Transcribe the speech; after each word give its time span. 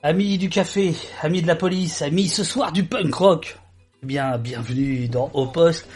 Amis 0.00 0.38
du 0.38 0.48
café, 0.48 0.94
amis 1.22 1.42
de 1.42 1.48
la 1.48 1.56
police, 1.56 2.02
amis 2.02 2.28
ce 2.28 2.44
soir 2.44 2.70
du 2.70 2.84
punk 2.84 3.12
rock. 3.12 3.58
Eh 4.04 4.06
bien, 4.06 4.38
bienvenue 4.38 5.08
dans 5.08 5.28
Au 5.34 5.46
Poste. 5.46 5.88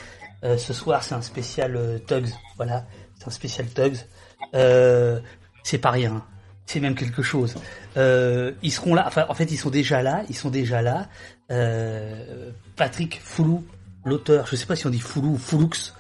Euh, 0.43 0.59
ce 0.59 0.72
soir, 0.72 1.04
c'est 1.04 1.14
un 1.14 1.22
spécial 1.22 1.77
euh, 1.77 2.01
Tugs. 2.01 2.30
Voilà, 2.57 2.85
c'est 3.17 3.29
un 3.29 3.30
spécial 3.30 3.69
Tugs. 3.69 3.99
Euh, 4.57 5.21
c'est 5.62 5.79
pas 5.79 5.93
rien. 5.93 6.27
C'est 6.67 6.80
même 6.80 6.96
quelque 6.96 7.23
chose. 7.23 7.54
Ils 7.94 8.72
seront 8.72 8.96
là. 8.96 9.04
Enfin, 9.06 9.24
en 9.28 9.35
fait, 9.35 9.53
ils 9.53 9.56
sont 9.56 9.71
déjà 9.71 10.03
là. 10.03 10.24
Ils 10.28 10.37
sont 10.37 10.50
déjà 10.50 10.82
là. 10.82 11.06
Patrick 12.74 13.21
Foulou, 13.22 13.64
l'auteur. 14.04 14.48
Je 14.48 14.56
sais 14.56 14.66
pas 14.66 14.74
si 14.74 14.84
on 14.84 14.90
dit 14.90 14.98
Foulou 14.98 15.34
ou 15.34 15.38
Foulux. 15.38 15.92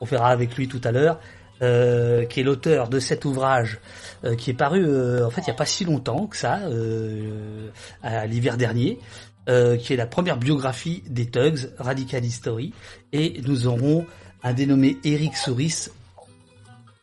On 0.00 0.04
verra 0.04 0.28
avec 0.28 0.56
lui 0.56 0.68
tout 0.68 0.80
à 0.84 0.92
l'heure. 0.92 1.18
Euh, 1.60 2.24
qui 2.24 2.38
est 2.38 2.42
l'auteur 2.44 2.88
de 2.88 3.00
cet 3.00 3.24
ouvrage 3.24 3.80
euh, 4.24 4.36
qui 4.36 4.50
est 4.50 4.54
paru 4.54 4.84
euh, 4.86 5.26
en 5.26 5.30
fait 5.30 5.40
il 5.40 5.46
n'y 5.46 5.50
a 5.50 5.56
pas 5.56 5.66
si 5.66 5.84
longtemps 5.84 6.28
que 6.28 6.36
ça, 6.36 6.60
euh, 6.68 7.68
à 8.00 8.26
l'hiver 8.26 8.56
dernier, 8.56 9.00
euh, 9.48 9.76
qui 9.76 9.92
est 9.92 9.96
la 9.96 10.06
première 10.06 10.36
biographie 10.36 11.02
des 11.08 11.26
Tugs, 11.26 11.70
Radical 11.78 12.24
History, 12.24 12.72
et 13.12 13.40
nous 13.44 13.66
aurons 13.66 14.06
un 14.44 14.52
dénommé 14.52 14.98
Eric 15.02 15.36
Souris, 15.36 15.88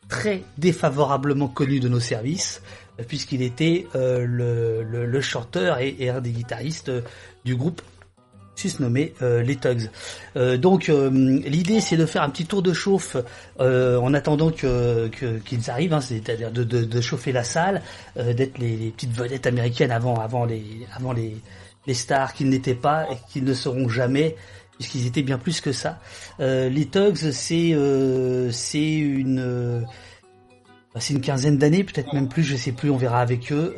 très 0.08 0.42
défavorablement 0.56 1.48
connu 1.48 1.78
de 1.78 1.88
nos 1.90 2.00
services, 2.00 2.62
puisqu'il 3.08 3.42
était 3.42 3.86
le, 3.94 4.82
le, 4.82 5.04
le 5.04 5.20
chanteur 5.20 5.80
et, 5.80 5.96
et 5.98 6.08
un 6.08 6.22
des 6.22 6.30
guitaristes 6.30 6.90
du 7.44 7.56
groupe 7.56 7.82
susnommé 8.56 9.12
euh, 9.22 9.42
les 9.42 9.56
Tugs. 9.56 9.90
Euh, 10.36 10.56
donc 10.56 10.88
euh, 10.88 11.10
l'idée 11.44 11.80
c'est 11.80 11.96
de 11.96 12.06
faire 12.06 12.22
un 12.22 12.30
petit 12.30 12.46
tour 12.46 12.62
de 12.62 12.72
chauffe 12.72 13.16
euh, 13.60 13.98
en 13.98 14.12
attendant 14.14 14.50
que 14.50 15.08
qu'ils 15.44 15.70
arrivent, 15.70 15.92
hein, 15.92 16.00
c'est-à-dire 16.00 16.50
de, 16.50 16.64
de, 16.64 16.84
de 16.84 17.00
chauffer 17.00 17.32
la 17.32 17.44
salle, 17.44 17.82
euh, 18.16 18.32
d'être 18.32 18.58
les, 18.58 18.76
les 18.76 18.90
petites 18.90 19.12
vedettes 19.12 19.46
américaines 19.46 19.92
avant 19.92 20.16
avant 20.16 20.44
les 20.44 20.64
avant 20.96 21.12
les 21.12 21.36
les 21.86 21.94
stars 21.94 22.32
qu'ils 22.32 22.48
n'étaient 22.48 22.74
pas 22.74 23.06
et 23.12 23.16
qu'ils 23.30 23.44
ne 23.44 23.54
seront 23.54 23.88
jamais 23.88 24.34
puisqu'ils 24.74 25.06
étaient 25.06 25.22
bien 25.22 25.38
plus 25.38 25.60
que 25.60 25.72
ça. 25.72 26.00
Euh, 26.40 26.68
les 26.68 26.86
Tugs 26.86 27.30
c'est 27.30 27.76
c'est 28.50 28.94
une 28.96 29.86
c'est 30.98 31.12
une 31.12 31.20
quinzaine 31.20 31.58
d'années, 31.58 31.84
peut-être 31.84 32.14
même 32.14 32.26
plus, 32.26 32.42
je 32.42 32.56
sais 32.56 32.72
plus, 32.72 32.90
on 32.90 32.96
verra 32.96 33.20
avec 33.20 33.52
eux. 33.52 33.74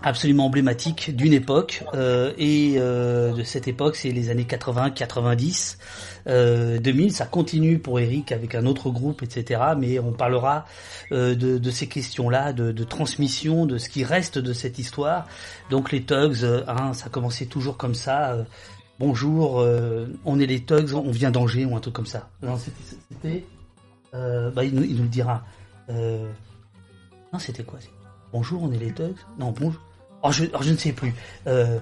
Absolument 0.00 0.46
emblématique 0.46 1.16
d'une 1.16 1.32
époque 1.32 1.82
euh, 1.92 2.32
et 2.38 2.74
euh, 2.76 3.32
de 3.32 3.42
cette 3.42 3.66
époque 3.66 3.96
c'est 3.96 4.12
les 4.12 4.30
années 4.30 4.44
80 4.44 4.90
90 4.92 5.76
euh, 6.28 6.78
2000 6.78 7.12
ça 7.12 7.26
continue 7.26 7.80
pour 7.80 7.98
Eric 7.98 8.30
avec 8.30 8.54
un 8.54 8.64
autre 8.66 8.90
groupe 8.90 9.24
etc 9.24 9.60
mais 9.76 9.98
on 9.98 10.12
parlera 10.12 10.66
euh, 11.10 11.34
de, 11.34 11.58
de 11.58 11.70
ces 11.72 11.88
questions 11.88 12.30
là 12.30 12.52
de, 12.52 12.70
de 12.70 12.84
transmission 12.84 13.66
de 13.66 13.76
ce 13.76 13.88
qui 13.88 14.04
reste 14.04 14.38
de 14.38 14.52
cette 14.52 14.78
histoire. 14.78 15.26
Donc 15.68 15.90
les 15.90 16.04
Tugs 16.04 16.44
euh, 16.44 16.62
hein, 16.68 16.92
ça 16.92 17.08
commençait 17.08 17.46
toujours 17.46 17.76
comme 17.76 17.94
ça 17.94 18.34
euh, 18.34 18.44
bonjour 19.00 19.66
on 20.24 20.38
est 20.38 20.46
les 20.46 20.64
Tugs 20.64 20.94
on 20.94 21.10
vient 21.10 21.32
d'Angers 21.32 21.64
ou 21.64 21.74
un 21.74 21.80
truc 21.80 21.94
comme 21.94 22.06
ça. 22.06 22.30
Non 22.40 22.56
c'était 22.56 23.44
bah, 24.12 24.64
il, 24.64 24.74
nous, 24.74 24.82
le 24.82 25.08
dira. 25.08 25.42
Non 25.88 27.38
c'était 27.40 27.64
quoi? 27.64 27.80
Bonjour 28.32 28.62
on 28.62 28.70
est 28.70 28.78
les 28.78 28.92
Tugs 28.92 29.16
non 29.40 29.50
bonjour 29.50 29.80
Oh, 30.22 30.32
je, 30.32 30.44
oh, 30.52 30.58
je 30.60 30.70
ne 30.70 30.76
sais 30.76 30.92
plus. 30.92 31.14
Euh, 31.46 31.78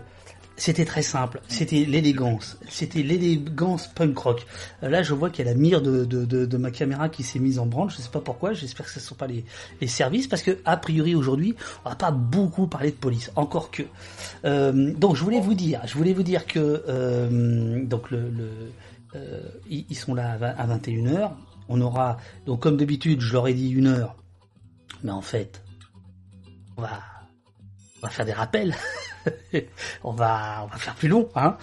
c'était 0.56 0.86
très 0.86 1.02
simple. 1.02 1.40
C'était 1.48 1.84
l'élégance. 1.84 2.58
C'était 2.68 3.02
l'élégance 3.02 3.88
punk 3.88 4.16
rock. 4.18 4.46
Euh, 4.82 4.88
là, 4.88 5.02
je 5.02 5.12
vois 5.12 5.28
qu'il 5.28 5.44
y 5.44 5.48
a 5.48 5.52
la 5.52 5.58
mire 5.58 5.82
de, 5.82 6.04
de, 6.04 6.24
de, 6.24 6.46
de 6.46 6.56
ma 6.56 6.70
caméra 6.70 7.08
qui 7.08 7.22
s'est 7.22 7.38
mise 7.38 7.58
en 7.58 7.66
branle. 7.66 7.90
Je 7.90 7.98
ne 7.98 8.02
sais 8.02 8.10
pas 8.10 8.20
pourquoi. 8.20 8.54
J'espère 8.54 8.86
que 8.86 8.92
ce 8.92 8.98
ne 8.98 9.04
sont 9.04 9.14
pas 9.14 9.26
les, 9.26 9.44
les 9.80 9.86
services 9.86 10.26
parce 10.26 10.42
que 10.42 10.58
a 10.64 10.76
priori 10.78 11.14
aujourd'hui, 11.14 11.54
on 11.84 11.90
va 11.90 11.96
pas 11.96 12.10
beaucoup 12.10 12.66
parler 12.66 12.90
de 12.90 12.96
police. 12.96 13.30
Encore 13.36 13.70
que. 13.70 13.82
Euh, 14.44 14.92
donc, 14.94 15.16
je 15.16 15.24
voulais 15.24 15.40
vous 15.40 15.54
dire, 15.54 15.82
je 15.86 15.94
voulais 15.94 16.14
vous 16.14 16.22
dire 16.22 16.46
que 16.46 16.84
euh, 16.88 17.84
donc 17.84 18.10
le, 18.10 18.30
le 18.30 18.50
euh, 19.14 19.40
ils, 19.68 19.94
sont 19.94 20.14
là 20.14 20.32
à, 20.32 20.36
20 20.36 20.46
à 20.56 20.66
21 20.66 21.04
h 21.04 21.30
On 21.68 21.80
aura 21.80 22.16
donc 22.44 22.60
comme 22.60 22.76
d'habitude, 22.76 23.20
je 23.20 23.32
leur 23.32 23.46
ai 23.48 23.54
dit 23.54 23.70
une 23.70 23.86
heure, 23.86 24.16
mais 25.02 25.12
en 25.12 25.22
fait, 25.22 25.62
on 26.76 26.82
va 26.82 27.00
va 28.06 28.10
faire 28.12 28.26
des 28.26 28.32
rappels. 28.32 28.74
on 30.04 30.12
va 30.12 30.62
on 30.64 30.66
va 30.66 30.76
faire 30.76 30.94
plus 30.94 31.08
long, 31.08 31.28
hein. 31.34 31.56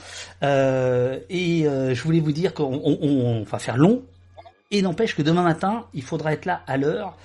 Euh, 0.43 1.19
et 1.29 1.67
euh, 1.67 1.93
je 1.95 2.03
voulais 2.03 2.19
vous 2.19 2.31
dire 2.31 2.53
qu'on 2.53 2.73
on, 2.83 2.97
on- 3.01 3.25
on 3.41 3.43
va 3.43 3.59
faire 3.59 3.77
long. 3.77 4.03
Et 4.71 4.81
n'empêche 4.81 5.15
que 5.15 5.21
demain 5.21 5.43
matin, 5.43 5.85
il 5.93 6.01
faudra 6.03 6.33
être 6.33 6.45
là 6.45 6.61
à 6.67 6.77
l'heure. 6.77 7.15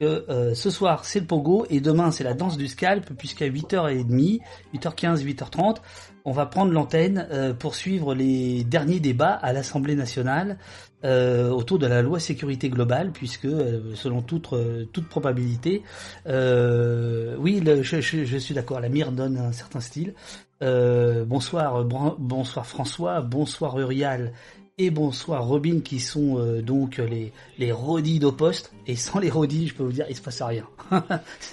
Que 0.00 0.24
euh, 0.30 0.54
ce 0.54 0.70
soir 0.70 1.04
c'est 1.04 1.20
le 1.20 1.26
pogo 1.26 1.66
et 1.68 1.80
demain 1.82 2.10
c'est 2.10 2.24
la 2.24 2.32
danse 2.32 2.56
du 2.56 2.68
scalp 2.68 3.12
puisqu'à 3.18 3.46
8h30, 3.46 4.40
8h15, 4.74 5.22
8h30, 5.22 5.76
on 6.24 6.32
va 6.32 6.46
prendre 6.46 6.72
l'antenne 6.72 7.28
euh, 7.30 7.52
pour 7.52 7.74
suivre 7.74 8.14
les 8.14 8.64
derniers 8.64 8.98
débats 8.98 9.34
à 9.34 9.52
l'Assemblée 9.52 9.94
nationale 9.96 10.56
euh, 11.04 11.50
autour 11.50 11.78
de 11.78 11.86
la 11.86 12.00
loi 12.00 12.18
sécurité 12.18 12.70
globale 12.70 13.10
puisque 13.12 13.44
euh, 13.44 13.94
selon 13.94 14.22
toute 14.22 14.54
euh, 14.54 14.86
toute 14.90 15.06
probabilité 15.06 15.82
euh, 16.26 17.36
oui 17.38 17.62
je, 17.82 18.00
je- 18.00 18.24
je 18.24 18.38
suis 18.38 18.54
d'accord 18.54 18.80
la 18.80 18.88
mire 18.88 19.12
donne 19.12 19.36
un 19.36 19.52
certain 19.52 19.80
style. 19.80 20.14
Bonsoir 20.62 21.84
bonsoir 21.84 22.66
François 22.66 23.20
bonsoir 23.20 23.78
Urial 23.78 24.32
et 24.80 24.90
bonsoir 24.90 25.46
Robin 25.46 25.80
qui 25.84 26.00
sont 26.00 26.38
euh, 26.38 26.62
donc 26.62 26.96
les 26.96 27.34
les 27.58 27.70
rodis 27.70 28.18
d'au 28.18 28.32
poste 28.32 28.72
et 28.86 28.96
sans 28.96 29.18
les 29.18 29.28
rodis 29.28 29.68
je 29.68 29.74
peux 29.74 29.82
vous 29.82 29.92
dire 29.92 30.06
il 30.08 30.16
se 30.16 30.22
passe 30.22 30.40
rien. 30.40 30.64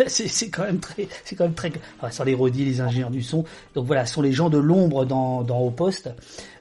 C'est 0.07 0.49
quand 0.49 0.63
même 0.63 0.79
très 0.79 1.09
c'est 1.25 1.35
quand 1.35 1.43
même 1.43 1.53
très 1.53 1.73
sans 2.09 2.23
les 2.23 2.33
rodis 2.33 2.63
les 2.63 2.79
ingénieurs 2.79 3.09
du 3.09 3.21
son. 3.21 3.43
Donc 3.75 3.85
voilà 3.85 4.05
sont 4.05 4.21
les 4.21 4.31
gens 4.31 4.49
de 4.49 4.57
l'ombre 4.57 5.03
dans 5.03 5.43
dans 5.43 5.59
au 5.59 5.71
poste 5.71 6.09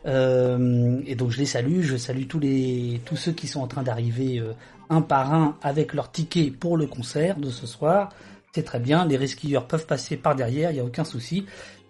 euh, 0.06 1.00
et 1.06 1.14
donc 1.14 1.30
je 1.30 1.38
les 1.38 1.46
salue. 1.46 1.82
Je 1.82 1.96
salue 1.96 2.26
tous 2.26 2.40
les 2.40 3.00
tous 3.04 3.16
ceux 3.16 3.32
qui 3.32 3.46
sont 3.46 3.60
en 3.60 3.68
train 3.68 3.84
d'arriver 3.84 4.40
euh, 4.40 4.52
un 4.90 5.02
par 5.02 5.32
un 5.32 5.56
avec 5.62 5.94
leur 5.94 6.10
ticket 6.10 6.50
pour 6.50 6.76
le 6.76 6.88
concert 6.88 7.36
de 7.36 7.50
ce 7.50 7.68
soir. 7.68 8.08
C'est 8.52 8.64
très 8.64 8.80
bien. 8.80 9.06
Les 9.06 9.16
resquilleurs 9.16 9.68
peuvent 9.68 9.86
passer 9.86 10.16
par 10.16 10.34
derrière 10.34 10.72
il 10.72 10.74
n'y 10.74 10.80
a 10.80 10.84
aucun 10.84 11.04
souci 11.04 11.46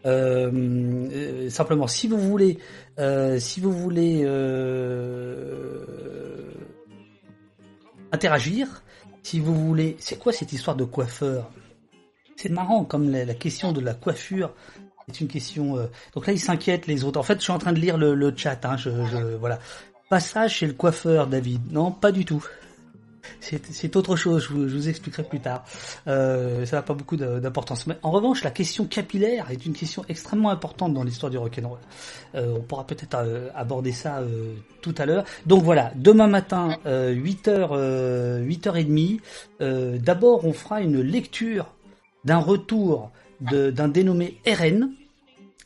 euh, 0.07 1.51
simplement 1.51 1.87
si 1.87 2.07
vous 2.09 2.19
voulez 2.19 2.59
euh, 2.99 3.39
si 3.39 3.61
vous 3.61 3.73
voulez 3.73 4.23
euh, 4.25 5.85
interagir, 8.13 8.83
si 9.23 9.41
vous 9.41 9.55
voulez, 9.55 9.97
c'est 9.99 10.19
quoi 10.19 10.33
cette 10.33 10.53
histoire 10.53 10.77
de 10.77 10.85
coiffeur? 10.85 11.51
C'est 12.37 12.51
marrant 12.51 12.85
comme 12.85 13.11
la, 13.11 13.35
question 13.35 13.73
de 13.73 13.81
la 13.81 13.95
coiffure. 13.95 14.53
C'est 15.09 15.21
une 15.21 15.29
question. 15.29 15.77
Donc 16.15 16.27
là, 16.27 16.33
ils 16.33 16.41
s'inquiètent 16.41 16.87
les 16.87 17.05
autres. 17.05 17.19
En 17.19 17.23
fait, 17.23 17.39
je 17.39 17.45
suis 17.45 17.53
en 17.53 17.59
train 17.59 17.73
de 17.73 17.79
lire 17.81 17.97
le, 17.97 18.15
le 18.15 18.33
chat. 18.37 18.65
Hein, 18.65 18.77
je- 18.77 19.37
voilà. 19.37 19.59
Passage 20.11 20.57
chez 20.57 20.67
le 20.67 20.75
coiffeur, 20.75 21.27
David. 21.27 21.73
Non, 21.73 21.91
pas 21.91 22.13
du 22.13 22.25
tout. 22.25 22.45
C'est 23.41 23.97
autre 23.97 24.17
chose, 24.17 24.45
je 24.45 24.49
vous, 24.53 24.69
je 24.69 24.77
vous 24.77 24.89
expliquerai 24.89 25.23
plus 25.25 25.41
tard. 25.41 25.65
Euh, 26.07 26.65
ça 26.67 26.77
n'a 26.77 26.83
pas 26.83 26.95
beaucoup 26.95 27.17
d'importance. 27.17 27.87
Mais 27.87 27.97
en 28.03 28.11
revanche, 28.11 28.45
la 28.45 28.51
question 28.51 28.85
capillaire 28.87 29.51
est 29.51 29.67
une 29.67 29.75
question 29.75 30.05
extrêmement 30.09 30.51
importante 30.51 30.95
dans 30.95 31.05
l'histoire 31.05 31.31
du 31.31 31.39
rock'n'roll. 31.39 31.79
Euh, 32.35 32.55
on 32.57 32.61
pourra 32.63 32.87
peut-être 32.87 33.17
euh, 33.17 33.49
aborder 33.55 33.93
ça 33.93 34.19
euh, 34.19 34.55
tout 34.81 34.95
à 34.99 35.07
l'heure. 35.07 35.25
Donc 35.47 35.63
voilà, 35.63 35.93
demain 35.97 36.27
matin, 36.27 36.77
euh, 36.87 37.15
8h, 37.15 37.69
euh, 37.73 38.45
8h30, 38.45 39.21
euh, 39.61 39.99
d'abord 39.99 40.45
on 40.45 40.53
fera 40.53 40.81
une 40.81 41.01
lecture 41.01 41.67
d'un 42.25 42.39
retour 42.39 43.11
d'un 43.41 43.89
dénommé 43.89 44.39
RN, 44.47 44.91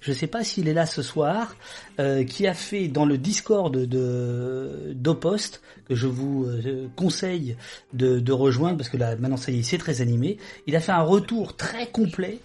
je 0.00 0.10
ne 0.10 0.16
sais 0.16 0.26
pas 0.26 0.42
s'il 0.42 0.68
est 0.68 0.74
là 0.74 0.86
ce 0.86 1.02
soir, 1.02 1.54
euh, 1.98 2.24
qui 2.24 2.46
a 2.46 2.54
fait 2.54 2.88
dans 2.88 3.04
le 3.04 3.18
Discord 3.18 3.76
de 3.76 4.92
d'Opost, 4.94 5.60
que 5.88 5.94
je 5.94 6.06
vous 6.06 6.44
euh, 6.46 6.88
conseille 6.96 7.56
de, 7.92 8.32
rejoindre, 8.32 8.78
parce 8.78 8.88
que 8.88 8.96
là, 8.96 9.16
maintenant, 9.16 9.36
ça 9.36 9.52
y 9.52 9.58
est, 9.58 9.62
c'est 9.62 9.78
très 9.78 10.00
animé, 10.00 10.38
il 10.66 10.74
a 10.74 10.80
fait 10.80 10.92
un 10.92 11.02
retour 11.02 11.56
très 11.56 11.86
complet, 11.86 12.38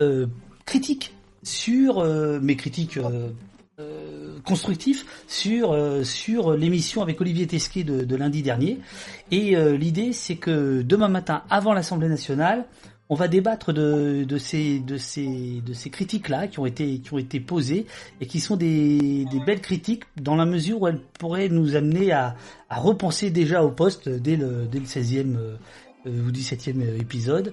euh, 0.00 0.26
critique, 0.64 1.14
sur, 1.42 2.04
mes 2.42 2.54
critiques 2.54 2.98
constructifs, 4.44 5.06
sur, 5.26 5.74
sur 6.04 6.54
l'émission 6.54 7.00
avec 7.00 7.18
Olivier 7.22 7.46
Tesquet 7.46 7.82
de, 7.82 8.04
de 8.04 8.16
lundi 8.16 8.42
dernier. 8.42 8.78
Et 9.30 9.56
l'idée, 9.78 10.12
c'est 10.12 10.36
que 10.36 10.82
demain 10.82 11.08
matin, 11.08 11.42
avant 11.48 11.72
l'Assemblée 11.72 12.10
nationale, 12.10 12.66
on 13.10 13.14
va 13.14 13.28
débattre 13.28 13.72
de, 13.72 14.24
ces 14.38 14.82
critiques 15.92 16.28
là 16.28 16.46
qui 16.48 16.58
ont 16.58 16.66
été 16.66 17.40
posées 17.40 17.86
et 18.20 18.26
qui 18.26 18.40
sont 18.40 18.56
des, 18.56 19.26
belles 19.44 19.60
critiques 19.60 20.04
dans 20.16 20.36
la 20.36 20.46
mesure 20.46 20.80
où 20.82 20.88
elles 20.88 21.00
pourraient 21.18 21.48
nous 21.48 21.76
amener 21.76 22.12
à, 22.12 22.36
repenser 22.70 23.30
déjà 23.30 23.62
au 23.62 23.70
poste 23.70 24.08
dès 24.08 24.36
le 24.36 24.66
dès 24.70 24.78
le 24.78 24.84
16e 24.86 25.36
euh, 25.36 25.56
ou 26.06 26.30
17e 26.30 27.00
épisode. 27.00 27.52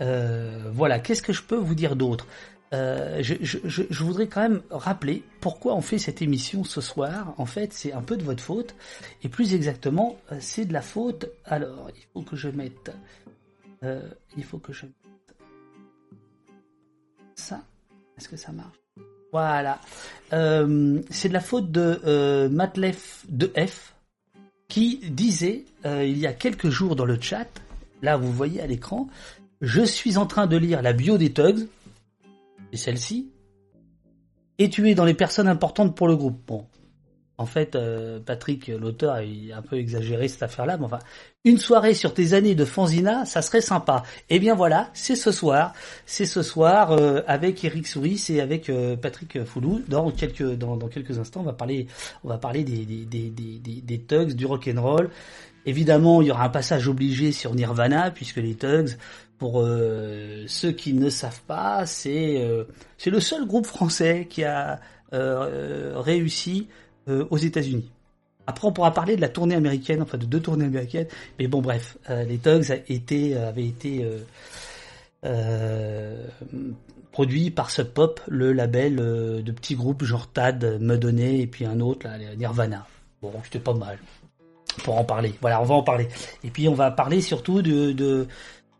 Euh, 0.00 0.70
voilà, 0.72 1.00
qu'est-ce 1.00 1.22
que 1.22 1.32
je 1.32 1.42
peux 1.42 1.56
vous 1.56 1.74
dire 1.74 1.96
d'autre? 1.96 2.26
Euh, 2.74 3.22
je, 3.22 4.02
voudrais 4.04 4.26
quand 4.26 4.42
même 4.42 4.60
rappeler 4.70 5.22
pourquoi 5.40 5.74
on 5.74 5.80
fait 5.80 5.98
cette 5.98 6.20
émission 6.20 6.64
ce 6.64 6.80
soir. 6.80 7.34
En 7.38 7.46
fait, 7.46 7.72
c'est 7.72 7.92
un 7.92 8.02
peu 8.02 8.16
de 8.16 8.24
votre 8.24 8.42
faute, 8.42 8.74
et 9.22 9.28
plus 9.28 9.54
exactement, 9.54 10.18
euh, 10.32 10.36
c'est 10.40 10.66
de 10.66 10.72
la 10.72 10.82
faute. 10.82 11.30
Alors, 11.44 11.90
il 11.96 12.02
faut 12.12 12.22
que 12.22 12.36
je 12.36 12.48
mette, 12.48 12.90
euh, 13.84 14.02
il 14.36 14.44
faut 14.44 14.58
que 14.58 14.72
je 14.72 14.84
Est-ce 18.16 18.28
que 18.28 18.36
ça 18.36 18.52
marche? 18.52 18.76
Voilà. 19.32 19.78
Euh, 20.32 21.00
c'est 21.10 21.28
de 21.28 21.34
la 21.34 21.40
faute 21.40 21.70
de 21.70 22.00
euh, 22.04 22.48
Matlef 22.48 23.24
de 23.28 23.52
F 23.56 23.94
qui 24.68 24.98
disait 25.10 25.64
euh, 25.86 26.04
il 26.04 26.18
y 26.18 26.26
a 26.26 26.32
quelques 26.32 26.68
jours 26.68 26.96
dans 26.96 27.04
le 27.04 27.18
chat, 27.20 27.48
là 28.02 28.16
vous 28.16 28.32
voyez 28.32 28.60
à 28.60 28.66
l'écran, 28.66 29.08
je 29.60 29.82
suis 29.82 30.18
en 30.18 30.26
train 30.26 30.46
de 30.46 30.56
lire 30.56 30.82
la 30.82 30.92
bio 30.92 31.16
des 31.16 31.32
Tugs, 31.32 31.66
et 32.72 32.76
celle-ci, 32.76 33.30
et 34.58 34.68
tu 34.68 34.88
es 34.90 34.94
dans 34.94 35.06
les 35.06 35.14
personnes 35.14 35.48
importantes 35.48 35.96
pour 35.96 36.06
le 36.06 36.16
groupe. 36.16 36.40
Bon, 36.46 36.66
en 37.40 37.46
fait, 37.46 37.76
euh, 37.76 38.18
Patrick, 38.18 38.66
l'auteur, 38.66 39.14
a 39.14 39.20
un 39.20 39.62
peu 39.62 39.76
exagéré 39.76 40.26
cette 40.26 40.42
affaire-là, 40.42 40.76
mais 40.76 40.84
enfin, 40.84 40.98
une 41.44 41.58
soirée 41.58 41.94
sur 41.94 42.12
tes 42.12 42.32
années 42.32 42.56
de 42.56 42.64
Fanzina, 42.64 43.24
ça 43.26 43.42
serait 43.42 43.60
sympa. 43.60 44.02
Eh 44.28 44.40
bien 44.40 44.56
voilà, 44.56 44.90
c'est 44.92 45.14
ce 45.14 45.30
soir, 45.30 45.72
c'est 46.04 46.26
ce 46.26 46.42
soir 46.42 46.90
euh, 46.90 47.20
avec 47.28 47.62
Eric 47.62 47.86
Souris 47.86 48.26
et 48.30 48.40
avec 48.40 48.68
euh, 48.68 48.96
Patrick 48.96 49.44
Foulou. 49.44 49.82
Dans 49.86 50.10
quelques 50.10 51.18
instants, 51.20 51.40
on 51.40 51.44
va 51.44 51.52
parler 52.38 52.64
des 52.64 53.98
thugs, 54.08 54.32
du 54.32 54.44
rock 54.44 54.68
and 54.74 54.82
roll. 54.82 55.10
Évidemment, 55.64 56.20
il 56.22 56.28
y 56.28 56.30
aura 56.32 56.44
un 56.44 56.50
passage 56.50 56.88
obligé 56.88 57.30
sur 57.30 57.54
Nirvana 57.54 58.10
puisque 58.10 58.38
les 58.38 58.56
thugs, 58.56 58.96
pour 59.38 59.64
ceux 60.46 60.72
qui 60.72 60.92
ne 60.92 61.08
savent 61.10 61.42
pas, 61.42 61.86
c'est 61.86 62.42
c'est 62.96 63.10
le 63.10 63.20
seul 63.20 63.46
groupe 63.46 63.66
français 63.66 64.26
qui 64.28 64.42
a 64.42 64.80
réussi 65.12 66.66
euh, 67.08 67.26
aux 67.30 67.36
États-Unis. 67.36 67.90
Après, 68.46 68.66
on 68.66 68.72
pourra 68.72 68.92
parler 68.92 69.16
de 69.16 69.20
la 69.20 69.28
tournée 69.28 69.54
américaine, 69.54 70.02
enfin 70.02 70.16
de 70.18 70.24
deux 70.24 70.40
tournées 70.40 70.64
américaines. 70.64 71.06
Mais 71.38 71.48
bon, 71.48 71.60
bref, 71.60 71.98
euh, 72.08 72.24
les 72.24 72.38
Tugs 72.38 72.82
été, 72.88 73.36
avaient 73.36 73.66
été 73.66 74.08
euh, 75.24 76.26
produits 77.12 77.50
par 77.50 77.70
Sub 77.70 77.88
Pop, 77.88 78.20
le 78.26 78.52
label 78.52 78.96
de 78.96 79.52
petits 79.52 79.74
groupes 79.74 80.04
genre 80.04 80.30
Tad, 80.32 80.78
Mudhoney 80.80 81.40
et 81.40 81.46
puis 81.46 81.66
un 81.66 81.80
autre, 81.80 82.06
là, 82.06 82.16
Nirvana. 82.36 82.86
Bon, 83.20 83.32
c'était 83.44 83.58
pas 83.58 83.74
mal 83.74 83.98
pour 84.84 84.96
en 84.96 85.04
parler. 85.04 85.34
Voilà, 85.40 85.60
on 85.60 85.64
va 85.64 85.74
en 85.74 85.82
parler. 85.82 86.08
Et 86.44 86.50
puis 86.50 86.68
on 86.68 86.74
va 86.74 86.90
parler 86.90 87.20
surtout 87.20 87.62
de 87.62 88.26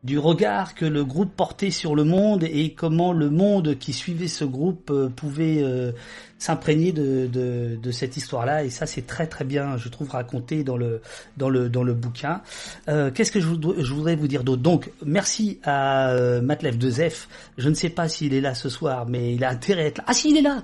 du 0.04 0.18
regard 0.18 0.74
que 0.74 0.84
le 0.84 1.04
groupe 1.04 1.34
portait 1.34 1.72
sur 1.72 1.96
le 1.96 2.04
monde 2.04 2.44
et 2.44 2.72
comment 2.72 3.12
le 3.12 3.30
monde 3.30 3.76
qui 3.78 3.92
suivait 3.92 4.28
ce 4.28 4.44
groupe 4.44 4.90
euh, 4.90 5.08
pouvait 5.08 5.60
euh, 5.60 5.90
s'imprégner 6.38 6.92
de, 6.92 7.26
de, 7.26 7.90
cette 7.90 8.16
histoire-là. 8.16 8.64
Et 8.64 8.70
ça, 8.70 8.86
c'est 8.86 9.06
très 9.06 9.26
très 9.26 9.44
bien, 9.44 9.76
je 9.76 9.88
trouve, 9.88 10.10
raconté 10.10 10.62
dans 10.62 10.76
le 10.76 11.00
dans 11.36 11.48
le 11.48 11.68
dans 11.68 11.82
le 11.82 11.94
bouquin. 11.94 12.42
Euh, 12.88 13.10
Qu'est-ce 13.10 13.32
que 13.32 13.40
je, 13.40 13.48
je, 13.48 13.92
voudrais 13.92 14.14
vous 14.14 14.28
dire 14.28 14.44
d'autre? 14.44 14.62
Donc, 14.62 14.90
merci 15.04 15.58
à 15.64 16.10
euh, 16.10 16.40
Matlev 16.40 16.78
de 16.78 16.90
Zef. 16.90 17.28
Je 17.58 17.68
ne 17.68 17.74
sais 17.74 17.90
pas 17.90 18.08
s'il 18.08 18.34
est 18.34 18.40
là 18.40 18.54
ce 18.54 18.68
soir, 18.68 19.06
mais 19.08 19.34
il 19.34 19.42
a 19.42 19.50
intérêt 19.50 19.82
à 19.82 19.86
être 19.86 19.98
là. 19.98 20.04
Ah, 20.06 20.12
si, 20.14 20.30
il 20.30 20.36
est 20.36 20.42
là. 20.42 20.62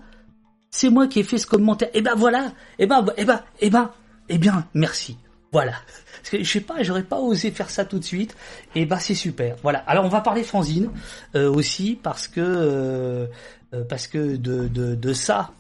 C'est 0.71 0.91
moi 0.91 1.09
qui 1.09 1.21
ai 1.21 1.23
fait 1.25 1.39
ce 1.39 1.47
commentaire. 1.47 1.91
Eh 1.95 2.03
ben 2.03 2.15
voilà. 2.17 2.53
Eh 2.79 2.87
ben, 2.87 3.05
eh 3.17 3.25
ben, 3.25 3.41
eh 3.61 3.71
ben, 3.71 3.91
eh 4.29 4.39
bien, 4.39 4.67
merci. 4.75 5.17
Voilà. 5.55 5.75
Parce 6.17 6.31
que 6.31 6.43
je 6.43 6.51
sais 6.51 6.61
pas, 6.61 6.83
j'aurais 6.83 7.05
pas 7.05 7.21
osé 7.21 7.53
faire 7.53 7.71
ça 7.71 7.85
tout 7.85 8.01
de 8.01 8.05
suite. 8.05 8.35
Et 8.75 8.87
bah 8.87 8.99
c'est 8.99 9.15
super. 9.15 9.55
Voilà. 9.63 9.85
Alors 9.87 10.05
on 10.05 10.09
va 10.09 10.21
parler 10.21 10.43
fanzine 10.43 10.91
euh, 11.37 11.49
aussi 11.49 11.97
parce 12.03 12.27
que 12.27 12.41
euh, 12.41 13.27
euh, 13.73 13.85
parce 13.85 14.09
que 14.09 14.35
de, 14.35 14.67
de, 14.67 15.13
ça 15.13 15.53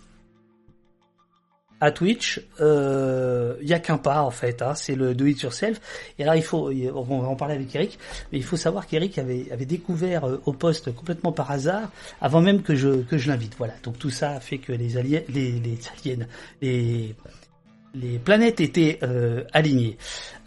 à 1.80 1.92
Twitch, 1.92 2.38
il 2.58 2.64
euh, 2.64 3.54
y 3.62 3.72
a 3.72 3.78
qu'un 3.78 3.98
pas 3.98 4.22
en 4.22 4.32
fait. 4.32 4.62
Hein, 4.62 4.74
c'est 4.74 4.96
le 4.96 5.14
do 5.14 5.26
it 5.26 5.40
yourself. 5.40 5.80
Et 6.18 6.24
là 6.24 6.34
il 6.34 6.42
faut, 6.42 6.72
on 6.72 7.02
va 7.20 7.28
en 7.28 7.36
parler 7.36 7.54
avec 7.54 7.72
Eric, 7.76 7.96
mais 8.32 8.38
il 8.38 8.44
faut 8.44 8.56
savoir 8.56 8.88
qu'Eric 8.88 9.16
avait 9.18 9.46
avait 9.52 9.64
découvert 9.64 10.24
au 10.44 10.52
poste 10.52 10.92
complètement 10.92 11.30
par 11.30 11.52
hasard 11.52 11.88
avant 12.20 12.40
même 12.40 12.62
que 12.62 12.74
je 12.74 13.02
que 13.02 13.16
je 13.16 13.28
l'invite. 13.28 13.54
Voilà. 13.58 13.74
Donc 13.84 13.96
tout 14.00 14.10
ça 14.10 14.40
fait 14.40 14.58
que 14.58 14.72
les 14.72 14.96
aliens, 14.96 15.22
les 15.28 15.52
les 15.52 15.78
les 16.60 17.14
les 17.94 18.18
planètes 18.18 18.60
étaient 18.60 18.98
euh, 19.02 19.44
alignées. 19.52 19.96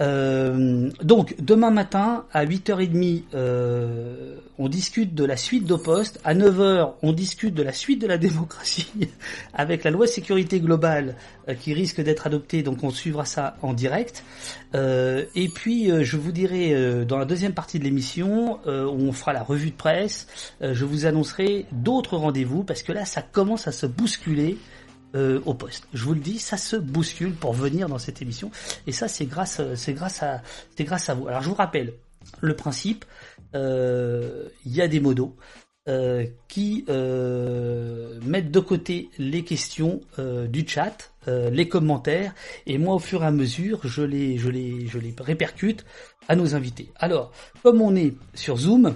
Euh, 0.02 0.90
donc 1.02 1.36
demain 1.40 1.72
matin 1.72 2.26
à 2.32 2.46
8h30 2.46 3.24
euh, 3.34 4.36
on 4.60 4.70
discute 4.70 5.16
de 5.16 5.24
la 5.24 5.38
suite 5.38 5.66
d'Opost, 5.66 6.20
à 6.24 6.36
9h 6.36 6.94
on 7.02 7.14
discute 7.14 7.54
de 7.54 7.64
la 7.64 7.72
suite 7.72 8.02
de 8.02 8.08
la 8.08 8.18
démocratie 8.28 8.92
avec 9.54 9.84
la 9.84 9.92
loi 9.92 10.08
sécurité 10.08 10.60
globale 10.60 11.16
qui 11.62 11.74
risque 11.74 12.02
d'être 12.02 12.28
adoptée, 12.28 12.62
donc 12.62 12.84
on 12.84 12.90
suivra 12.90 13.24
ça 13.24 13.56
en 13.62 13.74
direct. 13.74 14.24
et 14.74 15.50
puis 15.54 15.90
je 16.04 16.18
vous 16.18 16.34
dirai 16.34 17.06
dans 17.06 17.18
la 17.18 17.26
deuxième 17.26 17.54
partie 17.54 17.80
de 17.80 17.86
l'émission 17.86 18.60
où 18.66 18.70
on 19.02 19.12
fera 19.14 19.32
la 19.32 19.44
revue 19.44 19.70
de 19.72 19.76
presse, 19.76 20.28
je 20.62 20.84
vous 20.84 21.06
annoncerai 21.06 21.66
d'autres 21.72 22.18
rendez-vous 22.18 22.64
parce 22.64 22.84
que 22.84 22.92
là 22.92 23.06
ça 23.06 23.22
commence 23.22 23.68
à 23.68 23.72
se 23.72 23.86
bousculer. 23.86 24.58
Euh, 25.16 25.40
au 25.46 25.54
poste. 25.54 25.88
Je 25.94 26.04
vous 26.04 26.14
le 26.14 26.20
dis, 26.20 26.38
ça 26.38 26.58
se 26.58 26.76
bouscule 26.76 27.34
pour 27.34 27.54
venir 27.54 27.88
dans 27.88 27.98
cette 27.98 28.22
émission, 28.22 28.52
et 28.88 28.92
ça 28.92 29.08
c'est 29.08 29.26
grâce, 29.26 29.62
grâce 29.88 30.22
à, 30.22 31.14
vous. 31.14 31.30
Alors 31.30 31.42
je 31.42 31.48
vous 31.48 31.56
rappelle 31.56 31.94
le 32.42 32.56
principe. 32.58 33.06
Euh, 33.56 34.50
il 34.66 34.76
y 34.76 34.82
a 34.82 34.90
des 34.90 35.00
modos 35.00 35.34
euh, 35.88 36.26
qui 36.50 36.84
mettent 36.90 38.52
de 38.52 38.60
côté 38.60 39.10
les 39.18 39.46
questions 39.46 40.02
du 40.18 40.68
chat, 40.68 41.14
les 41.26 41.70
commentaires, 41.70 42.36
et 42.66 42.78
moi 42.78 42.96
au 42.96 43.00
fur 43.00 43.24
et 43.24 43.28
à 43.28 43.32
mesure, 43.32 43.80
je 43.86 44.04
les, 44.04 44.38
je 44.38 44.52
je 44.88 45.00
les 45.00 45.16
répercute 45.22 45.86
à 46.28 46.36
nos 46.36 46.54
invités. 46.54 46.92
Alors, 46.98 47.32
comme 47.64 47.82
on 47.82 47.96
est 47.96 48.14
sur 48.34 48.58
Zoom, 48.58 48.94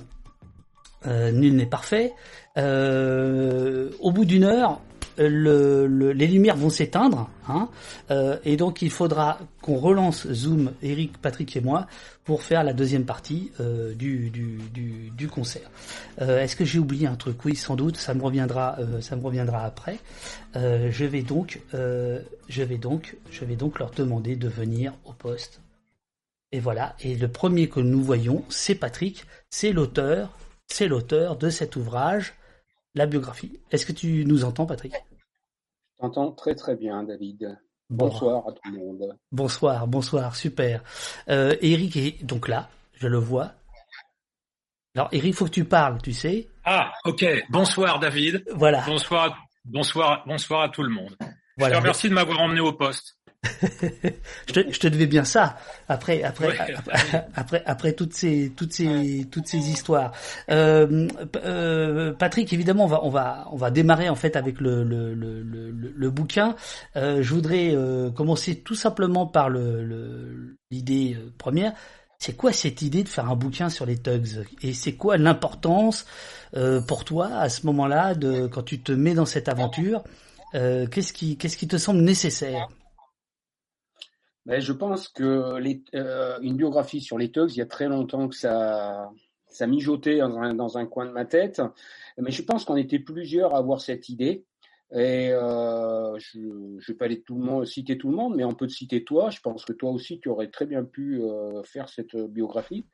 nul 1.06 1.56
n'est 1.56 1.66
parfait. 1.66 2.12
au 2.58 4.12
bout 4.12 4.26
d'une 4.26 4.44
heure, 4.44 4.82
le, 5.18 6.12
les 6.14 6.28
lumières 6.28 6.58
vont 6.58 6.70
s'éteindre, 6.70 7.30
hein, 7.48 7.70
euh, 8.10 8.38
et 8.44 8.58
donc 8.58 8.82
il 8.82 8.90
faudra 8.90 9.40
qu'on 9.62 9.78
relance 9.78 10.28
Zoom, 10.32 10.72
Eric, 10.82 11.18
Patrick 11.18 11.56
et 11.56 11.62
moi, 11.62 11.88
pour 12.24 12.44
faire 12.44 12.64
la 12.64 12.74
deuxième 12.74 13.06
partie 13.06 13.52
euh, 13.60 13.94
du, 13.94 15.28
concert. 15.28 15.70
Euh, 16.22 16.42
Est-ce 16.42 16.56
que 16.56 16.66
j'ai 16.66 16.80
oublié 16.80 17.08
un 17.08 17.16
truc? 17.16 17.44
Oui, 17.46 17.56
sans 17.56 17.76
doute, 17.76 17.98
ça 17.98 18.14
me 18.14 18.22
reviendra, 18.22 18.78
euh, 18.80 19.02
ça 19.02 19.16
me 19.16 19.24
reviendra 19.24 19.66
après. 19.66 20.00
Euh, 20.56 20.90
je 20.92 21.06
vais 21.06 21.24
donc, 21.24 21.60
leur 23.80 23.92
demander 23.92 24.36
de 24.36 24.48
venir 24.48 24.94
au 25.06 25.14
poste. 25.14 25.62
Et 26.52 26.60
voilà. 26.60 26.96
Et 27.00 27.16
le 27.16 27.28
premier 27.28 27.70
que 27.70 27.80
nous 27.80 28.04
voyons, 28.04 28.44
c'est 28.50 28.76
Patrick, 28.76 29.26
c'est 29.50 29.72
l'auteur 29.72 30.38
de 30.70 31.50
cet 31.50 31.76
ouvrage 31.76 32.34
la 32.96 33.06
biographie. 33.06 33.60
Est-ce 33.72 33.86
que 33.86 33.92
tu 33.92 34.26
nous 34.26 34.44
entends, 34.44 34.66
Patrick? 34.66 34.94
Je 34.94 36.02
t'entends 36.02 36.32
très 36.32 36.56
très 36.56 36.76
bien, 36.76 37.04
David. 37.04 37.58
Bonsoir 37.90 38.48
à 38.48 38.52
tout 38.54 38.72
le 38.72 38.78
monde. 38.78 39.18
Bonsoir, 39.32 39.88
bonsoir, 39.88 40.36
super. 40.36 40.82
Euh, 41.30 41.56
Eric 41.62 41.98
est 41.98 42.24
donc 42.24 42.48
là, 42.48 42.70
je 42.94 43.08
le 43.08 43.18
vois. 43.18 43.54
Alors, 44.96 45.10
Eric, 45.12 45.30
il 45.30 45.34
faut 45.34 45.46
que 45.46 45.52
tu 45.52 45.66
parles, 45.66 46.02
tu 46.02 46.14
sais. 46.14 46.50
Ah, 46.66 46.92
ok. 47.06 47.26
Bonsoir, 47.50 48.00
David. 48.00 48.44
Voilà. 48.56 48.84
Bonsoir, 48.86 49.38
bonsoir, 49.66 50.24
bonsoir 50.26 50.62
à 50.62 50.70
tout 50.70 50.84
le 50.84 50.90
monde. 50.90 51.16
Je 51.58 51.66
te 51.66 51.76
remercie 51.76 52.10
de 52.10 52.14
m'avoir 52.14 52.40
emmené 52.40 52.62
au 52.62 52.74
poste. 52.74 53.18
Je, 53.44 54.54
te, 54.54 54.72
je, 54.72 54.80
te, 54.80 54.88
devais 54.88 55.08
bien 55.08 55.24
ça 55.24 55.58
après 55.88 56.22
après 56.24 56.56
après, 57.36 57.64
après, 57.66 57.94
toutes 57.94 58.14
ces 58.14 58.52
toutes 58.56 58.74
ces 58.74 59.28
toutes 59.32 59.48
ces 59.48 59.58
histoires. 59.70 60.12
Euh, 60.50 61.08
euh, 61.38 62.14
Patrick, 62.14 62.54
évidemment, 62.54 62.86
on 62.86 62.88
va 62.88 63.04
on 63.04 63.10
va 63.10 63.48
on 63.52 63.56
va 63.56 63.72
démarrer 63.72 64.10
en 64.10 64.16
fait 64.16 64.36
avec 64.36 64.62
le 64.62 64.84
le 64.84 65.14
le, 65.16 65.42
le, 65.42 65.72
le 65.72 66.10
bouquin. 66.12 66.56
Euh, 66.96 67.24
je 67.24 67.34
voudrais 67.34 67.72
euh, 67.74 68.12
commencer 68.12 68.60
tout 68.60 68.76
simplement 68.76 69.26
par 69.26 69.50
le 69.50 70.58
l'idée 70.70 71.18
euh, 71.20 71.32
première. 71.38 71.74
C'est 72.20 72.36
quoi 72.38 72.54
cette 72.54 72.84
idée 72.84 73.04
de 73.04 73.10
faire 73.10 73.28
un 73.32 73.36
bouquin 73.36 73.70
sur 73.70 73.88
les 73.88 73.98
thugs? 73.98 74.46
Et 74.62 74.74
c'est 74.74 74.94
quoi 74.94 75.18
l'importance 75.18 76.06
euh, 76.56 76.80
pour 76.80 77.04
toi 77.06 77.28
à 77.34 77.50
ce 77.50 77.66
moment-là 77.66 78.14
de 78.14 78.46
quand 78.46 78.62
tu 78.62 78.80
te 78.80 78.92
mets 78.92 79.16
dans 79.16 79.26
cette 79.26 79.50
aventure? 79.50 80.04
Qu'est-ce 80.54 81.14
qui 81.14 81.38
qu'est-ce 81.38 81.56
qui 81.56 81.68
te 81.68 81.78
semble 81.78 82.02
nécessaire? 82.02 82.68
Ben, 84.46 84.60
je 84.60 84.74
pense 84.74 85.08
que 85.08 85.58
les, 85.58 85.84
euh, 85.96 86.40
une 86.42 86.56
biographie 86.56 87.02
sur 87.02 87.18
les 87.18 87.32
Tugs, 87.32 87.52
il 87.52 87.58
y 87.58 87.62
a 87.62 87.66
très 87.66 87.88
longtemps 87.88 88.28
que 88.28 88.36
ça, 88.36 89.10
ça 89.48 89.68
mijotait 89.68 90.20
dans 90.20 90.38
un, 90.38 90.54
dans 90.54 90.78
un 90.78 90.86
coin 90.86 91.06
de 91.06 91.12
ma 91.12 91.26
tête. 91.26 91.62
Mais 92.18 92.32
je 92.32 92.42
pense 92.42 92.66
qu'on 92.66 92.76
était 92.76 93.00
plusieurs 93.00 93.54
à 93.56 93.60
avoir 93.60 93.82
cette 93.82 94.10
idée. 94.10 94.46
Et 94.94 95.30
euh, 95.32 96.20
je 96.20 96.40
ne 96.40 96.86
vais 96.86 96.94
pas 96.96 97.06
aller 97.06 97.22
tout 97.22 97.36
le 97.36 97.46
monde, 97.46 97.66
citer 97.66 97.98
tout 97.98 98.10
le 98.10 98.16
monde, 98.16 98.36
mais 98.36 98.44
on 98.44 98.54
peut 98.54 98.68
te 98.68 98.74
citer 98.74 99.04
toi. 99.04 99.30
Je 99.30 99.40
pense 99.40 99.64
que 99.64 99.74
toi 99.74 99.92
aussi, 99.92 100.20
tu 100.20 100.28
aurais 100.28 100.50
très 100.50 100.66
bien 100.66 100.84
pu 100.84 101.22
euh, 101.22 101.64
faire 101.64 101.88
cette 101.88 102.16
biographie. 102.16 102.86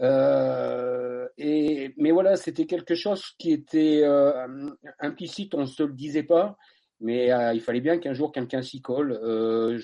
Euh, 0.00 1.26
et, 1.38 1.94
mais 1.96 2.10
voilà, 2.10 2.36
c'était 2.36 2.66
quelque 2.66 2.94
chose 2.94 3.24
qui 3.38 3.52
était 3.52 4.02
euh, 4.04 4.70
implicite, 5.00 5.54
on 5.54 5.62
ne 5.62 5.66
se 5.66 5.82
le 5.82 5.92
disait 5.92 6.22
pas, 6.22 6.56
mais 7.00 7.32
euh, 7.32 7.54
il 7.54 7.60
fallait 7.60 7.80
bien 7.80 7.98
qu'un 7.98 8.12
jour 8.12 8.30
quelqu'un 8.30 8.62
s'y 8.62 8.80
colle. 8.80 9.18
Euh, 9.22 9.80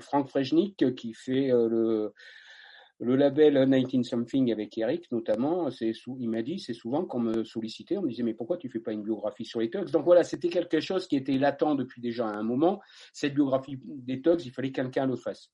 Franck 0.00 0.28
Frejnik 0.28 0.94
qui 0.94 1.14
fait 1.14 1.50
euh, 1.52 2.10
le 3.00 3.16
label 3.16 3.68
19 3.68 4.04
Something 4.04 4.52
avec 4.52 4.76
Eric 4.78 5.10
notamment, 5.10 5.68
il 5.70 6.28
m'a 6.28 6.42
dit, 6.42 6.58
c'est 6.58 6.74
souvent 6.74 7.04
qu'on 7.04 7.20
me 7.20 7.44
sollicitait, 7.44 7.96
on 7.96 8.02
me 8.02 8.08
disait 8.08 8.22
mais 8.22 8.34
pourquoi 8.34 8.56
tu 8.56 8.68
fais 8.68 8.80
pas 8.80 8.92
une 8.92 9.02
biographie 9.02 9.44
sur 9.44 9.60
les 9.60 9.70
Tugs? 9.70 9.90
Donc 9.90 10.04
voilà, 10.04 10.24
c'était 10.24 10.48
quelque 10.48 10.80
chose 10.80 11.06
qui 11.06 11.16
était 11.16 11.38
latent 11.38 11.76
depuis 11.76 12.00
déjà 12.00 12.26
un 12.26 12.42
moment. 12.42 12.80
Cette 13.12 13.34
biographie 13.34 13.78
des 13.84 14.22
Tugs, 14.22 14.44
il 14.44 14.52
fallait 14.52 14.70
que 14.70 14.80
quelqu'un 14.80 15.06
le 15.06 15.16
fasse. 15.16 15.50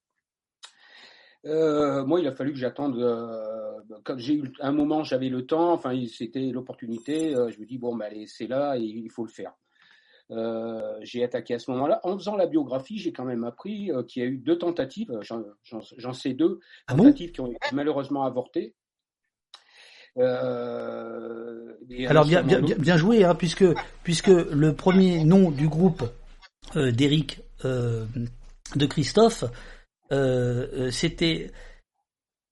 Euh, 1.47 2.05
moi, 2.05 2.21
il 2.21 2.27
a 2.27 2.33
fallu 2.33 2.53
que 2.53 2.59
j'attende. 2.59 2.99
Euh, 2.99 3.81
quand 4.05 4.19
j'ai 4.19 4.35
eu 4.35 4.53
un 4.61 4.73
moment, 4.73 5.05
j'avais 5.05 5.29
le 5.29 5.47
temps. 5.47 5.73
Enfin, 5.73 5.99
c'était 6.07 6.51
l'opportunité. 6.51 7.35
Euh, 7.35 7.51
je 7.51 7.59
me 7.59 7.65
dis 7.65 7.79
bon, 7.79 7.97
ben 7.97 8.07
allez, 8.07 8.27
c'est 8.27 8.47
là, 8.47 8.77
et 8.77 8.83
il 8.83 9.11
faut 9.11 9.25
le 9.25 9.31
faire. 9.31 9.55
Euh, 10.33 10.97
j'ai 11.03 11.25
attaqué 11.25 11.55
à 11.55 11.59
ce 11.59 11.71
moment-là. 11.73 12.01
En 12.05 12.17
faisant 12.17 12.37
la 12.37 12.47
biographie, 12.47 12.99
j'ai 12.99 13.13
quand 13.13 13.25
même 13.25 13.45
appris 13.45 13.91
euh, 13.91 14.05
qu'il 14.05 14.23
y 14.23 14.27
a 14.27 14.29
eu 14.29 14.39
deux 14.39 14.59
tentatives, 14.59 15.11
j'en 15.23 16.13
sais 16.13 16.35
deux, 16.35 16.61
ah 16.87 16.95
tentatives 16.95 17.33
qui 17.33 17.41
ont 17.41 17.53
malheureusement 17.73 18.25
avorté. 18.25 18.75
Euh, 20.19 21.75
Alors 22.09 22.25
bien, 22.25 22.43
bien, 22.43 22.61
bien, 22.61 22.97
joué, 22.97 23.25
hein, 23.25 23.35
puisque, 23.35 23.65
puisque 24.05 24.29
le 24.29 24.75
premier 24.75 25.25
nom 25.25 25.51
du 25.51 25.69
groupe 25.69 26.05
d'Eric, 26.75 27.41
de 27.65 28.87
Christophe, 28.87 29.45
c'était 30.91 31.51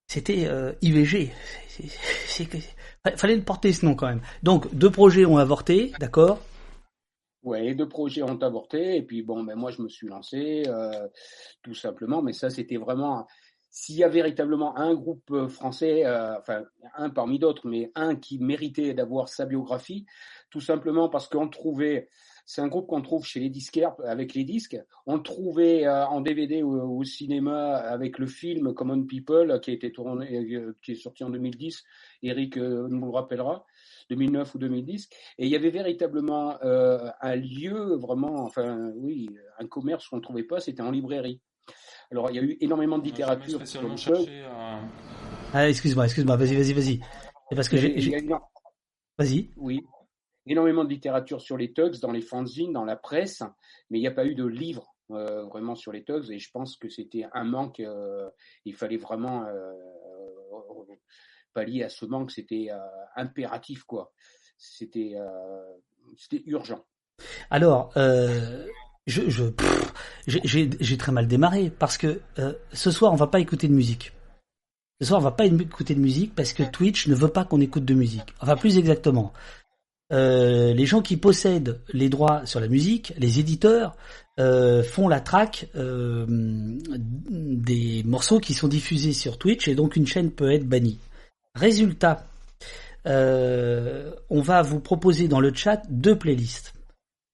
c'était 0.08 0.48
IVG. 0.82 1.32
Il 1.80 3.16
fallait 3.16 3.36
le 3.36 3.42
porter 3.42 3.72
ce 3.72 3.84
nom 3.86 3.94
quand 3.94 4.08
même. 4.08 4.22
Donc 4.42 4.72
deux 4.74 4.90
projets 4.90 5.24
ont 5.26 5.38
avorté, 5.38 5.92
d'accord? 6.00 6.40
Ouais, 7.48 7.74
deux 7.74 7.88
projets 7.88 8.22
ont 8.22 8.36
avorté 8.42 8.96
et 8.96 9.02
puis 9.02 9.22
bon, 9.22 9.42
ben 9.42 9.54
moi 9.54 9.70
je 9.70 9.80
me 9.80 9.88
suis 9.88 10.06
lancé 10.06 10.64
euh, 10.66 11.08
tout 11.62 11.72
simplement, 11.72 12.20
mais 12.20 12.34
ça 12.34 12.50
c'était 12.50 12.76
vraiment 12.76 13.26
s'il 13.70 13.96
y 13.96 14.04
a 14.04 14.08
véritablement 14.10 14.76
un 14.76 14.94
groupe 14.94 15.30
euh, 15.30 15.48
français, 15.48 16.04
euh, 16.04 16.38
enfin 16.38 16.64
un 16.94 17.08
parmi 17.08 17.38
d'autres, 17.38 17.66
mais 17.66 17.90
un 17.94 18.16
qui 18.16 18.38
méritait 18.38 18.92
d'avoir 18.92 19.30
sa 19.30 19.46
biographie, 19.46 20.04
tout 20.50 20.60
simplement 20.60 21.08
parce 21.08 21.26
qu'on 21.26 21.48
trouvait, 21.48 22.10
c'est 22.44 22.60
un 22.60 22.68
groupe 22.68 22.86
qu'on 22.86 23.00
trouve 23.00 23.24
chez 23.24 23.40
les 23.40 23.48
disquaires 23.48 23.94
avec 24.04 24.34
les 24.34 24.44
disques, 24.44 24.78
on 25.06 25.18
trouvait 25.18 25.88
en 25.88 26.20
DVD 26.20 26.62
ou 26.62 26.98
au 26.98 27.04
cinéma 27.04 27.76
avec 27.76 28.18
le 28.18 28.26
film 28.26 28.74
Common 28.74 29.04
People 29.04 29.58
qui 29.62 29.70
a 29.70 29.74
été 29.74 29.90
tourné, 29.90 30.74
qui 30.82 30.92
est 30.92 31.02
sorti 31.02 31.24
en 31.24 31.30
2010. 31.30 31.82
Eric 32.22 32.58
nous 32.58 33.06
le 33.06 33.10
rappellera. 33.10 33.64
2009 34.10 34.54
ou 34.54 34.58
2010. 34.58 35.08
Et 35.38 35.46
il 35.46 35.48
y 35.50 35.56
avait 35.56 35.70
véritablement 35.70 36.56
euh, 36.62 37.10
un 37.20 37.36
lieu, 37.36 37.96
vraiment, 37.96 38.44
enfin, 38.44 38.92
oui, 38.96 39.30
un 39.58 39.66
commerce 39.66 40.08
qu'on 40.08 40.16
ne 40.16 40.22
trouvait 40.22 40.44
pas, 40.44 40.60
c'était 40.60 40.82
en 40.82 40.90
librairie. 40.90 41.40
Alors, 42.10 42.30
il 42.30 42.36
y 42.36 42.38
a 42.38 42.42
eu 42.42 42.56
énormément 42.60 42.98
de 42.98 43.04
littérature. 43.04 43.60
Ah, 45.52 45.68
excuse-moi, 45.68 46.04
excuse-moi, 46.04 46.36
vas-y, 46.36 46.56
vas-y, 46.56 46.72
vas-y. 46.72 47.00
Parce 47.54 47.68
que 47.68 47.76
j'ai. 47.76 48.26
Vas-y. 49.18 49.50
Oui. 49.56 49.84
Énormément 50.46 50.84
de 50.84 50.90
littérature 50.90 51.40
sur 51.40 51.56
les 51.56 51.72
tugs, 51.72 51.98
dans 52.00 52.12
les 52.12 52.22
fanzines, 52.22 52.72
dans 52.72 52.84
la 52.84 52.96
presse, 52.96 53.42
mais 53.90 53.98
il 53.98 54.00
n'y 54.00 54.06
a 54.06 54.12
pas 54.12 54.24
eu 54.24 54.34
de 54.34 54.46
livre 54.46 54.94
euh, 55.10 55.44
vraiment 55.44 55.74
sur 55.74 55.92
les 55.92 56.04
tugs, 56.04 56.30
et 56.30 56.38
je 56.38 56.50
pense 56.50 56.76
que 56.76 56.88
c'était 56.88 57.26
un 57.34 57.44
manque. 57.44 57.80
Euh, 57.80 58.30
il 58.64 58.74
fallait 58.74 58.96
vraiment 58.96 59.44
pallier 61.58 61.82
à 61.82 61.88
ce 61.88 62.06
manque, 62.06 62.30
c'était 62.30 62.68
euh, 62.70 62.78
impératif, 63.16 63.82
quoi. 63.82 64.12
C'était 64.58 65.14
euh, 65.16 65.60
c'était 66.16 66.44
urgent. 66.46 66.84
Alors, 67.50 67.90
euh, 67.96 68.64
je, 69.08 69.22
j'ai 70.28 70.96
très 70.96 71.10
mal 71.10 71.26
démarré 71.26 71.70
parce 71.76 71.98
que 71.98 72.20
ce 72.72 72.92
soir 72.92 73.12
on 73.12 73.16
va 73.16 73.26
pas 73.26 73.40
écouter 73.40 73.66
de 73.66 73.72
musique. 73.72 74.12
Ce 75.00 75.08
soir 75.08 75.18
on 75.20 75.24
va 75.24 75.32
pas 75.32 75.46
écouter 75.46 75.96
de 75.96 76.00
musique 76.00 76.32
parce 76.36 76.52
que 76.52 76.62
Twitch 76.62 77.08
ne 77.08 77.16
veut 77.16 77.28
pas 77.28 77.44
qu'on 77.44 77.60
écoute 77.60 77.84
de 77.84 77.94
musique. 77.94 78.32
Enfin 78.40 78.56
plus 78.56 78.78
exactement, 78.78 79.32
les 80.10 80.86
gens 80.86 81.02
qui 81.02 81.16
possèdent 81.16 81.80
les 81.92 82.08
droits 82.08 82.46
sur 82.46 82.60
la 82.60 82.68
musique, 82.68 83.12
les 83.18 83.40
éditeurs, 83.40 83.96
font 84.36 85.08
la 85.08 85.20
traque 85.20 85.66
des 87.34 88.02
morceaux 88.04 88.38
qui 88.40 88.54
sont 88.54 88.68
diffusés 88.68 89.12
sur 89.12 89.38
Twitch 89.38 89.66
et 89.68 89.74
donc 89.74 89.96
une 89.96 90.06
chaîne 90.06 90.30
peut 90.30 90.52
être 90.52 90.68
bannie. 90.68 90.98
Résultat, 91.54 92.26
euh, 93.06 94.12
on 94.30 94.40
va 94.40 94.62
vous 94.62 94.80
proposer 94.80 95.28
dans 95.28 95.40
le 95.40 95.52
chat 95.54 95.82
deux 95.88 96.16
playlists. 96.16 96.74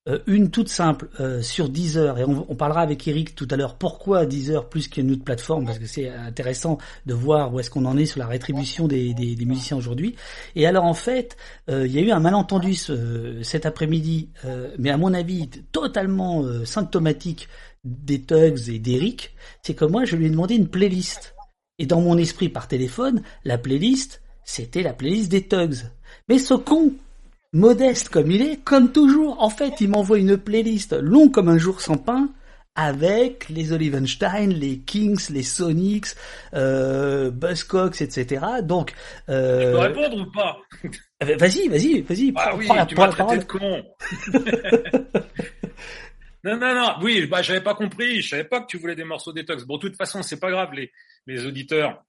Euh, 0.07 0.19
une 0.27 0.51
toute 0.51 0.69
simple 0.69 1.09
euh, 1.19 1.41
sur 1.41 1.71
Deezer, 1.71 2.19
et 2.19 2.25
on, 2.25 2.55
parlera 2.55 2.83
avec 2.83 3.09
Eric 3.09 3.35
tout 3.35 3.49
à 3.51 3.57
l'heure 3.57 3.77
pourquoi 3.77 4.27
Deezer 4.27 4.69
plus 4.69 4.89
qu'une 4.89 5.11
autre 5.11 5.25
plateforme, 5.25 5.65
parce 5.65 5.79
que 5.79 5.87
c'est 5.87 6.11
intéressant 6.11 6.77
de 7.07 7.15
voir 7.15 7.55
où 7.55 7.59
est-ce 7.59 7.71
qu'on 7.71 7.87
en 7.87 7.97
est 7.97 8.05
sur 8.05 8.19
la 8.19 8.27
rétribution 8.27 8.87
des, 8.87 9.15
musiciens 9.47 9.79
aujourd'hui. 9.79 10.15
Et 10.57 10.67
alors 10.67 10.85
en 10.85 10.93
fait, 10.93 11.39
il 11.69 11.87
y 11.87 11.99
a 11.99 12.03
eu 12.03 12.11
un 12.11 12.21
malentendu 12.21 12.75
cet 13.43 13.65
après-midi, 13.65 14.29
mais 14.79 14.91
à 14.91 14.99
mon 14.99 15.15
avis 15.15 15.49
totalement 15.73 16.45
symptomatique 16.67 17.49
des 17.85 18.21
Tugs 18.21 18.69
et 18.69 18.79
d'Eric, 18.79 19.35
c'est 19.63 19.75
que 19.75 19.87
moi 19.87 20.05
je 20.05 20.17
lui 20.17 20.27
ai 20.27 20.31
demandé 20.31 20.55
une 20.55 20.69
playlist. 20.69 21.34
Et 21.79 21.87
dans 21.87 22.01
mon 22.01 22.19
esprit 22.19 22.49
par 22.49 22.69
téléphone, 22.69 23.23
la 23.45 23.59
playlist, 23.59 24.23
c'était 24.45 24.83
la 24.83 24.93
playlist 24.93 25.31
des 25.31 25.47
Tugs. 25.47 25.91
Mais 26.29 26.39
ce 26.39 26.55
con, 26.55 26.95
modeste 27.53 28.09
comme 28.09 28.31
il 28.31 28.43
est, 28.43 28.63
comme 28.63 28.93
toujours, 28.93 29.43
en 29.43 29.51
fait, 29.51 29.81
il 29.81 29.89
m'envoie 29.89 30.19
une 30.19 30.37
playlist 30.37 30.93
longue 30.93 31.33
comme 31.33 31.49
un 31.49 31.59
jour 31.59 31.81
sans 31.81 31.97
pain, 31.97 32.29
avec 32.77 33.49
les 33.49 33.73
Olivenstein, 33.73 34.49
les 34.49 34.79
Kings, 34.79 35.31
les 35.31 35.45
Sonics, 35.45 36.09
euh, 36.55 37.31
Buzzcocks, 37.31 38.01
etc. 38.01 38.45
Donc, 38.63 38.93
euh... 39.29 39.73
peux 39.73 39.79
répondre 39.79 40.17
ou 40.17 40.31
pas? 40.31 40.59
Ben, 41.25 41.39
Vas-y, 41.39 41.69
vas-y, 41.69 42.03
vas-y. 42.03 42.33
Ah 42.37 42.55
oui, 42.57 42.69
tu 42.89 42.97
m'as 42.97 43.09
traité 43.09 43.39
de 43.39 43.45
con. 43.45 43.83
Non, 46.45 46.59
non, 46.59 46.75
non. 46.75 46.97
Oui, 47.01 47.27
bah, 47.27 47.41
j'avais 47.41 47.63
pas 47.63 47.75
compris. 47.75 48.21
Je 48.21 48.29
savais 48.29 48.45
pas 48.45 48.61
que 48.61 48.67
tu 48.67 48.77
voulais 48.77 48.95
des 48.95 49.05
morceaux 49.05 49.33
détox. 49.33 49.65
Bon, 49.65 49.77
de 49.77 49.81
toute 49.81 49.97
façon, 49.97 50.23
c'est 50.23 50.39
pas 50.39 50.51
grave. 50.51 50.73
Les, 51.27 51.47
auditeurs 51.47 52.05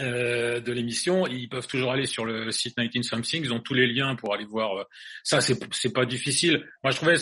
euh, 0.00 0.60
de 0.60 0.72
l'émission, 0.72 1.26
ils 1.26 1.48
peuvent 1.48 1.66
toujours 1.66 1.92
aller 1.92 2.06
sur 2.06 2.24
le 2.24 2.50
site 2.50 2.78
19 2.78 3.04
Something. 3.04 3.44
Ils 3.44 3.52
ont 3.52 3.60
tous 3.60 3.74
les 3.74 3.86
liens 3.86 4.16
pour 4.16 4.32
aller 4.32 4.46
voir. 4.46 4.78
Euh, 4.78 4.84
ça, 5.22 5.42
c'est, 5.42 5.58
c'est 5.74 5.92
pas 5.92 6.06
difficile. 6.06 6.66
Moi, 6.82 6.90
je 6.90 6.96
trouvais, 6.96 7.16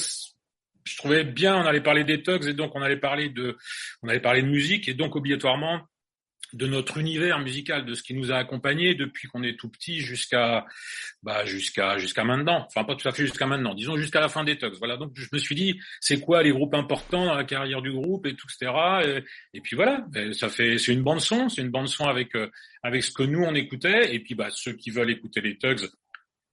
je 0.84 0.96
trouvais 0.96 1.24
bien. 1.24 1.56
On 1.56 1.66
allait 1.66 1.80
parler 1.80 2.04
détox 2.04 2.46
et 2.46 2.54
donc 2.54 2.76
on 2.76 2.82
allait 2.82 3.00
parler 3.00 3.30
de, 3.30 3.56
on 4.02 4.08
allait 4.08 4.20
parler 4.20 4.42
de 4.42 4.48
musique 4.48 4.88
et 4.88 4.94
donc 4.94 5.16
obligatoirement 5.16 5.82
de 6.54 6.66
notre 6.66 6.98
univers 6.98 7.40
musical, 7.40 7.84
de 7.84 7.94
ce 7.94 8.02
qui 8.02 8.14
nous 8.14 8.30
a 8.30 8.36
accompagnés 8.36 8.94
depuis 8.94 9.28
qu'on 9.28 9.42
est 9.42 9.58
tout 9.58 9.68
petit 9.68 10.00
jusqu'à 10.00 10.64
bah, 11.22 11.44
jusqu'à 11.44 11.98
jusqu'à 11.98 12.22
maintenant. 12.24 12.64
Enfin 12.66 12.84
pas 12.84 12.94
tout 12.94 13.08
à 13.08 13.12
fait 13.12 13.24
jusqu'à 13.24 13.46
maintenant, 13.46 13.74
disons 13.74 13.96
jusqu'à 13.96 14.20
la 14.20 14.28
fin 14.28 14.44
des 14.44 14.56
Tugs. 14.56 14.76
Voilà, 14.78 14.96
donc 14.96 15.12
je 15.14 15.26
me 15.32 15.38
suis 15.38 15.54
dit 15.54 15.80
c'est 16.00 16.20
quoi 16.20 16.42
les 16.42 16.52
groupes 16.52 16.74
importants 16.74 17.26
dans 17.26 17.34
la 17.34 17.44
carrière 17.44 17.82
du 17.82 17.92
groupe 17.92 18.26
et 18.26 18.34
tout 18.34 18.46
etc. 18.46 19.22
Et, 19.52 19.60
puis 19.60 19.74
voilà, 19.74 20.06
ça 20.32 20.48
fait 20.48 20.78
c'est 20.78 20.92
une 20.92 21.02
bande 21.02 21.20
son, 21.20 21.48
c'est 21.48 21.62
une 21.62 21.70
bande 21.70 21.88
son 21.88 22.04
avec 22.04 22.34
euh, 22.36 22.50
avec 22.82 23.02
ce 23.02 23.10
que 23.10 23.24
nous 23.24 23.42
on 23.42 23.54
écoutait 23.54 24.14
et 24.14 24.20
puis 24.20 24.34
bah 24.34 24.48
ceux 24.50 24.74
qui 24.74 24.90
veulent 24.90 25.10
écouter 25.10 25.40
les 25.40 25.58
Tugs, 25.58 25.88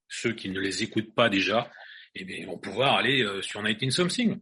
ceux 0.09 0.33
qui 0.33 0.49
ne 0.49 0.59
les 0.59 0.83
écoutent 0.83 1.13
pas 1.13 1.29
déjà, 1.29 1.69
eh 2.15 2.25
bien, 2.25 2.45
vont 2.45 2.57
pouvoir 2.57 2.97
aller 2.97 3.23
euh, 3.23 3.41
sur 3.41 3.63
19 3.63 3.89
Something. 3.89 4.37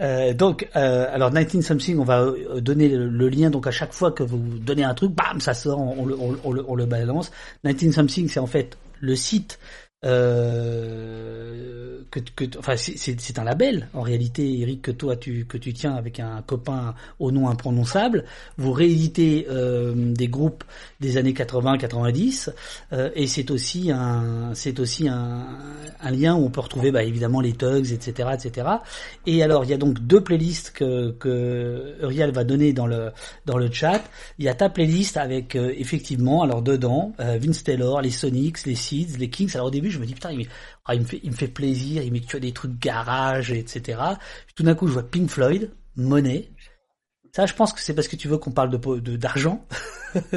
Euh, 0.00 0.32
donc, 0.32 0.66
euh, 0.76 1.06
alors 1.12 1.30
19 1.30 1.62
Something, 1.62 1.98
on 1.98 2.04
va 2.04 2.22
euh, 2.22 2.60
donner 2.60 2.88
le, 2.88 3.28
lien. 3.28 3.50
Donc, 3.50 3.66
à 3.66 3.70
chaque 3.70 3.92
fois 3.92 4.12
que 4.12 4.22
vous 4.22 4.38
donnez 4.58 4.84
un 4.84 4.94
truc, 4.94 5.12
bam, 5.12 5.40
ça 5.40 5.52
sort, 5.52 5.78
on, 5.78 6.06
le, 6.06 6.86
balance. 6.86 7.30
19 7.64 7.94
Something, 7.94 8.28
c'est 8.28 8.40
en 8.40 8.46
fait 8.46 8.78
le 9.00 9.14
site 9.14 9.58
euh, 10.04 12.02
que, 12.10 12.18
que, 12.18 12.58
enfin, 12.58 12.74
c'est 12.76 13.38
un 13.38 13.44
label 13.44 13.88
en 13.94 14.02
réalité, 14.02 14.58
Eric, 14.60 14.82
que 14.82 14.90
toi 14.90 15.14
tu 15.16 15.46
que 15.46 15.56
tu 15.56 15.72
tiens 15.72 15.94
avec 15.94 16.18
un 16.18 16.42
copain 16.42 16.94
au 17.20 17.30
nom 17.30 17.48
imprononçable. 17.48 18.24
Vous 18.58 18.72
rééditez 18.72 19.46
euh, 19.48 19.94
des 19.94 20.26
groupes 20.26 20.64
des 21.00 21.18
années 21.18 21.32
80-90 21.32 22.50
euh, 22.92 23.10
et 23.14 23.28
c'est 23.28 23.50
aussi 23.52 23.92
un 23.92 24.52
c'est 24.54 24.80
aussi 24.80 25.08
un, 25.08 25.46
un, 26.02 26.10
lien 26.10 26.34
où 26.34 26.44
on 26.44 26.50
peut 26.50 26.60
retrouver 26.60 26.90
bah, 26.90 27.02
évidemment 27.02 27.40
les 27.40 27.52
Tugs, 27.52 27.92
etc., 27.92 28.30
etc. 28.34 28.68
Et 29.26 29.42
alors 29.42 29.64
il 29.64 29.70
y 29.70 29.74
a 29.74 29.76
donc 29.76 29.98
deux 30.00 30.22
playlists 30.22 30.70
que 30.70 31.12
que 31.12 31.96
Uriel 32.02 32.32
va 32.32 32.44
donner 32.44 32.72
dans 32.72 32.86
le 32.86 33.10
dans 33.46 33.56
le 33.56 33.70
chat. 33.70 34.02
Il 34.38 34.44
y 34.44 34.48
a 34.48 34.54
ta 34.54 34.68
playlist 34.68 35.16
avec 35.16 35.56
euh, 35.56 35.72
effectivement 35.76 36.42
alors 36.42 36.62
dedans 36.62 37.12
euh, 37.20 37.38
Vince 37.40 37.62
Taylor, 37.64 38.00
les 38.00 38.10
Sonics, 38.10 38.64
les 38.66 38.74
Seeds, 38.74 39.18
les 39.18 39.30
Kings. 39.30 39.50
Alors 39.54 39.68
au 39.68 39.70
début 39.70 39.90
je 39.90 39.98
me 39.98 40.06
dis 40.06 40.14
putain 40.14 40.32
il, 40.32 40.48
ah, 40.84 40.94
il, 40.94 41.02
me 41.02 41.06
fait 41.06 41.20
il 41.22 41.30
me 41.30 41.36
fait 41.36 41.48
plaisir, 41.48 42.02
il 42.02 42.12
met 42.12 42.20
tu 42.20 42.38
des 42.40 42.52
trucs 42.52 42.78
garage 42.78 43.52
etc. 43.52 43.98
tout 44.54 44.62
d'un 44.62 44.74
coup 44.74 44.86
je 44.86 44.92
vois 44.92 45.08
Pink 45.08 45.28
Floyd, 45.28 45.70
Monet. 45.96 46.50
Ça 47.34 47.46
je 47.46 47.54
pense 47.54 47.72
que 47.72 47.80
c'est 47.80 47.94
parce 47.94 48.08
que 48.08 48.16
tu 48.16 48.28
veux 48.28 48.38
qu'on 48.38 48.50
parle 48.50 48.70
de 48.70 49.16
d'argent 49.16 49.64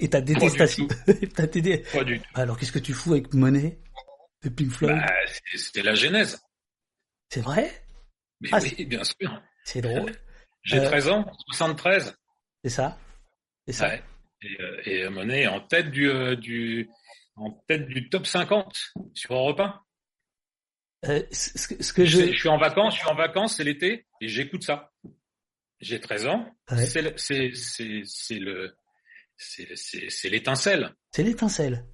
et 0.00 0.08
ta 0.08 0.20
détestation. 0.20 0.86
Pas 1.92 2.04
du 2.04 2.20
tout. 2.20 2.26
Alors 2.34 2.58
qu'est-ce 2.58 2.72
que 2.72 2.78
tu 2.78 2.92
fous 2.92 3.12
avec 3.12 3.32
Monet? 3.34 3.78
De 4.42 4.48
Pink 4.48 4.70
Floyd 4.70 4.96
bah, 4.96 5.06
C'était 5.54 5.82
la 5.82 5.94
genèse. 5.94 6.40
C'est 7.28 7.40
vrai? 7.40 7.70
Mais 8.40 8.48
ah, 8.52 8.58
oui, 8.62 8.84
bien 8.84 9.04
sûr. 9.04 9.42
C'est 9.64 9.80
drôle. 9.80 10.12
J'ai 10.62 10.82
13 10.82 11.08
euh, 11.08 11.12
ans, 11.12 11.32
73. 11.48 12.16
C'est 12.64 12.70
ça. 12.70 12.98
C'est 13.66 13.72
ça. 13.72 13.96
Et, 14.42 15.00
et 15.00 15.08
Monet 15.08 15.46
en 15.46 15.60
tête 15.60 15.90
du, 15.90 16.10
du, 16.36 16.88
en 17.36 17.52
tête 17.66 17.86
du 17.88 18.08
top 18.08 18.26
50 18.26 18.76
sur 19.14 19.34
Europe 19.34 19.60
1. 19.60 19.82
Euh, 21.06 21.22
ce, 21.30 21.50
ce, 21.80 21.92
que 21.92 22.04
je... 22.04 22.32
je... 22.32 22.38
suis 22.38 22.48
en 22.48 22.58
vacances, 22.58 22.94
je 22.94 23.00
suis 23.00 23.08
en 23.08 23.14
vacances, 23.14 23.56
c'est 23.56 23.64
l'été, 23.64 24.06
et 24.20 24.28
j'écoute 24.28 24.64
ça. 24.64 24.90
J'ai 25.80 26.00
13 26.00 26.26
ans. 26.26 26.50
Ouais. 26.70 26.86
C'est 26.86 27.52
c'est 27.54 28.38
le 28.38 28.74
c'est 29.36 30.28
l'étincelle. 30.28 30.96
C'est 31.12 31.22
l'étincelle. 31.22 31.84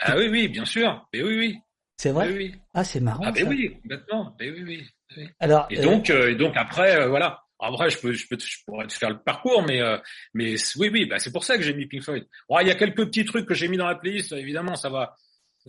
Ah 0.00 0.16
oui 0.16 0.28
oui 0.28 0.48
bien 0.48 0.64
sûr. 0.64 1.08
Mais 1.12 1.22
oui 1.22 1.38
oui. 1.38 1.58
C'est 1.98 2.12
vrai? 2.12 2.28
Oui, 2.28 2.36
oui. 2.36 2.54
Ah 2.74 2.84
c'est 2.84 3.00
marrant. 3.00 3.24
Ah 3.26 3.34
ça. 3.34 3.44
oui 3.44 3.76
maintenant. 3.84 4.34
Mais 4.40 4.50
oui 4.50 4.62
oui. 4.62 4.86
oui. 5.16 5.28
Alors 5.40 5.66
et 5.70 5.80
donc 5.80 6.10
euh... 6.10 6.30
et 6.30 6.34
donc 6.36 6.56
après 6.56 6.96
euh, 6.96 7.08
voilà. 7.08 7.42
Après, 7.60 7.90
je 7.90 7.98
peux, 7.98 8.12
je 8.12 8.26
peux, 8.28 8.38
je 8.38 8.58
pourrais 8.64 8.86
te 8.86 8.92
faire 8.92 9.10
le 9.10 9.18
parcours, 9.18 9.64
mais, 9.66 9.82
euh, 9.82 9.98
mais 10.32 10.54
oui, 10.76 10.90
oui, 10.92 11.06
bah 11.06 11.18
c'est 11.18 11.32
pour 11.32 11.42
ça 11.42 11.56
que 11.56 11.62
j'ai 11.64 11.74
mis 11.74 11.86
Pink 11.86 12.04
Floyd. 12.04 12.24
Bon, 12.48 12.60
il 12.60 12.68
y 12.68 12.70
a 12.70 12.76
quelques 12.76 13.06
petits 13.06 13.24
trucs 13.24 13.46
que 13.46 13.54
j'ai 13.54 13.66
mis 13.66 13.76
dans 13.76 13.88
la 13.88 13.96
playlist. 13.96 14.32
Évidemment, 14.32 14.76
ça 14.76 14.88
va. 14.90 15.16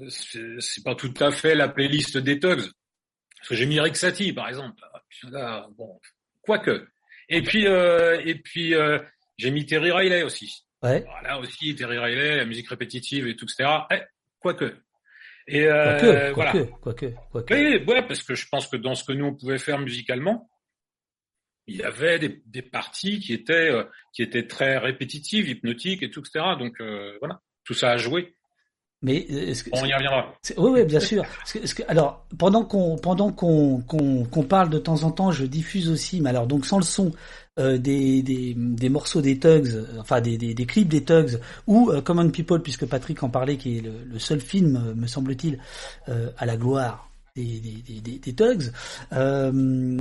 C'est 0.08 0.84
pas 0.84 0.94
tout 0.94 1.14
à 1.20 1.32
fait 1.32 1.56
la 1.56 1.68
playlist 1.68 2.18
des 2.18 2.40
Tugs. 2.40 2.70
Parce 3.40 3.50
que 3.50 3.56
j'ai 3.56 3.66
mis 3.66 3.80
Rick 3.80 3.96
Satie, 3.96 4.34
par 4.34 4.48
exemple. 4.50 4.80
Là, 5.32 5.68
bon, 5.78 6.00
quoique. 6.42 6.88
Et 7.30 7.42
puis, 7.42 7.68
euh, 7.68 8.22
et 8.24 8.36
puis, 8.36 8.76
euh, 8.76 9.00
j'ai 9.38 9.50
mis 9.50 9.66
Terry 9.66 9.92
Riley 9.92 10.24
aussi. 10.24 10.66
Ouais. 10.84 11.06
Là 11.24 11.40
aussi, 11.40 11.76
Terry 11.76 11.98
Riley, 11.98 12.38
la 12.38 12.46
musique 12.46 12.70
répétitive 12.70 13.28
et 13.28 13.36
tout, 13.36 13.46
etc. 13.46 13.70
Eh, 13.92 14.02
quoique. 14.40 14.76
Et 15.52 15.66
euh, 15.66 16.00
quoique, 16.00 16.34
voilà. 16.34 16.52
quoique, 16.82 17.06
quoique. 17.32 17.54
Oui, 17.54 17.84
ouais, 17.88 18.02
parce 18.08 18.22
que 18.22 18.36
je 18.36 18.48
pense 18.50 18.68
que 18.68 18.78
dans 18.78 18.94
ce 18.94 19.04
que 19.04 19.14
nous 19.14 19.26
on 19.26 19.36
pouvait 19.36 19.58
faire 19.58 19.80
musicalement, 19.80 20.48
il 21.66 21.78
y 21.78 21.84
avait 21.84 22.20
des, 22.20 22.42
des 22.46 22.62
parties 22.62 23.20
qui 23.20 23.34
étaient 23.34 23.72
euh, 23.72 23.84
qui 24.14 24.22
étaient 24.22 24.46
très 24.46 24.78
répétitives, 24.78 25.50
hypnotiques 25.50 26.04
et 26.04 26.12
tout, 26.12 26.20
etc. 26.20 26.46
Donc 26.60 26.80
euh, 26.82 27.18
voilà, 27.20 27.42
tout 27.64 27.74
ça 27.74 27.90
a 27.92 27.98
joué. 27.98 28.36
Mais 29.02 29.18
est-ce 29.18 29.64
que, 29.64 29.70
on 29.74 29.86
y 29.86 29.94
reviendra. 29.94 30.34
Oui, 30.58 30.72
oui, 30.72 30.84
bien 30.84 31.00
sûr. 31.00 31.24
Que, 31.54 31.60
que, 31.60 31.84
alors, 31.88 32.26
pendant 32.38 32.66
qu'on 32.66 32.98
pendant 32.98 33.32
qu'on 33.32 33.82
qu'on 33.82 34.44
parle 34.44 34.70
de 34.70 34.78
temps 34.78 35.04
en 35.04 35.12
temps, 35.12 35.32
je 35.32 35.46
diffuse 35.46 35.90
aussi, 35.90 36.20
mais 36.20 36.32
alors 36.32 36.48
donc 36.48 36.66
sans 36.66 36.78
le 36.78 36.84
son, 36.84 37.12
euh, 37.60 37.78
des, 37.78 38.22
des 38.24 38.54
des 38.58 38.90
morceaux 38.90 39.22
des 39.22 39.40
Tugs, 39.40 39.86
enfin 40.00 40.20
des 40.20 40.38
des, 40.38 40.54
des 40.54 40.66
clips 40.66 40.90
des 40.90 41.04
Tugs 41.06 41.40
ou 41.66 41.90
euh, 41.92 42.02
Common 42.02 42.30
People, 42.30 42.62
puisque 42.62 42.86
Patrick 42.86 43.24
en 43.24 43.30
parlait, 43.30 43.56
qui 43.56 43.78
est 43.78 43.82
le, 43.82 44.04
le 44.06 44.20
seul 44.20 44.42
film, 44.42 44.94
me 44.96 45.08
semble-t-il, 45.08 45.60
euh, 46.10 46.30
à 46.38 46.46
la 46.46 46.58
gloire 46.58 47.09
des, 47.36 47.60
des, 47.60 48.02
des, 48.02 48.32
des. 48.32 48.36
Euh, 49.14 49.98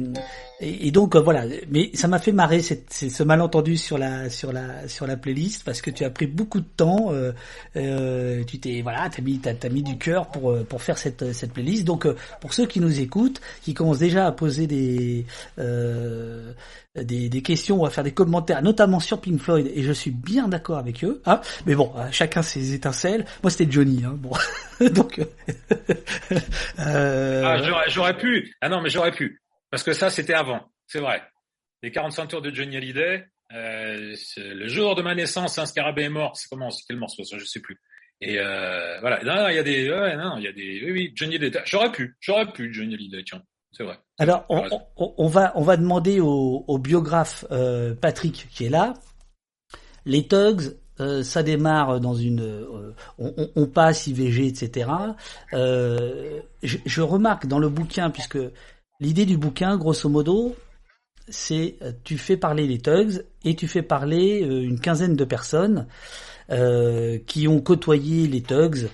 et, 0.61 0.91
donc 0.91 1.15
euh, 1.15 1.21
voilà, 1.21 1.45
mais 1.71 1.91
ça 1.95 2.09
m'a 2.09 2.19
fait 2.19 2.33
marrer 2.33 2.63
cette, 2.63 2.93
ce 2.93 3.23
malentendu 3.23 3.77
sur 3.77 3.99
la 3.99 4.31
sur 4.31 4.53
la 4.53 4.89
sur 4.89 5.07
la 5.07 5.17
playlist 5.17 5.65
parce 5.65 5.81
que 5.81 5.91
tu 5.91 6.05
as 6.05 6.11
pris 6.11 6.27
beaucoup 6.27 6.61
de 6.61 6.67
temps. 6.77 7.13
Euh, 7.13 8.45
tu 8.45 8.59
t'es 8.59 8.83
voilà, 8.83 9.09
t'as 9.11 9.23
mis 9.23 9.39
t'as, 9.39 9.55
as 9.63 9.69
mis 9.69 9.83
du 9.83 9.99
cœur 9.99 10.29
pour 10.29 10.57
pour 10.65 10.83
faire 10.83 10.99
cette 10.99 11.33
cette 11.33 11.53
playlist. 11.53 11.85
Donc 11.85 12.07
pour 12.41 12.55
ceux 12.55 12.67
qui 12.67 12.81
nous 12.81 13.01
écoutent, 13.01 13.41
qui 13.63 13.75
commencent 13.75 13.99
déjà 13.99 14.27
à 14.27 14.33
poser 14.33 14.67
des 14.67 15.27
des, 17.05 17.29
des 17.29 17.43
questions, 17.43 17.81
on 17.81 17.85
va 17.85 17.91
faire 17.91 18.05
des 18.05 18.13
commentaires, 18.13 18.63
notamment 18.63 19.01
sur 19.01 19.21
Pink 19.21 19.41
Floyd, 19.41 19.71
et 19.75 19.83
je 19.83 19.93
suis 19.93 20.11
bien 20.11 20.49
d'accord 20.49 20.79
avec 20.79 21.05
eux. 21.05 21.23
Hein 21.27 21.41
mais 21.67 21.75
bon, 21.75 21.93
chacun 22.11 22.43
ses 22.43 22.75
étincelles. 22.75 23.25
Moi, 23.43 23.51
c'était 23.51 23.71
Johnny. 23.71 24.05
Hein, 24.05 24.15
bon, 24.17 24.33
donc. 24.91 25.21
euh... 26.79 27.43
ah, 27.45 27.63
j'aurais, 27.63 27.89
j'aurais 27.91 28.17
pu. 28.17 28.55
Ah 28.61 28.69
non, 28.69 28.81
mais 28.81 28.91
j'aurais 28.91 29.13
pu, 29.13 29.41
parce 29.71 29.83
que 29.83 29.93
ça, 29.93 30.11
c'était 30.11 30.35
avant. 30.35 30.61
C'est 30.87 31.01
vrai. 31.01 31.23
Les 31.83 31.91
45 31.91 32.27
tours 32.27 32.43
de 32.43 32.53
Johnny 32.53 32.77
Hallyday. 32.77 33.25
Euh, 33.55 34.15
le 34.37 34.69
jour 34.69 34.95
de 34.95 35.03
ma 35.03 35.15
naissance, 35.15 35.59
un 35.59 35.67
scarabée 35.67 36.03
est 36.03 36.09
mort. 36.11 36.37
C'est 36.37 36.49
comment 36.49 36.71
C'est 36.71 36.85
quel 36.87 36.97
morceau 36.97 37.25
ça 37.25 37.39
Je 37.39 37.45
sais 37.45 37.61
plus. 37.61 37.79
Et 38.21 38.39
euh, 38.39 38.99
voilà. 39.01 39.23
Non, 39.23 39.49
il 39.49 39.55
y 39.55 39.59
a 39.59 39.63
des. 39.63 39.89
Ouais, 39.89 40.17
non, 40.17 40.37
il 40.39 40.45
y 40.45 40.49
a 40.49 40.53
des. 40.53 40.83
Oui, 40.85 40.93
oui. 40.93 41.13
Johnny 41.15 41.37
Hallyday. 41.37 41.61
J'aurais 41.65 41.93
pu. 41.93 42.17
J'aurais 42.21 42.51
pu 42.53 42.73
Johnny 42.73 42.95
Hallyday. 42.95 43.23
Tiens. 43.25 43.43
C'est 43.73 43.85
vrai. 43.85 43.99
Alors, 44.19 44.45
on, 44.49 44.65
on, 44.97 45.15
on, 45.17 45.29
va 45.29 45.53
on 45.55 45.63
va 45.63 45.77
demander 45.77 46.21
au, 46.21 46.65
au 46.67 46.79
biographe 46.79 47.45
euh, 47.51 47.95
Patrick 47.95 48.49
qui 48.51 48.65
est 48.65 48.71
là. 48.71 48.95
Les 50.05 50.27
Tugs, 50.27 50.75
euh, 51.01 51.23
ça 51.23 51.43
démarre 51.43 52.01
dans 52.01 52.15
une, 52.15 52.41
euh, 52.41 52.95
on, 53.19 53.33
on, 53.55 53.67
passe 53.67 54.09
IVG, 54.09 54.47
etc. 54.47 54.91
Euh, 55.53 56.41
je, 56.63 56.79
je, 56.85 57.03
remarque 57.03 57.47
dans 57.47 57.61
le 57.61 57.69
bouquin, 57.69 58.11
puisque 58.11 58.39
l'idée 58.99 59.25
du 59.25 59.37
bouquin, 59.37 59.77
grosso 59.77 60.09
modo, 60.09 60.57
c'est 61.29 61.77
tu 62.05 62.19
fais 62.19 62.37
parler 62.37 62.67
les 62.67 62.79
Tugs 62.79 63.23
et 63.45 63.55
tu 63.55 63.69
fais 63.69 63.83
parler 63.83 64.39
une 64.41 64.81
quinzaine 64.81 65.15
de 65.15 65.25
personnes 65.25 65.87
qui 67.27 67.47
ont 67.47 67.61
côtoyé 67.61 68.27
les 68.27 68.41
Tugs 68.41 68.89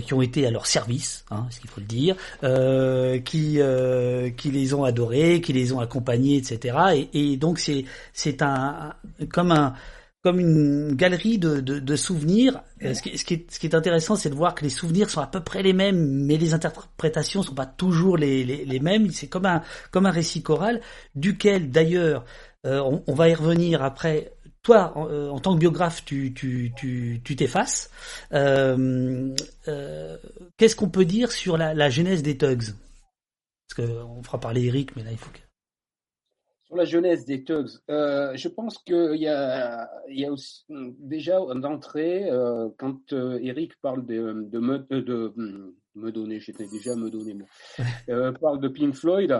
qui 0.00 0.14
ont 0.14 0.22
été 0.22 0.46
à 0.46 0.50
leur 0.50 0.66
service, 0.66 1.24
hein, 1.30 1.46
ce 1.50 1.60
qu'il 1.60 1.70
faut 1.70 1.80
le 1.80 1.86
dire, 1.86 2.16
euh, 2.42 3.18
qui 3.18 3.60
euh, 3.60 4.30
qui 4.30 4.50
les 4.50 4.74
ont 4.74 4.84
adorés, 4.84 5.40
qui 5.40 5.52
les 5.52 5.72
ont 5.72 5.80
accompagnés, 5.80 6.36
etc. 6.36 7.06
Et, 7.12 7.36
donc 7.36 7.58
c'est 7.58 7.84
c'est 8.12 8.42
un 8.42 8.94
comme 9.32 9.52
un 9.52 9.74
comme 10.22 10.40
une 10.40 10.96
galerie 10.96 11.38
de, 11.38 11.60
de, 11.60 11.78
de 11.78 11.96
souvenirs. 11.96 12.60
Ce 12.82 13.00
qui, 13.00 13.16
ce, 13.16 13.24
qui 13.24 13.34
est, 13.34 13.46
ce 13.48 13.60
qui 13.60 13.66
est 13.68 13.76
intéressant, 13.76 14.16
c'est 14.16 14.28
de 14.28 14.34
voir 14.34 14.56
que 14.56 14.64
les 14.64 14.70
souvenirs 14.70 15.08
sont 15.08 15.20
à 15.20 15.28
peu 15.28 15.38
près 15.38 15.62
les 15.62 15.72
mêmes, 15.72 16.24
mais 16.24 16.36
les 16.36 16.52
interprétations 16.52 17.44
sont 17.44 17.54
pas 17.54 17.64
toujours 17.64 18.16
les, 18.16 18.42
les, 18.42 18.64
les 18.64 18.80
mêmes. 18.80 19.10
C'est 19.12 19.28
comme 19.28 19.46
un 19.46 19.62
comme 19.92 20.04
un 20.04 20.10
récit 20.10 20.42
choral, 20.42 20.80
duquel 21.14 21.70
d'ailleurs 21.70 22.24
euh, 22.66 22.80
on, 22.80 23.04
on, 23.06 23.14
va 23.14 23.28
y 23.28 23.34
revenir 23.34 23.84
après 23.84 24.32
toi, 24.66 24.92
en, 24.96 25.08
euh, 25.08 25.28
en, 25.28 25.38
tant 25.38 25.54
que 25.54 25.60
biographe, 25.60 26.04
tu 26.04 26.34
tu 26.34 26.72
tu 26.76 27.20
tu 27.22 27.36
t'effaces. 27.36 27.88
Euh, 28.32 29.32
euh, 29.68 30.18
Qu'est-ce 30.56 30.74
qu'on 30.74 30.88
peut 30.90 31.04
dire 31.04 31.30
sur 31.30 31.56
la, 31.56 31.72
la 31.72 31.88
genèse 31.88 32.24
des 32.24 32.36
Tugs 32.36 32.74
Parce 33.68 33.88
que 33.88 34.02
on 34.02 34.24
fera 34.24 34.40
parler 34.40 34.64
Eric, 34.64 34.96
mais 34.96 35.04
là 35.04 35.12
il 35.12 35.18
faut 35.18 35.30
que 35.30 35.38
sur 36.64 36.74
la 36.74 36.84
jeunesse 36.84 37.24
des 37.24 37.44
Tugs, 37.44 37.68
euh, 37.90 38.32
je 38.34 38.48
pense 38.48 38.78
qu'il 38.78 39.20
y 39.20 39.28
a, 39.28 39.88
il 40.08 40.18
y 40.18 40.24
a 40.24 40.32
aussi, 40.32 40.64
déjà 40.98 41.38
d'entrée, 41.54 42.28
quand 42.76 43.12
Eric 43.12 43.80
parle 43.80 44.04
de, 44.04 44.48
de, 44.50 44.58
me, 44.58 44.78
de, 44.90 45.00
de 45.00 45.76
me 45.94 46.10
donner, 46.10 46.40
j'étais 46.40 46.66
déjà 46.66 46.96
me 46.96 47.08
donner 47.08 47.34
moi, 47.34 47.46
euh, 48.08 48.32
parle 48.32 48.58
de 48.60 48.66
Pink 48.66 48.96
Floyd 48.96 49.30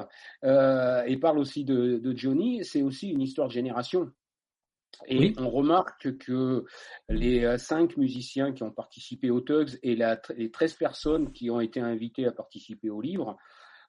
et 0.45 1.17
parle 1.17 1.41
aussi 1.41 1.65
de, 1.65 1.99
de 1.99 2.17
Johnny, 2.17 2.65
c'est 2.65 2.83
aussi 2.83 3.09
une 3.09 3.23
histoire 3.23 3.49
de 3.49 3.55
génération. 3.55 4.13
Et 5.09 5.19
oui. 5.19 5.35
on 5.39 5.51
remarque 5.51 6.17
que 6.19 6.65
les 7.09 7.59
cinq 7.59 7.97
musiciens 7.97 8.53
qui 8.53 8.63
ont 8.63 8.71
participé 8.71 9.31
aux 9.31 9.41
Tugs 9.41 9.79
et 9.83 9.95
la, 9.95 10.21
les 10.37 10.51
13 10.51 10.75
personnes 10.75 11.33
qui 11.33 11.51
ont 11.51 11.61
été 11.61 11.81
invitées 11.81 12.27
à 12.27 12.33
participer 12.33 12.89
au 12.89 13.01
livre, 13.01 13.37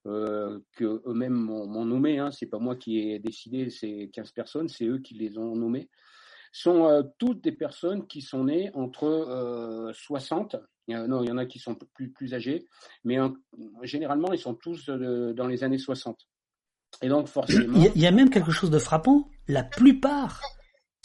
euh, 0.06 0.60
que 0.74 1.02
eux-mêmes 1.06 1.34
m'ont 1.34 1.86
nommé, 1.86 2.20
hein, 2.20 2.32
c'est 2.32 2.46
pas 2.46 2.60
moi 2.60 2.76
qui 2.76 3.00
ai 3.00 3.20
décidé 3.20 3.70
ces 3.70 4.10
15 4.14 4.32
personnes, 4.32 4.68
c'est 4.70 4.86
eux 4.86 5.00
qui 5.00 5.16
les 5.16 5.38
ont 5.38 5.56
nommés, 5.56 5.90
sont 6.52 6.86
euh, 6.86 7.04
toutes 7.18 7.44
des 7.44 7.52
personnes 7.52 8.08
qui 8.08 8.22
sont 8.22 8.46
nées 8.46 8.72
entre 8.74 9.06
euh, 9.06 9.92
60, 9.94 10.56
il 10.88 10.94
y 10.94 10.96
a, 10.96 11.06
non, 11.08 11.24
il 11.24 11.28
y 11.28 11.32
en 11.32 11.38
a 11.38 11.46
qui 11.46 11.60
sont 11.60 11.76
plus, 11.76 12.12
plus 12.12 12.34
âgés, 12.34 12.68
mais 13.04 13.20
en, 13.20 13.34
généralement 13.84 14.32
ils 14.32 14.40
sont 14.40 14.56
tous 14.56 14.90
euh, 14.90 15.34
dans 15.34 15.48
les 15.48 15.64
années 15.64 15.78
60. 15.78 16.28
Et 17.02 17.10
donc 17.10 17.28
forcément... 17.28 17.78
Il 17.78 17.84
y, 17.84 17.88
a, 17.88 17.92
il 17.96 18.02
y 18.02 18.08
a 18.08 18.12
même 18.12 18.30
quelque 18.30 18.52
chose 18.52 18.72
de 18.72 18.80
frappant, 18.80 19.30
la 19.48 19.64
plupart 19.64 20.42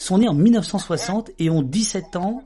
sont 0.03 0.17
nés 0.17 0.27
en 0.27 0.33
1960 0.33 1.31
et 1.39 1.49
ont 1.49 1.61
17 1.61 2.15
ans 2.15 2.43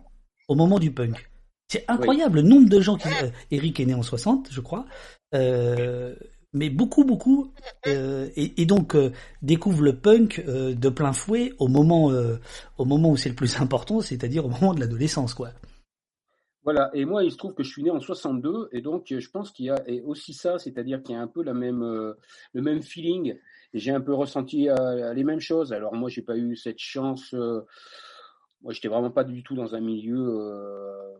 au 0.47 0.55
moment 0.55 0.79
du 0.79 0.91
punk. 0.91 1.29
C'est 1.67 1.83
incroyable 1.87 2.37
oui. 2.37 2.43
le 2.43 2.49
nombre 2.49 2.69
de 2.69 2.79
gens 2.79 2.95
qui... 2.95 3.09
Euh, 3.09 3.29
Eric 3.51 3.79
est 3.79 3.85
né 3.85 3.93
en 3.93 4.03
60, 4.03 4.47
je 4.51 4.61
crois. 4.61 4.85
Euh, 5.33 6.15
mais 6.53 6.69
beaucoup, 6.69 7.03
beaucoup, 7.03 7.51
euh, 7.87 8.29
et, 8.35 8.61
et, 8.61 8.65
donc 8.65 8.95
euh, 8.95 9.11
découvrent 9.41 9.83
le 9.83 9.97
punk 9.97 10.43
euh, 10.47 10.73
de 10.73 10.89
plein 10.89 11.13
fouet 11.13 11.53
au 11.59 11.67
moment, 11.67 12.11
au 12.77 12.85
moment 12.85 13.11
où 13.11 13.17
c'est 13.17 13.29
le 13.29 13.35
plus 13.35 13.59
important, 13.61 14.01
c'est-à-dire 14.01 14.45
au 14.45 14.49
moment 14.49 14.73
de 14.73 14.79
l'adolescence, 14.79 15.33
quoi. 15.33 15.49
Voilà, 16.63 16.89
et 16.93 17.05
moi, 17.05 17.23
il 17.23 17.31
se 17.31 17.37
trouve 17.37 17.53
que 17.53 17.63
je 17.63 17.69
suis 17.69 17.83
né 17.83 17.91
en 17.91 18.01
62, 18.01 18.69
et 18.73 18.81
donc 18.81 19.05
je 19.07 19.29
pense 19.29 19.51
qu'il 19.51 19.67
y 19.67 19.69
a 19.69 19.81
aussi 20.05 20.33
ça, 20.33 20.57
c'est-à-dire 20.59 21.01
qu'il 21.01 21.15
y 21.15 21.17
a 21.17 21.21
un 21.21 21.27
peu 21.27 21.41
la 21.41 21.53
même, 21.53 21.81
le 21.81 22.61
même 22.61 22.81
feeling, 22.81 23.35
j'ai 23.73 23.91
un 23.91 24.01
peu 24.01 24.13
ressenti 24.13 24.69
les 25.13 25.23
mêmes 25.23 25.39
choses. 25.39 25.73
Alors 25.73 25.93
moi, 25.93 26.09
j'ai 26.09 26.21
pas 26.21 26.37
eu 26.37 26.55
cette 26.55 26.79
chance. 26.79 27.33
moi, 27.33 28.71
j'étais 28.71 28.87
vraiment 28.87 29.11
pas 29.11 29.23
du 29.23 29.43
tout 29.43 29.55
dans 29.55 29.75
un 29.75 29.81
milieu 29.81 31.17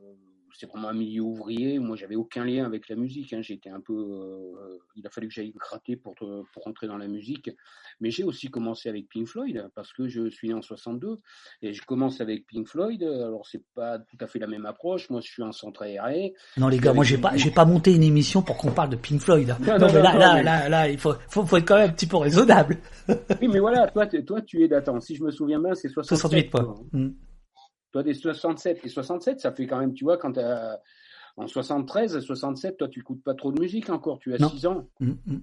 c'était 0.58 0.72
vraiment 0.72 0.90
un 0.90 0.94
milieu 0.94 1.22
ouvrier. 1.22 1.78
Moi, 1.78 1.96
j'avais 1.96 2.16
aucun 2.16 2.44
lien 2.44 2.66
avec 2.66 2.90
la 2.90 2.96
musique. 2.96 3.32
Hein. 3.34 3.42
J'étais 3.42 3.70
un 3.70 3.80
peu, 3.80 3.94
euh, 3.94 4.80
il 4.96 5.06
a 5.06 5.10
fallu 5.12 5.28
que 5.28 5.34
j'aille 5.34 5.52
gratter 5.52 5.96
pour 5.96 6.16
pour 6.16 6.64
rentrer 6.64 6.88
dans 6.88 6.98
la 6.98 7.08
musique. 7.08 7.52
Mais 8.02 8.10
j'ai 8.10 8.24
aussi 8.24 8.48
commencé 8.50 8.90
avec 8.90 9.08
Pink 9.08 9.28
Floyd 9.28 9.70
parce 9.76 9.94
que 9.94 10.08
je 10.08 10.30
suis 10.30 10.48
né 10.48 10.56
en 10.56 10.62
62 10.62 11.20
et 11.62 11.74
je 11.74 11.82
commence 11.84 12.22
avec 12.22 12.48
Pink 12.48 12.68
Floyd. 12.68 13.04
Alors 13.04 13.46
c'est 13.46 13.64
pas 13.76 14.00
tout 14.00 14.18
à 14.20 14.26
fait 14.26 14.40
la 14.40 14.48
même 14.48 14.66
approche. 14.66 15.10
Moi, 15.12 15.22
je 15.22 15.30
suis 15.30 15.44
un 15.44 15.52
centre 15.52 15.84
aéré. 15.84 16.34
Non 16.58 16.70
les 16.70 16.80
gars, 16.80 16.94
moi 16.94 17.04
j'ai 17.04 17.20
pas, 17.20 17.38
j'ai 17.38 17.52
pas 17.52 17.66
monté 17.66 17.94
une 17.94 18.04
émission 18.04 18.42
pour 18.42 18.58
qu'on 18.58 18.72
parle 18.72 18.90
de 18.90 18.96
Pink 18.96 19.22
Floyd. 19.22 19.52
Hein. 19.52 19.58
Non, 19.62 19.78
non, 19.78 19.88
non, 19.88 19.94
mais 19.94 20.02
là, 20.02 20.18
là, 20.18 20.36
mais... 20.36 20.44
là, 20.44 20.70
là, 20.70 20.90
il 20.90 20.98
faut, 20.98 21.14
faut, 21.30 21.46
faut, 21.46 21.58
être 21.58 21.68
quand 21.68 21.78
même 21.78 21.90
un 21.90 21.94
petit 21.94 22.08
peu 22.08 22.18
raisonnable. 22.18 22.80
oui, 23.10 23.48
mais 23.48 23.60
voilà, 23.60 23.88
toi, 23.88 24.08
toi, 24.08 24.42
tu 24.42 24.64
es 24.64 24.68
datant. 24.68 25.00
Si 25.02 25.16
je 25.16 25.24
me 25.24 25.30
souviens 25.30 25.60
bien, 25.60 25.76
c'est 25.76 25.90
68. 25.90 26.50
68 26.50 26.50
quoi. 26.50 26.62
Toi, 26.64 27.10
Toi, 27.98 28.04
des 28.04 28.14
67, 28.14 28.84
les 28.84 28.90
67, 28.90 29.40
ça 29.40 29.52
fait 29.52 29.66
quand 29.66 29.80
même, 29.80 29.96
tu 29.96 30.04
vois, 30.04 30.20
quand 30.20 30.38
en 31.36 31.48
73, 31.48 32.20
67, 32.20 32.78
toi, 32.78 32.88
tu 32.88 33.00
écoutes 33.00 33.24
pas 33.24 33.34
trop 33.34 33.52
de 33.52 33.60
musique 33.60 33.90
encore, 33.90 34.20
tu 34.20 34.36
as 34.36 34.38
6 34.38 34.68
ans. 34.68 34.88
Mm, 35.00 35.14
mm. 35.26 35.42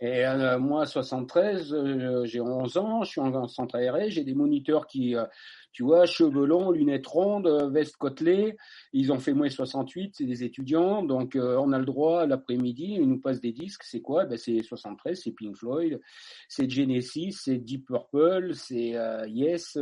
Et 0.00 0.24
euh, 0.24 0.58
moi, 0.58 0.86
73, 0.86 1.74
euh, 1.74 2.24
j'ai 2.24 2.40
11 2.40 2.78
ans, 2.78 3.02
je 3.04 3.10
suis 3.10 3.20
en, 3.20 3.48
centre 3.48 3.74
aéré, 3.74 4.10
j'ai 4.10 4.24
des 4.24 4.32
moniteurs 4.32 4.86
qui, 4.86 5.14
euh, 5.14 5.26
tu 5.72 5.82
vois, 5.82 6.06
cheveux 6.06 6.46
longs, 6.46 6.70
lunettes 6.70 7.06
rondes, 7.06 7.48
veste 7.70 7.96
côtelée. 7.96 8.56
Ils 8.94 9.12
ont 9.12 9.18
fait 9.18 9.34
moins 9.34 9.50
68, 9.50 10.14
c'est 10.16 10.24
des 10.24 10.42
étudiants, 10.42 11.02
donc 11.02 11.36
on 11.36 11.72
a 11.74 11.78
le 11.78 11.84
droit 11.84 12.24
l'après-midi, 12.24 12.96
ils 12.98 13.06
nous 13.06 13.20
passent 13.20 13.42
des 13.42 13.52
disques. 13.52 13.82
C'est 13.84 14.00
quoi? 14.00 14.24
Ben, 14.24 14.38
C'est 14.38 14.62
73, 14.62 15.20
c'est 15.22 15.32
Pink 15.32 15.54
Floyd, 15.54 16.00
c'est 16.48 16.70
Genesis, 16.70 17.32
c'est 17.44 17.58
Deep 17.58 17.86
Purple, 17.86 18.54
c'est 18.54 18.96
Yes. 19.28 19.76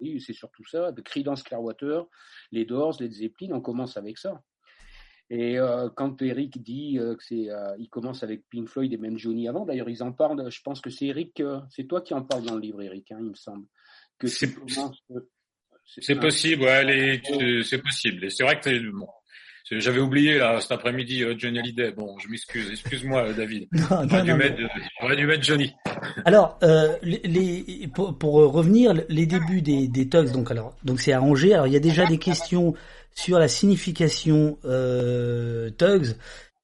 Oui, 0.00 0.20
c'est 0.20 0.32
surtout 0.32 0.64
ça. 0.64 0.92
De 0.92 1.00
Creedence 1.00 1.42
Clearwater, 1.42 2.06
les 2.52 2.64
Doors, 2.64 2.96
les 3.00 3.10
Zeppelin, 3.10 3.52
on 3.52 3.60
commence 3.60 3.96
avec 3.96 4.18
ça. 4.18 4.42
Et 5.30 5.58
euh, 5.58 5.88
quand 5.94 6.20
Eric 6.22 6.60
dit 6.60 6.98
euh, 6.98 7.14
que 7.14 7.22
c'est, 7.22 7.50
euh, 7.50 7.76
il 7.78 7.88
commence 7.88 8.24
avec 8.24 8.48
Pink 8.50 8.68
Floyd 8.68 8.92
et 8.92 8.96
même 8.96 9.16
Johnny 9.16 9.46
avant, 9.46 9.64
d'ailleurs 9.64 9.88
ils 9.88 10.02
en 10.02 10.12
parlent. 10.12 10.50
Je 10.50 10.60
pense 10.62 10.80
que 10.80 10.90
c'est 10.90 11.06
Eric, 11.06 11.40
c'est 11.70 11.84
toi 11.84 12.00
qui 12.00 12.14
en 12.14 12.22
parles 12.22 12.44
dans 12.44 12.56
le 12.56 12.60
livre, 12.60 12.82
Eric, 12.82 13.12
hein, 13.12 13.18
il 13.20 13.30
me 13.30 13.34
semble. 13.34 13.66
Que 14.18 14.26
c'est 14.26 14.50
c'est 15.86 16.16
possible, 16.16 16.62
ouais, 16.62 17.20
c'est 17.64 17.82
possible. 17.82 18.24
Et 18.24 18.30
c'est 18.30 18.44
vrai 18.44 18.60
que 18.60 18.90
bon, 18.90 19.08
j'avais 19.70 20.00
oublié 20.00 20.38
là 20.38 20.60
cet 20.60 20.72
après-midi 20.72 21.24
Johnny 21.38 21.58
Hallyday. 21.58 21.92
Bon, 21.92 22.18
je 22.18 22.28
m'excuse, 22.28 22.70
excuse-moi 22.70 23.32
David. 23.32 23.68
J'aurais 23.72 24.06
dû, 25.16 25.22
dû, 25.22 25.26
mettre 25.26 25.42
Johnny. 25.42 25.74
Alors, 26.24 26.58
les, 27.02 27.88
pour, 27.94 28.16
pour, 28.16 28.34
revenir, 28.52 28.94
les 29.08 29.26
débuts 29.26 29.62
des, 29.62 29.88
des 29.88 30.08
Tugs, 30.08 30.32
donc 30.32 30.50
alors, 30.50 30.74
donc 30.84 31.00
c'est 31.00 31.12
arrangé. 31.12 31.54
Alors 31.54 31.66
il 31.66 31.72
y 31.72 31.76
a 31.76 31.80
déjà 31.80 32.06
des 32.06 32.18
questions 32.18 32.74
sur 33.14 33.38
la 33.38 33.48
signification 33.48 34.58
euh, 34.64 35.70
Tugs. 35.70 36.16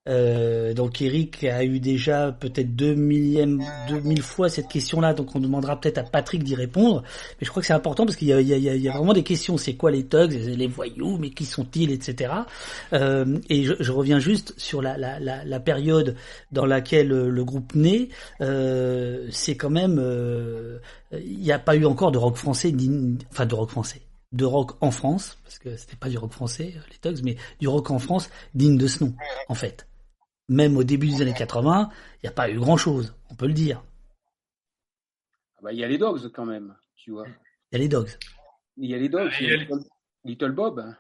Euh, 0.09 0.75
donc 0.75 1.03
Eric 1.03 1.45
a 1.45 1.65
eu 1.65 1.81
déjà 1.81 2.33
peut-être 2.33 2.75
deux 2.77 2.95
millième, 2.95 3.63
deux 3.89 4.01
mille 4.01 4.23
fois 4.23 4.49
cette 4.49 4.69
question-là, 4.69 5.15
donc 5.15 5.35
on 5.35 5.41
demandera 5.41 5.81
peut-être 5.81 5.99
à 5.99 6.03
Patrick 6.05 6.45
d'y 6.45 6.55
répondre. 6.55 7.03
Mais 7.41 7.45
je 7.45 7.51
crois 7.51 7.63
que 7.63 7.67
c'est 7.67 7.73
important 7.73 8.05
parce 8.05 8.17
qu'il 8.17 8.29
y, 8.29 8.33
y, 8.33 8.89
a, 8.89 8.93
vraiment 8.93 9.13
des 9.13 9.23
questions. 9.23 9.57
C'est 9.57 9.75
quoi 9.75 9.91
les 9.91 10.07
thugs, 10.07 10.33
les 10.33 10.67
voyous, 10.67 11.19
mais 11.19 11.31
qui 11.31 11.45
sont-ils, 11.45 11.91
etc. 11.91 12.33
Euh, 12.93 13.39
et 13.49 13.65
je, 13.65 13.93
reviens 13.93 14.19
juste 14.19 14.55
sur 14.57 14.83
la, 14.83 15.61
période 15.61 16.17
dans 16.53 16.67
laquelle 16.67 17.09
le 17.09 17.45
groupe 17.45 17.75
naît. 17.75 18.09
Euh, 18.41 19.27
c'est 19.31 19.57
quand 19.57 19.71
même, 19.71 19.99
euh, 19.99 20.79
il 21.13 21.39
n'y 21.39 21.53
a 21.53 21.59
pas 21.59 21.77
eu 21.77 21.85
encore 21.85 22.13
de 22.13 22.19
rock 22.19 22.37
français, 22.37 22.73
enfin 23.31 23.47
de 23.47 23.55
rock 23.55 23.71
français 23.71 24.03
de 24.33 24.45
rock 24.45 24.73
en 24.81 24.91
France, 24.91 25.39
parce 25.45 25.59
que 25.59 25.77
c'était 25.77 25.97
pas 25.97 26.09
du 26.09 26.19
rock 26.19 26.33
français, 26.33 26.75
euh, 26.77 26.81
les 26.91 26.99
Tugs, 26.99 27.25
mais 27.25 27.37
du 27.61 27.69
rock 27.69 27.91
en 27.91 27.99
France 27.99 28.29
digne 28.55 28.77
de 28.77 28.87
ce 28.87 29.05
nom, 29.05 29.15
en 29.49 29.55
fait. 29.55 29.87
Même 30.49 30.77
au 30.77 30.85
début 30.85 31.09
des 31.09 31.23
années 31.23 31.35
80, 31.35 31.91
il 31.93 32.19
n'y 32.25 32.29
a 32.29 32.33
pas 32.33 32.49
eu 32.51 32.59
grand 32.59 32.77
chose, 32.77 33.15
on 33.31 33.35
peut 33.35 33.47
le 33.47 33.53
dire. 33.53 33.83
Ah 35.57 35.61
bah, 35.63 35.73
il 35.73 35.79
y 35.79 35.85
a 35.85 35.89
les 35.89 35.99
Dogs 35.99 36.31
quand 36.33 36.45
même, 36.45 36.77
tu 36.95 37.11
vois. 37.11 37.27
Il 37.73 37.73
y 37.73 37.77
a 37.77 37.79
les 37.79 37.89
Dogs. 37.89 38.11
Il 38.77 38.91
y 38.91 38.95
a 38.95 38.99
les 38.99 39.09
Dogs, 39.09 39.33
Little, 40.25 40.53
Bob. 40.53 40.95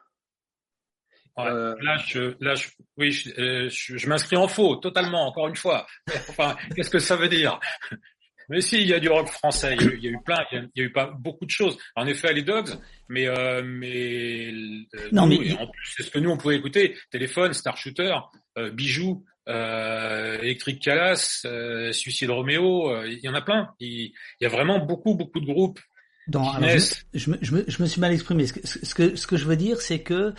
Euh, 1.39 1.77
là, 1.83 1.99
je, 1.99 2.35
là, 2.41 2.55
oui, 2.97 3.15
euh, 3.39 3.69
je, 3.69 3.99
je 3.99 4.09
m'inscris 4.09 4.37
en 4.37 4.49
faux, 4.49 4.77
totalement, 4.77 5.27
encore 5.27 5.49
une 5.49 5.57
fois. 5.57 5.87
Enfin, 6.31 6.57
qu'est-ce 6.75 6.91
que 6.91 6.99
ça 6.99 7.15
veut 7.15 7.29
dire? 7.29 7.61
Mais 8.49 8.61
si, 8.61 8.81
il 8.81 8.87
y 8.87 8.95
a 8.95 9.01
du 9.01 9.09
rock 9.09 9.29
français. 9.29 9.77
Il 9.79 10.05
y 10.05 10.09
a 10.09 10.11
eu, 10.11 10.19
plein. 10.25 10.45
Il 10.53 10.71
y 10.77 10.81
a, 10.83 10.85
eu 10.85 10.93
pas 10.93 11.07
beaucoup 11.07 11.45
de 11.45 11.51
choses. 11.51 11.77
En 11.97 12.07
effet, 12.07 12.33
les 12.33 12.43
Dogs, 12.43 12.71
mais 13.09 13.27
euh, 13.27 13.63
mais, 13.65 14.53
euh, 14.53 15.09
non, 15.13 15.27
mais 15.27 15.53
en 15.59 15.67
plus, 15.67 15.95
c'est 15.97 16.05
ce 16.05 16.11
que 16.11 16.19
nous 16.19 16.31
on 16.31 16.37
pouvait 16.37 16.57
écouter. 16.57 16.97
Téléphone, 17.11 17.53
Star 17.53 17.77
Shooter, 17.77 18.15
euh, 18.59 18.71
Bijoux, 18.71 19.25
euh, 19.49 20.39
Electric 20.41 20.81
Calas, 20.81 21.43
euh, 21.45 21.93
Suicide 21.93 22.31
Romeo. 22.31 22.91
Euh, 22.91 23.09
il 23.09 23.21
y 23.21 23.29
en 23.29 23.35
a 23.35 23.43
plein. 23.43 23.75
Il, 23.81 24.13
y 24.41 24.47
a 24.47 24.49
vraiment 24.49 24.79
beaucoup 24.79 25.15
beaucoup 25.15 25.41
de 25.41 25.47
groupes. 25.47 25.81
Dans, 26.29 26.51
alors, 26.51 26.71
je, 27.15 27.31
me, 27.31 27.39
je, 27.41 27.55
me, 27.55 27.65
je, 27.69 27.83
me, 27.83 27.87
suis 27.87 28.01
mal 28.01 28.13
exprimé. 28.13 28.47
Ce 28.49 28.53
que, 28.53 28.67
ce 28.67 28.95
que, 28.95 29.15
ce 29.15 29.27
que 29.29 29.37
je 29.37 29.45
veux 29.45 29.57
dire, 29.57 29.81
c'est 29.81 30.01
que 30.01 30.35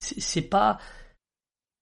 c'est 0.00 0.42
pas 0.42 0.78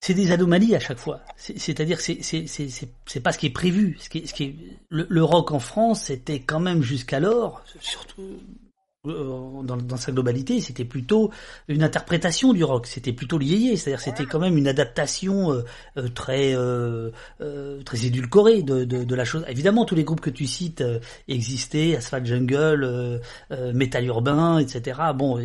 c'est 0.02 0.14
des 0.14 0.32
anomalies 0.32 0.74
à 0.74 0.80
chaque 0.80 0.98
fois. 0.98 1.22
C'est-à-dire 1.36 2.00
c'est 2.00 2.22
c'est 2.22 3.20
pas 3.22 3.32
ce 3.32 3.38
qui 3.38 3.46
est 3.46 3.50
prévu. 3.50 3.96
Ce 4.00 4.08
qui 4.08 4.26
ce 4.26 4.34
qui 4.34 4.56
le, 4.90 5.06
le 5.08 5.24
rock 5.24 5.52
en 5.52 5.60
France 5.60 6.04
c'était 6.04 6.40
quand 6.40 6.58
même 6.58 6.82
jusqu'alors, 6.82 7.62
surtout 7.80 8.22
euh, 8.22 8.38
dans, 9.04 9.62
dans, 9.76 9.96
sa 9.96 10.12
globalité, 10.12 10.60
c'était 10.60 10.84
plutôt 10.84 11.32
une 11.66 11.82
interprétation 11.82 12.52
du 12.52 12.62
rock. 12.62 12.86
C'était 12.86 13.12
plutôt 13.12 13.36
lié, 13.36 13.76
c'est-à-dire 13.76 14.00
c'était 14.00 14.26
quand 14.26 14.38
même 14.38 14.56
une 14.56 14.68
adaptation 14.68 15.52
euh, 15.52 15.64
euh, 15.96 16.08
très 16.08 16.54
euh, 16.54 17.10
très 17.84 18.06
édulcorée 18.06 18.62
de, 18.62 18.84
de, 18.84 19.02
de, 19.02 19.14
la 19.16 19.24
chose. 19.24 19.44
Évidemment, 19.48 19.84
tous 19.84 19.96
les 19.96 20.04
groupes 20.04 20.20
que 20.20 20.30
tu 20.30 20.46
cites 20.46 20.84
existaient, 21.26 21.96
Asphalt 21.96 22.24
Jungle, 22.24 23.20
Metal 23.74 24.04
Urbain, 24.06 24.58
etc. 24.58 25.00
Bon, 25.16 25.36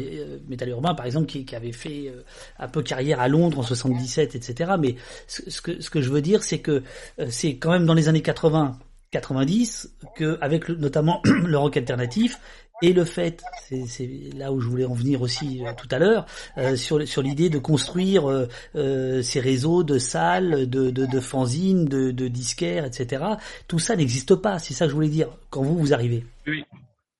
Metal 0.47 0.69
Urbain, 0.69 0.93
par 0.93 1.07
exemple, 1.07 1.25
qui, 1.25 1.43
qui 1.43 1.55
avait 1.55 1.71
fait 1.71 2.13
un 2.59 2.67
peu 2.67 2.83
carrière 2.83 3.19
à 3.19 3.27
Londres 3.27 3.57
en 3.57 3.63
77, 3.63 4.35
etc. 4.35 4.73
Mais 4.79 4.95
ce, 5.25 5.49
ce 5.49 5.61
que 5.61 5.81
ce 5.81 5.89
que 5.89 6.01
je 6.01 6.09
veux 6.11 6.21
dire, 6.21 6.43
c'est 6.43 6.59
que 6.59 6.83
c'est 7.29 7.57
quand 7.57 7.71
même 7.71 7.87
dans 7.87 7.95
les 7.95 8.07
années 8.07 8.21
80 8.21 8.77
90 9.11 9.93
que 10.15 10.37
avec 10.41 10.67
notamment 10.69 11.21
le 11.25 11.57
rock 11.57 11.77
alternatif 11.77 12.39
et 12.81 12.93
le 12.93 13.05
fait, 13.05 13.43
c'est 13.87 14.09
là 14.35 14.51
où 14.51 14.59
je 14.59 14.67
voulais 14.67 14.85
en 14.85 14.93
venir 14.93 15.21
aussi 15.21 15.65
euh, 15.65 15.71
tout 15.75 15.87
à 15.91 15.97
l'heure, 15.97 16.25
euh, 16.57 16.75
sur, 16.75 17.07
sur 17.07 17.21
l'idée 17.21 17.49
de 17.49 17.57
construire 17.57 18.29
euh, 18.75 19.21
ces 19.21 19.39
réseaux 19.39 19.83
de 19.83 19.97
salles, 19.97 20.69
de, 20.69 20.91
de, 20.91 21.05
de 21.05 21.19
fanzines, 21.19 21.85
de, 21.85 22.11
de 22.11 22.27
disquaires, 22.27 22.85
etc. 22.85 23.23
Tout 23.67 23.79
ça 23.79 23.95
n'existe 23.95 24.35
pas, 24.35 24.59
c'est 24.59 24.73
ça 24.73 24.85
que 24.85 24.91
je 24.91 24.95
voulais 24.95 25.09
dire, 25.09 25.29
quand 25.49 25.63
vous, 25.63 25.77
vous 25.77 25.93
arrivez. 25.93 26.25
Oui, 26.45 26.63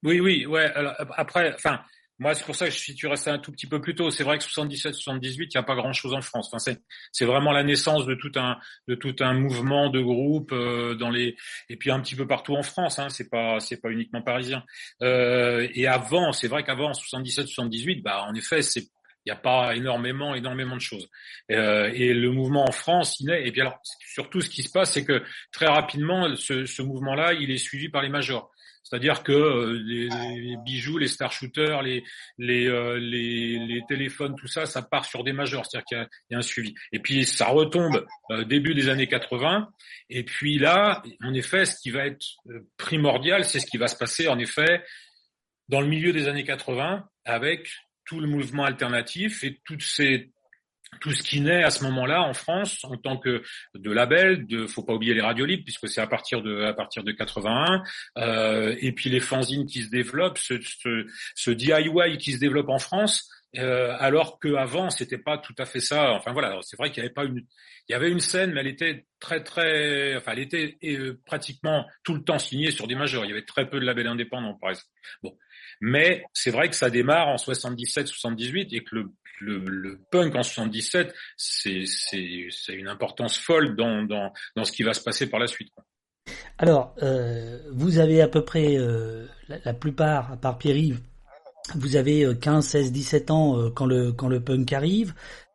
oui, 0.03 0.19
oui, 0.19 0.45
ouais. 0.45 0.71
Alors, 0.75 0.93
après, 1.15 1.53
enfin, 1.55 1.79
moi, 2.19 2.33
c'est 2.33 2.45
pour 2.45 2.55
ça 2.55 2.65
que 2.65 2.71
suis 2.71 2.95
tu 2.95 3.05
resté 3.05 3.29
un 3.29 3.37
tout 3.37 3.51
petit 3.51 3.67
peu 3.67 3.79
plus 3.79 3.93
tôt. 3.93 4.09
C'est 4.09 4.23
vrai 4.23 4.39
que 4.39 4.43
77, 4.43 4.95
78, 4.95 5.53
il 5.53 5.57
n'y 5.57 5.59
a 5.59 5.63
pas 5.63 5.75
grand-chose 5.75 6.13
en 6.13 6.21
France. 6.21 6.47
Enfin, 6.47 6.57
c'est, 6.57 6.81
c'est 7.11 7.25
vraiment 7.25 7.51
la 7.51 7.63
naissance 7.63 8.07
de 8.07 8.15
tout 8.15 8.31
un, 8.35 8.57
de 8.87 8.95
tout 8.95 9.15
un 9.19 9.33
mouvement 9.33 9.89
de 9.89 10.01
groupe 10.01 10.51
euh, 10.51 10.95
dans 10.95 11.11
les, 11.11 11.35
et 11.69 11.77
puis 11.77 11.91
un 11.91 11.99
petit 11.99 12.15
peu 12.15 12.25
partout 12.25 12.55
en 12.55 12.63
France. 12.63 12.97
Hein, 12.97 13.09
c'est 13.09 13.29
pas, 13.29 13.59
c'est 13.59 13.79
pas 13.79 13.91
uniquement 13.91 14.23
parisien. 14.23 14.63
Euh, 15.03 15.67
et 15.75 15.85
avant, 15.85 16.31
c'est 16.31 16.47
vrai 16.47 16.63
qu'avant 16.63 16.91
77, 16.91 17.47
78, 17.47 18.01
bah, 18.01 18.23
en 18.27 18.33
effet, 18.33 18.63
c'est, 18.63 18.81
il 18.81 19.27
n'y 19.27 19.31
a 19.31 19.35
pas 19.35 19.75
énormément, 19.75 20.33
énormément 20.33 20.75
de 20.75 20.81
choses. 20.81 21.09
Euh, 21.51 21.91
et 21.93 22.13
le 22.15 22.31
mouvement 22.31 22.65
en 22.67 22.71
France, 22.71 23.19
il 23.19 23.29
est. 23.29 23.47
Et 23.47 23.51
puis 23.51 23.61
alors, 23.61 23.79
surtout, 24.11 24.41
ce 24.41 24.49
qui 24.49 24.63
se 24.63 24.71
passe, 24.71 24.93
c'est 24.93 25.05
que 25.05 25.21
très 25.51 25.67
rapidement, 25.67 26.35
ce 26.35 26.81
mouvement-là, 26.81 27.33
il 27.33 27.51
est 27.51 27.57
suivi 27.57 27.89
par 27.89 28.01
les 28.01 28.09
majors. 28.09 28.51
C'est-à-dire 28.87 29.23
que 29.23 29.33
euh, 29.33 29.81
les, 29.83 30.55
bijoux, 30.63 30.97
les 30.97 31.07
star 31.07 31.31
shooters, 31.31 31.81
les, 31.81 32.03
euh, 32.39 32.97
les, 32.97 33.59
les, 33.59 33.81
téléphones, 33.87 34.35
tout 34.35 34.47
ça, 34.47 34.65
ça 34.65 34.81
part 34.81 35.03
sur 35.03 35.25
des 35.25 35.33
majors, 35.33 35.65
c'est-à-dire 35.65 35.85
qu'il 35.85 36.07
y, 36.31 36.35
a 36.35 36.37
un 36.37 36.41
suivi. 36.41 36.73
Et 36.93 36.99
puis 36.99 37.25
ça 37.25 37.47
retombe 37.47 38.05
euh, 38.31 38.45
début 38.45 38.73
des 38.73 38.87
années 38.87 39.07
80. 39.07 39.69
Et 40.09 40.23
puis 40.23 40.57
là, 40.57 41.03
en 41.21 41.33
effet, 41.33 41.65
ce 41.65 41.75
qui 41.81 41.89
va 41.89 42.05
être 42.05 42.25
primordial, 42.77 43.43
c'est 43.43 43.59
ce 43.59 43.65
qui 43.65 43.77
va 43.77 43.87
se 43.87 43.97
passer, 43.97 44.29
en 44.29 44.39
effet, 44.39 44.83
dans 45.67 45.81
le 45.81 45.87
milieu 45.87 46.13
des 46.13 46.29
années 46.29 46.45
80, 46.45 47.05
avec 47.25 47.69
tout 48.05 48.21
le 48.21 48.27
mouvement 48.27 48.63
alternatif 48.63 49.43
et 49.43 49.59
toutes 49.65 49.83
ces 49.83 50.31
tout 51.01 51.11
ce 51.11 51.23
qui 51.23 51.41
naît 51.41 51.63
à 51.63 51.69
ce 51.69 51.83
moment-là 51.85 52.21
en 52.23 52.33
France 52.33 52.83
en 52.83 52.97
tant 52.97 53.17
que 53.17 53.43
de 53.75 53.91
label, 53.91 54.47
de 54.47 54.65
faut 54.67 54.83
pas 54.83 54.93
oublier 54.93 55.13
les 55.13 55.21
radios 55.21 55.45
libres 55.45 55.63
puisque 55.63 55.87
c'est 55.87 56.01
à 56.01 56.07
partir 56.07 56.41
de 56.41 56.61
à 56.63 56.73
partir 56.73 57.03
de 57.03 57.11
81 57.11 57.83
euh, 58.17 58.75
et 58.79 58.91
puis 58.91 59.09
les 59.09 59.19
fanzines 59.19 59.65
qui 59.65 59.83
se 59.83 59.89
développent, 59.89 60.37
ce, 60.37 60.59
ce, 60.61 61.05
ce 61.35 61.51
DIY 61.51 62.17
qui 62.17 62.33
se 62.33 62.39
développe 62.39 62.69
en 62.69 62.79
France. 62.79 63.29
Euh, 63.55 63.95
alors 63.99 64.39
qu'avant 64.39 64.89
c'était 64.89 65.17
pas 65.17 65.37
tout 65.37 65.55
à 65.57 65.65
fait 65.65 65.79
ça. 65.79 66.11
Enfin 66.11 66.33
voilà, 66.33 66.59
c'est 66.61 66.77
vrai 66.77 66.91
qu'il 66.91 67.01
y 67.01 67.05
avait 67.05 67.13
pas 67.13 67.23
une, 67.23 67.45
il 67.87 67.93
y 67.93 67.95
avait 67.95 68.11
une 68.11 68.19
scène, 68.19 68.51
mais 68.51 68.59
elle 68.59 68.67
était 68.67 69.05
très 69.19 69.41
très, 69.41 70.15
enfin 70.17 70.33
elle 70.33 70.39
était 70.39 70.77
euh, 70.83 71.19
pratiquement 71.25 71.85
tout 72.03 72.13
le 72.13 72.23
temps 72.23 72.39
signée 72.39 72.71
sur 72.71 72.87
des 72.87 72.95
majeurs. 72.95 73.25
Il 73.25 73.29
y 73.29 73.31
avait 73.31 73.45
très 73.45 73.69
peu 73.69 73.79
de 73.79 73.85
labels 73.85 74.07
indépendants 74.07 74.55
par 74.55 74.71
exemple. 74.71 74.89
Bon, 75.23 75.37
mais 75.79 76.25
c'est 76.33 76.51
vrai 76.51 76.69
que 76.69 76.75
ça 76.75 76.89
démarre 76.89 77.29
en 77.29 77.35
77-78 77.37 78.75
et 78.75 78.83
que 78.83 78.95
le, 78.95 79.11
le, 79.39 79.59
le, 79.59 79.99
punk 80.11 80.35
en 80.35 80.43
77, 80.43 81.13
c'est 81.35 81.85
une 82.69 82.87
importance 82.87 83.37
folle 83.37 83.75
dans, 83.75 84.03
dans, 84.03 84.33
dans 84.55 84.63
ce 84.63 84.71
qui 84.71 84.83
va 84.83 84.93
se 84.93 85.01
passer 85.01 85.29
par 85.29 85.39
la 85.39 85.47
suite. 85.47 85.71
Alors, 86.57 86.95
euh, 87.03 87.59
vous 87.71 87.99
avez 87.99 88.21
à 88.21 88.27
peu 88.27 88.43
près 88.43 88.77
euh, 88.77 89.25
la, 89.47 89.73
plupart, 89.73 90.31
à 90.31 90.37
part 90.37 90.57
Pierre-Yves, 90.57 90.99
vous 91.75 91.95
avez 91.95 92.27
15, 92.39 92.65
16, 92.65 92.91
17 92.91 93.31
ans 93.31 93.57
euh, 93.57 93.69
quand 93.69 93.85
le 93.85 94.11
quand 94.11 94.27
le 94.27 94.39
punk 94.39 94.71
arrive. 94.73 95.13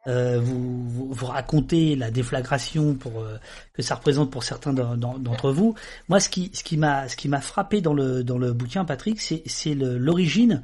Euh, 0.09 0.41
vous, 0.41 1.13
vous, 1.13 1.27
racontez 1.27 1.95
la 1.95 2.11
déflagration 2.11 2.95
pour 2.95 3.21
euh, 3.21 3.37
que 3.73 3.83
ça 3.83 3.95
représente 3.95 4.33
pour 4.33 4.43
certains 4.43 4.73
d'entre 4.73 5.53
vous. 5.53 5.77
Moi, 6.09 6.19
ce 6.19 6.29
qui 6.29 6.51
ce 6.55 6.65
qui 6.65 6.77
m'a 6.77 7.09
ce 7.09 7.17
qui 7.17 7.29
m'a 7.29 7.41
frappé 7.41 7.81
dans 7.81 7.95
le 7.95 8.25
dans 8.25 8.37
le 8.37 8.53
bouquin, 8.53 8.85
Patrick, 8.85 9.21
c'est 9.21 9.43
c'est 9.47 9.75
l'origine 9.75 10.63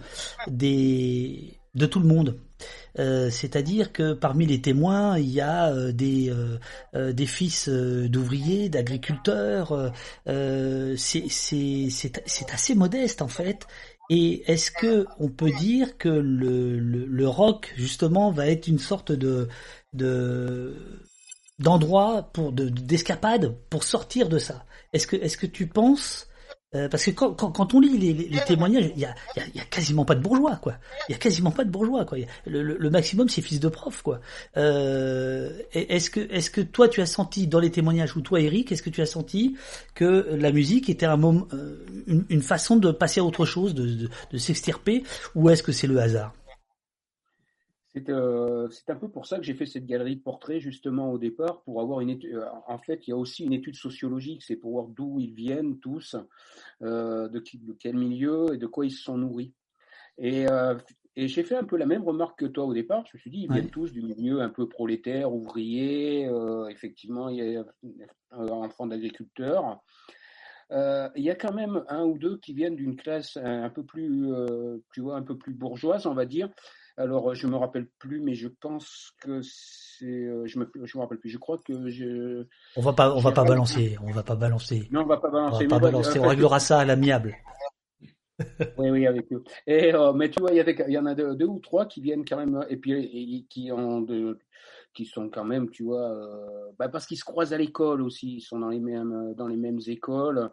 des 0.49 1.57
de 1.75 1.87
tout 1.87 2.01
le 2.01 2.09
monde. 2.09 2.37
Euh, 2.99 3.31
c'est-à-dire 3.31 3.93
que 3.93 4.13
parmi 4.13 4.47
les 4.47 4.61
témoins, 4.61 5.19
il 5.19 5.31
y 5.31 5.41
a 5.41 5.71
euh, 5.73 5.93
des 5.93 6.31
euh, 6.95 7.13
des 7.13 7.27
fils 7.27 7.69
d'ouvriers, 7.69 8.69
d'agriculteurs. 8.69 9.93
c'est 10.97 12.51
assez 12.53 12.75
modeste 12.75 13.23
en 13.23 13.29
fait. 13.29 13.67
Et 14.11 14.51
est-ce 14.51 14.71
que 14.71 15.07
on 15.19 15.29
peut 15.29 15.51
dire 15.51 15.99
que 15.99 16.09
le, 16.09 16.79
le, 16.79 17.29
rock 17.29 17.75
justement 17.77 18.31
va 18.31 18.47
être 18.47 18.67
une 18.67 18.79
sorte 18.79 19.13
de 19.13 19.49
de 19.93 20.75
d'endroit 21.59 22.31
de 22.37 22.69
d'escapade 22.71 23.55
pour 23.69 23.85
sortir 23.85 24.29
de 24.29 24.39
ça? 24.39 24.65
Est-ce 24.95 25.07
que 25.07 25.17
est-ce 25.17 25.37
que 25.37 25.47
tu 25.47 25.67
penses 25.67 26.27
euh, 26.75 26.87
parce 26.87 27.07
que 27.07 27.11
quand, 27.13 27.33
quand, 27.33 27.73
on 27.73 27.81
lit 27.81 27.97
les, 27.97 28.41
témoignages, 28.47 28.93
il 28.95 29.01
y 29.01 29.07
a, 29.07 29.65
quasiment 29.71 30.05
pas 30.05 30.15
de 30.15 30.21
bourgeois, 30.21 30.57
quoi. 30.57 30.75
Il 31.09 31.13
y 31.13 31.15
a 31.15 31.19
quasiment 31.19 31.51
pas 31.51 31.65
de 31.65 31.71
bourgeois, 31.71 32.05
quoi. 32.05 32.19
Le, 32.47 32.63
le, 32.63 32.91
maximum, 32.91 33.31
c'est 33.31 33.41
fils 33.41 33.59
de 33.59 33.69
prof, 33.69 34.03
quoi. 34.03 34.21
Euh, 34.59 35.51
est-ce 35.73 36.11
que, 36.11 36.21
est-ce 36.31 36.51
que 36.51 36.61
toi, 36.61 36.89
tu 36.89 37.01
as 37.01 37.07
senti 37.07 37.47
dans 37.47 37.59
les 37.59 37.71
témoignages 37.71 38.15
ou 38.17 38.21
toi, 38.21 38.41
Eric, 38.41 38.71
est-ce 38.71 38.83
que 38.83 38.91
tu 38.91 39.01
as 39.01 39.07
senti 39.07 39.57
que 39.95 40.29
la 40.39 40.53
musique 40.53 40.91
était 40.91 41.07
un 41.07 41.17
moment, 41.17 41.49
euh, 41.55 41.87
une, 42.07 42.43
façon 42.43 42.77
de 42.77 42.91
passer 42.91 43.21
à 43.21 43.25
autre 43.25 43.47
chose, 43.47 43.75
de 43.75 44.39
s'extirper, 44.39 45.05
ou 45.35 45.49
est-ce 45.49 45.63
que 45.63 45.73
c'est 45.73 45.87
le 45.87 45.99
hasard? 45.99 46.35
Euh, 48.09 48.69
c'est 48.71 48.91
un 48.91 48.97
peu 48.97 49.09
pour 49.09 49.27
ça 49.27 49.39
que 49.39 49.43
j'ai 49.43 49.55
fait 49.55 49.67
cette 49.67 49.87
galerie 49.87 50.17
de 50.17 50.23
portraits 50.23 50.61
justement 50.61 51.11
au 51.13 51.19
départ 51.19 51.63
pour 51.63 51.81
avoir 51.81 52.01
une 52.01 52.11
étude. 52.11 52.35
Euh, 52.35 52.47
en 52.67 52.79
fait, 52.79 53.07
il 53.07 53.11
y 53.11 53.13
a 53.13 53.17
aussi 53.17 53.45
une 53.45 53.53
étude 53.53 53.77
sociologique, 53.77 54.43
c'est 54.43 54.57
pour 54.57 54.73
voir 54.73 54.89
d'où 54.89 55.19
ils 55.21 55.35
viennent 55.35 55.79
tous, 55.79 56.17
euh, 56.83 57.29
de, 57.29 57.43
quel 57.79 57.97
milieu 57.97 58.55
et 58.55 58.59
de 58.59 58.67
quoi 58.67 58.87
ils 58.87 58.91
se 58.91 59.03
sont 59.03 59.19
nourris. 59.19 59.53
Et, 60.19 60.47
j'ai 61.17 61.43
fait 61.43 61.57
un 61.57 61.65
peu 61.65 61.77
la 61.77 61.87
même 61.87 62.05
remarque 62.05 62.39
que 62.39 62.47
toi 62.47 62.65
au 62.65 62.73
départ. 62.73 63.05
Je 63.07 63.17
me 63.17 63.21
suis 63.21 63.31
dit, 63.31 63.41
ils 63.41 63.53
viennent 63.53 63.71
tous 63.71 63.91
du 63.91 64.03
milieu 64.03 64.41
un 64.41 64.51
peu 64.51 64.69
prolétaire, 64.69 65.33
ouvrier. 65.33 66.31
effectivement, 66.71 67.29
il 67.29 67.39
y 67.39 67.57
a 67.57 67.65
enfants 68.31 68.87
d'agriculteurs. 68.87 69.81
il 70.71 71.23
y 71.23 71.31
a 71.31 71.35
quand 71.35 71.53
même 71.53 71.85
un 71.89 72.05
ou 72.05 72.19
deux 72.19 72.39
qui 72.39 72.55
viennent 72.55 72.77
d'une 72.77 72.95
classe 72.95 73.37
un 73.37 73.69
peu 73.69 73.85
plus, 73.85 74.31
tu 74.93 75.01
vois, 75.01 75.17
un 75.17 75.23
peu 75.23 75.37
plus 75.37 75.55
bourgeoise, 75.55 76.07
on 76.07 76.15
va 76.15 76.25
dire, 76.25 76.51
alors, 76.99 77.33
je 77.33 77.47
me 77.47 77.55
rappelle 77.55 77.87
plus, 78.01 78.21
mais 78.21 78.35
je 78.35 78.49
pense 78.49 79.13
que 79.21 79.41
c'est, 79.43 80.05
euh, 80.05 80.47
je 80.47 80.59
me, 80.59 80.69
je 80.83 80.99
me 80.99 81.03
rappelle 81.03 81.19
plus. 81.19 81.31
Je 81.31 81.39
crois 81.39 81.57
que 81.59 81.89
je. 81.89 82.45
On 82.77 82.83
va 82.83 82.93
pas, 82.93 83.15
on 83.15 83.21
va 83.21 83.31
pas 83.31 83.45
balancer. 83.45 83.97
On 84.03 84.11
va 84.11 84.25
pas 84.25 84.35
balancer. 84.35 84.89
Non, 84.91 85.03
on 85.03 85.07
va 85.07 85.19
pas 85.19 85.31
balancer. 85.31 85.65
On 85.67 85.69
va 85.69 85.77
pas 85.77 85.87
balancer. 85.87 86.19
On 86.19 86.27
réglera 86.27 86.59
ça 86.59 86.81
à 86.81 86.85
l'amiable. 86.85 87.37
oui, 88.79 88.91
oui, 88.91 89.07
avec 89.07 89.33
eux. 89.33 89.45
Et 89.69 89.95
euh, 89.95 90.13
mais 90.13 90.29
tu 90.29 90.41
vois, 90.41 90.51
il 90.53 90.57
y, 90.57 90.93
y 90.93 90.99
en 90.99 91.07
a 91.07 91.15
deux, 91.15 91.47
ou 91.47 91.61
trois 91.61 91.87
qui 91.87 92.01
viennent 92.01 92.25
quand 92.25 92.37
même, 92.37 92.67
et 92.69 92.77
puis 92.77 93.47
qui 93.49 93.71
ont 93.71 94.01
de, 94.01 94.39
qui 94.93 95.05
sont 95.05 95.29
quand 95.29 95.45
même, 95.45 95.71
tu 95.71 95.85
vois, 95.85 96.11
euh, 96.11 96.73
bah 96.81 96.89
parce 96.89 97.07
qu'ils 97.07 97.19
se 97.19 97.25
croisent 97.25 97.53
à 97.53 97.59
l'école 97.59 98.03
aussi. 98.03 98.37
Ils 98.37 98.41
sont 98.41 98.59
dans 98.59 98.71
les 98.71 98.81
mêmes, 98.81 99.35
dans 99.37 99.47
les 99.47 99.57
mêmes 99.57 99.81
écoles, 99.87 100.51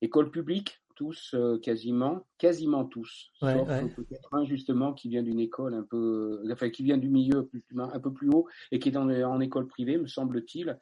écoles 0.00 0.30
publiques 0.30 0.81
tous, 0.94 1.34
euh, 1.34 1.58
quasiment, 1.58 2.24
quasiment 2.38 2.84
tous, 2.84 3.30
sauf 3.38 3.66
peut-être 3.96 4.34
un 4.34 4.44
justement 4.44 4.92
qui 4.92 5.08
vient 5.08 5.22
d'une 5.22 5.40
école 5.40 5.74
un 5.74 5.82
peu, 5.82 6.42
enfin 6.50 6.70
qui 6.70 6.82
vient 6.82 6.98
du 6.98 7.08
milieu 7.08 7.50
un 7.76 8.00
peu 8.00 8.12
plus 8.12 8.28
haut 8.30 8.46
et 8.70 8.78
qui 8.78 8.88
est 8.88 8.92
dans, 8.92 9.08
en 9.08 9.40
école 9.40 9.66
privée, 9.66 9.98
me 9.98 10.06
semble-t-il. 10.06 10.78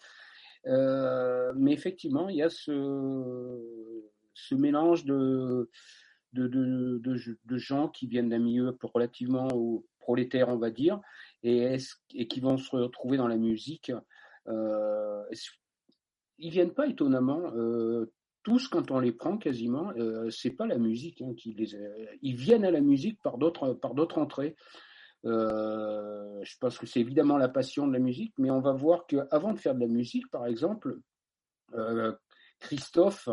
Euh, 0.67 1.53
mais 1.57 1.73
effectivement, 1.73 2.29
il 2.29 2.37
y 2.37 2.43
a 2.43 2.51
ce, 2.51 4.01
ce 4.35 4.55
mélange 4.55 5.05
de, 5.05 5.71
de, 6.33 6.47
de, 6.47 7.01
de, 7.03 7.59
gens 7.59 7.89
qui 7.89 8.07
viennent 8.07 8.29
d'un 8.29 8.39
milieu 8.39 8.77
relativement 8.83 9.49
prolétaire, 9.99 10.49
on 10.49 10.59
va 10.59 10.71
dire, 10.71 11.01
et, 11.43 11.77
et 12.15 12.29
qui 12.29 12.41
vont 12.41 12.59
se 12.59 12.71
retrouver 12.77 13.17
dans 13.17 13.29
la 13.29 13.37
musique. 13.37 13.93
Euh, 14.49 15.25
ils 16.39 16.51
viennent 16.51 16.73
pas 16.73 16.87
étonnamment 16.87 17.53
euh, 17.55 18.13
tous, 18.43 18.69
quand 18.69 18.91
on 18.91 19.01
les 19.01 19.13
prend 19.13 19.37
quasiment, 19.37 19.93
euh, 19.97 20.31
c'est 20.31 20.51
pas 20.51 20.67
la 20.67 20.79
musique 20.79 21.23
hein, 21.23 21.35
qui 21.37 21.53
les. 21.53 21.77
Ils 22.23 22.37
viennent 22.37 22.65
à 22.65 22.71
la 22.71 22.81
musique 22.81 23.21
par 23.23 23.39
d'autres 23.39 23.75
par 23.75 23.95
d'autres 23.95 24.19
entrées. 24.19 24.57
Euh, 25.27 26.41
je 26.43 26.57
pense 26.59 26.79
que 26.79 26.87
c'est 26.87 27.01
évidemment 27.01 27.37
la 27.37 27.49
passion 27.49 27.87
de 27.87 27.93
la 27.93 27.99
musique, 27.99 28.33
mais 28.39 28.51
on 28.51 28.61
va 28.61 28.73
voir 28.73 29.07
qu'avant 29.07 29.53
de 29.53 29.59
faire 29.59 29.75
de 29.75 29.81
la 29.81 29.87
musique, 29.87 30.31
par 30.31 30.47
exemple, 30.47 30.99
euh, 31.75 32.13
Christophe, 32.59 33.29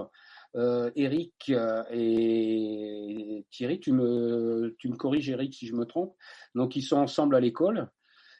euh, 0.56 0.91
Eric 0.96 1.52
et 1.91 3.46
Thierry, 3.52 3.80
tu 3.80 3.93
me, 3.93 4.76
tu 4.80 4.89
me 4.89 4.96
corriges 4.96 5.30
Eric 5.30 5.54
si 5.54 5.67
je 5.67 5.76
me 5.76 5.86
trompe, 5.86 6.15
donc 6.56 6.76
ils 6.76 6.84
sont 6.84 6.98
ensemble 6.98 7.36
à 7.36 7.39
l'école 7.39 7.89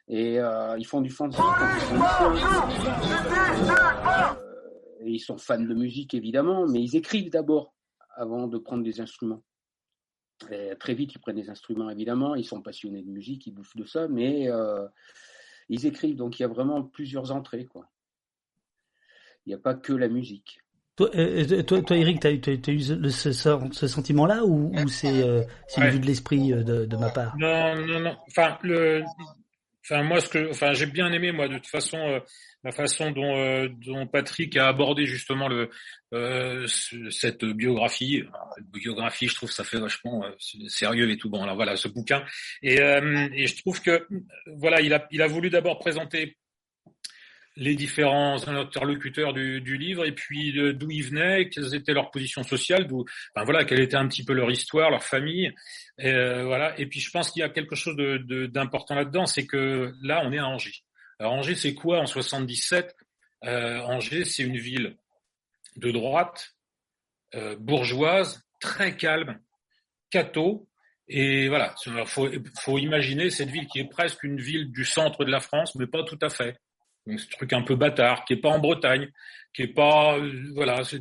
et 0.10 0.40
ils 0.78 0.86
font 0.86 1.02
du 1.02 1.10
fanzine 1.10 1.42
ils 5.12 5.20
sont 5.20 5.38
fans 5.38 5.60
de 5.60 5.74
musique 5.74 6.14
évidemment, 6.14 6.68
mais 6.68 6.82
ils 6.82 6.96
écrivent 6.96 7.30
d'abord 7.30 7.74
avant 8.16 8.48
de 8.48 8.58
prendre 8.58 8.84
des 8.84 9.02
instruments. 9.02 9.44
très 10.80 10.94
vite, 10.94 11.14
ils 11.16 11.20
prennent 11.20 11.36
des 11.36 11.50
instruments 11.50 11.90
évidemment, 11.90 12.36
ils 12.36 12.46
sont 12.46 12.62
passionnés 12.62 13.04
de 13.04 13.10
musique, 13.10 13.48
ils 13.48 13.54
bouffent 13.54 13.76
de 13.76 13.86
ça, 13.86 14.08
mais 14.08 14.50
euh, 14.50 14.88
ils 15.70 15.86
écrivent. 15.86 16.16
Donc 16.16 16.40
il 16.40 16.44
y 16.44 16.46
a 16.46 16.50
vraiment 16.50 16.84
plusieurs 16.84 17.32
entrées. 17.32 17.66
Quoi. 17.66 17.88
Il 19.46 19.50
n'y 19.50 19.56
a 19.56 19.60
pas 19.60 19.76
que 19.76 19.94
la 19.94 20.08
musique. 20.08 20.60
Toi, 20.96 21.12
euh, 21.16 21.62
toi, 21.62 21.82
toi 21.84 21.96
Eric, 21.96 22.22
tu 22.22 22.28
as, 22.28 22.72
eu 22.72 22.80
ce, 22.82 23.32
ce 23.32 23.88
sentiment-là 23.88 24.44
ou, 24.46 24.72
c'est 24.88 25.24
euh, 25.24 25.44
une 25.78 25.90
vue 25.90 26.00
de 26.00 26.08
l'esprit 26.08 26.50
de, 26.50 26.86
de, 26.86 26.98
ma 26.98 27.12
part? 27.12 27.38
Non, 27.38 27.76
non, 27.76 28.00
non. 28.00 28.18
Enfin, 28.28 28.58
le, 28.64 29.04
Enfin, 29.90 30.04
moi, 30.04 30.20
ce 30.20 30.28
que, 30.28 30.50
enfin, 30.50 30.74
j'ai 30.74 30.86
bien 30.86 31.12
aimé 31.14 31.32
moi 31.32 31.48
de 31.48 31.56
toute 31.56 31.68
façon 31.68 31.98
euh, 31.98 32.20
la 32.64 32.72
façon 32.72 33.12
dont, 33.12 33.38
euh, 33.38 33.70
dont 33.86 34.06
Patrick 34.06 34.58
a 34.58 34.68
abordé 34.68 35.06
justement 35.06 35.48
le 35.48 35.70
euh, 36.14 36.68
cette 37.10 37.46
biographie. 37.46 38.24
biographie, 38.74 39.28
je 39.28 39.36
trouve 39.36 39.52
ça 39.52 39.64
fait 39.64 39.80
vachement 39.80 40.24
sérieux 40.68 41.10
et 41.10 41.18
tout. 41.18 41.30
Bon, 41.30 41.44
alors 41.44 41.56
voilà, 41.56 41.78
ce 41.78 41.88
bouquin. 41.88 42.24
Et, 42.62 42.76
et 42.76 43.48
je 43.48 43.58
trouve 43.58 43.82
que 43.82 44.08
voilà, 44.58 44.82
il 44.82 44.94
a 44.94 45.08
il 45.12 45.22
a 45.22 45.28
voulu 45.28 45.50
d'abord 45.50 45.80
présenter 45.80 46.38
les 47.58 47.76
différents 47.76 48.48
interlocuteurs 48.48 49.34
du, 49.34 49.62
du 49.62 49.78
livre 49.78 50.06
et 50.06 50.12
puis 50.12 50.54
d'où 50.74 50.92
ils 50.92 51.04
venaient, 51.04 51.50
quelles 51.50 51.74
étaient 51.74 51.94
leurs 51.94 52.12
positions 52.12 52.44
sociales, 52.44 52.86
d'où, 52.88 53.04
enfin 53.36 53.44
voilà, 53.46 53.66
quelle 53.66 53.82
était 53.82 53.98
un 53.98 54.08
petit 54.08 54.24
peu 54.24 54.34
leur 54.34 54.52
histoire, 54.52 54.92
leur 54.92 55.04
famille, 55.04 55.52
et, 55.98 56.12
euh, 56.12 56.46
voilà. 56.46 56.80
Et 56.80 56.86
puis 56.86 57.00
je 57.00 57.10
pense 57.10 57.32
qu'il 57.32 57.42
y 57.42 57.44
a 57.44 57.50
quelque 57.50 57.76
chose 57.76 57.96
d'important 57.98 58.94
de, 58.94 59.00
là-dedans, 59.00 59.26
c'est 59.26 59.48
que 59.48 59.94
là 60.04 60.22
on 60.24 60.32
est 60.32 60.38
à 60.38 60.46
Angers. 60.46 60.84
Alors 61.20 61.34
Angers, 61.34 61.56
c'est 61.56 61.74
quoi 61.74 62.00
en 62.00 62.06
77 62.06 62.96
euh, 63.46 63.80
Angers, 63.82 64.26
c'est 64.26 64.44
une 64.44 64.58
ville 64.58 64.96
de 65.78 65.92
droite, 65.92 66.56
euh, 67.34 67.56
bourgeoise, 67.56 68.44
très 68.60 68.96
calme, 68.96 69.40
catho, 70.12 70.70
et 71.08 71.48
voilà. 71.48 71.74
Il 71.88 72.06
faut, 72.06 72.30
faut 72.60 72.78
imaginer 72.78 73.32
cette 73.32 73.50
ville 73.50 73.68
qui 73.68 73.80
est 73.80 73.90
presque 73.90 74.24
une 74.24 74.40
ville 74.40 74.72
du 74.72 74.86
centre 74.86 75.26
de 75.26 75.32
la 75.32 75.40
France, 75.40 75.74
mais 75.76 75.88
pas 75.88 76.04
tout 76.04 76.20
à 76.22 76.30
fait. 76.30 76.56
Donc, 77.08 77.20
ce 77.20 77.30
truc 77.30 77.54
un 77.54 77.62
peu 77.62 77.76
bâtard, 77.76 78.26
qui 78.26 78.34
est 78.34 78.38
pas 78.38 78.50
en 78.50 78.60
Bretagne, 78.60 79.10
qui 79.54 79.64
est 79.64 79.68
pas, 79.68 80.18
euh, 80.18 80.32
voilà, 80.54 80.84
c'est 80.84 80.98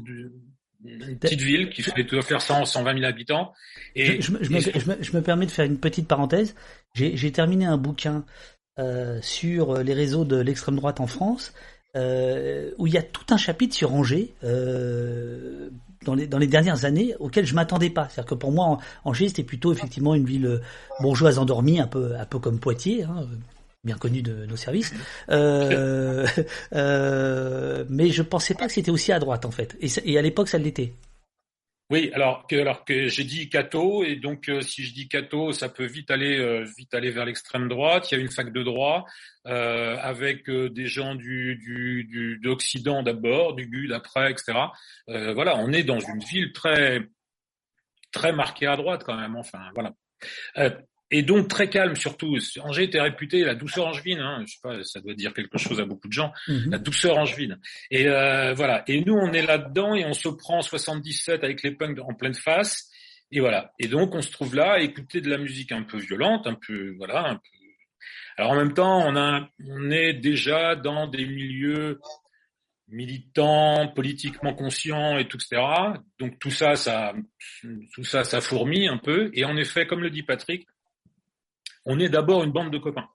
une 0.85 1.19
petite 1.19 1.40
ville 1.40 1.71
qui 1.71 1.83
fait, 1.83 2.05
doit 2.05 2.23
faire 2.23 2.40
100, 2.40 2.64
120 2.64 2.95
000 2.95 3.05
habitants. 3.05 3.53
Et, 3.95 4.21
je, 4.21 4.33
me, 4.33 4.42
je, 4.42 5.16
me, 5.16 5.21
permets 5.21 5.47
de 5.47 5.51
faire 5.51 5.64
une 5.64 5.79
petite 5.79 6.07
parenthèse. 6.09 6.55
J'ai 6.95 7.33
terminé 7.33 7.64
un 7.64 7.77
bouquin 7.77 8.25
euh, 8.79 9.19
sur 9.23 9.83
les 9.83 9.95
réseaux 9.95 10.25
de 10.25 10.37
l'extrême 10.37 10.77
droite 10.77 11.01
en 11.01 11.07
France, 11.07 11.55
euh, 11.97 12.71
où 12.79 12.87
il 12.87 12.92
y 12.92 12.99
a 12.99 13.03
tout 13.03 13.25
un 13.31 13.37
chapitre 13.37 13.75
sur 13.75 13.95
Angers. 13.95 14.35
Euh, 14.45 15.71
dans 16.05 16.14
les, 16.14 16.29
dans 16.29 16.38
les 16.38 16.47
dernières 16.47 16.85
années 16.85 17.16
auquel 17.19 17.47
je 17.47 17.55
m'attendais 17.55 17.90
pas. 17.90 18.09
C'est-à-dire 18.09 18.31
que 18.31 18.35
pour 18.37 18.53
moi, 18.53 18.79
Angers, 19.05 19.29
c'était 19.29 19.42
plutôt 19.42 19.73
effectivement 19.73 20.14
une 20.14 20.25
ville 20.25 20.61
bourgeoise 21.01 21.40
endormie, 21.40 21.81
un 21.81 21.88
peu, 21.88 22.14
un 22.16 22.27
peu 22.27 22.38
comme 22.38 22.61
Poitiers, 22.61 23.03
hein, 23.03 23.27
bien 23.85 23.97
connu 23.97 24.21
de 24.21 24.45
nos 24.47 24.57
services. 24.57 24.93
Euh, 25.31 26.27
euh, 26.75 27.85
mais 27.89 28.11
je 28.11 28.23
pensais 28.23 28.55
pas 28.55 28.67
que 28.67 28.73
c'était 28.73 28.91
aussi 28.91 29.12
à 29.12 29.19
droite 29.19 29.45
en 29.45 29.51
fait. 29.51 29.77
Et, 29.81 30.19
à 30.19 30.23
l'époque, 30.23 30.49
ça 30.49 30.59
l'était. 30.59 30.93
Oui, 31.89 32.11
alors 32.15 32.49
que 32.49 32.57
alors 32.57 32.85
que 32.85 33.07
j'ai 33.07 33.23
dit 33.23 33.49
Cato 33.49 34.03
et 34.03 34.17
donc 34.17 34.49
euh, 34.49 34.61
si 34.61 34.83
je 34.83 34.93
dis 34.93 35.07
Cato, 35.07 35.53
ça 35.53 35.69
peut 35.69 35.87
vite 35.87 36.11
aller 36.11 36.65
vite 36.77 36.93
aller 36.95 37.12
vers 37.12 37.25
l'extrême 37.25 37.69
droite. 37.69 38.11
Il 38.11 38.17
y 38.17 38.19
a 38.19 38.21
une 38.21 38.31
fac 38.31 38.53
de 38.53 38.62
droit 38.65 39.05
avec 39.45 40.51
des 40.51 40.87
gens 40.87 41.15
du 41.15 41.55
du, 41.55 42.03
du 42.05 42.39
d'Occident 42.39 43.05
d'abord, 43.05 43.55
du 43.55 43.69
GUD 43.69 43.93
après, 43.93 44.33
etc. 44.33 44.59
voilà, 45.07 45.57
on 45.59 45.73
est 45.73 45.85
dans 45.85 46.01
une 46.01 46.19
ville 46.19 46.53
très 46.53 47.07
très 48.11 48.33
marquée 48.33 48.67
à 48.67 48.77
droite 48.77 49.05
quand 49.05 49.17
même. 49.17 49.37
Enfin 49.37 49.71
voilà. 49.75 49.95
Et 51.11 51.23
donc 51.23 51.49
très 51.49 51.69
calme 51.69 51.97
surtout. 51.97 52.37
Angers 52.61 52.85
était 52.85 53.01
réputé 53.01 53.45
la 53.45 53.55
douceur 53.55 53.87
angevine, 53.87 54.19
hein, 54.19 54.42
je 54.47 54.53
sais 54.53 54.61
pas, 54.62 54.83
ça 54.83 55.01
doit 55.01 55.14
dire 55.14 55.33
quelque 55.33 55.59
chose 55.59 55.81
à 55.81 55.85
beaucoup 55.85 56.09
de 56.09 56.12
gens, 56.12 56.33
mhm. 56.49 56.71
la 56.71 56.79
douceur 56.79 57.16
angevine. 57.19 57.59
Et 57.90 58.09
euh, 58.09 58.55
voilà. 58.55 58.83
Et 58.88 59.05
nous, 59.05 59.14
on 59.14 59.33
est 59.33 59.47
là-dedans 59.47 59.95
et 59.95 60.05
on 60.05 60.12
se 60.12 60.29
prend 60.29 60.62
77 60.62 61.45
avec 61.45 61.62
les 61.62 61.71
punks 61.73 61.99
en 62.01 62.14
pleine 62.14 62.35
face. 62.35 62.90
Et 63.31 63.40
voilà. 63.40 63.73
Et 63.79 63.88
donc 63.88 64.14
on 64.14 64.23
se 64.23 64.31
trouve 64.31 64.55
là 64.55 64.75
à 64.75 64.81
écouter 64.81 65.21
de 65.21 65.31
la 65.31 65.38
musique 65.38 65.73
un 65.73 65.83
peu 65.83 65.99
violente, 65.99 66.47
un 66.47 66.55
peu 66.55 66.95
voilà, 66.97 67.29
un 67.29 67.35
peu. 67.37 67.40
Alors 68.38 68.53
en 68.53 68.57
même 68.57 68.75
temps, 68.75 69.07
on 69.07 69.16
a, 69.16 69.49
on 69.66 69.90
est 69.90 70.12
déjà 70.12 70.77
dans 70.77 71.07
des 71.07 71.25
milieux 71.25 72.01
militants, 72.88 73.88
politiquement 73.88 74.55
conscients 74.55 75.19
et 75.19 75.27
tout, 75.27 75.38
etc. 75.38 75.62
Donc 76.19 76.38
tout 76.38 76.51
ça, 76.51 76.77
ça, 76.77 77.14
tout 77.95 78.05
ça, 78.05 78.25
ça 78.25 78.40
fourmille 78.40 78.88
un 78.88 78.99
peu. 78.99 79.31
Et 79.35 79.45
en 79.45 79.57
effet, 79.57 79.87
comme 79.87 80.03
le 80.03 80.11
dit 80.11 80.23
Patrick, 80.23 80.66
on 81.87 81.99
est 81.99 82.09
d'abord 82.09 82.44
une 82.44 82.53
bande 82.53 82.70
de 82.70 82.79
copains. 82.79 83.09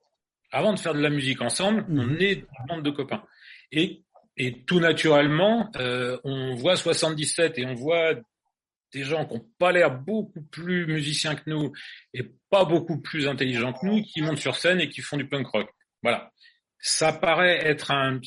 Avant 0.52 0.74
de 0.74 0.80
faire 0.80 0.94
de 0.94 1.00
la 1.00 1.10
musique 1.10 1.42
ensemble, 1.42 1.86
on 1.90 2.04
mhm. 2.04 2.18
est 2.20 2.34
une 2.34 2.66
bande 2.68 2.84
de 2.84 2.90
copains. 2.90 3.24
Et, 3.72 4.04
et 4.38 4.64
tout 4.64 4.80
naturellement, 4.80 5.70
euh, 5.76 6.18
on 6.24 6.56
voit 6.56 6.76
77 6.76 7.60
et 7.60 7.66
on 7.66 7.76
voit 7.76 8.16
des 8.94 9.04
gens 9.04 9.26
qui 9.26 9.36
n'ont 9.36 9.46
pas 9.58 9.72
l'air 9.72 9.92
beaucoup 9.92 10.42
plus 10.42 10.86
musiciens 10.86 11.36
que 11.36 11.50
nous 11.50 11.72
et 12.14 12.30
pas 12.50 12.66
beaucoup 12.66 13.00
plus 13.00 13.28
intelligents 13.28 13.74
que 13.74 13.86
nous 13.86 14.02
qui 14.02 14.22
montent 14.22 14.40
sur 14.40 14.56
scène 14.56 14.82
et 14.82 14.90
qui 14.90 15.02
font 15.02 15.18
du 15.18 15.28
punk 15.28 15.48
rock. 15.48 15.70
Voilà. 16.04 16.32
Ça 16.84 17.14
paraît 17.14 17.68
être 17.68 17.92
un, 17.92 18.20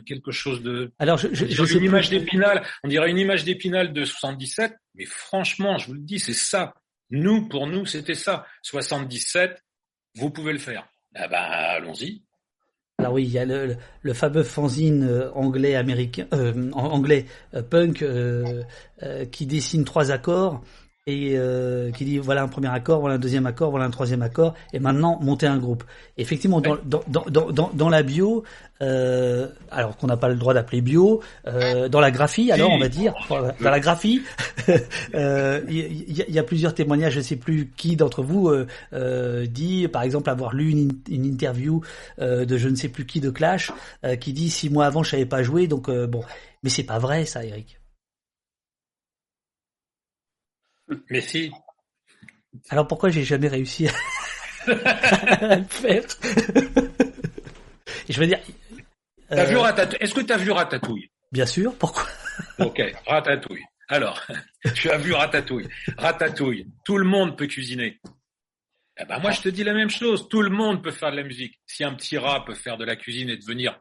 quelque 0.00 0.32
chose 0.32 0.62
de. 0.62 0.92
Alors, 0.98 1.16
je, 1.16 1.28
je, 1.32 1.76
une 1.76 1.84
image 1.84 2.10
d'épinal. 2.10 2.66
On 2.82 2.88
dirait 2.88 3.08
une 3.08 3.18
image 3.18 3.44
d'épinal 3.44 3.92
de 3.92 4.04
77, 4.04 4.74
mais 4.96 5.04
franchement, 5.04 5.78
je 5.78 5.86
vous 5.86 5.94
le 5.94 6.00
dis, 6.00 6.18
c'est 6.18 6.32
ça. 6.32 6.74
Nous, 7.10 7.48
pour 7.48 7.68
nous, 7.68 7.86
c'était 7.86 8.14
ça. 8.14 8.46
77, 8.62 9.62
vous 10.14 10.30
pouvez 10.30 10.52
le 10.52 10.58
faire. 10.58 10.88
Ah 11.14 11.28
ben, 11.28 11.38
allons-y. 11.38 12.22
Alors 12.98 13.14
oui, 13.14 13.24
il 13.24 13.30
y 13.30 13.38
a 13.38 13.46
le, 13.46 13.76
le 14.02 14.12
fameux 14.12 14.42
fanzine 14.42 15.04
euh, 15.04 15.32
anglais 15.32 15.74
américain, 15.74 16.26
euh, 16.34 16.70
anglais 16.72 17.24
euh, 17.54 17.62
punk 17.62 18.04
qui 19.30 19.46
dessine 19.46 19.84
trois 19.84 20.10
accords 20.10 20.62
et 21.10 21.32
euh, 21.36 21.90
qui 21.90 22.04
dit 22.04 22.18
voilà 22.18 22.42
un 22.42 22.48
premier 22.48 22.68
accord, 22.68 23.00
voilà 23.00 23.16
un 23.16 23.18
deuxième 23.18 23.46
accord, 23.46 23.70
voilà 23.70 23.86
un 23.86 23.90
troisième 23.90 24.22
accord, 24.22 24.54
et 24.72 24.78
maintenant 24.78 25.18
monter 25.20 25.46
un 25.46 25.58
groupe. 25.58 25.84
effectivement, 26.16 26.60
dans, 26.60 26.76
dans, 26.84 27.02
dans, 27.08 27.50
dans, 27.50 27.70
dans 27.72 27.88
la 27.88 28.02
bio, 28.02 28.44
euh, 28.82 29.48
alors 29.70 29.96
qu'on 29.96 30.06
n'a 30.06 30.16
pas 30.16 30.28
le 30.28 30.36
droit 30.36 30.54
d'appeler 30.54 30.80
bio, 30.80 31.20
euh, 31.46 31.88
dans 31.88 32.00
la 32.00 32.10
graphie, 32.10 32.52
alors 32.52 32.70
on 32.70 32.78
va 32.78 32.88
dire, 32.88 33.14
dans 33.28 33.70
la 33.70 33.80
graphie, 33.80 34.22
il 34.68 36.04
y, 36.08 36.32
y, 36.32 36.38
a 36.38 36.42
plusieurs 36.42 36.74
témoignages, 36.74 37.14
je 37.14 37.18
ne 37.18 37.24
sais 37.24 37.36
plus 37.36 37.72
qui 37.76 37.96
d'entre 37.96 38.22
vous 38.22 38.50
dit, 39.46 39.88
par 39.88 40.02
exemple, 40.02 40.30
avoir 40.30 40.54
lu 40.54 40.70
une, 40.70 40.92
une 41.08 41.24
interview 41.24 41.82
de 42.18 42.56
je 42.56 42.68
ne 42.68 42.76
sais 42.76 42.88
plus 42.88 43.06
qui 43.06 43.20
de 43.20 43.30
Clash, 43.30 43.72
qui 44.20 44.32
dit 44.32 44.50
six 44.50 44.70
mois 44.70 44.86
avant 44.86 45.02
je 45.02 45.10
savais 45.10 45.26
pas 45.26 45.42
jouer, 45.42 45.66
donc 45.66 45.90
bon, 45.90 46.22
mais 46.62 46.70
c'est 46.70 46.84
pas 46.84 46.98
vrai 46.98 47.24
ça, 47.24 47.44
Eric. 47.44 47.79
Mais 51.08 51.20
si. 51.20 51.50
Alors 52.68 52.86
pourquoi 52.86 53.10
j'ai 53.10 53.24
jamais 53.24 53.48
réussi 53.48 53.88
à, 53.88 53.92
le 55.56 55.64
faire? 55.64 56.02
Je 58.08 58.20
veux 58.20 58.26
dire. 58.26 58.40
Euh, 59.32 59.86
est-ce 60.00 60.14
que 60.14 60.20
tu 60.20 60.32
as 60.32 60.36
vu 60.36 60.50
Ratatouille? 60.50 61.10
Bien 61.30 61.46
sûr. 61.46 61.74
Pourquoi? 61.76 62.06
Ok, 62.58 62.82
Ratatouille. 63.06 63.64
Alors, 63.88 64.20
tu 64.74 64.90
as 64.90 64.98
vu 64.98 65.12
Ratatouille. 65.12 65.68
Ratatouille. 65.96 66.66
Tout 66.84 66.98
le 66.98 67.04
monde 67.04 67.36
peut 67.38 67.46
cuisiner. 67.46 68.00
Eh 68.98 69.04
ben 69.04 69.18
moi, 69.20 69.30
je 69.30 69.40
te 69.40 69.48
dis 69.48 69.62
la 69.62 69.72
même 69.72 69.90
chose. 69.90 70.28
Tout 70.28 70.42
le 70.42 70.50
monde 70.50 70.82
peut 70.82 70.90
faire 70.90 71.12
de 71.12 71.16
la 71.16 71.22
musique. 71.22 71.60
Si 71.66 71.84
un 71.84 71.94
petit 71.94 72.18
rat 72.18 72.44
peut 72.44 72.54
faire 72.54 72.76
de 72.76 72.84
la 72.84 72.96
cuisine 72.96 73.30
et 73.30 73.36
devenir 73.36 73.78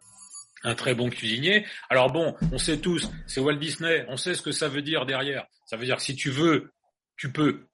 un 0.64 0.76
très 0.76 0.94
bon 0.94 1.10
cuisinier. 1.10 1.66
Alors 1.90 2.12
bon, 2.12 2.36
on 2.52 2.58
sait 2.58 2.80
tous, 2.80 3.10
c'est 3.28 3.40
Walt 3.40 3.56
Disney, 3.56 4.06
on 4.08 4.18
sait 4.18 4.34
ce 4.34 4.42
que 4.42 4.52
ça 4.52 4.68
veut 4.68 4.82
dire 4.82 5.06
derrière. 5.06 5.46
Ça 5.66 5.78
veut 5.78 5.86
dire 5.86 5.98
que 5.98 6.02
si 6.02 6.16
tu 6.16 6.30
veux 6.30 6.72
tu 7.20 7.32
peux. 7.32 7.68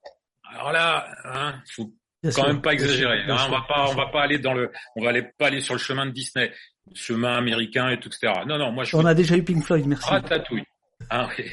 Alors 0.52 0.72
là, 0.72 1.08
hein, 1.24 1.56
faut 1.72 1.94
quand 2.36 2.48
même 2.48 2.62
pas 2.62 2.74
exagérer. 2.74 3.22
Hein, 3.28 3.38
on 3.48 3.52
va 3.52 3.62
pas, 3.68 3.88
on 3.90 3.96
va 3.96 4.08
pas 4.08 4.24
aller 4.24 4.40
dans 4.40 4.54
le, 4.54 4.72
on 4.96 5.04
va 5.04 5.10
aller 5.10 5.24
pas 5.38 5.48
aller 5.48 5.62
sur 5.62 5.76
le 5.76 5.80
chemin 5.80 6.06
de 6.08 6.12
Disney, 6.12 6.52
le 6.90 6.96
chemin 6.96 7.38
américain 7.38 7.90
et 7.90 8.00
tout, 8.00 8.10
etc. 8.10 8.34
Non, 8.48 8.58
non, 8.58 8.72
moi 8.72 8.84
je. 8.84 8.96
On 8.96 9.06
a 9.06 9.14
déjà 9.14 9.38
eu 9.38 9.44
Pink 9.44 9.64
Floyd, 9.64 9.86
merci. 9.86 10.10
Ratatouille. 10.10 10.64
Ah 11.10 11.30
oui. 11.38 11.46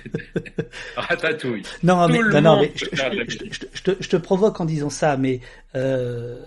Ratatouille. 0.97 1.63
Non, 1.83 2.09
mais, 2.09 2.41
non, 2.41 2.61
mais 2.61 2.73
je, 2.75 2.87
je, 2.87 3.83
te, 3.83 3.91
je, 4.01 4.09
te, 4.09 4.17
provoque 4.17 4.61
en 4.61 4.65
disant 4.65 4.89
ça, 4.89 5.17
mais 5.17 5.41
euh, 5.75 6.39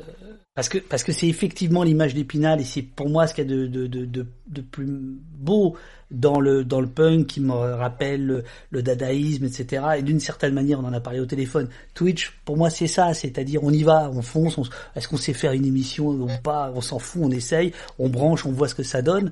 parce 0.56 0.70
que 0.70 0.78
parce 0.78 1.04
que 1.04 1.12
c'est 1.12 1.28
effectivement 1.28 1.84
l'image 1.84 2.13
d'Épinal 2.13 2.62
et 2.62 2.63
c'est 2.63 2.82
pour 2.82 3.10
moi 3.10 3.28
ce 3.28 3.34
qu'il 3.34 3.44
y 3.44 3.54
a 3.54 3.58
de, 3.58 3.68
de, 3.68 3.88
de, 3.88 4.26
de, 4.48 4.62
plus 4.62 4.88
beau 4.88 5.76
dans 6.12 6.39
le 6.39 6.63
dans 6.63 6.80
le 6.80 6.88
punk 6.88 7.28
qui 7.28 7.41
me 7.41 7.52
rappelle 7.52 8.46
le, 8.70 8.82
dadaïsme 8.82 9.44
etc 9.44 9.84
et 9.98 10.02
d'une 10.02 10.22
certaine 10.22 10.54
manière 10.54 10.80
on 10.80 10.86
en 10.86 10.94
a 10.94 11.02
parlé 11.02 11.20
au 11.20 11.26
téléphone. 11.26 11.68
Twitch 11.94 12.32
pour 12.46 12.56
moi 12.56 12.70
c'est 12.70 12.88
ça. 12.88 13.13
C'est-à-dire 13.13 13.65
on 13.65 13.72
y 13.72 13.84
va 13.84 14.10
on 14.13 14.22
fonce 14.22 14.58
est-ce 14.96 15.10
qu'on 15.10 15.18
sait 15.18 15.34
faire 15.34 15.52
une 15.52 15.65
émission 15.65 16.08
ou 16.08 16.30
pas? 16.41 16.72
On 16.74 16.80
s'en 16.80 17.00
fout 17.00 17.24
on 17.26 17.32
essaye 17.32 17.74
on 18.00 18.08
branche 18.08 18.46
on 18.46 18.54
voit 18.54 18.70
ce 18.70 18.76
que 18.76 18.84
ça 18.84 19.02
donne. 19.02 19.32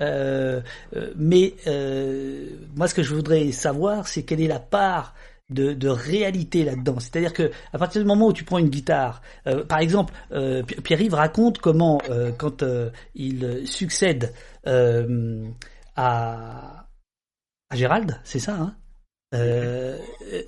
Euh, 0.00 0.62
euh 0.96 1.12
mais 1.16 1.52
euh, 1.66 2.46
moi 2.76 2.88
ce 2.88 2.94
que 2.94 3.02
je 3.02 3.14
voudrais 3.14 3.52
savoir 3.52 4.08
c'est 4.08 4.22
quelle 4.22 4.40
est 4.40 4.48
la 4.48 4.58
part 4.58 5.14
de, 5.52 5.72
de 5.72 5.88
réalité 5.88 6.64
là-dedans. 6.64 6.98
C'est-à-dire 6.98 7.32
que 7.32 7.50
à 7.72 7.78
partir 7.78 8.00
du 8.00 8.06
moment 8.06 8.28
où 8.28 8.32
tu 8.32 8.44
prends 8.44 8.58
une 8.58 8.68
guitare, 8.68 9.22
euh, 9.46 9.64
par 9.64 9.78
exemple, 9.78 10.14
euh, 10.32 10.62
Pierre-Yves 10.62 11.14
raconte 11.14 11.58
comment 11.58 12.00
euh, 12.10 12.32
quand 12.36 12.62
euh, 12.62 12.90
il 13.14 13.66
succède 13.66 14.32
euh, 14.66 15.44
à, 15.96 16.86
à 17.70 17.76
Gérald, 17.76 18.20
c'est 18.24 18.38
ça, 18.38 18.54
hein 18.54 18.74
euh, 19.34 19.96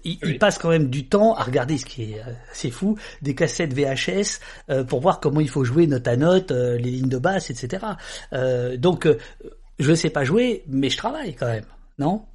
il, 0.04 0.18
il, 0.22 0.38
passe 0.38 0.58
quand 0.58 0.68
même 0.68 0.90
du 0.90 1.08
temps 1.08 1.34
à 1.34 1.42
regarder 1.42 1.78
ce 1.78 1.86
qui 1.86 2.12
est 2.12 2.20
assez 2.52 2.70
fou, 2.70 2.98
des 3.22 3.34
cassettes 3.34 3.72
VHS 3.72 4.84
pour 4.84 5.00
voir 5.00 5.20
comment 5.20 5.40
il 5.40 5.48
faut 5.48 5.64
jouer 5.64 5.86
note 5.86 6.06
à 6.06 6.18
note, 6.18 6.50
les 6.50 6.90
lignes 6.90 7.08
de 7.08 7.16
basse, 7.16 7.48
etc. 7.48 7.82
donc, 8.76 9.08
je 9.78 9.90
ne 9.90 9.94
sais 9.94 10.10
pas 10.10 10.24
jouer, 10.24 10.64
mais 10.68 10.90
je 10.90 10.98
travaille 10.98 11.34
quand 11.34 11.46
même, 11.46 11.64
non? 11.98 12.26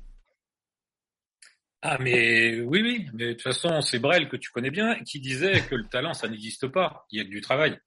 Ah 1.81 1.97
mais 1.99 2.59
oui 2.61 2.81
oui, 2.81 3.07
mais 3.13 3.27
de 3.27 3.33
toute 3.33 3.41
façon 3.43 3.81
c'est 3.81 3.99
Brel 3.99 4.27
que 4.27 4.37
tu 4.37 4.51
connais 4.51 4.71
bien 4.71 4.95
qui 5.03 5.19
disait 5.19 5.61
que 5.61 5.75
le 5.75 5.85
talent 5.85 6.13
ça 6.13 6.27
n'existe 6.27 6.67
pas, 6.67 7.05
il 7.11 7.19
y 7.19 7.21
a 7.21 7.23
que 7.23 7.29
du 7.29 7.41
travail. 7.41 7.79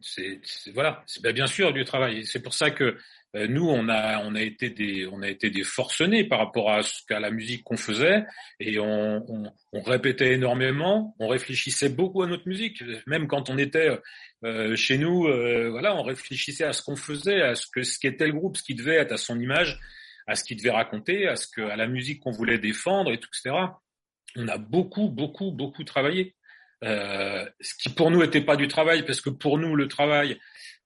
C'est 0.00 0.40
voilà, 0.72 1.02
c'est 1.06 1.22
ben, 1.22 1.32
bien 1.32 1.46
sûr 1.46 1.72
du 1.72 1.84
travail. 1.84 2.24
C'est 2.24 2.42
pour 2.42 2.54
ça 2.54 2.70
que 2.70 2.96
euh, 3.34 3.48
nous 3.48 3.68
on 3.68 3.88
a 3.88 4.20
on 4.24 4.34
a 4.36 4.42
été 4.42 4.70
des 4.70 5.06
on 5.08 5.22
a 5.22 5.28
été 5.28 5.50
des 5.50 5.64
forcenés 5.64 6.24
par 6.24 6.38
rapport 6.38 6.70
à 6.70 6.82
ce 6.82 7.04
qu'à 7.08 7.18
la 7.18 7.30
musique 7.30 7.64
qu'on 7.64 7.76
faisait. 7.76 8.24
Et 8.60 8.78
on, 8.78 9.24
on, 9.72 9.80
répétait 9.82 10.34
énormément, 10.34 11.16
on 11.18 11.28
réfléchissait 11.28 11.88
beaucoup 11.88 12.22
à 12.22 12.28
notre 12.28 12.48
musique, 12.48 12.82
même 13.06 13.26
quand 13.26 13.50
on 13.50 13.58
était 13.58 13.90
euh, 14.44 14.76
chez 14.76 14.98
nous, 14.98 15.26
euh, 15.26 15.68
voilà, 15.70 15.96
on 15.96 16.02
réfléchissait 16.02 16.64
à 16.64 16.72
ce 16.72 16.82
qu'on 16.82 16.96
faisait, 16.96 17.42
à 17.42 17.54
ce 17.54 17.66
que 17.66 17.82
ce 17.82 17.98
qu'était 17.98 18.26
le 18.26 18.32
groupe, 18.32 18.56
ce 18.56 18.62
qui 18.62 18.74
devait 18.74 18.96
être 18.96 19.12
à 19.12 19.16
son 19.16 19.38
image 19.40 19.78
à 20.26 20.34
ce 20.34 20.44
qu'il 20.44 20.56
devait 20.56 20.70
raconter, 20.70 21.28
à 21.28 21.36
ce 21.36 21.46
que, 21.46 21.62
à 21.62 21.76
la 21.76 21.86
musique 21.86 22.20
qu'on 22.20 22.30
voulait 22.30 22.58
défendre 22.58 23.12
et 23.12 23.18
tout, 23.18 23.28
etc. 23.28 23.56
On 24.36 24.48
a 24.48 24.58
beaucoup, 24.58 25.08
beaucoup, 25.08 25.52
beaucoup 25.52 25.84
travaillé. 25.84 26.34
Euh, 26.84 27.44
ce 27.60 27.74
qui 27.74 27.88
pour 27.88 28.10
nous 28.10 28.20
n'était 28.20 28.42
pas 28.42 28.56
du 28.56 28.68
travail, 28.68 29.04
parce 29.04 29.20
que 29.20 29.30
pour 29.30 29.58
nous 29.58 29.74
le 29.76 29.88
travail, 29.88 30.38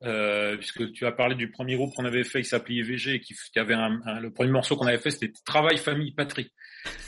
euh, 0.05 0.57
puisque 0.57 0.93
tu 0.93 1.05
as 1.05 1.13
parlé 1.13 1.35
du 1.35 1.51
premier 1.51 1.77
groupe 1.77 1.95
qu'on 1.95 2.05
avait 2.05 2.25
fait, 2.25 2.43
qui 2.43 2.49
s'appelait 2.49 2.77
IVG, 2.77 3.21
qui, 3.21 3.35
qui 3.35 3.59
avait 3.59 3.75
un, 3.75 3.99
le 4.21 4.31
premier 4.31 4.51
morceau 4.51 4.77
qu'on 4.77 4.87
avait 4.87 4.99
fait, 4.99 5.11
c'était 5.11 5.33
Travail, 5.45 5.79
Famille, 5.79 6.13
Patrie. 6.13 6.53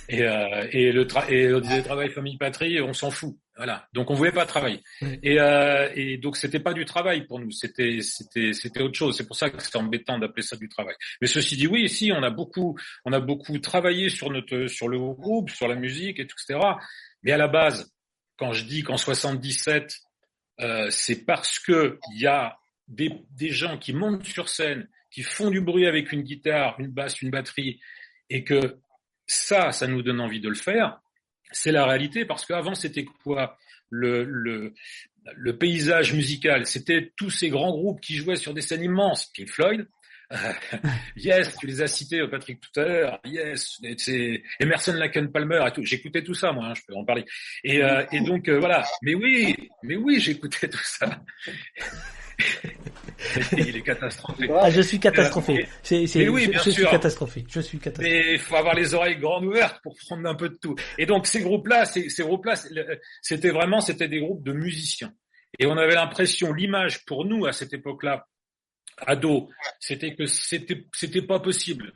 Et, 0.08 0.22
euh, 0.22 0.66
et 0.72 0.92
le 0.92 1.06
tra 1.06 1.30
et 1.30 1.52
on 1.54 1.60
disait 1.60 1.82
Travail, 1.82 2.10
Famille, 2.10 2.36
Patrie, 2.36 2.80
on 2.80 2.92
s'en 2.92 3.10
fout. 3.10 3.36
Voilà. 3.56 3.86
Donc 3.92 4.10
on 4.10 4.14
voulait 4.14 4.32
pas 4.32 4.46
travailler. 4.46 4.82
Et, 5.22 5.38
euh, 5.38 5.90
et 5.94 6.16
donc 6.16 6.36
c'était 6.36 6.60
pas 6.60 6.72
du 6.72 6.84
travail 6.84 7.26
pour 7.26 7.38
nous. 7.38 7.50
C'était 7.50 8.00
c'était 8.00 8.52
c'était 8.54 8.80
autre 8.80 8.96
chose. 8.96 9.16
C'est 9.16 9.26
pour 9.26 9.36
ça 9.36 9.50
que 9.50 9.62
c'est 9.62 9.76
embêtant 9.76 10.18
d'appeler 10.18 10.42
ça 10.42 10.56
du 10.56 10.68
travail. 10.68 10.94
Mais 11.20 11.26
ceci 11.26 11.56
dit, 11.56 11.66
oui, 11.66 11.88
si 11.88 12.12
on 12.12 12.22
a 12.22 12.30
beaucoup 12.30 12.78
on 13.04 13.12
a 13.12 13.20
beaucoup 13.20 13.58
travaillé 13.58 14.08
sur 14.08 14.30
notre 14.30 14.66
sur 14.68 14.88
le 14.88 14.98
groupe, 14.98 15.50
sur 15.50 15.68
la 15.68 15.74
musique 15.74 16.18
et 16.18 16.26
tout, 16.26 16.36
etc. 16.42 16.66
Mais 17.22 17.32
à 17.32 17.36
la 17.36 17.48
base, 17.48 17.92
quand 18.36 18.52
je 18.52 18.64
dis 18.64 18.82
qu'en 18.82 18.96
77, 18.96 19.98
euh, 20.60 20.88
c'est 20.90 21.24
parce 21.24 21.58
que 21.58 21.98
il 22.14 22.22
y 22.22 22.26
a 22.26 22.58
des, 22.88 23.50
gens 23.50 23.78
qui 23.78 23.92
montent 23.92 24.24
sur 24.24 24.48
scène, 24.48 24.88
qui 25.10 25.22
font 25.22 25.50
du 25.50 25.60
bruit 25.60 25.86
avec 25.86 26.12
une 26.12 26.22
guitare, 26.22 26.78
une 26.78 26.88
basse, 26.88 27.22
une 27.22 27.30
batterie, 27.30 27.80
et 28.28 28.44
que 28.44 28.78
ça, 29.26 29.72
ça 29.72 29.86
nous 29.86 30.02
donne 30.02 30.20
envie 30.20 30.40
de 30.40 30.48
le 30.48 30.54
faire, 30.54 31.00
c'est 31.52 31.72
la 31.72 31.86
réalité, 31.86 32.24
parce 32.24 32.44
qu'avant, 32.44 32.74
c'était 32.74 33.04
quoi? 33.04 33.56
Le, 33.94 34.24
le, 34.24 34.72
le 35.36 35.58
paysage 35.58 36.14
musical 36.14 36.64
C'était 36.64 37.12
tous 37.14 37.28
ces 37.28 37.50
grands 37.50 37.72
groupes 37.72 38.00
qui 38.00 38.14
jouaient 38.16 38.36
sur 38.36 38.54
des 38.54 38.62
scènes 38.62 38.82
immenses, 38.82 39.30
Pink 39.34 39.50
Floyd, 39.50 39.86
yes, 41.16 41.56
tu 41.58 41.66
les 41.66 41.82
as 41.82 41.88
cités, 41.88 42.26
Patrick, 42.28 42.60
tout 42.60 42.80
à 42.80 42.84
l'heure. 42.84 43.20
Yes, 43.24 43.80
c'est 43.98 44.42
Emerson, 44.60 44.94
Laken, 44.94 45.30
Palmer 45.30 45.64
et 45.66 45.72
tout. 45.72 45.84
J'écoutais 45.84 46.22
tout 46.22 46.34
ça, 46.34 46.52
moi, 46.52 46.66
hein, 46.66 46.74
je 46.74 46.82
peux 46.86 46.94
en 46.94 47.04
parler. 47.04 47.24
Et, 47.64 47.82
euh, 47.82 48.04
et 48.12 48.20
donc 48.20 48.48
euh, 48.48 48.58
voilà. 48.58 48.84
Mais 49.02 49.14
oui, 49.14 49.54
mais 49.82 49.96
oui, 49.96 50.20
j'écoutais 50.20 50.68
tout 50.68 50.82
ça. 50.82 51.22
il 53.56 53.76
est 53.76 53.82
catastrophé. 53.82 54.48
Ah, 54.60 54.70
je 54.70 54.80
suis 54.80 54.98
catastrophé. 54.98 55.66
C'est, 55.82 56.06
c'est, 56.06 56.28
oui, 56.28 56.50
je, 56.52 56.58
je 56.58 56.70
suis 56.70 56.84
catastrophé. 56.84 57.44
Je 57.48 57.60
suis 57.60 57.78
catastrophé. 57.78 58.10
Mais 58.10 58.32
il 58.34 58.38
faut 58.38 58.56
avoir 58.56 58.74
les 58.74 58.94
oreilles 58.94 59.18
grandes 59.18 59.44
ouvertes 59.44 59.80
pour 59.82 59.96
prendre 59.96 60.28
un 60.28 60.34
peu 60.34 60.48
de 60.48 60.56
tout. 60.56 60.74
Et 60.98 61.06
donc 61.06 61.26
ces 61.26 61.42
groupes-là, 61.42 61.84
ces, 61.84 62.08
ces 62.08 62.22
groupes-là, 62.22 62.54
c'était 63.20 63.50
vraiment, 63.50 63.80
c'était 63.80 64.08
des 64.08 64.20
groupes 64.20 64.44
de 64.44 64.52
musiciens. 64.52 65.12
Et 65.58 65.66
on 65.66 65.76
avait 65.76 65.94
l'impression, 65.94 66.52
l'image 66.52 67.04
pour 67.04 67.24
nous 67.24 67.46
à 67.46 67.52
cette 67.52 67.72
époque-là, 67.72 68.26
ado, 69.06 69.48
c'était 69.80 70.14
que 70.14 70.26
c'était 70.26 70.86
c'était 70.94 71.22
pas 71.22 71.40
possible. 71.40 71.92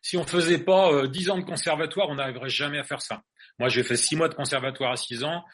Si 0.00 0.16
on 0.16 0.24
faisait 0.24 0.58
pas 0.58 0.92
euh, 0.92 1.06
dix 1.08 1.28
ans 1.28 1.38
de 1.38 1.44
conservatoire, 1.44 2.08
on 2.08 2.14
n'arriverait 2.14 2.48
jamais 2.48 2.78
à 2.78 2.84
faire 2.84 3.02
ça. 3.02 3.22
Moi, 3.58 3.68
j'ai 3.68 3.82
fait 3.82 3.96
six 3.96 4.14
mois 4.14 4.28
de 4.28 4.34
conservatoire 4.34 4.92
à 4.92 4.96
six 4.96 5.24
ans. 5.24 5.44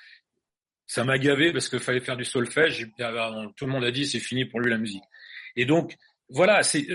Ça 0.86 1.02
m'a 1.02 1.16
gavé 1.16 1.50
parce 1.50 1.68
qu'il 1.70 1.80
fallait 1.80 2.00
faire 2.00 2.16
du 2.16 2.26
solfège. 2.26 2.90
Tout 3.56 3.66
le 3.66 3.72
monde 3.72 3.84
a 3.84 3.90
dit 3.90 4.06
c'est 4.06 4.20
fini 4.20 4.44
pour 4.44 4.60
lui 4.60 4.70
la 4.70 4.76
musique. 4.76 5.02
Et 5.56 5.66
donc 5.66 5.94
voilà, 6.28 6.62
c'est 6.62 6.86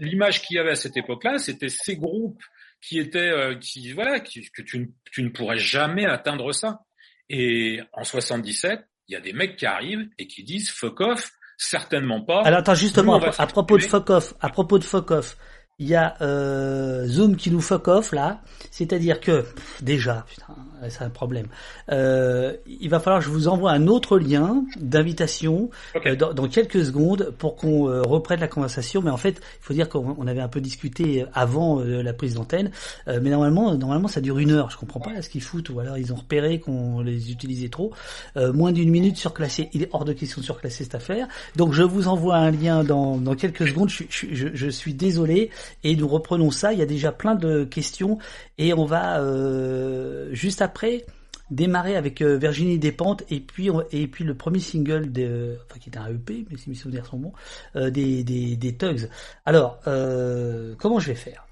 l'image 0.00 0.42
qu'il 0.42 0.56
y 0.56 0.58
avait 0.58 0.72
à 0.72 0.76
cette 0.76 0.96
époque-là. 0.96 1.38
C'était 1.38 1.68
ces 1.68 1.96
groupes 1.96 2.42
qui 2.80 2.98
étaient 2.98 3.18
euh, 3.18 3.56
qui 3.56 3.92
voilà 3.92 4.20
que 4.20 4.62
tu, 4.62 4.92
tu 5.10 5.22
ne 5.22 5.28
pourrais 5.30 5.58
jamais 5.58 6.06
atteindre 6.06 6.52
ça. 6.52 6.80
Et 7.28 7.80
en 7.92 8.04
77, 8.04 8.80
il 9.08 9.12
y 9.12 9.16
a 9.16 9.20
des 9.20 9.32
mecs 9.32 9.56
qui 9.56 9.66
arrivent 9.66 10.08
et 10.18 10.26
qui 10.26 10.44
disent 10.44 10.70
fuck 10.70 11.00
off, 11.00 11.30
certainement 11.56 12.22
pas. 12.22 12.42
Alors 12.42 12.60
attends 12.60 12.74
justement 12.74 13.14
à, 13.14 13.46
propos 13.46 13.78
de 13.78 13.82
fuck 13.82 14.10
off, 14.10 14.34
à 14.40 14.48
propos 14.48 14.78
de 14.78 14.84
fuck 14.84 15.10
off, 15.10 15.36
il 15.78 15.88
y 15.88 15.94
a 15.96 16.16
euh, 16.20 17.06
Zoom 17.06 17.36
qui 17.36 17.50
nous 17.50 17.60
fuck 17.60 17.88
off 17.88 18.12
là, 18.12 18.40
c'est-à-dire 18.70 19.20
que 19.20 19.44
déjà, 19.82 20.24
putain, 20.28 20.54
c'est 20.88 21.02
un 21.02 21.10
problème. 21.10 21.46
Euh, 21.90 22.54
il 22.66 22.88
va 22.88 23.00
falloir 23.00 23.20
que 23.20 23.26
je 23.26 23.30
vous 23.30 23.48
envoie 23.48 23.72
un 23.72 23.86
autre 23.86 24.18
lien 24.18 24.64
d'invitation 24.76 25.70
euh, 26.06 26.16
dans, 26.16 26.48
quelques 26.48 26.84
secondes 26.84 27.32
pour 27.38 27.56
qu'on 27.56 27.88
euh, 27.88 28.02
reprenne 28.02 28.40
la 28.40 28.48
conversation. 28.48 29.02
Mais 29.02 29.10
en 29.10 29.16
fait, 29.16 29.40
il 29.40 29.62
faut 29.62 29.74
dire 29.74 29.88
qu'on 29.88 30.26
avait 30.26 30.40
un 30.40 30.48
peu 30.48 30.60
discuté 30.60 31.24
avant 31.34 31.80
la 31.80 32.12
prise 32.12 32.34
d'antenne, 32.34 32.70
mais 33.06 33.30
normalement, 33.30 33.74
normalement, 33.74 34.08
ça 34.08 34.20
dure 34.20 34.38
une 34.38 34.50
heure. 34.52 34.70
Je 34.70 34.76
comprends 34.76 35.00
pas 35.00 35.22
ce 35.22 35.28
qu'ils 35.28 35.42
foutent 35.42 35.70
ou 35.70 35.80
alors 35.80 35.98
ils 35.98 36.12
ont 36.12 36.16
repéré 36.16 36.60
qu'on 36.60 37.00
les 37.00 37.30
utilisait 37.30 37.68
trop. 37.68 37.92
moins 38.36 38.72
d'une 38.72 38.90
minute 38.90 39.16
surclassé. 39.16 39.70
Il 39.72 39.82
est 39.82 39.88
hors 39.92 40.04
de 40.04 40.12
question 40.12 40.40
de 40.40 40.46
surclasser 40.46 40.84
cette 40.84 40.94
affaire. 40.94 41.26
Donc 41.56 41.72
je 41.72 41.82
vous 41.82 42.08
envoie 42.08 42.36
un 42.36 42.50
lien 42.50 42.84
dans, 42.84 43.16
dans 43.16 43.34
quelques 43.34 43.68
secondes. 43.68 43.88
Je, 43.88 44.04
je, 44.08 44.48
je 44.52 44.68
suis 44.68 44.94
désolé 44.94 45.50
et 45.82 45.96
nous 45.96 46.08
reprenons 46.08 46.50
ça. 46.50 46.72
Il 46.72 46.78
y 46.78 46.82
a 46.82 46.86
déjà 46.86 47.12
plein 47.12 47.34
de 47.34 47.64
questions 47.64 48.18
et 48.58 48.74
on 48.74 48.84
va 48.84 49.20
euh, 49.20 50.28
juste 50.32 50.62
après 50.62 51.04
démarrer 51.50 51.96
avec 51.96 52.22
euh, 52.22 52.36
Virginie 52.36 52.78
Despentes 52.78 53.22
et 53.30 53.40
puis 53.40 53.68
et 53.92 54.06
puis 54.08 54.24
le 54.24 54.34
premier 54.34 54.60
single 54.60 55.12
de 55.12 55.58
enfin 55.66 55.78
qui 55.78 55.88
était 55.90 55.98
un 55.98 56.08
EP 56.08 56.46
mais 56.50 56.56
si 56.56 56.70
mes 56.70 56.76
souvenirs 56.76 57.06
sont 57.06 57.18
bons 57.18 57.32
euh, 57.76 57.90
des, 57.90 58.24
des, 58.24 58.56
des 58.56 58.76
Tugs. 58.76 59.08
Alors 59.44 59.78
euh, 59.86 60.74
comment 60.78 60.98
je 60.98 61.08
vais 61.08 61.14
faire? 61.14 61.46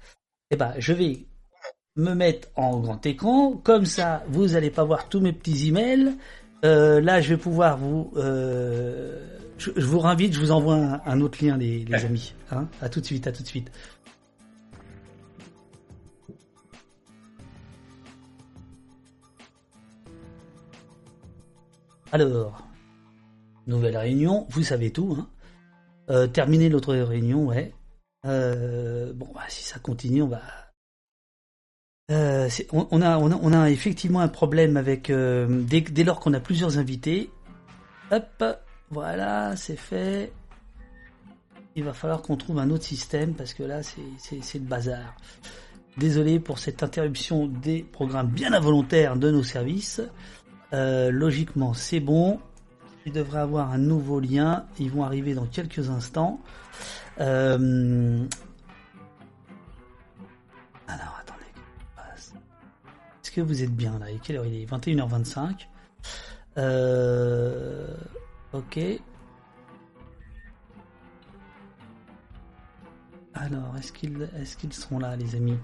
Eh 0.49 0.55
ben 0.55 0.73
je 0.77 0.93
vais 0.93 1.25
me 1.95 2.13
mettre 2.15 2.47
en 2.55 2.79
grand 2.79 3.05
écran 3.05 3.53
comme 3.63 3.85
ça 3.85 4.23
vous 4.27 4.55
allez 4.55 4.71
pas 4.71 4.83
voir 4.83 5.09
tous 5.09 5.19
mes 5.19 5.33
petits 5.33 5.67
emails. 5.67 6.13
Euh, 6.65 6.99
là 6.99 7.21
je 7.21 7.29
vais 7.29 7.37
pouvoir 7.37 7.77
vous 7.77 8.11
euh, 8.17 9.19
je, 9.57 9.69
vous 9.85 10.01
invite, 10.05 10.33
je 10.33 10.39
vous 10.39 10.51
envoie 10.51 10.75
un, 10.75 11.01
un 11.05 11.21
autre 11.21 11.43
lien 11.45 11.57
les, 11.57 11.85
les 11.85 12.05
amis. 12.05 12.33
Hein 12.51 12.67
à 12.81 12.89
tout 12.89 12.99
de 12.99 13.05
suite, 13.05 13.27
à 13.27 13.31
tout 13.31 13.43
de 13.43 13.47
suite. 13.47 13.71
Alors, 22.13 22.61
nouvelle 23.65 23.97
réunion, 23.97 24.45
vous 24.51 24.61
savez 24.61 24.91
tout. 24.91 25.17
Hein. 25.17 25.27
Euh, 26.11 26.27
terminer 26.27 26.69
notre 26.69 26.93
réunion, 26.93 27.47
ouais. 27.47 27.73
Euh, 28.27 29.13
bon, 29.13 29.27
bah, 29.33 29.41
si 29.47 29.63
ça 29.63 29.79
continue, 29.79 30.21
on 30.21 30.27
va. 30.27 30.41
Euh, 32.11 32.47
on, 32.71 33.01
a, 33.01 33.17
on, 33.17 33.51
a, 33.51 33.71
effectivement 33.71 34.19
un 34.19 34.27
problème 34.27 34.77
avec 34.77 35.11
dès, 35.11 35.81
dès, 35.81 36.03
lors 36.03 36.19
qu'on 36.19 36.35
a 36.35 36.39
plusieurs 36.39 36.77
invités. 36.77 37.31
Hop, 38.11 38.43
voilà, 38.91 39.55
c'est 39.55 39.75
fait. 39.75 40.31
Il 41.75 41.83
va 41.83 41.93
falloir 41.93 42.21
qu'on 42.21 42.37
trouve 42.37 42.59
un 42.59 42.69
autre 42.69 42.83
système 42.83 43.33
parce 43.33 43.55
que 43.55 43.63
là, 43.63 43.81
c'est 43.81 44.53
le 44.53 44.59
bazar. 44.59 45.15
Désolé 45.97 46.39
pour 46.39 46.59
cette 46.59 46.83
interruption 46.83 47.47
des 47.47 47.81
programmes 47.81 48.27
bien 48.27 48.53
involontaires 48.53 49.15
de 49.15 49.31
nos 49.31 49.41
services. 49.41 49.99
Euh, 50.73 51.11
logiquement, 51.11 51.73
c'est 51.73 51.99
bon. 51.99 52.39
Il 53.05 53.11
devrait 53.13 53.39
avoir 53.39 53.71
un 53.71 53.77
nouveau 53.77 54.19
lien. 54.19 54.65
Ils 54.79 54.91
vont 54.91 55.03
arriver 55.03 55.33
dans 55.33 55.45
quelques 55.45 55.89
instants. 55.89 56.39
Euh, 57.19 58.25
alors, 60.87 61.19
attendez. 61.21 61.39
Est-ce 63.23 63.31
que 63.31 63.41
vous 63.41 63.61
êtes 63.61 63.75
bien 63.75 63.99
là? 63.99 64.07
Quelle 64.23 64.37
heure 64.37 64.45
il 64.45 64.55
est? 64.55 64.65
21h25. 64.65 65.67
Euh, 66.57 67.95
ok. 68.53 68.79
Alors, 73.35 73.75
est-ce 73.77 73.91
qu'ils 73.91 74.21
est 74.21 74.57
qu'ils 74.57 74.73
sont 74.73 74.99
là, 74.99 75.15
les 75.15 75.35
amis? 75.35 75.57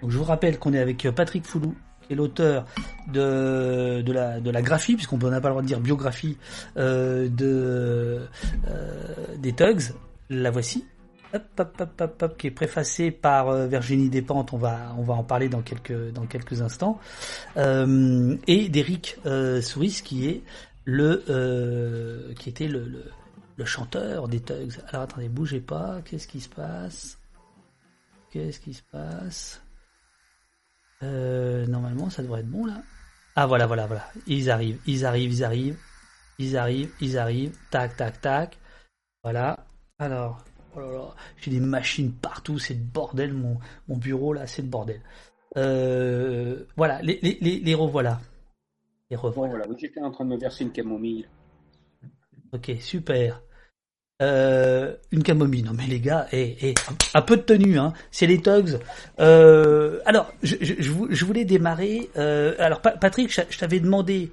Donc, 0.00 0.10
je 0.10 0.18
vous 0.18 0.24
rappelle 0.24 0.58
qu'on 0.58 0.72
est 0.74 0.78
avec 0.78 1.08
Patrick 1.10 1.44
Foulou, 1.44 1.74
est 2.10 2.14
l'auteur 2.14 2.66
de, 3.12 4.02
de, 4.02 4.12
la, 4.12 4.40
de 4.40 4.50
la 4.50 4.62
graphie, 4.62 4.94
puisqu'on 4.94 5.18
n'a 5.18 5.40
pas 5.40 5.48
le 5.48 5.52
droit 5.52 5.62
de 5.62 5.66
dire 5.66 5.80
biographie, 5.80 6.36
euh, 6.76 7.28
de, 7.28 8.26
euh, 8.68 9.06
des 9.38 9.52
Tugs. 9.52 9.94
La 10.30 10.50
voici. 10.50 10.86
Hop, 11.34 11.42
hop, 11.58 11.82
hop, 12.00 12.22
hop, 12.22 12.36
qui 12.38 12.46
est 12.46 12.52
préfacée 12.52 13.10
par 13.10 13.48
euh, 13.48 13.66
Virginie 13.66 14.08
Despentes, 14.08 14.52
on 14.52 14.56
va, 14.56 14.94
on 14.98 15.02
va 15.02 15.14
en 15.14 15.24
parler 15.24 15.48
dans 15.48 15.62
quelques, 15.62 16.12
dans 16.12 16.26
quelques 16.26 16.62
instants, 16.62 17.00
et 17.56 18.68
d'Eric 18.68 19.18
Souris, 19.60 20.00
qui 20.04 20.28
est 20.28 20.42
le, 20.84 22.32
qui 22.38 22.48
était 22.50 22.68
le, 22.68 22.84
le, 22.84 23.04
le, 23.56 23.64
chanteur 23.64 24.28
des 24.28 24.40
Tugs. 24.40 24.78
Alors 24.88 25.02
attendez, 25.02 25.28
bougez 25.28 25.60
pas, 25.60 26.00
qu'est-ce 26.04 26.28
qui 26.28 26.40
se 26.40 26.48
passe? 26.48 27.18
Qu'est-ce 28.30 28.60
qui 28.60 28.74
se 28.74 28.82
passe? 28.90 29.63
Euh, 31.04 31.66
normalement, 31.66 32.10
ça 32.10 32.22
devrait 32.22 32.40
être 32.40 32.50
bon 32.50 32.66
là. 32.66 32.82
Ah 33.36 33.46
voilà, 33.46 33.66
voilà, 33.66 33.86
voilà. 33.86 34.04
Ils 34.26 34.50
arrivent, 34.50 34.80
ils 34.86 35.04
arrivent, 35.04 35.32
ils 35.32 35.44
arrivent, 35.44 35.78
ils 36.38 36.56
arrivent, 36.56 36.92
ils 37.00 37.18
arrivent. 37.18 37.56
Tac, 37.70 37.96
tac, 37.96 38.20
tac. 38.20 38.58
Voilà. 39.22 39.66
Alors, 39.98 40.44
oh 40.74 40.80
là 40.80 40.92
là, 40.92 41.14
j'ai 41.36 41.50
des 41.50 41.60
machines 41.60 42.12
partout, 42.12 42.58
c'est 42.58 42.74
le 42.74 42.80
bordel. 42.80 43.32
Mon, 43.32 43.58
mon 43.88 43.96
bureau 43.96 44.32
là, 44.32 44.46
c'est 44.46 44.62
le 44.62 44.68
bordel. 44.68 45.00
Euh, 45.56 46.64
voilà, 46.76 47.00
les, 47.02 47.18
les, 47.22 47.38
les, 47.40 47.60
les 47.60 47.74
revoilà. 47.74 48.20
Les 49.10 49.16
revoilà. 49.16 49.50
Voilà, 49.50 49.66
j'étais 49.78 50.00
en 50.00 50.10
train 50.10 50.24
de 50.24 50.30
me 50.30 50.38
verser 50.38 50.64
une 50.64 50.72
camomille. 50.72 51.28
Ok, 52.52 52.72
super. 52.80 53.42
Euh, 54.22 54.94
une 55.10 55.22
camomille. 55.22 55.62
Non 55.62 55.72
mais 55.72 55.86
les 55.86 56.00
gars, 56.00 56.28
eh, 56.32 56.56
eh, 56.62 56.74
un 57.14 57.22
peu 57.22 57.36
de 57.36 57.42
tenue, 57.42 57.78
hein. 57.78 57.92
C'est 58.10 58.26
les 58.26 58.40
Tugs. 58.40 58.78
Euh, 59.18 60.00
alors, 60.06 60.32
je, 60.42 60.56
je, 60.60 60.74
je, 60.80 61.24
voulais 61.24 61.44
démarrer. 61.44 62.10
Euh, 62.16 62.54
alors, 62.58 62.80
Patrick, 62.80 63.32
je, 63.32 63.58
t'avais 63.58 63.80
demandé 63.80 64.30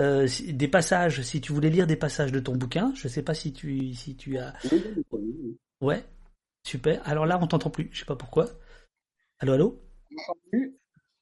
euh, 0.00 0.26
des 0.48 0.68
passages, 0.68 1.22
si 1.22 1.40
tu 1.40 1.52
voulais 1.52 1.70
lire 1.70 1.86
des 1.86 1.96
passages 1.96 2.32
de 2.32 2.40
ton 2.40 2.56
bouquin. 2.56 2.92
Je 2.96 3.06
sais 3.06 3.22
pas 3.22 3.34
si 3.34 3.52
tu, 3.52 3.94
si 3.94 4.16
tu 4.16 4.36
as. 4.36 4.52
Ouais, 5.80 6.04
super. 6.64 7.00
Alors 7.04 7.26
là, 7.26 7.38
on 7.40 7.46
t'entend 7.46 7.70
plus. 7.70 7.88
Je 7.92 8.00
sais 8.00 8.06
pas 8.06 8.16
pourquoi. 8.16 8.46
Allô, 9.38 9.52
allô? 9.52 9.80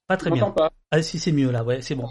Pas 0.07 0.17
très 0.17 0.31
bien. 0.31 0.51
Pas. 0.51 0.73
Ah 0.91 1.03
si, 1.03 1.19
c'est 1.19 1.33
mieux 1.33 1.51
là. 1.51 1.63
Ouais, 1.63 1.83
c'est 1.83 1.95
bon. 1.95 2.09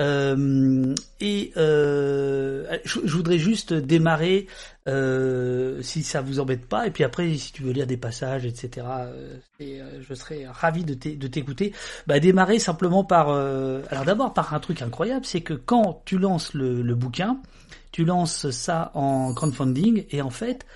Euh, 0.00 0.94
et 1.20 1.52
euh, 1.56 2.78
je, 2.84 3.00
voudrais 3.00 3.38
juste 3.38 3.72
démarrer, 3.72 4.46
euh, 4.88 5.80
si 5.82 6.02
ça 6.02 6.20
vous 6.20 6.40
embête 6.40 6.66
pas, 6.66 6.86
et 6.86 6.90
puis 6.90 7.04
après, 7.04 7.34
si 7.36 7.52
tu 7.52 7.62
veux 7.62 7.72
lire 7.72 7.86
des 7.86 7.96
passages, 7.96 8.44
etc., 8.44 8.86
et, 9.60 9.80
je 10.00 10.14
serais 10.14 10.46
ravi 10.46 10.84
de 10.84 10.94
t'écouter. 10.94 11.72
Bah, 12.06 12.20
démarrer 12.20 12.58
simplement 12.58 13.04
par, 13.04 13.30
alors 13.30 14.04
d'abord 14.04 14.34
par 14.34 14.54
un 14.54 14.60
truc 14.60 14.82
incroyable, 14.82 15.24
c'est 15.24 15.40
que 15.40 15.54
quand 15.54 16.02
tu 16.04 16.18
lances 16.18 16.54
le, 16.54 16.82
le 16.82 16.94
bouquin, 16.94 17.40
tu 17.92 18.04
lances 18.04 18.50
ça 18.50 18.90
en 18.94 19.32
crowdfunding, 19.34 20.04
et 20.10 20.22
en 20.22 20.30
fait, 20.30 20.66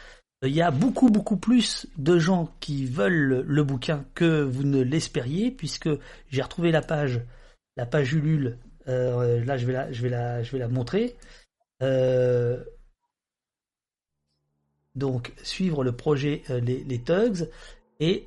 il 0.42 0.54
y 0.54 0.62
a 0.62 0.70
beaucoup 0.70 1.11
beaucoup 1.11 1.36
plus 1.36 1.86
de 1.96 2.18
gens 2.18 2.48
qui 2.61 2.86
veulent 2.86 3.44
le 3.44 3.64
bouquin 3.64 4.04
que 4.14 4.42
vous 4.42 4.62
ne 4.62 4.80
l'espériez 4.80 5.50
puisque 5.50 5.88
j'ai 6.30 6.42
retrouvé 6.42 6.70
la 6.70 6.80
page 6.80 7.20
la 7.76 7.86
page 7.86 8.12
Ulule 8.12 8.56
euh, 8.88 9.44
là, 9.44 9.56
je 9.56 9.66
vais 9.66 9.72
la, 9.72 9.92
je 9.92 10.02
vais 10.02 10.09
la, 10.09 10.42
je 10.42 10.52
vais 10.52 10.59
la 10.59 10.68
montrer. 10.68 11.16
Euh, 11.82 12.64
donc 14.99 15.32
suivre 15.42 15.84
le 15.84 15.92
projet 15.92 16.42
les, 16.49 16.84
les, 16.84 16.99
Tugs 16.99 17.49
et 18.01 18.26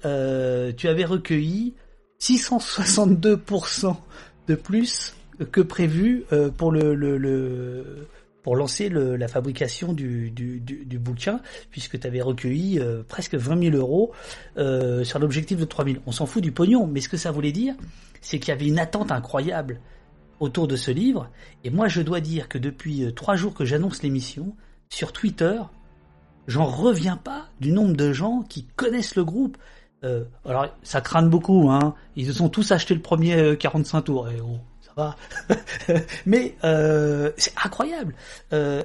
tu 0.78 0.88
avais 0.88 1.05
recueilli 1.05 1.74
662% 2.19 3.95
de 4.47 4.55
plus 4.55 5.15
que 5.51 5.61
prévu 5.61 6.26
le 6.32 8.07
pour 8.43 8.55
lancer 8.55 8.89
la 8.89 9.28
fabrication 9.28 9.93
du, 9.93 10.32
bouquin, 10.99 11.41
puisque 11.69 11.99
tu 11.99 12.07
avais 12.07 12.22
recueilli 12.22 12.80
euh, 12.80 13.03
presque 13.07 13.36
20 13.36 13.72
000 13.72 13.76
euros 13.76 14.11
euh, 14.57 15.03
sur 15.03 15.19
l'objectif 15.19 15.57
de 15.59 15.65
3 15.65 15.86
000. 15.86 15.97
On 16.05 16.11
s'en 16.11 16.26
fout 16.26 16.41
du 16.41 16.51
pognon, 16.51 16.88
mais 16.88 17.01
ce 17.01 17.09
que 17.09 17.17
ça 17.17 17.32
voulait 17.32 17.51
dire, 17.51 17.76
c'est 18.22 18.39
qu'il 18.39 18.49
y 18.49 18.51
avait 18.51 18.67
une 18.67 18.80
attente 18.80 19.11
incroyable 19.11 19.80
autour 20.39 20.67
de 20.67 20.76
ce 20.76 20.91
livre. 20.91 21.30
Et 21.63 21.69
moi, 21.69 21.88
je 21.88 22.01
dois 22.01 22.19
dire 22.19 22.49
que 22.49 22.57
depuis 22.57 23.05
euh, 23.05 23.11
trois 23.11 23.36
jours 23.36 23.53
que 23.53 23.65
j'annonce 23.65 24.01
l'émission, 24.01 24.55
sur 24.89 25.13
Twitter, 25.13 25.59
j'en 26.51 26.65
reviens 26.65 27.17
pas 27.17 27.47
du 27.59 27.71
nombre 27.71 27.95
de 27.95 28.13
gens 28.13 28.43
qui 28.47 28.65
connaissent 28.75 29.15
le 29.15 29.23
groupe. 29.23 29.57
Euh, 30.03 30.23
alors, 30.45 30.67
ça 30.83 31.01
crâne 31.01 31.29
beaucoup, 31.29 31.69
hein. 31.69 31.95
Ils 32.15 32.25
se 32.25 32.33
sont 32.33 32.49
tous 32.49 32.71
achetés 32.71 32.95
le 32.95 33.01
premier 33.01 33.55
45 33.57 34.01
tours. 34.01 34.29
Et 34.29 34.41
oh, 34.41 34.57
Mais 36.25 36.55
euh, 36.63 37.31
c'est 37.37 37.53
incroyable. 37.63 38.15
Euh, 38.53 38.83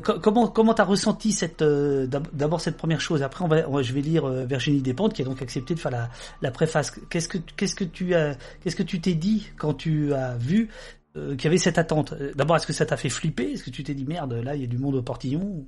comment 0.00 0.48
comment 0.48 0.74
t'as 0.74 0.84
ressenti 0.84 1.32
cette 1.32 1.62
euh, 1.62 2.06
d'abord 2.06 2.60
cette 2.60 2.76
première 2.76 3.00
chose? 3.00 3.22
Après, 3.22 3.46
va, 3.46 3.82
je 3.82 3.92
vais 3.92 4.00
lire 4.00 4.24
euh, 4.24 4.44
Virginie 4.44 4.80
Despentes 4.80 5.14
qui 5.14 5.22
a 5.22 5.24
donc 5.24 5.42
accepté 5.42 5.74
de 5.74 5.80
faire 5.80 5.90
la, 5.90 6.10
la 6.40 6.50
préface. 6.50 6.92
Qu'est-ce 7.10 7.28
que 7.28 7.38
qu'est-ce 7.56 7.74
que 7.74 7.84
tu 7.84 8.14
as 8.14 8.36
qu'est-ce 8.62 8.76
que 8.76 8.82
tu 8.82 9.00
t'es 9.00 9.14
dit 9.14 9.48
quand 9.56 9.74
tu 9.74 10.14
as 10.14 10.36
vu 10.36 10.68
euh, 11.16 11.36
qu'il 11.36 11.44
y 11.44 11.48
avait 11.48 11.58
cette 11.58 11.78
attente? 11.78 12.14
D'abord, 12.34 12.56
est-ce 12.56 12.66
que 12.66 12.72
ça 12.72 12.86
t'a 12.86 12.96
fait 12.96 13.10
flipper? 13.10 13.52
Est-ce 13.52 13.64
que 13.64 13.70
tu 13.70 13.84
t'es 13.84 13.94
dit 13.94 14.04
merde, 14.04 14.32
là, 14.32 14.54
il 14.54 14.62
y 14.62 14.64
a 14.64 14.68
du 14.68 14.78
monde 14.78 14.94
au 14.94 15.02
portillon? 15.02 15.66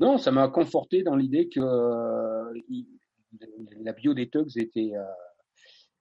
Non, 0.00 0.18
ça 0.18 0.32
m'a 0.32 0.48
conforté 0.48 1.02
dans 1.02 1.14
l'idée 1.14 1.48
que 1.48 1.60
la 3.82 3.92
bio 3.92 4.14
des 4.14 4.30
était 4.56 4.92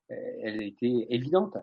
elle 0.09 0.63
était 0.63 1.07
évidente. 1.09 1.57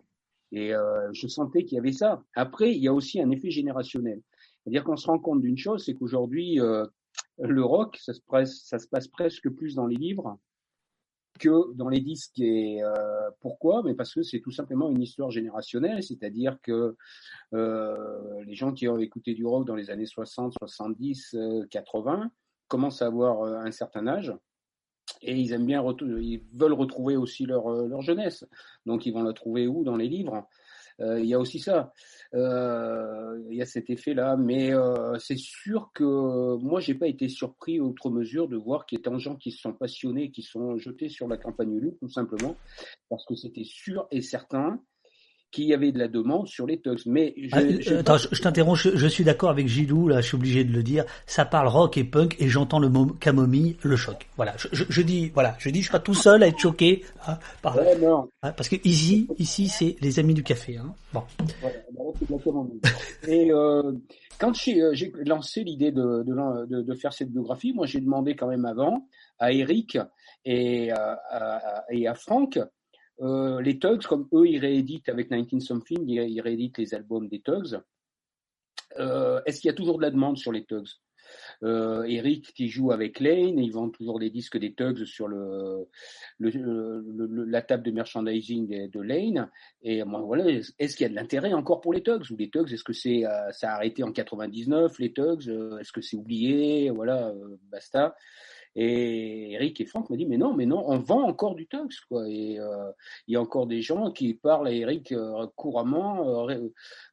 Et 0.52 0.74
euh, 0.74 1.12
je 1.12 1.26
sentais 1.26 1.64
qu'il 1.64 1.76
y 1.76 1.78
avait 1.78 1.92
ça. 1.92 2.22
Après, 2.34 2.72
il 2.72 2.82
y 2.82 2.88
a 2.88 2.92
aussi 2.92 3.20
un 3.20 3.30
effet 3.30 3.50
générationnel. 3.50 4.22
C'est-à-dire 4.62 4.84
qu'on 4.84 4.96
se 4.96 5.06
rend 5.06 5.18
compte 5.18 5.42
d'une 5.42 5.58
chose, 5.58 5.84
c'est 5.84 5.94
qu'aujourd'hui, 5.94 6.60
euh, 6.60 6.86
le 7.38 7.64
rock, 7.64 7.98
ça 8.00 8.14
se 8.14 8.20
passe 8.88 9.08
presque 9.08 9.48
plus 9.50 9.74
dans 9.74 9.86
les 9.86 9.96
livres 9.96 10.38
que 11.38 11.74
dans 11.74 11.88
les 11.88 12.00
disques. 12.00 12.38
Et 12.38 12.82
euh, 12.82 13.30
pourquoi 13.40 13.82
Mais 13.82 13.94
parce 13.94 14.14
que 14.14 14.22
c'est 14.22 14.40
tout 14.40 14.50
simplement 14.50 14.90
une 14.90 15.02
histoire 15.02 15.30
générationnelle, 15.30 16.02
c'est-à-dire 16.02 16.58
que 16.62 16.96
euh, 17.54 18.44
les 18.44 18.54
gens 18.54 18.72
qui 18.72 18.88
ont 18.88 18.98
écouté 18.98 19.34
du 19.34 19.44
rock 19.44 19.66
dans 19.66 19.76
les 19.76 19.90
années 19.90 20.06
60, 20.06 20.54
70, 20.58 21.36
80 21.70 22.30
commencent 22.68 23.02
à 23.02 23.06
avoir 23.06 23.44
un 23.44 23.70
certain 23.70 24.06
âge 24.06 24.32
et 25.22 25.34
ils 25.34 25.52
aiment 25.52 25.66
bien, 25.66 25.84
ils 26.00 26.42
veulent 26.54 26.72
retrouver 26.72 27.16
aussi 27.16 27.46
leur, 27.46 27.68
euh, 27.68 27.86
leur 27.86 28.02
jeunesse. 28.02 28.44
Donc 28.84 29.06
ils 29.06 29.12
vont 29.12 29.22
la 29.22 29.32
trouver 29.32 29.66
où? 29.66 29.84
Dans 29.84 29.96
les 29.96 30.08
livres. 30.08 30.48
Euh, 31.00 31.20
il 31.20 31.26
y 31.26 31.34
a 31.34 31.38
aussi 31.38 31.58
ça. 31.58 31.92
Euh, 32.34 33.42
il 33.50 33.56
y 33.56 33.62
a 33.62 33.66
cet 33.66 33.90
effet-là, 33.90 34.36
mais 34.36 34.72
euh, 34.72 35.18
c'est 35.18 35.38
sûr 35.38 35.90
que 35.94 36.56
moi 36.56 36.80
j'ai 36.80 36.94
pas 36.94 37.06
été 37.06 37.28
surpris 37.28 37.80
outre 37.80 38.10
mesure 38.10 38.48
de 38.48 38.56
voir 38.56 38.86
qu'il 38.86 38.98
y 38.98 39.02
a 39.02 39.04
tant 39.04 39.12
de 39.12 39.18
gens 39.18 39.36
qui 39.36 39.50
se 39.50 39.60
sont 39.60 39.72
passionnés, 39.72 40.30
qui 40.30 40.42
sont 40.42 40.76
jetés 40.78 41.08
sur 41.08 41.28
la 41.28 41.36
campagne 41.36 41.74
Ulu, 41.74 41.96
tout 42.00 42.08
simplement, 42.08 42.56
parce 43.08 43.24
que 43.26 43.34
c'était 43.34 43.64
sûr 43.64 44.06
et 44.10 44.22
certain 44.22 44.80
qu'il 45.56 45.64
y 45.64 45.74
avait 45.74 45.90
de 45.90 45.98
la 45.98 46.06
demande 46.06 46.46
sur 46.46 46.66
les 46.66 46.78
Tugs. 46.78 47.00
Mais 47.06 47.32
je, 47.38 47.48
ah, 47.52 47.60
je, 47.80 47.94
euh, 47.94 48.00
attends, 48.00 48.18
je, 48.18 48.42
t'interromps, 48.42 48.78
je, 48.78 49.06
suis 49.06 49.24
d'accord 49.24 49.48
avec 49.48 49.66
Gilou, 49.68 50.06
là, 50.06 50.20
je 50.20 50.26
suis 50.26 50.34
obligé 50.36 50.64
de 50.64 50.72
le 50.72 50.82
dire. 50.82 51.04
Ça 51.26 51.46
parle 51.46 51.68
rock 51.68 51.96
et 51.96 52.04
punk 52.04 52.36
et 52.38 52.48
j'entends 52.48 52.78
le 52.78 52.90
mot 52.90 53.06
camomille, 53.06 53.76
le 53.82 53.96
choc. 53.96 54.28
Voilà, 54.36 54.54
je, 54.58 55.02
dis, 55.02 55.30
voilà, 55.30 55.56
je 55.58 55.70
dis, 55.70 55.80
je 55.80 55.88
serai 55.88 56.02
tout 56.02 56.14
seul 56.14 56.42
à 56.42 56.48
être 56.48 56.58
choqué 56.58 57.04
hein, 57.26 57.38
par, 57.62 57.76
ouais, 57.76 57.98
non. 57.98 58.28
Hein, 58.42 58.52
parce 58.52 58.68
que 58.68 58.76
ici, 58.84 59.28
ici, 59.38 59.68
c'est 59.68 59.96
les 60.02 60.18
amis 60.18 60.34
du 60.34 60.42
café. 60.42 60.76
Hein. 60.76 60.94
Bon. 61.14 61.22
Voilà, 61.62 61.76
la 61.94 63.32
et 63.32 63.50
euh, 63.50 63.92
quand 64.38 64.52
euh, 64.68 64.90
j'ai 64.92 65.12
lancé 65.24 65.64
l'idée 65.64 65.90
de, 65.90 66.22
de, 66.22 66.82
de, 66.82 66.94
faire 66.94 67.14
cette 67.14 67.30
biographie, 67.30 67.72
moi 67.72 67.86
j'ai 67.86 68.00
demandé 68.00 68.36
quand 68.36 68.48
même 68.48 68.66
avant 68.66 69.08
à 69.38 69.52
Eric 69.52 69.96
et 70.44 70.90
à, 70.90 71.18
à, 71.30 71.84
et 71.90 72.06
à 72.06 72.14
Franck 72.14 72.58
euh, 73.20 73.60
les 73.60 73.78
Tugs, 73.78 74.02
comme 74.06 74.28
eux, 74.32 74.46
ils 74.46 74.58
rééditent 74.58 75.08
avec 75.08 75.32
19 75.32 75.60
Something, 75.60 76.08
ils 76.08 76.40
rééditent 76.40 76.78
les 76.78 76.94
albums 76.94 77.28
des 77.28 77.40
Tugs. 77.40 77.80
Euh, 78.98 79.40
Est-ce 79.46 79.60
qu'il 79.60 79.68
y 79.68 79.72
a 79.72 79.76
toujours 79.76 79.98
de 79.98 80.02
la 80.02 80.10
demande 80.10 80.38
sur 80.38 80.52
les 80.52 80.64
Tugs 80.64 80.88
euh, 81.62 82.02
Eric 82.04 82.52
qui 82.54 82.68
joue 82.68 82.92
avec 82.92 83.20
Lane, 83.20 83.58
ils 83.58 83.72
vendent 83.72 83.92
toujours 83.92 84.18
des 84.18 84.30
disques 84.30 84.58
des 84.58 84.74
Tugs 84.74 85.04
sur 85.04 85.28
le, 85.28 85.88
le, 86.38 86.50
le, 86.50 87.44
la 87.44 87.62
table 87.62 87.82
de 87.82 87.90
merchandising 87.90 88.88
de, 88.88 89.00
Lane. 89.00 89.50
Et 89.82 90.02
moi, 90.04 90.20
voilà, 90.20 90.44
est-ce 90.48 90.96
qu'il 90.96 91.04
y 91.04 91.06
a 91.06 91.10
de 91.10 91.14
l'intérêt 91.14 91.52
encore 91.52 91.80
pour 91.80 91.92
les 91.92 92.02
Tugs 92.02 92.30
ou 92.30 92.36
les 92.36 92.50
Tugs 92.50 92.72
Est-ce 92.72 92.84
que 92.84 92.92
c'est 92.92 93.26
euh, 93.26 93.50
ça 93.52 93.72
a 93.72 93.76
arrêté 93.76 94.02
en 94.02 94.12
99 94.12 94.98
les 94.98 95.12
Tugs 95.12 95.48
euh, 95.48 95.78
Est-ce 95.78 95.92
que 95.92 96.00
c'est 96.00 96.16
oublié? 96.16 96.90
Voilà, 96.90 97.28
euh, 97.28 97.56
basta. 97.70 98.16
Et 98.78 99.52
Eric 99.52 99.80
et 99.80 99.86
Franck 99.86 100.10
m'ont 100.10 100.16
dit 100.16 100.26
mais 100.26 100.36
non, 100.36 100.52
mais 100.52 100.66
non, 100.66 100.84
on 100.86 100.98
vend 100.98 101.22
encore 101.22 101.54
du 101.54 101.66
Tux 101.66 102.00
quoi. 102.10 102.28
Et 102.28 102.60
euh, 102.60 102.92
il 103.26 103.32
y 103.32 103.36
a 103.36 103.40
encore 103.40 103.66
des 103.66 103.80
gens 103.80 104.12
qui 104.12 104.34
parlent 104.34 104.68
à 104.68 104.72
Eric 104.72 105.12
euh, 105.12 105.46
couramment 105.56 106.46
euh, 106.50 106.68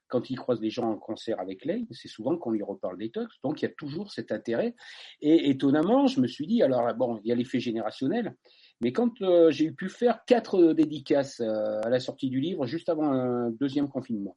quand 0.09 0.29
ils 0.29 0.35
croisent 0.35 0.59
des 0.59 0.69
gens 0.69 0.91
en 0.91 0.97
concert 0.97 1.39
avec 1.39 1.63
Lane, 1.63 1.87
c'est 1.91 2.09
souvent 2.09 2.37
qu'on 2.37 2.51
lui 2.51 2.61
reparle 2.61 2.97
des 2.97 3.09
Tux. 3.09 3.39
Donc 3.43 3.61
il 3.61 3.65
y 3.65 3.67
a 3.69 3.71
toujours 3.77 4.11
cet 4.11 4.33
intérêt. 4.33 4.75
Et 5.21 5.49
étonnamment, 5.49 6.07
je 6.07 6.19
me 6.19 6.27
suis 6.27 6.45
dit 6.47 6.61
alors 6.61 6.93
bon, 6.95 7.21
il 7.23 7.29
y 7.29 7.31
a 7.31 7.35
l'effet 7.35 7.61
générationnel. 7.61 8.35
Mais 8.81 8.91
quand 8.91 9.13
j'ai 9.49 9.71
pu 9.71 9.87
faire 9.87 10.25
quatre 10.25 10.73
dédicaces 10.73 11.39
à 11.39 11.89
la 11.89 12.01
sortie 12.01 12.29
du 12.29 12.41
livre, 12.41 12.65
juste 12.65 12.89
avant 12.89 13.09
un 13.09 13.49
deuxième 13.51 13.87
confinement, 13.87 14.35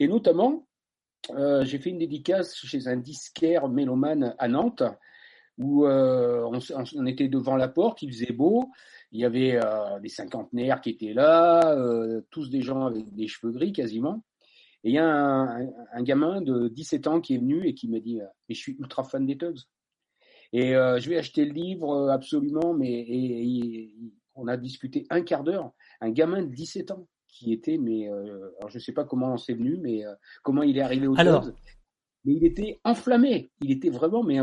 et 0.00 0.08
notamment, 0.08 0.66
j'ai 1.30 1.78
fait 1.78 1.90
une 1.90 1.98
dédicace 1.98 2.56
chez 2.56 2.88
un 2.88 2.96
disquaire 2.96 3.68
mélomane 3.68 4.34
à 4.38 4.48
Nantes, 4.48 4.82
où 5.58 5.86
euh, 5.86 6.42
on, 6.44 6.58
on, 6.94 7.06
était 7.06 7.28
devant 7.28 7.56
la 7.56 7.68
porte, 7.68 8.02
il 8.02 8.12
faisait 8.12 8.32
beau, 8.32 8.70
il 9.10 9.20
y 9.20 9.24
avait 9.24 9.56
euh, 9.56 10.00
des 10.00 10.08
cinquantenaires 10.08 10.80
qui 10.80 10.90
étaient 10.90 11.12
là, 11.12 11.76
euh, 11.76 12.22
tous 12.30 12.50
des 12.50 12.62
gens 12.62 12.86
avec 12.86 13.14
des 13.14 13.28
cheveux 13.28 13.52
gris 13.52 13.72
quasiment. 13.72 14.24
Et 14.84 14.90
il 14.90 14.94
y 14.94 14.98
a 14.98 15.06
un, 15.06 15.68
un, 15.92 16.02
gamin 16.02 16.40
de 16.40 16.68
17 16.68 17.06
ans 17.06 17.20
qui 17.20 17.34
est 17.34 17.38
venu 17.38 17.66
et 17.66 17.74
qui 17.74 17.88
m'a 17.88 18.00
dit 18.00 18.20
Mais 18.48 18.54
je 18.54 18.60
suis 18.60 18.76
ultra 18.78 19.04
fan 19.04 19.26
des 19.26 19.38
Tugs. 19.38 19.60
Et 20.52 20.72
je 20.72 21.08
vais 21.08 21.16
acheter 21.16 21.44
le 21.46 21.52
livre 21.52 22.10
absolument, 22.10 22.74
mais 22.74 22.90
et, 22.90 23.94
on 24.34 24.48
a 24.48 24.56
discuté 24.56 25.06
un 25.08 25.22
quart 25.22 25.44
d'heure. 25.44 25.72
Un 26.00 26.10
gamin 26.10 26.42
de 26.42 26.52
17 26.52 26.90
ans 26.90 27.06
qui 27.28 27.52
était, 27.52 27.78
mais 27.78 28.08
alors 28.08 28.68
je 28.68 28.78
sais 28.80 28.92
pas 28.92 29.04
comment 29.04 29.36
c'est 29.36 29.54
venu, 29.54 29.78
mais 29.80 30.02
comment 30.42 30.62
il 30.62 30.76
est 30.76 30.82
arrivé 30.82 31.06
aux 31.06 31.14
Tugs. 31.14 31.54
Mais 32.24 32.34
il 32.34 32.44
était 32.44 32.80
enflammé. 32.84 33.50
Il 33.60 33.70
était 33.70 33.90
vraiment, 33.90 34.24
mais 34.24 34.40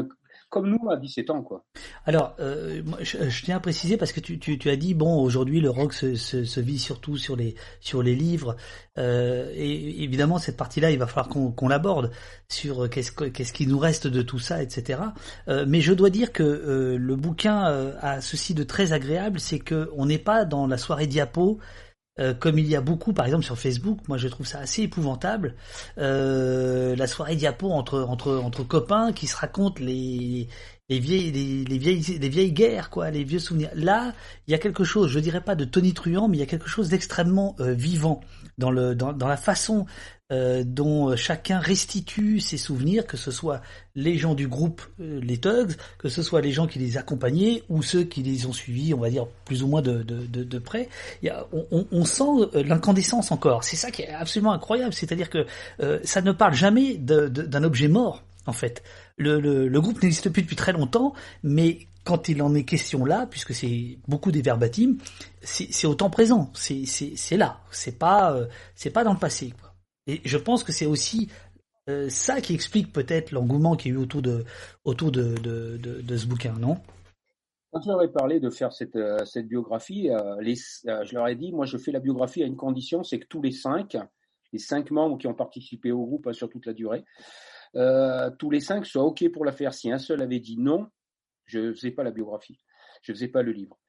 comme 0.49 0.69
nous 0.69 0.89
à 0.89 0.97
17 0.97 1.29
ans, 1.29 1.41
quoi. 1.41 1.63
Alors, 2.05 2.35
euh, 2.39 2.81
je, 3.01 3.43
tiens 3.43 3.57
à 3.57 3.59
préciser 3.59 3.97
parce 3.97 4.11
que 4.11 4.19
tu, 4.19 4.39
tu, 4.39 4.57
tu 4.57 4.69
as 4.69 4.75
dit 4.75 4.93
bon, 4.93 5.21
aujourd'hui 5.21 5.61
le 5.61 5.69
rock 5.69 5.93
se, 5.93 6.15
se, 6.15 6.43
se, 6.43 6.59
vit 6.59 6.79
surtout 6.79 7.17
sur 7.17 7.35
les 7.35 7.55
sur 7.79 8.01
les 8.01 8.15
livres 8.15 8.55
euh, 8.97 9.51
et 9.55 10.03
évidemment 10.03 10.37
cette 10.37 10.57
partie-là, 10.57 10.91
il 10.91 10.97
va 10.97 11.07
falloir 11.07 11.29
qu'on 11.29 11.67
l'aborde 11.67 12.11
sur 12.47 12.89
qu'est-ce 12.89 13.11
qu'est-ce 13.11 13.53
qui 13.53 13.67
nous 13.67 13.79
reste 13.79 14.07
de 14.07 14.21
tout 14.21 14.39
ça, 14.39 14.61
etc. 14.61 14.99
Euh, 15.47 15.65
mais 15.67 15.81
je 15.81 15.93
dois 15.93 16.09
dire 16.09 16.31
que 16.33 16.43
euh, 16.43 16.97
le 16.97 17.15
bouquin 17.15 17.67
euh, 17.67 17.93
a 18.01 18.21
ceci 18.21 18.53
de 18.53 18.63
très 18.63 18.93
agréable, 18.93 19.39
c'est 19.39 19.59
que 19.59 19.89
on 19.95 20.05
n'est 20.05 20.17
pas 20.17 20.45
dans 20.45 20.67
la 20.67 20.77
soirée 20.77 21.07
diapo 21.07 21.59
euh, 22.19 22.33
comme 22.33 22.59
il 22.59 22.67
y 22.67 22.75
a 22.75 22.81
beaucoup, 22.81 23.13
par 23.13 23.25
exemple 23.25 23.45
sur 23.45 23.57
Facebook, 23.57 23.99
moi 24.07 24.17
je 24.17 24.27
trouve 24.27 24.45
ça 24.45 24.59
assez 24.59 24.83
épouvantable. 24.83 25.55
Euh, 25.97 26.95
la 26.95 27.07
soirée 27.07 27.35
diapo 27.35 27.71
entre 27.71 28.01
entre 28.01 28.35
entre 28.37 28.63
copains 28.63 29.13
qui 29.13 29.27
se 29.27 29.35
racontent 29.35 29.81
les 29.81 30.47
les 30.89 30.99
vieilles 30.99 31.31
les, 31.31 31.77
vieilles 31.77 32.17
les 32.19 32.29
vieilles 32.29 32.51
guerres 32.51 32.89
quoi, 32.89 33.11
les 33.11 33.23
vieux 33.23 33.39
souvenirs. 33.39 33.69
Là, 33.75 34.13
il 34.47 34.51
y 34.51 34.55
a 34.55 34.57
quelque 34.57 34.83
chose, 34.83 35.09
je 35.09 35.19
dirais 35.19 35.41
pas 35.41 35.55
de 35.55 35.65
tonitruant, 35.65 36.27
mais 36.27 36.37
il 36.37 36.39
y 36.39 36.43
a 36.43 36.47
quelque 36.47 36.69
chose 36.69 36.89
d'extrêmement 36.89 37.55
euh, 37.59 37.73
vivant 37.73 38.21
dans 38.57 38.71
le 38.71 38.95
dans, 38.95 39.27
la 39.27 39.37
façon 39.37 39.85
euh, 40.31 40.63
dont 40.63 41.15
chacun 41.15 41.59
restitue 41.59 42.39
ses 42.39 42.57
souvenirs, 42.57 43.07
que 43.07 43.17
ce 43.17 43.31
soit 43.31 43.61
les 43.95 44.17
gens 44.17 44.35
du 44.35 44.47
groupe, 44.47 44.83
euh, 44.99 45.19
les 45.23 45.39
Tugs, 45.39 45.75
que 45.97 46.07
ce 46.07 46.21
soit 46.21 46.41
les 46.41 46.51
gens 46.51 46.67
qui 46.67 46.77
les 46.77 46.97
accompagnaient 46.97 47.63
ou 47.69 47.81
ceux 47.81 48.03
qui 48.03 48.21
les 48.21 48.45
ont 48.45 48.53
suivis, 48.53 48.93
on 48.93 48.99
va 48.99 49.09
dire 49.09 49.25
plus 49.45 49.63
ou 49.63 49.67
moins 49.67 49.81
de, 49.81 50.03
de, 50.03 50.27
de, 50.27 50.43
de 50.43 50.59
près. 50.59 50.89
Il 51.23 51.27
y 51.27 51.29
a, 51.29 51.47
on, 51.51 51.87
on, 51.91 52.05
sent 52.05 52.23
euh, 52.53 52.63
l'incandescence 52.63 53.31
encore. 53.31 53.63
C'est 53.63 53.75
ça 53.75 53.89
qui 53.89 54.03
est 54.03 54.09
absolument 54.13 54.53
incroyable. 54.53 54.93
C'est-à-dire 54.93 55.29
que 55.29 55.47
ça 56.03 56.21
ne 56.21 56.31
parle 56.31 56.53
jamais 56.53 56.97
d'un 56.97 57.63
objet 57.63 57.87
mort, 57.87 58.23
en 58.45 58.53
fait. 58.53 58.83
Le, 59.19 59.79
groupe 59.79 60.01
n'existe 60.01 60.29
plus 60.29 60.41
depuis 60.43 60.55
très 60.55 60.71
longtemps, 60.71 61.13
mais 61.43 61.79
quand 62.05 62.29
il 62.29 62.41
en 62.41 62.55
est 62.55 62.63
question 62.63 63.05
là, 63.05 63.27
puisque 63.29 63.53
c'est 63.53 63.99
beaucoup 64.07 64.31
des 64.31 64.41
verbatims, 64.41 64.97
c'est 65.41 65.87
autant 65.87 66.09
présent, 66.09 66.51
c'est 66.53 67.37
là, 67.37 67.59
c'est 67.71 67.99
pas 67.99 68.35
c'est 68.75 68.89
pas 68.89 69.03
dans 69.03 69.13
le 69.13 69.19
passé. 69.19 69.53
Et 70.07 70.21
je 70.23 70.37
pense 70.37 70.63
que 70.63 70.71
c'est 70.71 70.85
aussi 70.85 71.29
ça 72.07 72.39
qui 72.41 72.53
explique 72.53 72.93
peut-être 72.93 73.31
l'engouement 73.31 73.75
qu'il 73.75 73.91
y 73.91 73.95
a 73.95 73.97
eu 73.97 74.01
autour 74.01 74.21
de, 74.21 74.45
autour 74.85 75.11
de, 75.11 75.35
ce 76.17 76.25
bouquin, 76.25 76.53
non? 76.53 76.77
Quand 77.71 77.81
je 77.81 77.89
leur 77.89 78.01
ai 78.01 78.11
parlé 78.11 78.39
de 78.39 78.49
faire 78.49 78.73
cette, 78.73 78.97
cette 79.25 79.47
biographie, 79.47 80.09
je 80.41 81.13
leur 81.13 81.27
ai 81.27 81.35
dit, 81.35 81.51
moi 81.51 81.65
je 81.65 81.77
fais 81.77 81.91
la 81.91 81.99
biographie 81.99 82.41
à 82.41 82.45
une 82.45 82.55
condition, 82.55 83.03
c'est 83.03 83.19
que 83.19 83.27
tous 83.27 83.41
les 83.41 83.51
cinq, 83.51 83.97
les 84.53 84.59
cinq 84.59 84.91
membres 84.91 85.17
qui 85.17 85.27
ont 85.27 85.33
participé 85.33 85.91
au 85.91 86.05
groupe 86.05 86.27
hein, 86.27 86.33
sur 86.33 86.49
toute 86.49 86.65
la 86.65 86.73
durée, 86.73 87.03
euh, 87.75 88.29
tous 88.37 88.49
les 88.49 88.59
cinq 88.59 88.85
soient 88.85 89.03
OK 89.03 89.29
pour 89.31 89.45
la 89.45 89.51
faire. 89.51 89.73
Si 89.73 89.91
un 89.91 89.97
seul 89.97 90.21
avait 90.21 90.39
dit 90.39 90.57
non, 90.57 90.87
je 91.45 91.59
ne 91.59 91.73
faisais 91.73 91.91
pas 91.91 92.03
la 92.03 92.11
biographie, 92.11 92.59
je 93.01 93.11
ne 93.11 93.15
faisais 93.15 93.27
pas 93.27 93.43
le 93.43 93.51
livre. 93.51 93.79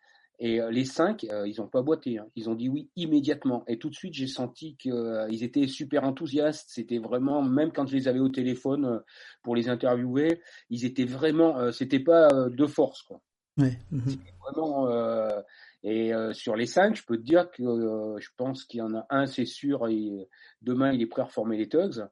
Et 0.43 0.59
euh, 0.59 0.71
les 0.71 0.87
cinq, 0.87 1.25
euh, 1.25 1.47
ils 1.47 1.61
n'ont 1.61 1.69
pas 1.69 1.83
boité, 1.83 2.19
hein. 2.19 2.27
ils 2.35 2.49
ont 2.49 2.55
dit 2.55 2.71
oui 2.71 2.91
immédiatement. 2.97 3.63
Et 3.67 3.79
tout 3.79 3.91
de 3.91 3.95
suite, 3.95 4.15
j'ai 4.15 4.27
senti 4.27 4.77
qu'ils 4.77 5.45
étaient 5.45 5.67
super 5.67 6.05
enthousiastes. 6.05 6.71
C'était 6.71 6.99
vraiment, 6.99 7.43
même 7.43 7.73
quand 7.73 7.87
je 7.87 7.97
les 7.97 8.09
avais 8.09 8.21
au 8.21 8.31
téléphone 8.31 9.03
pour 9.43 9.55
les 9.55 9.69
interviewer, 9.69 10.41
ils 10.71 10.87
étaient 10.87 11.05
vraiment, 11.05 11.71
c'était 11.73 12.01
pas 12.01 12.29
de 12.49 12.67
force, 12.67 13.03
quoi. 13.03 13.21
Oui. 13.59 13.77
Vraiment. 14.41 14.89
et 15.83 16.13
sur 16.33 16.57
les 16.57 16.65
cinq, 16.65 16.97
je 16.97 17.05
peux 17.05 17.19
te 17.19 17.23
dire 17.23 17.51
que 17.51 18.17
je 18.19 18.29
pense 18.39 18.65
qu'il 18.65 18.79
y 18.79 18.83
en 18.83 18.95
a 18.95 19.05
un, 19.11 19.27
c'est 19.27 19.45
sûr, 19.45 19.87
et 19.89 20.29
demain 20.63 20.93
il 20.93 21.03
est 21.03 21.07
prêt 21.07 21.21
à 21.21 21.27
reformer 21.27 21.59
les 21.59 21.69
Tugs. 21.69 22.09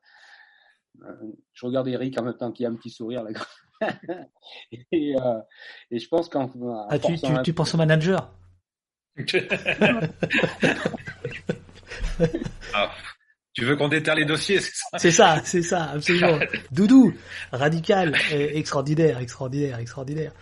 Euh, 1.04 1.12
je 1.52 1.66
regarde 1.66 1.88
Eric 1.88 2.18
en 2.18 2.24
même 2.24 2.36
temps 2.36 2.52
qu'il 2.52 2.66
a 2.66 2.68
un 2.68 2.74
petit 2.74 2.90
sourire 2.90 3.22
là. 3.22 3.30
et, 4.72 5.14
euh, 5.16 5.38
et, 5.90 5.98
je 5.98 6.08
pense 6.08 6.28
qu'en 6.28 6.50
ah, 6.90 6.98
tu, 6.98 7.16
tu, 7.16 7.32
tu, 7.44 7.52
penses 7.52 7.74
au 7.74 7.76
manager 7.76 8.32
ah, 12.74 12.90
Tu 13.52 13.64
veux 13.64 13.76
qu'on 13.76 13.88
déterre 13.88 14.16
les 14.16 14.24
dossiers, 14.24 14.58
c'est 14.60 14.72
ça? 14.72 14.98
C'est 14.98 15.12
ça, 15.12 15.40
c'est 15.44 15.62
ça, 15.62 15.84
absolument. 15.90 16.40
Doudou, 16.72 17.14
radical, 17.52 18.16
extraordinaire, 18.32 19.18
extraordinaire, 19.18 19.78
extraordinaire. 19.78 20.32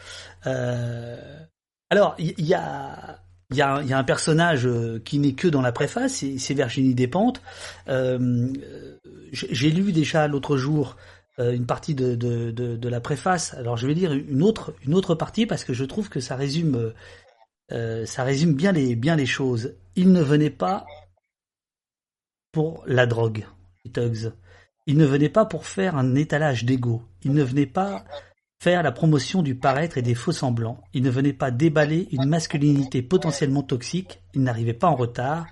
Euh, 0.46 1.38
alors, 1.90 2.14
il 2.18 2.40
y, 2.40 2.48
y, 2.48 2.54
a 2.54 3.20
il 3.50 3.56
y 3.56 3.62
a, 3.62 3.82
y 3.82 3.92
a, 3.92 3.98
un 3.98 4.04
personnage 4.04 4.66
euh, 4.66 5.00
qui 5.04 5.18
n'est 5.18 5.34
que 5.34 5.48
dans 5.48 5.62
la 5.62 5.72
préface, 5.72 6.24
c'est 6.38 6.54
Virginie 6.54 6.94
Despentes. 6.94 7.40
Euh, 7.88 8.52
J'ai 9.32 9.70
lu 9.70 9.92
déjà 9.92 10.26
l'autre 10.26 10.56
jour 10.56 10.96
euh, 11.38 11.52
une 11.52 11.66
partie 11.66 11.94
de, 11.94 12.14
de, 12.14 12.50
de, 12.50 12.76
de, 12.76 12.88
la 12.88 13.00
préface. 13.00 13.52
Alors 13.54 13.76
je 13.76 13.86
vais 13.86 13.94
lire 13.94 14.12
une 14.12 14.42
autre, 14.42 14.74
une 14.86 14.94
autre 14.94 15.14
partie 15.14 15.44
parce 15.44 15.64
que 15.64 15.74
je 15.74 15.84
trouve 15.84 16.08
que 16.08 16.18
ça 16.18 16.34
résume, 16.34 16.92
euh, 17.72 18.06
ça 18.06 18.24
résume 18.24 18.54
bien 18.54 18.72
les, 18.72 18.96
bien 18.96 19.16
les 19.16 19.26
choses. 19.26 19.74
Il 19.96 20.12
ne 20.12 20.22
venait 20.22 20.50
pas 20.50 20.86
pour 22.52 22.82
la 22.86 23.06
drogue, 23.06 23.46
les 23.84 23.92
thugs. 23.92 24.32
Il 24.86 24.96
ne 24.96 25.04
venait 25.04 25.28
pas 25.28 25.44
pour 25.44 25.66
faire 25.66 25.96
un 25.96 26.14
étalage 26.14 26.64
d'ego. 26.64 27.02
Il 27.22 27.34
ne 27.34 27.42
venait 27.42 27.66
pas 27.66 28.04
faire 28.58 28.82
la 28.82 28.92
promotion 28.92 29.42
du 29.42 29.54
paraître 29.54 29.98
et 29.98 30.02
des 30.02 30.14
faux 30.14 30.32
semblants. 30.32 30.82
Il 30.92 31.02
ne 31.02 31.10
venait 31.10 31.32
pas 31.32 31.50
déballer 31.50 32.08
une 32.12 32.26
masculinité 32.26 33.02
potentiellement 33.02 33.62
toxique, 33.62 34.20
il 34.34 34.42
n'arrivait 34.42 34.72
pas 34.72 34.88
en 34.88 34.96
retard, 34.96 35.46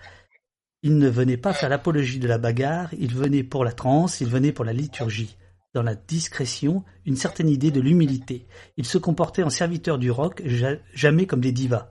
il 0.83 0.99
ne 0.99 1.09
venait 1.09 1.37
pas 1.37 1.53
faire 1.53 1.69
l'apologie 1.69 2.19
de 2.19 2.29
la 2.29 2.39
bagarre, 2.39 2.91
il 2.99 3.15
venait 3.15 3.43
pour 3.43 3.65
la 3.65 3.73
transe, 3.73 4.21
il 4.21 4.29
venait 4.29 4.53
pour 4.53 4.65
la 4.65 4.73
liturgie. 4.73 5.37
Dans 5.73 5.83
la 5.83 5.95
discrétion, 5.95 6.85
une 7.05 7.17
certaine 7.17 7.49
idée 7.49 7.71
de 7.71 7.81
l'humilité. 7.81 8.47
Il 8.77 8.87
se 8.87 8.99
comportait 8.99 9.43
en 9.43 9.51
serviteur 9.51 9.99
du 9.99 10.11
rock, 10.11 10.43
jamais 10.93 11.27
comme 11.27 11.41
des 11.41 11.53
divas. 11.53 11.89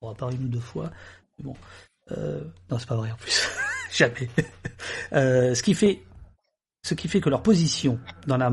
On 0.00 0.08
va 0.08 0.14
parler 0.14 0.36
une 0.36 0.44
ou 0.44 0.48
deux 0.48 0.60
fois. 0.60 0.90
bon, 1.42 1.54
euh, 2.12 2.40
non, 2.70 2.78
c'est 2.78 2.88
pas 2.88 2.96
vrai 2.96 3.10
en 3.10 3.16
plus. 3.16 3.48
jamais. 3.92 4.28
Euh, 5.12 5.54
ce 5.54 5.62
qui 5.62 5.74
fait 5.74 6.02
ce 6.86 6.94
qui 6.94 7.08
fait 7.08 7.20
que 7.20 7.28
leur 7.28 7.42
position 7.42 7.98
dans 8.28 8.36
la, 8.36 8.48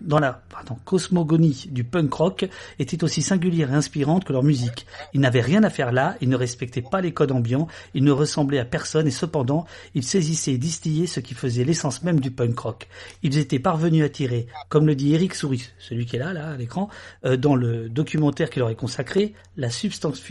dans 0.00 0.20
la 0.20 0.40
cosmogonie 0.84 1.66
du 1.72 1.82
punk 1.82 2.12
rock 2.12 2.48
était 2.78 3.02
aussi 3.02 3.22
singulière 3.22 3.72
et 3.72 3.74
inspirante 3.74 4.24
que 4.24 4.32
leur 4.32 4.44
musique. 4.44 4.86
Ils 5.14 5.20
n'avaient 5.20 5.40
rien 5.40 5.64
à 5.64 5.70
faire 5.70 5.90
là, 5.90 6.16
ils 6.20 6.28
ne 6.28 6.36
respectaient 6.36 6.80
pas 6.80 7.00
les 7.00 7.12
codes 7.12 7.32
ambiants, 7.32 7.66
ils 7.94 8.04
ne 8.04 8.12
ressemblaient 8.12 8.60
à 8.60 8.64
personne 8.64 9.08
et 9.08 9.10
cependant, 9.10 9.66
ils 9.96 10.04
saisissaient 10.04 10.52
et 10.52 10.58
distillaient 10.58 11.08
ce 11.08 11.18
qui 11.18 11.34
faisait 11.34 11.64
l'essence 11.64 12.04
même 12.04 12.20
du 12.20 12.30
punk 12.30 12.56
rock. 12.56 12.86
Ils 13.24 13.36
étaient 13.38 13.58
parvenus 13.58 14.04
à 14.04 14.08
tirer, 14.08 14.46
comme 14.68 14.86
le 14.86 14.94
dit 14.94 15.12
Eric 15.12 15.34
Souris, 15.34 15.70
celui 15.80 16.06
qui 16.06 16.14
est 16.14 16.20
là, 16.20 16.32
là, 16.32 16.50
à 16.50 16.56
l'écran, 16.56 16.88
euh, 17.24 17.36
dans 17.36 17.56
le 17.56 17.88
documentaire 17.88 18.48
qu'il 18.48 18.60
leur 18.60 18.70
est 18.70 18.76
consacré, 18.76 19.34
la 19.56 19.70
substance 19.70 20.22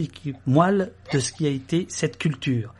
moelle 0.45 0.93
de 1.11 1.19
ce 1.19 1.33
qui 1.33 1.45
a 1.47 1.49
été 1.49 1.85
cette 1.89 2.17
culture 2.17 2.73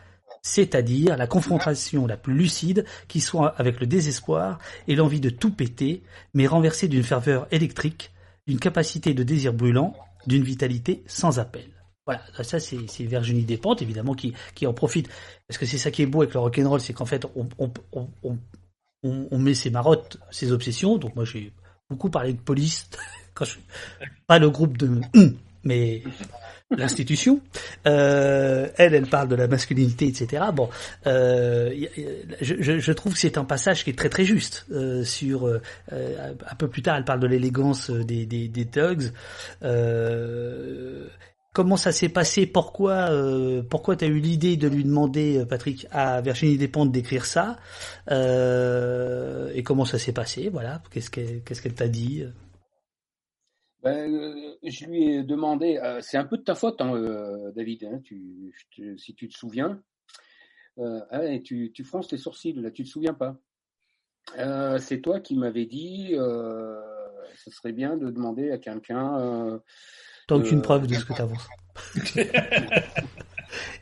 c'est-à-dire 0.47 1.17
la 1.17 1.27
confrontation 1.27 2.07
la 2.07 2.15
plus 2.15 2.33
lucide 2.33 2.85
qui 3.09 3.19
soit 3.19 3.53
avec 3.57 3.81
le 3.81 3.85
désespoir 3.85 4.59
et 4.87 4.95
l'envie 4.95 5.19
de 5.19 5.29
tout 5.29 5.51
péter, 5.51 6.03
mais 6.33 6.47
renversée 6.47 6.87
d'une 6.87 7.03
ferveur 7.03 7.47
électrique, 7.51 8.11
d'une 8.47 8.57
capacité 8.57 9.13
de 9.13 9.23
désir 9.23 9.51
brûlant, 9.51 9.93
d'une 10.25 10.43
vitalité 10.43 11.03
sans 11.05 11.39
appel. 11.39 11.67
Voilà, 12.05 12.21
ça 12.43 12.61
c'est 12.61 13.03
Virginie 13.03 13.43
Despentes 13.43 13.81
évidemment 13.81 14.13
qui, 14.13 14.33
en 14.65 14.73
profite, 14.73 15.09
parce 15.49 15.57
que 15.57 15.65
c'est 15.65 15.77
ça 15.77 15.91
qui 15.91 16.01
est 16.01 16.05
beau 16.05 16.21
avec 16.21 16.33
le 16.33 16.39
rock'n'roll, 16.39 16.79
c'est 16.79 16.93
qu'en 16.93 17.05
fait 17.05 17.27
on, 19.03 19.37
met 19.37 19.53
ses 19.53 19.69
marottes, 19.69 20.17
ses 20.31 20.53
obsessions, 20.53 20.97
donc 20.97 21.13
moi 21.17 21.25
j'ai 21.25 21.51
beaucoup 21.89 22.09
parlé 22.09 22.31
de 22.31 22.39
police, 22.39 22.89
quand 23.33 23.43
je, 23.43 23.57
pas 24.27 24.39
le 24.39 24.49
groupe 24.49 24.77
de... 24.77 25.01
mais 25.65 26.03
l'institution. 26.75 27.39
Euh, 27.87 28.67
elle, 28.77 28.93
elle 28.93 29.07
parle 29.07 29.29
de 29.29 29.35
la 29.35 29.47
masculinité, 29.47 30.07
etc. 30.07 30.43
Bon, 30.53 30.69
euh, 31.05 31.73
je, 32.41 32.79
je, 32.79 32.91
trouve 32.91 33.13
que 33.13 33.19
c'est 33.19 33.37
un 33.37 33.45
passage 33.45 33.83
qui 33.83 33.91
est 33.91 33.97
très 33.97 34.09
très 34.09 34.25
juste. 34.25 34.65
Euh, 34.71 35.03
sur 35.03 35.47
euh, 35.47 35.61
un 35.91 36.55
peu 36.55 36.67
plus 36.67 36.81
tard, 36.81 36.97
elle 36.97 37.05
parle 37.05 37.19
de 37.19 37.27
l'élégance 37.27 37.89
des, 37.89 38.25
des, 38.25 38.47
des 38.49 38.65
thugs. 38.65 39.11
comment 41.53 41.77
ça 41.77 41.91
s'est 41.91 42.09
passé? 42.09 42.45
Pourquoi 42.45 43.09
pourquoi 43.69 43.95
t'as 43.95 44.07
eu 44.07 44.19
l'idée 44.19 44.57
de 44.57 44.67
lui 44.67 44.83
demander, 44.83 45.45
Patrick, 45.49 45.87
à 45.91 46.21
Virginie 46.21 46.57
Despentes 46.57 46.91
d'écrire 46.91 47.25
ça? 47.25 47.57
Et 48.11 49.63
comment 49.63 49.85
ça 49.85 49.99
s'est 49.99 50.11
passé? 50.11 50.49
Voilà, 50.51 50.81
qu'est-ce 50.91 51.09
qu'elle 51.09 51.41
qu'est-ce 51.43 51.61
qu'elle 51.61 51.75
t'a 51.75 51.87
dit? 51.87 52.25
Ben, 53.83 54.13
euh, 54.13 54.55
je 54.63 54.85
lui 54.85 55.03
ai 55.03 55.23
demandé, 55.23 55.77
euh, 55.77 55.99
c'est 56.01 56.17
un 56.17 56.25
peu 56.25 56.37
de 56.37 56.43
ta 56.43 56.55
faute, 56.55 56.81
hein, 56.81 56.95
euh, 56.95 57.51
David, 57.51 57.83
hein, 57.83 57.99
tu, 58.03 58.53
si 58.97 59.13
tu 59.13 59.27
te 59.27 59.37
souviens. 59.37 59.81
Ah, 60.79 61.21
tu, 61.43 61.71
tu 61.73 61.83
fronces 61.83 62.07
tes 62.07 62.17
sourcils, 62.17 62.53
là, 62.53 62.69
tu 62.69 62.83
te 62.83 62.89
souviens 62.89 63.15
pas. 63.15 63.35
c'est 64.79 65.01
toi 65.01 65.19
qui 65.19 65.35
m'avais 65.35 65.65
dit, 65.65 66.11
ce 66.11 67.49
serait 67.49 67.71
bien 67.71 67.97
de 67.97 68.11
demander 68.11 68.51
à 68.51 68.59
quelqu'un. 68.59 69.59
T'as 70.27 70.35
aucune 70.35 70.61
preuve 70.61 70.85
de 70.85 70.93
ce 70.93 71.03
que 71.03 71.13
tu 71.13 71.21
avances. 71.21 71.47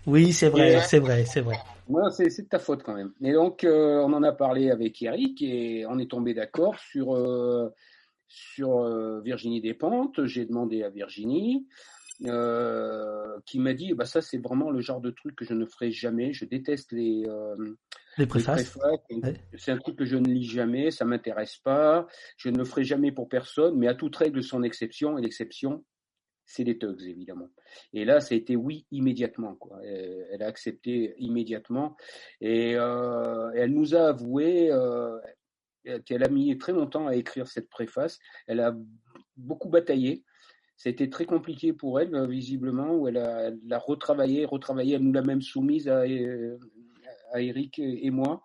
oui, 0.08 0.32
c'est 0.32 0.48
vrai, 0.48 0.80
c'est 0.88 1.00
vrai, 1.00 1.26
c'est 1.26 1.42
vrai. 1.42 1.58
Moi, 1.90 2.10
c'est 2.12 2.30
de 2.30 2.48
ta 2.48 2.60
faute 2.60 2.82
quand 2.82 2.96
même. 2.96 3.12
Et 3.22 3.34
donc, 3.34 3.66
on 3.70 4.14
en 4.14 4.24
a 4.24 4.32
parlé 4.32 4.72
avec 4.72 5.02
Eric 5.02 5.42
et 5.42 5.86
on 5.90 6.00
est 6.00 6.10
tombé 6.10 6.34
d'accord 6.34 6.80
sur 6.80 7.14
sur 8.36 8.80
euh, 8.80 9.22
Virginie 9.22 9.62
Despentes. 9.62 10.26
J'ai 10.26 10.46
demandé 10.46 10.84
à 10.84 10.90
Virginie, 10.90 11.66
euh, 12.26 13.40
qui 13.46 13.60
m'a 13.60 13.74
dit 13.74 13.94
bah 13.94 14.06
ça 14.06 14.22
c'est 14.22 14.38
vraiment 14.38 14.72
le 14.72 14.82
genre 14.82 15.00
de 15.00 15.12
truc 15.12 15.36
que 15.36 15.46
je 15.46 15.54
ne 15.54 15.66
ferai 15.66 15.92
jamais. 15.92 16.34
Je 16.34 16.44
déteste 16.44 16.92
les 16.92 17.24
euh, 17.28 17.56
les 18.18 18.28
préfaces. 18.28 18.78
C'est 19.58 19.72
un 19.72 19.78
truc 19.78 19.96
que 19.98 20.06
je 20.06 20.18
ne 20.18 20.28
lis 20.28 20.44
jamais, 20.44 20.92
ça 20.92 21.06
m'intéresse 21.06 21.58
pas. 21.58 22.08
Je 22.38 22.50
ne 22.50 22.58
le 22.58 22.66
ferai 22.66 22.84
jamais 22.84 23.14
pour 23.14 23.30
personne, 23.30 23.78
mais 23.78 23.88
à 23.88 23.96
toute 23.96 24.16
règle 24.16 24.44
son 24.44 24.64
exception 24.64 25.18
et 25.18 25.22
l'exception 25.22 25.86
c'est 26.48 26.64
les 26.64 26.78
thugs 26.78 27.02
évidemment. 27.02 27.50
Et 27.92 28.06
là, 28.06 28.20
ça 28.20 28.36
a 28.36 28.38
été 28.38 28.56
oui 28.56 28.86
immédiatement. 28.92 29.56
Quoi. 29.56 29.80
Elle, 29.84 30.44
a 30.44 30.46
accepté 30.46 31.16
immédiatement 31.18 31.98
et 32.40 32.74
elle 32.74 33.72
nous 33.72 33.96
a 33.96 34.10
avoué, 34.10 34.70
qu'elle 36.06 36.24
a 36.24 36.30
mis 36.30 36.58
très 36.58 36.74
longtemps 36.74 37.08
à 37.08 37.16
écrire 37.16 37.48
cette 37.48 37.70
préface. 37.70 38.20
Elle 38.48 38.60
a 38.60 38.76
beaucoup 39.38 39.70
bataillé. 39.70 40.24
C'était 40.78 41.10
très 41.10 41.26
compliqué 41.26 41.74
pour 41.74 42.00
elle, 42.00 42.14
euh, 42.16 42.28
visiblement, 42.28 42.96
où 42.96 43.08
elle 43.08 43.18
a, 43.18 43.48
elle 43.48 43.60
a 43.72 43.80
retravaillé, 43.80 44.46
retravaillé. 44.46 44.96
Elle 44.96 45.04
nous 45.04 45.14
l'a 45.14 45.22
même 45.22 45.42
soumise 45.42 45.88
à, 45.88 46.02
euh, 46.02 46.58
à 47.32 47.42
Eric 47.42 47.80
et 47.80 48.10
moi 48.12 48.42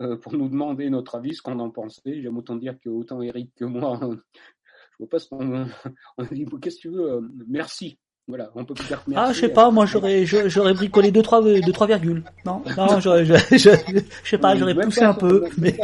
euh, 0.00 0.16
pour 0.16 0.34
nous 0.34 0.48
demander 0.48 0.90
notre 0.90 1.14
avis, 1.14 1.34
ce 1.34 1.42
qu'on 1.42 1.58
en 1.58 1.70
pensait. 1.70 2.20
J'aime 2.20 2.36
autant 2.36 2.56
dire 2.56 2.78
que 2.80 2.90
autant 2.90 3.22
Eric 3.22 3.54
que 3.54 3.64
moi, 3.64 3.98
je 4.42 4.96
vois 4.98 5.08
pas 5.08 5.18
ce 5.18 5.28
qu'on 5.28 5.66
on 6.18 6.24
dit. 6.24 6.44
Qu'est-ce 6.60 6.76
que 6.76 6.80
tu 6.82 6.90
veux 6.90 7.20
Merci. 7.48 7.98
Voilà, 8.30 8.50
on 8.54 8.64
peut 8.64 8.74
plus 8.74 8.86
Ah, 9.14 9.32
je 9.32 9.40
sais 9.40 9.48
pas, 9.48 9.70
moi 9.70 9.84
j'aurais 9.86 10.24
j'aurais 10.24 10.72
bricolé 10.72 11.10
deux 11.10 11.22
trois 11.22 11.42
deux 11.42 11.72
trois 11.72 11.86
virgules. 11.86 12.22
Non, 12.46 12.62
non, 12.76 13.00
j'aurais 13.00 13.24
je, 13.24 13.34
je, 13.50 14.00
sais 14.24 14.38
pas, 14.38 14.56
j'aurais 14.56 14.74
poussé 14.74 15.02
un 15.02 15.14
peu, 15.14 15.44
mais 15.58 15.76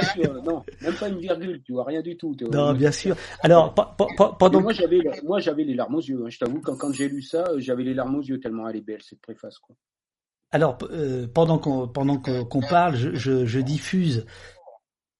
non, 0.44 0.62
même 0.80 0.94
pas 0.94 1.08
une 1.08 1.18
virgule, 1.18 1.60
tu 1.64 1.72
vois, 1.72 1.84
rien 1.84 2.00
du 2.02 2.16
tout. 2.16 2.34
Non, 2.52 2.72
bien 2.72 2.92
sûr. 2.92 3.16
Alors 3.42 3.74
pendant 4.38 4.60
moi 4.60 4.72
j'avais 4.72 5.00
moi 5.24 5.40
j'avais 5.40 5.64
les 5.64 5.74
larmes 5.74 5.96
aux 5.96 6.00
yeux. 6.00 6.22
Hein. 6.24 6.30
Je 6.30 6.38
t'avoue 6.38 6.60
quand 6.60 6.76
quand 6.76 6.92
j'ai 6.92 7.08
lu 7.08 7.20
ça, 7.20 7.44
j'avais 7.58 7.82
les 7.82 7.94
larmes 7.94 8.16
aux 8.16 8.22
yeux 8.22 8.40
tellement 8.40 8.68
elle 8.68 8.76
est 8.76 8.80
belle 8.86 9.02
cette 9.02 9.20
préface 9.20 9.58
quoi. 9.58 9.74
Alors 10.52 10.78
euh, 10.90 11.26
pendant 11.26 11.58
qu'on 11.58 11.88
pendant 11.88 12.18
qu'on 12.18 12.60
parle, 12.60 12.94
je 12.94 13.60
diffuse 13.60 14.24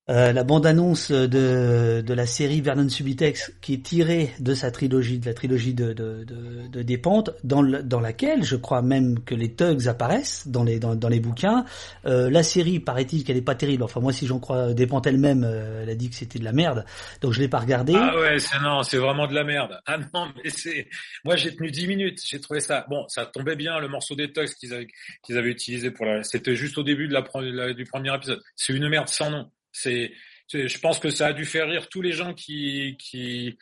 euh, 0.09 0.33
la 0.33 0.45
bande-annonce 0.45 1.11
de, 1.11 2.01
de 2.01 2.15
la 2.15 2.27
série 2.27 2.61
Vernon 2.61 2.89
Subitex 2.89 3.53
qui 3.61 3.75
est 3.75 3.83
tirée 3.83 4.31
de 4.39 4.55
sa 4.55 4.71
trilogie, 4.71 5.19
de 5.19 5.27
la 5.27 5.35
trilogie 5.35 5.75
de, 5.75 5.93
de, 5.93 6.23
de, 6.25 6.69
de 6.69 6.83
Despentes, 6.83 7.31
dans, 7.43 7.65
dans 7.65 7.99
laquelle 7.99 8.45
je 8.45 8.55
crois 8.55 8.83
même 8.83 9.25
que 9.25 9.35
les 9.35 9.55
thugs 9.55 9.89
apparaissent 9.89 10.47
dans 10.47 10.63
les, 10.63 10.79
dans, 10.79 11.09
les 11.09 11.19
bouquins. 11.19 11.65
Euh, 12.07 12.31
la 12.31 12.45
série, 12.45 12.79
paraît-il 12.79 13.25
qu'elle 13.25 13.37
est 13.37 13.43
pas 13.43 13.57
terrible. 13.57 13.83
Enfin 13.83 14.01
moi 14.01 14.13
si 14.13 14.27
j'en 14.29 14.39
crois 14.39 14.75
Despentes 14.75 15.09
elle-même, 15.09 15.43
euh, 15.45 15.83
elle 15.83 15.91
a 15.91 15.97
dit 15.97 16.09
que 16.09 16.15
c'était 16.15 16.39
de 16.39 16.45
la 16.45 16.53
merde. 16.53 16.85
Donc 17.21 17.33
je 17.33 17.41
l'ai 17.41 17.49
pas 17.49 17.59
regardé. 17.59 17.95
Ah 17.97 18.17
ouais, 18.17 18.39
c'est 18.39 18.61
non, 18.61 18.85
c'est 18.85 18.99
vraiment 18.99 19.27
de 19.27 19.35
la 19.35 19.43
merde. 19.43 19.81
Ah 19.87 19.99
non, 19.99 20.29
mais 20.37 20.51
c'est... 20.51 20.87
Moi 21.25 21.35
j'ai 21.35 21.55
tenu 21.57 21.73
10 21.73 21.89
minutes, 21.89 22.21
j'ai 22.25 22.41
trouvé 22.41 22.61
ça... 22.61 22.87
Bon, 22.89 23.09
ça 23.09 23.27
tombait 23.27 23.57
bien 23.57 23.81
le 23.81 23.89
morceau 23.89 24.15
des 24.15 24.33
thugs 24.33 24.55
qu'ils 24.55 24.73
avaient, 24.73 24.87
qu'ils 25.25 25.37
avaient 25.37 25.51
utilisé 25.51 25.91
pour 25.91 26.07
la... 26.07 26.23
C'était 26.23 26.55
juste 26.55 26.79
au 26.79 26.85
début 26.85 27.09
du 27.09 27.85
premier 27.85 28.15
épisode. 28.15 28.41
C'est 28.55 28.73
une 28.73 28.89
merde 28.89 29.09
sans 29.09 29.31
nom. 29.31 29.51
C'est, 29.77 30.12
je 30.53 30.79
pense 30.79 30.99
que 30.99 31.11
ça 31.11 31.29
a 31.29 31.33
dû 31.33 31.45
faire 31.45 31.68
rire 31.68 31.89
tous 31.89 32.03
les 32.03 32.12
gens 32.12 32.35
qui 32.35 32.97
qui 32.99 33.57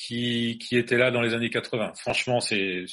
qui, 0.00 0.56
qui 0.58 0.78
étaient 0.78 0.96
là 0.96 1.10
dans 1.10 1.20
les 1.20 1.34
années 1.34 1.50
80. 1.50 1.92
Franchement, 1.94 2.40
c'est, 2.40 2.86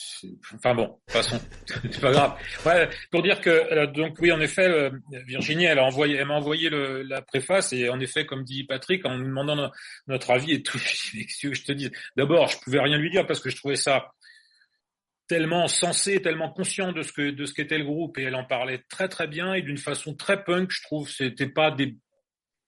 enfin 0.53 0.75
bon, 0.75 0.99
façon, 1.07 1.39
c'est 1.89 2.01
pas 2.01 2.11
grave. 2.11 2.33
Ouais, 2.65 2.89
pour 3.11 3.23
dire 3.23 3.39
que 3.39 3.49
euh, 3.49 3.87
donc 3.87 4.17
oui, 4.19 4.29
en 4.33 4.41
effet, 4.41 4.67
euh, 4.67 4.89
Virginie, 5.25 5.65
elle 5.65 5.79
a 5.79 5.85
envoyé, 5.85 6.17
elle 6.17 6.27
m'a 6.27 6.33
envoyé 6.33 6.69
le, 6.69 7.03
la 7.03 7.21
préface 7.21 7.71
et 7.71 7.87
en 7.87 8.01
effet, 8.01 8.25
comme 8.25 8.43
dit 8.43 8.65
Patrick, 8.65 9.05
en 9.05 9.17
nous 9.17 9.25
demandant 9.25 9.71
notre 10.07 10.31
avis 10.31 10.51
et 10.51 10.63
tout, 10.63 10.77
je 10.79 11.63
te 11.63 11.71
dis, 11.71 11.89
d'abord, 12.17 12.49
je 12.49 12.59
pouvais 12.59 12.81
rien 12.81 12.97
lui 12.97 13.09
dire 13.09 13.25
parce 13.25 13.39
que 13.39 13.49
je 13.49 13.55
trouvais 13.55 13.77
ça 13.77 14.11
tellement 15.29 15.69
sensé, 15.69 16.21
tellement 16.21 16.51
conscient 16.51 16.91
de 16.91 17.03
ce 17.03 17.13
que 17.13 17.31
de 17.31 17.45
ce 17.45 17.53
qu'était 17.53 17.77
le 17.77 17.85
groupe 17.85 18.17
et 18.17 18.23
elle 18.23 18.35
en 18.35 18.45
parlait 18.45 18.83
très 18.89 19.07
très 19.07 19.27
bien 19.27 19.53
et 19.53 19.61
d'une 19.61 19.77
façon 19.77 20.13
très 20.13 20.43
punk, 20.43 20.71
je 20.71 20.81
trouve. 20.83 21.09
C'était 21.09 21.49
pas 21.49 21.71
des 21.71 21.95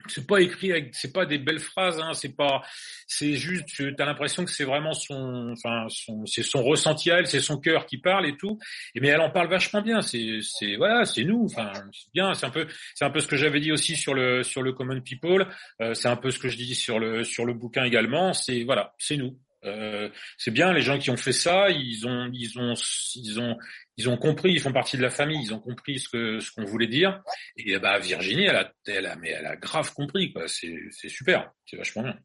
c'est 0.07 0.25
pas 0.25 0.41
écrit 0.41 0.71
avec, 0.71 0.95
c'est 0.95 1.11
pas 1.11 1.25
des 1.25 1.37
belles 1.37 1.59
phrases, 1.59 1.99
hein, 1.99 2.13
c'est 2.13 2.35
pas, 2.35 2.61
c'est 3.05 3.33
juste, 3.33 3.95
t'as 3.97 4.05
l'impression 4.05 4.45
que 4.45 4.51
c'est 4.51 4.63
vraiment 4.63 4.93
son, 4.93 5.51
enfin, 5.51 5.87
son, 5.89 6.25
c'est 6.25 6.43
son 6.43 6.63
ressenti 6.63 7.11
à 7.11 7.17
elle, 7.19 7.27
c'est 7.27 7.41
son 7.41 7.57
cœur 7.57 7.85
qui 7.85 7.97
parle 7.97 8.25
et 8.27 8.37
tout. 8.37 8.57
Et 8.95 9.01
mais 9.01 9.09
elle 9.09 9.21
en 9.21 9.29
parle 9.29 9.49
vachement 9.49 9.81
bien. 9.81 10.01
C'est, 10.01 10.39
c'est, 10.41 10.75
voilà, 10.77 11.05
c'est 11.05 11.23
nous. 11.23 11.45
Enfin, 11.45 11.71
c'est 11.91 12.11
bien. 12.13 12.33
C'est 12.33 12.45
un 12.45 12.49
peu, 12.51 12.67
c'est 12.95 13.05
un 13.05 13.09
peu 13.09 13.19
ce 13.19 13.27
que 13.27 13.35
j'avais 13.35 13.59
dit 13.59 13.71
aussi 13.71 13.95
sur 13.95 14.13
le, 14.13 14.43
sur 14.43 14.61
le 14.61 14.73
Common 14.73 15.01
People. 15.01 15.47
Euh, 15.81 15.93
c'est 15.93 16.07
un 16.07 16.15
peu 16.15 16.31
ce 16.31 16.39
que 16.39 16.49
je 16.49 16.57
dis 16.57 16.75
sur 16.75 16.99
le, 16.99 17.23
sur 17.23 17.45
le 17.45 17.53
bouquin 17.53 17.83
également. 17.83 18.33
C'est, 18.33 18.63
voilà, 18.63 18.93
c'est 18.97 19.17
nous. 19.17 19.37
Euh, 19.65 20.09
c'est 20.37 20.51
bien 20.51 20.71
les 20.73 20.81
gens 20.81 20.97
qui 20.97 21.09
ont 21.09 21.17
fait 21.17 21.33
ça, 21.33 21.69
ils 21.69 22.07
ont, 22.07 22.29
ils 22.33 22.57
ont, 22.59 22.73
ils 23.15 23.39
ont, 23.39 23.57
ils 23.97 24.09
ont 24.09 24.17
compris, 24.17 24.53
ils 24.53 24.59
font 24.59 24.71
partie 24.71 24.97
de 24.97 25.01
la 25.01 25.09
famille, 25.09 25.41
ils 25.43 25.53
ont 25.53 25.59
compris 25.59 25.99
ce 25.99 26.09
que 26.09 26.39
ce 26.39 26.51
qu'on 26.51 26.65
voulait 26.65 26.87
dire. 26.87 27.21
Et 27.57 27.77
bah 27.77 27.99
Virginie, 27.99 28.45
elle 28.45 28.55
a, 28.55 28.73
elle 28.87 29.05
a, 29.05 29.15
mais 29.17 29.29
elle 29.29 29.45
a 29.45 29.55
grave 29.55 29.93
compris 29.93 30.31
quoi. 30.31 30.47
C'est, 30.47 30.79
c'est 30.91 31.09
super, 31.09 31.51
c'est 31.65 31.77
vachement 31.77 32.03
bien. 32.03 32.17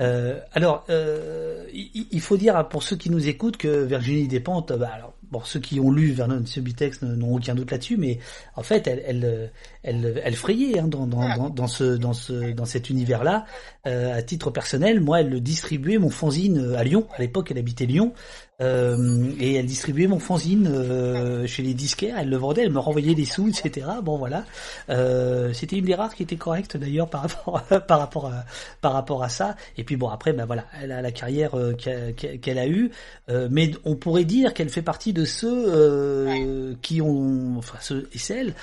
Euh, 0.00 0.40
alors, 0.52 0.84
euh, 0.90 1.66
il, 1.72 2.20
faut 2.20 2.36
dire 2.36 2.68
pour 2.68 2.82
ceux 2.82 2.96
qui 2.96 3.10
nous 3.10 3.28
écoutent 3.28 3.56
que 3.56 3.84
Virginie 3.84 4.26
Despentes, 4.26 4.72
bah 4.72 4.90
alors, 4.92 5.13
bon, 5.34 5.42
ceux 5.44 5.58
qui 5.58 5.80
ont 5.80 5.90
lu 5.90 6.12
Vernon 6.12 6.46
Subitex 6.46 7.02
n'ont 7.02 7.34
aucun 7.34 7.56
doute 7.56 7.72
là-dessus, 7.72 7.96
mais 7.96 8.20
en 8.54 8.62
fait, 8.62 8.86
elle, 8.86 9.02
elle, 9.04 9.50
elle, 9.82 10.22
elle 10.24 10.34
frayait 10.36 10.78
hein, 10.78 10.86
dans, 10.86 11.08
dans, 11.08 11.50
dans, 11.50 11.66
ce, 11.66 11.96
dans, 11.96 12.12
ce, 12.12 12.52
dans 12.52 12.64
cet 12.64 12.88
univers-là. 12.88 13.44
Euh, 13.86 14.16
à 14.16 14.22
titre 14.22 14.50
personnel, 14.50 15.00
moi, 15.00 15.20
elle 15.20 15.30
le 15.30 15.40
distribuait 15.40 15.98
mon 15.98 16.10
fanzine 16.10 16.74
à 16.76 16.84
Lyon. 16.84 17.08
À 17.16 17.20
l'époque, 17.20 17.50
elle 17.50 17.58
habitait 17.58 17.86
Lyon. 17.86 18.14
Euh, 18.60 19.32
et 19.40 19.54
elle 19.54 19.66
distribuait 19.66 20.06
mon 20.06 20.20
fanzine 20.20 20.68
euh, 20.68 21.44
chez 21.46 21.62
les 21.62 21.74
disquaires, 21.74 22.16
elle 22.18 22.30
le 22.30 22.36
vendait, 22.36 22.62
elle 22.62 22.72
me 22.72 22.78
renvoyait 22.78 23.16
des 23.16 23.24
sous, 23.24 23.48
etc. 23.48 23.86
Bon 24.02 24.16
voilà, 24.16 24.44
euh, 24.90 25.52
c'était 25.52 25.76
une 25.76 25.84
des 25.84 25.94
rares 25.96 26.14
qui 26.14 26.22
était 26.22 26.36
correcte 26.36 26.76
d'ailleurs 26.76 27.10
par 27.10 27.22
rapport 27.22 27.64
à, 27.70 27.80
par 27.80 27.98
rapport 27.98 28.26
à, 28.26 28.44
par 28.80 28.92
rapport 28.92 29.24
à 29.24 29.28
ça. 29.28 29.56
Et 29.76 29.82
puis 29.82 29.96
bon 29.96 30.08
après, 30.08 30.32
ben 30.32 30.44
voilà, 30.44 30.66
elle 30.80 30.92
a 30.92 31.02
la 31.02 31.10
carrière 31.10 31.58
euh, 31.58 31.74
qu'elle 31.74 32.58
a 32.58 32.68
eue, 32.68 32.92
euh, 33.28 33.48
mais 33.50 33.72
on 33.84 33.96
pourrait 33.96 34.24
dire 34.24 34.54
qu'elle 34.54 34.68
fait 34.68 34.82
partie 34.82 35.12
de 35.12 35.24
ceux 35.24 36.76
qui 36.80 37.00
ont, 37.02 37.58
enfin 37.58 37.78
ceux 37.80 38.08
et 38.12 38.18
celles 38.18 38.54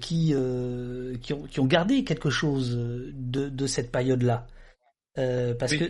qui 0.00 0.34
qui 1.22 1.32
ont, 1.32 1.42
qui 1.42 1.60
ont 1.60 1.66
gardé 1.66 2.04
quelque 2.04 2.30
chose 2.30 2.78
de, 2.78 3.48
de 3.48 3.66
cette 3.66 3.90
période-là, 3.90 4.46
parce 5.58 5.74
que 5.74 5.84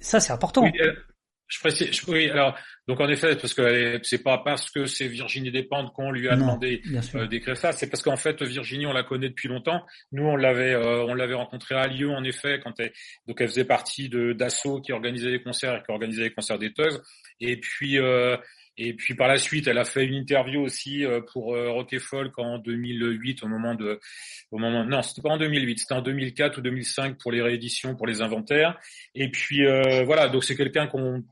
ça 0.00 0.20
c'est 0.20 0.32
important. 0.32 0.64
Je 1.46 1.58
précise, 1.58 2.02
oui, 2.08 2.30
alors, 2.30 2.56
donc 2.88 3.00
en 3.00 3.08
effet, 3.08 3.36
parce 3.36 3.52
que 3.52 4.00
c'est 4.02 4.22
pas 4.22 4.38
parce 4.38 4.70
que 4.70 4.86
c'est 4.86 5.08
Virginie 5.08 5.50
Despentes 5.50 5.92
qu'on 5.92 6.10
lui 6.10 6.28
a 6.28 6.36
demandé 6.36 6.82
euh, 7.14 7.26
d'écrire 7.26 7.56
ça, 7.56 7.72
c'est 7.72 7.88
parce 7.88 8.02
qu'en 8.02 8.16
fait 8.16 8.42
Virginie 8.42 8.86
on 8.86 8.92
la 8.92 9.02
connaît 9.02 9.28
depuis 9.28 9.48
longtemps. 9.48 9.84
Nous 10.12 10.24
on 10.24 10.36
l'avait 10.36 10.74
euh, 10.74 11.04
on 11.04 11.14
l'avait 11.14 11.34
rencontrée 11.34 11.74
à 11.74 11.86
Lyon 11.86 12.14
en 12.14 12.24
effet 12.24 12.60
quand 12.62 12.78
elle 12.78 12.92
donc 13.26 13.40
elle 13.40 13.48
faisait 13.48 13.64
partie 13.64 14.08
de 14.08 14.32
d'Asso 14.32 14.80
qui 14.80 14.92
organisait 14.92 15.30
les 15.30 15.42
concerts 15.42 15.76
et 15.76 15.82
qui 15.82 15.90
organisait 15.90 16.22
les 16.22 16.32
concerts 16.32 16.58
des 16.58 16.72
Teuses. 16.72 17.02
Et 17.40 17.58
puis 17.58 17.98
euh, 17.98 18.36
et 18.76 18.94
puis 18.94 19.14
par 19.14 19.28
la 19.28 19.38
suite, 19.38 19.68
elle 19.68 19.78
a 19.78 19.84
fait 19.84 20.04
une 20.04 20.14
interview 20.14 20.60
aussi 20.60 21.04
euh, 21.04 21.20
pour 21.20 21.54
euh, 21.54 21.84
Folk 22.00 22.38
en 22.38 22.58
2008 22.58 23.44
au 23.44 23.48
moment 23.48 23.74
de, 23.74 24.00
au 24.50 24.58
moment 24.58 24.84
non, 24.84 25.02
c'était 25.02 25.22
pas 25.22 25.30
en 25.30 25.38
2008, 25.38 25.78
c'était 25.78 25.94
en 25.94 26.02
2004 26.02 26.58
ou 26.58 26.60
2005 26.60 27.18
pour 27.18 27.30
les 27.30 27.40
rééditions, 27.40 27.94
pour 27.94 28.06
les 28.06 28.20
inventaires. 28.20 28.78
Et 29.14 29.30
puis 29.30 29.64
euh, 29.64 30.02
voilà, 30.04 30.28
donc 30.28 30.44
c'est 30.44 30.56
quelqu'un 30.56 30.88
qu'on, 30.88 31.22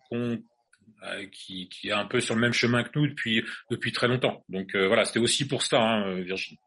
qui, 1.32 1.68
qui 1.68 1.88
est 1.88 1.92
un 1.92 2.04
peu 2.04 2.20
sur 2.20 2.36
le 2.36 2.40
même 2.40 2.52
chemin 2.52 2.84
que 2.84 2.90
nous 2.94 3.08
depuis 3.08 3.44
depuis 3.70 3.90
très 3.90 4.06
longtemps. 4.06 4.44
Donc 4.48 4.76
voilà, 4.76 5.04
c'était 5.04 5.18
aussi 5.18 5.48
pour 5.48 5.62
ça, 5.62 5.80
hein, 5.80 6.20
Virginie. 6.20 6.60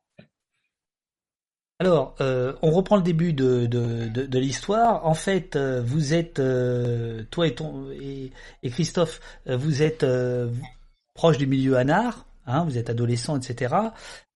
Alors, 1.79 2.15
euh, 2.21 2.53
on 2.61 2.71
reprend 2.71 2.95
le 2.95 3.01
début 3.01 3.33
de, 3.33 3.65
de, 3.65 4.07
de, 4.07 4.39
l'histoire. 4.39 5.05
En 5.05 5.13
fait, 5.13 5.57
euh, 5.57 5.81
vous 5.85 6.13
êtes, 6.13 6.39
euh, 6.39 7.23
toi 7.31 7.47
et, 7.47 7.55
ton, 7.55 7.91
et, 7.91 8.31
et 8.63 8.69
Christophe, 8.69 9.19
vous 9.45 9.83
êtes 9.83 10.05
proche 11.13 11.37
du 11.37 11.47
milieu 11.47 11.75
anard, 11.75 12.25
hein, 12.45 12.63
vous 12.63 12.77
êtes 12.77 12.89
adolescent, 12.89 13.37
etc. 13.37 13.75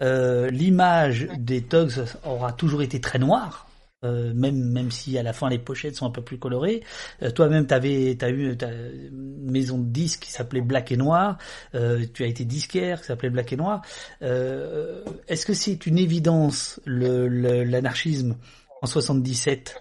L'image 0.01 1.29
des 1.37 1.61
thugs 1.63 2.03
aura 2.25 2.51
toujours 2.51 2.81
été 2.81 2.99
très 2.99 3.19
noire, 3.19 3.68
euh, 4.05 4.33
même 4.33 4.63
même 4.71 4.91
si 4.91 5.17
à 5.17 5.23
la 5.23 5.33
fin 5.33 5.49
les 5.49 5.59
pochettes 5.59 5.95
sont 5.95 6.05
un 6.05 6.11
peu 6.11 6.21
plus 6.21 6.39
colorées. 6.39 6.83
Euh, 7.21 7.31
Toi-même, 7.31 7.67
t'avais 7.67 8.15
t'as 8.17 8.29
eu 8.29 8.53
une 8.53 9.51
maison 9.51 9.77
de 9.77 9.89
disques 9.89 10.21
qui 10.21 10.31
s'appelait 10.31 10.61
Black 10.61 10.91
et 10.91 10.97
Noir. 10.97 11.37
Euh, 11.75 12.05
tu 12.13 12.23
as 12.23 12.27
été 12.27 12.45
disquaire 12.45 13.01
qui 13.01 13.07
s'appelait 13.07 13.29
Black 13.29 13.51
et 13.51 13.57
Noir. 13.57 13.81
Euh, 14.21 15.03
est-ce 15.27 15.45
que 15.45 15.53
c'est 15.53 15.85
une 15.85 15.97
évidence 15.97 16.79
l'anarchisme 16.85 18.37
en 18.81 18.87
77 18.87 19.77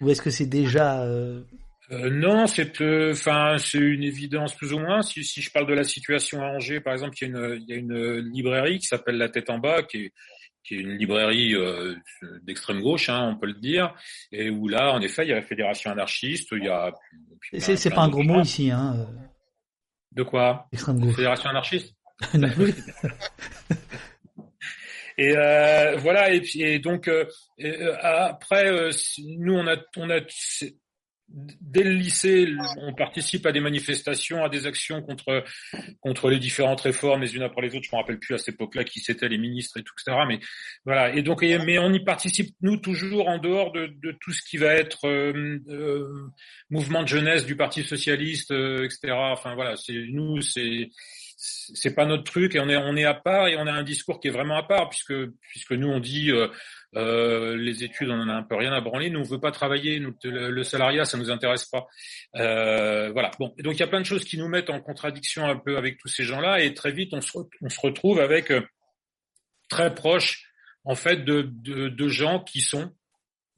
ou 0.00 0.10
est-ce 0.10 0.22
que 0.22 0.30
c'est 0.30 0.46
déjà 0.46 1.04
non, 1.90 2.46
c'est 2.46 2.82
enfin 3.10 3.56
c'est 3.58 3.78
une 3.78 4.02
évidence 4.02 4.54
plus 4.54 4.74
ou 4.74 4.78
moins. 4.78 5.00
Si, 5.00 5.24
si 5.24 5.40
je 5.40 5.50
parle 5.50 5.66
de 5.66 5.72
la 5.72 5.84
situation 5.84 6.42
à 6.42 6.48
Angers, 6.48 6.80
par 6.80 6.92
exemple, 6.92 7.16
il 7.20 7.22
y 7.22 7.24
a 7.24 7.28
une, 7.28 7.62
il 7.62 7.68
y 7.68 7.72
a 7.72 7.76
une 7.76 8.18
librairie 8.30 8.78
qui 8.78 8.86
s'appelle 8.86 9.16
La 9.16 9.30
Tête 9.30 9.48
en 9.48 9.58
bas, 9.58 9.82
qui 9.82 10.04
est, 10.04 10.12
qui 10.68 10.74
est 10.74 10.80
une 10.80 10.98
librairie 10.98 11.54
euh, 11.54 11.96
d'extrême 12.42 12.82
gauche, 12.82 13.08
hein, 13.08 13.30
on 13.32 13.38
peut 13.38 13.46
le 13.46 13.54
dire, 13.54 13.94
et 14.30 14.50
où 14.50 14.68
là, 14.68 14.92
en 14.92 15.00
effet, 15.00 15.24
il 15.24 15.30
y 15.30 15.32
a 15.32 15.36
la 15.36 15.42
fédération 15.42 15.90
anarchiste, 15.90 16.50
il 16.52 16.64
y 16.64 16.68
a. 16.68 16.92
C'est 17.58 17.90
pas 17.90 18.02
un 18.02 18.08
gros 18.08 18.22
mot 18.22 18.42
ici, 18.42 18.70
hein. 18.70 18.96
Euh. 18.98 19.06
De 20.12 20.22
quoi? 20.22 20.66
Extrême 20.72 21.00
gauche. 21.00 21.16
Fédération 21.16 21.48
anarchiste? 21.48 21.94
et 25.18 25.36
euh, 25.36 25.96
voilà, 25.96 26.32
et 26.32 26.40
puis 26.40 26.62
et 26.62 26.78
donc 26.80 27.08
euh, 27.08 27.24
après, 28.02 28.90
nous 29.18 29.54
on 29.54 29.66
a 29.66 29.76
on 29.96 30.10
a 30.10 30.20
dès 31.28 31.82
le 31.82 31.92
lycée, 31.92 32.48
on 32.78 32.94
participe 32.94 33.44
à 33.46 33.52
des 33.52 33.60
manifestations, 33.60 34.44
à 34.44 34.48
des 34.48 34.66
actions 34.66 35.02
contre 35.02 35.44
contre 36.00 36.30
les 36.30 36.38
différentes 36.38 36.80
réformes 36.80 37.20
les 37.20 37.36
unes 37.36 37.42
après 37.42 37.62
les 37.62 37.74
autres. 37.74 37.84
Je 37.90 37.94
me 37.94 38.00
rappelle 38.00 38.18
plus 38.18 38.34
à 38.34 38.38
cette 38.38 38.54
époque-là 38.54 38.84
qui 38.84 39.00
c'était 39.00 39.28
les 39.28 39.38
ministres 39.38 39.78
et 39.78 39.82
tout, 39.82 39.94
etc. 40.00 40.24
Mais 40.26 40.40
voilà. 40.84 41.14
Et 41.14 41.22
donc, 41.22 41.42
mais 41.42 41.78
on 41.78 41.92
y 41.92 42.02
participe 42.02 42.54
nous 42.62 42.78
toujours 42.78 43.28
en 43.28 43.38
dehors 43.38 43.72
de, 43.72 43.88
tout 44.20 44.32
ce 44.32 44.42
qui 44.42 44.56
va 44.56 44.74
être 44.74 45.06
euh, 45.06 45.58
euh, 45.68 46.30
mouvement 46.70 47.02
de 47.02 47.08
jeunesse 47.08 47.44
du 47.44 47.56
Parti 47.56 47.82
socialiste, 47.82 48.50
euh, 48.50 48.84
etc. 48.84 49.12
Enfin 49.14 49.54
voilà, 49.54 49.76
c'est 49.76 50.06
nous, 50.10 50.40
c'est 50.40 50.90
c'est 51.40 51.94
pas 51.94 52.04
notre 52.04 52.24
truc 52.24 52.56
et 52.56 52.60
on 52.60 52.68
est 52.68 52.76
on 52.76 52.96
est 52.96 53.04
à 53.04 53.14
part 53.14 53.46
et 53.46 53.56
on 53.56 53.66
a 53.66 53.72
un 53.72 53.84
discours 53.84 54.18
qui 54.18 54.26
est 54.26 54.32
vraiment 54.32 54.56
à 54.56 54.64
part 54.64 54.88
puisque 54.88 55.14
puisque 55.40 55.72
nous 55.72 55.88
on 55.88 56.00
dit 56.00 56.32
euh, 56.96 57.56
les 57.56 57.84
études, 57.84 58.10
on 58.10 58.20
en 58.20 58.28
a 58.28 58.34
un 58.34 58.42
peu 58.42 58.56
rien 58.56 58.72
à 58.72 58.80
branler. 58.80 59.10
Nous, 59.10 59.20
on 59.20 59.24
veut 59.24 59.40
pas 59.40 59.50
travailler. 59.50 60.02
Le, 60.24 60.62
salariat, 60.62 61.04
ça 61.04 61.18
nous 61.18 61.30
intéresse 61.30 61.66
pas. 61.66 61.86
Euh, 62.36 63.10
voilà. 63.12 63.30
Bon. 63.38 63.54
donc, 63.58 63.74
il 63.74 63.80
y 63.80 63.82
a 63.82 63.86
plein 63.86 64.00
de 64.00 64.06
choses 64.06 64.24
qui 64.24 64.38
nous 64.38 64.48
mettent 64.48 64.70
en 64.70 64.80
contradiction 64.80 65.46
un 65.46 65.56
peu 65.56 65.76
avec 65.76 65.98
tous 65.98 66.08
ces 66.08 66.24
gens-là, 66.24 66.60
et 66.60 66.74
très 66.74 66.92
vite, 66.92 67.12
on 67.12 67.20
se, 67.20 67.38
on 67.60 67.68
se 67.68 67.80
retrouve 67.80 68.20
avec 68.20 68.50
euh, 68.50 68.62
très 69.68 69.94
proche, 69.94 70.44
en 70.84 70.94
fait, 70.94 71.24
de, 71.24 71.42
de, 71.42 71.88
de 71.88 72.08
gens 72.08 72.40
qui 72.40 72.60
sont 72.60 72.92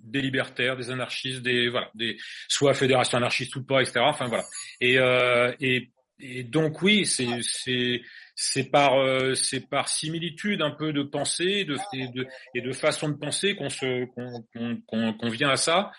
des 0.00 0.22
libertaires, 0.22 0.76
des 0.76 0.90
anarchistes, 0.90 1.42
des 1.42 1.68
voilà, 1.68 1.90
des 1.94 2.16
soit 2.48 2.74
fédération 2.74 3.18
anarchiste 3.18 3.54
ou 3.56 3.64
pas, 3.64 3.82
etc. 3.82 4.00
Enfin 4.00 4.26
voilà. 4.28 4.44
Et, 4.80 4.98
euh, 4.98 5.52
et 5.60 5.90
et 6.20 6.44
donc 6.44 6.82
oui, 6.82 7.06
c'est 7.06 7.40
c'est 7.42 8.02
c'est 8.34 8.64
par 8.64 8.98
euh, 8.98 9.34
c'est 9.34 9.68
par 9.68 9.88
similitude 9.88 10.62
un 10.62 10.70
peu 10.70 10.92
de 10.92 11.02
pensée, 11.02 11.64
de, 11.64 11.76
et 11.92 12.08
de 12.08 12.26
et 12.54 12.60
de 12.60 12.72
façon 12.72 13.08
de 13.08 13.14
penser 13.14 13.54
qu'on 13.56 13.68
se 13.68 14.06
qu'on 14.14 15.12
qu'on 15.12 15.28
vient 15.28 15.50
à 15.50 15.56
ça 15.56 15.90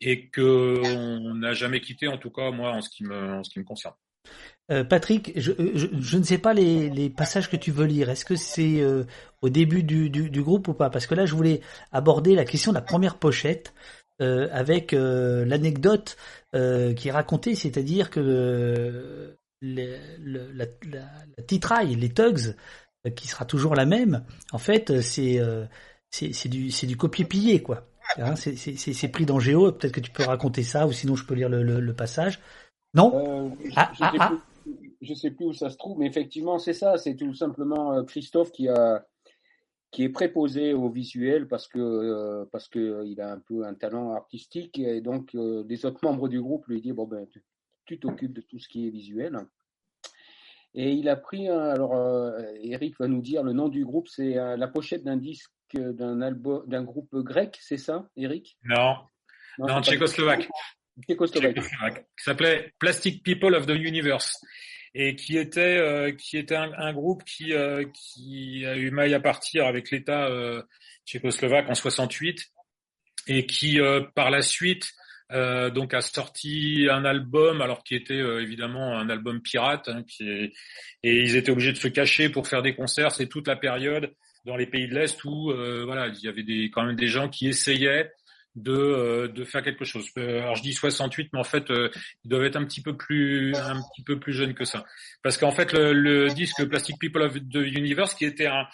et 0.00 0.28
que 0.28 0.80
on 0.84 1.34
n'a 1.34 1.52
jamais 1.52 1.80
quitté 1.80 2.08
en 2.08 2.18
tout 2.18 2.30
cas 2.30 2.50
moi 2.50 2.72
en 2.72 2.80
ce 2.80 2.90
qui 2.90 3.04
me 3.04 3.34
en 3.34 3.42
ce 3.42 3.50
qui 3.50 3.58
me 3.58 3.64
concerne. 3.64 3.94
Euh, 4.72 4.82
Patrick, 4.82 5.32
je, 5.36 5.52
je, 5.74 5.86
je, 6.00 6.18
ne 6.18 6.24
sais 6.24 6.38
pas 6.38 6.52
les, 6.52 6.90
les, 6.90 7.08
passages 7.08 7.48
que 7.48 7.56
tu 7.56 7.70
veux 7.70 7.84
lire. 7.86 8.10
Est-ce 8.10 8.24
que 8.24 8.34
c'est 8.34 8.80
euh, 8.80 9.04
au 9.40 9.48
début 9.48 9.84
du, 9.84 10.10
du, 10.10 10.28
du, 10.28 10.42
groupe 10.42 10.66
ou 10.66 10.74
pas? 10.74 10.90
Parce 10.90 11.06
que 11.06 11.14
là, 11.14 11.24
je 11.24 11.34
voulais 11.36 11.60
aborder 11.92 12.34
la 12.34 12.44
question 12.44 12.72
de 12.72 12.76
la 12.76 12.82
première 12.82 13.18
pochette 13.18 13.72
euh, 14.20 14.48
avec 14.50 14.92
euh, 14.92 15.44
l'anecdote 15.44 16.16
qui 16.96 17.08
est 17.08 17.12
racontée, 17.12 17.54
c'est-à-dire 17.54 18.08
que 18.08 19.36
les, 19.60 19.98
le, 20.18 20.52
la, 20.52 20.66
la, 20.90 21.06
la, 21.36 21.42
titraille, 21.44 21.94
les 21.94 22.12
tugs, 22.12 22.54
qui 23.14 23.28
sera 23.28 23.44
toujours 23.44 23.74
la 23.74 23.86
même, 23.86 24.24
en 24.52 24.58
fait, 24.58 25.00
c'est 25.00 25.40
c'est 26.10 26.48
du, 26.48 26.68
du 26.68 26.96
copier-piller, 26.96 27.62
quoi. 27.62 27.86
Hein, 28.18 28.34
c'est 28.36 29.08
pris 29.08 29.26
dans 29.26 29.38
Géo. 29.38 29.72
Peut-être 29.72 29.92
que 29.92 30.00
tu 30.00 30.10
peux 30.10 30.24
raconter 30.24 30.62
ça, 30.62 30.86
ou 30.86 30.92
sinon 30.92 31.14
je 31.16 31.24
peux 31.24 31.34
lire 31.34 31.48
le, 31.48 31.62
le, 31.62 31.80
le 31.80 31.94
passage. 31.94 32.40
Non? 32.94 33.54
Ah, 33.76 33.92
ah, 34.00 34.12
ah 34.18 34.32
je 35.02 35.14
sais 35.14 35.30
plus 35.30 35.46
où 35.46 35.52
ça 35.52 35.70
se 35.70 35.76
trouve, 35.76 35.98
mais 35.98 36.06
effectivement, 36.06 36.58
c'est 36.58 36.72
ça. 36.72 36.96
C'est 36.98 37.14
tout 37.14 37.34
simplement 37.34 37.92
euh, 37.94 38.02
Christophe 38.02 38.50
qui 38.52 38.68
a 38.68 39.06
qui 39.90 40.02
est 40.02 40.08
préposé 40.08 40.74
au 40.74 40.90
visuel 40.90 41.48
parce 41.48 41.68
que 41.68 41.78
euh, 41.78 42.44
parce 42.52 42.68
que 42.68 42.78
euh, 42.78 43.06
il 43.06 43.20
a 43.20 43.32
un 43.32 43.38
peu 43.38 43.64
un 43.64 43.74
talent 43.74 44.12
artistique 44.12 44.78
et 44.78 45.00
donc 45.00 45.34
euh, 45.34 45.64
les 45.68 45.86
autres 45.86 46.00
membres 46.02 46.28
du 46.28 46.40
groupe 46.40 46.66
lui 46.66 46.80
disent 46.80 46.92
bon 46.92 47.06
ben 47.06 47.26
tu 47.86 47.98
t'occupes 47.98 48.32
de 48.32 48.40
tout 48.40 48.58
ce 48.58 48.68
qui 48.68 48.86
est 48.86 48.90
visuel. 48.90 49.38
Et 50.74 50.92
il 50.92 51.08
a 51.08 51.16
pris 51.16 51.48
alors 51.48 51.94
Eric 52.60 52.98
va 52.98 53.08
nous 53.08 53.22
dire 53.22 53.42
le 53.42 53.54
nom 53.54 53.68
du 53.68 53.84
groupe, 53.84 54.08
c'est 54.08 54.34
la 54.34 54.68
pochette 54.68 55.04
d'un 55.04 55.16
disque 55.16 55.50
d'un 55.74 56.20
album 56.20 56.64
d'un 56.66 56.82
groupe 56.82 57.14
grec, 57.16 57.56
c'est 57.60 57.78
ça, 57.78 58.08
Eric? 58.16 58.58
Non, 58.64 58.96
non, 59.58 59.66
non 59.66 59.82
tchécoslovaque. 59.82 60.48
Tchécoslovaque. 61.02 61.54
Qui 62.16 62.24
s'appelait 62.24 62.72
Plastic 62.78 63.22
People 63.22 63.54
of 63.54 63.66
the 63.66 63.74
Universe 63.74 64.40
et 64.94 65.14
qui 65.14 65.36
était 65.36 65.76
euh, 65.76 66.12
qui 66.12 66.38
était 66.38 66.56
un, 66.56 66.72
un 66.78 66.92
groupe 66.92 67.22
qui 67.24 67.52
euh, 67.52 67.84
qui 67.92 68.64
a 68.64 68.76
eu 68.76 68.90
maille 68.90 69.14
à 69.14 69.20
partir 69.20 69.66
avec 69.66 69.90
l'État 69.90 70.26
euh, 70.26 70.62
tchécoslovaque 71.04 71.68
en 71.68 71.74
68 71.74 72.46
et 73.28 73.44
qui 73.46 73.78
par 74.14 74.30
la 74.30 74.40
suite 74.40 74.92
donc 75.30 75.92
a 75.92 76.00
sorti 76.00 76.86
un 76.90 77.04
album 77.04 77.60
alors 77.60 77.82
qui 77.82 77.94
était 77.94 78.18
évidemment 78.18 78.96
un 78.96 79.08
album 79.10 79.40
pirate 79.40 79.88
hein, 79.88 80.04
qui 80.04 80.28
est, 80.28 80.52
et 81.02 81.20
ils 81.22 81.34
étaient 81.34 81.50
obligés 81.50 81.72
de 81.72 81.78
se 81.78 81.88
cacher 81.88 82.28
pour 82.28 82.46
faire 82.46 82.62
des 82.62 82.74
concerts 82.76 83.10
c'est 83.10 83.26
toute 83.26 83.48
la 83.48 83.56
période 83.56 84.12
dans 84.44 84.56
les 84.56 84.66
pays 84.66 84.86
de 84.86 84.94
l'est 84.94 85.24
où 85.24 85.52
voilà 85.84 86.08
il 86.08 86.20
y 86.24 86.28
avait 86.28 86.44
des 86.44 86.70
quand 86.70 86.84
même 86.84 86.94
des 86.94 87.08
gens 87.08 87.28
qui 87.28 87.48
essayaient 87.48 88.10
de, 88.56 88.72
euh, 88.72 89.28
de 89.28 89.44
faire 89.44 89.62
quelque 89.62 89.84
chose. 89.84 90.08
Euh, 90.18 90.40
alors 90.40 90.56
je 90.56 90.62
dis 90.62 90.72
68, 90.72 91.30
mais 91.32 91.38
en 91.38 91.44
fait, 91.44 91.70
euh, 91.70 91.90
ils 92.24 92.28
doivent 92.28 92.44
être 92.44 92.56
un 92.56 92.64
petit 92.64 92.80
peu 92.80 92.96
plus 92.96 93.54
un 93.54 93.80
petit 93.92 94.02
peu 94.02 94.18
plus 94.18 94.32
jeunes 94.32 94.54
que 94.54 94.64
ça. 94.64 94.84
Parce 95.22 95.36
qu'en 95.36 95.52
fait, 95.52 95.72
le, 95.72 95.92
le, 95.92 96.28
disque 96.28 96.64
Plastic 96.64 96.98
People 96.98 97.22
of 97.22 97.34
the 97.34 97.56
Universe, 97.56 98.14
qui 98.14 98.24
était 98.24 98.46
un 98.46 98.66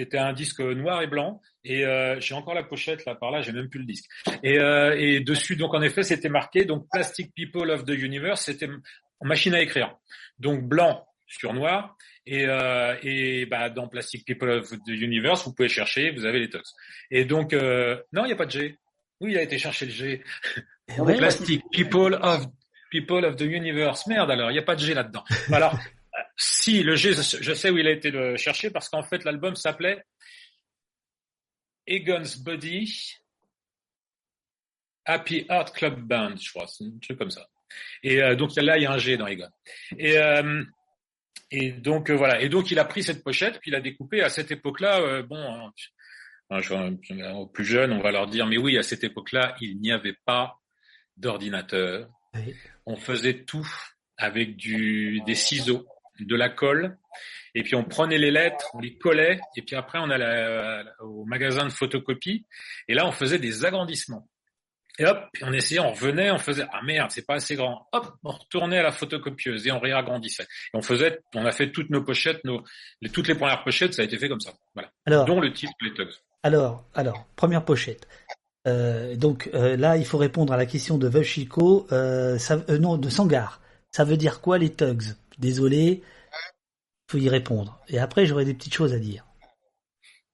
qui 0.00 0.06
était 0.06 0.18
un 0.18 0.32
disque 0.32 0.60
noir 0.60 1.02
et 1.02 1.06
blanc, 1.06 1.40
et 1.64 1.84
j'ai 2.20 2.34
encore 2.34 2.54
la 2.54 2.62
pochette 2.62 3.04
là 3.04 3.14
par 3.14 3.30
là, 3.30 3.42
j'ai 3.42 3.52
même 3.52 3.68
plus 3.68 3.80
le 3.80 3.86
disque. 3.86 4.06
Et, 4.42 4.56
et 4.56 5.20
dessus, 5.20 5.56
donc 5.56 5.74
en 5.74 5.82
effet, 5.82 6.02
c'était 6.02 6.30
marqué 6.30 6.64
donc 6.64 6.86
Plastic 6.90 7.34
People 7.34 7.70
of 7.70 7.84
the 7.84 7.90
Universe, 7.90 8.42
c'était 8.42 8.68
en 9.20 9.26
machine 9.26 9.54
à 9.54 9.60
écrire. 9.60 9.94
Donc 10.38 10.62
blanc 10.62 11.06
sur 11.30 11.54
noir. 11.54 11.96
Et, 12.26 12.46
euh, 12.46 12.94
et 13.02 13.46
bah, 13.46 13.70
dans 13.70 13.88
Plastic 13.88 14.26
People 14.26 14.50
of 14.50 14.70
the 14.70 14.88
Universe, 14.88 15.44
vous 15.44 15.54
pouvez 15.54 15.68
chercher, 15.68 16.10
vous 16.10 16.26
avez 16.26 16.40
les 16.40 16.50
tox. 16.50 16.74
Et 17.10 17.24
donc, 17.24 17.52
euh, 17.52 17.96
non, 18.12 18.24
il 18.24 18.28
n'y 18.28 18.32
a 18.32 18.36
pas 18.36 18.46
de 18.46 18.50
G. 18.50 18.78
Oui, 19.20 19.32
il 19.32 19.38
a 19.38 19.42
été 19.42 19.58
chercher 19.58 19.86
le 19.86 19.92
G. 19.92 20.22
Plastic, 20.96 21.62
people 21.70 22.18
of, 22.20 22.46
people 22.90 23.24
of 23.24 23.36
the 23.36 23.42
universe. 23.42 24.06
Merde 24.06 24.30
alors, 24.30 24.50
il 24.50 24.54
n'y 24.54 24.58
a 24.58 24.64
pas 24.64 24.74
de 24.74 24.80
G 24.80 24.92
là-dedans. 24.92 25.24
Alors, 25.52 25.78
si, 26.36 26.82
le 26.82 26.96
G, 26.96 27.12
je 27.12 27.54
sais 27.54 27.70
où 27.70 27.78
il 27.78 27.86
a 27.86 27.90
été 27.90 28.10
le 28.10 28.36
chercher 28.36 28.70
parce 28.70 28.88
qu'en 28.88 29.02
fait, 29.02 29.24
l'album 29.24 29.56
s'appelait 29.56 30.04
Egon's 31.86 32.36
Body 32.36 33.16
Happy 35.04 35.46
Art 35.48 35.72
Club 35.72 36.00
Band, 36.00 36.36
je 36.36 36.50
crois, 36.50 36.66
c'est 36.66 36.84
un 36.84 36.98
truc 37.02 37.18
comme 37.18 37.30
ça. 37.30 37.46
Et 38.02 38.22
euh, 38.22 38.36
donc 38.36 38.54
là, 38.56 38.76
il 38.78 38.82
y 38.82 38.86
a 38.86 38.92
un 38.92 38.98
G 38.98 39.16
dans 39.16 39.26
Egon. 39.26 39.48
Et, 39.98 40.18
euh, 40.18 40.62
et 41.50 41.72
donc 41.72 42.10
euh, 42.10 42.16
voilà. 42.16 42.40
Et 42.40 42.48
donc 42.48 42.70
il 42.70 42.78
a 42.78 42.84
pris 42.84 43.02
cette 43.02 43.24
pochette, 43.24 43.58
puis 43.60 43.70
il 43.70 43.74
a 43.74 43.80
découpé. 43.80 44.22
À 44.22 44.28
cette 44.28 44.50
époque-là, 44.50 45.00
euh, 45.00 45.22
bon, 45.22 45.70
aux 46.50 47.46
plus 47.46 47.64
jeunes, 47.64 47.92
on 47.92 48.00
va 48.00 48.12
leur 48.12 48.26
dire, 48.26 48.46
mais 48.46 48.58
oui, 48.58 48.78
à 48.78 48.82
cette 48.82 49.04
époque-là, 49.04 49.56
il 49.60 49.80
n'y 49.80 49.92
avait 49.92 50.16
pas 50.24 50.56
d'ordinateur. 51.16 52.08
On 52.86 52.96
faisait 52.96 53.44
tout 53.44 53.68
avec 54.16 54.56
du, 54.56 55.20
des 55.26 55.34
ciseaux, 55.34 55.86
de 56.26 56.36
la 56.36 56.48
colle, 56.48 56.96
et 57.54 57.62
puis 57.62 57.74
on 57.74 57.84
prenait 57.84 58.18
les 58.18 58.30
lettres, 58.30 58.70
on 58.74 58.80
les 58.80 58.96
collait, 58.96 59.40
et 59.56 59.62
puis 59.62 59.76
après 59.76 59.98
on 59.98 60.10
allait 60.10 60.84
au 61.00 61.24
magasin 61.24 61.64
de 61.64 61.70
photocopie, 61.70 62.46
et 62.88 62.94
là 62.94 63.06
on 63.06 63.12
faisait 63.12 63.38
des 63.38 63.64
agrandissements. 63.64 64.28
Et 64.98 65.06
hop, 65.06 65.28
on 65.40 65.52
essayait, 65.52 65.80
on 65.80 65.92
revenait, 65.92 66.30
on 66.30 66.38
faisait 66.38 66.66
ah 66.72 66.82
merde, 66.82 67.10
c'est 67.10 67.24
pas 67.26 67.36
assez 67.36 67.54
grand. 67.54 67.88
Hop, 67.92 68.12
on 68.22 68.32
retournait 68.32 68.78
à 68.78 68.82
la 68.82 68.92
photocopieuse 68.92 69.66
et 69.66 69.72
on 69.72 69.80
réagrandissait. 69.80 70.42
Et 70.42 70.76
on 70.76 70.82
faisait, 70.82 71.20
on 71.34 71.46
a 71.46 71.52
fait 71.52 71.72
toutes 71.72 71.88
nos 71.88 72.02
pochettes, 72.02 72.44
nos, 72.44 72.62
les, 73.00 73.08
toutes 73.08 73.26
les 73.26 73.34
premières 73.34 73.64
pochettes, 73.64 73.94
ça 73.94 74.02
a 74.02 74.04
été 74.04 74.18
fait 74.18 74.28
comme 74.28 74.40
ça. 74.40 74.52
Voilà. 74.74 74.90
Alors, 75.06 75.24
dont 75.24 75.40
le 75.40 75.52
titre 75.54 75.72
les 75.80 75.94
Tugs. 75.94 76.12
Alors, 76.42 76.84
alors, 76.94 77.26
première 77.34 77.64
pochette. 77.64 78.06
Euh, 78.66 79.16
donc 79.16 79.48
euh, 79.54 79.76
là, 79.76 79.96
il 79.96 80.04
faut 80.04 80.18
répondre 80.18 80.52
à 80.52 80.58
la 80.58 80.66
question 80.66 80.98
de 80.98 81.08
Vachiko, 81.08 81.86
euh, 81.92 82.38
euh, 82.50 82.78
non, 82.78 82.98
de 82.98 83.08
Sangar. 83.08 83.62
Ça 83.92 84.04
veut 84.04 84.18
dire 84.18 84.42
quoi 84.42 84.58
les 84.58 84.70
Tugs 84.70 85.14
Désolé, 85.40 86.02
faut 87.08 87.18
y 87.18 87.28
répondre. 87.28 87.82
Et 87.88 87.98
après, 87.98 88.26
j'aurai 88.26 88.44
des 88.44 88.54
petites 88.54 88.74
choses 88.74 88.92
à 88.92 88.98
dire. 88.98 89.26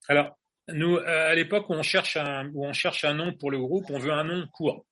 Alors, 0.09 0.39
nous, 0.69 0.99
à 0.99 1.35
l'époque 1.35 1.67
on 1.71 1.83
cherche 1.83 2.17
un, 2.17 2.51
où 2.53 2.67
on 2.67 2.73
cherche 2.73 3.05
un 3.05 3.15
nom 3.15 3.33
pour 3.33 3.51
le 3.51 3.59
groupe, 3.59 3.87
on 3.89 3.99
veut 3.99 4.13
un 4.13 4.25
nom 4.25 4.47
court 4.53 4.85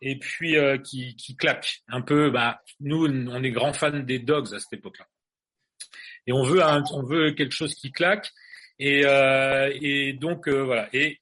et 0.00 0.18
puis 0.18 0.56
qui, 0.84 1.16
qui 1.16 1.36
claque 1.36 1.82
un 1.88 2.02
peu. 2.02 2.30
Bah, 2.30 2.60
nous, 2.80 3.06
on 3.06 3.42
est 3.42 3.50
grands 3.50 3.72
fans 3.72 4.00
des 4.00 4.18
Dogs 4.18 4.52
à 4.52 4.58
cette 4.58 4.72
époque-là, 4.74 5.06
et 6.26 6.32
on 6.32 6.42
veut 6.42 6.60
on 6.62 7.02
veut 7.02 7.32
quelque 7.32 7.54
chose 7.54 7.74
qui 7.74 7.90
claque 7.90 8.30
et, 8.78 9.02
euh, 9.04 9.72
et 9.80 10.12
donc 10.12 10.48
euh, 10.48 10.62
voilà. 10.62 10.88
Et 10.92 11.20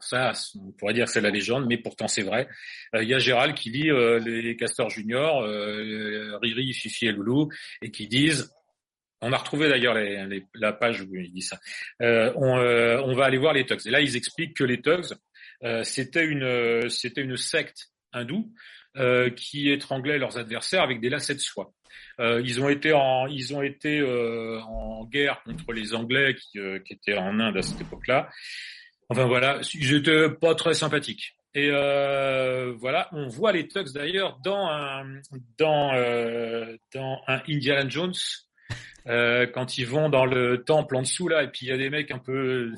ça, 0.00 0.32
on 0.56 0.72
pourrait 0.72 0.94
dire 0.94 1.06
que 1.06 1.10
c'est 1.10 1.20
la 1.20 1.30
légende, 1.30 1.66
mais 1.66 1.78
pourtant 1.78 2.08
c'est 2.08 2.22
vrai. 2.22 2.48
Euh, 2.94 3.02
il 3.02 3.08
y 3.08 3.14
a 3.14 3.18
Gérald 3.18 3.54
qui 3.54 3.70
lit 3.70 3.90
les 4.24 4.56
Castors 4.56 4.90
Junior, 4.90 5.42
Riri, 6.40 6.72
Fifi 6.72 7.06
et 7.06 7.12
Loulou, 7.12 7.48
et 7.80 7.90
qui 7.90 8.08
disent 8.08 8.52
on 9.22 9.32
a 9.32 9.36
retrouvé 9.36 9.68
d'ailleurs 9.68 9.96
la 10.54 10.72
page 10.72 11.00
où 11.02 11.14
il 11.14 11.32
dit 11.32 11.42
ça. 11.42 11.58
Euh, 12.02 12.32
on, 12.34 12.58
euh, 12.58 13.14
va 13.14 13.24
aller 13.24 13.38
voir 13.38 13.52
les 13.52 13.64
Tugs. 13.64 13.86
Et 13.86 13.90
là, 13.90 14.00
ils 14.00 14.16
expliquent 14.16 14.56
que 14.56 14.64
les 14.64 14.82
Tugs, 14.82 15.14
euh, 15.62 15.84
c'était 15.84 16.26
une, 16.26 16.88
secte 17.36 17.92
hindoue 18.12 18.52
qui 19.36 19.70
étranglait 19.70 20.18
leurs 20.18 20.36
adversaires 20.38 20.82
avec 20.82 21.00
des 21.00 21.08
lacets 21.08 21.34
de 21.34 21.40
soie. 21.40 21.72
Euh, 22.20 22.42
ils 22.44 22.60
ont 22.60 22.68
été 22.68 22.92
en, 22.92 23.26
euh, 23.26 25.04
guerre 25.10 25.42
contre 25.44 25.72
les 25.72 25.94
Anglais 25.94 26.36
euh, 26.56 26.78
qui 26.80 26.92
étaient 26.92 27.16
en 27.16 27.40
Inde 27.40 27.56
à 27.56 27.62
cette 27.62 27.80
époque-là. 27.80 28.28
Enfin 29.12 29.26
voilà, 29.26 29.60
étaient 29.74 30.30
pas 30.30 30.54
très 30.54 30.72
sympathiques. 30.72 31.34
Et 31.54 31.68
euh, 31.70 32.72
voilà, 32.78 33.10
on 33.12 33.28
voit 33.28 33.52
les 33.52 33.68
Tugs 33.68 33.92
d'ailleurs 33.92 34.38
dans 34.42 34.68
un 34.68 35.20
dans 35.58 35.92
euh, 35.94 36.76
dans 36.94 37.20
un 37.28 37.42
Indiana 37.46 37.86
Jones 37.86 38.14
euh, 39.06 39.46
quand 39.52 39.76
ils 39.76 39.86
vont 39.86 40.08
dans 40.08 40.24
le 40.24 40.64
temple 40.64 40.96
en 40.96 41.02
dessous 41.02 41.28
là, 41.28 41.42
et 41.42 41.48
puis 41.48 41.66
il 41.66 41.68
y 41.68 41.72
a 41.72 41.76
des 41.76 41.90
mecs 41.90 42.10
un 42.10 42.18
peu 42.18 42.72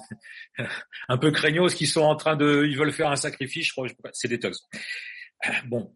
un 1.08 1.18
peu 1.18 1.30
craignos 1.30 1.72
qui 1.72 1.86
sont 1.86 2.02
en 2.02 2.16
train 2.16 2.34
de, 2.34 2.66
ils 2.68 2.76
veulent 2.76 2.92
faire 2.92 3.10
un 3.10 3.16
sacrifice, 3.16 3.68
je 3.68 3.72
crois, 3.72 3.86
c'est 4.12 4.26
des 4.26 4.40
Tugs. 4.40 4.54
Bon, 5.66 5.94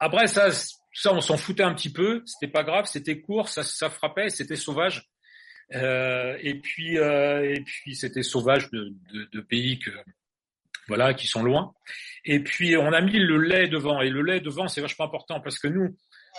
après 0.00 0.26
ça, 0.26 0.50
ça, 0.50 1.12
on 1.12 1.20
s'en 1.20 1.36
foutait 1.36 1.62
un 1.62 1.74
petit 1.74 1.92
peu. 1.92 2.22
C'était 2.26 2.50
pas 2.50 2.64
grave, 2.64 2.86
c'était 2.86 3.20
court, 3.20 3.48
ça, 3.48 3.62
ça 3.62 3.88
frappait, 3.88 4.30
c'était 4.30 4.56
sauvage. 4.56 5.08
Euh, 5.74 6.36
et 6.40 6.54
puis, 6.54 6.98
euh, 6.98 7.54
et 7.54 7.60
puis, 7.60 7.94
c'était 7.96 8.22
sauvage 8.22 8.70
de, 8.70 8.92
de, 9.12 9.28
de, 9.32 9.40
pays 9.40 9.78
que 9.78 9.90
voilà 10.86 11.14
qui 11.14 11.26
sont 11.26 11.42
loin. 11.42 11.72
Et 12.24 12.40
puis, 12.40 12.76
on 12.76 12.92
a 12.92 13.00
mis 13.00 13.18
le 13.18 13.38
lait 13.38 13.68
devant. 13.68 14.00
Et 14.00 14.10
le 14.10 14.22
lait 14.22 14.40
devant, 14.40 14.68
c'est 14.68 14.80
vachement 14.80 15.06
important 15.06 15.40
parce 15.40 15.58
que 15.58 15.68
nous, 15.68 15.96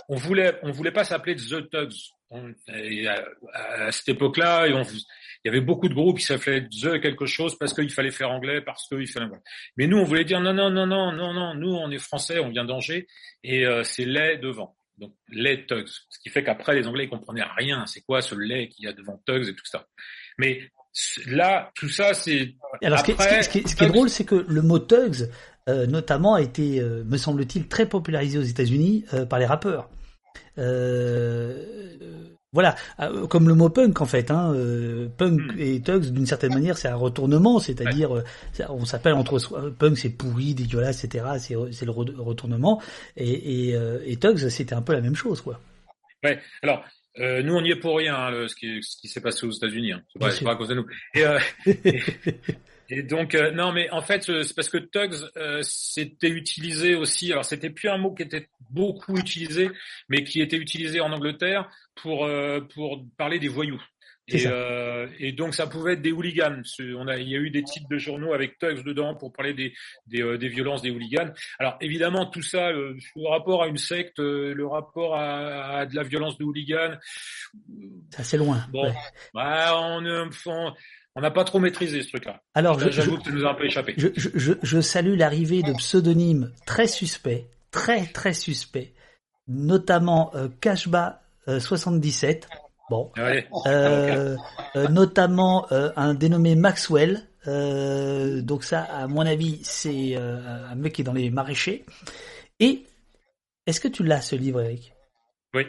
on 0.07 0.15
voulait, 0.15 0.57
on 0.63 0.71
voulait 0.71 0.91
pas 0.91 1.03
s'appeler 1.03 1.35
The 1.35 1.69
Tugs. 1.69 2.13
On, 2.29 2.53
à, 2.67 3.23
à, 3.53 3.91
cette 3.91 4.09
époque-là, 4.09 4.67
il 4.67 4.75
y 5.45 5.49
avait 5.49 5.61
beaucoup 5.61 5.87
de 5.87 5.93
groupes 5.93 6.19
qui 6.19 6.25
s'appelaient 6.25 6.67
The 6.67 7.01
quelque 7.01 7.25
chose 7.25 7.57
parce 7.57 7.73
qu'il 7.73 7.89
fallait 7.89 8.11
faire 8.11 8.31
anglais, 8.31 8.61
parce 8.61 8.87
qu'il 8.87 9.07
fallait. 9.07 9.27
Mais 9.75 9.87
nous, 9.87 9.97
on 9.97 10.03
voulait 10.03 10.25
dire 10.25 10.39
non, 10.39 10.53
non, 10.53 10.69
non, 10.69 10.85
non, 10.85 11.11
non, 11.11 11.33
non. 11.33 11.53
Nous, 11.55 11.73
on 11.73 11.91
est 11.91 11.97
français, 11.99 12.39
on 12.39 12.49
vient 12.49 12.65
d'Angers 12.65 13.07
et 13.43 13.65
euh, 13.65 13.83
c'est 13.83 14.05
lait 14.05 14.37
devant. 14.37 14.76
Donc 14.97 15.13
les 15.29 15.65
Tugs. 15.65 15.87
Ce 15.87 16.19
qui 16.19 16.29
fait 16.29 16.43
qu'après 16.43 16.75
les 16.75 16.87
Anglais 16.87 17.05
ils 17.05 17.09
comprenaient 17.09 17.45
rien. 17.57 17.85
C'est 17.85 18.01
quoi 18.01 18.21
ce 18.21 18.35
lait 18.35 18.69
qu'il 18.69 18.85
y 18.85 18.87
a 18.87 18.93
devant 18.93 19.21
Tugs 19.25 19.47
et 19.47 19.55
tout 19.55 19.65
ça. 19.65 19.85
Mais 20.37 20.71
là, 21.27 21.71
tout 21.75 21.89
ça, 21.89 22.13
c'est. 22.13 22.55
Alors, 22.81 22.99
après, 22.99 23.13
ce, 23.43 23.49
qui, 23.49 23.59
est, 23.59 23.67
ce, 23.67 23.75
qui 23.75 23.83
est, 23.83 23.87
drôle, 23.87 24.09
c'est 24.09 24.25
que 24.25 24.35
le 24.35 24.61
mot 24.61 24.79
Tugs, 24.79 25.29
euh, 25.69 25.85
notamment, 25.87 26.35
a 26.35 26.41
été, 26.41 26.79
euh, 26.79 27.03
me 27.05 27.17
semble-t-il, 27.17 27.67
très 27.67 27.87
popularisé 27.87 28.37
aux 28.37 28.43
États-Unis 28.43 29.05
euh, 29.13 29.25
par 29.25 29.39
les 29.39 29.45
rappeurs. 29.45 29.89
Voilà, 32.53 32.75
comme 33.29 33.47
le 33.47 33.55
mot 33.55 33.69
punk 33.69 34.01
en 34.01 34.05
fait. 34.05 34.31
Hein, 34.31 34.53
punk 35.17 35.39
hmm. 35.39 35.59
et 35.59 35.81
Tugs, 35.81 36.11
d'une 36.11 36.25
certaine 36.25 36.53
manière, 36.53 36.77
c'est 36.77 36.87
un 36.87 36.95
retournement, 36.95 37.59
c'est-à-dire, 37.59 38.23
on 38.69 38.85
s'appelle 38.85 39.13
entre 39.13 39.39
punk, 39.69 39.97
c'est 39.97 40.09
pourri, 40.09 40.55
dégueulasse, 40.55 41.03
etc. 41.03 41.25
C'est 41.71 41.85
le 41.85 41.91
retournement. 41.91 42.81
Et, 43.15 43.69
et, 43.69 43.77
et 44.05 44.17
Tugs, 44.17 44.49
c'était 44.49 44.75
un 44.75 44.81
peu 44.81 44.93
la 44.93 45.01
même 45.01 45.15
chose, 45.15 45.41
quoi. 45.41 45.59
Ouais. 46.23 46.39
Alors, 46.63 46.83
euh, 47.19 47.41
nous, 47.41 47.55
on 47.55 47.61
n'y 47.61 47.71
est 47.71 47.79
pour 47.79 47.97
rien, 47.97 48.15
hein, 48.15 48.47
ce 48.47 48.55
qui, 48.55 48.81
ce 48.83 48.97
qui 48.97 49.07
s'est 49.07 49.21
passé 49.21 49.45
aux 49.45 49.51
États-Unis. 49.51 49.93
Hein. 49.93 50.03
C'est 50.31 50.43
pas, 50.43 50.51
à 50.51 50.55
cause 50.55 50.69
de 50.69 50.75
nous. 50.75 50.85
Et, 51.15 51.25
euh, 51.25 51.39
et, 52.89 53.03
donc, 53.03 53.35
euh, 53.35 53.51
non, 53.51 53.71
mais 53.71 53.89
en 53.91 54.01
fait, 54.01 54.23
c'est 54.23 54.55
parce 54.55 54.69
que 54.69 54.77
Tugs, 54.77 55.15
c'était 55.61 56.29
utilisé 56.29 56.95
aussi. 56.95 57.31
Alors, 57.31 57.45
c'était 57.45 57.69
plus 57.69 57.89
un 57.89 57.97
mot 57.97 58.13
qui 58.13 58.23
était 58.23 58.47
beaucoup 58.69 59.17
utilisé, 59.17 59.69
mais 60.09 60.23
qui 60.23 60.41
était 60.41 60.57
utilisé 60.57 60.99
en 60.99 61.11
Angleterre 61.11 61.69
pour 61.95 62.29
pour 62.73 63.05
parler 63.17 63.39
des 63.39 63.47
voyous. 63.47 63.81
Et, 64.29 64.45
euh, 64.45 65.07
et, 65.19 65.31
donc 65.31 65.55
ça 65.55 65.67
pouvait 65.67 65.93
être 65.93 66.01
des 66.01 66.11
hooligans. 66.11 66.61
On 66.97 67.07
a, 67.07 67.17
il 67.17 67.29
y 67.29 67.35
a 67.35 67.39
eu 67.39 67.49
des 67.49 67.63
titres 67.63 67.87
de 67.89 67.97
journaux 67.97 68.33
avec 68.33 68.59
Tugs 68.59 68.83
dedans 68.83 69.15
pour 69.15 69.31
parler 69.31 69.53
des, 69.53 69.73
des, 70.05 70.21
euh, 70.21 70.37
des 70.37 70.49
violences 70.49 70.81
des 70.81 70.91
hooligans. 70.91 71.31
Alors 71.59 71.77
évidemment 71.79 72.25
tout 72.25 72.41
ça, 72.41 72.71
le, 72.71 72.97
rapport 73.25 73.63
à 73.63 73.67
une 73.67 73.77
secte, 73.77 74.19
euh, 74.19 74.53
le 74.53 74.67
rapport 74.67 75.15
à, 75.15 75.77
à, 75.79 75.85
de 75.85 75.95
la 75.95 76.03
violence 76.03 76.37
de 76.37 76.43
hooligans. 76.43 76.97
C'est 78.09 78.37
loin. 78.37 78.65
Bon, 78.69 78.93
bah, 79.33 79.79
on, 79.79 80.29
on 80.45 80.73
on 81.17 81.21
n'a 81.21 81.31
pas 81.31 81.43
trop 81.43 81.59
maîtrisé 81.59 82.01
ce 82.01 82.09
truc-là. 82.09 82.41
Alors, 82.53 82.79
j'avoue 82.79 83.17
que 83.17 83.25
ça 83.25 83.31
nous 83.31 83.45
a 83.45 83.51
un 83.51 83.55
peu 83.55 83.65
échappé. 83.65 83.93
Je, 83.97 84.07
je, 84.15 84.53
je 84.61 84.81
salue 84.81 85.17
l'arrivée 85.17 85.63
de 85.63 85.73
pseudonymes 85.73 86.53
très 86.65 86.87
suspects, 86.87 87.45
très 87.71 88.05
très 88.05 88.33
suspects, 88.33 88.93
notamment 89.47 90.31
euh, 90.35 90.47
Kashba 90.61 91.21
77 91.59 92.47
Bon, 92.89 93.11
ah 93.17 93.31
euh, 93.65 94.37
euh, 94.77 94.87
notamment 94.87 95.67
euh, 95.71 95.91
un 95.97 96.13
dénommé 96.13 96.55
Maxwell. 96.55 97.27
Euh, 97.45 98.41
donc 98.41 98.63
ça, 98.63 98.81
à 98.83 99.07
mon 99.07 99.25
avis, 99.25 99.59
c'est 99.63 100.15
un 100.15 100.75
mec 100.75 100.93
qui 100.93 101.01
est 101.01 101.05
dans 101.05 101.13
les 101.13 101.29
maraîchers. 101.29 101.85
Et 102.59 102.85
est-ce 103.65 103.81
que 103.81 103.89
tu 103.89 104.03
l'as 104.03 104.21
ce 104.21 104.35
livre, 104.35 104.61
Eric? 104.61 104.93
Oui. 105.53 105.63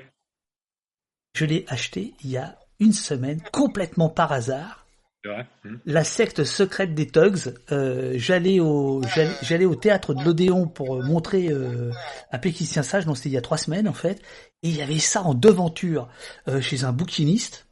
Je 1.35 1.45
l'ai 1.45 1.65
acheté 1.69 2.15
il 2.23 2.31
y 2.31 2.37
a 2.37 2.57
une 2.79 2.93
semaine, 2.93 3.43
complètement 3.53 4.09
par 4.09 4.33
hasard. 4.33 4.87
Hmm. 5.25 5.77
La 5.85 6.05
secte 6.05 6.45
secrète 6.45 6.95
des 6.95 7.07
Tugs. 7.07 7.55
Euh, 7.73 8.15
j'allais 8.17 8.61
au 8.61 9.03
j'allais 9.43 9.65
au 9.65 9.75
théâtre 9.75 10.15
de 10.15 10.23
l'Odéon 10.25 10.69
pour 10.69 11.03
montrer 11.03 11.49
euh, 11.49 11.91
un 12.31 12.39
péquicien 12.39 12.83
sage. 12.83 13.07
Non, 13.07 13.15
c'était 13.15 13.31
il 13.31 13.33
y 13.33 13.39
a 13.39 13.43
trois 13.43 13.59
semaines 13.59 13.89
en 13.89 13.93
fait. 13.93 14.21
Et 14.63 14.69
il 14.69 14.77
y 14.77 14.83
avait 14.83 14.99
ça 14.99 15.23
en 15.23 15.35
devanture 15.35 16.09
euh, 16.47 16.61
chez 16.61 16.85
un 16.85 16.93
bouquiniste 16.93 17.67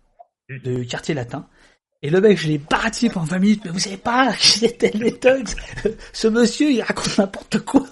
hmm. 0.49 0.59
de 0.65 0.85
quartier 0.85 1.15
latin. 1.15 1.49
Et 2.03 2.11
le 2.11 2.21
mec, 2.21 2.39
je 2.39 2.49
l'ai 2.49 2.59
baraté 2.59 3.09
pendant 3.09 3.27
20 3.27 3.39
minutes, 3.39 3.63
mais 3.65 3.71
vous 3.71 3.79
savez 3.79 3.97
pas 3.97 4.33
qui 4.35 4.65
étaient 4.67 4.91
les 4.91 5.19
thugs 5.19 5.49
Ce 6.13 6.29
monsieur, 6.29 6.71
il 6.71 6.83
raconte 6.83 7.19
n'importe 7.19 7.59
quoi 7.61 7.87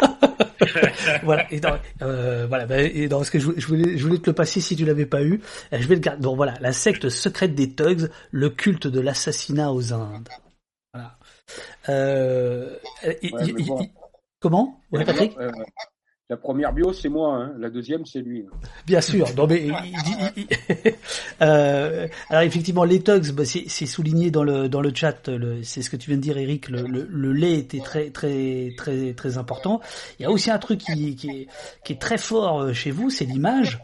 Voilà, 1.22 1.50
et 1.52 1.60
dans, 1.60 1.78
euh, 2.02 2.46
voilà, 2.46 2.66
bah, 2.66 2.80
et 2.80 3.08
dans 3.08 3.24
ce 3.24 3.30
que 3.30 3.38
je, 3.38 3.46
voulais, 3.66 3.96
je 3.96 4.04
voulais 4.04 4.18
te 4.18 4.28
le 4.28 4.34
passer 4.34 4.60
si 4.60 4.76
tu 4.76 4.84
l'avais 4.84 5.06
pas 5.06 5.22
eu. 5.22 5.40
Euh, 5.72 5.78
je 5.80 5.86
vais 5.86 5.94
le 5.94 6.00
garder. 6.00 6.22
Donc 6.22 6.36
voilà, 6.36 6.54
la 6.60 6.72
secte 6.72 7.08
secrète 7.08 7.54
des 7.54 7.70
thugs, 7.70 8.10
le 8.30 8.50
culte 8.50 8.86
de 8.86 9.00
l'assassinat 9.00 9.72
aux 9.72 9.92
Indes. 9.92 10.28
Voilà. 10.92 11.18
Euh, 11.88 12.76
comment? 14.40 14.80
Ouais, 14.92 15.04
Patrick? 15.04 15.36
La 16.30 16.38
première 16.38 16.72
bio, 16.72 16.90
c'est 16.94 17.10
moi. 17.10 17.36
Hein. 17.36 17.54
La 17.58 17.68
deuxième, 17.68 18.06
c'est 18.06 18.20
lui. 18.20 18.46
Bien 18.86 19.02
sûr. 19.02 19.26
Non, 19.36 19.46
mais 19.46 19.68
euh, 21.42 22.08
alors 22.30 22.42
effectivement, 22.44 22.84
les 22.84 23.02
tugs, 23.02 23.30
bah, 23.32 23.44
c'est 23.44 23.86
souligné 23.86 24.30
dans 24.30 24.42
le 24.42 24.70
dans 24.70 24.80
le 24.80 24.90
chat. 24.94 25.28
C'est 25.62 25.82
ce 25.82 25.90
que 25.90 25.96
tu 25.96 26.08
viens 26.08 26.16
de 26.16 26.22
dire, 26.22 26.38
Eric. 26.38 26.70
Le, 26.70 26.82
le, 26.86 27.32
lait 27.34 27.58
était 27.58 27.80
très 27.80 28.08
très 28.08 28.72
très 28.74 29.12
très 29.12 29.36
important. 29.36 29.82
Il 30.18 30.22
y 30.22 30.26
a 30.26 30.30
aussi 30.30 30.50
un 30.50 30.58
truc 30.58 30.80
qui, 30.80 31.14
qui, 31.14 31.28
est, 31.28 31.48
qui 31.84 31.92
est 31.92 32.00
très 32.00 32.16
fort 32.16 32.62
euh, 32.62 32.72
chez 32.72 32.90
vous, 32.90 33.10
c'est 33.10 33.26
l'image, 33.26 33.80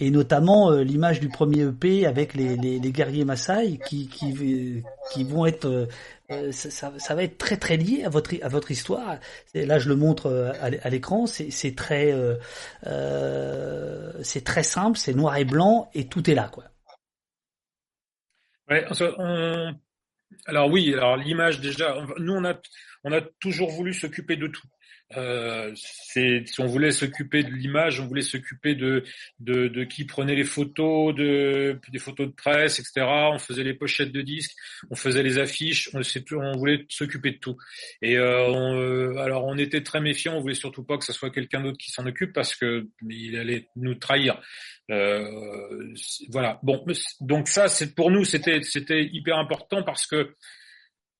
et 0.00 0.10
notamment 0.10 0.72
euh, 0.72 0.82
l'image 0.82 1.20
du 1.20 1.28
premier 1.28 1.62
EP 1.62 2.06
avec 2.06 2.34
les, 2.34 2.56
les, 2.56 2.80
les 2.80 2.92
guerriers 2.92 3.24
Maasai 3.24 3.78
qui 3.86 4.08
qui 4.08 4.82
qui 5.12 5.22
vont 5.22 5.46
être 5.46 5.86
euh, 6.30 6.48
euh, 6.48 6.52
ça, 6.52 6.92
ça, 6.98 7.14
va 7.14 7.22
être 7.22 7.38
très 7.38 7.56
très 7.56 7.76
lié 7.76 8.04
à 8.04 8.08
votre 8.08 8.34
à 8.42 8.48
votre 8.48 8.70
histoire. 8.70 9.18
Là, 9.54 9.78
je 9.78 9.88
le 9.88 9.96
montre 9.96 10.26
euh, 10.26 10.52
à 10.60 10.88
l'écran. 10.88 11.26
C'est 11.26 11.76
très 11.76 12.12
euh, 12.12 12.36
c'est 14.22 14.44
très 14.44 14.62
simple, 14.62 14.98
c'est 14.98 15.14
noir 15.14 15.36
et 15.36 15.44
blanc 15.44 15.90
et 15.94 16.08
tout 16.08 16.28
est 16.30 16.34
là, 16.34 16.48
quoi. 16.50 16.64
Ouais, 18.70 18.86
alors 20.46 20.70
oui, 20.70 20.94
alors 20.94 21.16
l'image 21.16 21.60
déjà, 21.60 21.96
nous 22.18 22.32
on 22.32 22.44
a 22.44 22.54
on 23.04 23.12
a 23.12 23.20
toujours 23.20 23.70
voulu 23.70 23.92
s'occuper 23.92 24.36
de 24.36 24.46
tout. 24.46 24.66
Euh, 25.16 25.72
si 25.74 26.44
on 26.58 26.66
voulait 26.66 26.92
s'occuper 26.92 27.42
de 27.42 27.50
l'image, 27.50 28.00
on 28.00 28.06
voulait 28.06 28.22
s'occuper 28.22 28.74
de, 28.74 29.04
de, 29.40 29.68
de 29.68 29.84
qui 29.84 30.04
prenait 30.04 30.34
les 30.34 30.44
photos, 30.44 31.14
de 31.14 31.78
des 31.90 31.98
photos 31.98 32.28
de 32.28 32.32
presse, 32.32 32.78
etc. 32.78 33.06
On 33.32 33.38
faisait 33.38 33.64
les 33.64 33.74
pochettes 33.74 34.12
de 34.12 34.22
disques, 34.22 34.54
on 34.90 34.94
faisait 34.94 35.22
les 35.22 35.38
affiches, 35.38 35.90
on, 35.94 36.52
voulait 36.56 36.86
s'occuper 36.88 37.32
de 37.32 37.38
tout. 37.38 37.56
Et 38.02 38.16
euh, 38.16 38.52
euh, 38.52 39.16
alors 39.18 39.44
on 39.46 39.58
était 39.58 39.82
très 39.82 40.00
méfiants, 40.00 40.36
on 40.36 40.40
voulait 40.40 40.54
surtout 40.54 40.84
pas 40.84 40.98
que 40.98 41.04
ce 41.04 41.12
soit 41.12 41.30
quelqu'un 41.30 41.62
d'autre 41.62 41.78
qui 41.78 41.90
s'en 41.90 42.06
occupe 42.06 42.32
parce 42.32 42.54
que 42.54 42.86
il 43.08 43.36
allait 43.36 43.68
nous 43.76 43.94
trahir. 43.94 44.40
Euh, 44.90 45.94
voilà. 46.30 46.60
Bon, 46.62 46.84
donc 47.20 47.48
ça, 47.48 47.66
pour 47.96 48.10
nous, 48.10 48.24
c'était 48.24 48.60
c'était 48.62 49.04
hyper 49.04 49.38
important 49.38 49.82
parce 49.82 50.06
que 50.06 50.34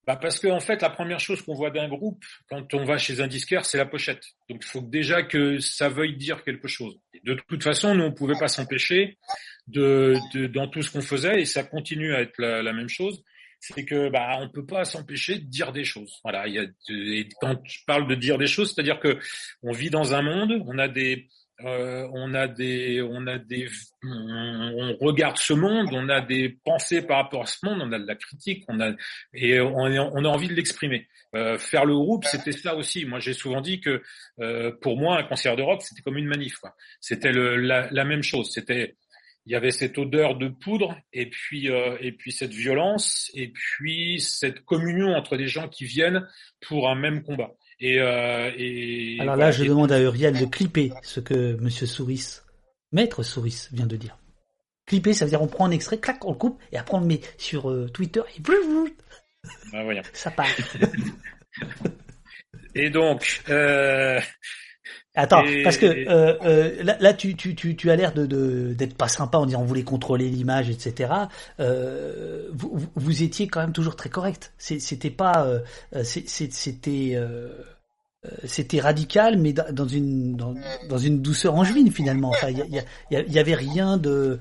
bah 0.07 0.17
parce 0.17 0.39
que 0.39 0.49
en 0.49 0.61
fait, 0.61 0.83
la 0.83 0.91
première 0.91 1.21
chose 1.21 1.43
qu'on 1.43 1.55
voit 1.55 1.71
d'un 1.71 1.89
groupe 1.89 2.25
quand 2.49 2.75
on 2.75 2.85
va 2.85 2.99
chez 2.99 3.21
un 3.21 3.27
disquaire, 3.27 3.65
c'est 3.65 3.79
la 3.79 3.87
pochette. 3.87 4.23
Donc 4.49 4.63
il 4.63 4.69
faut 4.69 4.81
déjà 4.81 5.23
que 5.23 5.59
ça 5.59 5.89
veuille 5.89 6.17
dire 6.17 6.45
quelque 6.45 6.69
chose. 6.69 6.99
de 7.25 7.35
toute 7.49 7.63
façon, 7.63 7.95
nous 7.95 8.05
on 8.05 8.13
pouvait 8.13 8.39
pas 8.39 8.49
s'empêcher 8.49 9.19
de, 9.67 10.15
de, 10.35 10.47
dans 10.47 10.69
tout 10.69 10.83
ce 10.83 10.91
qu'on 10.91 11.01
faisait, 11.01 11.41
et 11.41 11.45
ça 11.47 11.63
continue 11.65 12.15
à 12.15 12.21
être 12.21 12.39
la, 12.39 12.63
la 12.63 12.73
même 12.73 12.89
chose. 12.89 13.23
C'est 13.61 13.87
que 13.87 14.11
bah 14.11 14.37
on 14.41 14.51
peut 14.51 14.67
pas 14.67 14.85
s'empêcher 14.85 15.37
de 15.39 15.47
dire 15.47 15.73
des 15.73 15.85
choses. 15.85 16.21
Voilà. 16.23 16.47
Il 16.47 16.55
y 16.55 16.59
a, 16.59 16.67
et 16.91 17.29
quand 17.41 17.59
je 17.65 17.79
parle 17.87 18.07
de 18.07 18.15
dire 18.15 18.37
des 18.37 18.47
choses, 18.47 18.75
c'est-à-dire 18.75 19.01
que 19.01 19.19
on 19.63 19.73
vit 19.73 19.89
dans 19.89 20.13
un 20.13 20.21
monde, 20.21 20.63
on 20.67 20.79
a 20.79 20.87
des 20.87 21.29
euh, 21.61 22.09
on 22.13 22.35
a 22.35 22.49
des, 22.49 23.01
on 23.01 23.27
a 23.29 23.39
des, 23.39 23.69
on, 24.03 24.97
regarde 25.01 25.37
ce 25.39 25.53
monde, 25.53 25.89
on 25.93 26.09
a 26.09 26.21
des 26.21 26.49
pensées 26.65 27.03
par 27.03 27.19
rapport 27.19 27.43
à 27.43 27.47
ce 27.47 27.65
monde, 27.65 27.81
on 27.81 27.93
a 27.93 27.99
de 27.99 28.07
la 28.07 28.17
critique, 28.17 28.65
on 28.69 28.81
a 28.81 28.93
et 29.33 29.61
on, 29.61 29.85
a 29.85 30.29
envie 30.29 30.49
de 30.49 30.55
l'exprimer. 30.55 31.07
Euh, 31.37 31.57
faire 31.57 31.85
le 31.85 31.95
groupe, 31.95 32.25
c'était 32.25 32.53
ça 32.53 32.75
aussi. 32.75 33.05
Moi, 33.05 33.21
j'ai 33.21 33.35
souvent 33.35 33.61
dit 33.61 33.81
que 33.81 34.03
euh, 34.41 34.73
pour 34.81 34.99
moi, 34.99 35.19
un 35.19 35.23
concert 35.23 35.55
de 35.55 35.63
rock, 35.63 35.83
c'était 35.83 36.03
comme 36.03 36.17
une 36.17 36.27
manif. 36.27 36.61
C'était 37.01 37.33
la, 37.33 37.89
la, 37.91 38.05
même 38.05 38.23
chose. 38.23 38.51
C'était, 38.53 38.97
il 39.47 39.53
y 39.53 39.57
avait 39.57 39.71
cette 39.71 39.97
odeur 39.99 40.37
de 40.37 40.49
poudre 40.49 40.97
et 41.13 41.31
puis 41.31 41.71
euh, 41.71 41.97
et 42.01 42.13
puis 42.13 42.33
cette 42.33 42.53
violence 42.53 43.31
et 43.35 43.49
puis 43.49 44.21
cette 44.21 44.65
communion 44.65 45.15
entre 45.15 45.37
des 45.37 45.49
gens 45.49 45.69
qui 45.69 45.85
viennent 45.85 46.27
pour 46.61 46.89
un 46.89 46.95
même 46.95 47.23
combat. 47.23 47.53
Et, 47.81 48.01
euh, 48.01 48.51
et 48.57 49.19
Alors 49.21 49.37
là, 49.37 49.51
je 49.51 49.65
demande 49.65 49.93
à 49.93 50.01
Uriel 50.01 50.39
de 50.39 50.47
clipper 50.47 50.93
ce 51.03 51.21
que 51.21 51.55
Monsieur 51.61 51.87
Souris, 51.87 52.41
Maître 52.93 53.23
Souris, 53.23 53.69
vient 53.73 53.87
de 53.87 53.97
dire. 53.97 54.17
Clipper, 54.87 55.15
ça 55.15 55.25
veut 55.25 55.31
dire 55.31 55.43
on 55.43 55.47
prend 55.47 55.67
un 55.67 55.71
extrait, 55.71 55.99
clac, 55.99 56.25
on 56.25 56.33
le 56.33 56.39
coupe, 56.39 56.61
et 56.71 56.77
après 56.77 56.97
on 56.97 57.01
le 57.01 57.07
met 57.07 57.21
sur 57.39 57.71
euh, 57.71 57.89
Twitter, 57.89 58.23
et 58.37 58.43
ah, 59.73 60.03
ça 60.13 60.31
part. 60.31 60.47
et 62.75 62.91
donc, 62.91 63.43
euh... 63.49 64.21
Attends, 65.17 65.45
parce 65.63 65.77
que 65.77 65.87
euh, 65.87 66.35
euh, 66.45 66.83
là, 66.83 66.97
là, 66.99 67.15
tu, 67.15 67.37
tu, 67.37 67.55
tu, 67.55 67.77
tu 67.77 67.91
as 67.91 67.95
l'air 67.95 68.13
de 68.13 68.75
d'être 68.75 68.97
pas 68.97 69.07
sympa 69.07 69.39
en 69.39 69.47
disant 69.47 69.61
on 69.61 69.65
voulait 69.65 69.85
contrôler 69.85 70.29
l'image, 70.29 70.71
etc. 70.71 71.13
Euh, 71.61 72.49
vous, 72.53 72.81
vous 72.97 73.23
étiez 73.23 73.47
quand 73.47 73.61
même 73.61 73.73
toujours 73.73 73.95
très 73.95 74.09
correct. 74.09 74.53
C'était 74.59 75.11
pas, 75.11 75.47
euh, 75.47 75.61
c'était 76.03 77.13
euh, 77.15 77.49
c'était 78.45 78.81
radical, 78.81 79.39
mais 79.39 79.53
dans 79.53 79.87
une 79.87 80.35
dans, 80.35 80.55
dans 80.89 80.99
une 80.99 81.23
douceur 81.23 81.55
angevine 81.55 81.93
finalement. 81.93 82.31
Enfin, 82.31 82.49
il 82.51 82.59
y, 82.59 83.15
y, 83.15 83.33
y, 83.33 83.39
avait 83.39 83.55
rien 83.55 83.99
de 83.99 84.41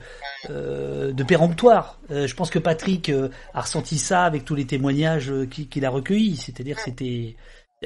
de 0.50 1.24
péremptoire. 1.24 2.00
je 2.10 2.34
pense 2.34 2.50
que 2.50 2.58
Patrick 2.58 3.12
a 3.54 3.62
ressenti 3.62 4.00
ça 4.00 4.24
avec 4.24 4.44
tous 4.44 4.56
les 4.56 4.66
témoignages 4.66 5.32
qu'il 5.52 5.86
a 5.86 5.92
recueillis. 5.92 6.38
C'est-à-dire, 6.38 6.80
c'était 6.80 7.36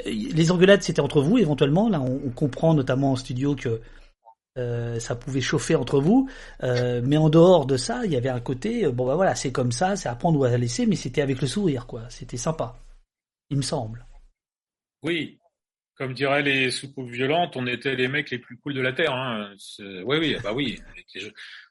les 0.05 0.51
engueulades, 0.51 0.81
c'était 0.81 1.01
entre 1.01 1.21
vous 1.21 1.37
éventuellement. 1.37 1.89
Là, 1.89 2.01
on, 2.01 2.29
comprend 2.29 2.73
notamment 2.73 3.13
en 3.13 3.15
studio 3.15 3.55
que 3.55 3.81
ça 4.99 5.15
pouvait 5.15 5.41
chauffer 5.41 5.75
entre 5.75 5.99
vous, 5.99 6.29
mais 6.61 7.17
en 7.17 7.29
dehors 7.29 7.65
de 7.65 7.77
ça, 7.77 8.01
il 8.05 8.11
y 8.11 8.15
avait 8.15 8.29
un 8.29 8.39
côté, 8.39 8.87
bon 8.87 9.05
bah 9.05 9.15
voilà, 9.15 9.35
c'est 9.35 9.51
comme 9.51 9.71
ça, 9.71 9.95
c'est 9.95 10.09
à 10.09 10.15
prendre 10.15 10.39
ou 10.39 10.43
à 10.43 10.57
laisser, 10.57 10.87
mais 10.87 10.95
c'était 10.95 11.21
avec 11.21 11.41
le 11.41 11.47
sourire, 11.47 11.85
quoi. 11.85 12.09
C'était 12.09 12.37
sympa, 12.37 12.75
il 13.51 13.57
me 13.57 13.61
semble. 13.61 14.05
Oui, 15.03 15.37
comme 15.97 16.13
diraient 16.13 16.43
les 16.43 16.69
soucoupes 16.69 17.09
violentes, 17.09 17.55
on 17.55 17.65
était 17.65 17.95
les 17.95 18.07
mecs 18.07 18.29
les 18.29 18.37
plus 18.37 18.57
cools 18.57 18.75
de 18.75 18.81
la 18.81 18.93
terre. 18.93 19.13
Hein. 19.13 19.53
Oui, 19.79 20.17
oui, 20.19 20.37
bah 20.43 20.53
oui. 20.53 20.79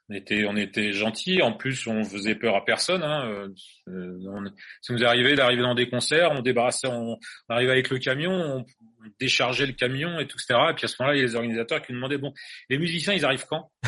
On 0.09 0.13
était, 0.13 0.45
on 0.45 0.55
était 0.55 0.93
gentils. 0.93 1.41
En 1.41 1.53
plus, 1.53 1.85
on 1.87 2.03
faisait 2.03 2.35
peur 2.35 2.55
à 2.55 2.63
personne. 2.63 3.03
Hein. 3.03 3.49
Euh, 3.87 4.19
on, 4.25 4.45
ça 4.81 4.93
nous 4.93 5.03
est 5.03 5.05
arrivé 5.05 5.35
d'arriver 5.35 5.61
dans 5.61 5.75
des 5.75 5.89
concerts, 5.89 6.31
on 6.31 6.41
débarrassait, 6.41 6.87
on, 6.87 7.17
arrivait 7.49 7.71
avec 7.71 7.89
le 7.89 7.99
camion, 7.99 8.31
on, 8.31 8.65
déchargeait 9.19 9.65
le 9.65 9.73
camion 9.73 10.19
et 10.19 10.27
tout, 10.27 10.37
etc. 10.37 10.59
Et 10.69 10.73
puis 10.73 10.85
à 10.85 10.87
ce 10.87 10.95
moment-là, 10.99 11.15
il 11.15 11.19
y 11.19 11.23
a 11.23 11.27
les 11.27 11.35
organisateurs 11.35 11.81
qui 11.81 11.93
nous 11.93 11.99
demandaient 11.99 12.17
bon, 12.17 12.33
les 12.69 12.77
musiciens, 12.77 13.13
ils 13.13 13.25
arrivent 13.25 13.45
quand? 13.49 13.71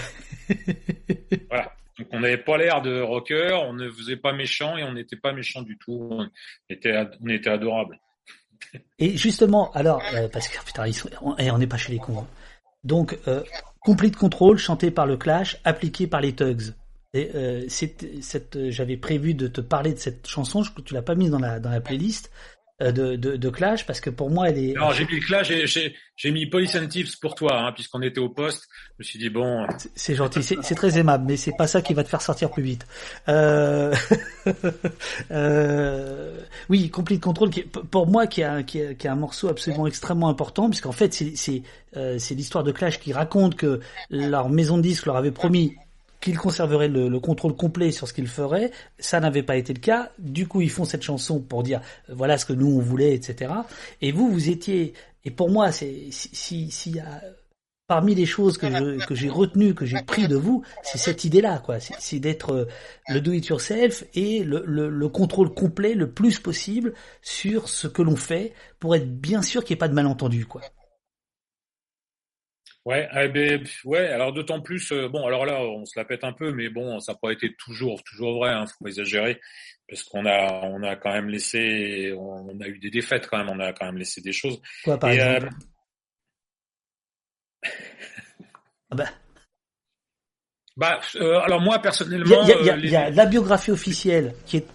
Voilà. 1.49 1.73
Donc 1.97 2.07
on 2.11 2.21
n'avait 2.21 2.37
pas 2.37 2.57
l'air 2.57 2.81
de 2.81 3.01
rocker, 3.01 3.51
on 3.51 3.73
ne 3.73 3.89
faisait 3.89 4.15
pas 4.15 4.31
méchant 4.31 4.77
et 4.77 4.83
on 4.83 4.93
n'était 4.93 5.17
pas 5.17 5.33
méchant 5.33 5.61
du 5.61 5.77
tout. 5.77 6.07
On 6.09 6.29
était, 6.69 6.95
on 7.21 7.27
était 7.27 7.49
adorable. 7.49 7.99
Et 8.99 9.17
justement, 9.17 9.71
alors, 9.71 10.01
euh, 10.13 10.29
parce 10.29 10.47
que 10.47 10.63
putain, 10.63 10.85
eh, 11.39 11.51
on 11.51 11.57
n'est 11.57 11.67
pas 11.67 11.77
chez 11.77 11.91
les 11.91 11.99
cons. 11.99 12.19
Hein. 12.19 12.27
Donc, 12.83 13.17
euh, 13.27 13.43
Complete 13.81 14.15
Control, 14.15 14.57
chanté 14.57 14.91
par 14.91 15.05
le 15.05 15.17
Clash, 15.17 15.59
appliqué 15.63 16.07
par 16.07 16.21
les 16.21 16.33
Tugs. 16.33 16.73
Et 17.13 17.31
euh, 17.33 17.65
j'avais 18.69 18.97
prévu 18.97 19.33
de 19.33 19.47
te 19.47 19.61
parler 19.61 19.93
de 19.93 19.99
cette 19.99 20.27
chanson, 20.27 20.61
je, 20.61 20.71
tu 20.85 20.93
l'as 20.93 21.01
pas 21.01 21.15
mise 21.15 21.31
dans 21.31 21.39
la 21.39 21.59
dans 21.59 21.71
la 21.71 21.81
playlist. 21.81 22.29
Euh, 22.81 22.93
de, 22.93 23.17
de, 23.17 23.35
de, 23.35 23.49
Clash 23.49 23.85
parce 23.85 23.99
que 23.99 24.09
pour 24.09 24.29
moi 24.29 24.47
elle 24.49 24.57
est. 24.57 24.73
Non, 24.73 24.91
j'ai 24.93 25.05
mis 25.05 25.19
Clash, 25.19 25.51
j'ai 26.15 26.31
mis 26.31 26.45
Police 26.45 26.77
and 26.77 26.87
Tips 26.87 27.17
pour 27.17 27.35
toi, 27.35 27.59
hein, 27.59 27.71
puisqu'on 27.73 28.01
était 28.01 28.21
au 28.21 28.29
poste. 28.29 28.69
Je 28.71 28.95
me 28.99 29.03
suis 29.03 29.19
dit 29.19 29.29
bon. 29.29 29.67
C'est 29.95 30.15
gentil, 30.15 30.41
c'est 30.41 30.75
très 30.75 30.97
aimable, 30.97 31.25
mais 31.27 31.35
c'est 31.35 31.55
pas 31.57 31.67
ça 31.67 31.81
qui 31.81 31.93
va 31.93 32.05
te 32.05 32.09
faire 32.09 32.21
sortir 32.21 32.49
plus 32.49 32.63
vite. 32.63 32.87
Euh... 33.27 33.93
euh... 35.31 36.39
Oui, 36.69 36.89
Complete 36.89 37.21
Control, 37.21 37.49
qui, 37.49 37.63
pour 37.63 38.07
moi, 38.07 38.27
qui 38.27 38.41
est, 38.41 38.63
qui, 38.63 38.79
est, 38.79 38.95
qui 38.95 39.07
est 39.07 39.09
un 39.09 39.15
morceau 39.15 39.49
absolument 39.49 39.85
extrêmement 39.85 40.29
important, 40.29 40.69
puisqu'en 40.69 40.93
fait 40.93 41.13
c'est 41.13 41.63
euh, 41.97 42.17
c'est 42.17 42.35
l'histoire 42.35 42.63
de 42.63 42.71
Clash 42.71 42.99
qui 42.99 43.11
raconte 43.11 43.55
que 43.55 43.81
leur 44.09 44.47
maison 44.47 44.77
de 44.77 44.83
disque 44.83 45.05
leur 45.05 45.17
avait 45.17 45.31
promis 45.31 45.75
qu'il 46.21 46.37
conserverait 46.37 46.87
le, 46.87 47.19
contrôle 47.19 47.55
complet 47.55 47.91
sur 47.91 48.07
ce 48.07 48.13
qu'il 48.13 48.27
ferait. 48.27 48.71
Ça 48.97 49.19
n'avait 49.19 49.43
pas 49.43 49.55
été 49.55 49.73
le 49.73 49.79
cas. 49.79 50.11
Du 50.19 50.47
coup, 50.47 50.61
ils 50.61 50.69
font 50.69 50.85
cette 50.85 51.03
chanson 51.03 51.39
pour 51.39 51.63
dire 51.63 51.81
euh, 52.09 52.13
voilà 52.15 52.37
ce 52.37 52.45
que 52.45 52.53
nous 52.53 52.67
on 52.67 52.79
voulait, 52.79 53.13
etc. 53.13 53.51
Et 54.01 54.11
vous, 54.11 54.29
vous 54.29 54.49
étiez. 54.49 54.93
Et 55.25 55.31
pour 55.31 55.49
moi, 55.49 55.71
c'est 55.71 56.07
si 56.11 56.71
s'il 56.71 56.95
y 56.95 56.99
a 56.99 57.21
parmi 57.89 58.13
les 58.13 58.27
choses 58.27 58.59
que 58.59 58.69
je, 58.69 59.03
que 59.03 59.15
j'ai 59.15 59.29
retenues, 59.29 59.73
que 59.73 59.83
j'ai 59.83 60.01
pris 60.03 60.27
de 60.27 60.35
vous, 60.35 60.63
c'est 60.83 60.99
cette 60.99 61.23
idée-là, 61.23 61.57
quoi. 61.57 61.79
C'est 61.79 62.19
d'être 62.19 62.53
euh, 62.53 62.67
le 63.07 63.19
do 63.19 63.31
it 63.31 63.47
yourself 63.47 64.03
et 64.13 64.43
le, 64.43 64.63
le, 64.65 64.89
le, 64.89 65.09
contrôle 65.09 65.51
complet 65.51 65.95
le 65.95 66.11
plus 66.11 66.39
possible 66.39 66.93
sur 67.23 67.67
ce 67.67 67.87
que 67.87 68.03
l'on 68.03 68.15
fait 68.15 68.53
pour 68.79 68.95
être 68.95 69.11
bien 69.19 69.41
sûr 69.41 69.63
qu'il 69.63 69.73
n'y 69.73 69.77
ait 69.77 69.79
pas 69.79 69.87
de 69.87 69.95
malentendu, 69.95 70.45
quoi. 70.45 70.61
Ouais, 72.85 73.07
eh 73.13 73.63
ouais. 73.85 74.07
Alors 74.07 74.33
d'autant 74.33 74.61
plus, 74.61 74.91
euh, 74.91 75.09
bon, 75.09 75.27
alors 75.27 75.45
là, 75.45 75.61
on 75.61 75.85
se 75.85 75.99
la 75.99 76.05
pète 76.05 76.23
un 76.23 76.33
peu, 76.33 76.51
mais 76.51 76.69
bon, 76.69 76.99
ça 76.99 77.11
n'a 77.11 77.19
pas 77.21 77.31
été 77.31 77.53
toujours, 77.55 78.03
toujours 78.03 78.37
vrai. 78.37 78.51
Hein, 78.51 78.65
faut 78.65 78.83
pas 78.83 78.89
exagérer, 78.89 79.39
parce 79.87 80.03
qu'on 80.03 80.25
a, 80.25 80.61
on 80.63 80.81
a 80.83 80.95
quand 80.95 81.11
même 81.11 81.29
laissé, 81.29 82.13
on, 82.17 82.59
a 82.59 82.67
eu 82.67 82.79
des 82.79 82.89
défaites 82.89 83.27
quand 83.27 83.37
même, 83.37 83.49
on 83.49 83.59
a 83.59 83.73
quand 83.73 83.85
même 83.85 83.97
laissé 83.97 84.21
des 84.21 84.31
choses. 84.31 84.61
Quoi, 84.83 84.97
par 84.97 85.11
exemple? 85.11 85.49
euh... 87.63 87.69
ah 88.91 88.95
bah. 88.95 89.09
Bah, 90.79 91.01
euh, 91.17 91.41
alors 91.41 91.59
moi 91.59 91.77
personnellement, 91.79 92.41
il 92.43 92.65
y 92.65 92.69
a, 92.69 92.77
y 92.77 92.95
a, 92.95 93.09
la 93.09 93.25
biographie 93.25 93.71
officielle 93.71 94.33
qui 94.45 94.57
est 94.57 94.67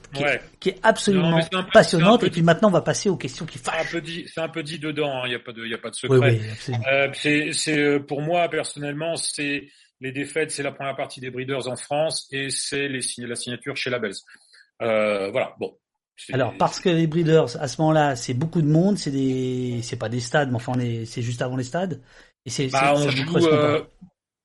qui, 0.61 0.69
est, 0.69 0.79
absolument 0.83 1.41
passionnante 1.73 2.23
et 2.25 2.31
puis 2.31 2.43
maintenant 2.43 2.69
on 2.69 2.73
va 2.73 2.83
passer 2.83 3.09
aux 3.09 3.17
questions 3.17 3.47
qui 3.47 3.57
fâchent. 3.57 3.97
C'est 4.27 4.41
un 4.41 4.51
peu 4.51 4.63
dit 4.63 4.79
dedans, 4.79 5.25
il 5.25 5.29
hein, 5.29 5.29
n'y 5.31 5.35
a 5.35 5.39
pas 5.39 5.53
de 5.53 5.65
il 5.65 5.71
y 5.71 5.75
a 5.75 5.79
pas 5.79 5.89
de 5.89 5.95
secret. 5.95 6.41
euh, 6.93 7.09
c'est 7.15 7.53
c'est 7.55 7.79
euh, 7.79 8.01
pour 8.01 8.21
moi 8.21 8.51
personnellement 8.51 9.17
c'est 9.17 9.67
les 10.03 10.13
défaites, 10.13 10.51
c'est 10.51 10.63
la 10.63 10.73
première 10.73 10.95
partie 10.95 11.21
des 11.21 11.31
Breeders 11.31 11.69
en 11.69 11.77
France 11.77 12.29
et 12.31 12.51
c'est 12.51 12.87
les 12.87 13.01
la 13.21 13.35
signature 13.35 13.75
chez 13.75 13.89
Labels. 13.89 14.13
Euh, 14.83 15.31
voilà, 15.31 15.55
bon. 15.59 15.75
Alors 16.35 16.55
parce 16.59 16.81
que 16.81 16.91
les 16.91 17.07
Breeders 17.07 17.57
à 17.59 17.67
ce 17.67 17.81
moment-là, 17.81 18.15
c'est 18.15 18.35
beaucoup 18.35 18.61
de 18.61 18.69
monde, 18.69 18.99
c'est 18.99 19.11
des 19.11 19.81
c'est 19.83 19.99
pas 19.99 20.11
des 20.11 20.21
stades 20.21 20.51
mais 20.51 20.57
enfin 20.57 20.75
c'est 21.07 21.23
juste 21.23 21.41
avant 21.41 21.57
les 21.57 21.65
stades 21.65 22.03
et 22.45 22.51
c'est 22.51 22.67
bah, 22.67 22.93
on 22.95 23.09
joue 23.09 23.25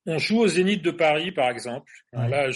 on 0.06 0.18
joue 0.18 0.40
au 0.40 0.48
Zénith 0.48 0.82
de 0.82 0.92
Paris, 0.92 1.32
par 1.32 1.50
exemple. 1.50 1.92
Là, 2.14 2.52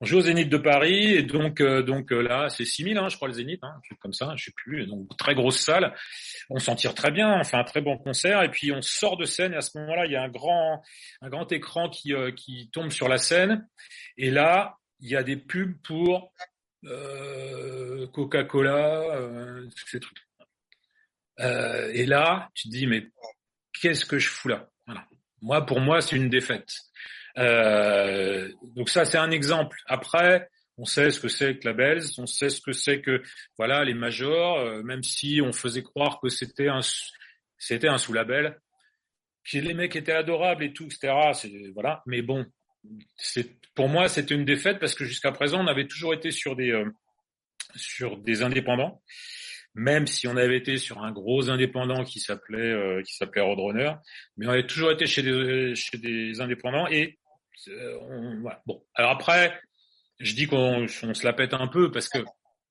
on 0.00 0.04
joue 0.04 0.18
au 0.18 0.20
Zénith 0.20 0.50
de 0.50 0.58
Paris 0.58 1.14
et 1.14 1.22
donc 1.22 1.60
euh, 1.62 1.82
donc 1.82 2.12
euh, 2.12 2.20
là 2.20 2.50
c'est 2.50 2.66
6000 2.66 2.98
hein, 2.98 3.08
je 3.08 3.16
crois 3.16 3.28
le 3.28 3.34
Zénith 3.34 3.60
hein, 3.62 3.80
comme 4.00 4.12
ça 4.12 4.34
je 4.36 4.44
sais 4.44 4.52
plus 4.54 4.86
donc 4.86 5.16
très 5.16 5.34
grosse 5.34 5.58
salle. 5.58 5.94
On 6.50 6.58
s'en 6.58 6.74
tire 6.74 6.94
très 6.94 7.10
bien 7.10 7.40
on 7.40 7.44
fait 7.44 7.56
un 7.56 7.64
très 7.64 7.80
bon 7.80 7.96
concert 7.96 8.42
et 8.42 8.50
puis 8.50 8.72
on 8.72 8.82
sort 8.82 9.16
de 9.16 9.24
scène 9.24 9.54
et 9.54 9.56
à 9.56 9.62
ce 9.62 9.78
moment-là 9.78 10.04
il 10.04 10.12
y 10.12 10.16
a 10.16 10.22
un 10.22 10.28
grand 10.28 10.82
un 11.22 11.30
grand 11.30 11.50
écran 11.50 11.88
qui 11.88 12.12
euh, 12.12 12.30
qui 12.30 12.68
tombe 12.72 12.90
sur 12.90 13.08
la 13.08 13.16
scène 13.16 13.66
et 14.18 14.30
là 14.30 14.76
il 15.00 15.08
y 15.08 15.16
a 15.16 15.22
des 15.22 15.36
pubs 15.36 15.76
pour 15.82 16.32
Coca-Cola 18.12 19.02
ces 19.86 20.00
trucs. 20.00 20.18
Et 21.38 22.06
là 22.06 22.50
tu 22.54 22.68
te 22.68 22.72
dis 22.72 22.86
mais 22.86 23.06
qu'est-ce 23.80 24.04
que 24.04 24.18
je 24.18 24.28
fous 24.28 24.48
là? 24.48 24.68
Voilà. 24.86 25.06
Moi, 25.42 25.64
pour 25.64 25.80
moi, 25.80 26.00
c'est 26.00 26.16
une 26.16 26.28
défaite. 26.28 26.72
Euh, 27.38 28.50
donc 28.74 28.88
ça, 28.88 29.04
c'est 29.04 29.18
un 29.18 29.30
exemple. 29.30 29.76
Après, 29.86 30.48
on 30.78 30.84
sait 30.84 31.10
ce 31.10 31.20
que 31.20 31.28
c'est 31.28 31.58
que 31.58 31.66
la 31.66 31.74
Belze, 31.74 32.18
on 32.18 32.26
sait 32.26 32.50
ce 32.50 32.60
que 32.60 32.72
c'est 32.72 33.00
que 33.00 33.22
voilà 33.56 33.84
les 33.84 33.94
majors, 33.94 34.58
euh, 34.58 34.82
même 34.82 35.02
si 35.02 35.40
on 35.42 35.52
faisait 35.52 35.82
croire 35.82 36.20
que 36.20 36.28
c'était 36.28 36.68
un 36.68 36.80
c'était 37.58 37.88
un 37.88 37.98
sous-label, 37.98 38.58
que 39.44 39.58
les 39.58 39.74
mecs 39.74 39.96
étaient 39.96 40.12
adorables 40.12 40.64
et 40.64 40.72
tout, 40.72 40.84
etc. 40.84 41.14
Voilà. 41.74 42.02
Mais 42.06 42.22
bon, 42.22 42.44
pour 43.74 43.88
moi, 43.88 44.08
c'était 44.08 44.34
une 44.34 44.44
défaite 44.44 44.78
parce 44.78 44.94
que 44.94 45.04
jusqu'à 45.04 45.32
présent, 45.32 45.62
on 45.62 45.66
avait 45.66 45.86
toujours 45.86 46.14
été 46.14 46.30
sur 46.30 46.56
des 46.56 46.70
euh, 46.70 46.90
sur 47.74 48.16
des 48.18 48.42
indépendants 48.42 49.02
même 49.76 50.06
si 50.06 50.26
on 50.26 50.36
avait 50.36 50.56
été 50.56 50.78
sur 50.78 51.02
un 51.02 51.12
gros 51.12 51.50
indépendant 51.50 52.02
qui 52.02 52.18
s'appelait 52.18 52.72
euh, 52.72 53.02
qui 53.02 53.14
s'appelait 53.14 53.42
Roadrunner, 53.42 53.92
mais 54.36 54.46
on 54.46 54.50
avait 54.50 54.66
toujours 54.66 54.90
été 54.90 55.06
chez 55.06 55.22
des 55.22 55.74
chez 55.74 55.98
des 55.98 56.40
indépendants 56.40 56.88
et 56.88 57.18
euh, 57.68 57.98
on, 58.00 58.40
voilà. 58.40 58.62
bon. 58.64 58.82
Alors 58.94 59.10
après, 59.10 59.60
je 60.18 60.34
dis 60.34 60.46
qu'on 60.46 60.84
on 60.84 61.14
se 61.14 61.24
la 61.24 61.34
pète 61.34 61.52
un 61.52 61.68
peu 61.68 61.90
parce 61.90 62.08
que 62.08 62.20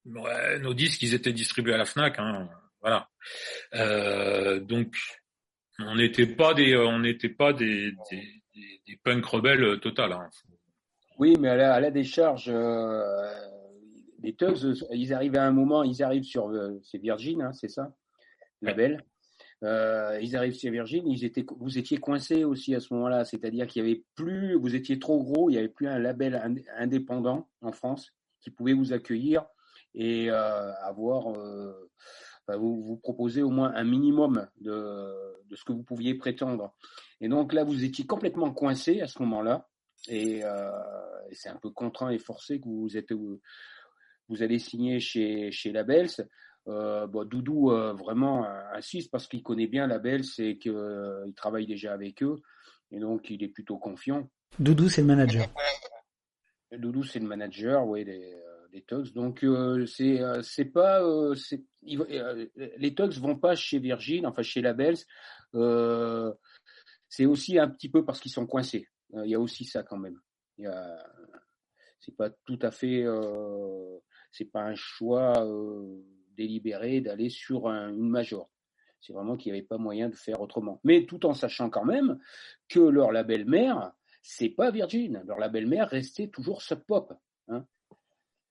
ouais, 0.06 0.60
nos 0.60 0.74
disques 0.74 1.04
ils 1.04 1.14
étaient 1.14 1.32
distribués 1.32 1.76
à 1.76 1.78
la 1.78 1.86
Fnac, 1.86 2.18
hein, 2.18 2.50
voilà. 2.82 3.08
Euh, 3.76 4.60
donc 4.60 4.96
on 5.78 5.96
n'était 5.96 6.28
pas 6.28 6.56
des 6.56 6.76
on 6.76 7.00
n'était 7.00 7.30
pas 7.30 7.54
des, 7.54 7.92
des, 8.10 8.42
des, 8.88 9.00
punk 9.04 9.24
rebelles 9.26 9.80
total. 9.80 10.12
Hein. 10.14 10.30
Oui, 11.20 11.36
mais 11.40 11.50
à 11.50 11.56
la, 11.56 11.74
à 11.76 11.80
la 11.80 11.92
décharge. 11.92 12.50
Euh 12.50 13.55
les 14.22 14.36
Tugs, 14.36 14.76
ils 14.92 15.14
arrivent 15.14 15.36
à 15.36 15.46
un 15.46 15.52
moment, 15.52 15.84
ils 15.84 16.04
arrivent 16.04 16.24
sur, 16.24 16.48
euh, 16.48 16.80
c'est 16.84 16.98
Virgin, 16.98 17.42
hein, 17.42 17.54
c'est 17.54 17.70
ça, 17.70 17.94
label. 18.62 19.04
Euh, 19.64 20.20
ils 20.22 20.36
arrivent 20.36 20.54
sur 20.54 20.72
Virgin, 20.72 21.08
ils 21.08 21.24
étaient, 21.24 21.46
vous 21.58 21.78
étiez 21.78 21.98
coincés 21.98 22.44
aussi 22.44 22.76
à 22.76 22.80
ce 22.80 22.94
moment-là, 22.94 23.26
c'est-à-dire 23.26 23.68
qu'il 23.68 23.84
y 23.84 23.86
avait 23.86 24.04
plus, 24.16 24.56
vous 24.56 24.76
étiez 24.76 25.00
trop 25.00 25.24
gros, 25.24 25.50
il 25.50 25.54
n'y 25.54 25.60
avait 25.60 25.70
plus 25.70 25.88
un 25.88 25.98
label 25.98 26.42
indépendant 26.78 27.48
en 27.62 27.72
France 27.72 28.14
qui 28.42 28.52
pouvait 28.52 28.74
vous 28.74 28.94
accueillir 28.94 29.46
et 29.94 30.30
euh, 30.30 30.74
avoir, 30.82 31.34
vous, 32.50 32.84
vous 32.84 32.98
proposer 32.98 33.42
au 33.42 33.50
moins 33.50 33.74
un 33.74 33.86
minimum 33.86 34.48
de, 34.60 35.14
de 35.50 35.56
ce 35.56 35.64
que 35.64 35.72
vous 35.72 35.84
pouviez 35.84 36.16
prétendre. 36.16 36.76
Et 37.22 37.30
donc 37.30 37.54
là, 37.54 37.64
vous 37.64 37.84
étiez 37.84 38.06
complètement 38.06 38.52
coincé 38.52 39.02
à 39.02 39.08
ce 39.08 39.20
moment-là. 39.20 39.70
Et, 40.10 40.44
c'est 41.32 41.50
un 41.50 41.56
peu 41.56 41.72
contraint 41.72 42.12
et 42.12 42.20
forcé 42.20 42.60
que 42.60 42.68
vous 42.68 42.98
êtes 42.98 43.12
vous 44.30 44.44
allez 44.44 44.60
signer 44.60 45.00
chez, 45.00 45.52
chez 45.52 45.72
Labels. 45.72 46.10
Euh, 46.68 47.06
bon, 47.08 47.26
Doudou 47.26 47.72
euh, 47.72 47.94
vraiment 47.94 48.46
insiste 48.74 49.12
parce 49.12 49.28
qu'il 49.28 49.44
connaît 49.44 49.68
bien 49.68 49.88
Labels 49.88 50.24
et 50.40 50.58
qu'il 50.58 50.72
euh, 50.72 51.32
travaille 51.36 51.68
déjà 51.68 51.94
avec 51.94 52.24
eux. 52.24 52.38
Et 52.92 53.00
donc, 53.00 53.30
il 53.30 53.44
est 53.44 53.50
plutôt 53.50 53.78
confiant. 53.78 54.30
Doudou, 54.60 54.90
c'est 54.90 55.02
le 55.02 55.08
manager. 55.08 55.48
Doudou, 56.72 57.04
c'est 57.04 57.20
le 57.20 57.28
manager, 57.28 57.86
oui, 57.88 58.06
des, 58.06 58.36
des 58.72 58.84
Tugs. 58.84 59.14
Donc, 59.14 59.44
euh, 59.44 59.86
c'est 59.86 60.22
euh, 60.22 60.42
c'est 60.42 60.66
pas. 60.66 61.02
Euh, 61.02 61.36
les 61.84 62.96
Tugs 62.96 63.18
vont 63.20 63.38
pas 63.38 63.56
chez 63.56 63.80
Virgin, 63.80 64.26
enfin 64.26 64.42
chez 64.42 64.62
Labels. 64.62 64.98
c'est 67.08 67.26
aussi 67.26 67.58
un 67.60 67.70
petit 67.70 67.90
peu 67.90 68.04
parce 68.06 68.20
qu'ils 68.20 68.32
sont 68.32 68.48
coincés. 68.48 68.88
Il 69.14 69.30
y 69.30 69.36
a 69.36 69.40
aussi 69.40 69.66
ça 69.66 69.84
quand 69.84 69.98
même. 69.98 70.20
Il 70.58 70.66
y 70.66 70.68
a, 70.68 70.98
c'est 72.00 72.16
pas 72.16 72.30
tout 72.46 72.60
à 72.62 72.72
fait 72.72 73.06
c'est 74.36 74.46
pas 74.46 74.62
un 74.62 74.76
choix 74.76 75.34
euh, 75.46 76.02
délibéré 76.36 77.00
d'aller 77.02 77.30
sur 77.30 77.68
un, 77.68 77.90
une 77.90 78.10
major. 78.10 78.50
C'est 79.00 79.14
vraiment 79.14 79.38
qu'il 79.38 79.52
n'y 79.52 79.60
avait 79.60 79.68
pas 79.68 79.78
moyen 79.78 80.10
de 80.10 80.16
faire 80.16 80.42
autrement. 80.42 80.80
Mais 80.84 81.06
tout 81.06 81.26
en 81.26 81.34
sachant 81.34 81.70
quand 81.70 81.86
même 81.86 82.20
que 82.68 82.80
leur 82.80 83.12
label 83.12 83.46
mère, 83.46 83.94
c'est 84.22 84.50
pas 84.50 84.72
Virgin. 84.72 85.24
Leur 85.28 85.38
label 85.38 85.68
mère 85.68 85.88
restait 85.90 86.28
toujours 86.28 86.62
Sub 86.62 86.80
Pop. 86.80 87.14
Hein. 87.48 87.66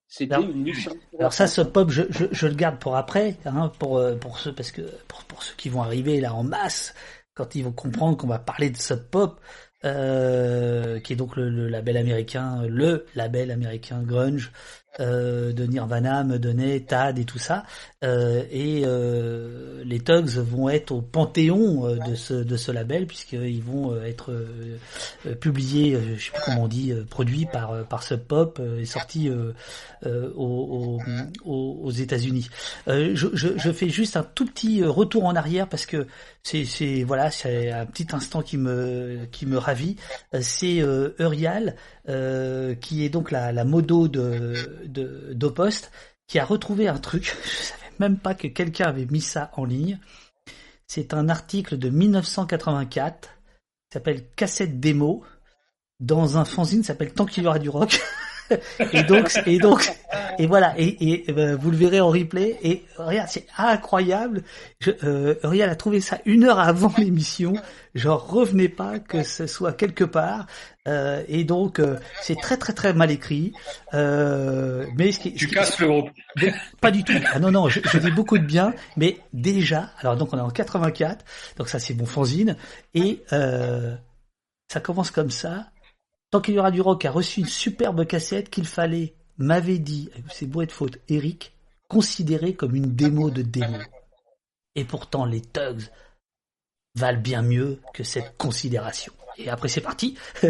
C'était 0.07 0.41
une. 0.41 0.71
Alors 1.19 1.33
ça, 1.33 1.47
Sub 1.47 1.73
Pop, 1.73 1.91
je, 1.91 2.03
je, 2.11 2.27
je, 2.31 2.47
le 2.47 2.55
garde 2.55 2.79
pour 2.79 2.97
après, 2.97 3.37
hein, 3.45 3.73
pour 3.79 3.99
euh, 3.99 4.15
pour 4.15 4.39
ceux 4.39 4.55
parce 4.55 4.71
que 4.71 4.83
pour, 5.09 5.25
pour 5.25 5.43
ceux 5.43 5.57
qui 5.57 5.69
vont 5.69 5.83
arriver 5.83 6.21
là 6.21 6.35
en 6.35 6.45
masse, 6.45 6.95
quand 7.35 7.57
ils 7.57 7.65
vont 7.65 7.73
comprendre 7.73 8.17
qu'on 8.17 8.29
va 8.29 8.39
parler 8.39 8.71
de 8.71 8.77
Sub 8.77 9.11
Pop, 9.11 9.41
euh, 9.85 11.01
qui 11.01 11.13
est 11.13 11.17
donc 11.17 11.37
le, 11.37 11.51
le, 11.51 11.69
label 11.69 11.97
américain, 11.97 12.63
le 12.67 13.07
label 13.15 13.51
américain 13.51 14.03
grunge, 14.03 14.53
euh, 15.01 15.53
de 15.53 15.65
Nirvana 15.67 16.25
me 16.25 16.39
donnait 16.39 16.81
Tad 16.81 17.19
et 17.19 17.25
tout 17.25 17.39
ça. 17.39 17.65
Euh, 18.05 18.45
et 18.51 18.83
euh, 18.85 19.83
les 19.85 20.01
Tugs 20.01 20.37
vont 20.37 20.69
être 20.69 20.93
au 20.93 21.01
panthéon 21.01 21.87
euh, 21.87 21.97
de 22.09 22.15
ce 22.15 22.35
de 22.35 22.57
ce 22.57 22.71
label 22.71 23.07
puisqu'ils 23.07 23.63
vont 23.63 23.93
euh, 23.93 24.05
être 24.05 24.33
publiés, 25.41 25.99
je 26.17 26.25
sais 26.25 26.31
plus 26.33 26.43
comment 26.45 26.65
on 26.65 26.69
dit, 26.69 26.93
produits 27.09 27.47
par 27.47 27.85
par 27.87 28.03
Sub 28.03 28.21
Pop 28.21 28.61
et 28.79 28.85
sortis 28.85 29.31
aux, 30.37 30.99
aux, 31.45 31.85
aux 31.85 31.91
États-Unis. 31.91 32.49
Je, 32.87 33.29
je, 33.33 33.49
je, 33.57 33.73
fais 33.73 33.89
juste 33.89 34.17
un 34.17 34.23
tout 34.23 34.45
petit 34.47 34.85
retour 34.85 35.25
en 35.25 35.35
arrière 35.35 35.69
parce 35.69 35.87
que 35.87 36.07
c'est 36.43 36.65
c'est 36.65 37.05
voilà 37.05 37.31
c'est 37.31 37.71
un 37.71 37.87
petit 37.87 38.07
instant 38.13 38.43
qui 38.43 38.59
me 38.59 39.27
qui 39.33 39.47
me 39.47 39.57
ravit. 39.57 39.97
C'est 40.41 40.77
Urial 41.19 41.77
qui 42.07 43.05
est 43.05 43.09
donc 43.09 43.31
la, 43.31 43.53
la 43.53 43.65
modo 43.65 44.09
de 44.09 44.55
de 44.87 45.33
d'Opost 45.35 45.91
qui 46.27 46.39
a 46.39 46.45
retrouvé 46.45 46.89
un 46.89 46.99
truc. 46.99 47.37
Je 47.45 47.65
savais 47.65 47.93
même 47.99 48.19
pas 48.19 48.35
que 48.35 48.49
quelqu'un 48.49 48.87
avait 48.87 49.07
mis 49.07 49.21
ça 49.21 49.51
en 49.55 49.65
ligne. 49.65 49.99
C'est 50.87 51.15
un 51.15 51.29
article 51.29 51.79
de 51.79 51.89
1984 51.89 53.29
qui 53.29 53.29
s'appelle 53.93 54.27
Cassette 54.37 54.81
démo 54.81 55.25
dans 56.01 56.39
un 56.39 56.45
fanzine 56.45 56.83
s'appelle 56.83 57.13
Tant 57.13 57.27
qu'il 57.27 57.45
y 57.45 57.47
aura 57.47 57.59
du 57.59 57.69
rock. 57.69 58.01
et 58.93 59.03
donc, 59.03 59.33
et 59.47 59.59
donc, 59.59 59.91
et 60.39 60.47
voilà, 60.47 60.75
et, 60.77 61.27
et 61.29 61.33
ben, 61.33 61.57
vous 61.57 61.71
le 61.71 61.77
verrez 61.77 62.01
en 62.01 62.09
replay. 62.09 62.59
Et 62.63 62.85
regarde, 62.97 63.29
c'est 63.31 63.47
incroyable. 63.57 64.43
Je, 64.81 64.91
euh, 65.05 65.63
a 65.63 65.77
trouvé 65.77 66.01
ça 66.01 66.19
une 66.25 66.45
heure 66.45 66.59
avant 66.59 66.93
l'émission. 66.99 67.55
Genre, 67.95 68.27
revenez 68.29 68.69
pas 68.69 68.99
que 68.99 69.23
ce 69.23 69.47
soit 69.47 69.73
quelque 69.73 70.05
part. 70.05 70.47
Euh, 70.87 71.23
et 71.29 71.45
donc, 71.45 71.79
euh, 71.79 71.97
c'est 72.21 72.37
très 72.37 72.57
très 72.57 72.73
très 72.73 72.93
mal 72.93 73.11
écrit. 73.11 73.53
Euh, 73.95 74.87
mais 74.97 75.13
ce 75.13 75.21
qui, 75.21 75.33
tu 75.33 75.49
casses 75.49 75.79
le 75.79 75.87
groupe. 75.87 76.11
Pas 76.81 76.91
du 76.91 77.05
tout. 77.05 77.15
Ah 77.33 77.39
non 77.39 77.51
non, 77.51 77.69
je, 77.69 77.81
je, 77.85 77.99
dis 77.99 78.11
beaucoup 78.11 78.39
de 78.39 78.45
bien, 78.45 78.75
mais 78.97 79.19
déjà. 79.33 79.91
Alors 80.01 80.17
donc 80.17 80.33
on 80.33 80.39
est 80.39 80.43
en 80.43 80.51
84, 80.51 81.25
donc 81.57 81.69
ça 81.69 81.79
c'est 81.79 81.95
bon 81.95 82.07
fanzine, 82.07 82.57
et 82.95 83.23
euh, 83.33 83.95
ça 84.69 84.81
commence 84.81 85.11
comme 85.11 85.31
ça. 85.31 85.67
Tant 86.35 86.41
qu'il 86.41 86.55
y 86.55 86.59
aura 86.59 86.73
du 86.73 86.81
rock 86.81 87.05
a 87.05 87.13
reçu 87.13 87.39
une 87.39 87.47
superbe 87.47 88.05
cassette 88.09 88.51
qu'il 88.51 88.67
fallait, 88.67 89.15
m'avait 89.39 89.79
dit, 89.79 90.11
c'est 90.33 90.47
beau 90.47 90.63
être 90.63 90.73
faute, 90.73 90.99
Eric, 91.09 91.55
considérer 91.87 92.57
comme 92.57 92.75
une 92.75 92.97
démo 92.97 93.31
de 93.31 93.43
démo. 93.43 93.79
Et 94.75 94.85
pourtant, 94.85 95.27
les 95.27 95.41
Tugs 95.41 95.93
valent 96.97 97.21
bien 97.21 97.43
mieux 97.43 97.81
que 97.93 98.03
cette 98.03 98.37
considération 98.37 99.13
et 99.39 99.49
après 99.49 99.69
c'est 99.69 99.81
parti. 99.81 100.17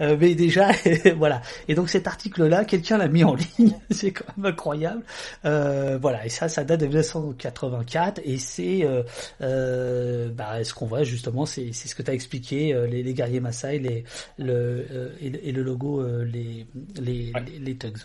Euh, 0.00 0.16
mais 0.20 0.34
déjà, 0.34 0.70
voilà. 1.16 1.42
Et 1.66 1.74
donc 1.74 1.88
cet 1.88 2.06
article-là, 2.06 2.64
quelqu'un 2.64 2.98
l'a 2.98 3.08
mis 3.08 3.24
en 3.24 3.34
ligne, 3.34 3.74
c'est 3.90 4.12
quand 4.12 4.24
même 4.36 4.46
incroyable. 4.46 5.02
Euh, 5.44 5.98
voilà, 6.00 6.24
et 6.24 6.28
ça, 6.28 6.48
ça 6.48 6.62
date 6.64 6.80
de 6.80 6.86
1984, 6.86 8.20
et 8.24 8.38
c'est 8.38 8.84
euh, 8.84 9.02
euh, 9.40 10.30
bah, 10.30 10.62
ce 10.62 10.74
qu'on 10.74 10.86
voit 10.86 11.02
justement, 11.02 11.46
c'est 11.46 11.72
ce 11.72 11.94
que 11.94 12.02
tu 12.02 12.10
as 12.10 12.14
expliqué, 12.14 12.74
euh, 12.74 12.86
les, 12.86 13.02
les, 13.02 13.14
guerriers 13.14 13.40
Maasai, 13.40 13.78
les, 13.78 14.04
le, 14.38 15.14
et, 15.20 15.52
le 15.52 15.62
logo, 15.62 16.02
les, 16.24 16.66
les, 17.00 17.32
les, 17.60 17.76
Tugs. 17.76 17.98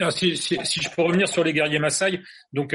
Alors, 0.00 0.12
si, 0.12 0.36
si, 0.36 0.58
si, 0.64 0.80
je 0.80 0.90
peux 0.90 1.02
revenir 1.02 1.28
sur 1.28 1.44
les 1.44 1.52
guerriers 1.52 1.78
Maasai, 1.78 2.20
donc 2.52 2.74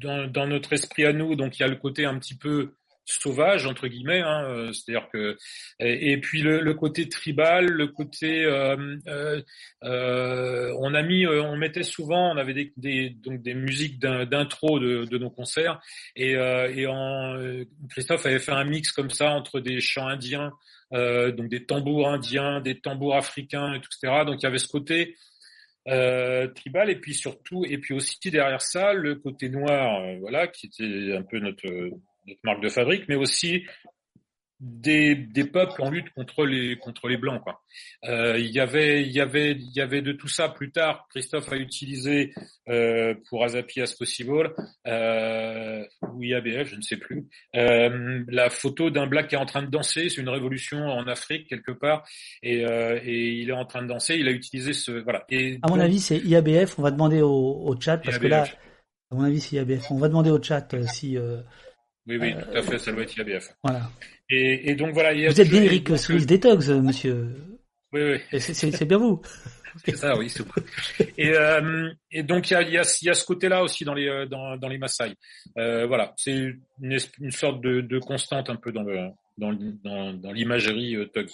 dans, 0.00 0.26
dans, 0.26 0.46
notre 0.46 0.72
esprit 0.72 1.04
à 1.04 1.12
nous, 1.12 1.34
donc 1.34 1.58
il 1.58 1.62
y 1.62 1.64
a 1.64 1.68
le 1.68 1.76
côté 1.76 2.04
un 2.04 2.18
petit 2.18 2.34
peu 2.34 2.72
sauvage 3.08 3.66
entre 3.66 3.88
guillemets 3.88 4.20
hein, 4.20 4.44
euh, 4.44 4.72
c'est-à-dire 4.72 5.08
que 5.10 5.36
et, 5.80 6.18
puis 6.18 6.42
le, 6.42 6.60
le, 6.60 6.74
côté 6.74 7.08
tribal 7.08 7.66
le 7.66 7.86
côté 7.88 8.44
euh, 8.44 8.96
euh, 9.06 9.40
euh 9.84 10.74
on 10.78 10.94
a 10.94 11.02
mis 11.02 11.26
on 11.26 11.56
mettait 11.56 11.82
souvent 11.82 12.32
on 12.32 12.36
avait 12.36 12.54
des, 12.54 12.72
des 12.76 13.10
donc 13.10 13.42
des 13.42 13.54
musiques 13.54 13.98
d'intro 13.98 14.78
de, 14.78 15.04
de, 15.04 15.18
nos 15.18 15.30
concerts 15.30 15.80
et, 16.16 16.32
et 16.32 16.86
en 16.86 17.36
Christophe 17.90 18.26
avait 18.26 18.38
fait 18.38 18.52
un 18.52 18.64
mix 18.64 18.92
comme 18.92 19.10
ça 19.10 19.30
entre 19.30 19.60
des 19.60 19.80
chants 19.80 20.06
indiens 20.06 20.52
donc 20.92 21.48
des 21.48 21.64
tambours 21.64 22.08
indiens 22.08 22.60
des 22.60 22.78
tambours 22.78 23.16
africains 23.16 23.74
etc 23.74 24.24
donc 24.26 24.36
il 24.40 24.42
y 24.42 24.46
avait 24.46 24.58
ce 24.58 24.68
côté 24.68 25.16
euh, 25.88 26.48
tribal 26.48 26.90
et 26.90 26.96
puis 26.96 27.14
surtout 27.14 27.64
et 27.64 27.78
puis 27.78 27.94
aussi 27.94 28.18
derrière 28.30 28.60
ça 28.60 28.92
le 28.92 29.14
côté 29.14 29.48
noir 29.48 30.02
voilà 30.20 30.46
qui 30.46 30.66
était 30.66 31.16
un 31.16 31.22
peu 31.22 31.38
notre 31.38 31.66
notre 32.28 32.40
marque 32.44 32.62
de 32.62 32.68
fabrique, 32.68 33.04
mais 33.08 33.16
aussi 33.16 33.64
des, 34.60 35.14
des 35.14 35.44
peuples 35.44 35.80
en 35.82 35.90
lutte 35.90 36.10
contre 36.10 36.44
les 36.44 36.76
contre 36.78 37.08
les 37.08 37.16
blancs 37.16 37.40
quoi. 37.42 37.62
Euh, 38.04 38.38
il 38.38 38.50
y 38.50 38.58
avait 38.58 39.02
il 39.02 39.12
y 39.12 39.20
avait 39.20 39.52
il 39.52 39.72
y 39.72 39.80
avait 39.80 40.02
de 40.02 40.12
tout 40.12 40.26
ça 40.26 40.48
plus 40.48 40.72
tard. 40.72 41.06
Christophe 41.10 41.52
a 41.52 41.56
utilisé 41.56 42.34
euh, 42.68 43.14
pour 43.28 43.44
As 43.44 43.54
Happy 43.54 43.80
as 43.80 43.94
Possible 43.96 44.52
euh, 44.86 45.84
ou 46.12 46.24
IABF, 46.24 46.68
je 46.68 46.76
ne 46.76 46.80
sais 46.80 46.96
plus, 46.96 47.28
euh, 47.54 48.24
la 48.26 48.50
photo 48.50 48.90
d'un 48.90 49.06
black 49.06 49.28
qui 49.28 49.36
est 49.36 49.38
en 49.38 49.46
train 49.46 49.62
de 49.62 49.70
danser. 49.70 50.08
C'est 50.08 50.20
une 50.20 50.28
révolution 50.28 50.78
en 50.78 51.06
Afrique 51.06 51.48
quelque 51.48 51.72
part 51.72 52.04
et, 52.42 52.62
et 52.62 53.28
il 53.34 53.50
est 53.50 53.52
en 53.52 53.64
train 53.64 53.82
de 53.82 53.88
danser. 53.88 54.16
Il 54.16 54.26
a 54.26 54.32
utilisé 54.32 54.72
ce 54.72 54.90
voilà. 54.90 55.24
Et 55.28 55.60
à 55.62 55.68
mon 55.68 55.78
avis, 55.78 56.00
c'est 56.00 56.18
IABF. 56.18 56.78
On 56.78 56.82
va 56.82 56.90
demander 56.90 57.22
au, 57.22 57.30
au 57.30 57.80
chat 57.80 57.98
parce 57.98 58.18
que 58.18 58.26
là, 58.26 58.44
à 59.12 59.14
mon 59.14 59.22
avis, 59.22 59.40
c'est 59.40 59.56
IABF. 59.56 59.90
On 59.92 59.98
va 59.98 60.08
demander 60.08 60.30
au 60.30 60.42
chat 60.42 60.74
si 60.88 61.16
oui, 62.08 62.16
oui, 62.18 62.34
tout 62.34 62.56
à 62.56 62.62
fait, 62.62 62.78
ça 62.78 62.92
doit 62.92 63.02
être 63.02 63.16
IABF. 63.16 63.50
Voilà. 63.62 63.90
Et, 64.30 64.70
et 64.70 64.74
donc 64.74 64.94
voilà. 64.94 65.12
Il 65.12 65.20
y 65.20 65.26
a 65.26 65.30
vous 65.30 65.40
êtes 65.40 65.48
bien 65.48 65.62
Eric 65.62 65.96
Souris 65.98 66.26
Detox, 66.26 66.68
monsieur. 66.68 67.28
Oui, 67.92 68.00
oui. 68.30 68.40
C'est 68.40 68.84
bien 68.84 68.98
vous. 68.98 69.20
C'est 69.84 69.96
ça, 69.96 70.16
oui, 70.18 70.28
c'est 70.28 70.42
Et, 71.18 71.30
euh, 71.34 71.92
et 72.10 72.24
donc 72.24 72.50
il 72.50 72.54
y 72.54 72.56
a, 72.56 72.62
il 72.62 72.72
y 72.72 72.78
a, 72.78 72.98
il 73.00 73.06
y 73.06 73.10
a 73.10 73.14
ce 73.14 73.24
côté-là 73.24 73.62
aussi 73.62 73.84
dans 73.84 73.94
les 73.94 74.26
dans, 74.28 74.56
dans 74.56 74.66
les 74.66 74.78
Maasai. 74.78 75.14
Euh, 75.56 75.86
voilà, 75.86 76.14
c'est 76.16 76.32
une, 76.32 76.98
une, 77.20 77.30
sorte 77.30 77.60
de, 77.60 77.80
de, 77.82 77.98
constante 78.00 78.50
un 78.50 78.56
peu 78.56 78.72
dans 78.72 78.82
le 78.82 79.10
dans, 79.36 79.52
dans, 79.84 80.12
dans 80.14 80.32
l'imagerie 80.32 80.96
euh, 80.96 81.06
Tugs. 81.14 81.30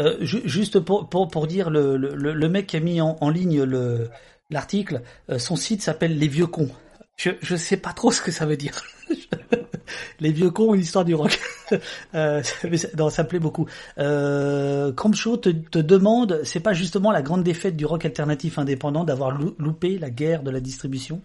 Euh, 0.00 0.16
juste 0.24 0.80
pour, 0.80 1.10
pour, 1.10 1.28
pour 1.28 1.46
dire 1.46 1.68
le, 1.68 1.98
le, 1.98 2.14
le 2.14 2.48
mec 2.48 2.68
qui 2.68 2.76
a 2.78 2.80
mis 2.80 3.02
en, 3.02 3.18
en 3.20 3.28
ligne 3.28 3.62
le 3.62 4.08
l'article, 4.48 5.02
euh, 5.28 5.38
son 5.38 5.56
site 5.56 5.82
s'appelle 5.82 6.18
Les 6.18 6.28
Vieux 6.28 6.46
Cons. 6.46 6.70
Je 7.16 7.30
je 7.42 7.56
sais 7.56 7.76
pas 7.76 7.92
trop 7.92 8.10
ce 8.12 8.22
que 8.22 8.30
ça 8.30 8.46
veut 8.46 8.56
dire. 8.56 8.80
les 10.22 10.32
vieux 10.32 10.50
cons, 10.50 10.72
l'histoire 10.72 11.04
du 11.04 11.14
rock. 11.14 11.38
euh, 12.14 12.42
ça 12.42 13.22
me 13.22 13.28
plaît 13.28 13.38
beaucoup. 13.38 13.66
Euh, 13.98 14.92
te, 14.92 15.50
te 15.50 15.78
demande, 15.78 16.40
c'est 16.44 16.60
pas 16.60 16.72
justement 16.72 17.10
la 17.10 17.22
grande 17.22 17.42
défaite 17.42 17.76
du 17.76 17.84
rock 17.84 18.04
alternatif 18.04 18.58
indépendant 18.58 19.04
d'avoir 19.04 19.32
loupé 19.58 19.98
la 19.98 20.10
guerre 20.10 20.42
de 20.42 20.50
la 20.50 20.60
distribution? 20.60 21.20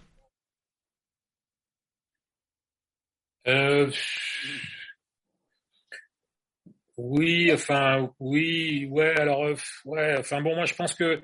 Euh... 3.48 3.90
Oui, 6.98 7.52
enfin, 7.54 8.12
oui, 8.20 8.88
ouais, 8.90 9.16
alors, 9.20 9.46
euh, 9.46 9.56
ouais, 9.86 10.16
enfin, 10.18 10.42
bon, 10.42 10.56
moi, 10.56 10.66
je 10.66 10.74
pense 10.74 10.96
que 10.96 11.22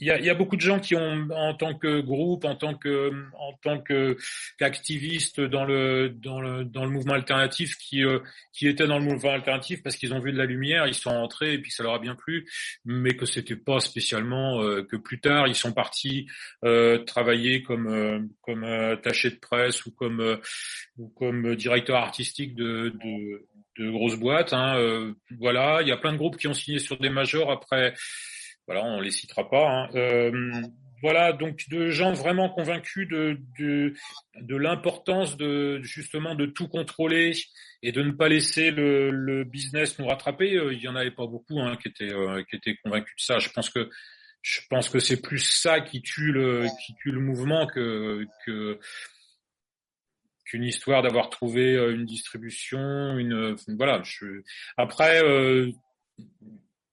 il 0.00 0.06
y 0.06 0.30
a, 0.30 0.34
beaucoup 0.34 0.56
de 0.56 0.60
gens 0.62 0.80
qui 0.80 0.96
ont, 0.96 1.28
en 1.30 1.54
tant 1.54 1.74
que 1.74 2.00
groupe, 2.00 2.44
en 2.44 2.56
tant 2.56 2.74
que, 2.74 3.12
en 3.38 3.52
tant 3.62 3.80
que 3.80 4.16
qu'activistes 4.58 5.40
dans 5.40 5.64
le, 5.64 6.08
dans 6.08 6.40
le, 6.40 6.64
dans 6.64 6.84
le 6.84 6.90
mouvement 6.90 7.14
alternatif, 7.14 7.76
qui, 7.76 8.02
euh, 8.04 8.20
qui 8.52 8.66
étaient 8.66 8.86
dans 8.86 8.98
le 8.98 9.04
mouvement 9.04 9.32
alternatif 9.32 9.82
parce 9.82 9.96
qu'ils 9.96 10.14
ont 10.14 10.20
vu 10.20 10.32
de 10.32 10.38
la 10.38 10.46
lumière, 10.46 10.86
ils 10.86 10.94
sont 10.94 11.10
entrés 11.10 11.54
et 11.54 11.58
puis 11.58 11.70
ça 11.70 11.82
leur 11.82 11.94
a 11.94 11.98
bien 11.98 12.14
plu, 12.14 12.48
mais 12.84 13.14
que 13.14 13.26
c'était 13.26 13.56
pas 13.56 13.80
spécialement 13.80 14.62
euh, 14.62 14.82
que 14.82 14.96
plus 14.96 15.20
tard 15.20 15.46
ils 15.46 15.54
sont 15.54 15.72
partis 15.72 16.26
euh, 16.64 16.98
travailler 17.04 17.62
comme, 17.62 17.86
euh, 17.88 18.20
comme 18.42 18.64
attaché 18.64 19.30
de 19.30 19.36
presse 19.36 19.84
ou 19.84 19.92
comme, 19.92 20.38
ou 20.98 21.08
comme 21.08 21.54
directeur 21.56 21.96
artistique 21.96 22.54
de, 22.54 22.94
de, 23.04 23.46
de 23.78 23.90
grosses 23.90 24.18
boîtes. 24.18 24.52
Hein, 24.52 25.14
voilà, 25.38 25.82
il 25.82 25.88
y 25.88 25.92
a 25.92 25.96
plein 25.96 26.12
de 26.12 26.18
groupes 26.18 26.36
qui 26.36 26.48
ont 26.48 26.54
signé 26.54 26.78
sur 26.78 26.98
des 26.98 27.10
majors 27.10 27.50
après 27.50 27.94
voilà, 28.70 28.84
on 28.84 29.00
les 29.00 29.10
citera 29.10 29.50
pas. 29.50 29.68
Hein. 29.68 29.88
Euh, 29.96 30.62
voilà, 31.02 31.32
donc 31.32 31.68
de 31.70 31.90
gens 31.90 32.12
vraiment 32.12 32.48
convaincus 32.48 33.08
de 33.08 33.36
de, 33.58 33.94
de 34.40 34.56
l'importance 34.56 35.36
de 35.36 35.80
justement 35.82 36.36
de 36.36 36.46
tout 36.46 36.68
contrôler 36.68 37.32
et 37.82 37.90
de 37.90 38.00
ne 38.00 38.12
pas 38.12 38.28
laisser 38.28 38.70
le, 38.70 39.10
le 39.10 39.42
business 39.42 39.98
nous 39.98 40.06
rattraper. 40.06 40.54
Euh, 40.54 40.72
il 40.72 40.80
y 40.80 40.86
en 40.86 40.94
avait 40.94 41.10
pas 41.10 41.26
beaucoup 41.26 41.58
hein, 41.58 41.76
qui 41.82 41.88
étaient 41.88 42.14
euh, 42.14 42.44
qui 42.48 42.54
étaient 42.54 42.76
convaincus 42.84 43.12
de 43.16 43.22
ça. 43.22 43.40
Je 43.40 43.48
pense 43.48 43.70
que 43.70 43.90
je 44.40 44.60
pense 44.70 44.88
que 44.88 45.00
c'est 45.00 45.20
plus 45.20 45.40
ça 45.40 45.80
qui 45.80 46.00
tue 46.00 46.30
le 46.30 46.66
qui 46.86 46.94
tue 46.94 47.10
le 47.10 47.20
mouvement 47.20 47.66
que 47.66 48.24
que 48.46 48.78
qu'une 50.44 50.62
histoire 50.62 51.02
d'avoir 51.02 51.28
trouvé 51.28 51.74
une 51.74 52.06
distribution, 52.06 53.18
une 53.18 53.56
voilà. 53.76 54.00
Je, 54.04 54.42
après, 54.76 55.20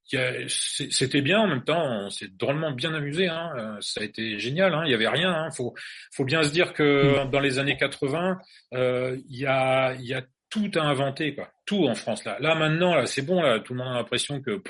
c'était 0.09 1.21
bien 1.21 1.39
en 1.39 1.47
même 1.47 1.63
temps, 1.63 1.83
on 1.83 2.09
s'est 2.09 2.29
drôlement 2.29 2.71
bien 2.71 2.93
amusé. 2.93 3.27
Hein. 3.27 3.51
Euh, 3.57 3.77
ça 3.81 4.01
a 4.01 4.03
été 4.03 4.39
génial. 4.39 4.73
Hein. 4.73 4.83
Il 4.85 4.91
y 4.91 4.93
avait 4.93 5.07
rien. 5.07 5.33
Hein. 5.33 5.51
Faut, 5.51 5.73
faut 6.13 6.25
bien 6.25 6.43
se 6.43 6.51
dire 6.51 6.73
que 6.73 7.25
mm. 7.25 7.29
dans 7.29 7.39
les 7.39 7.59
années 7.59 7.77
80, 7.77 8.37
euh, 8.73 9.17
il 9.29 9.37
y 9.37 9.45
a, 9.45 9.93
il 9.95 10.05
y 10.05 10.13
a 10.13 10.23
tout 10.49 10.71
à 10.75 10.81
inventer, 10.81 11.35
quoi. 11.35 11.49
Tout 11.65 11.85
en 11.87 11.95
France 11.95 12.23
là. 12.23 12.37
Là 12.39 12.55
maintenant, 12.55 12.95
là, 12.95 13.05
c'est 13.05 13.21
bon. 13.21 13.41
Là, 13.41 13.59
tout 13.59 13.73
le 13.73 13.79
monde 13.79 13.93
a 13.93 13.97
l'impression 13.97 14.41
que 14.41 14.61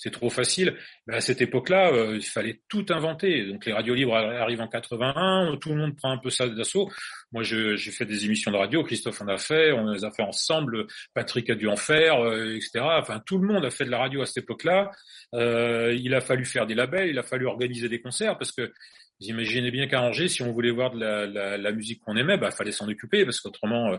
c'est 0.00 0.10
trop 0.10 0.30
facile. 0.30 0.76
Mais 1.06 1.16
à 1.16 1.20
cette 1.20 1.40
époque-là, 1.40 1.92
euh, 1.92 2.16
il 2.16 2.24
fallait 2.24 2.60
tout 2.68 2.86
inventer. 2.90 3.46
Donc 3.46 3.66
les 3.66 3.72
radios 3.72 3.94
libres 3.94 4.16
arrivent 4.16 4.60
en 4.60 4.68
81, 4.68 5.56
tout 5.60 5.70
le 5.70 5.76
monde 5.76 5.96
prend 5.96 6.12
un 6.12 6.18
peu 6.18 6.30
ça 6.30 6.48
d'assaut. 6.48 6.90
Moi, 7.32 7.42
j'ai 7.42 7.76
fait 7.90 8.06
des 8.06 8.24
émissions 8.24 8.50
de 8.50 8.56
radio, 8.56 8.82
Christophe 8.82 9.20
en 9.20 9.28
a 9.28 9.36
fait, 9.36 9.72
on 9.72 9.90
les 9.90 10.04
a 10.04 10.10
fait 10.10 10.22
ensemble, 10.22 10.86
Patrick 11.14 11.50
a 11.50 11.54
dû 11.54 11.68
en 11.68 11.76
faire, 11.76 12.20
euh, 12.24 12.54
etc. 12.54 12.80
Enfin, 12.82 13.20
tout 13.24 13.38
le 13.38 13.46
monde 13.46 13.64
a 13.64 13.70
fait 13.70 13.84
de 13.84 13.90
la 13.90 13.98
radio 13.98 14.22
à 14.22 14.26
cette 14.26 14.44
époque-là. 14.44 14.90
Euh, 15.34 15.94
il 15.98 16.14
a 16.14 16.20
fallu 16.20 16.44
faire 16.44 16.66
des 16.66 16.74
labels, 16.74 17.10
il 17.10 17.18
a 17.18 17.22
fallu 17.22 17.46
organiser 17.46 17.88
des 17.88 18.00
concerts 18.00 18.38
parce 18.38 18.52
que 18.52 18.72
vous 19.20 19.28
imaginez 19.28 19.70
bien 19.70 19.88
qu'à 19.88 20.02
Angers, 20.02 20.28
si 20.28 20.42
on 20.42 20.52
voulait 20.52 20.70
voir 20.70 20.90
de 20.92 20.98
la, 20.98 21.72
musique 21.72 22.00
qu'on 22.04 22.16
aimait, 22.16 22.36
bah 22.36 22.50
fallait 22.50 22.72
s'en 22.72 22.88
occuper 22.88 23.24
parce 23.24 23.40
qu'autrement. 23.40 23.92
Euh, 23.92 23.96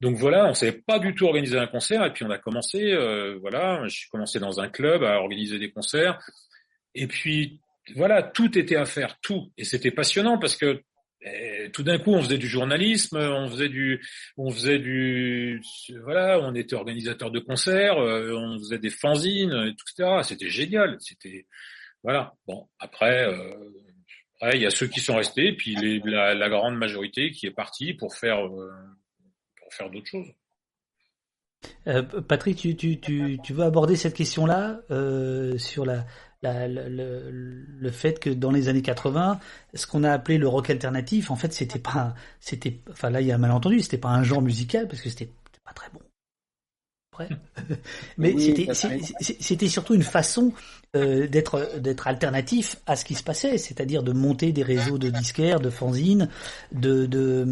donc 0.00 0.16
voilà, 0.16 0.46
on 0.46 0.54
savait 0.54 0.72
pas 0.72 0.98
du 0.98 1.14
tout 1.14 1.26
organiser 1.26 1.58
un 1.58 1.66
concert 1.66 2.04
et 2.04 2.12
puis 2.12 2.24
on 2.24 2.30
a 2.30 2.38
commencé. 2.38 2.92
Euh, 2.92 3.38
voilà, 3.40 3.82
j'ai 3.88 4.06
commencé 4.10 4.38
dans 4.40 4.60
un 4.60 4.68
club 4.68 5.04
à 5.04 5.18
organiser 5.18 5.58
des 5.58 5.70
concerts 5.70 6.18
et 6.94 7.06
puis 7.06 7.60
voilà, 7.96 8.22
tout 8.22 8.58
était 8.58 8.76
à 8.76 8.86
faire, 8.86 9.18
tout 9.20 9.52
et 9.58 9.64
c'était 9.64 9.90
passionnant 9.90 10.38
parce 10.38 10.56
que 10.56 10.80
eh, 11.24 11.70
tout 11.72 11.82
d'un 11.82 11.98
coup, 11.98 12.12
on 12.12 12.22
faisait 12.22 12.38
du 12.38 12.48
journalisme, 12.48 13.16
on 13.16 13.48
faisait 13.48 13.68
du, 13.68 14.04
on 14.36 14.50
faisait 14.50 14.78
du, 14.78 15.62
voilà, 16.02 16.40
on 16.40 16.54
était 16.54 16.74
organisateur 16.74 17.30
de 17.30 17.38
concerts, 17.38 17.98
euh, 17.98 18.34
on 18.34 18.58
faisait 18.58 18.78
des 18.78 18.90
fanzines, 18.90 19.52
etc. 19.72 20.22
C'était 20.22 20.48
génial, 20.48 20.96
c'était, 21.00 21.46
voilà. 22.02 22.34
Bon, 22.46 22.66
après. 22.80 23.26
Euh, 23.28 23.54
il 24.54 24.60
y 24.60 24.66
a 24.66 24.70
ceux 24.70 24.86
qui 24.88 25.00
sont 25.00 25.16
restés, 25.16 25.52
puis 25.52 25.76
la, 26.04 26.48
grande 26.48 26.76
majorité 26.76 27.30
qui 27.30 27.46
est 27.46 27.52
partie 27.52 27.94
pour 27.94 28.14
faire, 28.14 28.44
euh, 28.46 28.72
pour 29.56 29.72
faire 29.72 29.90
d'autres 29.90 30.08
choses. 30.08 30.28
Euh, 31.86 32.02
Patrick, 32.02 32.58
tu, 32.58 32.76
tu, 32.76 32.98
tu, 32.98 33.38
tu, 33.42 33.52
veux 33.52 33.64
aborder 33.64 33.94
cette 33.94 34.14
question-là 34.14 34.80
euh, 34.90 35.56
sur 35.58 35.86
la, 35.86 36.06
la, 36.42 36.66
le, 36.66 37.28
le, 37.28 37.90
fait 37.90 38.18
que 38.18 38.30
dans 38.30 38.50
les 38.50 38.68
années 38.68 38.82
80, 38.82 39.38
ce 39.74 39.86
qu'on 39.86 40.02
a 40.02 40.10
appelé 40.10 40.38
le 40.38 40.48
rock 40.48 40.70
alternatif, 40.70 41.30
en 41.30 41.36
fait, 41.36 41.52
c'était 41.52 41.78
pas, 41.78 42.14
c'était, 42.40 42.80
enfin 42.90 43.10
là, 43.10 43.20
il 43.20 43.28
y 43.28 43.32
a 43.32 43.36
un 43.36 43.38
malentendu, 43.38 43.80
c'était 43.80 43.98
pas 43.98 44.10
un 44.10 44.24
genre 44.24 44.42
musical 44.42 44.88
parce 44.88 45.00
que 45.02 45.08
c'était 45.08 45.30
pas 45.64 45.72
très 45.72 45.88
bon. 45.92 46.00
Mais 48.18 48.34
c'était 49.40 49.68
surtout 49.68 49.94
une 49.94 50.02
façon 50.02 50.52
euh, 50.94 51.26
d'être 51.26 51.78
d'être 51.80 52.06
alternatif 52.06 52.76
à 52.86 52.96
ce 52.96 53.06
qui 53.06 53.14
se 53.14 53.22
passait, 53.22 53.56
c'est-à-dire 53.56 54.02
de 54.02 54.12
monter 54.12 54.52
des 54.52 54.62
réseaux 54.62 54.98
de 54.98 55.08
disquaires, 55.08 55.58
de 55.58 55.70
fanzines, 55.70 56.28
de 56.70 57.06
de, 57.06 57.46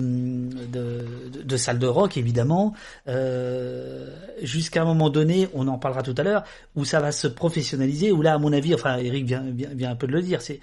de, 0.70 1.07
de 1.43 1.57
salles 1.57 1.78
de 1.78 1.87
rock 1.87 2.19
évidemment, 2.19 2.74
euh, 3.09 4.15
jusqu'à 4.43 4.82
un 4.82 4.85
moment 4.85 5.09
donné, 5.09 5.49
on 5.55 5.69
en 5.69 5.78
parlera 5.78 6.03
tout 6.03 6.15
à 6.19 6.23
l'heure, 6.23 6.45
où 6.77 6.85
ça 6.85 7.01
va 7.01 7.12
se 7.12 7.28
professionnaliser, 7.28 8.12
où 8.12 8.20
là 8.20 8.35
à 8.35 8.39
mon 8.39 8.53
avis, 8.53 8.74
enfin 8.74 8.99
Eric 8.99 9.24
vient, 9.24 9.43
vient, 9.51 9.91
un 9.91 9.97
peu 9.97 10.07
de 10.07 10.12
le 10.12 10.20
dire, 10.20 10.43
c'est 10.43 10.61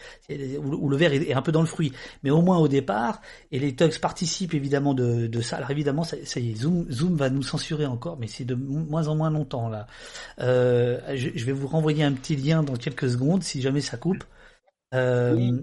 où, 0.60 0.88
le 0.88 0.98
verre 0.98 1.14
est, 1.14 1.34
un 1.34 1.42
peu 1.42 1.52
dans 1.52 1.62
le 1.62 1.68
fruit, 1.68 1.94
mais 2.22 2.30
au 2.30 2.44
moins 2.44 2.60
au 2.60 2.68
départ, 2.68 3.22
et 3.52 3.58
les 3.58 3.76
Tugs 3.76 4.00
participent 4.00 4.54
évidemment 4.54 4.94
de, 4.94 5.26
de 5.26 5.42
ça. 5.42 5.58
Alors 5.58 5.72
évidemment, 5.72 6.04
ça, 6.04 6.18
ça, 6.26 6.40
y 6.40 6.52
est, 6.52 6.56
Zoom, 6.58 6.86
Zoom 6.92 7.16
va 7.16 7.32
nous 7.32 7.42
censurer 7.42 7.88
encore, 7.88 8.18
mais 8.20 8.28
c'est 8.28 8.46
de 8.46 8.54
moins 8.88 9.08
en 9.08 9.16
moins 9.16 9.30
longtemps 9.30 9.70
là. 9.70 9.88
Euh, 10.40 11.00
je, 11.16 11.46
vais 11.46 11.52
vous 11.52 11.68
renvoyer 11.68 12.04
un 12.04 12.14
petit 12.14 12.36
lien 12.36 12.64
dans 12.64 12.76
quelques 12.76 13.10
secondes 13.10 13.44
si 13.44 13.62
jamais 13.62 13.82
ça 13.82 13.98
coupe. 13.98 14.24
Euh, 14.94 15.36
euh, 15.38 15.62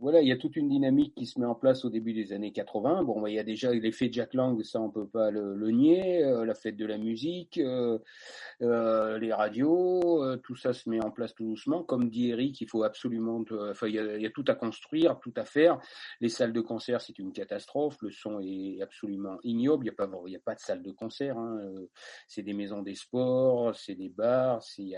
voilà, 0.00 0.20
il 0.20 0.28
y 0.28 0.32
a 0.32 0.36
toute 0.36 0.56
une 0.56 0.68
dynamique 0.68 1.14
qui 1.14 1.26
se 1.26 1.38
met 1.38 1.46
en 1.46 1.54
place 1.54 1.84
au 1.84 1.90
début 1.90 2.12
des 2.12 2.32
années 2.32 2.52
80. 2.52 3.04
Bon, 3.04 3.26
il 3.26 3.34
y 3.34 3.38
a 3.38 3.44
déjà 3.44 3.72
l'effet 3.72 4.08
Jack 4.12 4.34
Lang, 4.34 4.62
ça 4.62 4.80
on 4.80 4.90
peut 4.90 5.06
pas 5.06 5.30
le, 5.30 5.70
nier, 5.70 6.22
la 6.44 6.54
fête 6.54 6.76
de 6.76 6.86
la 6.86 6.98
musique, 6.98 7.60
les 8.62 9.32
radios, 9.32 10.36
tout 10.38 10.56
ça 10.56 10.72
se 10.72 10.88
met 10.88 11.02
en 11.02 11.10
place 11.10 11.34
tout 11.34 11.44
doucement. 11.44 11.82
Comme 11.82 12.08
dit 12.08 12.30
Eric, 12.30 12.60
il 12.60 12.68
faut 12.68 12.84
absolument, 12.84 13.44
enfin, 13.70 13.88
il 13.88 13.94
y, 13.94 14.26
a, 14.26 14.30
tout 14.30 14.44
à 14.48 14.54
construire, 14.54 15.18
tout 15.20 15.32
à 15.36 15.44
faire. 15.44 15.78
Les 16.20 16.28
salles 16.28 16.52
de 16.52 16.60
concert, 16.60 17.00
c'est 17.00 17.18
une 17.18 17.32
catastrophe. 17.32 17.96
Le 18.02 18.10
son 18.10 18.40
est 18.40 18.80
absolument 18.80 19.38
ignoble. 19.42 19.86
Il 19.86 19.90
n'y 19.90 19.94
a 19.94 20.06
pas, 20.06 20.10
il 20.26 20.32
y 20.32 20.36
a 20.36 20.40
pas 20.40 20.54
de 20.54 20.60
salle 20.60 20.82
de 20.82 20.92
concert. 20.92 21.36
Hein. 21.36 21.60
C'est 22.28 22.42
des 22.42 22.54
maisons 22.54 22.82
des 22.82 22.94
sports, 22.94 23.74
c'est 23.74 23.94
des 23.94 24.08
bars, 24.08 24.62
c'est 24.62 24.94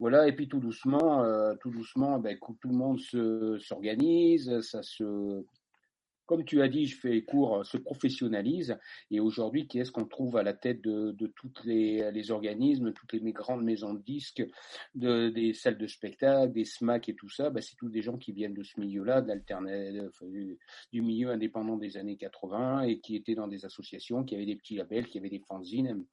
voilà, 0.00 0.26
et 0.26 0.32
puis 0.32 0.48
tout 0.48 0.60
doucement, 0.60 1.22
euh, 1.24 1.54
tout 1.60 1.68
doucement, 1.70 2.18
ben, 2.18 2.38
tout 2.40 2.68
le 2.68 2.74
monde 2.74 2.98
s'organise, 3.60 4.60
ça 4.62 4.82
se 4.82 5.44
comme 6.30 6.44
tu 6.44 6.62
as 6.62 6.68
dit, 6.68 6.86
je 6.86 6.96
fais 6.96 7.22
cours, 7.22 7.56
euh, 7.56 7.64
se 7.64 7.76
professionnalise. 7.76 8.78
Et 9.10 9.18
aujourd'hui, 9.18 9.66
qui 9.66 9.80
est-ce 9.80 9.90
qu'on 9.90 10.04
trouve 10.04 10.36
à 10.36 10.44
la 10.44 10.52
tête 10.52 10.80
de, 10.80 11.10
de 11.10 11.26
tous 11.26 11.50
les, 11.64 12.08
les, 12.12 12.30
organismes, 12.30 12.92
toutes 12.92 13.14
les 13.14 13.32
grandes 13.32 13.64
maisons 13.64 13.94
de 13.94 13.98
disques, 14.00 14.46
de, 14.94 15.30
des 15.30 15.54
salles 15.54 15.76
de 15.76 15.88
spectacle, 15.88 16.52
des 16.52 16.64
SMAC 16.64 17.08
et 17.08 17.16
tout 17.16 17.28
ça? 17.28 17.50
Ben, 17.50 17.60
C'est 17.60 17.74
tous 17.74 17.88
des 17.88 18.00
gens 18.00 18.16
qui 18.16 18.30
viennent 18.30 18.54
de 18.54 18.62
ce 18.62 18.78
milieu-là, 18.78 19.22
du, 20.92 21.02
milieu 21.02 21.30
indépendant 21.30 21.76
des 21.76 21.96
années 21.96 22.16
80 22.16 22.82
et 22.82 23.00
qui 23.00 23.16
étaient 23.16 23.34
dans 23.34 23.48
des 23.48 23.64
associations, 23.64 24.22
qui 24.22 24.36
avaient 24.36 24.46
des 24.46 24.54
petits 24.54 24.76
labels, 24.76 25.08
qui 25.08 25.18
avaient 25.18 25.30
des 25.30 25.40
fanzines, 25.40 26.04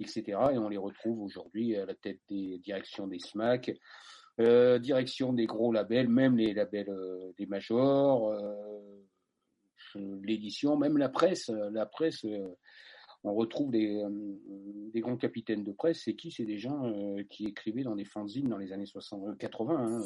etc. 0.00 0.22
Et 0.54 0.58
on 0.58 0.70
les 0.70 0.78
retrouve 0.78 1.20
aujourd'hui 1.20 1.76
à 1.76 1.84
la 1.84 1.94
tête 1.94 2.20
des 2.30 2.58
directions 2.60 3.08
des 3.08 3.18
SMAC. 3.18 3.76
Euh, 4.38 4.78
direction 4.78 5.32
des 5.32 5.46
gros 5.46 5.72
labels, 5.72 6.08
même 6.08 6.36
les 6.36 6.52
labels 6.52 6.90
euh, 6.90 7.32
des 7.38 7.46
majors, 7.46 8.28
euh, 8.28 9.06
l'édition, 9.94 10.76
même 10.76 10.96
la 10.96 11.08
presse, 11.08 11.48
la 11.48 11.86
presse, 11.86 12.24
euh, 12.24 12.56
on 13.24 13.34
retrouve 13.34 13.70
des, 13.70 13.96
euh, 13.96 14.08
des 14.92 15.00
grands 15.00 15.16
capitaines 15.16 15.64
de 15.64 15.72
presse. 15.72 16.02
C'est 16.04 16.14
qui? 16.14 16.30
C'est 16.30 16.44
des 16.44 16.58
gens 16.58 16.86
euh, 16.86 17.22
qui 17.28 17.46
écrivaient 17.46 17.82
dans 17.82 17.96
des 17.96 18.04
fanzines 18.04 18.48
dans 18.48 18.58
les 18.58 18.72
années 18.72 18.86
60, 18.86 19.36
80. 19.38 19.74
Hein. 19.74 20.02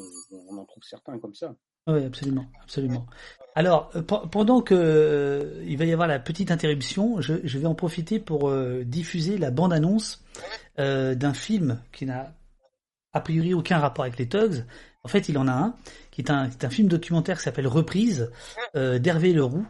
on 0.49 0.57
en 0.57 0.65
trouve 0.65 0.83
certains 0.83 1.19
comme 1.19 1.35
ça. 1.35 1.55
Oui, 1.87 2.03
absolument, 2.03 2.45
absolument. 2.61 3.07
Alors, 3.55 3.89
pendant 4.31 4.61
que 4.61 5.63
il 5.65 5.77
va 5.77 5.85
y 5.85 5.93
avoir 5.93 6.07
la 6.07 6.19
petite 6.19 6.51
interruption, 6.51 7.21
je, 7.21 7.57
vais 7.57 7.65
en 7.65 7.73
profiter 7.73 8.19
pour 8.19 8.53
diffuser 8.85 9.39
la 9.39 9.49
bande-annonce 9.49 10.23
d'un 10.77 11.33
film 11.33 11.81
qui 11.91 12.05
n'a 12.05 12.35
a 13.13 13.21
priori 13.21 13.53
aucun 13.53 13.79
rapport 13.79 14.05
avec 14.05 14.17
les 14.17 14.27
Tugs. 14.27 14.65
En 15.03 15.07
fait, 15.07 15.29
il 15.29 15.37
en 15.37 15.47
a 15.47 15.51
un, 15.51 15.75
qui 16.11 16.21
est 16.21 16.29
un, 16.29 16.49
film 16.69 16.87
documentaire 16.87 17.37
qui 17.37 17.43
s'appelle 17.43 17.67
Reprise, 17.67 18.31
d'Hervé 18.75 19.33
Leroux, 19.33 19.65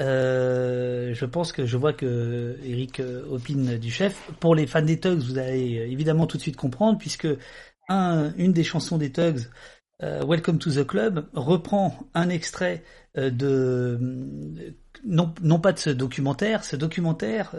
euh, 0.00 1.14
je 1.14 1.24
pense 1.26 1.52
que 1.52 1.66
je 1.66 1.76
vois 1.76 1.92
que 1.92 2.58
Eric 2.64 3.00
euh, 3.00 3.24
opine 3.30 3.78
du 3.78 3.90
chef. 3.90 4.30
Pour 4.40 4.54
les 4.54 4.66
fans 4.66 4.82
des 4.82 4.98
Tugs, 4.98 5.20
vous 5.20 5.38
allez 5.38 5.78
euh, 5.78 5.86
évidemment 5.86 6.26
tout 6.26 6.36
de 6.36 6.42
suite 6.42 6.56
comprendre, 6.56 6.98
puisque 6.98 7.28
un, 7.88 8.32
une 8.36 8.52
des 8.52 8.64
chansons 8.64 8.98
des 8.98 9.12
Tugs, 9.12 9.48
Welcome 10.00 10.58
to 10.58 10.72
the 10.72 10.84
Club, 10.84 11.28
reprend 11.32 12.08
un 12.12 12.28
extrait 12.28 12.82
de 13.14 13.96
non, 15.04 15.32
non 15.42 15.60
pas 15.60 15.72
de 15.72 15.78
ce 15.78 15.90
documentaire, 15.90 16.64
ce 16.64 16.74
documentaire. 16.74 17.54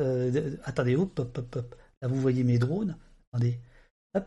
attendez, 0.66 0.98
hop, 0.98 1.18
hop, 1.18 1.38
hop, 1.38 1.56
hop. 1.56 1.76
Là, 2.02 2.10
vous 2.10 2.20
voyez 2.20 2.44
mes 2.44 2.60
drones. 2.60 2.98
Attendez, 3.32 3.62
hop. 4.14 4.26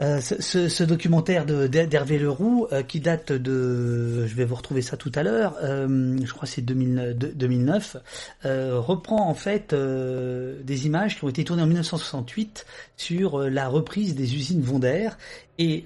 Euh, 0.00 0.20
ce, 0.20 0.84
documentaire 0.84 1.44
d'Hervé 1.44 2.20
Leroux 2.20 2.68
euh, 2.70 2.84
qui 2.84 3.00
date 3.00 3.32
de, 3.32 4.26
je 4.28 4.34
vais 4.36 4.44
vous 4.44 4.54
retrouver 4.54 4.80
ça 4.80 4.96
tout 4.96 5.10
à 5.16 5.24
l'heure, 5.24 5.56
euh, 5.60 6.16
je 6.24 6.32
crois 6.32 6.46
c'est 6.46 6.62
2009, 6.62 7.96
reprend 8.44 9.28
en 9.28 9.34
fait 9.34 9.74
des 9.74 10.86
images 10.86 11.18
qui 11.18 11.24
ont 11.24 11.28
été 11.28 11.42
tournées 11.42 11.62
en 11.62 11.66
1968 11.66 12.64
sur 12.96 13.40
la 13.40 13.68
reprise 13.68 14.14
des 14.14 14.36
usines 14.36 14.60
Vonder. 14.60 15.10
Et 15.60 15.84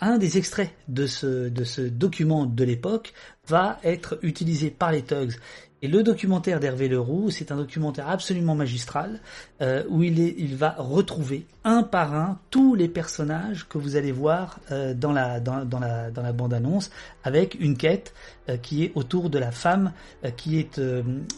un 0.00 0.18
des 0.18 0.38
extraits 0.38 0.70
de 0.88 1.06
ce, 1.06 1.48
de 1.48 1.62
ce 1.62 1.82
document 1.82 2.46
de 2.46 2.64
l'époque 2.64 3.12
va 3.46 3.78
être 3.84 4.18
utilisé 4.22 4.70
par 4.70 4.90
les 4.90 5.02
Tugs 5.02 5.36
et 5.80 5.88
le 5.88 6.02
documentaire 6.02 6.58
d'Hervé 6.58 6.88
Leroux, 6.88 7.30
c'est 7.30 7.52
un 7.52 7.56
documentaire 7.56 8.08
absolument 8.08 8.56
magistral 8.56 9.20
euh, 9.60 9.84
où 9.88 10.02
il, 10.02 10.20
est, 10.20 10.34
il 10.38 10.56
va 10.56 10.74
retrouver 10.76 11.46
un 11.62 11.84
par 11.84 12.14
un 12.14 12.40
tous 12.50 12.74
les 12.74 12.88
personnages 12.88 13.68
que 13.68 13.78
vous 13.78 13.94
allez 13.94 14.10
voir 14.10 14.58
euh, 14.72 14.92
dans 14.92 15.12
la 15.12 15.38
dans, 15.38 15.64
la 15.78 16.10
dans 16.10 16.22
la 16.22 16.32
bande 16.32 16.52
annonce 16.52 16.90
avec 17.22 17.56
une 17.60 17.76
quête 17.76 18.12
euh, 18.48 18.56
qui 18.56 18.84
est 18.84 18.92
autour 18.96 19.30
de 19.30 19.38
la 19.38 19.52
femme 19.52 19.92
qui 20.36 20.58
est 20.58 20.80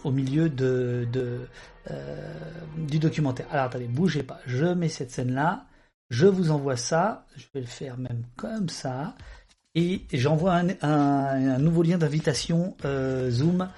au 0.04 0.10
milieu 0.10 0.48
de, 0.48 1.06
de 1.12 1.40
du 2.76 2.98
documentaire. 2.98 3.46
Alors 3.50 3.66
attendez, 3.66 3.88
bougez 3.88 4.22
pas, 4.22 4.40
je 4.46 4.66
mets 4.66 4.88
cette 4.88 5.10
scène 5.10 5.34
là, 5.34 5.66
je 6.08 6.26
vous 6.26 6.50
envoie 6.50 6.76
ça, 6.76 7.26
je 7.36 7.46
vais 7.52 7.60
le 7.60 7.66
faire 7.66 7.98
même 7.98 8.22
comme 8.36 8.68
ça. 8.68 9.14
Et 9.76 10.02
j'envoie 10.12 10.54
un, 10.54 10.68
un, 10.82 11.58
nouveau 11.58 11.84
lien 11.84 11.96
d'invitation 11.96 12.76
euh, 12.84 13.30
Zoom 13.30 13.68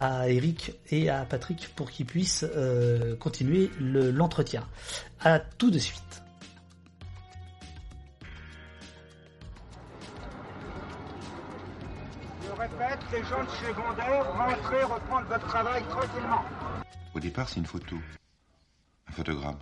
à 0.00 0.30
Eric 0.30 0.72
et 0.90 1.10
à 1.10 1.26
Patrick 1.26 1.68
pour 1.76 1.90
qu'ils 1.90 2.06
puissent 2.06 2.46
euh, 2.56 3.14
continuer 3.16 3.70
l'entretien. 3.78 4.66
à 5.20 5.38
tout 5.38 5.70
de 5.70 5.78
suite. 5.78 6.22
Je 12.46 12.58
répète, 12.58 12.98
les 13.12 13.22
gens 13.24 13.44
de 13.44 13.50
chez 13.50 13.72
Vendeur, 13.72 14.34
rentrez 14.34 14.82
reprendre 14.84 15.26
votre 15.26 15.46
travail 15.48 15.82
tranquillement. 15.84 16.44
Au 17.14 17.20
départ, 17.20 17.50
c'est 17.50 17.60
une 17.60 17.66
photo, 17.66 17.96
un 19.06 19.12
photogramme, 19.12 19.58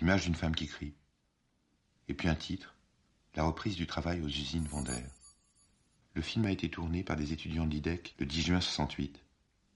l'image 0.00 0.22
d'une 0.22 0.36
femme 0.36 0.54
qui 0.54 0.68
crie. 0.68 0.94
Et 2.06 2.14
puis 2.14 2.28
un 2.28 2.36
titre, 2.36 2.73
la 3.34 3.42
reprise 3.44 3.76
du 3.76 3.86
travail 3.86 4.20
aux 4.20 4.28
usines 4.28 4.66
Vendeur. 4.66 5.02
Le 6.14 6.22
film 6.22 6.46
a 6.46 6.52
été 6.52 6.70
tourné 6.70 7.02
par 7.02 7.16
des 7.16 7.32
étudiants 7.32 7.66
de 7.66 7.72
l'IDEC 7.72 8.14
le 8.20 8.26
10 8.26 8.42
juin 8.42 8.60
68. 8.60 9.20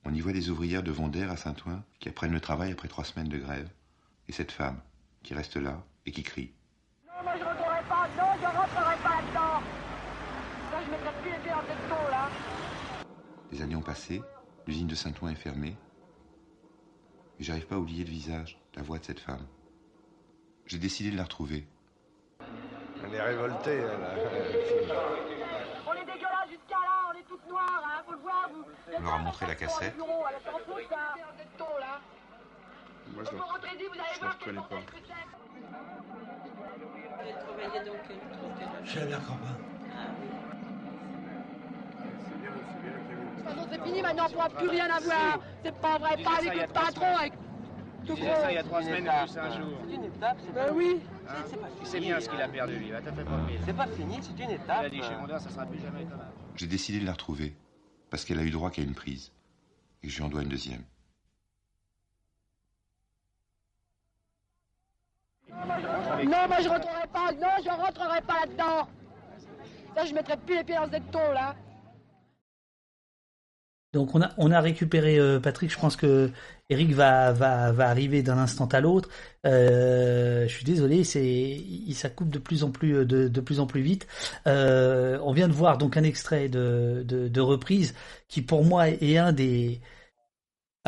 On 0.05 0.15
y 0.15 0.21
voit 0.21 0.33
des 0.33 0.51
ouvrières 0.51 0.85
de 0.85 0.93
Vendeur 0.93 1.31
à 1.31 1.37
Saint-Ouen 1.37 1.83
qui 1.99 2.09
apprennent 2.09 2.33
le 2.33 2.41
travail 2.41 2.71
après 2.71 2.87
trois 2.87 3.05
semaines 3.05 3.29
de 3.29 3.39
grève. 3.39 3.69
Et 4.29 4.33
cette 4.33 4.53
femme 4.53 4.81
qui 5.25 5.35
reste 5.35 5.57
là 5.57 5.85
et 6.07 6.13
qui 6.13 6.23
crie. 6.23 6.53
Non, 7.07 7.25
moi 7.25 7.35
je 7.37 7.45
rentrerai 7.45 7.83
pas, 7.89 8.09
non, 8.17 8.41
je 8.41 8.47
rentrerai 8.47 8.97
pas 9.03 9.21
là-dedans. 9.21 9.67
Ça, 10.71 10.85
je 10.85 10.91
mettrai 10.91 11.23
plus 11.23 11.31
les 11.31 11.39
pieds 11.39 11.51
dans 11.51 11.63
cette 11.63 12.11
là. 12.11 12.31
Les 13.51 13.63
années 13.63 13.77
ont 13.77 13.83
passé, 13.83 14.23
l'usine 14.67 14.87
de 14.87 14.95
Saint-Ouen 14.95 15.31
est 15.31 15.35
fermée. 15.35 15.77
Et 17.41 17.45
j'arrive 17.45 17.67
pas 17.67 17.75
à 17.75 17.79
oublier 17.79 18.05
le 18.05 18.11
visage, 18.11 18.61
la 18.77 18.83
voix 18.83 18.99
de 18.99 19.05
cette 19.05 19.21
femme. 19.21 19.47
J'ai 20.67 20.79
décidé 20.79 21.11
de 21.11 21.17
la 21.17 21.25
retrouver. 21.25 21.67
Elle 23.11 23.15
est 23.15 23.23
révoltée, 23.23 23.79
elle. 23.79 23.89
On 25.87 25.93
est 25.95 26.05
dégueulasse 26.05 26.51
jusqu'à 26.51 26.75
là, 26.75 27.11
on 27.11 27.15
est 27.19 27.23
toutes 27.29 27.47
noires, 27.49 27.83
hein, 27.85 28.03
faut 28.07 28.13
le 28.13 28.19
voir. 28.19 28.51
Vous, 28.53 28.65
On 28.97 29.01
leur 29.03 29.15
a 29.15 29.19
montré 29.19 29.47
la 29.47 29.55
cassette. 29.55 29.97
Moi, 29.97 30.07
je 33.25 33.31
Vous 33.31 33.37
la, 33.37 33.41
la 34.21 34.31
reconnais 34.33 34.61
pas. 34.69 34.77
Chez. 38.85 39.01
Ah 39.01 39.05
oui. 40.21 40.29
C'est 42.29 42.39
bien, 42.41 42.51
c'est 42.71 42.81
bien 42.83 42.93
qu'il 43.07 43.11
y 43.11 43.13
ait 43.13 43.17
De 43.25 43.31
toute 43.37 43.45
façon, 43.45 43.65
c'est 43.73 43.83
fini, 43.83 44.03
maintenant 44.03 44.27
on 44.29 44.33
pourra 44.33 44.49
plus 44.51 44.69
rien 44.69 44.89
avoir. 44.91 45.39
C'est 45.65 45.75
pas 45.81 45.99
vrai, 45.99 46.17
pas 46.23 46.37
avec 46.39 46.55
le 46.55 46.67
patron, 46.73 47.17
avec 47.17 47.33
tout 48.07 48.15
gros. 48.17 48.35
ça 48.43 48.51
il 48.51 48.55
y 48.55 48.59
a 48.59 48.63
trois 48.63 48.83
semaines 48.83 49.11
ou 49.25 49.27
cinq 49.27 49.51
jours. 49.53 49.79
C'est 49.89 49.95
une 49.95 50.05
étape, 50.05 50.37
c'est 50.45 50.53
Ben 50.53 50.71
oui. 50.75 51.01
Hein 51.29 51.45
c'est 51.85 52.01
bien 52.01 52.19
ce 52.21 52.29
qu'il 52.29 52.41
a 52.41 52.49
perdu, 52.49 52.79
lui. 52.79 52.91
Va 52.91 53.01
te 53.03 53.11
faire 53.13 53.25
promener. 53.25 53.59
C'est 53.65 53.77
pas 53.77 53.87
fini, 53.87 54.19
c'est 54.23 54.43
une 54.43 54.51
Il 54.51 54.55
étape. 54.57 54.85
a 54.85 54.89
dit 54.89 55.03
chez 55.03 55.15
Mondeur, 55.17 55.41
ça 55.41 55.51
sera 55.51 55.67
plus 55.67 55.79
jamais 55.81 56.05
comme 56.05 56.21
avant. 56.21 56.33
J'ai 56.57 56.67
décidé 56.67 57.01
de 57.01 57.07
la 57.07 57.13
retrouver 57.13 57.55
parce 58.11 58.25
qu'elle 58.25 58.39
a 58.39 58.43
eu 58.45 58.51
droit 58.51 58.71
qu'à 58.71 58.83
une 58.83 58.95
prise 58.95 59.31
et 60.03 60.09
je 60.09 60.17
lui 60.17 60.25
en 60.25 60.29
dois 60.29 60.43
une 60.43 60.49
deuxième. 60.49 60.83
Non, 65.49 66.47
moi 66.49 66.61
je 66.61 66.69
rentrerai 66.69 67.07
pas, 67.13 67.33
non, 67.33 67.49
je 67.65 67.69
rentrerai 67.71 68.21
pas 68.23 68.41
là-dedans. 68.47 68.89
Ça, 69.95 70.05
je 70.05 70.15
mettrai 70.15 70.37
plus 70.37 70.57
les 70.57 70.65
pieds 70.65 70.77
dans 70.77 70.91
cette 70.91 71.11
ton 71.11 71.33
là. 71.33 71.55
Donc 73.95 74.15
on 74.15 74.21
a 74.21 74.31
on 74.37 74.51
a 74.51 74.61
récupéré 74.61 75.19
euh, 75.19 75.41
Patrick. 75.41 75.73
Je 75.73 75.79
pense 75.79 75.97
que 75.97 76.31
Eric 76.69 76.93
va 76.93 77.33
va 77.33 77.73
va 77.73 77.89
arriver 77.89 78.23
d'un 78.23 78.37
instant 78.39 78.67
à 78.67 78.81
l'autre. 78.81 79.09
Euh, 79.47 80.47
je 80.47 80.53
suis 80.53 80.65
désolé, 80.65 81.05
c'est 81.05 81.25
il 81.27 81.95
ça 81.95 82.11
coupe 82.11 82.29
de 82.31 82.39
plus 82.39 82.65
en 82.65 82.71
plus 82.71 82.97
euh, 82.99 83.05
de, 83.07 83.29
de 83.29 83.41
plus 83.41 83.61
en 83.61 83.67
plus 83.67 83.81
vite. 83.81 84.07
On 84.45 85.33
vient 85.33 85.49
de 85.49 85.53
voir 85.55 85.79
donc 85.79 85.97
un 85.97 86.03
extrait 86.03 86.49
de, 86.51 87.03
de 87.07 87.41
reprise 87.41 87.95
qui 88.29 88.43
pour 88.43 88.65
moi 88.65 88.89
est 88.89 89.17
un 89.17 89.33
des 89.33 89.81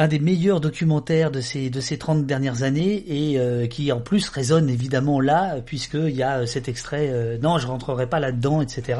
un 0.00 0.08
des 0.08 0.18
meilleurs 0.18 0.60
documentaires 0.62 1.30
de 1.30 1.42
ces 1.42 1.68
de 1.68 1.78
ces 1.78 1.98
30 1.98 2.24
dernières 2.24 2.62
années 2.62 3.04
et 3.06 3.38
euh, 3.38 3.66
qui 3.66 3.92
en 3.92 4.00
plus 4.00 4.30
résonne 4.30 4.70
évidemment 4.70 5.20
là 5.20 5.60
puisqu'il 5.60 6.16
y 6.16 6.22
a 6.22 6.38
euh, 6.38 6.46
cet 6.46 6.70
extrait 6.70 7.10
euh, 7.10 7.36
non 7.36 7.58
je 7.58 7.66
rentrerai 7.66 8.08
pas 8.08 8.18
là-dedans 8.18 8.62
etc 8.62 8.98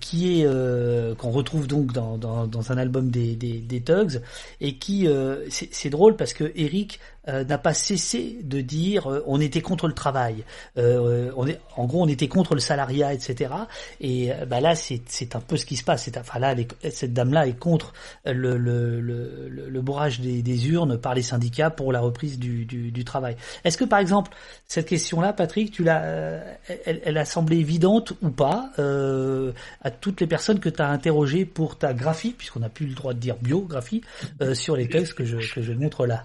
qui 0.00 0.42
est 0.42 1.16
qu'on 1.16 1.30
retrouve 1.30 1.66
donc 1.66 1.92
dans, 1.92 2.72
un 2.72 2.76
album 2.76 3.10
des, 3.10 3.34
des, 3.34 3.60
des 3.60 3.80
Tugs 3.80 4.20
et 4.60 4.76
qui 4.76 5.08
c'est 5.48 5.68
c'est 5.72 5.90
drôle 5.90 6.16
parce 6.16 6.34
que 6.34 6.52
Eric 6.54 7.00
euh, 7.28 7.44
n'a 7.44 7.58
pas 7.58 7.74
cessé 7.74 8.38
de 8.42 8.60
dire 8.60 9.10
euh, 9.10 9.22
on 9.26 9.40
était 9.40 9.60
contre 9.60 9.88
le 9.88 9.94
travail 9.94 10.44
euh, 10.78 11.30
on 11.36 11.46
est 11.46 11.60
en 11.76 11.86
gros 11.86 12.02
on 12.02 12.08
était 12.08 12.28
contre 12.28 12.54
le 12.54 12.60
salariat 12.60 13.12
etc 13.14 13.52
et 14.00 14.32
euh, 14.32 14.46
bah 14.46 14.60
là 14.60 14.74
c'est 14.74 15.36
un 15.36 15.40
peu 15.40 15.56
ce 15.56 15.66
qui 15.66 15.76
se 15.76 15.84
passe 15.84 16.10
enfin 16.16 16.38
là 16.38 16.54
cette 16.90 17.12
dame 17.12 17.32
là 17.32 17.46
est 17.46 17.58
contre 17.58 17.92
le 18.24 18.56
le, 18.56 19.00
le, 19.00 19.48
le- 19.48 19.82
bourrage 19.82 20.20
des, 20.20 20.68
urnes 20.68 20.96
par 20.96 21.14
les 21.14 21.22
syndicats 21.22 21.70
pour 21.70 21.92
la 21.92 22.00
reprise 22.00 22.38
du, 22.38 22.64
du, 22.64 22.90
du 22.92 23.04
travail. 23.04 23.36
Est-ce 23.64 23.76
que 23.76 23.84
par 23.84 23.98
exemple 23.98 24.32
cette 24.66 24.86
question-là, 24.86 25.32
Patrick, 25.32 25.72
tu 25.72 25.84
l'as, 25.84 26.02
euh, 26.04 26.54
elle, 26.86 27.02
elle 27.04 27.18
a 27.18 27.24
semblé 27.24 27.58
évidente 27.58 28.12
ou 28.22 28.30
pas 28.30 28.70
euh, 28.78 29.52
à 29.82 29.90
toutes 29.90 30.20
les 30.20 30.26
personnes 30.26 30.60
que 30.60 30.68
tu 30.68 30.80
as 30.80 30.88
interrogées 30.88 31.44
pour 31.44 31.76
ta 31.76 31.92
graphie, 31.92 32.30
puisqu'on 32.30 32.60
n'a 32.60 32.68
plus 32.68 32.86
le 32.86 32.94
droit 32.94 33.12
de 33.12 33.18
dire 33.18 33.36
biographie, 33.36 34.02
euh, 34.40 34.54
sur 34.54 34.76
les 34.76 34.88
textes 34.88 35.14
que 35.14 35.24
je 35.24 35.36
que 35.36 35.62
je 35.62 35.72
montre 35.72 36.06
là? 36.06 36.24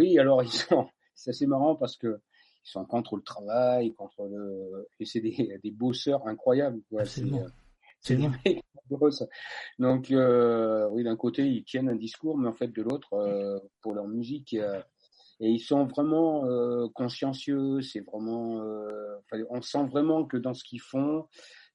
Oui, 0.00 0.18
alors 0.18 0.42
ils 0.42 0.50
sont, 0.50 0.88
c'est 1.14 1.30
assez 1.30 1.46
marrant 1.46 1.76
parce 1.76 1.96
que 1.98 2.20
ils 2.64 2.70
sont 2.70 2.86
contre 2.86 3.16
le 3.16 3.22
travail, 3.22 3.92
contre 3.94 4.24
le, 4.24 4.88
et 4.98 5.04
c'est 5.04 5.20
des, 5.20 5.58
des 5.62 5.70
bosseurs 5.70 6.26
incroyables, 6.26 6.80
quoi. 6.88 7.04
C'est, 7.04 7.22
euh, 7.22 7.48
c'est 8.00 8.16
des 8.16 8.24
Absolument. 8.24 8.30
mecs 8.44 8.56
qui 8.56 8.96
bossent. 8.96 9.24
Donc, 9.78 10.10
euh, 10.10 10.88
oui, 10.90 11.04
d'un 11.04 11.16
côté, 11.16 11.46
ils 11.46 11.64
tiennent 11.64 11.90
un 11.90 11.96
discours, 11.96 12.38
mais 12.38 12.48
en 12.48 12.54
fait, 12.54 12.68
de 12.68 12.82
l'autre, 12.82 13.12
euh, 13.12 13.58
pour 13.82 13.92
leur 13.92 14.08
musique, 14.08 14.54
euh, 14.54 14.80
et 15.38 15.48
ils 15.50 15.60
sont 15.60 15.84
vraiment 15.84 16.46
consciencieux. 16.90 17.80
C'est 17.80 18.00
vraiment, 18.00 18.62
on 19.48 19.62
sent 19.62 19.84
vraiment 19.86 20.26
que 20.26 20.36
dans 20.36 20.52
ce 20.52 20.62
qu'ils 20.64 20.82
font, 20.82 21.26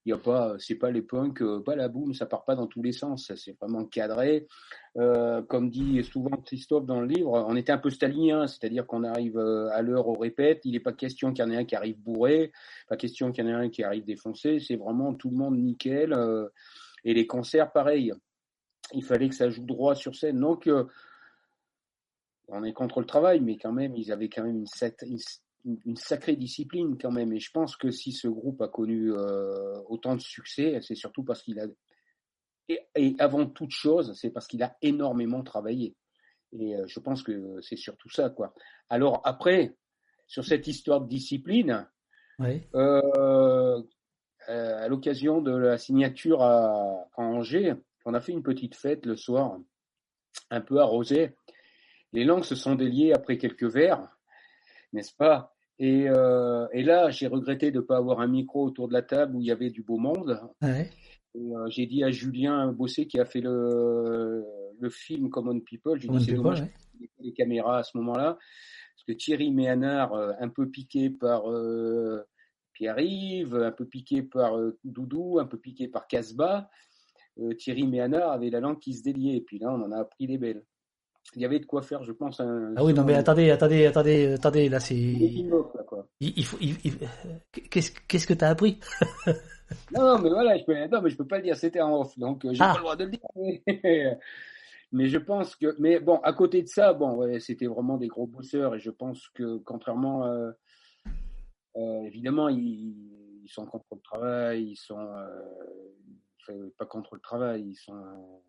il 0.06 0.14
y 0.14 0.18
pas, 0.20 0.56
c'est 0.60 0.76
pas 0.76 0.92
les 0.92 1.02
punks, 1.02 1.42
euh, 1.42 1.62
pas 1.64 1.76
la 1.76 1.88
boum, 1.88 2.14
ça 2.14 2.28
part 2.28 2.46
pas 2.46 2.56
dans 2.56 2.68
tous 2.68 2.84
les 2.84 2.92
sens. 2.92 3.32
C'est 3.36 3.58
vraiment 3.60 3.86
cadré. 3.86 4.48
Euh, 4.98 5.42
comme 5.42 5.72
dit 5.72 6.04
souvent 6.04 6.38
Christophe 6.38 6.86
dans 6.86 7.02
le 7.02 7.08
livre, 7.08 7.32
on 7.48 7.56
était 7.56 7.72
un 7.72 7.80
peu 7.80 7.90
stalinien, 7.90 8.46
c'est-à-dire 8.46 8.86
qu'on 8.86 9.04
arrive 9.04 9.38
euh, 9.38 9.68
à 9.72 9.82
l'heure 9.82 10.08
au 10.08 10.14
répète. 10.14 10.62
Il 10.64 10.74
n'est 10.74 10.80
pas 10.80 10.94
question 10.94 11.34
qu'il 11.34 11.44
y 11.44 11.48
en 11.48 11.52
ait 11.52 11.58
un 11.58 11.66
qui 11.66 11.76
arrive 11.76 11.98
bourré, 12.00 12.52
pas 12.88 12.98
question 12.98 13.32
qu'il 13.32 13.44
y 13.44 13.48
en 13.48 13.50
ait 13.50 13.66
un 13.66 13.70
qui 13.70 13.84
arrive 13.84 14.06
défoncé. 14.06 14.60
C'est 14.60 14.76
vraiment 14.76 15.16
tout 15.16 15.30
le 15.32 15.38
monde 15.38 15.58
nickel. 15.58 16.16
et 17.04 17.14
les 17.14 17.26
concerts, 17.26 17.72
pareil. 17.72 18.14
Il 18.94 19.04
fallait 19.04 19.30
que 19.30 19.36
ça 19.36 19.50
joue 19.50 19.66
droit 19.66 19.96
sur 19.96 20.16
scène. 20.16 20.40
Donc, 20.40 20.70
on 22.48 22.64
est 22.64 22.74
contre 22.74 23.00
le 23.00 23.06
travail, 23.08 23.40
mais 23.42 23.58
quand 23.58 23.72
même, 23.72 23.96
ils 23.96 24.12
avaient 24.12 24.30
quand 24.30 24.44
même 24.44 24.58
une, 24.58 24.90
une- 25.08 25.18
une 25.66 25.96
sacrée 25.98 26.36
discipline 26.36 26.98
quand 26.98 27.12
même. 27.12 27.34
Et 27.34 27.40
je 27.40 27.52
pense 27.52 27.76
que 27.76 27.92
si 27.92 28.12
ce 28.12 28.28
groupe 28.28 28.62
a 28.62 28.68
connu 28.68 29.12
euh, 29.12 29.80
autant 29.88 30.16
de 30.16 30.22
succès, 30.22 30.80
c'est 30.82 30.96
surtout 30.96 31.24
parce 31.24 31.42
qu'il 31.42 31.60
a 31.60 31.66
et, 32.68 32.80
et 32.96 33.16
avant 33.20 33.46
toute 33.46 33.72
chose, 33.72 34.14
c'est 34.20 34.32
parce 34.32 34.48
qu'il 34.48 34.64
a 34.64 34.76
énormément 34.82 35.44
travaillé. 35.44 35.96
Et 36.52 36.76
euh, 36.76 36.86
je 36.88 37.00
pense 37.00 37.22
que 37.22 37.60
c'est 37.62 37.78
surtout 37.78 38.10
ça, 38.10 38.30
quoi. 38.30 38.54
Alors 38.90 39.22
après, 39.24 39.76
sur 40.28 40.44
cette 40.46 40.68
histoire 40.68 41.02
de 41.02 41.08
discipline, 41.08 41.88
euh, 42.76 43.82
à 44.48 44.88
l'occasion 44.88 45.42
de 45.42 45.56
la 45.56 45.78
signature 45.78 46.42
à, 46.42 47.08
à 47.16 47.22
Angers, 47.22 47.74
on 48.06 48.14
a 48.14 48.22
fait 48.22 48.32
une 48.32 48.44
petite 48.44 48.76
fête 48.76 49.06
le 49.06 49.16
soir, 49.16 49.60
un 50.50 50.62
peu 50.62 50.80
arrosée. 50.80 51.36
Les 52.14 52.24
langues 52.24 52.44
se 52.44 52.56
sont 52.56 52.76
déliées 52.76 53.14
après 53.14 53.38
quelques 53.38 53.64
verres, 53.64 54.08
n'est-ce 54.94 55.16
pas? 55.16 55.55
Et, 55.80 56.08
euh, 56.08 56.68
et 56.72 56.84
là, 56.84 57.10
j'ai 57.10 57.28
regretté 57.28 57.72
de 57.72 57.80
ne 57.80 57.82
pas 57.82 57.98
avoir 57.98 58.22
un 58.22 58.28
micro 58.28 58.64
autour 58.66 58.88
de 58.88 58.94
la 58.94 59.02
table 59.02 59.36
où 59.36 59.42
il 59.42 59.48
y 59.48 59.52
avait 59.52 59.70
du 59.70 59.84
beau 59.84 59.98
monde. 59.98 60.40
Ouais. 60.62 60.90
Euh, 61.36 61.68
j'ai 61.68 61.86
dit 61.86 62.04
à 62.04 62.12
Julien 62.12 62.72
Bossé 62.72 63.08
qui 63.08 63.20
a 63.20 63.26
fait 63.26 63.42
le, 63.42 64.46
le 64.80 64.90
film 64.90 65.30
Common 65.30 65.60
People, 65.60 66.00
j'ai 66.00 66.08
dit 66.08 66.24
c'est 66.24 66.34
dommage 66.34 66.62
ouais. 66.62 66.72
les 67.20 67.34
caméras 67.34 67.80
à 67.80 67.84
ce 67.84 67.98
moment-là, 67.98 68.38
parce 68.38 69.04
que 69.06 69.12
Thierry 69.12 69.52
Méhanard, 69.52 70.14
euh, 70.14 70.32
un 70.40 70.48
peu 70.48 70.70
piqué 70.70 71.10
par 71.10 71.52
euh, 71.52 72.24
Pierre-Yves, 72.72 73.56
un 73.56 73.72
peu 73.72 73.86
piqué 73.86 74.24
par 74.24 74.58
euh, 74.58 74.78
Doudou, 74.86 75.40
un 75.40 75.46
peu 75.46 75.58
piqué 75.58 75.90
par 75.90 76.08
Casbah, 76.08 76.70
Thierry 77.58 77.86
Méhanard 77.86 78.32
avait 78.32 78.50
la 78.50 78.62
langue 78.62 78.80
qui 78.80 78.94
se 78.94 79.04
déliait, 79.04 79.36
et 79.36 79.42
puis 79.42 79.60
là 79.60 79.68
on 79.70 79.82
en 79.82 79.92
a 79.92 80.00
appris 80.00 80.26
des 80.26 80.38
belles. 80.38 80.64
Il 81.36 81.42
y 81.42 81.46
avait 81.46 81.60
de 81.60 81.66
quoi 81.66 81.82
faire, 81.82 82.04
je 82.04 82.12
pense, 82.12 82.40
un... 82.40 82.74
Ah 82.78 82.84
oui 82.86 82.94
non 82.94 83.04
mais 83.04 83.16
attendez 83.16 83.50
attendez 83.52 83.86
attendez 83.88 84.34
attendez 84.34 84.70
là 84.70 84.80
c'est 84.80 84.96
Il, 84.96 85.50
il, 86.22 86.34
il 86.38 86.46
faut 86.46 86.58
il- 86.62 86.78
il- 86.86 87.70
qu'est-ce 87.70 87.92
qu'est-ce 88.08 88.28
que 88.28 88.34
t'as 88.34 88.50
appris? 88.50 88.80
Non, 89.92 90.20
mais 90.20 90.30
voilà, 90.30 90.56
je 90.60 90.64
peux, 90.64 90.76
non, 90.88 91.02
mais 91.02 91.10
je 91.10 91.18
peux 91.18 91.26
pas 91.26 91.38
le 91.38 91.44
dire, 91.44 91.56
c'était 91.58 91.82
en 91.82 92.00
off, 92.02 92.16
donc 92.20 92.46
euh, 92.46 92.54
j'ai 92.54 92.62
Ah. 92.62 92.68
pas 92.74 92.76
le 92.76 92.82
droit 92.82 92.96
de 92.96 93.04
le 93.06 93.10
dire. 93.10 94.18
Mais, 94.92 95.08
je 95.08 95.18
pense 95.18 95.56
que, 95.56 95.76
mais 95.80 96.00
bon, 96.00 96.18
à 96.20 96.32
côté 96.34 96.62
de 96.62 96.68
ça, 96.68 96.94
bon, 96.94 97.16
ouais, 97.16 97.40
c'était 97.40 97.66
vraiment 97.66 97.98
des 97.98 98.08
gros 98.08 98.28
bosseurs 98.28 98.76
et 98.76 98.80
je 98.80 98.92
pense 98.92 99.28
que, 99.30 99.58
contrairement, 99.58 100.28
euh, 100.28 100.52
euh, 101.76 102.02
évidemment, 102.04 102.48
ils, 102.48 102.96
ils 103.44 103.50
sont 103.50 103.66
contre 103.66 103.86
le 103.94 104.00
travail, 104.02 104.64
ils 104.70 104.76
sont 104.78 105.00
euh, 105.00 106.70
pas 106.78 106.86
contre 106.86 107.16
le 107.16 107.22
travail, 107.22 107.64
ils 107.70 107.76
sont 107.76 108.42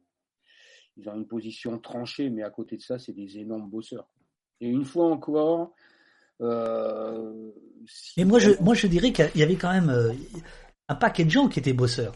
ils 0.97 1.09
ont 1.09 1.15
une 1.15 1.27
position 1.27 1.79
tranchée, 1.79 2.31
mais 2.31 2.43
à 2.43 2.51
côté 2.51 2.77
de 2.77 2.83
ça, 2.83 2.99
c'est 2.99 3.13
des 3.13 3.39
énormes 3.39 3.69
bosseurs. 3.69 4.09
Et 4.61 4.69
une 4.69 4.85
fois 4.85 5.07
encore, 5.07 5.75
euh, 6.41 7.51
mais 8.17 8.25
moi 8.25 8.39
je 8.39 8.51
moi 8.61 8.75
je 8.75 8.87
dirais 8.87 9.13
qu'il 9.13 9.31
y 9.37 9.43
avait 9.43 9.57
quand 9.57 9.73
même 9.73 9.91
euh, 9.91 10.13
un 10.89 10.95
paquet 10.95 11.25
de 11.25 11.31
gens 11.31 11.49
qui 11.49 11.59
étaient 11.59 11.73
bosseurs. 11.73 12.15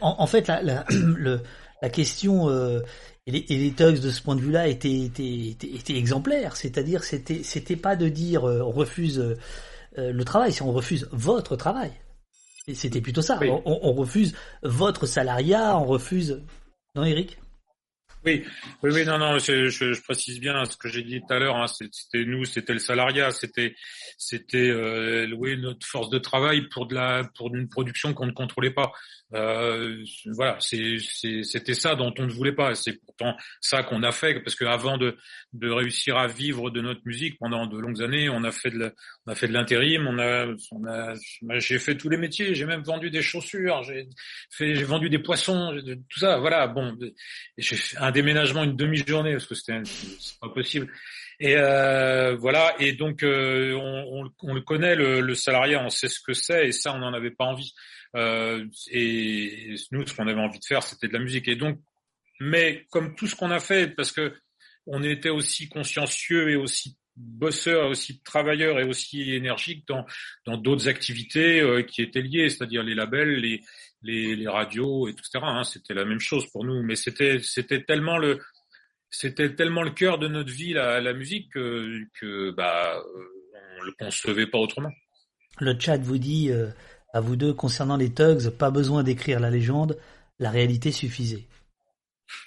En, 0.00 0.16
en 0.18 0.26
fait, 0.26 0.46
la, 0.46 0.62
la, 0.62 0.84
le, 0.90 1.40
la 1.82 1.90
question 1.90 2.48
euh, 2.48 2.80
et, 3.26 3.32
les, 3.32 3.44
et 3.48 3.58
les 3.58 3.72
thugs 3.72 4.00
de 4.00 4.10
ce 4.10 4.22
point 4.22 4.36
de 4.36 4.40
vue-là 4.40 4.68
étaient, 4.68 5.02
étaient, 5.02 5.48
étaient, 5.50 5.74
étaient 5.74 5.96
exemplaires. 5.96 6.56
C'est-à-dire, 6.56 7.04
c'était 7.04 7.42
c'était 7.42 7.76
pas 7.76 7.96
de 7.96 8.08
dire 8.08 8.48
euh, 8.48 8.60
on 8.62 8.70
refuse 8.70 9.18
euh, 9.18 10.12
le 10.12 10.24
travail, 10.24 10.52
c'est 10.52 10.62
on 10.62 10.72
refuse 10.72 11.08
votre 11.12 11.56
travail. 11.56 11.92
C'était 12.72 13.02
plutôt 13.02 13.20
ça. 13.20 13.38
Oui. 13.40 13.50
On, 13.50 13.62
on 13.66 13.92
refuse 13.92 14.34
votre 14.62 15.04
salariat, 15.04 15.78
on 15.78 15.84
refuse. 15.84 16.42
Non, 16.94 17.04
Eric? 17.04 17.38
Oui, 18.26 18.42
oui, 18.82 18.90
oui, 18.90 19.04
non, 19.04 19.18
non, 19.18 19.38
je, 19.38 20.00
précise 20.02 20.40
bien 20.40 20.64
ce 20.64 20.78
que 20.78 20.88
j'ai 20.88 21.02
dit 21.02 21.20
tout 21.20 21.34
à 21.34 21.38
l'heure. 21.38 21.56
Hein, 21.56 21.66
c'était 21.66 22.24
nous, 22.24 22.46
c'était 22.46 22.72
le 22.72 22.78
salariat, 22.78 23.30
c'était, 23.30 23.74
c'était 24.16 24.70
euh, 24.70 25.26
louer 25.26 25.58
notre 25.58 25.86
force 25.86 26.08
de 26.08 26.18
travail 26.18 26.68
pour 26.70 26.86
de 26.86 26.94
la, 26.94 27.24
pour 27.36 27.54
une 27.54 27.68
production 27.68 28.14
qu'on 28.14 28.26
ne 28.26 28.32
contrôlait 28.32 28.70
pas. 28.70 28.92
Euh, 29.34 30.04
voilà, 30.26 30.58
c'était 30.60 31.74
ça 31.74 31.94
dont 31.96 32.14
on 32.18 32.26
ne 32.26 32.32
voulait 32.32 32.52
pas. 32.52 32.74
C'est 32.74 32.94
pourtant 33.04 33.36
ça 33.60 33.82
qu'on 33.82 34.02
a 34.02 34.12
fait, 34.12 34.40
parce 34.40 34.54
qu'avant 34.54 34.96
de, 34.96 35.16
de 35.52 35.70
réussir 35.70 36.16
à 36.16 36.28
vivre 36.28 36.70
de 36.70 36.80
notre 36.80 37.00
musique 37.04 37.38
pendant 37.38 37.66
de 37.66 37.78
longues 37.78 38.02
années, 38.02 38.28
on 38.28 38.44
a 38.44 38.52
fait 38.52 38.70
de, 38.70 38.92
on 39.26 39.32
a 39.32 39.46
l'intérim, 39.46 40.06
on 40.06 40.18
a, 40.18 41.14
j'ai 41.58 41.78
fait 41.78 41.96
tous 41.96 42.08
les 42.08 42.16
métiers, 42.16 42.54
j'ai 42.54 42.64
même 42.64 42.82
vendu 42.82 43.10
des 43.10 43.22
chaussures, 43.22 43.82
j'ai 43.82 44.84
vendu 44.84 45.10
des 45.10 45.18
poissons, 45.18 45.76
tout 46.08 46.20
ça. 46.20 46.38
Voilà, 46.38 46.68
bon, 46.68 46.96
j'ai 47.58 47.76
un 47.98 48.12
déménagement 48.12 48.64
une 48.64 48.76
demi-journée 48.76 49.32
parce 49.32 49.46
que 49.46 49.54
c'était, 49.54 49.82
pas 50.40 50.48
possible. 50.48 50.90
Et 51.40 51.56
euh, 51.56 52.36
voilà, 52.36 52.74
et 52.78 52.92
donc 52.92 53.22
euh, 53.22 53.74
on, 53.74 54.54
le 54.54 54.60
connaît 54.60 54.94
le, 54.94 55.20
le, 55.20 55.34
salariat, 55.34 55.82
on 55.84 55.90
sait 55.90 56.08
ce 56.08 56.20
que 56.20 56.32
c'est, 56.32 56.68
et 56.68 56.72
ça 56.72 56.94
on 56.94 56.98
n'en 56.98 57.12
avait 57.12 57.30
pas 57.32 57.44
envie. 57.44 57.74
Euh, 58.16 58.64
et 58.90 59.74
nous, 59.90 60.06
ce 60.06 60.14
qu'on 60.14 60.28
avait 60.28 60.40
envie 60.40 60.60
de 60.60 60.64
faire, 60.64 60.82
c'était 60.82 61.08
de 61.08 61.12
la 61.12 61.18
musique. 61.18 61.48
Et 61.48 61.56
donc, 61.56 61.80
mais 62.40 62.86
comme 62.90 63.14
tout 63.14 63.26
ce 63.26 63.34
qu'on 63.34 63.50
a 63.50 63.60
fait, 63.60 63.88
parce 63.94 64.12
que 64.12 64.32
on 64.86 65.02
était 65.02 65.30
aussi 65.30 65.68
consciencieux 65.68 66.50
et 66.50 66.56
aussi 66.56 66.96
bosseurs, 67.16 67.88
aussi 67.90 68.20
travailleurs 68.22 68.78
et 68.80 68.84
aussi 68.84 69.34
énergiques 69.34 69.86
dans 69.86 70.04
dans 70.46 70.56
d'autres 70.56 70.88
activités 70.88 71.60
euh, 71.60 71.82
qui 71.82 72.02
étaient 72.02 72.22
liées, 72.22 72.48
c'est-à-dire 72.48 72.82
les 72.82 72.94
labels, 72.94 73.36
les 73.36 73.62
les, 74.02 74.36
les 74.36 74.48
radios, 74.48 75.08
etc. 75.08 75.40
Hein, 75.42 75.64
c'était 75.64 75.94
la 75.94 76.04
même 76.04 76.20
chose 76.20 76.46
pour 76.52 76.64
nous, 76.64 76.82
mais 76.82 76.96
c'était 76.96 77.38
c'était 77.40 77.82
tellement 77.82 78.18
le 78.18 78.40
c'était 79.18 79.54
tellement 79.54 79.82
le 79.82 79.90
cœur 79.90 80.18
de 80.18 80.28
notre 80.28 80.50
vie 80.50 80.72
la, 80.72 81.00
la 81.00 81.12
musique 81.12 81.52
que, 81.52 82.50
bah 82.52 83.02
on 83.78 83.82
le 83.82 83.92
concevait 83.98 84.46
pas 84.46 84.58
autrement. 84.58 84.92
Le 85.60 85.78
chat 85.78 85.98
vous 85.98 86.18
dit 86.18 86.50
euh, 86.50 86.68
à 87.12 87.20
vous 87.20 87.36
deux 87.36 87.54
concernant 87.54 87.96
les 87.96 88.12
Tugs, 88.12 88.50
pas 88.50 88.70
besoin 88.70 89.02
d'écrire 89.02 89.40
la 89.40 89.50
légende, 89.50 89.98
la 90.38 90.50
réalité 90.50 90.90
suffisait. 90.90 91.46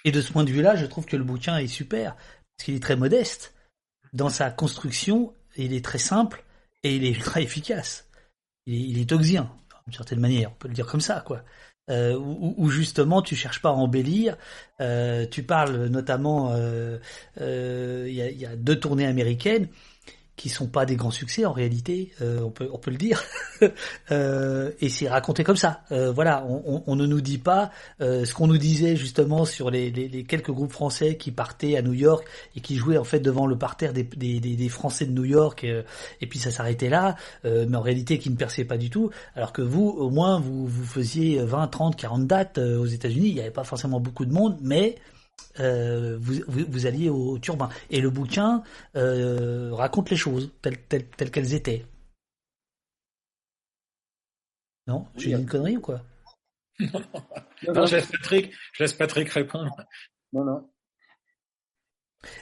Et 0.04 0.12
de 0.12 0.20
ce 0.20 0.32
point 0.32 0.44
de 0.44 0.50
vue-là, 0.50 0.76
je 0.76 0.86
trouve 0.86 1.06
que 1.06 1.16
le 1.16 1.24
bouquin 1.24 1.56
est 1.56 1.68
super 1.68 2.14
parce 2.14 2.64
qu'il 2.64 2.74
est 2.74 2.82
très 2.82 2.96
modeste 2.96 3.54
dans 4.12 4.28
sa 4.28 4.50
construction, 4.50 5.34
il 5.56 5.72
est 5.72 5.84
très 5.84 5.98
simple 5.98 6.44
et 6.82 6.96
il 6.96 7.04
est 7.04 7.10
ultra 7.10 7.40
efficace. 7.40 8.08
Il 8.66 8.74
est, 8.74 8.88
il 8.90 8.98
est 8.98 9.08
tugsien, 9.08 9.50
d'une 9.86 9.94
certaine 9.94 10.20
manière, 10.20 10.50
on 10.50 10.54
peut 10.54 10.68
le 10.68 10.74
dire 10.74 10.86
comme 10.86 11.00
ça, 11.00 11.22
quoi. 11.26 11.42
Euh, 11.90 12.18
où, 12.18 12.68
justement 12.68 13.22
tu 13.22 13.34
cherches 13.34 13.62
pas 13.62 13.70
à 13.70 13.72
embellir. 13.72 14.36
Euh, 14.80 15.24
tu 15.30 15.42
parles 15.42 15.86
notamment, 15.86 16.54
il 16.54 17.00
euh, 17.40 18.10
y, 18.10 18.20
a, 18.20 18.30
y, 18.30 18.44
a, 18.44 18.56
deux 18.56 18.78
tournées 18.78 19.06
américaines 19.06 19.68
qui 20.38 20.48
sont 20.48 20.68
pas 20.68 20.86
des 20.86 20.96
grands 20.96 21.10
succès 21.10 21.44
en 21.44 21.52
réalité, 21.52 22.12
on 22.20 22.50
peut 22.50 22.68
on 22.72 22.78
peut 22.78 22.90
le 22.90 22.96
dire. 22.96 23.22
et 24.10 24.88
c'est 24.88 25.08
raconté 25.08 25.44
comme 25.44 25.56
ça. 25.56 25.82
voilà, 25.90 26.46
on, 26.48 26.82
on, 26.86 26.96
ne 26.96 27.06
nous 27.06 27.20
dit 27.20 27.38
pas 27.38 27.70
ce 28.00 28.32
qu'on 28.32 28.46
nous 28.46 28.56
disait 28.56 28.96
justement 28.96 29.44
sur 29.44 29.70
les, 29.70 29.90
les, 29.90 30.08
les, 30.08 30.24
quelques 30.24 30.52
groupes 30.52 30.72
français 30.72 31.16
qui 31.16 31.32
partaient 31.32 31.76
à 31.76 31.82
New 31.82 31.92
York 31.92 32.26
et 32.56 32.60
qui 32.60 32.76
jouaient 32.76 32.98
en 32.98 33.04
fait 33.04 33.20
devant 33.20 33.46
le 33.46 33.58
parterre 33.58 33.92
des, 33.92 34.04
des, 34.04 34.38
des 34.40 34.68
Français 34.68 35.06
de 35.06 35.12
New 35.12 35.24
York 35.24 35.64
et, 35.64 35.82
et 36.20 36.26
puis 36.26 36.38
ça 36.38 36.50
s'arrêtait 36.50 36.88
là, 36.88 37.16
mais 37.44 37.76
en 37.76 37.82
réalité 37.82 38.18
qui 38.18 38.30
ne 38.30 38.36
perçaient 38.36 38.64
pas 38.64 38.78
du 38.78 38.90
tout. 38.90 39.10
Alors 39.34 39.52
que 39.52 39.62
vous, 39.62 39.88
au 39.88 40.10
moins, 40.10 40.38
vous 40.40 40.66
vous 40.66 40.84
faisiez 40.84 41.42
20, 41.42 41.66
30, 41.68 41.96
40 41.96 42.26
dates 42.26 42.58
aux 42.58 42.86
États-Unis. 42.86 43.28
Il 43.28 43.34
n'y 43.34 43.40
avait 43.40 43.50
pas 43.50 43.64
forcément 43.64 44.00
beaucoup 44.00 44.24
de 44.24 44.32
monde, 44.32 44.56
mais 44.62 44.96
euh, 45.60 46.16
vous, 46.20 46.34
vous, 46.46 46.64
vous, 46.68 46.86
alliez 46.86 47.08
au 47.08 47.38
turbin. 47.38 47.68
Et 47.90 48.00
le 48.00 48.10
bouquin 48.10 48.62
euh, 48.96 49.74
raconte 49.74 50.10
les 50.10 50.16
choses 50.16 50.52
telles, 50.62 50.80
telles, 50.82 51.06
telles 51.08 51.30
qu'elles 51.30 51.54
étaient. 51.54 51.84
Non? 54.86 55.06
J'ai 55.16 55.34
oui, 55.34 55.40
une 55.40 55.48
connerie 55.48 55.76
ou 55.76 55.80
quoi? 55.80 56.02
Non, 56.80 57.00
non. 57.74 57.74
non, 57.74 57.86
je, 57.86 57.96
laisse 57.96 58.06
Patrick, 58.06 58.54
je 58.72 58.84
laisse 58.84 58.92
Patrick 58.92 59.28
répondre. 59.30 59.74
Non, 60.32 60.44
non. 60.44 60.70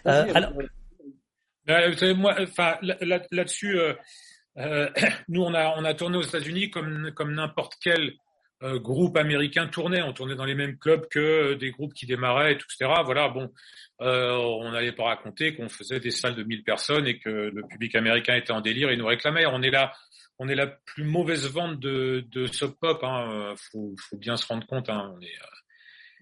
Euh, 0.07 0.33
alors... 0.35 0.53
Euh, 1.71 2.15
moi, 2.15 2.37
enfin, 2.39 2.77
là-dessus, 2.83 3.79
là 4.55 4.91
nous, 5.29 5.43
on 5.43 5.55
a, 5.55 5.75
on 5.79 5.85
a 5.85 5.95
tourné 5.95 6.19
aux 6.19 6.23
États-Unis 6.23 6.71
comme, 6.71 7.13
comme 7.13 7.35
n'importe 7.35 7.77
quel 7.81 8.13
euh, 8.63 8.79
groupes 8.79 9.17
américains 9.17 9.67
tournaient. 9.67 10.03
On 10.03 10.13
tournait 10.13 10.35
dans 10.35 10.45
les 10.45 10.55
mêmes 10.55 10.79
clubs 10.79 11.07
que 11.09 11.55
des 11.55 11.71
groupes 11.71 11.95
qui 11.95 12.07
démarraient, 12.07 12.53
etc. 12.53 12.91
Voilà, 13.05 13.29
bon, 13.29 13.53
euh, 14.01 14.37
on 14.37 14.71
n'allait 14.71 14.93
pas 14.93 15.05
raconter 15.05 15.55
qu'on 15.55 15.69
faisait 15.69 16.01
des 16.01 16.11
salles 16.11 16.35
de 16.35 16.43
1000 16.43 16.65
personnes 16.65 17.07
et 17.07 17.19
que 17.19 17.29
le 17.29 17.67
public 17.67 17.95
américain 17.95 18.35
était 18.35 18.53
en 18.53 18.61
délire 18.61 18.91
et 18.91 18.97
nous 18.97 19.07
réclamait. 19.07 19.47
On 19.47 19.63
est 19.63 19.71
là, 19.71 19.93
on 20.39 20.49
est 20.49 20.55
la 20.55 20.67
plus 20.67 21.05
mauvaise 21.05 21.47
vente 21.49 21.79
de, 21.81 22.25
de 22.31 22.47
sub 22.47 22.73
pop. 22.81 23.03
Hein. 23.03 23.55
Faut, 23.71 23.95
faut 23.99 24.17
bien 24.17 24.37
se 24.37 24.47
rendre 24.47 24.67
compte. 24.67 24.89
Hein. 24.89 25.13
On 25.17 25.21
est, 25.21 25.27
euh... 25.27 25.57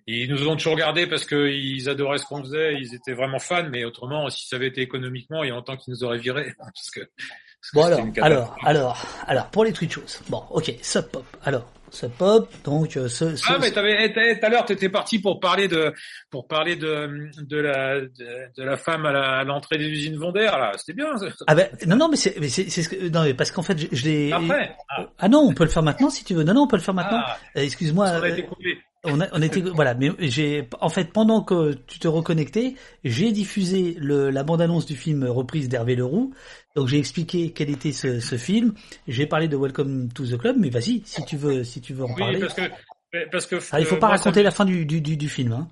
Ils 0.06 0.30
nous 0.30 0.48
ont 0.48 0.56
toujours 0.56 0.76
gardé 0.76 1.06
parce 1.06 1.24
qu'ils 1.24 1.88
adoraient 1.88 2.18
ce 2.18 2.26
qu'on 2.26 2.42
faisait, 2.42 2.74
ils 2.74 2.94
étaient 2.94 3.14
vraiment 3.14 3.38
fans, 3.38 3.66
mais 3.70 3.84
autrement, 3.84 4.28
si 4.28 4.46
ça 4.46 4.56
avait 4.56 4.66
été 4.66 4.82
économiquement, 4.82 5.42
il 5.42 5.48
y 5.48 5.50
a 5.50 5.54
longtemps 5.54 5.78
qu'ils 5.78 5.92
nous 5.92 6.04
auraient 6.04 6.18
virés. 6.18 6.52
Parce 6.58 6.90
que, 6.90 7.00
parce 7.00 7.72
bon 7.72 7.84
alors, 7.84 8.06
alors, 8.20 8.56
alors, 8.62 9.06
alors, 9.26 9.50
pour 9.50 9.64
les 9.64 9.72
tweet 9.72 9.90
choses. 9.90 10.20
Bon, 10.28 10.44
ok, 10.50 10.74
sub 10.82 11.06
pop. 11.06 11.24
Alors, 11.44 11.72
Pop. 12.18 12.48
Donc 12.64 12.96
euh, 12.96 13.08
ce, 13.08 13.36
ce, 13.36 13.44
ah 13.48 13.58
mais 13.60 13.70
t'avais 13.70 14.12
tout 14.12 14.46
à 14.46 14.48
l'heure 14.48 14.64
t'étais 14.64 14.88
parti 14.88 15.18
pour 15.18 15.40
parler 15.40 15.68
de 15.68 15.92
pour 16.30 16.46
parler 16.46 16.76
de 16.76 17.30
de 17.42 17.56
la 17.56 18.00
de, 18.00 18.56
de 18.56 18.62
la 18.62 18.76
femme 18.76 19.06
à 19.06 19.44
l'entrée 19.44 19.78
des 19.78 19.86
usines 19.86 20.16
Vondaire 20.16 20.58
là 20.58 20.72
c'était 20.76 20.94
bien. 20.94 21.12
Ah 21.46 21.54
ben 21.54 21.68
non 21.86 21.96
non 21.96 22.08
mais 22.08 22.16
c'est 22.16 22.34
c'est 22.48 22.82
ce 22.82 22.88
que 22.88 23.08
non 23.08 23.24
mais 23.24 23.34
parce 23.34 23.50
qu'en 23.50 23.62
fait 23.62 23.78
je, 23.78 23.86
je 23.92 24.04
l'ai 24.04 24.32
après 24.32 24.76
ah. 24.88 25.06
ah. 25.18 25.28
non 25.28 25.40
on 25.40 25.54
peut 25.54 25.64
le 25.64 25.70
faire 25.70 25.82
maintenant 25.82 26.10
si 26.10 26.24
tu 26.24 26.34
veux 26.34 26.44
non 26.44 26.54
non 26.54 26.62
on 26.62 26.68
peut 26.68 26.76
le 26.76 26.82
faire 26.82 26.94
maintenant 26.94 27.22
ah. 27.24 27.38
euh, 27.56 27.62
excuse-moi 27.62 28.06
on 28.18 28.22
a 28.22 28.28
été 28.28 28.44
coupé 28.44 28.78
on, 29.04 29.20
a, 29.20 29.26
on 29.32 29.42
était 29.42 29.60
voilà 29.60 29.94
mais 29.94 30.10
j'ai 30.18 30.68
en 30.80 30.88
fait 30.88 31.12
pendant 31.12 31.42
que 31.42 31.74
tu 31.86 31.98
te 31.98 32.08
reconnectais 32.08 32.74
j'ai 33.04 33.32
diffusé 33.32 33.96
le, 33.98 34.30
la 34.30 34.42
bande 34.42 34.62
annonce 34.62 34.86
du 34.86 34.96
film 34.96 35.24
reprise 35.24 35.68
d'Hervé 35.68 35.94
Leroux 35.96 36.32
donc 36.74 36.88
j'ai 36.88 36.98
expliqué 36.98 37.52
quel 37.52 37.70
était 37.70 37.92
ce, 37.92 38.20
ce 38.20 38.36
film 38.36 38.74
j'ai 39.06 39.26
parlé 39.26 39.48
de 39.48 39.56
Welcome 39.56 40.12
to 40.12 40.26
the 40.26 40.38
Club 40.38 40.56
mais 40.58 40.70
vas-y 40.70 41.02
si 41.04 41.24
tu 41.24 41.36
veux 41.36 41.64
si 41.64 41.80
tu 41.80 41.94
veux 41.94 42.04
en 42.04 42.12
oui, 42.12 42.18
parler 42.18 42.40
parce 42.40 42.54
que 42.54 43.30
parce 43.30 43.46
que 43.46 43.56
ah, 43.72 43.80
il 43.80 43.86
faut 43.86 43.96
pas 43.96 44.08
moi, 44.08 44.16
raconter 44.16 44.42
la 44.42 44.50
fin 44.50 44.64
du, 44.64 44.84
du, 44.86 45.00
du, 45.00 45.16
du 45.16 45.28
film 45.28 45.52
hein. 45.52 45.68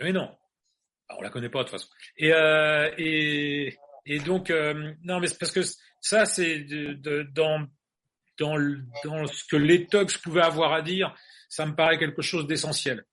mais 0.00 0.12
non 0.12 0.30
on 1.16 1.22
la 1.22 1.30
connaît 1.30 1.48
pas 1.48 1.60
de 1.60 1.68
toute 1.68 1.78
façon 1.78 1.88
et 2.18 2.32
euh, 2.32 2.90
et 2.98 3.76
et 4.06 4.18
donc 4.20 4.50
euh, 4.50 4.92
non 5.04 5.20
mais 5.20 5.28
c'est 5.28 5.38
parce 5.38 5.52
que 5.52 5.62
ça 6.00 6.26
c'est 6.26 6.60
de, 6.60 6.94
de, 6.94 7.22
dans 7.32 7.66
dans, 8.38 8.56
dans 9.04 9.26
ce 9.26 9.44
que 9.44 9.56
les 9.56 9.86
Tugs 9.86 10.18
pouvaient 10.22 10.42
avoir 10.42 10.72
à 10.72 10.82
dire 10.82 11.14
ça 11.48 11.66
me 11.66 11.74
paraît 11.74 11.98
quelque 11.98 12.22
chose 12.22 12.46
d'essentiel. 12.46 13.04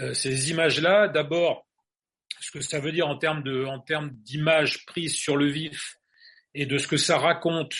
Euh, 0.00 0.14
ces 0.14 0.50
images-là, 0.50 1.08
d'abord, 1.08 1.66
ce 2.40 2.50
que 2.50 2.60
ça 2.60 2.80
veut 2.80 2.92
dire 2.92 3.06
en 3.06 3.16
termes 3.16 3.42
de, 3.42 3.64
en 3.64 3.80
termes 3.80 4.10
d'images 4.10 4.84
prises 4.86 5.14
sur 5.14 5.36
le 5.36 5.46
vif 5.46 5.98
et 6.54 6.66
de 6.66 6.78
ce 6.78 6.86
que 6.86 6.96
ça 6.96 7.18
raconte, 7.18 7.74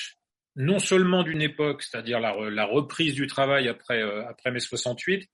non 0.57 0.79
seulement 0.79 1.23
d'une 1.23 1.43
époque, 1.43 1.83
c'est-à-dire 1.83 2.21
la, 2.21 2.65
reprise 2.65 3.15
du 3.15 3.27
travail 3.27 3.69
après 3.69 4.03
euh, 4.03 4.27
après 4.29 4.51
mai 4.51 4.61
68, 4.61 5.29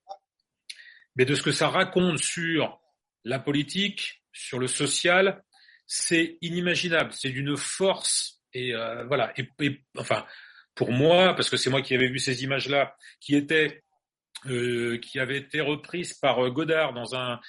mais 1.16 1.24
de 1.24 1.34
ce 1.34 1.42
que 1.42 1.52
ça 1.52 1.68
raconte 1.68 2.18
sur 2.18 2.80
la 3.24 3.38
politique, 3.38 4.22
sur 4.32 4.58
le 4.58 4.66
social, 4.66 5.42
c'est 5.86 6.38
inimaginable. 6.40 7.12
C'est 7.12 7.30
d'une 7.30 7.56
force 7.56 8.40
et 8.54 8.74
euh, 8.74 9.04
voilà. 9.04 9.32
Et, 9.36 9.80
enfin, 9.96 10.24
pour 10.74 10.92
moi, 10.92 11.34
parce 11.34 11.50
que 11.50 11.56
c'est 11.56 11.70
moi 11.70 11.82
qui 11.82 11.94
avais 11.94 12.08
vu 12.08 12.18
ces 12.18 12.44
images-là, 12.44 12.96
qui 13.20 13.34
étaient 13.34 13.82
euh, 14.46 14.98
qui 14.98 15.18
avait 15.18 15.36
été 15.38 15.60
reprise 15.60 16.14
par 16.14 16.50
Godard 16.50 16.94
dans 16.94 17.14
un, 17.14 17.40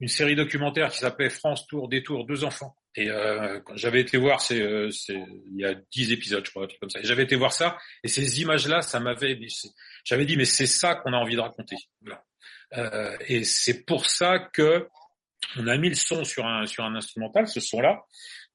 une 0.00 0.08
série 0.08 0.36
documentaire 0.36 0.90
qui 0.90 0.98
s'appelait 0.98 1.30
France 1.30 1.66
Tour, 1.66 1.88
Détour, 1.88 2.26
deux 2.26 2.44
enfants. 2.44 2.76
Et 2.96 3.10
euh, 3.10 3.60
quand 3.60 3.76
j'avais 3.76 4.00
été 4.00 4.16
voir, 4.16 4.40
c'est, 4.40 4.60
euh, 4.60 4.90
il 5.10 5.60
y 5.60 5.64
a 5.64 5.74
dix 5.92 6.12
épisodes, 6.12 6.44
je 6.44 6.50
crois, 6.50 6.64
un 6.64 6.66
truc 6.66 6.80
comme 6.80 6.90
ça. 6.90 7.00
Et 7.00 7.04
j'avais 7.04 7.24
été 7.24 7.36
voir 7.36 7.52
ça, 7.52 7.76
et 8.02 8.08
ces 8.08 8.40
images-là, 8.40 8.82
ça 8.82 9.00
m'avait, 9.00 9.38
j'avais 10.04 10.24
dit, 10.24 10.36
mais 10.36 10.44
c'est 10.44 10.66
ça 10.66 10.94
qu'on 10.94 11.12
a 11.12 11.16
envie 11.16 11.36
de 11.36 11.40
raconter. 11.40 11.76
Voilà. 12.00 12.24
Euh, 12.76 13.16
et 13.28 13.44
c'est 13.44 13.84
pour 13.84 14.06
ça 14.06 14.38
que 14.38 14.88
on 15.56 15.66
a 15.68 15.76
mis 15.76 15.90
le 15.90 15.94
son 15.94 16.24
sur 16.24 16.46
un 16.46 16.66
sur 16.66 16.84
un 16.84 16.94
instrumental, 16.94 17.46
ce 17.46 17.60
son-là, 17.60 18.02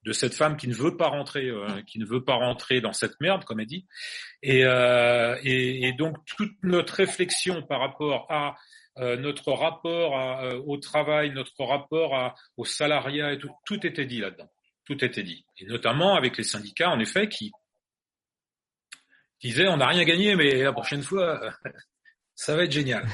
de 0.03 0.13
cette 0.13 0.33
femme 0.33 0.57
qui 0.57 0.67
ne 0.67 0.73
veut 0.73 0.97
pas 0.97 1.07
rentrer, 1.07 1.47
euh, 1.47 1.81
qui 1.83 1.99
ne 1.99 2.05
veut 2.05 2.23
pas 2.23 2.33
rentrer 2.33 2.81
dans 2.81 2.93
cette 2.93 3.19
merde, 3.19 3.45
comme 3.45 3.59
elle 3.59 3.67
dit. 3.67 3.85
Et, 4.41 4.65
euh, 4.65 5.37
et, 5.43 5.87
et 5.87 5.93
donc 5.93 6.17
toute 6.25 6.53
notre 6.63 6.95
réflexion 6.95 7.61
par 7.63 7.79
rapport 7.79 8.25
à 8.29 8.55
euh, 8.97 9.15
notre 9.15 9.53
rapport 9.53 10.17
à, 10.17 10.43
euh, 10.43 10.61
au 10.65 10.77
travail, 10.77 11.31
notre 11.31 11.63
rapport 11.63 12.13
à, 12.15 12.35
au 12.57 12.65
salariat 12.65 13.31
et 13.31 13.37
tout, 13.37 13.49
tout 13.65 13.85
était 13.85 14.05
dit 14.05 14.19
là-dedans. 14.19 14.49
Tout 14.85 15.03
était 15.05 15.23
dit. 15.23 15.45
Et 15.57 15.65
notamment 15.65 16.15
avec 16.15 16.37
les 16.37 16.43
syndicats, 16.43 16.89
en 16.89 16.99
effet, 16.99 17.29
qui 17.29 17.51
disaient 19.41 19.67
on 19.69 19.77
n'a 19.77 19.87
rien 19.87 20.03
gagné, 20.03 20.35
mais 20.35 20.63
la 20.63 20.73
prochaine 20.73 21.03
fois, 21.03 21.39
ça 22.35 22.55
va 22.55 22.65
être 22.65 22.71
génial. 22.71 23.07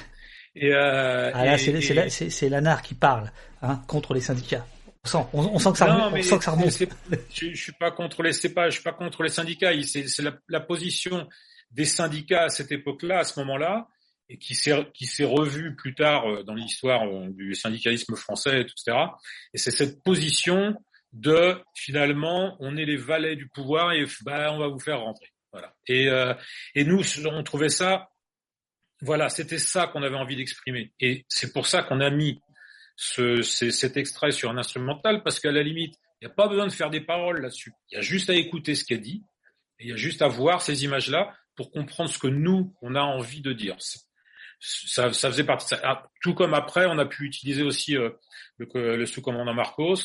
Et, 0.56 0.74
euh, 0.74 1.32
ah 1.34 1.46
là, 1.46 1.58
c'est, 1.60 2.10
c'est, 2.10 2.30
c'est 2.32 2.50
l'ANAR 2.50 2.82
qui 2.82 2.96
parle 2.96 3.32
hein, 3.62 3.80
contre 3.88 4.16
les 4.16 4.22
syndicats. 4.22 4.66
On 5.04 5.08
sent, 5.08 5.28
on, 5.34 5.40
on 5.42 5.60
sent 5.60 5.72
que 5.74 5.78
ça 5.78 5.94
remonte. 5.94 6.14
on 6.14 6.24
sent 6.24 6.38
que 6.40 6.44
ça 6.44 6.52
remonte. 6.52 6.72
Je, 7.32 7.54
je 7.54 7.62
suis 7.62 7.74
pas 7.74 7.92
contre 7.92 8.24
les, 8.24 8.34
c'est 8.34 8.54
pas, 8.54 8.70
je 8.70 8.76
suis 8.76 8.84
pas 8.84 8.94
contre 8.94 9.22
les 9.22 9.30
syndicats. 9.30 9.72
C'est, 9.84 10.08
c'est 10.08 10.24
la, 10.24 10.34
la, 10.50 10.60
position 10.60 11.30
des 11.70 11.86
syndicats 11.86 12.46
à 12.46 12.50
cette 12.50 12.72
époque-là, 12.72 13.20
à 13.20 13.24
ce 13.24 13.40
moment-là, 13.42 13.88
et 14.30 14.38
qui 14.38 14.56
s'est 14.56 14.88
qui 14.94 15.24
revue 15.24 15.76
plus 15.76 15.96
tard 15.96 16.28
euh, 16.28 16.44
dans 16.44 16.54
l'histoire 16.54 17.04
euh, 17.04 17.30
du 17.30 17.56
syndicalisme 17.56 18.16
français, 18.16 18.62
etc. 18.62 18.98
Et 19.54 19.58
c'est 19.58 19.72
cette 19.72 20.04
position 20.04 20.76
de 21.14 21.58
finalement, 21.74 22.58
on 22.60 22.78
est 22.78 22.86
les 22.86 22.98
valets 22.98 23.36
du 23.36 23.48
pouvoir 23.48 23.94
et 23.94 24.06
bah, 24.22 24.52
on 24.52 24.60
va 24.60 24.68
vous 24.68 24.80
faire 24.80 25.00
rentrer. 25.00 25.32
Voilà. 25.52 25.74
Et, 25.88 26.10
euh, 26.10 26.34
et 26.76 26.84
nous, 26.84 27.02
on 27.26 27.44
trouvait 27.44 27.70
ça 27.70 28.10
voilà, 29.02 29.30
c'était 29.30 29.60
ça 29.60 29.88
qu'on 29.88 30.04
avait 30.04 30.16
envie 30.16 30.36
d'exprimer. 30.36 30.92
Et 31.00 31.26
c'est 31.30 31.54
pour 31.54 31.68
ça 31.68 31.84
qu'on 31.84 32.02
a 32.02 32.10
mis 32.10 32.40
ce, 32.96 33.42
cet 33.44 33.98
extrait 33.98 34.32
sur 34.32 34.50
un 34.50 34.58
instrumental, 34.58 35.22
parce 35.24 35.40
qu'à 35.40 35.52
la 35.52 35.62
limite, 35.62 35.96
il 36.20 36.28
n'y 36.28 36.32
a 36.32 36.36
pas 36.36 36.48
besoin 36.48 36.66
de 36.66 36.72
faire 36.72 36.90
des 36.90 37.02
paroles 37.02 37.42
là-dessus. 37.42 37.74
Il 37.92 37.96
y 37.96 37.98
a 38.00 38.02
juste 38.02 38.30
à 38.30 38.34
écouter 38.34 38.74
ce 38.74 38.84
qu'elle 38.84 39.02
dit, 39.02 39.24
il 39.80 39.88
y 39.90 39.94
a 39.94 39.96
juste 39.96 40.24
à 40.24 40.28
voir 40.28 40.62
ces 40.62 40.84
images-là 40.84 41.36
pour 41.56 41.72
comprendre 41.72 42.10
ce 42.10 42.18
que 42.18 42.28
nous, 42.28 42.74
on 42.82 42.96
a 42.96 43.02
envie 43.02 43.42
de 43.42 43.54
dire. 43.54 43.76
Ça, 44.60 45.12
faisait 45.12 45.44
partie 45.44 45.66
de 45.66 45.70
ça. 45.70 45.82
Ah, 45.84 46.04
tout 46.22 46.34
comme 46.34 46.54
après, 46.54 46.86
on 46.88 46.98
a 46.98 47.06
pu 47.06 47.26
utiliser 47.26 47.64
aussi 47.64 47.96
euh, 47.96 48.10
le, 48.58 49.06
sous-commandant 49.06 49.54
Marcos, 49.54 49.96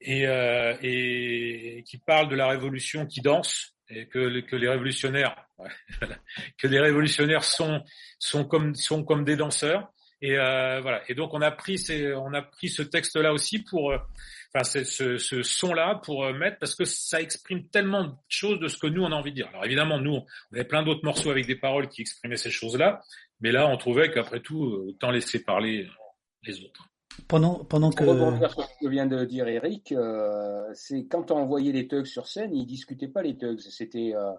et, 0.00 0.26
euh, 0.26 0.76
et 0.82 1.82
qui 1.86 1.98
parle 1.98 2.28
de 2.28 2.36
la 2.36 2.48
révolution 2.48 3.06
qui 3.06 3.20
danse, 3.20 3.74
et 3.88 4.06
que, 4.06 4.18
les 4.18 4.68
révolutionnaires, 4.68 5.36
que 6.58 6.66
les 6.66 6.80
révolutionnaires 6.80 7.44
sont 8.18 8.44
comme 8.44 8.74
sont 8.74 9.04
comme 9.04 9.24
des 9.24 9.36
danseurs. 9.36 9.90
Et 10.22 10.38
euh, 10.38 10.80
voilà. 10.82 11.02
Et 11.08 11.14
donc 11.14 11.32
on 11.32 11.40
a 11.40 11.50
pris 11.50 11.82
on 12.14 12.34
a 12.34 12.42
pris 12.42 12.68
ce 12.68 12.82
texte-là 12.82 13.32
aussi 13.32 13.60
pour, 13.60 13.94
enfin 14.54 14.64
ce, 14.64 15.16
ce 15.16 15.42
son-là 15.42 16.00
pour 16.04 16.30
mettre 16.34 16.58
parce 16.58 16.74
que 16.74 16.84
ça 16.84 17.22
exprime 17.22 17.66
tellement 17.68 18.04
de 18.04 18.14
choses 18.28 18.60
de 18.60 18.68
ce 18.68 18.76
que 18.76 18.86
nous 18.86 19.02
on 19.02 19.12
a 19.12 19.14
envie 19.14 19.30
de 19.30 19.36
dire. 19.36 19.48
Alors 19.48 19.64
évidemment 19.64 19.98
nous 19.98 20.16
on 20.16 20.26
avait 20.54 20.64
plein 20.64 20.82
d'autres 20.82 21.04
morceaux 21.04 21.30
avec 21.30 21.46
des 21.46 21.56
paroles 21.56 21.88
qui 21.88 22.02
exprimaient 22.02 22.36
ces 22.36 22.50
choses-là, 22.50 23.00
mais 23.40 23.52
là 23.52 23.68
on 23.68 23.76
trouvait 23.76 24.10
qu'après 24.10 24.40
tout 24.40 24.62
autant 24.62 25.10
laisser 25.10 25.42
parler 25.42 25.88
les 26.42 26.64
autres. 26.64 26.90
Pendant, 27.28 27.64
pendant 27.64 27.90
que. 27.90 28.04
Pour 28.04 28.14
rebondir 28.14 28.50
sur 28.50 28.64
ce 28.64 28.78
que 28.80 28.88
vient 28.88 29.06
de 29.06 29.24
dire 29.24 29.46
Eric, 29.48 29.92
euh, 29.92 30.70
c'est 30.74 31.06
quand 31.06 31.30
on 31.30 31.36
envoyait 31.36 31.72
les 31.72 31.88
thugs 31.88 32.06
sur 32.06 32.26
scène, 32.26 32.54
ils 32.54 32.66
discutaient 32.66 33.08
pas 33.08 33.22
les 33.22 33.36
thugs. 33.36 33.60
C'était 33.60 34.12
euh, 34.14 34.32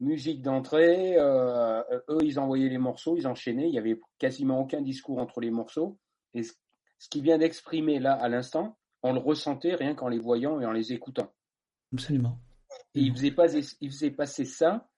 musique 0.00 0.42
d'entrée, 0.42 1.16
euh, 1.16 1.82
eux 2.08 2.18
ils 2.22 2.38
envoyaient 2.38 2.68
les 2.68 2.78
morceaux, 2.78 3.16
ils 3.16 3.26
enchaînaient, 3.26 3.68
il 3.68 3.74
y 3.74 3.78
avait 3.78 3.98
quasiment 4.18 4.60
aucun 4.60 4.82
discours 4.82 5.18
entre 5.18 5.40
les 5.40 5.50
morceaux. 5.50 5.98
Et 6.34 6.42
ce, 6.42 6.52
ce 6.98 7.08
qui 7.08 7.22
vient 7.22 7.38
d'exprimer 7.38 7.98
là 7.98 8.12
à 8.12 8.28
l'instant, 8.28 8.76
on 9.02 9.12
le 9.12 9.20
ressentait 9.20 9.74
rien 9.74 9.94
qu'en 9.94 10.08
les 10.08 10.18
voyant 10.18 10.60
et 10.60 10.66
en 10.66 10.72
les 10.72 10.92
écoutant. 10.92 11.32
Absolument. 11.92 12.38
Et 12.94 13.00
ils 13.00 13.12
faisaient, 13.12 13.30
pas, 13.30 13.52
ils 13.54 13.90
faisaient 13.90 14.10
passer 14.10 14.44
ça 14.44 14.89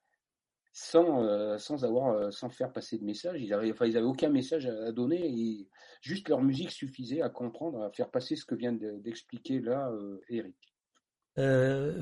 sans, 0.73 1.23
euh, 1.25 1.59
sans 1.59 1.85
avoir, 1.85 2.15
euh, 2.15 2.31
sans 2.31 2.49
faire 2.49 2.73
passer 2.73 2.99
de 2.99 3.05
message. 3.05 3.41
Ils 3.41 3.53
avaient, 3.53 3.71
enfin, 3.73 3.87
ils 3.87 3.97
avaient 3.97 4.07
aucun 4.07 4.31
message 4.31 4.67
à, 4.67 4.87
à 4.87 4.93
donner 4.93 5.21
et 5.25 5.69
juste 6.01 6.29
leur 6.29 6.41
musique 6.41 6.71
suffisait 6.71 7.23
à 7.23 7.29
comprendre, 7.29 7.83
à 7.83 7.91
faire 7.91 8.11
passer 8.11 8.37
ce 8.37 8.45
que 8.45 8.55
vient 8.55 8.73
d'expliquer 8.73 9.61
de, 9.61 9.67
là 9.67 9.91
euh, 9.91 10.21
Eric. 10.29 10.57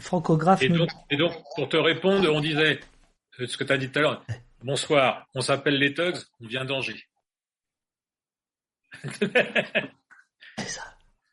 francographe. 0.01 0.63
Et 0.63 0.69
donc, 0.69 0.91
et 1.11 1.17
donc, 1.17 1.33
pour 1.57 1.69
te 1.69 1.77
répondre, 1.77 2.29
on 2.33 2.41
disait 2.41 2.81
ce 3.39 3.57
que 3.57 3.65
tu 3.65 3.73
as 3.73 3.79
dit 3.79 3.91
tout 3.91 3.99
à 3.99 4.03
l'heure. 4.03 4.25
Bonsoir, 4.63 5.27
on 5.35 5.41
s'appelle 5.41 5.79
les 5.79 5.95
Tugs, 5.95 6.19
on 6.41 6.47
vient 6.47 6.65
d'Angers. 6.65 7.09
c'est 9.03 10.67
ça. 10.67 10.85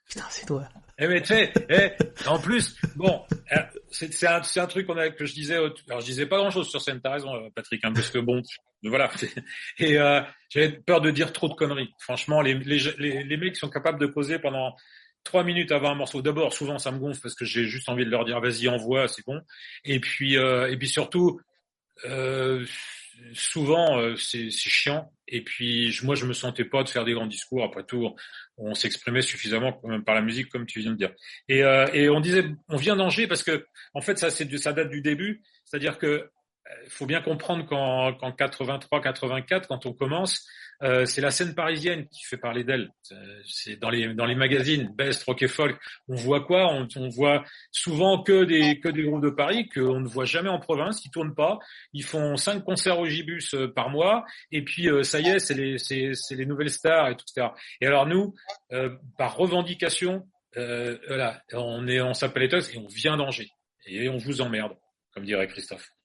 Putain, 0.08 0.26
c'est 0.30 0.46
toi. 0.46 0.68
Eh 1.00 1.08
mais 1.08 1.22
tu 1.22 1.28
sais, 1.28 1.54
eh, 1.70 1.92
en 2.28 2.40
plus, 2.40 2.76
bon, 2.96 3.24
euh, 3.52 3.58
c'est 3.92 4.28
un, 4.28 4.68
truc 4.68 4.88
que 5.16 5.26
je 5.26 5.34
disais. 5.34 5.56
Alors 5.56 6.02
je 6.02 6.06
disais 6.06 6.26
pas 6.26 6.38
grand 6.38 6.50
chose 6.50 6.70
sur 6.70 6.82
scène. 6.82 7.00
T'as 7.02 7.12
raison, 7.12 7.36
euh, 7.36 7.50
Patrick, 7.54 7.84
hein, 7.86 7.94
parce 7.94 8.10
que 8.10 8.18
bon, 8.18 8.42
voilà. 8.84 9.12
Et 9.80 10.00
euh, 10.00 10.22
j'avais 10.50 10.72
peur 10.72 11.02
de 11.02 11.12
dire 11.12 11.32
trop 11.34 11.50
de 11.50 11.54
conneries. 11.54 11.94
Franchement, 12.00 12.42
les, 12.42 12.56
mecs 12.56 13.58
sont 13.58 13.70
capables 13.70 14.00
de 14.00 14.08
causer 14.08 14.40
pendant 14.40 14.76
trois 15.24 15.44
minutes 15.44 15.72
avant 15.72 15.92
un 15.92 15.96
morceau. 15.96 16.22
D'abord, 16.22 16.54
souvent 16.54 16.80
ça 16.80 16.92
me 16.92 16.98
gonfle 16.98 17.22
parce 17.22 17.36
que 17.36 17.46
j'ai 17.46 17.66
juste 17.66 17.90
envie 17.90 18.06
de 18.06 18.10
leur 18.10 18.26
dire 18.26 18.40
vas-y 18.40 18.68
envoie, 18.68 19.08
c'est 19.08 19.26
bon. 19.26 19.40
Et 19.86 20.00
puis 20.00 20.38
euh, 20.38 20.72
et 20.72 20.78
puis 20.78 20.88
surtout. 20.88 21.40
Euh, 22.06 22.64
souvent 23.34 24.16
c'est 24.16 24.52
chiant 24.52 25.12
et 25.28 25.42
puis 25.44 25.92
je, 25.92 26.06
moi 26.06 26.16
je 26.16 26.26
me 26.26 26.34
sentais 26.34 26.66
pas 26.66 26.84
de 26.84 26.90
faire 26.90 27.06
des 27.06 27.14
grands 27.14 27.28
discours. 27.28 27.64
Après 27.64 27.84
tout 27.84 28.16
on 28.58 28.74
s'exprimait 28.74 29.22
suffisamment 29.22 29.74
par 30.06 30.16
la 30.16 30.22
musique 30.22 30.50
comme 30.50 30.66
tu 30.66 30.80
viens 30.80 30.92
de 30.92 30.98
dire. 30.98 31.12
Et, 31.48 31.64
euh, 31.64 31.88
et 31.94 32.10
on 32.10 32.20
disait 32.20 32.46
on 32.70 32.78
vient 32.78 32.96
d'Angers 32.96 33.28
parce 33.28 33.44
que 33.44 33.66
en 33.94 34.02
fait 34.02 34.18
ça 34.18 34.30
c'est 34.30 34.58
ça 34.58 34.74
date 34.74 34.90
du 34.90 35.02
début. 35.02 35.42
C'est-à-dire 35.66 35.98
que 35.98 36.30
il 36.84 36.90
faut 36.90 37.06
bien 37.06 37.22
comprendre 37.22 37.66
qu'en 37.66 38.14
qu 38.32 38.36
83 38.38 39.02
84 39.02 39.68
quand 39.68 39.86
on 39.86 39.94
commence 39.94 40.46
euh, 40.84 41.06
c'est 41.06 41.22
la 41.22 41.32
scène 41.32 41.56
parisienne 41.56 42.08
qui 42.10 42.24
fait 42.24 42.38
parler 42.38 42.64
d'elle. 42.64 42.92
C'est 43.46 43.78
dans 43.78 43.90
les 43.90 44.36
magazines 44.36 44.94
Best, 44.96 45.24
Rock 45.24 45.42
et 45.42 45.48
Folk. 45.48 45.78
On 46.08 46.16
voit 46.16 46.42
quoi? 46.42 46.72
On, 46.72 47.10
voit 47.10 47.44
souvent 47.72 48.22
que 48.22 48.44
des 48.44 48.78
groupes 48.78 49.24
de 49.24 49.30
Paris 49.30 49.68
qu'on 49.70 50.00
ne 50.00 50.08
voit 50.08 50.26
jamais 50.26 50.50
en 50.50 50.60
province. 50.60 51.04
Ils 51.06 51.12
tournent 51.12 51.34
pas. 51.34 51.58
Ils 51.94 52.04
font 52.04 52.36
cinq 52.36 52.64
concerts 52.64 53.00
au 53.00 53.06
Gibus 53.06 53.54
euh, 53.56 53.68
par 53.68 53.90
mois. 53.90 54.26
Et 54.52 54.64
puis 54.64 54.90
euh, 54.90 55.04
ça 55.04 55.20
y 55.20 55.30
est, 55.30 55.40
c'est 55.40 55.56
les 56.36 56.46
nouvelles 56.46 56.70
stars 56.70 57.10
et 57.10 57.16
tout 57.16 57.26
ça. 57.26 57.54
Et 57.82 57.88
alors 57.88 58.06
nous, 58.06 58.36
euh, 58.72 58.96
par 59.18 59.36
revendication, 59.36 60.28
euh, 60.58 60.98
voilà, 61.08 61.42
on 61.54 61.88
est 61.88 62.02
on 62.02 62.14
s'appelle 62.14 62.44
et 62.44 62.78
on 62.78 62.88
vient 62.88 63.18
d'Angers 63.18 63.50
et 63.86 64.10
on 64.10 64.18
vous 64.18 64.42
emmerde, 64.42 64.76
comme 65.14 65.24
dirait 65.24 65.48
Christophe. 65.48 65.97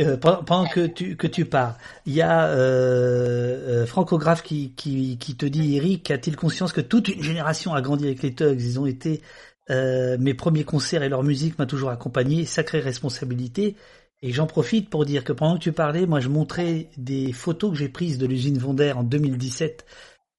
Euh, 0.00 0.16
pendant 0.16 0.66
que 0.66 0.86
tu 0.86 1.16
que 1.16 1.26
tu 1.26 1.44
parles, 1.44 1.74
il 2.06 2.14
y 2.14 2.22
a 2.22 2.48
euh, 2.48 3.82
euh, 3.82 3.86
Francographe 3.86 4.42
qui, 4.42 4.72
qui, 4.72 5.18
qui 5.18 5.36
te 5.36 5.44
dit 5.44 5.76
Eric, 5.76 6.10
a-t-il 6.10 6.34
conscience 6.34 6.72
que 6.72 6.80
toute 6.80 7.08
une 7.08 7.22
génération 7.22 7.74
a 7.74 7.82
grandi 7.82 8.06
avec 8.06 8.22
les 8.22 8.34
Tugs 8.34 8.58
Ils 8.58 8.80
ont 8.80 8.86
été 8.86 9.20
euh, 9.68 10.16
mes 10.18 10.32
premiers 10.32 10.64
concerts 10.64 11.02
et 11.02 11.10
leur 11.10 11.22
musique 11.22 11.58
m'a 11.58 11.66
toujours 11.66 11.90
accompagné, 11.90 12.46
sacrée 12.46 12.80
responsabilité. 12.80 13.76
Et 14.22 14.32
j'en 14.32 14.46
profite 14.46 14.88
pour 14.88 15.04
dire 15.04 15.24
que 15.24 15.34
pendant 15.34 15.58
que 15.58 15.62
tu 15.62 15.72
parlais, 15.72 16.06
moi 16.06 16.20
je 16.20 16.30
montrais 16.30 16.88
des 16.96 17.32
photos 17.32 17.72
que 17.72 17.76
j'ai 17.76 17.90
prises 17.90 18.16
de 18.16 18.26
l'usine 18.26 18.56
Vonder 18.56 18.92
en 18.92 19.02
2017. 19.02 19.84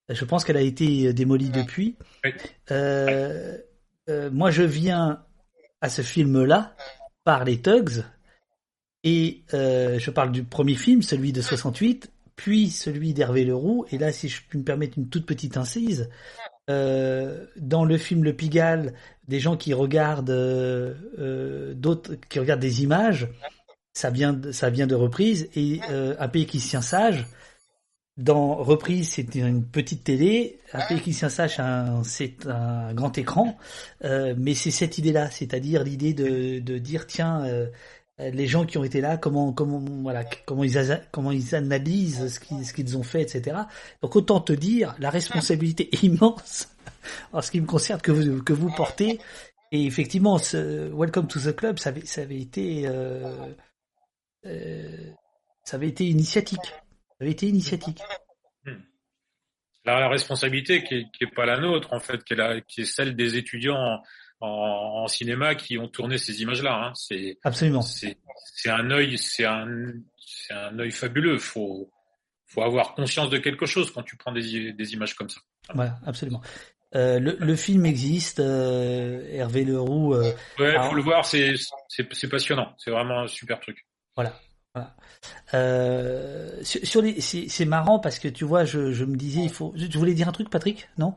Je 0.09 0.26
pense 0.26 0.45
qu'elle 0.45 0.57
a 0.57 0.61
été 0.61 1.14
démolie 1.14 1.49
depuis. 1.49 1.95
Euh, 2.72 3.59
moi 4.31 4.49
je 4.49 4.64
viens 4.64 5.23
à 5.81 5.89
ce 5.89 6.01
film-là 6.01 6.76
par 7.23 7.43
les 7.43 7.61
Tugs 7.61 8.03
et 9.09 9.43
euh, 9.53 9.99
je 9.99 10.11
parle 10.11 10.34
du 10.34 10.43
premier 10.43 10.75
film, 10.75 11.01
celui 11.01 11.31
de 11.31 11.39
68, 11.39 12.11
puis 12.35 12.69
celui 12.69 13.13
d'Hervé 13.13 13.45
Leroux. 13.45 13.85
Et 13.89 13.97
là, 13.97 14.11
si 14.11 14.27
je 14.27 14.41
puis 14.49 14.59
me 14.59 14.65
permettre 14.65 14.97
une 14.97 15.07
toute 15.07 15.25
petite 15.25 15.55
incise, 15.55 16.09
euh, 16.69 17.45
dans 17.55 17.85
le 17.85 17.97
film 17.97 18.25
Le 18.25 18.34
Pigalle, 18.34 18.93
des 19.29 19.39
gens 19.39 19.55
qui 19.55 19.73
regardent 19.73 20.29
euh, 20.29 21.73
d'autres, 21.73 22.15
qui 22.27 22.38
regardent 22.39 22.59
des 22.59 22.84
images, 22.84 23.29
ça 23.93 24.09
vient, 24.09 24.34
de, 24.34 24.51
ça 24.51 24.69
vient 24.69 24.88
de 24.88 24.95
reprise. 24.95 25.47
Et 25.55 25.79
un 25.89 26.27
pays 26.27 26.45
qui 26.45 26.59
se 26.59 26.71
tient 26.71 26.81
sage, 26.81 27.25
dans 28.17 28.55
reprise, 28.55 29.11
c'est 29.11 29.35
une 29.35 29.63
petite 29.63 30.03
télé. 30.03 30.59
Un 30.73 30.85
pays 30.85 30.99
qui 30.99 31.13
se 31.13 31.29
sage, 31.29 31.61
c'est 32.03 32.45
un 32.45 32.93
grand 32.93 33.17
écran. 33.17 33.57
Mais 34.03 34.53
c'est 34.53 34.71
cette 34.71 34.97
idée-là, 34.97 35.31
c'est-à-dire 35.31 35.85
l'idée 35.85 36.13
de, 36.13 36.77
dire 36.77 37.07
tiens 37.07 37.43
les 38.19 38.48
gens 38.48 38.65
qui 38.65 38.77
ont 38.77 38.84
été 38.84 38.99
là, 38.99 39.18
comment 39.18 39.53
comment 39.53 39.80
voilà 39.80 40.23
comment 40.45 40.64
ils 40.64 41.02
comment 41.11 41.31
ils 41.31 41.53
analysent 41.53 42.34
ce 42.34 42.39
qu'ils 42.39 42.65
ce 42.65 42.73
qu'ils 42.73 42.98
ont 42.98 43.03
fait, 43.03 43.22
etc. 43.22 43.57
Donc 44.02 44.15
autant 44.15 44.39
te 44.39 44.53
dire 44.53 44.95
la 44.99 45.10
responsabilité 45.10 45.89
immense 46.03 46.69
en 47.34 47.41
ce 47.41 47.52
qui 47.52 47.61
me 47.61 47.68
concerne 47.68 48.02
que 48.02 48.11
vous 48.11 48.44
que 48.44 48.53
vous 48.53 48.72
portez 48.72 49.19
Et 49.72 49.85
effectivement, 49.85 50.38
ce 50.38 50.89
Welcome 50.94 51.27
to 51.27 51.39
the 51.39 51.56
Club, 51.56 51.77
ça 51.77 51.89
avait, 51.89 52.06
ça 52.06 52.22
avait 52.22 52.39
été, 52.39 52.88
euh, 52.88 53.53
euh, 54.45 55.11
ça 55.64 55.76
avait 55.76 55.89
été 55.89 56.06
initiatique. 56.06 56.65
Ça 56.65 57.15
avait 57.22 57.31
été 57.31 57.48
initiatique. 57.48 57.99
La, 59.84 59.99
la 59.99 60.10
responsabilité 60.10 60.84
qui 60.84 60.95
est, 60.95 61.11
qui 61.11 61.26
est 61.26 61.34
pas 61.34 61.45
la 61.45 61.60
nôtre, 61.60 61.94
en 61.94 61.99
fait, 61.99 62.23
qui 62.23 62.34
est, 62.34 62.38
la, 62.38 62.61
qui 62.61 62.81
est 62.81 62.85
celle 62.85 63.15
des 63.15 63.38
étudiants 63.38 64.02
en, 64.39 65.07
cinéma 65.07 65.55
qui 65.55 65.77
ont 65.77 65.88
tourné 65.88 66.18
ces 66.18 66.41
images-là. 66.41 66.88
Hein. 66.88 66.93
C'est 66.95 67.38
Absolument. 67.43 67.81
c'est 67.81 68.18
un 68.69 68.91
œil, 68.91 69.18
c'est 69.18 69.45
un 69.45 69.68
c'est 70.18 70.53
un 70.53 70.77
œil 70.80 70.91
fabuleux. 70.91 71.38
Faut 71.38 71.89
faut 72.45 72.61
avoir 72.61 72.93
conscience 72.95 73.30
de 73.30 73.38
quelque 73.38 73.65
chose 73.65 73.91
quand 73.91 74.03
tu 74.03 74.15
prends 74.18 74.31
des, 74.31 74.72
des 74.73 74.93
images 74.93 75.15
comme 75.15 75.30
ça. 75.30 75.39
Voilà, 75.73 75.97
absolument. 76.05 76.41
Euh, 76.95 77.19
le, 77.19 77.35
le 77.39 77.55
film 77.57 77.85
existe, 77.85 78.39
euh, 78.39 79.22
Hervé 79.31 79.65
Leroux. 79.65 80.14
Euh, 80.14 80.31
Ouais, 80.57 80.69
alors- 80.69 80.89
faut 80.89 80.95
le 80.95 81.01
voir, 81.01 81.26
c'est 81.26 81.55
c'est 81.89 82.07
c'est 82.14 82.30
passionnant. 82.30 82.73
C'est 82.77 82.91
vraiment 82.91 83.22
un 83.22 83.27
super 83.27 83.59
truc. 83.59 83.85
Voilà. 84.15 84.34
voilà. 84.73 84.95
Euh, 85.53 86.64
sur, 86.64 86.85
sur 86.85 87.01
les, 87.01 87.19
c'est 87.19 87.49
c'est 87.49 87.65
marrant 87.65 87.99
parce 87.99 88.19
que 88.19 88.27
tu 88.30 88.45
vois, 88.45 88.64
je, 88.64 88.91
je 88.93 89.03
me 89.03 89.15
disais, 89.18 89.41
il 89.41 89.49
faut. 89.49 89.73
Tu 89.77 89.97
voulais 89.97 90.14
dire 90.14 90.30
un 90.30 90.31
truc, 90.31 90.49
Patrick? 90.49 90.88
Non? 90.97 91.15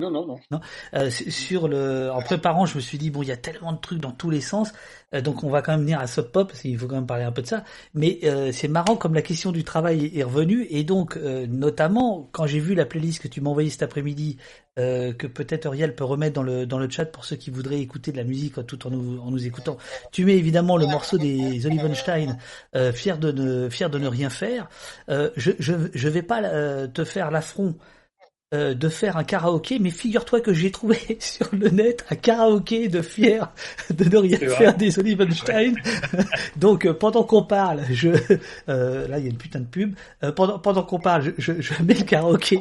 Non, 0.00 0.10
non, 0.26 0.38
non. 0.50 0.60
Euh, 0.94 1.10
c'est- 1.10 1.30
sur 1.30 1.68
le, 1.68 2.10
en 2.10 2.22
préparant, 2.22 2.66
je 2.66 2.76
me 2.76 2.80
suis 2.80 2.98
dit 2.98 3.10
bon, 3.10 3.22
il 3.22 3.28
y 3.28 3.32
a 3.32 3.36
tellement 3.36 3.72
de 3.72 3.78
trucs 3.78 4.00
dans 4.00 4.12
tous 4.12 4.30
les 4.30 4.40
sens, 4.40 4.72
euh, 5.14 5.20
donc 5.20 5.44
on 5.44 5.50
va 5.50 5.62
quand 5.62 5.72
même 5.72 5.82
venir 5.82 6.00
à 6.00 6.06
Sub 6.06 6.26
Pop 6.26 6.48
parce 6.48 6.60
qu'il 6.62 6.78
faut 6.78 6.86
quand 6.86 6.94
même 6.96 7.06
parler 7.06 7.24
un 7.24 7.32
peu 7.32 7.42
de 7.42 7.46
ça. 7.46 7.64
Mais 7.94 8.18
euh, 8.24 8.50
c'est 8.52 8.68
marrant 8.68 8.96
comme 8.96 9.14
la 9.14 9.22
question 9.22 9.52
du 9.52 9.64
travail 9.64 10.10
est 10.14 10.22
revenue 10.22 10.66
et 10.70 10.84
donc 10.84 11.16
euh, 11.16 11.46
notamment 11.46 12.28
quand 12.32 12.46
j'ai 12.46 12.60
vu 12.60 12.74
la 12.74 12.86
playlist 12.86 13.20
que 13.22 13.28
tu 13.28 13.40
m'as 13.40 13.50
envoyée 13.50 13.70
cet 13.70 13.82
après-midi, 13.82 14.38
euh, 14.78 15.12
que 15.12 15.26
peut-être 15.26 15.66
Ariel 15.66 15.94
peut 15.94 16.04
remettre 16.04 16.34
dans 16.34 16.42
le 16.42 16.64
dans 16.66 16.78
le 16.78 16.88
chat 16.88 17.04
pour 17.06 17.24
ceux 17.24 17.36
qui 17.36 17.50
voudraient 17.50 17.80
écouter 17.80 18.12
de 18.12 18.16
la 18.16 18.24
musique 18.24 18.64
tout 18.66 18.86
en 18.86 18.90
nous 18.90 19.20
en 19.20 19.30
nous 19.30 19.46
écoutant. 19.46 19.76
Tu 20.12 20.24
mets 20.24 20.36
évidemment 20.38 20.76
le 20.76 20.86
morceau 20.86 21.18
des 21.18 21.66
Olivenstein, 21.66 22.38
euh, 22.76 22.92
fier 22.92 23.18
de 23.18 23.32
ne 23.32 23.68
fier 23.68 23.90
de 23.90 23.98
ne 23.98 24.08
rien 24.08 24.30
faire. 24.30 24.68
Euh, 25.10 25.30
je 25.36 25.50
je 25.58 25.74
je 25.92 26.08
vais 26.08 26.22
pas 26.22 26.42
euh, 26.44 26.86
te 26.86 27.04
faire 27.04 27.30
l'affront 27.30 27.74
euh, 28.52 28.74
de 28.74 28.88
faire 28.88 29.16
un 29.16 29.22
karaoké, 29.24 29.78
mais 29.78 29.90
figure-toi 29.90 30.40
que 30.40 30.52
j'ai 30.52 30.70
trouvé 30.70 30.98
sur 31.20 31.48
le 31.52 31.68
net 31.68 32.04
un 32.10 32.16
karaoké 32.16 32.88
de 32.88 33.00
fier 33.00 33.52
de 33.90 34.04
ne 34.04 34.16
rien 34.18 34.38
faire 34.38 34.76
des 34.76 34.98
Olivenstein. 34.98 35.74
Donc 36.56 36.84
euh, 36.84 36.92
pendant 36.92 37.22
qu'on 37.22 37.44
parle, 37.44 37.82
je 37.90 38.08
euh, 38.68 39.06
là 39.08 39.18
il 39.18 39.24
y 39.24 39.26
a 39.28 39.30
une 39.30 39.38
putain 39.38 39.60
de 39.60 39.66
pub. 39.66 39.94
Euh, 40.24 40.32
pendant 40.32 40.58
pendant 40.58 40.82
qu'on 40.82 40.98
parle, 40.98 41.22
je, 41.38 41.52
je, 41.54 41.60
je 41.60 41.82
mets 41.82 41.94
le 41.94 42.04
karaoké. 42.04 42.58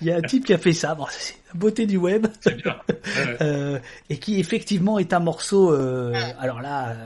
Il 0.00 0.06
y 0.08 0.10
a 0.10 0.16
un 0.16 0.22
type 0.22 0.44
qui 0.46 0.52
a 0.52 0.58
fait 0.58 0.72
ça. 0.72 0.94
Bon, 0.94 1.06
c'est 1.10 1.34
la 1.52 1.58
beauté 1.58 1.86
du 1.86 1.96
web. 1.96 2.26
C'est 2.40 2.56
bien. 2.62 2.76
Ouais. 2.88 3.36
Euh, 3.40 3.78
et 4.08 4.18
qui 4.18 4.40
effectivement 4.40 4.98
est 4.98 5.12
un 5.12 5.20
morceau. 5.20 5.72
euh, 5.72 6.12
alors 6.40 6.60
là. 6.60 6.96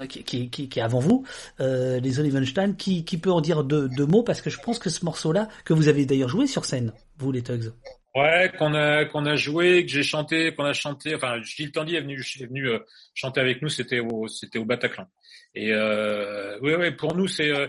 Euh, 0.00 0.06
qui, 0.06 0.24
qui, 0.24 0.50
qui, 0.68 0.78
est 0.78 0.82
avant 0.82 1.00
vous, 1.00 1.24
euh, 1.60 2.00
les 2.00 2.20
Olivenstein, 2.20 2.74
qui, 2.74 3.04
qui 3.04 3.18
peut 3.18 3.32
en 3.32 3.40
dire 3.40 3.64
deux, 3.64 3.88
deux 3.88 4.06
mots 4.06 4.22
parce 4.22 4.40
que 4.40 4.50
je 4.50 4.58
pense 4.58 4.78
que 4.78 4.90
ce 4.90 5.04
morceau-là, 5.04 5.48
que 5.64 5.72
vous 5.72 5.88
avez 5.88 6.06
d'ailleurs 6.06 6.28
joué 6.28 6.46
sur 6.46 6.64
scène, 6.64 6.92
vous 7.18 7.32
les 7.32 7.42
Tugs. 7.42 7.72
Ouais, 8.14 8.50
qu'on 8.58 8.74
a 8.74 9.04
qu'on 9.04 9.24
a 9.24 9.36
joué, 9.36 9.86
que 9.86 9.92
j'ai 9.92 10.02
chanté, 10.02 10.52
qu'on 10.54 10.64
a 10.64 10.72
chanté. 10.72 11.14
Enfin, 11.14 11.40
Gilles 11.42 11.70
Tandy 11.70 11.94
est 11.94 12.00
venu 12.00 12.20
est 12.20 12.46
venu 12.46 12.68
euh, 12.68 12.80
chanter 13.14 13.40
avec 13.40 13.62
nous. 13.62 13.68
C'était 13.68 14.00
au 14.00 14.26
c'était 14.26 14.58
au 14.58 14.64
Bataclan. 14.64 15.06
Et 15.54 15.72
euh, 15.72 16.58
ouais, 16.58 16.74
ouais, 16.74 16.90
pour 16.90 17.14
nous 17.14 17.28
c'est 17.28 17.50
euh, 17.50 17.68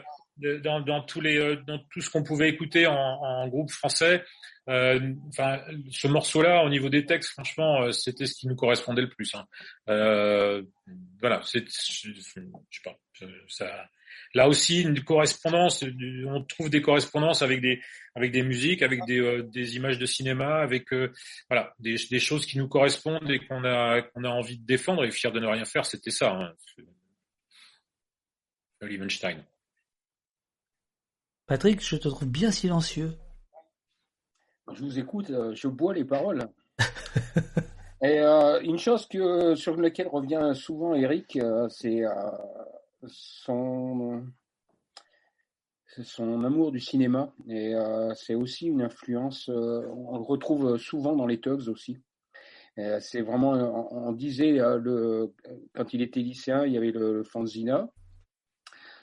dans 0.64 0.82
dans 0.82 1.02
tous 1.04 1.22
les 1.22 1.38
euh, 1.38 1.58
dans 1.68 1.78
tout 1.92 2.02
ce 2.02 2.10
qu'on 2.10 2.24
pouvait 2.24 2.50
écouter 2.50 2.88
en, 2.88 2.96
en 2.96 3.48
groupe 3.50 3.70
français. 3.70 4.24
Euh, 4.70 5.14
Enfin, 5.30 5.62
ce 5.90 6.08
morceau-là, 6.08 6.64
au 6.64 6.70
niveau 6.70 6.90
des 6.90 7.06
textes, 7.06 7.32
franchement, 7.32 7.84
euh, 7.84 7.92
c'était 7.92 8.26
ce 8.26 8.36
qui 8.36 8.48
nous 8.48 8.56
correspondait 8.56 9.02
le 9.02 9.10
plus. 9.10 9.34
Hein. 9.36 9.46
Euh, 9.90 10.64
voilà, 11.20 11.42
c'est 11.44 11.66
je 11.68 12.14
sais 12.22 12.42
pas 12.84 12.98
ça. 13.48 13.90
Là 14.34 14.48
aussi, 14.48 14.82
une 14.82 15.04
correspondance. 15.04 15.84
On 16.28 16.44
trouve 16.44 16.70
des 16.70 16.82
correspondances 16.82 17.42
avec 17.42 17.62
des 17.62 17.82
avec 18.16 18.32
des 18.32 18.44
musiques, 18.44 18.82
avec 18.82 19.06
des, 19.06 19.20
euh, 19.20 19.50
images 19.56 19.98
de 19.98 20.06
cinéma, 20.06 20.62
avec 20.62 20.88
voilà 21.50 21.74
des, 21.80 22.20
choses 22.20 22.46
qui 22.46 22.58
nous 22.58 22.68
correspondent 22.68 23.30
et 23.30 23.40
qu'on 23.40 23.64
a 23.64 24.02
qu'on 24.02 24.24
a 24.24 24.30
envie 24.30 24.58
de 24.58 24.66
défendre 24.66 25.06
et 25.06 25.12
fier 25.12 25.32
de 25.32 25.40
ne 25.40 25.48
rien 25.48 25.66
faire, 25.66 25.86
c'était 25.86 26.12
ça. 26.12 26.32
Hein. 26.32 26.54
Olivenstein. 28.82 29.46
Patrick, 31.46 31.84
je 31.84 31.98
te 31.98 32.08
trouve 32.08 32.30
bien 32.30 32.52
silencieux. 32.52 33.14
Je 34.74 34.84
vous 34.84 35.00
écoute, 35.00 35.30
euh, 35.32 35.54
je 35.54 35.68
bois 35.68 35.94
les 35.94 36.06
paroles. 36.06 36.48
Et 38.04 38.20
euh, 38.20 38.60
une 38.62 38.78
chose 38.78 39.08
que 39.08 39.56
sur 39.56 39.76
laquelle 39.78 40.08
revient 40.08 40.54
souvent 40.56 40.96
Eric, 40.96 41.36
euh, 41.38 41.68
c'est 41.70 42.04
son 43.04 44.24
amour 46.44 46.72
du 46.72 46.80
cinéma 46.80 47.32
et 47.48 47.74
c'est 48.16 48.34
aussi 48.34 48.68
une 48.68 48.82
influence. 48.82 49.50
on 49.50 50.18
le 50.18 50.24
retrouve 50.24 50.78
souvent 50.78 51.16
dans 51.16 51.28
les 51.28 51.40
Tugs 51.40 51.68
aussi. 51.68 51.98
C'est 52.76 53.22
vraiment, 53.22 53.52
on, 53.92 54.12
disait 54.14 54.58
quand 55.76 55.94
il 55.94 56.02
était 56.02 56.22
lycéen, 56.22 56.66
il 56.66 56.74
y 56.74 56.78
avait 56.78 56.92
le 56.92 57.24
fanzina, 57.24 57.90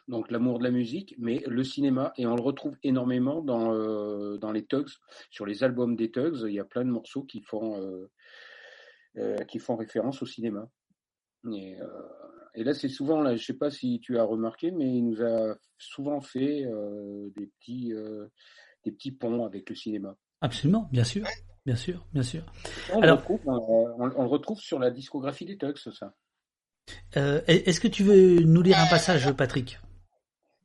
donc 0.09 0.30
l'amour 0.30 0.59
de 0.59 0.64
la 0.64 0.70
musique, 0.70 1.14
mais 1.18 1.43
le 1.47 1.62
cinéma, 1.62 2.12
et 2.16 2.26
on 2.26 2.35
le 2.35 2.43
retrouve 2.43 2.76
énormément 2.82 3.43
dans, 3.43 3.72
euh, 3.74 4.39
dans 4.39 4.52
les 4.52 4.64
Tugs, 4.64 4.89
sur 5.30 5.44
les 5.47 5.62
albums 5.62 5.97
des 5.97 6.10
Tugs, 6.10 6.44
il 6.47 6.55
y 6.55 6.60
a 6.60 6.64
plein 6.64 6.85
de 6.85 6.90
morceaux 6.90 7.22
qui 7.24 7.43
font, 7.43 7.80
euh, 7.80 8.10
euh, 9.18 9.36
qui 9.44 9.59
font 9.59 9.76
référence 9.76 10.22
au 10.22 10.26
cinéma. 10.26 10.68
Et, 11.52 11.76
et 12.55 12.64
là, 12.64 12.74
c'est 12.74 12.89
souvent, 12.89 13.20
là, 13.20 13.36
je 13.36 13.44
sais 13.44 13.55
pas 13.55 13.70
si 13.70 14.01
tu 14.01 14.18
as 14.18 14.24
remarqué, 14.24 14.70
mais 14.72 14.86
il 14.86 15.05
nous 15.05 15.22
a 15.22 15.56
souvent 15.78 16.20
fait 16.20 16.64
des, 17.36 17.47
petits, 17.47 17.93
des 18.85 18.90
petits 18.93 19.12
ponts 19.12 19.44
avec 19.44 19.70
le 19.70 19.76
cinéma. 19.76 20.16
Absolument, 20.40 20.89
bien 20.90 21.05
sûr, 21.05 21.26
bien 21.64 21.76
sûr, 21.76 22.05
bien 22.12 22.22
sûr. 22.24 22.44
On, 22.93 23.02
Alors- 23.02 23.16
le 23.16 23.20
retrouve, 23.20 23.40
on, 23.47 24.10
on 24.16 24.22
le 24.22 24.28
retrouve 24.28 24.59
sur 24.59 24.78
la 24.80 24.90
discographie 24.90 25.44
des 25.44 25.56
Tugs, 25.59 25.76
ça. 25.76 26.14
Euh, 27.16 27.40
Est-ce 27.47 27.80
que 27.80 27.89
tu 27.89 28.02
veux 28.02 28.40
nous 28.40 28.62
lire 28.62 28.78
un 28.78 28.86
passage, 28.89 29.30
Patrick? 29.36 29.78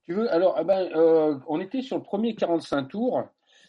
Tu 0.06 0.14
veux 0.14 0.32
Alors, 0.34 0.56
ah 0.58 0.64
ben, 0.64 0.90
euh, 0.96 1.38
on 1.48 1.60
était 1.60 1.82
sur 1.82 1.98
le 1.98 2.04
premier 2.04 2.36
45 2.36 2.84
tours 2.90 3.24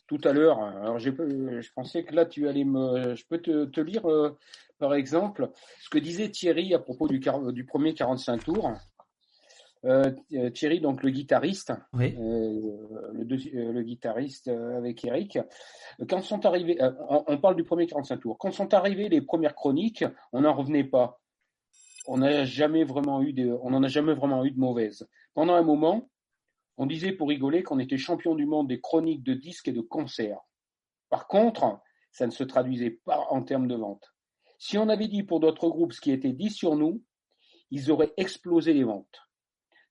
tout 0.06 0.20
à 0.24 0.32
l'heure. 0.32 0.60
Alors, 0.60 0.98
j'ai 0.98 1.12
je 1.12 1.72
pensais 1.74 2.04
que 2.04 2.14
là, 2.14 2.26
tu 2.26 2.48
allais 2.48 2.64
me. 2.64 3.14
Je 3.14 3.24
peux 3.26 3.38
te, 3.38 3.64
te 3.66 3.80
lire, 3.80 4.04
euh, 4.10 4.36
par 4.78 4.94
exemple, 4.94 5.50
ce 5.80 5.88
que 5.88 5.98
disait 5.98 6.28
Thierry 6.30 6.74
à 6.74 6.78
propos 6.78 7.08
du, 7.08 7.20
du 7.52 7.64
premier 7.64 7.94
45 7.94 8.44
tours. 8.44 8.72
Euh, 9.86 10.10
Thierry, 10.54 10.80
donc 10.80 11.02
le 11.02 11.10
guitariste, 11.10 11.72
Oui. 11.92 12.16
euh, 12.18 13.12
le, 13.12 13.36
euh, 13.54 13.72
le 13.72 13.82
guitariste 13.82 14.48
euh, 14.48 14.78
avec 14.78 15.04
Eric. 15.04 15.38
Quand 16.08 16.22
sont 16.22 16.46
arrivés, 16.46 16.82
euh, 16.82 16.90
on, 17.10 17.22
on 17.26 17.36
parle 17.38 17.54
du 17.54 17.64
premier 17.64 17.86
45 17.86 18.16
tours. 18.18 18.38
Quand 18.38 18.50
sont 18.50 18.72
arrivées 18.72 19.10
les 19.10 19.20
premières 19.20 19.54
chroniques, 19.54 20.02
on 20.32 20.40
n'en 20.40 20.54
revenait 20.54 20.84
pas. 20.84 21.20
On 22.06 22.16
n'a 22.18 22.44
jamais 22.46 22.84
vraiment 22.84 23.20
eu 23.22 23.34
de, 23.34 23.54
on 23.62 23.70
n'en 23.70 23.82
a 23.82 23.88
jamais 23.88 24.14
vraiment 24.14 24.42
eu 24.44 24.50
de 24.52 24.58
mauvaises. 24.58 25.06
Pendant 25.34 25.52
un 25.54 25.62
moment, 25.62 26.08
on 26.76 26.86
disait 26.86 27.12
pour 27.12 27.28
rigoler 27.28 27.62
qu'on 27.62 27.78
était 27.78 27.98
champion 27.98 28.34
du 28.34 28.46
monde 28.46 28.68
des 28.68 28.80
chroniques 28.80 29.22
de 29.22 29.34
disques 29.34 29.68
et 29.68 29.72
de 29.72 29.80
concerts. 29.80 30.40
Par 31.08 31.28
contre, 31.28 31.80
ça 32.10 32.26
ne 32.26 32.32
se 32.32 32.44
traduisait 32.44 32.98
pas 33.04 33.26
en 33.30 33.42
termes 33.42 33.68
de 33.68 33.76
vente. 33.76 34.14
Si 34.58 34.78
on 34.78 34.88
avait 34.88 35.08
dit 35.08 35.22
pour 35.22 35.40
d'autres 35.40 35.68
groupes 35.68 35.92
ce 35.92 36.00
qui 36.00 36.10
était 36.10 36.32
dit 36.32 36.50
sur 36.50 36.76
nous, 36.76 37.02
ils 37.70 37.90
auraient 37.90 38.12
explosé 38.16 38.72
les 38.72 38.84
ventes. 38.84 39.22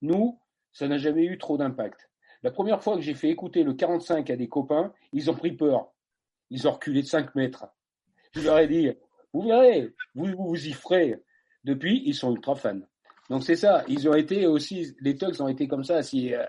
Nous, 0.01 0.39
ça 0.71 0.87
n'a 0.87 0.97
jamais 0.97 1.25
eu 1.25 1.37
trop 1.37 1.57
d'impact. 1.57 2.09
La 2.41 2.51
première 2.51 2.83
fois 2.83 2.95
que 2.95 3.01
j'ai 3.01 3.13
fait 3.13 3.29
écouter 3.29 3.63
le 3.63 3.73
45 3.73 4.29
à 4.29 4.35
des 4.35 4.49
copains, 4.49 4.93
ils 5.13 5.29
ont 5.29 5.35
pris 5.35 5.53
peur. 5.53 5.93
Ils 6.49 6.67
ont 6.67 6.71
reculé 6.71 7.01
de 7.01 7.07
5 7.07 7.35
mètres. 7.35 7.65
Je 8.33 8.41
leur 8.41 8.59
ai 8.59 8.67
dit, 8.67 8.89
vous 9.31 9.43
verrez, 9.43 9.93
vous 10.15 10.25
vous, 10.25 10.67
y 10.67 10.73
ferez. 10.73 11.15
Depuis, 11.63 12.03
ils 12.05 12.15
sont 12.15 12.33
ultra 12.33 12.55
fans. 12.55 12.81
Donc 13.29 13.43
c'est 13.43 13.55
ça, 13.55 13.83
ils 13.87 14.09
ont 14.09 14.13
été 14.13 14.45
aussi, 14.45 14.95
les 14.99 15.15
Tugs 15.15 15.41
ont 15.41 15.47
été 15.47 15.67
comme 15.67 15.83
ça. 15.83 16.03
Si 16.03 16.33
euh, 16.33 16.45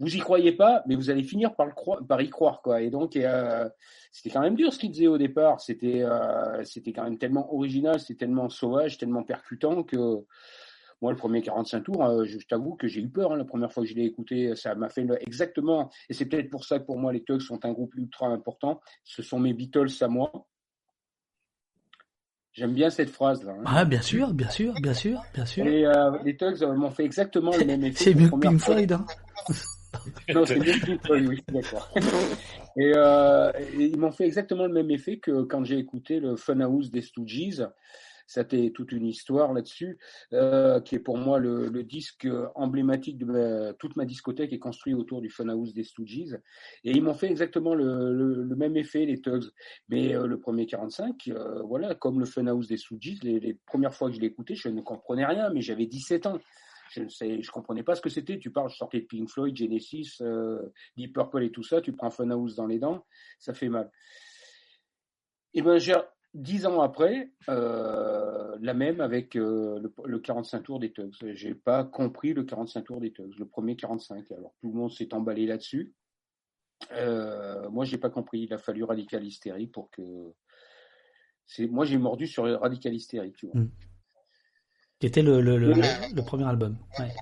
vous 0.00 0.14
y 0.16 0.18
croyez 0.18 0.52
pas, 0.52 0.82
mais 0.86 0.96
vous 0.96 1.10
allez 1.10 1.22
finir 1.22 1.54
par, 1.54 1.66
le 1.66 1.72
croi- 1.72 2.00
par 2.06 2.20
y 2.20 2.28
croire, 2.28 2.60
quoi. 2.62 2.82
Et 2.82 2.90
donc, 2.90 3.16
euh, 3.16 3.68
c'était 4.12 4.30
quand 4.30 4.40
même 4.40 4.56
dur 4.56 4.72
ce 4.72 4.78
qu'ils 4.78 4.90
disaient 4.90 5.06
au 5.06 5.18
départ. 5.18 5.60
C'était, 5.60 6.02
euh, 6.02 6.62
c'était 6.64 6.92
quand 6.92 7.04
même 7.04 7.18
tellement 7.18 7.54
original, 7.54 8.00
c'était 8.00 8.26
tellement 8.26 8.48
sauvage, 8.48 8.98
tellement 8.98 9.22
percutant 9.22 9.82
que 9.84 10.24
moi, 11.02 11.10
le 11.12 11.16
premier 11.18 11.42
45 11.42 11.82
tours, 11.82 12.04
euh, 12.04 12.24
je, 12.24 12.38
je 12.38 12.46
t'avoue 12.46 12.76
que 12.76 12.86
j'ai 12.88 13.02
eu 13.02 13.08
peur 13.08 13.32
hein, 13.32 13.36
la 13.36 13.44
première 13.44 13.70
fois 13.72 13.82
que 13.82 13.88
je 13.88 13.94
l'ai 13.94 14.04
écouté. 14.04 14.56
Ça 14.56 14.74
m'a 14.74 14.88
fait 14.88 15.02
le- 15.04 15.20
exactement, 15.22 15.90
et 16.08 16.14
c'est 16.14 16.24
peut-être 16.26 16.50
pour 16.50 16.64
ça 16.64 16.78
que 16.78 16.84
pour 16.86 16.98
moi, 16.98 17.12
les 17.12 17.22
Tugs 17.22 17.40
sont 17.40 17.64
un 17.64 17.72
groupe 17.72 17.94
ultra 17.96 18.26
important. 18.28 18.80
Ce 19.04 19.22
sont 19.22 19.38
mes 19.38 19.52
Beatles 19.52 19.88
à 20.00 20.08
moi. 20.08 20.30
J'aime 22.52 22.72
bien 22.72 22.88
cette 22.88 23.10
phrase-là. 23.10 23.52
hein. 23.58 23.62
Ah, 23.66 23.84
bien 23.84 24.00
sûr, 24.00 24.32
bien 24.32 24.48
sûr, 24.48 24.74
bien 24.80 24.94
sûr, 24.94 25.20
bien 25.34 25.44
sûr. 25.44 25.66
Et 25.66 25.84
euh, 25.86 26.16
les 26.24 26.36
Tugs 26.36 26.62
euh, 26.62 26.72
m'ont 26.74 26.90
fait 26.90 27.04
exactement 27.04 27.50
le 27.56 27.64
même 27.64 27.84
effet. 27.84 28.04
C'est 28.04 28.14
mieux 28.14 28.30
que 28.30 28.36
Pink. 28.38 28.60
Floyd, 28.60 28.92
hein 28.92 29.06
Non, 30.34 30.44
c'est 30.46 30.58
oui, 30.58 31.42
d'accord. 31.48 31.92
Et, 32.76 32.92
euh, 32.96 33.52
et 33.78 33.84
ils 33.84 33.96
m'ont 33.96 34.10
fait 34.10 34.24
exactement 34.24 34.66
le 34.66 34.72
même 34.72 34.90
effet 34.90 35.18
que 35.18 35.42
quand 35.42 35.62
j'ai 35.62 35.78
écouté 35.78 36.18
le 36.18 36.34
Funhouse 36.34 36.90
des 36.90 37.02
Stooges. 37.02 37.64
C'était 38.26 38.70
toute 38.70 38.92
une 38.92 39.06
histoire 39.06 39.52
là-dessus, 39.52 39.98
euh, 40.32 40.80
qui 40.80 40.94
est 40.94 41.00
pour 41.00 41.18
moi 41.18 41.38
le, 41.38 41.70
disque 41.84 42.26
emblématique 42.54 43.18
de 43.18 43.72
toute 43.78 43.96
ma 43.96 44.06
discothèque 44.06 44.52
est 44.52 44.58
construit 44.58 44.94
autour 44.94 45.20
du 45.20 45.28
Funhouse 45.28 45.74
des 45.74 45.84
Stooges. 45.84 46.38
Et 46.84 46.90
ils 46.90 47.02
m'ont 47.02 47.14
fait 47.14 47.30
exactement 47.30 47.74
le, 47.74 48.46
même 48.56 48.76
effet, 48.76 49.04
les 49.04 49.20
Tugs. 49.20 49.50
Mais 49.88 50.14
euh, 50.14 50.26
le 50.26 50.40
premier 50.40 50.66
45, 50.66 51.28
euh, 51.28 51.62
voilà, 51.62 51.94
comme 51.94 52.18
le 52.18 52.26
Funhouse 52.26 52.68
des 52.68 52.78
Stooges, 52.78 53.22
les, 53.22 53.40
les 53.40 53.54
premières 53.66 53.94
fois 53.94 54.08
que 54.08 54.16
je 54.16 54.20
l'ai 54.20 54.28
écouté, 54.28 54.54
je 54.54 54.68
ne 54.68 54.80
comprenais 54.80 55.26
rien, 55.26 55.50
mais 55.50 55.60
j'avais 55.60 55.86
17 55.86 56.26
ans. 56.26 56.38
Je 56.90 57.02
ne 57.02 57.08
sais, 57.08 57.42
je 57.42 57.50
comprenais 57.50 57.82
pas 57.82 57.94
ce 57.94 58.00
que 58.00 58.10
c'était. 58.10 58.38
Tu 58.38 58.50
parles, 58.50 58.70
je 58.70 58.76
sortais 58.76 59.00
de 59.00 59.06
Pink 59.06 59.28
Floyd, 59.28 59.56
Genesis, 59.56 60.18
euh, 60.20 60.72
Deep 60.96 61.14
Purple 61.14 61.44
et 61.44 61.50
tout 61.50 61.62
ça. 61.62 61.80
Tu 61.80 61.92
prends 61.92 62.10
Funhouse 62.10 62.56
dans 62.56 62.66
les 62.66 62.78
dents, 62.78 63.04
ça 63.38 63.54
fait 63.54 63.68
mal. 63.68 63.90
Et 65.54 65.62
ben, 65.62 65.78
j'ai 65.78 65.94
dix 66.34 66.66
ans 66.66 66.80
après, 66.80 67.30
euh, 67.48 68.56
la 68.60 68.74
même 68.74 69.00
avec 69.00 69.36
euh, 69.36 69.78
le, 69.78 69.92
le 70.04 70.18
45 70.18 70.62
tours 70.62 70.80
des 70.80 70.92
Tugs. 70.92 71.14
J'ai 71.32 71.54
pas 71.54 71.84
compris 71.84 72.34
le 72.34 72.44
45 72.44 72.84
tours 72.84 73.00
des 73.00 73.12
Tugs, 73.12 73.38
le 73.38 73.46
premier 73.46 73.76
45. 73.76 74.30
Alors 74.32 74.54
tout 74.60 74.68
le 74.68 74.74
monde 74.74 74.92
s'est 74.92 75.14
emballé 75.14 75.46
là-dessus. 75.46 75.94
Euh, 76.92 77.68
moi, 77.70 77.84
j'ai 77.84 77.98
pas 77.98 78.10
compris. 78.10 78.40
Il 78.40 78.52
a 78.52 78.58
fallu 78.58 78.84
Radical 78.84 79.24
Hysterie 79.24 79.66
pour 79.66 79.90
que. 79.90 80.32
Moi, 81.60 81.84
j'ai 81.84 81.98
mordu 81.98 82.26
sur 82.26 82.44
Radical 82.60 82.94
Hysterie, 82.94 83.32
tu 83.32 83.46
vois. 83.46 83.60
Mm. 83.60 83.70
Qui 85.04 85.08
était 85.08 85.20
le, 85.22 85.42
le, 85.42 85.58
le, 85.58 85.74
le 85.74 86.22
premier 86.22 86.48
album. 86.48 86.78
Ouais. 86.98 87.12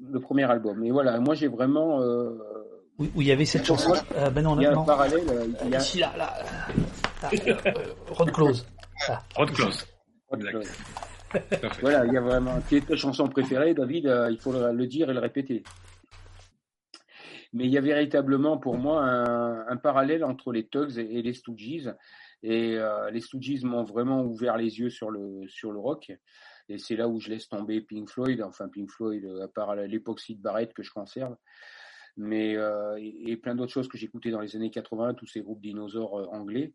Le 0.00 0.18
premier 0.20 0.44
album. 0.44 0.82
Et 0.84 0.90
voilà, 0.90 1.20
moi, 1.20 1.34
j'ai 1.34 1.48
vraiment. 1.48 2.00
Euh, 2.00 2.30
Où, 2.98 3.04
où 3.14 3.20
il 3.20 3.26
y 3.26 3.30
avait 3.30 3.44
cette 3.44 3.66
chanson. 3.66 3.92
Euh, 4.16 4.30
ben 4.30 4.40
non, 4.40 4.58
il 4.58 4.62
y 4.62 4.66
a 4.66 4.70
non. 4.70 4.80
un 4.80 4.84
parallèle. 4.86 5.28
euh, 5.28 5.46
Il 5.66 5.70
y 5.70 5.74
a 5.74 5.78
Ici, 5.78 5.98
là, 5.98 6.14
là. 6.16 6.32
là, 7.22 7.30
euh, 7.66 7.72
Rod 8.08 8.30
Close. 8.32 8.66
Là. 9.06 9.22
Rod 9.36 9.50
Close. 9.50 9.86
Rod 10.30 10.40
Exact. 10.40 10.50
Close. 10.50 10.70
Voilà, 11.82 12.06
il 12.06 12.14
y 12.14 12.16
a 12.16 12.22
vraiment. 12.22 12.54
Quelle 12.70 12.78
est 12.78 12.86
ta 12.88 12.96
chanson 12.96 13.28
préférée, 13.28 13.74
David 13.74 14.06
Euh, 14.06 14.30
Il 14.30 14.38
faut 14.38 14.52
le, 14.52 14.72
le 14.72 14.86
dire 14.86 15.10
et 15.10 15.12
le 15.12 15.20
répéter. 15.20 15.62
Mais 17.52 17.64
il 17.66 17.70
y 17.70 17.76
a 17.76 17.82
véritablement 17.82 18.56
pour 18.56 18.78
moi 18.78 19.02
un, 19.04 19.68
un 19.68 19.76
parallèle 19.76 20.24
entre 20.24 20.52
les 20.52 20.66
Tugs 20.66 20.96
et, 20.96 21.18
et 21.18 21.22
les 21.22 21.34
Stooges. 21.34 21.92
Et 22.42 22.78
euh, 22.78 23.10
les 23.10 23.20
Stooges 23.20 23.62
m'ont 23.62 23.84
vraiment 23.84 24.22
ouvert 24.22 24.56
les 24.56 24.78
yeux 24.78 24.88
sur 24.88 25.10
le, 25.10 25.42
sur 25.48 25.70
le 25.70 25.78
rock. 25.78 26.12
Et 26.68 26.78
c'est 26.78 26.96
là 26.96 27.08
où 27.08 27.20
je 27.20 27.30
laisse 27.30 27.48
tomber 27.48 27.80
Pink 27.80 28.08
Floyd, 28.08 28.42
enfin 28.42 28.68
Pink 28.68 28.90
Floyd, 28.90 29.24
euh, 29.24 29.44
à 29.44 29.48
part 29.48 29.76
l'époxy 29.76 30.34
de 30.34 30.42
Barrett 30.42 30.72
que 30.72 30.82
je 30.82 30.90
conserve. 30.90 31.36
Mais 32.16 32.56
euh, 32.56 32.98
et, 32.98 33.36
plein 33.36 33.54
d'autres 33.54 33.72
choses 33.72 33.88
que 33.88 33.98
j'écoutais 33.98 34.30
dans 34.30 34.40
les 34.40 34.56
années 34.56 34.70
80, 34.70 35.14
tous 35.14 35.26
ces 35.26 35.42
groupes 35.42 35.60
dinosaures 35.60 36.18
euh, 36.18 36.26
anglais. 36.26 36.72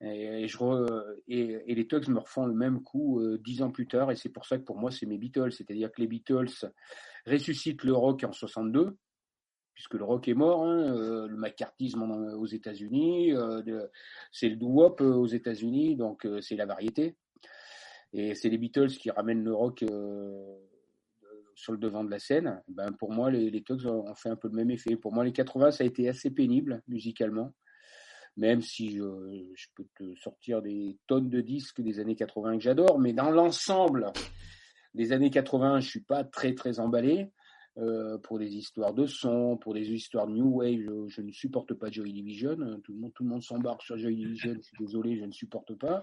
Et, 0.00 0.46
les 0.46 1.86
Tugs 1.88 2.08
me 2.08 2.20
refont 2.20 2.46
le 2.46 2.54
même 2.54 2.82
coup 2.84 3.20
dix 3.38 3.62
ans 3.62 3.72
plus 3.72 3.88
tard, 3.88 4.12
et 4.12 4.16
c'est 4.16 4.28
pour 4.28 4.46
ça 4.46 4.56
que 4.56 4.62
pour 4.62 4.78
moi 4.78 4.92
c'est 4.92 5.06
mes 5.06 5.18
Beatles, 5.18 5.50
c'est-à-dire 5.50 5.90
que 5.90 6.00
les 6.00 6.06
Beatles 6.06 6.70
ressuscitent 7.26 7.82
le 7.82 7.94
rock 7.94 8.22
en 8.22 8.30
62, 8.30 8.96
puisque 9.74 9.94
le 9.94 10.04
rock 10.04 10.28
est 10.28 10.34
mort, 10.34 10.62
hein, 10.62 10.94
le 11.26 11.36
McCarthyisme 11.36 12.02
en- 12.02 12.34
aux 12.34 12.46
États-Unis, 12.46 13.32
c'est 14.30 14.50
le 14.50 14.54
doo-wop 14.54 15.00
aux 15.00 15.26
États-Unis, 15.26 15.96
donc 15.96 16.28
c'est 16.42 16.54
la 16.54 16.66
variété, 16.66 17.16
et 18.12 18.34
c'est 18.34 18.48
les 18.48 18.58
Beatles 18.58 18.88
qui 18.88 19.10
ramènent 19.10 19.44
le 19.44 19.54
rock 19.54 19.82
euh, 19.82 20.56
sur 21.54 21.72
le 21.72 21.78
devant 21.78 22.04
de 22.04 22.10
la 22.10 22.18
scène. 22.18 22.62
Ben 22.68 22.92
pour 22.92 23.12
moi 23.12 23.30
les, 23.30 23.50
les 23.50 23.62
Tugs 23.62 23.86
ont 23.86 24.14
fait 24.14 24.30
un 24.30 24.36
peu 24.36 24.48
le 24.48 24.54
même 24.54 24.70
effet. 24.70 24.96
Pour 24.96 25.12
moi 25.12 25.24
les 25.24 25.32
80 25.32 25.72
ça 25.72 25.84
a 25.84 25.86
été 25.86 26.08
assez 26.08 26.30
pénible 26.30 26.82
musicalement 26.88 27.52
même 28.38 28.62
si 28.62 28.96
je, 28.96 29.66
peux 29.74 29.84
te 29.96 30.14
sortir 30.14 30.62
des 30.62 30.96
tonnes 31.08 31.28
de 31.28 31.40
disques 31.40 31.82
des 31.82 31.98
années 31.98 32.14
80 32.14 32.58
que 32.58 32.62
j'adore, 32.62 33.00
mais 33.00 33.12
dans 33.12 33.30
l'ensemble 33.30 34.12
des 34.94 35.12
années 35.12 35.30
80, 35.30 35.80
je 35.80 35.88
suis 35.88 36.04
pas 36.04 36.22
très 36.22 36.54
très 36.54 36.78
emballé 36.78 37.32
euh, 37.78 38.18
pour 38.18 38.38
des 38.38 38.56
histoires 38.56 38.92
de 38.92 39.06
son, 39.06 39.56
pour 39.56 39.72
des 39.72 39.90
histoires 39.92 40.26
de 40.26 40.32
new 40.32 40.58
wave. 40.58 41.08
Je, 41.08 41.22
ne 41.22 41.30
supporte 41.30 41.74
pas 41.74 41.90
Joy 41.90 42.12
Division. 42.12 42.56
Tout 42.82 42.92
le 42.92 42.98
monde, 42.98 43.12
tout 43.14 43.22
le 43.22 43.28
monde 43.28 43.42
s'embarque 43.42 43.82
sur 43.82 43.96
Joy 43.96 44.16
Division. 44.16 44.54
Je 44.54 44.60
suis 44.60 44.76
désolé, 44.78 45.16
je 45.16 45.24
ne 45.24 45.32
supporte 45.32 45.74
pas. 45.74 46.02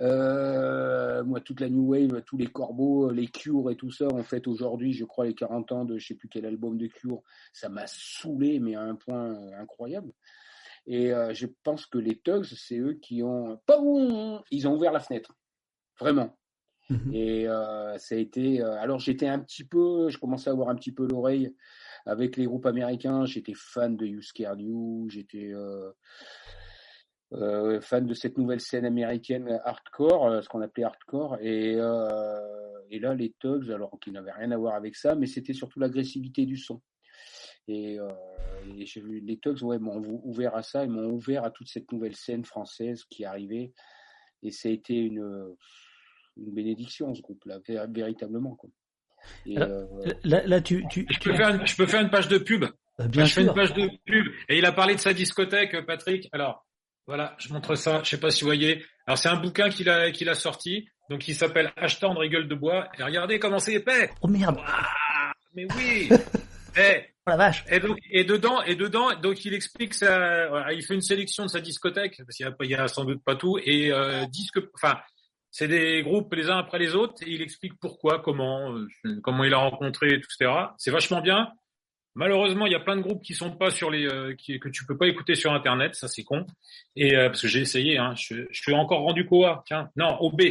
Euh, 0.00 1.24
moi, 1.24 1.40
toute 1.40 1.60
la 1.60 1.70
new 1.70 1.92
wave, 1.92 2.22
tous 2.26 2.36
les 2.36 2.48
corbeaux, 2.48 3.10
les 3.10 3.28
Cure 3.28 3.70
et 3.70 3.76
tout 3.76 3.90
ça, 3.90 4.08
en 4.08 4.22
fait, 4.22 4.46
aujourd'hui, 4.46 4.92
je 4.92 5.04
crois 5.04 5.24
les 5.24 5.34
40 5.34 5.72
ans 5.72 5.84
de 5.84 5.96
je 5.96 6.08
sais 6.08 6.14
plus 6.14 6.28
quel 6.28 6.44
album 6.44 6.76
de 6.76 6.86
Cure, 6.86 7.22
ça 7.52 7.68
m'a 7.68 7.86
saoulé, 7.86 8.60
mais 8.60 8.74
à 8.74 8.82
un 8.82 8.94
point 8.94 9.32
euh, 9.32 9.58
incroyable. 9.58 10.12
Et 10.86 11.12
euh, 11.12 11.32
je 11.32 11.46
pense 11.62 11.86
que 11.86 11.98
les 11.98 12.18
Tugs, 12.18 12.44
c'est 12.44 12.78
eux 12.78 12.94
qui 12.94 13.22
ont, 13.22 13.58
ils 14.50 14.68
ont 14.68 14.74
ouvert 14.74 14.92
la 14.92 15.00
fenêtre, 15.00 15.34
vraiment. 15.98 16.36
Mhm. 16.90 17.14
Et 17.14 17.48
euh, 17.48 17.96
ça 17.98 18.16
a 18.16 18.18
été. 18.18 18.60
euh, 18.60 18.72
alors 18.80 18.98
j'étais 18.98 19.28
un 19.28 19.38
petit 19.38 19.62
peu, 19.64 20.10
je 20.10 20.18
commençais 20.18 20.50
à 20.50 20.52
avoir 20.52 20.68
un 20.70 20.74
petit 20.74 20.92
peu 20.92 21.06
l'oreille 21.06 21.54
avec 22.04 22.36
les 22.36 22.46
groupes 22.46 22.66
américains. 22.66 23.24
J'étais 23.26 23.52
fan 23.54 23.96
de 23.96 24.06
You 24.06 24.20
Scared 24.20 24.60
You, 24.60 25.06
j'étais 25.08 25.52
euh, 27.32 27.80
fan 27.80 28.06
de 28.06 28.14
cette 28.14 28.36
nouvelle 28.38 28.60
scène 28.60 28.84
américaine 28.84 29.60
hardcore, 29.64 30.42
ce 30.42 30.48
qu'on 30.48 30.62
appelait 30.62 30.82
hardcore. 30.82 31.38
Et, 31.40 31.74
et 31.74 32.98
là, 32.98 33.14
les 33.14 33.34
Tugs, 33.38 33.70
alors 33.70 33.96
qui 34.00 34.10
n'avaient 34.10 34.32
rien 34.32 34.50
à 34.50 34.56
voir 34.56 34.74
avec 34.74 34.96
ça, 34.96 35.14
mais 35.14 35.26
c'était 35.26 35.52
surtout 35.52 35.78
l'agressivité 35.78 36.44
du 36.44 36.56
son. 36.56 36.80
Et, 37.68 37.98
et 38.64 38.84
les 39.22 39.38
Tugs, 39.38 39.62
ouais, 39.62 39.78
m'ont 39.78 39.98
ou- 39.98 40.22
ouvert 40.24 40.56
à 40.56 40.64
ça, 40.64 40.82
ils 40.82 40.90
m'ont 40.90 41.08
ouvert 41.08 41.44
à 41.44 41.52
toute 41.52 41.68
cette 41.68 41.92
nouvelle 41.92 42.16
scène 42.16 42.44
française 42.44 43.04
qui 43.04 43.24
arrivait. 43.24 43.72
Et 44.42 44.50
ça 44.50 44.68
a 44.68 44.72
été 44.72 44.96
une, 44.96 45.54
une 46.36 46.54
bénédiction, 46.54 47.14
ce 47.14 47.22
groupe-là, 47.22 47.58
vé- 47.68 47.92
véritablement. 47.94 48.54
Quoi. 48.56 48.70
Et, 49.46 49.56
Alors, 49.56 49.68
euh, 50.06 50.12
Là, 50.24 50.46
là 50.46 50.60
tu, 50.60 50.84
tu, 50.90 51.06
Je 51.10 51.18
tu- 51.18 51.30
peux, 51.30 51.36
faire 51.36 51.48
une, 51.50 51.66
je 51.66 51.76
peux 51.76 51.86
faire 51.86 52.00
une 52.00 52.10
page 52.10 52.28
de 52.28 52.38
pub. 52.38 52.64
euh, 52.64 53.08
bien 53.08 53.24
je 53.24 53.32
fais 53.34 53.40
une 53.42 53.46
sûr. 53.48 53.54
page 53.54 53.72
de 53.74 53.88
pub. 54.06 54.26
Et 54.48 54.58
il 54.58 54.64
a 54.64 54.72
parlé 54.72 54.94
de 54.94 55.00
sa 55.00 55.12
discothèque, 55.12 55.74
euh, 55.74 55.82
Patrick. 55.82 56.28
Alors, 56.32 56.66
voilà, 57.06 57.34
je 57.38 57.52
montre 57.52 57.74
ça. 57.74 58.02
Je 58.04 58.10
sais 58.10 58.20
pas 58.20 58.30
si 58.30 58.42
vous 58.42 58.48
voyez. 58.48 58.84
Alors, 59.06 59.18
c'est 59.18 59.28
un 59.28 59.36
bouquin 59.40 59.68
qu'il 59.68 59.88
a, 59.90 60.10
qu'il 60.10 60.28
a 60.28 60.34
sorti. 60.34 60.88
Donc, 61.10 61.26
il 61.28 61.34
s'appelle 61.34 61.72
Ashton 61.76 62.14
Rigole 62.14 62.46
de 62.48 62.54
Bois. 62.54 62.88
Et 62.98 63.02
regardez 63.02 63.38
comment 63.38 63.58
c'est 63.58 63.74
épais. 63.74 64.10
Oh 64.22 64.28
merde, 64.28 64.58
mais 65.54 65.66
oui. 65.76 66.08
Eh, 66.76 67.00
oh 67.26 67.30
la 67.30 67.36
vache. 67.36 67.64
et 67.68 67.80
donc, 67.80 67.98
et 68.12 68.22
dedans, 68.22 68.62
et 68.62 68.76
dedans, 68.76 69.08
donc 69.20 69.44
il 69.44 69.54
explique 69.54 69.92
ça, 69.92 70.46
voilà, 70.50 70.72
il 70.72 70.84
fait 70.84 70.94
une 70.94 71.00
sélection 71.00 71.42
de 71.42 71.48
sa 71.48 71.60
discothèque, 71.60 72.16
parce 72.18 72.36
qu'il 72.36 72.46
y 72.46 72.48
a, 72.48 72.54
il 72.62 72.70
y 72.70 72.74
a 72.76 72.86
sans 72.86 73.04
doute 73.04 73.24
pas 73.24 73.34
tout, 73.34 73.58
et 73.64 73.90
euh, 73.92 74.24
disque, 74.26 74.60
enfin, 74.76 74.96
c'est 75.50 75.68
des 75.68 76.02
groupes 76.02 76.32
les 76.34 76.48
uns 76.48 76.58
après 76.58 76.78
les 76.78 76.94
autres, 76.94 77.22
et 77.22 77.30
il 77.30 77.42
explique 77.42 77.78
pourquoi, 77.80 78.20
comment, 78.20 78.72
euh, 78.72 78.86
comment 79.22 79.44
il 79.44 79.54
a 79.54 79.58
rencontré, 79.58 80.14
etc. 80.14 80.50
C'est 80.78 80.90
vachement 80.90 81.20
bien. 81.20 81.52
Malheureusement, 82.14 82.66
il 82.66 82.72
y 82.72 82.76
a 82.76 82.80
plein 82.80 82.96
de 82.96 83.02
groupes 83.02 83.22
qui 83.22 83.34
sont 83.34 83.52
pas 83.52 83.70
sur 83.70 83.90
les, 83.90 84.04
euh, 84.06 84.34
qui, 84.34 84.58
que 84.58 84.68
tu 84.68 84.84
peux 84.84 84.96
pas 84.96 85.06
écouter 85.06 85.34
sur 85.36 85.52
Internet, 85.52 85.94
ça 85.94 86.08
c'est 86.08 86.24
con. 86.24 86.44
Et 86.96 87.16
euh, 87.16 87.28
parce 87.28 87.42
que 87.42 87.48
j'ai 87.48 87.60
essayé, 87.60 87.98
hein, 87.98 88.14
je, 88.16 88.46
je 88.50 88.60
suis 88.62 88.74
encore 88.74 89.00
rendu 89.00 89.26
qu'au 89.26 89.46
tiens, 89.64 89.90
non, 89.96 90.16
au 90.18 90.30
B. 90.32 90.42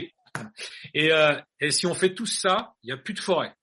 Et, 0.94 1.12
euh, 1.12 1.36
et 1.60 1.72
si 1.72 1.86
on 1.86 1.94
fait 1.94 2.14
tout 2.14 2.26
ça, 2.26 2.74
il 2.84 2.90
y 2.90 2.94
a 2.94 2.98
plus 2.98 3.14
de 3.14 3.20
forêt. 3.20 3.54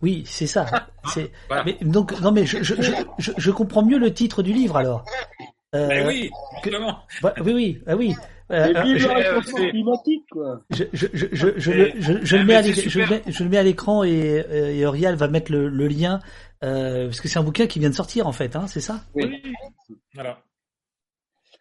Oui, 0.00 0.24
c'est 0.26 0.48
ça. 0.48 0.88
C'est. 1.04 1.30
Voilà. 1.46 1.64
Mais 1.64 1.78
donc 1.80 2.18
non 2.20 2.32
mais 2.32 2.44
je, 2.44 2.62
je, 2.62 2.74
je, 3.18 3.30
je, 3.36 3.50
comprends 3.52 3.84
mieux 3.84 3.98
le 3.98 4.12
titre 4.12 4.42
du 4.42 4.52
livre 4.52 4.76
alors. 4.76 5.04
Euh, 5.74 5.86
Mais 5.88 6.06
oui, 6.06 6.30
que- 6.62 6.70
bah, 7.22 7.34
oui 7.40 7.52
oui 7.52 7.82
ah 7.86 7.96
oui. 7.96 8.14
Je, 8.52 8.58
le 12.36 13.48
mets 13.48 13.56
à 13.56 13.62
l'écran 13.62 14.04
et, 14.04 14.44
euh, 14.48 14.74
et 14.74 14.84
Aurial 14.86 15.14
va 15.16 15.28
mettre 15.28 15.50
le, 15.50 15.68
le 15.68 15.88
lien 15.88 16.20
euh, 16.62 17.06
parce 17.06 17.20
que 17.20 17.28
c'est 17.28 17.38
un 17.38 17.42
bouquin 17.42 17.66
qui 17.66 17.78
vient 17.78 17.88
de 17.90 17.94
sortir 17.94 18.26
en 18.26 18.32
fait, 18.32 18.54
hein, 18.54 18.66
c'est 18.66 18.80
ça? 18.80 19.00
Oui. 19.14 19.42
Voilà. 20.14 20.38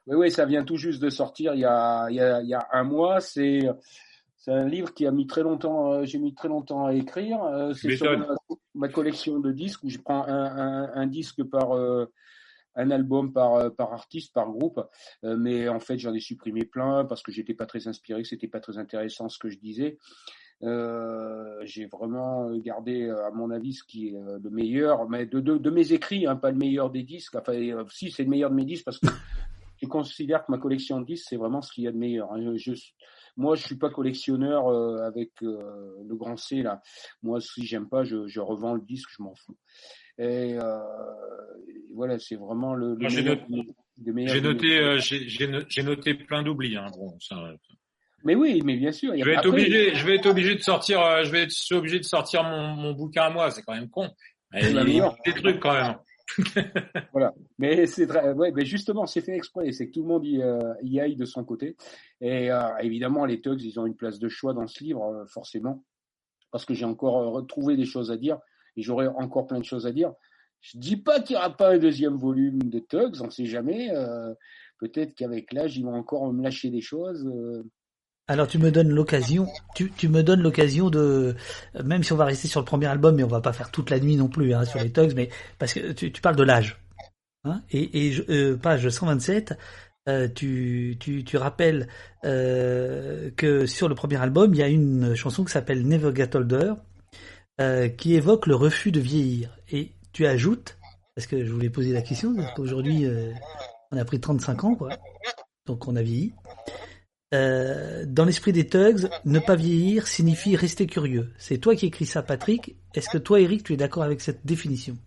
Oui, 0.07 0.15
oui, 0.17 0.31
ça 0.31 0.45
vient 0.45 0.63
tout 0.65 0.77
juste 0.77 1.01
de 1.01 1.09
sortir 1.09 1.53
il 1.53 1.61
y 1.61 1.65
a, 1.65 2.07
il 2.09 2.15
y 2.15 2.19
a, 2.19 2.41
il 2.41 2.49
y 2.49 2.53
a 2.53 2.67
un 2.73 2.83
mois. 2.83 3.21
C'est, 3.21 3.61
c'est 4.35 4.51
un 4.51 4.67
livre 4.67 4.93
qui 4.93 5.07
a 5.07 5.11
mis 5.11 5.27
très 5.27 5.43
longtemps, 5.43 5.93
euh, 5.93 6.03
j'ai 6.03 6.17
mis 6.19 6.33
très 6.33 6.49
longtemps 6.49 6.85
à 6.87 6.93
écrire. 6.93 7.41
Euh, 7.43 7.73
c'est 7.73 7.95
sur 7.95 8.17
ma, 8.17 8.27
ma 8.75 8.89
collection 8.89 9.39
de 9.39 9.51
disques 9.51 9.83
où 9.83 9.89
je 9.89 9.99
prends 9.99 10.25
un, 10.27 10.57
un, 10.57 10.91
un 10.93 11.07
disque 11.07 11.43
par, 11.43 11.77
euh, 11.77 12.11
un 12.75 12.91
album 12.91 13.33
par, 13.33 13.55
euh, 13.55 13.69
par 13.69 13.93
artiste, 13.93 14.33
par 14.33 14.49
groupe. 14.49 14.81
Euh, 15.23 15.35
mais 15.37 15.67
en 15.67 15.79
fait, 15.79 15.97
j'en 15.97 16.13
ai 16.13 16.19
supprimé 16.19 16.65
plein 16.65 17.05
parce 17.05 17.21
que 17.21 17.31
j'étais 17.31 17.53
pas 17.53 17.65
très 17.65 17.87
inspiré, 17.87 18.21
que 18.21 18.27
c'était 18.27 18.47
pas 18.47 18.59
très 18.59 18.77
intéressant 18.77 19.29
ce 19.29 19.39
que 19.39 19.49
je 19.49 19.57
disais. 19.57 19.97
Euh, 20.63 21.59
j'ai 21.63 21.87
vraiment 21.87 22.51
gardé, 22.57 23.09
à 23.09 23.31
mon 23.31 23.49
avis, 23.49 23.73
ce 23.73 23.83
qui 23.83 24.09
est 24.09 24.11
le 24.11 24.49
meilleur, 24.49 25.09
mais 25.09 25.25
de, 25.25 25.69
mes 25.69 25.93
écrits, 25.93 26.27
hein, 26.27 26.35
pas 26.35 26.51
le 26.51 26.57
meilleur 26.57 26.91
des 26.91 27.03
disques. 27.03 27.35
Enfin, 27.35 27.53
si, 27.89 28.11
c'est 28.11 28.23
le 28.23 28.29
meilleur 28.29 28.51
de 28.51 28.55
mes 28.55 28.65
disques 28.65 28.85
parce 28.85 28.99
que 28.99 29.07
je 29.81 29.87
considère 29.87 30.45
que 30.45 30.51
ma 30.51 30.59
collection 30.59 31.01
de 31.01 31.05
disques, 31.05 31.25
c'est 31.29 31.37
vraiment 31.37 31.61
ce 31.61 31.73
qu'il 31.73 31.85
y 31.85 31.87
a 31.87 31.91
de 31.91 31.97
meilleur. 31.97 32.31
hein. 32.31 32.55
Je, 32.57 32.73
moi, 33.37 33.55
je 33.55 33.63
suis 33.63 33.77
pas 33.77 33.89
collectionneur 33.89 34.67
avec 35.03 35.31
le 35.41 36.15
grand 36.15 36.37
C 36.37 36.61
là. 36.61 36.81
Moi, 37.23 37.41
si 37.41 37.65
j'aime 37.65 37.89
pas, 37.89 38.03
je, 38.03 38.27
je 38.27 38.39
revends 38.39 38.75
le 38.75 38.81
disque, 38.81 39.09
je 39.17 39.23
m'en 39.23 39.33
fous. 39.33 39.57
Et, 40.23 40.55
euh, 40.57 40.79
et 41.67 41.81
voilà, 41.95 42.19
c'est 42.19 42.35
vraiment 42.35 42.73
le, 42.75 42.89
le 42.93 42.99
Moi, 42.99 43.09
j'ai 43.09 43.23
noté- 43.23 44.67
J'ai 44.67 44.79
euh, 44.79 44.97
j'ai 44.99 45.27
j'ai 45.27 45.47
no- 45.47 45.61
j'ai 45.67 45.83
noté 45.83 46.13
plein 46.13 46.43
d'oublis. 46.43 46.75
Hein. 46.77 46.87
Bon, 46.95 47.17
ça, 47.19 47.35
Mais 48.23 48.35
oui, 48.35 48.61
mais 48.63 48.77
bien 48.77 48.91
sûr. 48.91 49.13
Je 49.17 49.23
vais 49.25 49.31
être 49.33 49.39
après- 49.39 49.49
obligé, 49.49 49.95
je 49.95 50.05
vais 50.05 50.15
être 50.15 50.27
obligé 50.27 50.55
de 50.55 50.61
sortir, 50.61 51.01
euh, 51.01 51.23
je 51.23 51.31
vais 51.31 51.43
être 51.43 51.71
obligé 51.71 51.97
de 51.99 52.03
sortir 52.05 52.43
mon, 52.43 52.67
mon 52.75 52.93
bouquin 52.93 53.23
à 53.23 53.29
moi. 53.31 53.49
C'est 53.51 53.63
quand 53.63 53.73
même 53.73 53.89
con. 53.89 54.09
Mais 54.53 54.61
il 54.71 54.75
y 54.95 55.01
a 55.01 55.15
des 55.25 55.33
trucs 55.33 55.59
quand 55.59 55.73
même. 55.73 55.95
Voilà. 57.13 57.33
Mais 57.57 57.85
c'est 57.87 58.09
ouais, 58.35 58.51
mais 58.53 58.65
justement, 58.65 59.05
c'est 59.05 59.21
fait 59.21 59.35
exprès. 59.35 59.71
C'est 59.71 59.87
que 59.87 59.91
tout 59.91 60.01
le 60.03 60.07
monde 60.07 60.25
y, 60.25 60.41
euh, 60.41 60.59
y 60.83 60.99
aille 60.99 61.15
de 61.15 61.25
son 61.25 61.43
côté. 61.43 61.75
Et 62.21 62.51
euh, 62.51 62.77
évidemment, 62.81 63.25
les 63.25 63.41
thugs, 63.41 63.61
ils 63.61 63.79
ont 63.79 63.85
une 63.85 63.95
place 63.95 64.19
de 64.19 64.29
choix 64.29 64.53
dans 64.53 64.67
ce 64.67 64.83
livre, 64.83 65.03
euh, 65.03 65.25
forcément, 65.25 65.83
parce 66.51 66.63
que 66.65 66.73
j'ai 66.73 66.85
encore 66.85 67.17
euh, 67.17 67.27
retrouvé 67.29 67.75
des 67.75 67.85
choses 67.85 68.11
à 68.11 68.17
dire 68.17 68.37
et 68.77 68.81
j'aurai 68.81 69.07
encore 69.07 69.47
plein 69.47 69.59
de 69.59 69.65
choses 69.65 69.85
à 69.85 69.91
dire. 69.91 70.13
Je 70.61 70.77
dis 70.77 70.97
pas 70.97 71.19
qu'il 71.19 71.35
n'y 71.35 71.39
aura 71.39 71.55
pas 71.55 71.73
un 71.73 71.77
deuxième 71.77 72.15
volume 72.15 72.59
de 72.63 72.79
thugs, 72.79 73.21
on 73.21 73.29
sait 73.29 73.45
jamais. 73.45 73.89
euh, 73.91 74.33
Peut-être 74.79 75.13
qu'avec 75.13 75.53
l'âge, 75.53 75.77
ils 75.77 75.83
vont 75.83 75.93
encore 75.93 76.31
me 76.33 76.41
lâcher 76.43 76.69
des 76.69 76.81
choses. 76.81 77.25
euh. 77.27 77.63
Alors 78.27 78.47
tu 78.47 78.59
me 78.59 78.71
donnes 78.71 78.89
l'occasion, 78.89 79.47
tu, 79.75 80.07
me 80.07 80.21
donnes 80.23 80.41
l'occasion 80.41 80.89
de, 80.89 81.35
même 81.83 82.01
si 82.01 82.13
on 82.13 82.15
va 82.15 82.25
rester 82.25 82.47
sur 82.47 82.61
le 82.61 82.65
premier 82.65 82.85
album, 82.85 83.15
mais 83.15 83.23
on 83.23 83.27
va 83.27 83.41
pas 83.41 83.51
faire 83.51 83.71
toute 83.71 83.89
la 83.89 83.99
nuit 83.99 84.15
non 84.15 84.29
plus 84.29 84.53
hein, 84.53 84.63
sur 84.63 84.79
les 84.79 84.91
Tugs, 84.91 85.13
mais 85.15 85.29
parce 85.59 85.73
que 85.73 85.91
tu, 85.91 86.09
parles 86.21 86.37
de 86.37 86.43
l'âge, 86.43 86.79
hein, 87.43 87.61
et, 87.71 88.13
euh, 88.29 88.55
page 88.55 88.87
127, 88.87 89.57
euh, 90.07 90.29
tu, 90.33 90.97
tu, 90.99 91.37
rappelles 91.37 91.89
que 92.23 93.65
sur 93.65 93.89
le 93.89 93.95
premier 93.95 94.17
album, 94.17 94.53
il 94.53 94.59
y 94.59 94.63
a 94.63 94.69
une 94.69 95.13
chanson 95.15 95.43
qui 95.43 95.51
s'appelle 95.51 95.85
Never 95.85 96.15
Get 96.15 96.35
Older, 96.35 96.73
euh, 97.61 97.89
qui 97.89 98.15
évoque 98.15 98.47
le 98.47 98.55
refus 98.55 98.91
de 98.91 98.99
vieillir, 98.99 99.55
et 99.71 99.91
tu 100.13 100.25
ajoutes, 100.25 100.77
parce 101.15 101.27
que 101.27 101.45
je 101.45 101.51
voulais 101.51 101.69
poser 101.69 101.93
la 101.93 102.01
question, 102.01 102.35
parce 102.35 102.51
qu'aujourd'hui 102.55 103.05
euh, 103.05 103.31
on 103.91 103.97
a 103.97 104.03
pris 104.03 104.19
35 104.19 104.63
ans, 104.63 104.77
donc 105.67 105.87
on 105.87 105.95
a 105.95 106.01
vieilli. 106.01 106.33
Euh, 107.35 108.03
dans 108.07 108.25
l'esprit 108.25 108.51
des 108.51 108.65
thugs, 108.65 109.09
ne 109.25 109.37
pas 109.37 109.55
vieillir 109.55 110.07
signifie 110.07 110.55
rester 110.55 110.87
curieux. 110.87 111.31
C'est 111.37 111.59
toi 111.59 111.75
qui 111.75 111.85
écris 111.85 112.07
ça, 112.07 112.23
Patrick. 112.23 112.75
Est-ce 112.95 113.09
que 113.09 113.19
toi, 113.19 113.39
Eric, 113.39 113.63
tu 113.63 113.73
es 113.73 113.77
d'accord 113.77 114.03
avec 114.03 114.21
cette 114.21 114.43
définition? 114.43 114.97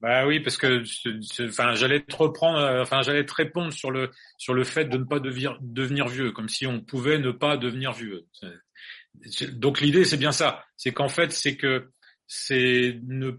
Bah 0.00 0.26
oui, 0.26 0.40
parce 0.40 0.56
que, 0.56 0.82
enfin, 1.48 1.74
j'allais 1.74 2.02
te 2.02 2.16
reprendre, 2.16 2.58
enfin, 2.82 3.02
j'allais 3.02 3.24
te 3.24 3.34
répondre 3.34 3.72
sur 3.72 3.90
le 3.92 4.10
sur 4.38 4.54
le 4.54 4.64
fait 4.64 4.86
de 4.86 4.98
ne 4.98 5.04
pas 5.04 5.20
devenir 5.20 6.08
vieux, 6.08 6.32
comme 6.32 6.48
si 6.48 6.66
on 6.66 6.80
pouvait 6.80 7.18
ne 7.18 7.30
pas 7.30 7.56
devenir 7.56 7.92
vieux. 7.92 8.26
Donc 9.52 9.80
l'idée, 9.80 10.04
c'est 10.04 10.16
bien 10.16 10.32
ça. 10.32 10.64
C'est 10.76 10.92
qu'en 10.92 11.08
fait, 11.08 11.32
c'est 11.32 11.56
que 11.56 11.90
c'est 12.26 13.00
ne 13.06 13.32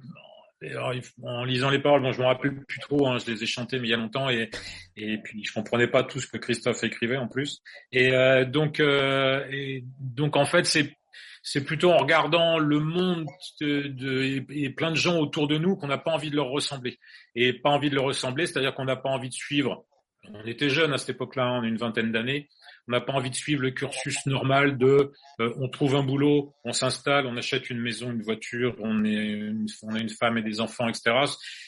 en 1.23 1.45
lisant 1.45 1.69
les 1.69 1.80
paroles, 1.80 2.01
bon, 2.01 2.11
je 2.11 2.19
me 2.19 2.26
rappelle 2.26 2.65
plus 2.65 2.80
trop, 2.80 3.07
hein, 3.07 3.18
je 3.18 3.31
les 3.31 3.43
ai 3.43 3.45
chantées 3.45 3.80
mais 3.80 3.88
il 3.88 3.91
y 3.91 3.93
a 3.93 3.97
longtemps 3.97 4.30
et 4.30 4.49
et 4.97 5.18
puis 5.19 5.41
je 5.45 5.53
comprenais 5.53 5.88
pas 5.88 6.03
tout 6.03 6.19
ce 6.19 6.27
que 6.27 6.38
Christophe 6.38 6.84
écrivait 6.84 7.15
en 7.15 7.27
plus. 7.30 7.61
Et 7.93 8.11
euh, 8.14 8.43
donc 8.43 8.81
euh, 8.81 9.45
et 9.49 9.85
donc 9.99 10.35
en 10.35 10.45
fait 10.45 10.65
c'est 10.65 10.97
c'est 11.41 11.64
plutôt 11.64 11.91
en 11.91 11.97
regardant 11.97 12.57
le 12.57 12.80
monde 12.80 13.26
de, 13.61 14.43
et, 14.49 14.69
plein 14.72 14.91
de 14.91 14.95
gens 14.95 15.18
autour 15.18 15.47
de 15.47 15.57
nous 15.57 15.77
qu'on 15.77 15.88
n'a 15.88 15.97
pas 15.97 16.11
envie 16.11 16.30
de 16.30 16.35
leur 16.35 16.49
ressembler. 16.49 16.99
Et 17.34 17.53
pas 17.53 17.69
envie 17.69 17.89
de 17.89 17.95
leur 17.95 18.06
ressembler, 18.06 18.45
c'est-à-dire 18.45 18.73
qu'on 18.73 18.85
n'a 18.85 18.97
pas 18.97 19.10
envie 19.10 19.30
de 19.30 19.34
suivre. 19.34 19.85
On 20.34 20.45
était 20.45 20.69
jeunes 20.69 20.93
à 20.93 20.97
cette 20.97 21.11
époque-là, 21.11 21.53
on 21.53 21.64
a 21.64 21.68
une 21.68 21.77
vingtaine 21.77 22.11
d'années. 22.11 22.49
On 22.89 22.91
n'a 22.91 23.01
pas 23.01 23.13
envie 23.13 23.29
de 23.29 23.35
suivre 23.35 23.61
le 23.61 23.69
cursus 23.69 24.25
normal 24.25 24.79
de 24.79 25.11
euh, 25.39 25.53
on 25.57 25.69
trouve 25.69 25.95
un 25.95 26.01
boulot, 26.01 26.55
on 26.65 26.73
s'installe, 26.73 27.27
on 27.27 27.37
achète 27.37 27.69
une 27.69 27.79
maison, 27.79 28.11
une 28.11 28.23
voiture, 28.23 28.75
on 28.79 29.05
est 29.05 29.13
une, 29.13 29.67
on 29.83 29.93
a 29.93 29.99
une 29.99 30.09
femme 30.09 30.39
et 30.39 30.41
des 30.41 30.59
enfants, 30.59 30.87
etc. 30.89 31.15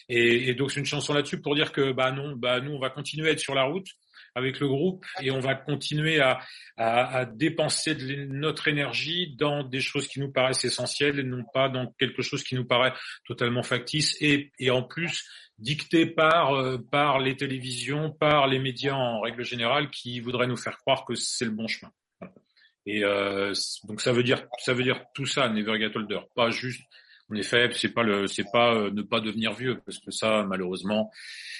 Et, 0.10 0.49
et 0.49 0.56
donc 0.56 0.72
c'est 0.72 0.80
une 0.80 0.85
chanson 0.88 1.14
là-dessus 1.14 1.39
pour 1.39 1.53
dire 1.53 1.72
que 1.72 1.91
bah 1.91 2.11
non, 2.11 2.35
bah 2.35 2.60
nous 2.60 2.72
on 2.72 2.80
va 2.80 2.89
continuer 2.89 3.30
à 3.30 3.31
être 3.34 3.39
sur 3.39 3.53
la 3.53 3.65
route 3.65 3.88
avec 4.36 4.60
le 4.60 4.68
groupe 4.68 5.06
et 5.22 5.32
on 5.32 5.40
va 5.40 5.56
continuer 5.56 6.20
à, 6.20 6.40
à, 6.78 7.18
à 7.18 7.26
dépenser 7.26 7.95
notre 8.28 8.68
énergie 8.68 9.36
dans 9.36 9.64
des 9.64 9.82
choses 9.82 10.08
qui 10.08 10.20
nous 10.20 10.32
paraissent 10.32 10.66
essentielles 10.66 11.20
et 11.20 11.24
non 11.24 11.44
pas 11.53 11.70
dans 11.70 11.88
quelque 11.99 12.22
chose 12.22 12.44
qui 12.44 12.56
nous 12.56 12.66
paraît 12.66 12.94
totalement 13.26 13.64
factice 13.64 14.16
et, 14.22 14.52
et 14.60 14.72
en 14.72 14.84
plus 14.84 15.26
dicté 15.58 16.06
par 16.06 16.56
euh, 16.56 16.78
par 16.78 17.20
les 17.20 17.38
télévisions, 17.38 18.12
par 18.12 18.48
les 18.48 18.60
médias 18.60 18.95
en 18.95 19.22
règle 19.22 19.44
générale 19.44 19.90
qui 19.90 20.20
voudraient 20.20 20.48
nous 20.48 20.58
faire 20.58 20.78
croire 20.78 21.06
que 21.06 21.16
c'est 21.16 21.45
le 21.45 21.52
bon 21.52 21.68
chemin. 21.68 21.91
Et 22.86 23.03
euh, 23.03 23.53
donc 23.84 24.02
ça 24.02 24.12
veut 24.12 24.24
dire 24.24 24.44
ça 24.60 24.74
veut 24.74 24.84
dire 24.84 25.03
tout 25.14 25.26
ça, 25.28 25.49
Never 25.49 25.80
Get 25.80 25.95
Older, 25.95 26.22
pas 26.36 26.49
juste 26.49 26.82
en 27.32 27.36
effet, 27.36 27.70
c'est 27.74 27.94
pas 27.94 28.03
le, 28.03 28.28
c'est 28.28 28.52
pas 28.52 28.74
euh, 28.74 28.91
ne 28.91 29.02
pas 29.02 29.22
devenir 29.22 29.53
vieux, 29.53 29.80
parce 29.86 29.99
que 29.99 30.12
ça, 30.12 30.44
malheureusement, 30.44 31.12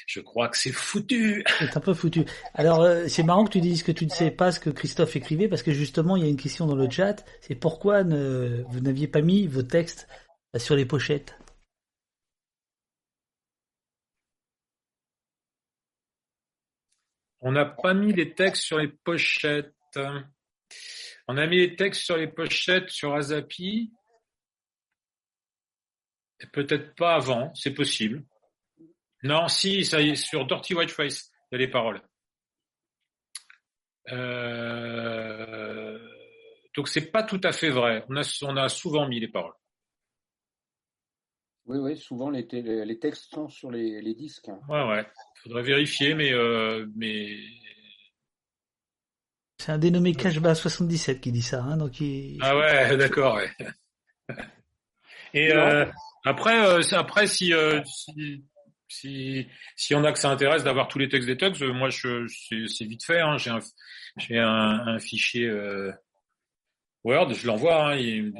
je 0.06 0.20
crois 0.20 0.50
que 0.50 0.58
c'est 0.58 0.74
foutu. 0.74 1.46
C'est 1.60 1.78
un 1.78 1.80
peu 1.80 1.94
foutu. 1.94 2.26
Alors, 2.54 2.82
euh, 2.82 3.08
c'est 3.08 3.24
marrant 3.24 3.46
que 3.46 3.52
tu 3.52 3.62
dises 3.62 3.84
que 3.84 3.92
tu 3.94 4.06
ne 4.06 4.10
sais 4.10 4.32
pas 4.32 4.52
ce 4.52 4.60
que 4.60 4.70
Christophe 4.70 5.16
écrivait, 5.16 5.48
parce 5.48 5.64
que 5.64 5.72
justement, 5.72 6.18
il 6.18 6.24
y 6.24 6.26
a 6.26 6.30
une 6.30 6.38
question 6.38 6.66
dans 6.66 6.76
le 6.76 6.90
chat, 6.90 7.24
c'est 7.40 7.56
pourquoi 7.56 8.04
ne, 8.04 8.64
vous 8.68 8.82
n'aviez 8.82 9.08
pas 9.08 9.22
mis 9.22 9.48
vos 9.48 9.64
textes 9.64 10.08
euh, 10.56 10.60
sur 10.60 10.76
les 10.76 10.86
pochettes? 10.86 11.36
On 17.40 17.54
n'a 17.54 17.66
pas 17.66 17.94
mis 17.94 18.12
les 18.12 18.34
textes 18.34 18.64
sur 18.64 18.78
les 18.78 18.90
pochettes. 18.90 19.74
On 21.28 21.38
a 21.38 21.48
mis 21.48 21.58
les 21.58 21.76
textes 21.76 22.04
sur 22.04 22.18
les 22.18 22.28
pochettes 22.28 22.90
sur 22.90 23.16
Azapi. 23.16 23.92
Peut-être 26.54 26.96
pas 26.96 27.16
avant, 27.16 27.54
c'est 27.54 27.74
possible. 27.74 28.24
Non, 29.24 29.48
si, 29.48 29.86
ça 29.86 30.02
y 30.02 30.10
est, 30.10 30.16
sur 30.16 30.46
Dirty 30.46 30.74
White 30.74 30.92
Face, 30.92 31.32
il 31.52 31.56
y 31.56 31.56
a 31.56 31.60
les 31.60 31.68
paroles. 31.70 32.02
Euh... 34.10 36.00
Donc 36.76 36.88
c'est 36.88 37.12
pas 37.12 37.24
tout 37.24 37.42
à 37.44 37.52
fait 37.52 37.70
vrai. 37.70 38.04
On 38.10 38.16
a, 38.16 38.40
on 38.44 38.58
a 38.58 38.70
souvent 38.70 39.08
mis 39.08 39.20
les 39.20 39.28
paroles. 39.28 39.54
Oui, 41.66 41.78
oui, 41.78 41.98
souvent 41.98 42.30
les, 42.30 42.48
textes 43.00 43.32
sont 43.32 43.48
sur 43.48 43.70
les, 43.72 44.02
les 44.02 44.16
disques. 44.16 44.50
hein. 44.50 44.60
Ouais, 44.68 44.84
ouais. 44.88 45.06
Faudrait 45.44 45.62
vérifier, 45.62 46.16
mais, 46.16 46.34
euh, 46.34 46.88
mais 46.96 47.38
C'est 49.60 49.72
un 49.72 49.78
dénommé 49.78 50.14
Cashba77 50.14 51.20
qui 51.20 51.32
dit 51.32 51.44
ça, 51.44 51.62
hein, 51.64 51.78
donc 51.78 52.02
il... 52.02 52.40
Ah 52.42 52.58
ouais, 52.58 52.98
d'accord. 52.98 53.36
Ouais. 53.36 53.50
Et 55.34 55.52
euh, 55.54 55.86
après, 56.26 56.66
euh, 56.66 56.82
après 56.92 57.28
si, 57.28 57.54
euh, 57.54 57.82
si 57.86 58.44
si 58.88 59.48
si 59.76 59.96
on 59.96 60.04
a 60.04 60.12
que 60.12 60.20
ça 60.20 60.30
intéresse 60.30 60.64
d'avoir 60.64 60.88
tous 60.88 61.00
les 61.00 61.08
textes 61.10 61.28
des 61.28 61.38
tugs, 61.38 61.62
euh, 61.62 61.74
moi 61.74 61.90
je 61.90 62.28
c'est 62.28 62.68
c'est 62.68 62.86
vite 62.86 63.04
fait. 63.06 63.22
Hein, 63.22 63.38
j'ai 63.38 63.50
un 63.52 63.60
j'ai 64.18 64.38
un, 64.38 64.48
un 64.88 65.00
fichier 65.00 65.48
euh, 65.48 65.92
Word, 67.04 67.34
je 67.34 67.48
l'envoie. 67.48 67.92
Hein, 67.92 67.96
il, 67.96 68.34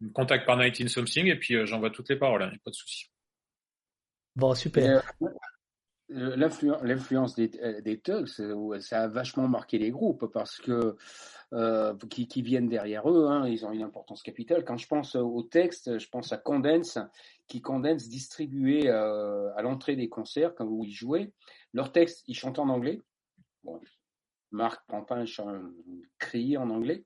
il 0.00 0.08
me 0.08 0.12
contacte 0.12 0.46
par 0.46 0.58
19 0.58 0.88
something 0.92 1.26
et 1.28 1.36
puis 1.36 1.54
euh, 1.54 1.64
j'envoie 1.66 1.90
toutes 1.90 2.08
les 2.08 2.16
paroles. 2.16 2.42
Hein, 2.42 2.50
y 2.52 2.56
a 2.56 2.58
pas 2.64 2.70
de 2.70 2.76
souci. 2.76 3.06
Bon, 4.34 4.54
super. 4.54 5.02
l'influ- 6.08 6.72
L'influence 6.82 7.34
des, 7.34 7.48
des 7.82 8.00
thugs, 8.00 8.28
ouais, 8.40 8.80
ça 8.80 9.02
a 9.04 9.08
vachement 9.08 9.46
marqué 9.48 9.78
les 9.78 9.90
groupes 9.90 10.26
parce 10.32 10.58
que 10.58 10.96
euh, 11.52 11.94
qui, 12.10 12.26
qui 12.26 12.42
viennent 12.42 12.68
derrière 12.68 13.10
eux, 13.10 13.26
hein, 13.26 13.46
ils 13.46 13.66
ont 13.66 13.72
une 13.72 13.82
importance 13.82 14.22
capitale. 14.22 14.64
Quand 14.64 14.78
je 14.78 14.86
pense 14.86 15.16
au 15.16 15.42
texte, 15.42 15.98
je 15.98 16.08
pense 16.08 16.32
à 16.32 16.38
Condense, 16.38 16.98
qui 17.46 17.60
Condense 17.60 18.08
distribuait 18.08 18.88
euh, 18.88 19.54
à 19.54 19.62
l'entrée 19.62 19.96
des 19.96 20.08
concerts, 20.08 20.54
quand 20.54 20.64
où 20.64 20.84
ils 20.84 20.92
jouaient, 20.92 21.32
leurs 21.72 21.92
textes, 21.92 22.24
ils 22.26 22.34
chantaient 22.34 22.60
en 22.60 22.68
anglais. 22.68 23.00
Bon, 23.64 23.80
Marc 24.50 24.86
Pampin 24.86 25.24
criait 26.18 26.56
en 26.56 26.70
anglais. 26.70 27.04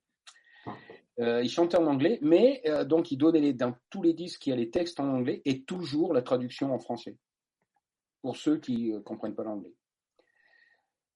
Euh, 1.19 1.43
ils 1.43 1.49
chantaient 1.49 1.79
en 1.79 1.87
anglais, 1.87 2.19
mais 2.21 2.61
euh, 2.67 2.85
donc 2.85 3.11
ils 3.11 3.17
donnaient 3.17 3.41
les, 3.41 3.55
dans 3.55 3.75
tous 3.89 4.03
les 4.03 4.13
disques, 4.13 4.47
il 4.47 4.51
y 4.51 4.53
a 4.53 4.57
les 4.57 4.71
textes 4.71 5.01
en 5.01 5.09
anglais 5.09 5.41
et 5.45 5.63
toujours 5.63 6.13
la 6.13 6.21
traduction 6.21 6.75
en 6.75 6.79
français 6.79 7.17
pour 8.21 8.37
ceux 8.37 8.59
qui 8.59 8.93
ne 8.93 8.99
comprennent 8.99 9.35
pas 9.35 9.45
l'anglais. 9.45 9.73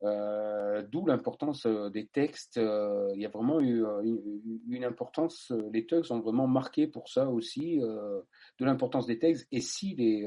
Euh, 0.03 0.83
D'où 0.91 1.05
l'importance 1.05 1.67
euh, 1.67 1.91
des 1.91 2.07
textes. 2.07 2.57
euh, 2.57 3.11
il 3.15 3.21
y 3.21 3.27
a 3.27 3.29
vraiment 3.29 3.61
eu 3.61 3.85
une, 4.03 4.61
une 4.69 4.85
importance. 4.85 5.53
les 5.73 5.85
Tugs 5.87 6.11
ont 6.11 6.21
vraiment 6.21 6.47
marqué 6.47 6.87
pour 6.87 7.09
ça 7.09 7.29
aussi 7.29 7.81
euh, 7.83 8.21
de 8.59 8.65
l'importance 8.65 9.07
des 9.07 9.19
textes. 9.19 9.47
Et 9.53 9.61
si 9.61 9.95
les, 9.97 10.27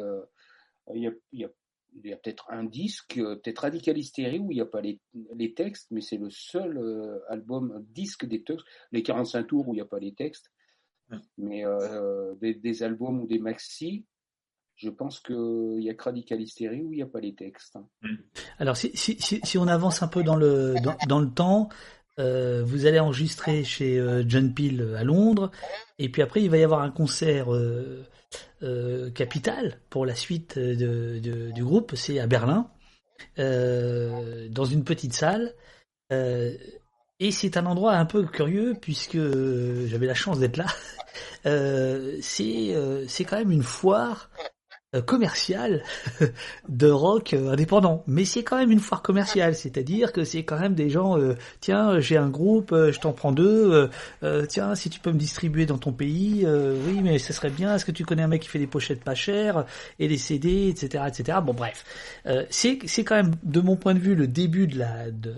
il 0.94 1.02
y 1.02 1.08
a, 1.08 1.12
il 1.32 1.40
y 1.40 1.44
a- 1.46 2.18
peut-être 2.18 2.46
un 2.50 2.64
disque, 2.64 3.16
peut-être 3.16 3.60
Radical 3.60 3.98
Hysteria 3.98 4.40
où 4.40 4.52
il 4.52 4.56
n'y 4.56 4.62
a 4.62 4.66
pas 4.66 4.82
les, 4.82 5.00
les 5.36 5.54
textes, 5.54 5.90
mais 5.92 6.02
c'est 6.02 6.18
le 6.18 6.30
seul 6.32 7.22
album 7.30 7.86
disque 7.90 8.26
des 8.26 8.44
Tugs. 8.44 8.62
Les 8.92 9.04
45 9.04 9.44
tours 9.48 9.68
où 9.68 9.74
il 9.74 9.78
n'y 9.78 9.82
a 9.82 9.86
pas 9.86 10.00
les 10.00 10.14
textes, 10.14 10.52
mais 11.38 11.66
euh, 11.66 12.34
des, 12.36 12.56
des 12.56 12.82
albums 12.84 13.22
ou 13.22 13.28
des 13.28 13.38
maxi. 13.40 14.06
Je 14.76 14.90
pense 14.90 15.20
qu'il 15.20 15.80
y 15.80 15.90
a 15.90 15.94
que 15.94 16.04
Radical 16.04 16.42
Hysteria 16.42 16.82
où 16.84 16.92
il 16.94 16.98
n'y 16.98 17.02
a 17.04 17.08
pas 17.08 17.20
les 17.20 17.36
textes. 17.36 17.76
hein. 17.76 17.88
Alors, 18.58 18.76
si, 18.76 18.92
si, 18.96 19.18
si, 19.20 19.40
si 19.44 19.58
on 19.58 19.68
avance 19.68 20.02
un 20.04 20.08
peu 20.08 20.24
dans 20.24 20.36
le, 20.36 20.76
dans, 20.84 20.96
dans 21.08 21.20
le 21.20 21.30
temps, 21.30 21.70
euh, 22.20 22.64
vous 22.66 22.86
allez 22.86 23.00
enregistrer 23.00 23.64
chez 23.64 24.00
euh, 24.00 24.24
John 24.28 24.54
Peel 24.54 24.96
à 24.98 25.04
Londres, 25.04 25.52
et 26.00 26.10
puis 26.10 26.22
après, 26.22 26.42
il 26.42 26.50
va 26.50 26.58
y 26.58 26.64
avoir 26.64 26.82
un 26.82 26.92
concert 26.92 27.54
euh, 27.54 28.04
euh, 28.64 29.12
capital 29.12 29.80
pour 29.90 30.06
la 30.06 30.16
suite 30.16 30.58
de, 30.58 31.20
de- 31.20 31.52
du 31.52 31.64
groupe, 31.64 31.94
c'est 31.96 32.20
à 32.20 32.28
Berlin, 32.28 32.70
euh, 33.40 34.48
dans 34.50 34.66
une 34.66 34.84
petite 34.84 35.14
salle. 35.14 35.54
Euh, 36.12 36.56
et 37.20 37.32
c'est 37.32 37.58
un 37.58 37.66
endroit 37.66 37.94
un 37.94 38.06
peu 38.06 38.24
curieux 38.26 38.76
puisque 38.80 39.16
euh, 39.16 39.88
j'avais 39.88 40.08
la 40.08 40.14
chance 40.16 40.40
d'être 40.40 40.58
là. 40.58 40.66
Euh, 41.46 42.18
c'est 42.22 42.74
euh, 42.74 43.06
c'est 43.08 43.24
quand 43.24 43.38
même 43.38 43.52
une 43.52 43.62
foire 43.62 44.32
euh, 44.40 44.44
commerciale 45.02 45.84
de 46.70 46.90
rock 46.90 47.34
euh, 47.34 47.52
indépendant, 47.52 48.04
mais 48.08 48.26
c'est 48.26 48.44
quand 48.44 48.58
même 48.58 48.72
une 48.72 48.80
foire 48.80 49.02
commerciale, 49.02 49.56
c'est-à-dire 49.56 50.12
que 50.12 50.24
c'est 50.24 50.44
quand 50.44 50.60
même 50.60 50.76
des 50.76 50.90
gens, 50.90 51.18
euh, 51.18 51.36
tiens, 51.60 52.00
j'ai 52.00 52.18
un 52.18 52.30
groupe, 52.30 52.72
euh, 52.72 52.92
je 52.92 53.00
t'en 53.00 53.12
prends 53.14 53.32
deux, 53.32 53.72
euh, 53.72 53.88
euh, 54.24 54.46
tiens, 54.46 54.76
si 54.76 54.90
tu 54.90 55.00
peux 55.00 55.12
me 55.12 55.18
distribuer 55.20 55.66
dans 55.66 55.78
ton 55.78 55.92
pays, 55.94 56.44
euh, 56.46 56.76
oui, 56.88 57.00
mais 57.02 57.20
ce 57.20 57.34
serait 57.34 57.50
bien, 57.50 57.76
est-ce 57.76 57.86
que 57.86 57.92
tu 57.92 58.06
connais 58.06 58.24
un 58.24 58.28
mec 58.28 58.42
qui 58.42 58.50
fait 58.50 58.60
des 58.60 58.68
pochettes 58.68 59.04
pas 59.04 59.16
chères, 59.16 59.66
et 60.00 60.08
les 60.08 60.18
CD, 60.18 60.68
etc., 60.70 61.06
etc. 61.08 61.40
Bon, 61.44 61.54
bref, 61.54 61.84
Euh, 62.26 62.46
c'est 62.50 62.80
c'est 62.86 63.04
quand 63.04 63.16
même, 63.16 63.36
de 63.44 63.60
mon 63.62 63.76
point 63.76 63.94
de 63.94 64.00
vue, 64.00 64.16
le 64.16 64.28
début 64.28 64.68
de 64.68 64.78
la 64.80 65.12
de 65.12 65.34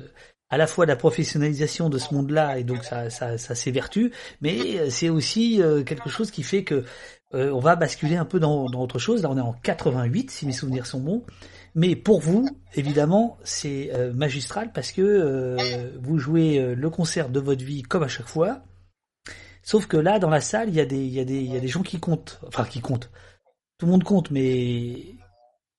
à 0.49 0.57
la 0.57 0.67
fois 0.67 0.85
la 0.85 0.95
professionnalisation 0.95 1.89
de 1.89 1.97
ce 1.97 2.13
monde-là 2.13 2.59
et 2.59 2.63
donc 2.63 2.83
ça, 2.83 3.09
ça, 3.09 3.37
ça 3.37 3.55
s'évertue, 3.55 4.11
mais 4.41 4.79
euh, 4.79 4.89
c'est 4.91 5.09
aussi 5.09 5.61
euh, 5.61 5.83
quelque 5.83 6.09
chose 6.09 6.29
qui 6.31 6.43
fait 6.43 6.63
que 6.63 6.83
euh, 7.33 7.51
on 7.51 7.59
va 7.59 7.75
basculer 7.75 8.15
un 8.15 8.25
peu 8.25 8.39
dans, 8.39 8.69
dans 8.69 8.81
autre 8.81 8.99
chose. 8.99 9.23
Là, 9.23 9.29
on 9.31 9.37
est 9.37 9.41
en 9.41 9.53
88, 9.53 10.31
si 10.31 10.45
mes 10.45 10.51
souvenirs 10.51 10.85
sont 10.85 10.99
bons. 10.99 11.23
Mais 11.75 11.97
pour 11.97 12.21
vous, 12.21 12.47
évidemment, 12.73 13.37
c'est 13.43 13.91
euh, 13.93 14.13
magistral 14.13 14.71
parce 14.71 14.93
que 14.93 15.01
euh, 15.01 15.91
vous 15.99 16.17
jouez 16.17 16.57
euh, 16.57 16.73
le 16.73 16.89
concert 16.89 17.29
de 17.29 17.39
votre 17.41 17.65
vie 17.65 17.83
comme 17.83 18.03
à 18.03 18.07
chaque 18.07 18.27
fois. 18.27 18.61
Sauf 19.61 19.85
que 19.87 19.97
là, 19.97 20.19
dans 20.19 20.29
la 20.29 20.39
salle, 20.39 20.69
il 20.69 20.75
y 20.75 20.79
a 20.79 20.85
des, 20.85 21.03
il 21.03 21.13
y 21.13 21.19
a 21.19 21.25
des, 21.25 21.39
il 21.39 21.53
y 21.53 21.57
a 21.57 21.59
des 21.59 21.67
gens 21.67 21.81
qui 21.81 21.99
comptent. 21.99 22.39
Enfin, 22.47 22.63
qui 22.63 22.79
comptent. 22.79 23.11
Tout 23.77 23.87
le 23.87 23.91
monde 23.91 24.05
compte, 24.05 24.31
mais 24.31 25.17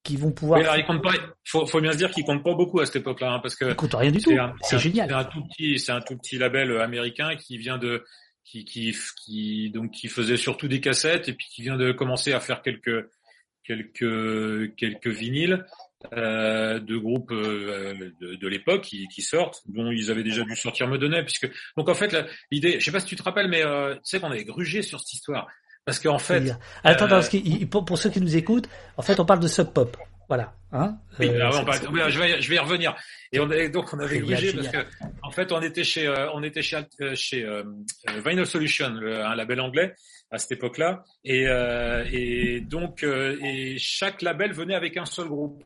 qui 0.07 0.17
vont 0.17 0.33
pouvoir. 0.33 0.61
Mais 0.61 0.67
alors, 0.67 0.77
il 0.77 0.85
compte 0.85 1.03
pas. 1.03 1.13
Faut, 1.45 1.65
faut 1.67 1.81
bien 1.81 1.93
se 1.93 1.97
dire 1.97 2.11
qu'il 2.11 2.25
compte 2.25 2.45
pas 2.45 2.55
beaucoup 2.55 2.81
à 2.81 2.87
cette 2.87 2.97
époque-là, 2.97 3.33
hein, 3.33 3.39
parce 3.41 3.57
que 3.57 3.65
Ils 3.65 3.75
comptent 3.75 3.95
rien 3.95 4.11
du 4.11 4.21
tout. 4.21 4.33
c'est 4.63 4.79
génial. 4.79 5.09
C'est 5.09 5.15
un 5.15 5.25
tout 5.25 5.43
petit, 5.49 5.79
c'est 5.79 5.93
un 5.93 6.01
tout 6.01 6.17
petit 6.17 6.37
label 6.37 6.71
euh, 6.73 6.83
américain 6.83 7.37
qui 7.37 7.57
vient 7.57 7.79
de, 7.79 8.05
qui, 8.47 8.65
qui, 8.65 8.97
qui, 9.25 9.71
donc 9.71 9.91
qui 9.91 10.09
faisait 10.09 10.37
surtout 10.37 10.69
des 10.69 10.81
cassettes 10.81 11.29
et 11.29 11.33
puis 11.33 11.47
qui 11.49 11.63
vient 11.63 11.77
de 11.77 11.93
commencer 11.93 12.33
à 12.33 12.41
faire 12.41 12.63
quelques, 12.63 13.09
quelques, 13.65 14.75
quelques 14.77 15.09
vinyles 15.09 15.67
euh, 16.13 16.79
de 16.79 16.97
groupes 16.97 17.33
euh, 17.33 18.13
de, 18.21 18.37
de 18.37 18.49
l'époque 18.49 18.83
qui, 18.83 19.09
qui 19.09 19.23
sortent, 19.23 19.63
dont 19.67 19.91
ils 19.91 20.11
avaient 20.11 20.23
déjà 20.23 20.43
dû 20.43 20.55
sortir 20.55 20.87
me 20.87 21.23
puisque 21.23 21.51
donc 21.77 21.89
en 21.89 21.95
fait 21.95 22.17
l'idée, 22.51 22.79
je 22.79 22.85
sais 22.85 22.93
pas 22.93 23.01
si 23.01 23.07
tu 23.07 23.17
te 23.17 23.23
rappelles, 23.23 23.49
mais 23.49 23.65
euh, 23.65 23.95
tu 23.95 24.01
sais 24.05 24.21
qu'on 24.21 24.31
avait 24.31 24.45
grugé 24.45 24.83
sur 24.83 25.01
cette 25.01 25.15
histoire, 25.15 25.49
parce 25.85 25.99
qu'en 25.99 26.19
fait, 26.19 26.53
Attends, 26.85 27.07
euh, 27.07 27.09
parce 27.09 27.31
pour, 27.71 27.85
pour 27.85 27.99
ceux 27.99 28.11
qui 28.11 28.21
nous 28.21 28.37
écoutent, 28.37 28.69
en 28.97 29.03
fait, 29.03 29.19
on 29.19 29.25
parle 29.25 29.41
de 29.41 29.49
Sub 29.49 29.73
Pop. 29.73 29.97
Voilà. 30.29 30.55
Hein? 30.73 30.99
Oui, 31.21 31.29
Euh, 31.29 31.51
on 31.53 31.93
oui, 31.93 32.01
je 32.09 32.19
vais, 32.19 32.41
je 32.43 32.49
vais 32.51 32.57
y 32.57 32.59
revenir. 32.59 32.95
Et 33.33 33.39
on 33.41 33.51
est, 33.51 33.69
donc 33.69 33.93
on 33.93 33.99
avait 34.01 34.19
grugé 34.19 34.53
parce 34.53 34.67
que, 34.69 34.79
génial. 34.79 34.87
en 35.23 35.31
fait, 35.31 35.53
on 35.53 35.63
était 35.63 35.85
chez, 35.85 36.07
euh, 36.07 36.31
on 36.33 36.43
était 36.43 36.63
chez, 36.63 36.79
euh, 37.01 37.15
chez 37.15 37.45
euh, 37.45 37.63
euh, 38.11 38.21
Vinyl 38.25 38.45
Solution, 38.47 38.91
le- 38.91 39.25
un 39.25 39.35
label 39.37 39.61
anglais 39.61 39.95
à 40.31 40.39
cette 40.39 40.53
époque-là, 40.53 41.05
et, 41.25 41.47
euh, 41.49 42.05
et 42.11 42.61
donc 42.61 43.05
euh, 43.05 43.39
et 43.41 43.79
chaque 43.79 44.23
label 44.23 44.53
venait 44.53 44.75
avec 44.75 44.97
un 44.97 45.05
seul 45.07 45.29
groupe. 45.29 45.63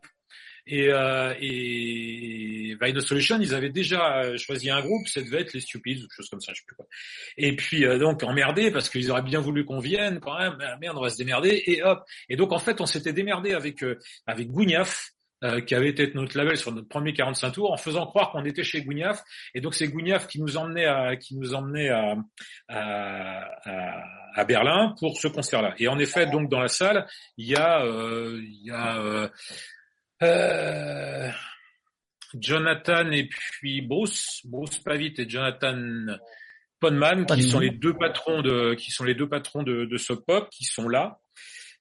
Et, 0.66 0.88
euh, 0.88 1.34
et 1.40 2.76
Vinyl 2.80 3.02
Solution, 3.02 3.38
ils 3.40 3.54
avaient 3.54 3.70
déjà 3.70 4.22
euh, 4.22 4.36
choisi 4.36 4.70
un 4.70 4.80
groupe, 4.80 5.06
ça 5.08 5.20
devait 5.22 5.40
être 5.40 5.52
les 5.52 5.60
Stupids 5.60 5.98
ou 5.98 6.00
quelque 6.02 6.16
chose 6.16 6.28
comme 6.30 6.40
ça, 6.40 6.52
je 6.52 6.60
sais 6.60 6.66
plus 6.66 6.76
quoi. 6.76 6.86
Et 7.36 7.56
puis 7.56 7.84
euh, 7.84 7.98
donc 7.98 8.22
emmerdé 8.22 8.70
parce 8.70 8.88
qu'ils 8.88 9.10
auraient 9.10 9.22
bien 9.22 9.40
voulu 9.40 9.64
qu'on 9.64 9.80
vienne 9.80 10.20
quand 10.20 10.38
même. 10.38 10.56
Ah, 10.60 10.76
merde, 10.80 10.96
on 10.96 11.02
va 11.02 11.10
se 11.10 11.18
démerder 11.18 11.62
et 11.66 11.82
hop. 11.82 12.04
Et 12.28 12.36
donc 12.36 12.52
en 12.52 12.58
fait, 12.58 12.80
on 12.80 12.86
s'était 12.86 13.12
démerdé 13.12 13.52
avec 13.52 13.82
euh, 13.82 13.98
avec 14.26 14.50
Gougnaf, 14.50 15.10
euh, 15.42 15.62
qui 15.62 15.74
avait 15.74 15.88
été 15.88 16.10
notre 16.14 16.36
label 16.36 16.56
sur 16.58 16.70
notre 16.70 16.88
premier 16.88 17.14
45 17.14 17.52
tours, 17.52 17.72
en 17.72 17.76
faisant 17.78 18.06
croire 18.06 18.30
qu'on 18.30 18.44
était 18.44 18.62
chez 18.62 18.82
Gougnaf. 18.82 19.22
Et 19.54 19.62
donc 19.62 19.74
c'est 19.74 19.88
Gougnaf 19.88 20.26
qui 20.26 20.40
nous 20.40 20.56
emmenait 20.56 20.84
à 20.84 21.16
qui 21.16 21.36
nous 21.36 21.54
emmenait 21.54 21.88
à, 21.88 22.14
à, 22.68 24.04
à, 24.34 24.44
Berlin 24.44 24.94
pour 24.98 25.16
ce 25.16 25.28
concert-là. 25.28 25.74
Et 25.78 25.88
en 25.88 25.98
effet, 25.98 26.26
donc 26.26 26.50
dans 26.50 26.60
la 26.60 26.68
salle, 26.68 27.06
il 27.38 27.48
y 27.48 27.56
a 27.56 27.84
euh, 27.84 28.38
il 28.42 28.66
y 28.66 28.70
a 28.70 29.30
euh, 30.22 31.30
Jonathan 32.34 33.10
et 33.10 33.24
puis 33.24 33.80
Bruce, 33.82 34.40
Bruce 34.44 34.78
Pavitt 34.78 35.18
et 35.18 35.28
Jonathan 35.28 35.76
Ponman, 36.80 37.26
qui 37.26 37.42
sont 37.42 37.60
les 37.60 37.70
deux 37.70 37.94
patrons 37.94 38.42
de, 38.42 38.74
qui 38.74 38.90
sont 38.90 39.04
les 39.04 39.14
deux 39.14 39.28
patrons 39.28 39.62
de, 39.62 39.84
de 39.84 39.96
Sub 39.96 40.20
Pop, 40.26 40.48
qui 40.50 40.64
sont 40.64 40.88
là. 40.88 41.20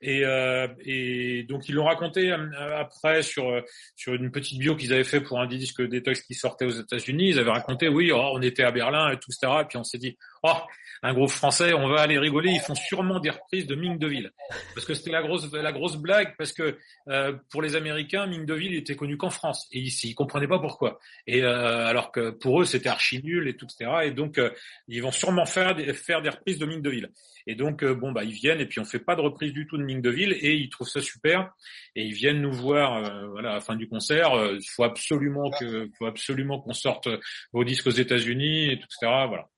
Et, 0.01 0.23
euh, 0.23 0.67
et 0.85 1.43
donc 1.43 1.67
ils 1.67 1.75
l'ont 1.75 1.83
raconté 1.83 2.31
euh, 2.31 2.77
après 2.77 3.21
sur 3.21 3.49
euh, 3.49 3.61
sur 3.97 4.13
une 4.13 4.31
petite 4.31 4.57
bio 4.57 4.77
qu'ils 4.77 4.93
avaient 4.93 5.03
fait 5.03 5.19
pour 5.19 5.41
un 5.41 5.45
disque 5.47 5.81
Detox 5.81 6.21
qui 6.21 6.35
sortait 6.35 6.65
aux 6.65 6.69
États-Unis. 6.69 7.31
Ils 7.31 7.39
avaient 7.39 7.51
raconté, 7.51 7.89
oui, 7.89 8.11
oh, 8.13 8.31
on 8.33 8.41
était 8.41 8.63
à 8.63 8.71
Berlin 8.71 9.09
et 9.11 9.17
tout, 9.17 9.29
etc. 9.29 9.61
Et 9.61 9.65
puis 9.65 9.77
on 9.77 9.83
s'est 9.83 9.97
dit, 9.97 10.17
oh, 10.43 10.57
un 11.01 11.13
groupe 11.13 11.29
français, 11.29 11.73
on 11.73 11.87
va 11.87 12.01
aller 12.01 12.17
rigoler. 12.17 12.51
Ils 12.51 12.59
font 12.59 12.75
sûrement 12.75 13.19
des 13.19 13.29
reprises 13.29 13.67
de 13.67 13.75
Ming 13.75 13.97
Deville, 13.97 14.31
parce 14.73 14.85
que 14.85 14.93
c'était 14.93 15.11
la 15.11 15.21
grosse 15.21 15.51
la 15.51 15.71
grosse 15.71 15.97
blague, 15.97 16.35
parce 16.37 16.51
que 16.51 16.77
euh, 17.07 17.33
pour 17.49 17.61
les 17.61 17.75
Américains, 17.75 18.27
Ming 18.27 18.45
Deville 18.45 18.75
était 18.75 18.95
connu 18.95 19.17
qu'en 19.17 19.29
France 19.29 19.67
et 19.71 19.79
ils, 19.79 19.93
ils 20.03 20.15
comprenaient 20.15 20.47
pas 20.47 20.59
pourquoi. 20.59 20.99
Et 21.27 21.43
euh, 21.43 21.85
alors 21.85 22.11
que 22.11 22.31
pour 22.31 22.61
eux, 22.61 22.65
c'était 22.65 22.89
archi 22.89 23.23
nul 23.23 23.47
et 23.47 23.55
tout, 23.55 23.65
etc. 23.65 23.91
Et 24.03 24.11
donc 24.11 24.37
euh, 24.37 24.51
ils 24.87 25.01
vont 25.01 25.11
sûrement 25.11 25.45
faire 25.45 25.75
des, 25.75 25.93
faire 25.93 26.21
des 26.21 26.29
reprises 26.29 26.59
de 26.59 26.65
Ming 26.65 26.81
Deville. 26.81 27.09
Et 27.49 27.55
donc, 27.55 27.83
euh, 27.83 27.95
bon, 27.95 28.11
bah, 28.11 28.23
ils 28.23 28.31
viennent 28.31 28.61
et 28.61 28.67
puis 28.67 28.79
on 28.79 28.85
fait 28.85 28.99
pas 28.99 29.15
de 29.15 29.21
reprise 29.21 29.53
du 29.53 29.65
tout 29.65 29.75
de 29.75 29.83
Ming 29.83 30.03
Deville 30.03 30.33
et 30.39 30.53
ils 30.53 30.69
trouvent 30.69 30.87
ça 30.87 31.01
super 31.01 31.51
et 31.95 32.03
ils 32.03 32.13
viennent 32.13 32.41
nous 32.41 32.51
voir, 32.51 32.97
euh, 32.97 33.27
voilà, 33.27 33.51
à 33.51 33.53
la 33.55 33.59
fin 33.59 33.75
du 33.75 33.87
concert. 33.87 34.33
Euh, 34.33 34.57
Il 34.61 34.69
faut 34.69 34.83
absolument 34.83 35.49
que, 35.51 35.89
faut 35.97 36.05
absolument 36.05 36.59
qu'on 36.59 36.73
sorte 36.73 37.09
vos 37.51 37.63
disques 37.63 37.87
aux 37.87 37.89
États-Unis 37.89 38.71
et 38.71 38.77
tout, 38.77 38.85
etc. 38.85 39.25
Voilà. 39.27 39.49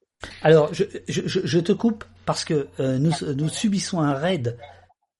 Alors, 0.42 0.72
je, 0.74 1.60
te 1.60 1.72
coupe 1.72 2.04
parce 2.26 2.46
que 2.46 2.68
euh, 2.80 2.98
nous, 2.98 3.50
subissons 3.50 4.00
un 4.00 4.14
raid, 4.14 4.58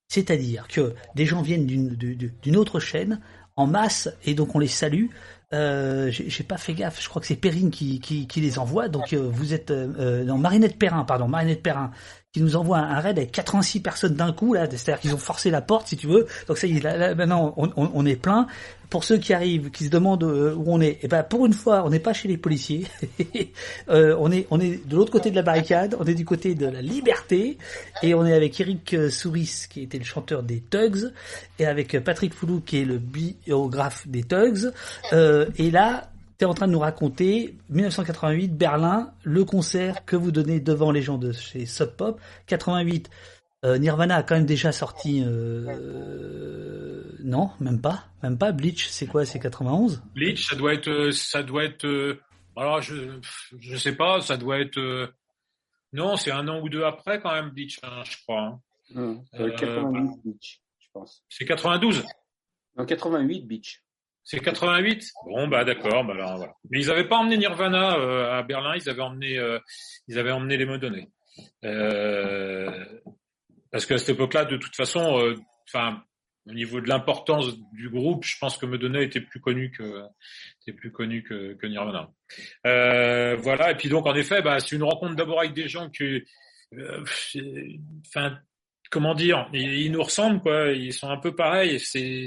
c'est-à-dire 0.08 0.68
que 0.68 0.94
des 1.16 1.26
gens 1.26 1.42
viennent 1.42 1.66
d'une 1.66 2.58
autre 2.58 2.80
chaîne 2.80 3.20
en 3.56 3.68
masse 3.68 4.10
et 4.26 4.34
donc 4.34 4.56
on 4.56 4.60
les 4.60 4.68
salue. 4.68 5.08
Euh, 5.54 6.10
J'ai 6.12 6.44
pas 6.44 6.58
fait 6.58 6.74
gaffe, 6.74 7.02
je 7.02 7.10
crois 7.10 7.22
que 7.22 7.28
c'est 7.28 7.36
Perrine 7.36 7.72
qui, 7.72 8.28
les 8.36 8.60
envoie. 8.60 8.88
Donc 8.88 9.14
euh, 9.14 9.30
vous 9.32 9.54
êtes 9.54 9.72
non 9.72 10.38
Marinette 10.38 10.78
Perrin, 10.78 11.04
pardon, 11.04 11.28
Marinette 11.28 11.64
Perrin, 11.64 11.92
qui 12.34 12.42
nous 12.42 12.56
envoie 12.56 12.78
un 12.78 13.00
raid 13.02 13.18
avec 13.18 13.34
86 13.34 13.82
personnes 13.82 14.16
d'un 14.16 14.32
coup 14.32 14.54
là, 14.54 14.66
c'est-à-dire 14.70 15.02
qu'ils 15.02 15.14
ont 15.14 15.18
forcé 15.18 15.52
la 15.52 15.62
porte 15.62 15.88
si 15.90 15.98
tu 15.98 16.08
veux. 16.08 16.28
Donc 16.48 16.58
ça 16.58 16.66
là, 16.66 16.96
là, 16.96 17.14
maintenant 17.14 17.54
on, 17.58 17.70
on, 17.76 18.06
est 18.06 18.16
plein. 18.16 18.48
Pour 18.90 19.04
ceux 19.04 19.18
qui 19.18 19.34
arrivent, 19.34 19.70
qui 19.70 19.86
se 19.86 19.90
demandent 19.90 20.24
euh, 20.24 20.56
où 20.56 20.64
on 20.68 20.80
est, 20.80 21.00
eh 21.02 21.10
ben 21.10 21.24
pour 21.24 21.46
une 21.46 21.54
fois, 21.54 21.84
on 21.86 21.90
n'est 21.90 22.00
pas 22.00 22.14
chez 22.14 22.28
les 22.28 22.38
policiers. 22.38 22.88
Euh, 23.90 24.16
on 24.20 24.32
est 24.32 24.48
on 24.52 24.60
est 24.60 24.88
de 24.88 24.96
l'autre 24.96 25.12
côté 25.12 25.32
de 25.32 25.36
la 25.36 25.42
barricade, 25.42 25.96
on 26.00 26.06
est 26.06 26.14
du 26.14 26.24
côté 26.24 26.56
de 26.56 26.66
la 26.66 26.82
liberté 26.82 27.58
et 28.04 28.14
on 28.14 28.26
est 28.26 28.34
avec 28.34 28.60
Eric 28.60 28.94
euh, 28.94 29.10
Souris 29.10 29.66
qui 29.70 29.82
était 29.82 29.98
le 29.98 30.04
chanteur 30.04 30.44
des 30.44 30.62
Tugs 30.62 31.12
et 31.60 31.66
avec 31.66 32.00
Patrick 32.04 32.34
Foulou 32.34 32.62
qui 32.62 32.82
est 32.82 32.86
le 32.86 33.00
biographe 33.00 34.08
des 34.08 34.24
Tugs. 34.24 34.72
Et 35.12 35.72
là, 35.72 36.11
tu 36.42 36.46
es 36.46 36.48
en 36.48 36.56
train 36.56 36.66
de 36.66 36.72
nous 36.72 36.80
raconter 36.80 37.56
1988 37.70 38.58
Berlin, 38.58 39.14
le 39.22 39.46
concert 39.46 40.06
que 40.06 40.16
vous 40.16 40.32
donnez 40.32 40.60
devant 40.60 40.92
les 40.92 41.04
gens 41.04 41.20
de 41.20 41.32
chez 41.32 41.68
Sub 41.68 41.92
Pop. 41.92 42.20
88 42.48 43.12
euh, 43.64 43.78
Nirvana 43.78 44.16
a 44.16 44.24
quand 44.24 44.34
même 44.34 44.48
déjà 44.48 44.72
sorti 44.72 45.24
euh, 45.24 47.04
non, 47.24 47.52
même 47.60 47.80
pas, 47.80 48.06
même 48.24 48.40
pas 48.40 48.52
Bleach, 48.54 48.88
c'est 48.90 49.06
quoi, 49.06 49.24
c'est 49.24 49.38
91 49.38 50.02
Bleach, 50.16 50.48
ça 50.50 50.56
doit 50.56 50.74
être, 50.74 50.88
euh, 50.90 51.12
ça 51.12 51.44
doit 51.44 51.64
être, 51.64 51.86
euh, 51.86 52.20
alors 52.58 52.82
je, 52.82 53.20
je 53.60 53.76
sais 53.78 53.94
pas, 53.96 54.20
ça 54.22 54.36
doit 54.36 54.60
être, 54.60 54.80
euh, 54.80 55.14
non, 55.94 56.18
c'est 56.18 56.32
un 56.32 56.48
an 56.48 56.60
ou 56.62 56.70
deux 56.70 56.84
après 56.86 57.22
quand 57.22 57.34
même 57.36 57.52
Bleach, 57.52 57.80
hein, 57.84 58.02
je 58.04 58.18
crois. 58.24 58.60
hein. 58.96 59.22
88 59.36 60.10
Beach, 60.26 60.60
je 60.80 60.88
pense. 60.92 61.24
C'est 61.30 61.46
92. 61.46 62.04
Non, 62.78 62.86
88 62.88 63.46
Beach. 63.46 63.84
C'est 64.24 64.40
88 64.40 65.12
Bon 65.26 65.48
bah 65.48 65.64
d'accord, 65.64 66.04
bah 66.04 66.14
alors 66.14 66.38
voilà. 66.38 66.54
Mais 66.70 66.80
ils 66.80 66.92
avaient 66.92 67.08
pas 67.08 67.18
emmené 67.18 67.38
Nirvana 67.38 67.98
euh, 67.98 68.40
à 68.40 68.44
Berlin, 68.44 68.76
ils 68.76 68.90
avaient 68.90 69.02
emmené 69.02 69.38
euh, 69.38 69.60
ils 70.08 70.20
avaient 70.20 70.32
emmené 70.32 70.58
les 70.58 70.66
Medonnées. 70.66 71.10
Euh, 71.66 72.86
parce 73.72 73.86
qu'à 73.86 73.98
cette 73.98 74.10
époque-là, 74.10 74.46
de 74.46 74.58
toute 74.58 74.76
façon, 74.76 75.20
euh, 75.20 75.36
enfin 75.68 76.04
au 76.48 76.54
niveau 76.54 76.82
de 76.82 76.88
l'importance 76.88 77.56
du 77.74 77.90
groupe, 77.90 78.24
je 78.26 78.36
pense 78.40 78.58
que 78.58 78.66
Medonné 78.66 79.04
était 79.04 79.22
plus 79.22 79.40
connu 79.40 79.72
que 79.72 80.04
était 80.62 80.76
plus 80.76 80.92
connu 80.92 81.24
que, 81.24 81.54
que 81.54 81.68
Nirvana. 81.68 82.10
Euh, 82.66 83.36
voilà, 83.36 83.72
et 83.72 83.76
puis 83.76 83.90
donc 83.90 84.08
en 84.08 84.16
effet, 84.16 84.42
bah, 84.42 84.60
c'est 84.60 84.76
une 84.76 84.84
rencontre 84.84 85.16
d'abord 85.16 85.40
avec 85.40 85.54
des 85.54 85.68
gens 85.68 85.90
que 85.90 86.24
euh, 86.74 87.04
enfin 88.08 88.38
comment 88.90 89.14
dire, 89.14 89.50
ils, 89.54 89.74
ils 89.74 89.92
nous 89.92 90.04
ressemblent 90.04 90.42
quoi, 90.42 90.72
ils 90.72 90.94
sont 90.94 91.10
un 91.10 91.18
peu 91.18 91.36
pareils, 91.36 91.80
c'est 91.80 92.26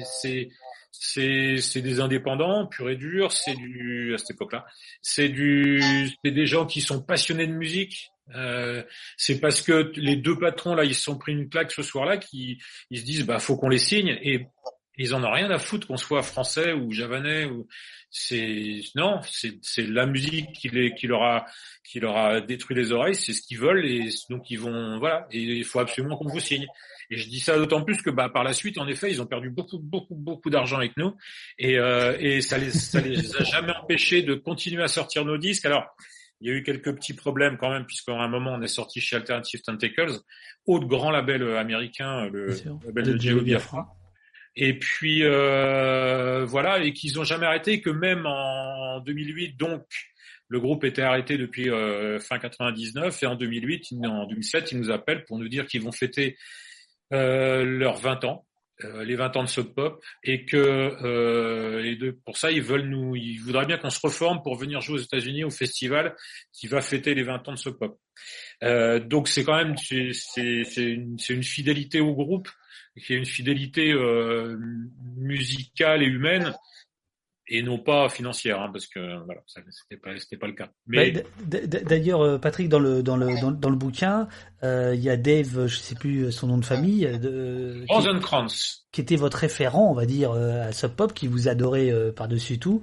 c'est 1.00 1.80
des 1.80 2.00
indépendants 2.00 2.66
pur 2.66 2.88
et 2.88 2.96
dur 2.96 3.32
c'est 3.32 3.54
du 3.54 4.14
à 4.14 4.18
cette 4.18 4.32
époque-là 4.32 4.64
c'est 5.02 5.28
du 5.28 5.80
c'est 6.24 6.30
des 6.30 6.46
gens 6.46 6.66
qui 6.66 6.80
sont 6.80 7.02
passionnés 7.02 7.46
de 7.46 7.52
musique 7.52 8.10
euh, 8.34 8.82
c'est 9.16 9.40
parce 9.40 9.60
que 9.60 9.92
les 9.96 10.16
deux 10.16 10.38
patrons 10.38 10.74
là 10.74 10.84
ils 10.84 10.94
se 10.94 11.02
sont 11.02 11.18
pris 11.18 11.32
une 11.32 11.48
claque 11.48 11.72
ce 11.72 11.82
soir-là 11.82 12.16
qui 12.16 12.58
ils 12.90 13.00
se 13.00 13.04
disent 13.04 13.26
bah 13.26 13.38
faut 13.38 13.56
qu'on 13.56 13.68
les 13.68 13.78
signe 13.78 14.18
et 14.22 14.46
Ils 14.96 15.14
en 15.14 15.24
ont 15.24 15.30
rien 15.30 15.50
à 15.50 15.58
foutre 15.58 15.86
qu'on 15.86 15.96
soit 15.96 16.22
français 16.22 16.72
ou 16.72 16.92
javanais 16.92 17.46
ou 17.46 17.66
c'est 18.10 18.80
non, 18.94 19.20
c'est 19.28 19.58
c'est 19.62 19.86
la 19.86 20.06
musique 20.06 20.52
qui 20.52 20.68
les 20.68 20.94
qui 20.94 21.08
leur 21.08 21.22
a 21.22 21.46
qui 21.82 21.98
leur 21.98 22.16
a 22.16 22.40
détruit 22.40 22.76
les 22.76 22.92
oreilles, 22.92 23.16
c'est 23.16 23.32
ce 23.32 23.42
qu'ils 23.42 23.58
veulent 23.58 23.84
et 23.84 24.08
donc 24.30 24.50
ils 24.50 24.58
vont 24.58 24.98
voilà 25.00 25.26
et 25.32 25.40
il 25.40 25.64
faut 25.64 25.80
absolument 25.80 26.16
qu'on 26.16 26.28
vous 26.28 26.40
signe. 26.40 26.66
Et 27.10 27.16
je 27.16 27.28
dis 27.28 27.40
ça 27.40 27.56
d'autant 27.56 27.82
plus 27.82 28.00
que 28.02 28.10
bah 28.10 28.28
par 28.28 28.44
la 28.44 28.52
suite 28.52 28.78
en 28.78 28.86
effet 28.86 29.10
ils 29.10 29.20
ont 29.20 29.26
perdu 29.26 29.50
beaucoup 29.50 29.80
beaucoup 29.80 30.14
beaucoup 30.14 30.48
d'argent 30.48 30.76
avec 30.76 30.96
nous 30.96 31.16
et 31.58 31.76
euh, 31.78 32.16
et 32.20 32.40
ça 32.40 32.56
les 32.56 32.70
ça 32.70 33.00
les 33.00 33.36
a 33.36 33.42
jamais 33.42 33.72
empêchés 33.74 34.22
de 34.22 34.34
continuer 34.34 34.84
à 34.84 34.88
sortir 34.88 35.24
nos 35.24 35.36
disques. 35.36 35.66
Alors 35.66 35.86
il 36.40 36.48
y 36.48 36.50
a 36.50 36.54
eu 36.56 36.62
quelques 36.62 36.94
petits 36.94 37.14
problèmes 37.14 37.56
quand 37.56 37.70
même, 37.70 37.86
puisqu'à 37.86 38.12
un 38.12 38.28
moment, 38.28 38.52
on 38.52 38.60
est 38.60 38.68
sorti 38.68 39.00
chez 39.00 39.16
Alternative 39.16 39.62
Tentacles, 39.62 40.18
autre 40.66 40.86
grand 40.86 41.10
label 41.10 41.56
américain, 41.56 42.28
le 42.28 42.48
label 42.84 43.04
de, 43.04 43.12
Diego 43.14 43.40
Biafra. 43.40 43.88
Et 44.56 44.78
puis 44.78 45.24
euh, 45.24 46.44
voilà, 46.44 46.78
et 46.84 46.92
qu'ils 46.92 47.18
ont 47.18 47.24
jamais 47.24 47.46
arrêté, 47.46 47.80
que 47.80 47.90
même 47.90 48.26
en 48.26 49.00
2008, 49.00 49.56
donc 49.56 49.82
le 50.48 50.60
groupe 50.60 50.84
était 50.84 51.02
arrêté 51.02 51.36
depuis 51.36 51.70
euh, 51.70 52.20
fin 52.20 52.38
99, 52.38 53.22
et 53.22 53.26
en 53.26 53.34
2008, 53.34 53.94
en 54.04 54.26
2007, 54.26 54.72
ils 54.72 54.78
nous 54.78 54.90
appellent 54.90 55.24
pour 55.24 55.38
nous 55.38 55.48
dire 55.48 55.66
qu'ils 55.66 55.82
vont 55.82 55.92
fêter 55.92 56.36
euh, 57.12 57.64
leurs 57.64 57.98
20 57.98 58.24
ans. 58.24 58.46
Euh, 58.82 59.04
les 59.04 59.14
20 59.14 59.36
ans 59.36 59.44
de 59.44 59.48
Sub 59.48 59.72
Pop 59.72 60.02
et 60.24 60.44
que 60.44 60.56
euh, 60.56 61.84
et 61.84 61.94
de, 61.94 62.10
pour 62.10 62.36
ça 62.36 62.50
ils 62.50 62.60
veulent 62.60 62.88
nous 62.88 63.14
ils 63.14 63.36
voudraient 63.36 63.66
bien 63.66 63.78
qu'on 63.78 63.88
se 63.88 64.00
reforme 64.00 64.42
pour 64.42 64.56
venir 64.56 64.80
jouer 64.80 64.96
aux 64.96 65.02
États-Unis 65.02 65.44
au 65.44 65.50
festival 65.50 66.16
qui 66.52 66.66
va 66.66 66.80
fêter 66.80 67.14
les 67.14 67.22
20 67.22 67.48
ans 67.48 67.52
de 67.52 67.56
Sub 67.56 67.78
Pop. 67.78 67.96
Euh, 68.64 68.98
donc 68.98 69.28
c'est 69.28 69.44
quand 69.44 69.54
même 69.54 69.76
c'est 69.76 70.12
une, 70.76 71.16
une 71.28 71.42
fidélité 71.44 72.00
au 72.00 72.14
groupe 72.14 72.48
qui 73.00 73.14
est 73.14 73.16
une 73.16 73.26
fidélité 73.26 73.92
euh, 73.92 74.56
musicale 75.16 76.02
et 76.02 76.06
humaine 76.06 76.54
et 77.46 77.62
non 77.62 77.78
pas 77.78 78.08
financière, 78.08 78.60
hein, 78.60 78.70
parce 78.72 78.86
que 78.86 79.22
voilà, 79.24 79.40
c'était 79.46 80.00
pas 80.00 80.18
c'était 80.18 80.38
pas 80.38 80.46
le 80.46 80.54
cas. 80.54 80.70
Mais 80.86 81.12
bah, 81.12 81.58
d'ailleurs, 81.84 82.22
euh, 82.22 82.38
Patrick, 82.38 82.68
dans 82.68 82.78
le 82.78 83.02
dans 83.02 83.16
le 83.16 83.38
dans, 83.40 83.50
dans 83.50 83.68
le 83.68 83.76
bouquin, 83.76 84.28
euh, 84.62 84.94
il 84.94 85.02
y 85.02 85.10
a 85.10 85.16
Dave, 85.16 85.66
je 85.66 85.76
sais 85.76 85.94
plus 85.94 86.32
son 86.32 86.46
nom 86.46 86.58
de 86.58 86.64
famille, 86.64 87.06
Rosenkrantz, 87.88 88.86
qui, 88.90 88.92
qui, 88.92 89.00
était 89.02 89.16
votre 89.16 89.36
référent, 89.36 89.90
on 89.90 89.94
va 89.94 90.06
dire, 90.06 90.32
à 90.32 90.72
Sub 90.72 90.92
Pop, 90.92 91.12
qui 91.12 91.26
vous 91.26 91.48
adorait 91.48 91.90
euh, 91.90 92.12
par 92.12 92.28
dessus 92.28 92.58
tout, 92.58 92.82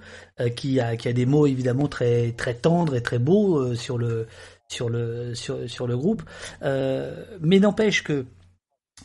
qui 0.55 0.79
a 0.79 0.95
qui 0.95 1.07
a 1.07 1.13
des 1.13 1.25
mots 1.25 1.47
évidemment 1.47 1.87
très 1.87 2.31
très 2.33 2.53
tendres 2.53 2.95
et 2.95 3.01
très 3.01 3.19
beaux 3.19 3.73
sur 3.73 3.97
le 3.97 4.27
sur 4.67 4.89
le 4.89 5.33
sur 5.33 5.67
sur 5.67 5.87
le 5.87 5.97
groupe, 5.97 6.21
mais 6.61 7.59
n'empêche 7.59 8.03
que 8.03 8.25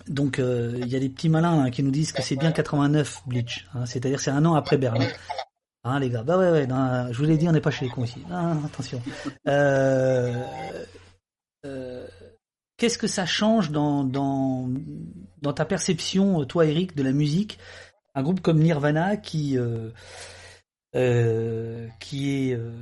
donc 0.09 0.39
il 0.39 0.89
y 0.89 0.97
a 0.97 1.01
des 1.01 1.09
petits 1.09 1.29
malins 1.29 1.65
hein, 1.65 1.71
qui 1.71 1.83
nous 1.83 1.91
disent 1.91 2.13
que 2.13 2.23
c'est 2.23 2.37
bien 2.37 2.53
89 2.53 3.23
Bleach, 3.27 3.67
hein, 3.75 3.87
c'est-à-dire 3.87 4.21
c'est 4.21 4.31
un 4.31 4.45
an 4.45 4.55
après 4.55 4.77
Berlin. 4.79 5.07
Hein, 5.85 6.01
les 6.01 6.11
gars, 6.11 6.25
bah 6.25 6.37
ouais, 6.37 6.51
ouais, 6.51 6.67
je 6.67 7.17
vous 7.17 7.25
l'ai 7.25 7.37
dit, 7.37 7.49
on 7.49 7.53
n'est 7.53 7.61
pas 7.61 7.71
chez 7.71 7.85
les 7.85 7.91
cons 7.93 8.03
ici. 8.03 8.21
attention. 8.65 9.01
Euh, 9.47 10.43
euh, 11.65 12.07
Qu'est-ce 12.77 12.99
que 12.99 13.07
ça 13.07 13.25
change 13.25 13.71
dans, 13.71 14.69
ta 15.55 15.65
perception, 15.65 16.45
toi 16.45 16.67
Eric, 16.67 16.95
de 16.95 17.03
la 17.03 17.13
musique? 17.13 17.59
Un 18.15 18.23
groupe 18.23 18.41
comme 18.41 18.59
Nirvana 18.59 19.17
qui, 19.17 19.57
euh, 19.57 19.91
euh 20.95 21.89
est 22.13 22.53
euh, 22.53 22.73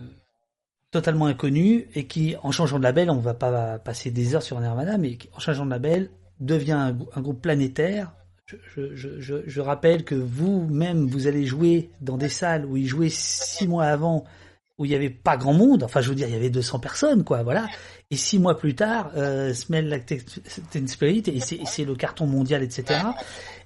totalement 0.90 1.26
inconnu 1.26 1.88
et 1.94 2.06
qui, 2.06 2.34
en 2.42 2.50
changeant 2.50 2.78
de 2.78 2.82
label, 2.82 3.08
on 3.08 3.18
va 3.18 3.34
pas 3.34 3.78
passer 3.78 4.10
des 4.10 4.34
heures 4.34 4.42
sur 4.42 4.60
Nirvana, 4.60 4.98
mais 4.98 5.16
en 5.32 5.38
changeant 5.38 5.64
de 5.64 5.70
label, 5.70 6.10
devient 6.40 6.92
un, 7.14 7.20
groupe 7.20 7.40
planétaire 7.42 8.12
je, 8.46 9.60
rappelle 9.60 10.04
que 10.04 10.14
vous-même, 10.14 11.06
vous 11.06 11.26
allez 11.26 11.46
jouer 11.46 11.90
dans 12.00 12.18
des 12.18 12.28
salles 12.28 12.66
où 12.66 12.76
ils 12.76 12.86
jouaient 12.86 13.08
six 13.08 13.66
mois 13.66 13.86
avant, 13.86 14.24
où 14.76 14.84
il 14.84 14.88
n'y 14.88 14.94
avait 14.94 15.10
pas 15.10 15.36
grand 15.36 15.54
monde. 15.54 15.82
Enfin, 15.82 16.00
je 16.00 16.10
veux 16.10 16.14
dire, 16.14 16.28
il 16.28 16.34
y 16.34 16.36
avait 16.36 16.50
200 16.50 16.78
personnes, 16.78 17.24
quoi, 17.24 17.42
voilà. 17.42 17.66
Et 18.10 18.16
six 18.16 18.38
mois 18.38 18.58
plus 18.58 18.74
tard, 18.74 19.12
euh, 19.16 19.54
Smell 19.54 19.88
Like 19.88 20.22
Spirit, 20.88 21.22
et 21.26 21.40
c'est 21.40 21.84
le 21.84 21.94
carton 21.94 22.26
mondial, 22.26 22.62
etc. 22.62 23.00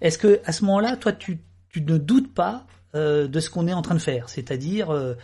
Est-ce 0.01 0.19
que 0.19 0.41
à 0.45 0.53
ce 0.53 0.65
moment-là, 0.65 0.97
toi, 0.97 1.13
tu, 1.13 1.39
tu 1.71 1.83
ne 1.83 1.99
doutes 1.99 2.33
pas 2.33 2.67
euh, 2.95 3.27
de 3.27 3.41
ce 3.41 3.51
qu'on 3.51 3.67
est 3.67 3.73
en 3.73 3.83
train 3.83 3.95
de 3.95 4.01
faire? 4.01 4.29
C'est-à-dire, 4.29 4.91
euh, 4.91 5.15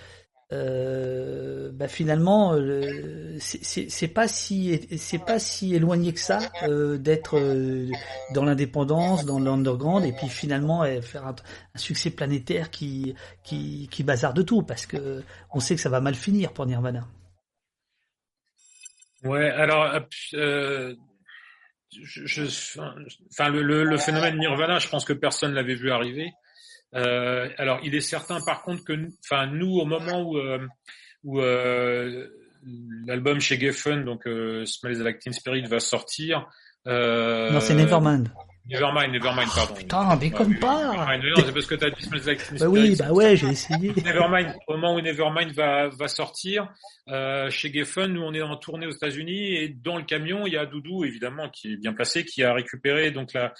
euh, 0.54 1.70
bah 1.72 1.88
finalement, 1.88 2.54
euh, 2.54 3.36
c'est 3.40 4.08
pas 4.08 4.28
si 4.28 4.80
c'est 4.96 5.24
pas 5.24 5.38
si 5.38 5.74
éloigné 5.74 6.12
que 6.12 6.20
ça 6.20 6.38
euh, 6.62 6.98
d'être 6.98 7.36
euh, 7.38 7.90
dans 8.32 8.44
l'indépendance, 8.44 9.24
dans 9.24 9.40
l'underground, 9.40 10.04
et 10.04 10.12
puis 10.12 10.28
finalement 10.28 10.84
faire 11.02 11.26
un, 11.26 11.34
succès 11.74 12.10
planétaire 12.10 12.70
qui 12.70 13.14
qui 13.42 13.88
qui 13.90 14.04
bazarde 14.04 14.44
tout, 14.46 14.62
parce 14.62 14.86
que 14.86 15.22
on 15.52 15.60
sait 15.60 15.74
que 15.74 15.80
ça 15.80 15.90
va 15.90 16.00
mal 16.00 16.14
finir 16.14 16.52
pour 16.52 16.66
Nirvana. 16.66 17.06
Ouais, 19.24 19.50
alors. 19.50 19.90
Enfin, 23.30 23.48
le, 23.50 23.62
le, 23.62 23.84
le, 23.84 23.98
phénomène 23.98 24.36
Nirvana, 24.36 24.78
je 24.78 24.88
pense 24.88 25.04
que 25.04 25.12
personne 25.12 25.54
l'avait 25.54 25.76
vu 25.76 25.90
arriver. 25.90 26.32
Euh, 26.94 27.48
alors, 27.58 27.80
il 27.82 27.94
est 27.94 28.00
certain, 28.00 28.38
par 28.44 28.62
contre, 28.62 28.84
que, 28.84 28.92
enfin, 29.24 29.46
nous, 29.46 29.78
au 29.78 29.84
moment 29.84 30.22
où, 30.22 30.38
euh, 30.38 30.66
où 31.24 31.40
euh, 31.40 32.28
l'album 33.06 33.40
chez 33.40 33.58
Geffen, 33.58 34.04
donc 34.04 34.26
euh, 34.26 34.64
Smells 34.64 35.02
Like 35.02 35.18
Teen 35.18 35.32
Spirit, 35.32 35.66
va 35.66 35.80
sortir. 35.80 36.46
Euh, 36.86 37.50
non, 37.50 37.60
c'est 37.60 37.74
Nevermind. 37.74 38.28
Nevermind, 38.66 39.12
Nevermind, 39.12 39.48
pardon. 39.54 39.74
Putain, 39.74 40.16
mais 40.16 40.30
comme 40.30 40.58
pas. 40.58 41.18
Non, 41.18 41.34
c'est 41.36 41.52
parce 41.52 41.66
que 41.66 41.74
t'as 41.74 41.90
dit 41.90 42.02
Smells 42.02 42.24
Like 42.24 42.38
Teen 42.38 42.58
Spirit. 42.58 42.60
Bah 42.60 42.68
oui, 42.68 42.96
bah 42.96 43.12
ouais, 43.12 43.36
j'ai 43.36 43.48
essayé. 43.48 43.92
Nevermind, 44.04 44.54
au 44.68 44.74
moment 44.74 44.94
où 44.94 45.00
Nevermind 45.00 45.52
va, 45.52 45.88
va 45.88 46.08
sortir, 46.08 46.68
euh, 47.08 47.50
chez 47.50 47.72
Geffen, 47.72 48.12
nous 48.12 48.22
on 48.22 48.32
est 48.32 48.42
en 48.42 48.56
tournée 48.56 48.86
aux 48.86 48.92
États-Unis 48.92 49.56
et 49.56 49.68
dans 49.68 49.96
le 49.96 50.04
camion, 50.04 50.46
il 50.46 50.54
y 50.54 50.56
a 50.56 50.64
Doudou 50.64 51.04
évidemment 51.04 51.50
qui 51.50 51.72
est 51.72 51.76
bien 51.76 51.92
placé, 51.92 52.24
qui 52.24 52.42
a 52.42 52.54
récupéré 52.54 53.10
donc 53.10 53.34
la 53.34 53.52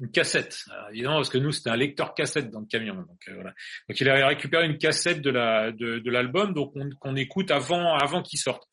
une 0.00 0.10
cassette, 0.10 0.64
évidemment 0.90 1.16
parce 1.16 1.28
que 1.28 1.38
nous 1.38 1.52
c'était 1.52 1.70
un 1.70 1.76
lecteur 1.76 2.14
cassette 2.14 2.50
dans 2.50 2.60
le 2.60 2.66
camion. 2.66 2.94
Donc 2.94 3.20
euh, 3.28 3.34
voilà. 3.34 3.52
Donc 3.88 4.00
il 4.00 4.08
a 4.08 4.26
récupéré 4.26 4.66
une 4.66 4.78
cassette 4.78 5.20
de 5.20 5.30
la 5.30 5.72
de, 5.72 5.98
de 5.98 6.10
l'album 6.10 6.54
donc 6.54 6.72
qu'on 6.98 7.16
écoute 7.16 7.50
avant 7.50 7.94
avant 7.94 8.22
qu'il 8.22 8.38
sorte. 8.38 8.64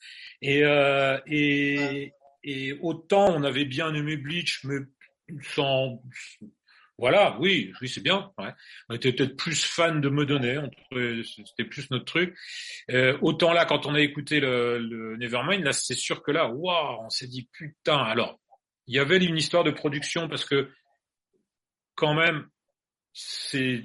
Et, 0.41 0.64
euh, 0.64 1.20
et 1.28 2.14
et 2.44 2.74
autant 2.82 3.36
on 3.36 3.44
avait 3.44 3.66
bien 3.66 3.94
aimé 3.94 4.16
Bleach 4.16 4.62
mais 4.64 4.78
sans 5.54 6.02
voilà, 6.99 7.38
oui, 7.40 7.74
oui, 7.80 7.90
c'est 7.90 8.02
bien. 8.02 8.32
Ouais. 8.40 8.52
On 8.90 8.95
était 8.95 9.14
peut-être 9.14 9.36
plus 9.36 9.64
fan 9.64 10.02
de 10.02 10.10
Medonnet, 10.10 10.58
c'était 11.24 11.64
plus 11.70 11.91
notre 11.91 12.06
truc. 12.06 12.36
Euh, 12.90 13.16
autant 13.22 13.54
là, 13.54 13.66
quand 13.66 13.86
on 13.86 13.94
a 13.94 14.02
écouté 14.02 14.40
le, 14.40 14.80
le 14.80 15.16
Nevermind, 15.18 15.64
là, 15.64 15.74
c'est 15.74 15.94
sûr 15.94 16.24
que 16.24 16.32
là, 16.32 16.48
waouh, 16.49 17.06
on 17.06 17.10
s'est 17.12 17.28
dit 17.28 17.48
putain. 17.54 17.98
Alors, 17.98 18.40
il 18.88 18.95
y 18.95 18.99
avait 18.99 19.24
une 19.24 19.38
histoire 19.38 19.64
de 19.64 19.70
production 19.70 20.28
parce 20.28 20.44
que 20.44 20.72
quand 21.98 22.14
même, 22.14 22.48
c'est 23.14 23.84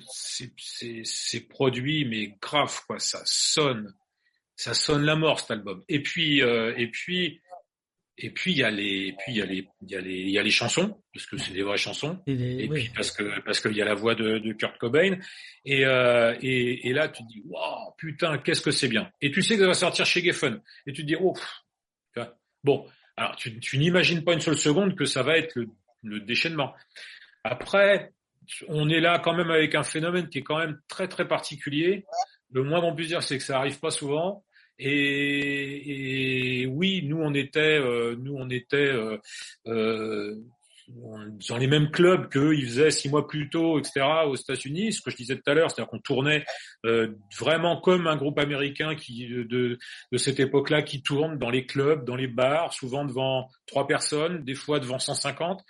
produit 1.49 2.05
mais 2.05 2.37
grave 2.41 2.81
quoi, 2.87 2.99
ça 2.99 3.23
sonne, 3.25 3.93
ça 4.55 4.75
sonne 4.75 5.05
la 5.05 5.17
mort 5.17 5.41
cet 5.41 5.53
album. 5.53 5.83
Et 5.89 6.03
puis 6.03 6.43
euh, 6.43 6.75
et 6.77 6.89
puis 6.89 7.41
et 8.19 8.31
puis 8.31 8.53
il 8.53 8.59
y 8.59 8.63
a 8.63 8.71
les 8.71 9.09
et 9.09 9.17
puis 9.19 9.33
il 9.33 9.39
y 9.39 9.43
a 9.43 9.47
les 9.47 9.67
il 9.81 9.91
y 9.91 9.97
a 9.97 10.01
les 10.03 10.15
il 10.15 10.31
y 10.31 10.39
a 10.39 10.43
les 10.43 10.51
chansons 10.51 11.03
parce 11.15 11.27
que 11.27 11.39
c'est 11.39 11.55
des 11.55 11.63
vraies 11.63 11.79
chansons. 11.79 12.23
Et, 12.27 12.69
puis 12.69 12.91
parce 12.95 13.11
que 13.11 13.41
parce 13.41 13.61
qu'il 13.61 13.73
y 13.73 13.81
a 13.81 13.87
la 13.87 13.95
voix 13.95 14.15
de, 14.15 14.39
de 14.39 14.53
Kurt 14.53 14.77
Cobain. 14.77 15.17
Et, 15.65 15.87
euh, 15.87 16.37
et 16.43 16.89
et 16.89 16.93
là 16.93 17.09
tu 17.09 17.23
te 17.23 17.29
dis 17.29 17.43
waouh 17.47 17.93
putain 17.97 18.37
qu'est-ce 18.37 18.61
que 18.61 18.71
c'est 18.71 18.89
bien. 18.89 19.11
Et 19.23 19.31
tu 19.31 19.43
sais 19.43 19.55
que 19.55 19.63
ça 19.63 19.69
va 19.69 19.75
sortir 19.75 20.05
chez 20.05 20.23
Geffen. 20.23 20.61
Et 20.87 20.93
tu 20.93 21.03
te 21.03 21.07
dis 21.07 21.17
oh 21.19 21.35
bon 22.63 22.87
alors 23.17 23.37
tu, 23.37 23.59
tu 23.61 23.79
n'imagines 23.79 24.25
pas 24.25 24.35
une 24.35 24.41
seule 24.41 24.59
seconde 24.59 24.95
que 24.95 25.07
ça 25.07 25.23
va 25.23 25.39
être 25.39 25.57
le, 25.57 25.69
le 26.03 26.21
déchaînement 26.21 26.75
après, 27.45 28.13
on 28.69 28.89
est 28.89 29.01
là 29.01 29.19
quand 29.19 29.35
même 29.35 29.51
avec 29.51 29.75
un 29.75 29.83
phénomène 29.83 30.29
qui 30.29 30.39
est 30.39 30.43
quand 30.43 30.59
même 30.59 30.79
très 30.89 31.09
très 31.09 31.27
particulier. 31.27 32.05
Le 32.53 32.63
moins 32.63 32.81
qu'on 32.81 32.95
puisse 32.95 33.09
dire, 33.09 33.23
c'est 33.23 33.39
que 33.39 33.45
ça 33.45 33.59
arrive 33.59 33.79
pas 33.81 33.91
souvent. 33.91 34.45
Et, 34.79 36.67
oui, 36.71 37.03
nous 37.05 37.19
on 37.21 37.35
était, 37.35 37.79
euh, 37.79 38.17
nous 38.19 38.35
on 38.37 38.49
était 38.51 38.77
euh, 38.77 39.19
euh, 39.67 40.35
dans 41.49 41.57
les 41.57 41.67
mêmes 41.67 41.91
clubs 41.91 42.29
qu'eux, 42.29 42.55
ils 42.55 42.67
faisaient 42.67 42.91
six 42.91 43.09
mois 43.09 43.27
plus 43.27 43.49
tôt, 43.49 43.79
etc. 43.79 44.05
aux 44.27 44.37
États-Unis. 44.37 44.93
Ce 44.93 45.01
que 45.01 45.11
je 45.11 45.17
disais 45.17 45.37
tout 45.37 45.51
à 45.51 45.55
l'heure, 45.55 45.71
c'est-à-dire 45.71 45.91
qu'on 45.91 46.01
tournait 46.01 46.45
euh, 46.85 47.13
vraiment 47.39 47.81
comme 47.81 48.07
un 48.07 48.17
groupe 48.17 48.39
américain 48.39 48.95
de, 48.95 49.79
de 50.13 50.19
cette 50.19 50.41
époque-là 50.41 50.83
qui 50.83 51.03
tourne 51.03 51.39
dans 51.39 51.51
les 51.51 51.67
clubs, 51.67 52.05
dans 52.05 52.17
les 52.17 52.27
bars, 52.27 52.73
souvent 52.73 53.05
devant 53.05 53.49
trois 53.67 53.87
personnes, 53.87 54.45
des 54.45 54.55
fois 54.55 54.81
devant 54.81 54.99
150. 54.99 55.65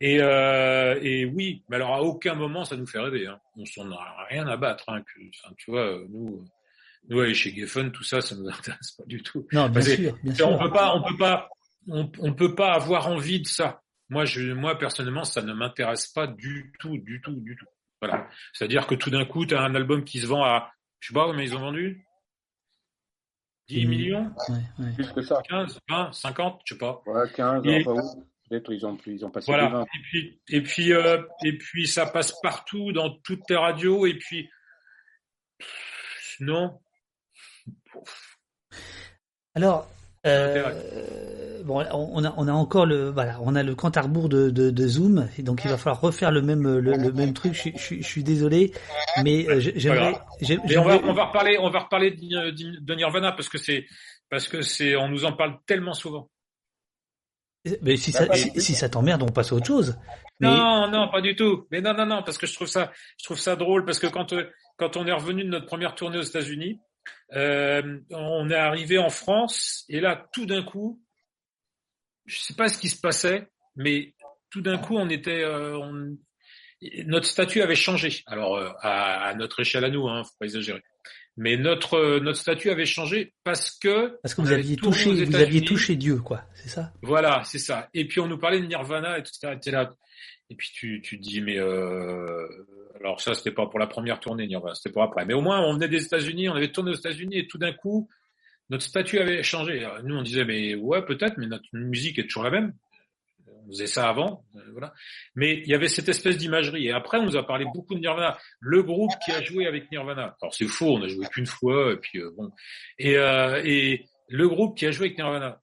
Et, 0.00 0.20
euh, 0.20 0.98
et 1.02 1.24
oui, 1.24 1.64
mais 1.68 1.76
alors 1.76 1.94
à 1.94 2.02
aucun 2.02 2.34
moment 2.34 2.64
ça 2.64 2.76
nous 2.76 2.86
fait 2.86 3.00
rêver. 3.00 3.26
Hein. 3.26 3.40
On 3.56 3.64
s'en 3.66 3.90
a 3.90 4.26
rien 4.30 4.46
à 4.46 4.56
battre. 4.56 4.84
Hein, 4.88 5.02
que, 5.02 5.20
enfin, 5.44 5.52
tu 5.56 5.70
vois, 5.72 5.98
nous, 6.08 6.44
nous 7.08 7.20
aller 7.20 7.34
chez 7.34 7.50
Geffen, 7.54 7.90
tout 7.90 8.04
ça, 8.04 8.20
ça 8.20 8.36
nous 8.36 8.48
intéresse 8.48 8.92
pas 8.92 9.04
du 9.06 9.22
tout. 9.22 9.46
Non, 9.52 9.68
bien 9.68 9.80
sûr, 9.82 10.16
bien 10.22 10.34
sûr. 10.34 10.48
On 10.48 10.58
peut 10.58 10.70
pas, 10.70 10.94
on 10.94 11.02
peut 11.02 11.16
pas, 11.16 11.48
on, 11.88 12.10
on, 12.20 12.32
peut 12.34 12.54
pas 12.54 12.74
avoir 12.74 13.08
envie 13.08 13.40
de 13.40 13.46
ça. 13.48 13.82
Moi, 14.08 14.24
je, 14.24 14.52
moi 14.52 14.78
personnellement, 14.78 15.24
ça 15.24 15.42
ne 15.42 15.52
m'intéresse 15.52 16.06
pas 16.06 16.26
du 16.28 16.72
tout, 16.78 16.96
du 16.98 17.20
tout, 17.20 17.34
du 17.34 17.56
tout. 17.56 17.66
Voilà. 18.00 18.28
C'est-à-dire 18.52 18.86
que 18.86 18.94
tout 18.94 19.10
d'un 19.10 19.24
coup, 19.24 19.44
tu 19.46 19.56
as 19.56 19.60
un 19.62 19.74
album 19.74 20.04
qui 20.04 20.20
se 20.20 20.26
vend 20.26 20.44
à, 20.44 20.70
je 21.00 21.08
sais 21.08 21.14
pas, 21.14 21.32
mais 21.32 21.44
ils 21.44 21.56
ont 21.56 21.60
vendu 21.60 22.04
10 23.68 23.84
Mmh. 23.84 23.88
millions 23.88 24.32
Ouais, 24.48 24.54
ouais. 24.78 24.92
Plus 24.94 25.12
que 25.12 25.20
ça. 25.22 25.42
15, 25.48 25.78
20, 25.88 26.12
50, 26.12 26.60
je 26.64 26.74
sais 26.74 26.78
pas. 26.78 27.02
Ouais, 27.06 27.28
15, 27.34 27.62
Et- 27.66 27.84
enfin. 27.86 28.00
Peut-être 28.48 28.72
ils 28.72 28.84
ont, 28.86 28.96
ils 29.06 29.24
ont 29.24 29.30
passé 29.30 29.50
Voilà. 29.52 29.68
20. 29.68 29.82
Et 29.82 29.86
puis, 30.02 30.40
et 30.48 30.60
puis, 30.62 30.92
euh, 30.92 31.22
et 31.44 31.56
puis, 31.58 31.86
ça 31.86 32.06
passe 32.06 32.32
partout 32.42 32.92
dans 32.92 33.10
toutes 33.24 33.48
les 33.50 33.56
radios. 33.56 34.06
Et 34.06 34.14
puis, 34.14 34.48
non. 36.40 36.78
Alors, 39.54 39.88
euh, 40.26 41.62
bon, 41.64 41.84
on 41.92 42.24
a, 42.24 42.34
on 42.36 42.48
a 42.48 42.52
encore 42.52 42.86
le, 42.86 43.10
voilà, 43.10 43.38
on 43.42 43.54
a 43.56 43.62
le 43.62 43.74
compte 43.74 43.96
à 43.96 44.02
rebours 44.02 44.28
de, 44.28 44.50
de, 44.50 44.70
de 44.70 44.86
Zoom, 44.88 45.28
et 45.38 45.42
donc 45.42 45.62
il 45.64 45.70
va 45.70 45.76
falloir 45.78 46.00
refaire 46.00 46.30
le 46.30 46.42
même, 46.42 46.62
le, 46.62 46.92
le 46.94 47.12
même 47.12 47.34
truc. 47.34 47.54
Je, 47.54 47.60
suis- 47.60 47.72
je, 47.76 47.82
suis- 47.82 48.02
je 48.02 48.06
suis 48.06 48.22
désolé, 48.24 48.72
mais 49.24 49.48
euh, 49.48 49.58
j'ai- 49.60 49.78
j'aimerais, 49.78 50.14
Mais 50.68 50.76
on 50.76 50.84
va, 50.84 50.96
on 51.04 51.12
va 51.12 51.24
reparler, 51.26 51.58
on 51.60 51.70
va 51.70 51.80
reparler 51.80 52.12
de, 52.12 52.50
de 52.80 52.94
Nirvana 52.94 53.32
parce 53.32 53.48
que 53.48 53.58
c'est, 53.58 53.86
parce 54.30 54.48
que 54.48 54.62
c'est, 54.62 54.96
on 54.96 55.08
nous 55.08 55.24
en 55.24 55.32
parle 55.32 55.58
tellement 55.66 55.94
souvent. 55.94 56.30
Mais 57.82 57.96
si 57.96 58.12
ça, 58.12 58.26
si, 58.34 58.60
si 58.60 58.74
ça 58.74 58.88
t'emmerde, 58.88 59.22
on 59.22 59.28
passe 59.28 59.52
à 59.52 59.56
autre 59.56 59.66
chose. 59.66 59.96
Mais 60.40 60.48
Non, 60.48 60.88
non, 60.90 61.08
pas 61.10 61.20
du 61.20 61.34
tout. 61.36 61.66
Mais 61.70 61.80
non, 61.80 61.94
non, 61.94 62.06
non, 62.06 62.22
parce 62.22 62.38
que 62.38 62.46
je 62.46 62.54
trouve 62.54 62.68
ça, 62.68 62.92
je 63.18 63.24
trouve 63.24 63.38
ça 63.38 63.56
drôle 63.56 63.84
parce 63.84 63.98
que 63.98 64.06
quand 64.06 64.34
quand 64.76 64.96
on 64.96 65.06
est 65.06 65.12
revenu 65.12 65.42
de 65.44 65.48
notre 65.48 65.66
première 65.66 65.94
tournée 65.94 66.18
aux 66.18 66.22
États-Unis, 66.22 66.78
euh, 67.34 67.98
on 68.10 68.48
est 68.50 68.54
arrivé 68.54 68.98
en 68.98 69.10
France 69.10 69.84
et 69.88 70.00
là, 70.00 70.26
tout 70.32 70.46
d'un 70.46 70.62
coup, 70.62 71.00
je 72.26 72.38
sais 72.38 72.54
pas 72.54 72.68
ce 72.68 72.78
qui 72.78 72.88
se 72.88 73.00
passait, 73.00 73.48
mais 73.76 74.14
tout 74.50 74.60
d'un 74.60 74.78
coup, 74.78 74.96
on 74.96 75.08
était, 75.08 75.42
euh, 75.42 75.76
on- 75.78 76.16
notre 77.06 77.26
statut 77.26 77.60
avait 77.60 77.74
changé. 77.74 78.22
Alors 78.26 78.56
euh, 78.56 78.70
à, 78.82 79.24
à 79.30 79.34
notre 79.34 79.60
échelle 79.60 79.84
à 79.84 79.90
nous, 79.90 80.08
hein, 80.08 80.22
faut 80.22 80.30
pas 80.38 80.46
exagérer. 80.46 80.82
Mais 81.40 81.56
notre 81.56 82.18
notre 82.18 82.36
statut 82.36 82.68
avait 82.68 82.84
changé 82.84 83.32
parce 83.44 83.70
que 83.70 84.18
parce 84.22 84.34
que 84.34 84.40
vous 84.42 84.50
aviez 84.50 84.74
touché, 84.74 85.24
vous 85.24 85.36
aviez 85.36 85.62
touché 85.62 85.94
Dieu, 85.94 86.16
quoi. 86.16 86.42
C'est 86.54 86.68
ça? 86.68 86.92
Voilà, 87.00 87.42
c'est 87.44 87.60
ça. 87.60 87.88
Et 87.94 88.08
puis 88.08 88.18
on 88.18 88.26
nous 88.26 88.38
parlait 88.38 88.60
de 88.60 88.66
Nirvana 88.66 89.18
et 89.18 89.22
tout 89.22 89.30
ça. 89.32 89.54
T'es 89.54 89.70
là. 89.70 89.88
Et 90.50 90.56
puis 90.56 90.70
tu 90.74 91.00
tu 91.00 91.16
dis 91.16 91.40
mais 91.40 91.56
euh... 91.56 92.44
alors 92.98 93.20
ça 93.20 93.34
c'était 93.34 93.52
pas 93.52 93.66
pour 93.66 93.78
la 93.78 93.86
première 93.86 94.18
tournée 94.18 94.48
Nirvana, 94.48 94.74
c'était 94.74 94.92
pour 94.92 95.04
après. 95.04 95.24
Mais 95.26 95.34
au 95.34 95.40
moins 95.40 95.60
on 95.60 95.74
venait 95.74 95.86
des 95.86 96.02
États-Unis, 96.02 96.48
on 96.48 96.54
avait 96.54 96.72
tourné 96.72 96.90
aux 96.90 96.96
États-Unis 96.96 97.38
et 97.38 97.46
tout 97.46 97.58
d'un 97.58 97.72
coup 97.72 98.08
notre 98.68 98.82
statut 98.82 99.20
avait 99.20 99.44
changé. 99.44 99.86
Nous 100.02 100.16
on 100.16 100.22
disait 100.22 100.44
mais 100.44 100.74
ouais 100.74 101.04
peut-être, 101.04 101.36
mais 101.38 101.46
notre 101.46 101.68
musique 101.72 102.18
est 102.18 102.24
toujours 102.24 102.42
la 102.42 102.50
même. 102.50 102.72
On 103.68 103.72
faisait 103.72 103.86
ça 103.86 104.08
avant, 104.08 104.44
euh, 104.56 104.60
voilà. 104.72 104.94
Mais 105.34 105.58
il 105.58 105.68
y 105.68 105.74
avait 105.74 105.88
cette 105.88 106.08
espèce 106.08 106.38
d'imagerie. 106.38 106.86
Et 106.86 106.92
après 106.92 107.18
on 107.18 107.24
nous 107.24 107.36
a 107.36 107.46
parlé 107.46 107.66
beaucoup 107.74 107.94
de 107.94 108.00
Nirvana. 108.00 108.38
Le 108.60 108.82
groupe 108.82 109.12
qui 109.24 109.30
a 109.30 109.42
joué 109.42 109.66
avec 109.66 109.90
Nirvana. 109.92 110.36
Alors 110.40 110.54
c'est 110.54 110.66
faux, 110.66 110.96
on 110.96 111.02
a 111.02 111.08
joué 111.08 111.26
qu'une 111.26 111.46
fois 111.46 111.92
et 111.92 111.96
puis 111.96 112.18
euh, 112.18 112.30
bon. 112.36 112.50
Et 112.98 113.18
euh, 113.18 113.60
et 113.64 114.06
le 114.28 114.48
groupe 114.48 114.76
qui 114.76 114.86
a 114.86 114.90
joué 114.90 115.06
avec 115.06 115.18
Nirvana. 115.18 115.60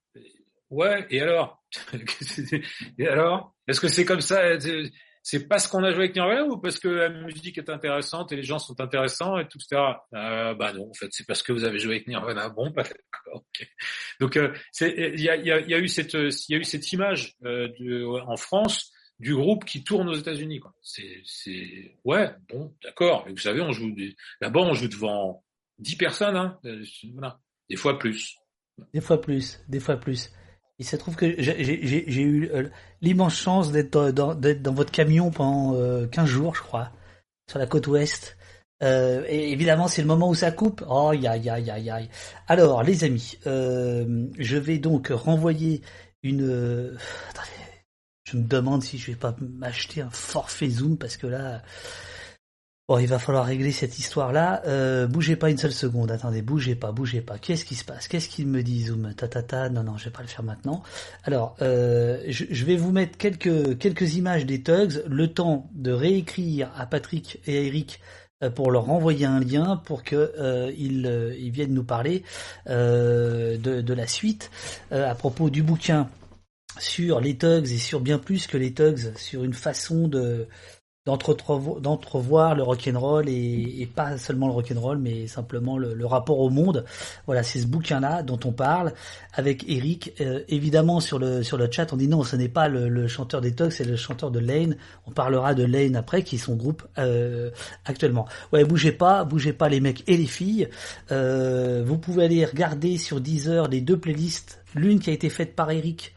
Ouais, 0.69 1.05
et 1.09 1.21
alors? 1.21 1.63
Et 2.97 3.07
alors? 3.07 3.53
Est-ce 3.67 3.79
que 3.79 3.87
c'est 3.87 4.05
comme 4.05 4.21
ça? 4.21 4.41
C'est- 5.25 5.47
parce 5.47 5.67
qu'on 5.67 5.83
a 5.83 5.91
joué 5.91 6.03
avec 6.03 6.15
Nirvana 6.15 6.45
ou 6.45 6.57
parce 6.57 6.77
que 6.77 6.87
la 6.87 7.09
musique 7.09 7.57
est 7.57 7.69
intéressante 7.69 8.31
et 8.31 8.35
les 8.35 8.43
gens 8.43 8.59
sont 8.59 8.79
intéressants 8.79 9.39
et 9.39 9.47
tout 9.47 9.59
ça 9.59 10.03
euh, 10.13 10.53
Bah 10.53 10.71
non, 10.71 10.87
en 10.89 10.93
fait, 10.93 11.07
c'est 11.09 11.25
parce 11.25 11.41
que 11.41 11.51
vous 11.51 11.63
avez 11.63 11.79
joué 11.79 11.95
avec 11.95 12.07
Nirvana. 12.07 12.49
Bon, 12.49 12.69
bah 12.69 12.83
d'accord. 12.83 13.43
ok. 13.43 13.67
Donc, 14.19 14.39
il 14.81 15.19
y 15.19 15.29
a, 15.29 15.79
eu 15.79 15.87
cette, 15.87 16.91
image 16.93 17.33
euh, 17.43 18.21
en 18.27 18.37
France 18.37 18.91
du 19.19 19.33
groupe 19.33 19.65
qui 19.65 19.83
tourne 19.83 20.09
aux 20.09 20.13
États-Unis. 20.13 20.61
C'est, 20.83 21.97
ouais, 22.03 22.31
bon, 22.47 22.75
d'accord. 22.83 23.23
Mais 23.25 23.31
vous 23.31 23.39
savez, 23.39 23.61
on 23.61 23.71
joue 23.71 23.95
là-bas, 24.41 24.59
on 24.59 24.73
joue 24.73 24.87
devant 24.87 25.43
10 25.79 25.95
personnes, 25.95 26.35
hein. 26.35 26.59
euh, 26.65 26.83
des 27.67 27.77
fois 27.77 27.97
plus. 27.97 28.37
Des 28.93 29.01
fois 29.01 29.19
plus, 29.19 29.59
des 29.67 29.79
fois 29.79 29.97
plus. 29.97 30.29
Il 30.77 30.85
se 30.85 30.95
trouve 30.95 31.15
que 31.15 31.35
j'ai- 31.41 32.21
eu 32.21 32.49
euh, 32.53 32.67
l'immense 33.01 33.35
chance 33.35 33.71
d'être 33.71 34.11
dans, 34.11 34.73
votre 34.73 34.91
camion 34.91 35.31
pendant 35.31 35.73
euh, 35.75 36.05
15 36.07 36.25
jours, 36.27 36.55
je 36.55 36.61
crois, 36.61 36.91
sur 37.49 37.59
la 37.59 37.65
côte 37.67 37.87
ouest. 37.87 38.37
Euh, 38.83 39.23
et 39.29 39.51
évidemment, 39.51 39.87
c'est 39.87 40.01
le 40.01 40.07
moment 40.07 40.29
où 40.29 40.35
ça 40.35 40.51
coupe. 40.51 40.83
Oh, 40.87 41.09
aïe, 41.09 41.27
aïe, 41.27 41.49
aïe, 41.49 41.89
aïe. 41.89 42.09
Alors, 42.47 42.83
les 42.83 43.05
amis, 43.05 43.37
euh, 43.47 44.27
je 44.37 44.57
vais 44.57 44.77
donc 44.79 45.07
renvoyer 45.09 45.81
une... 46.23 46.43
euh, 46.43 46.97
Attendez, 47.29 47.49
je 48.25 48.37
me 48.37 48.43
demande 48.43 48.83
si 48.83 48.97
je 48.97 49.11
vais 49.11 49.17
pas 49.17 49.33
m'acheter 49.39 50.01
un 50.01 50.09
forfait 50.09 50.69
Zoom, 50.69 50.97
parce 50.97 51.15
que 51.15 51.27
là... 51.27 51.61
Bon, 52.87 52.99
il 52.99 53.07
va 53.07 53.17
falloir 53.17 53.45
régler 53.45 53.71
cette 53.71 53.97
histoire-là. 53.97 54.61
Euh, 54.67 55.07
bougez 55.07 55.35
pas 55.35 55.49
une 55.49 55.57
seule 55.57 55.73
seconde. 55.73 56.11
Attendez, 56.11 56.43
bougez 56.43 56.75
pas, 56.75 56.91
bougez 56.91 57.21
pas. 57.21 57.39
Qu'est-ce 57.39 57.65
qui 57.65 57.73
se 57.73 57.83
passe? 57.83 58.07
Qu'est-ce 58.07 58.29
qu'il 58.29 58.45
me 58.45 58.61
dit 58.61 58.85
Zoom 58.85 59.15
ta, 59.15 59.27
ta. 59.27 59.69
Non, 59.69 59.81
non, 59.81 59.97
je 59.97 60.05
vais 60.05 60.11
pas 60.11 60.21
le 60.21 60.27
faire 60.27 60.43
maintenant. 60.43 60.83
Alors, 61.23 61.55
euh, 61.63 62.21
je, 62.27 62.63
vais 62.63 62.75
vous 62.75 62.91
mettre 62.91 63.17
quelques 63.17 63.79
quelques 63.79 64.13
images 64.13 64.45
des 64.45 64.61
Tugs, 64.61 65.03
le 65.07 65.33
temps 65.33 65.67
de 65.73 65.91
réécrire 65.91 66.71
à 66.77 66.85
Patrick 66.85 67.39
et 67.47 67.57
à 67.57 67.61
Eric 67.61 68.01
euh, 68.43 68.51
pour 68.51 68.69
leur 68.69 68.87
envoyer 68.91 69.25
un 69.25 69.39
lien 69.39 69.81
pour 69.83 70.03
que 70.03 70.69
viennent 71.49 71.73
nous 71.73 71.83
parler 71.83 72.23
de, 72.67 73.57
de 73.57 73.93
la 73.95 74.05
suite 74.05 74.51
à 74.91 75.15
propos 75.15 75.49
du 75.49 75.63
bouquin 75.63 76.07
sur 76.79 77.19
les 77.19 77.37
Tugs 77.37 77.71
et 77.71 77.77
sur 77.77 77.99
bien 77.99 78.19
plus 78.19 78.47
que 78.47 78.57
les 78.57 78.73
Tugs, 78.73 79.15
sur 79.17 79.43
une 79.43 79.53
façon 79.53 80.07
de 80.07 80.47
d'entrevoir 81.05 82.55
le 82.55 82.63
rock'n'roll 82.63 83.29
et, 83.29 83.87
pas 83.93 84.17
seulement 84.17 84.47
le 84.47 84.53
rock'n'roll 84.53 84.97
mais 84.97 85.27
simplement 85.27 85.77
le, 85.77 86.05
rapport 86.05 86.39
au 86.39 86.49
monde. 86.49 86.83
Voilà, 87.27 87.43
c'est 87.43 87.59
ce 87.59 87.67
bouquin-là 87.67 88.23
dont 88.23 88.39
on 88.43 88.51
parle 88.51 88.91
avec 89.33 89.69
Eric. 89.69 90.13
Euh, 90.19 90.41
évidemment 90.49 90.99
sur 90.99 91.19
le 91.19 91.43
chat, 91.69 91.93
on 91.93 91.97
dit 91.97 92.07
non, 92.07 92.23
ce 92.23 92.35
n'est 92.35 92.49
pas 92.49 92.69
le, 92.69 93.07
chanteur 93.07 93.39
des 93.39 93.53
Tugs, 93.53 93.69
c'est 93.69 93.83
le 93.83 93.95
chanteur 93.95 94.31
de 94.31 94.39
Lane. 94.39 94.77
On 95.05 95.11
parlera 95.11 95.53
de 95.53 95.63
Lane 95.63 95.95
après, 95.95 96.23
qui 96.23 96.35
est 96.35 96.39
son 96.39 96.55
groupe 96.55 96.83
euh, 96.97 97.51
actuellement. 97.85 98.27
Ouais, 98.51 98.63
bougez 98.63 98.91
pas, 98.91 99.25
bougez 99.25 99.53
pas 99.53 99.69
les 99.69 99.81
mecs 99.81 100.03
et 100.07 100.17
les 100.17 100.25
filles. 100.25 100.69
Euh, 101.11 101.83
vous 101.85 101.99
pouvez 101.99 102.25
aller 102.25 102.45
regarder 102.45 102.97
sur 102.97 103.21
Deezer 103.21 103.67
les 103.67 103.81
deux 103.81 103.97
playlists, 103.97 104.59
l'une 104.73 104.99
qui 104.99 105.11
a 105.11 105.13
été 105.13 105.29
faite 105.29 105.55
par 105.55 105.69
Eric 105.69 106.15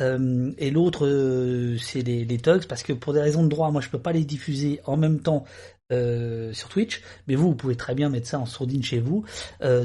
euh, 0.00 0.52
et 0.58 0.70
l'autre 0.70 1.06
euh, 1.06 1.78
c'est 1.78 2.02
les, 2.02 2.24
les 2.24 2.38
Tugs 2.38 2.66
parce 2.66 2.82
que 2.82 2.92
pour 2.92 3.12
des 3.12 3.20
raisons 3.20 3.44
de 3.44 3.48
droit 3.48 3.70
moi 3.70 3.80
je 3.80 3.88
peux 3.88 3.98
pas 3.98 4.12
les 4.12 4.24
diffuser 4.24 4.80
en 4.86 4.96
même 4.96 5.20
temps 5.20 5.44
euh, 5.92 6.52
sur 6.52 6.68
Twitch 6.68 7.00
mais 7.28 7.36
vous 7.36 7.48
vous 7.48 7.54
pouvez 7.54 7.76
très 7.76 7.94
bien 7.94 8.08
mettre 8.08 8.26
ça 8.26 8.38
en 8.38 8.46
sourdine 8.46 8.82
chez 8.82 9.00
vous. 9.00 9.24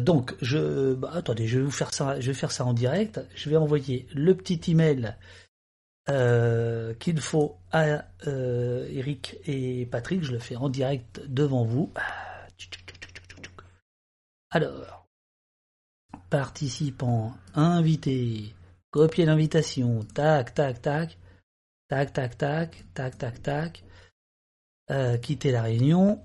Donc 0.02 0.36
je 0.42 0.94
bah, 0.94 1.12
attendez 1.14 1.48
je 1.48 1.60
vais 1.60 1.66
vous 1.66 1.72
faire 1.72 1.94
ça 1.94 2.20
je 2.20 2.28
vais 2.28 2.34
faire 2.34 2.52
ça 2.52 2.66
en 2.66 2.74
direct. 2.74 3.22
Je 3.36 3.50
vais 3.50 3.58
envoyer 3.58 4.08
le 4.14 4.36
petit 4.36 4.72
email 4.72 5.16
qu'il 7.00 7.22
faut 7.22 7.58
à 7.72 8.06
Eric 8.26 9.38
et 9.46 9.86
Patrick. 9.86 10.24
Je 10.24 10.32
le 10.32 10.40
fais 10.40 10.56
en 10.56 10.70
direct 10.70 11.22
devant 11.28 11.64
vous. 11.64 11.92
Alors 14.52 15.08
participants 16.30 17.36
invités 17.54 18.54
Copier 18.92 19.26
l'invitation. 19.26 20.00
Tac, 20.16 20.56
tac, 20.56 20.82
tac. 20.82 21.18
Tac, 21.90 22.12
tac, 22.12 22.38
tac. 22.38 22.84
Tac, 22.96 23.18
tac, 23.18 23.44
tac. 23.44 23.84
Euh, 24.90 25.18
quitter 25.18 25.52
la 25.52 25.62
réunion. 25.62 26.24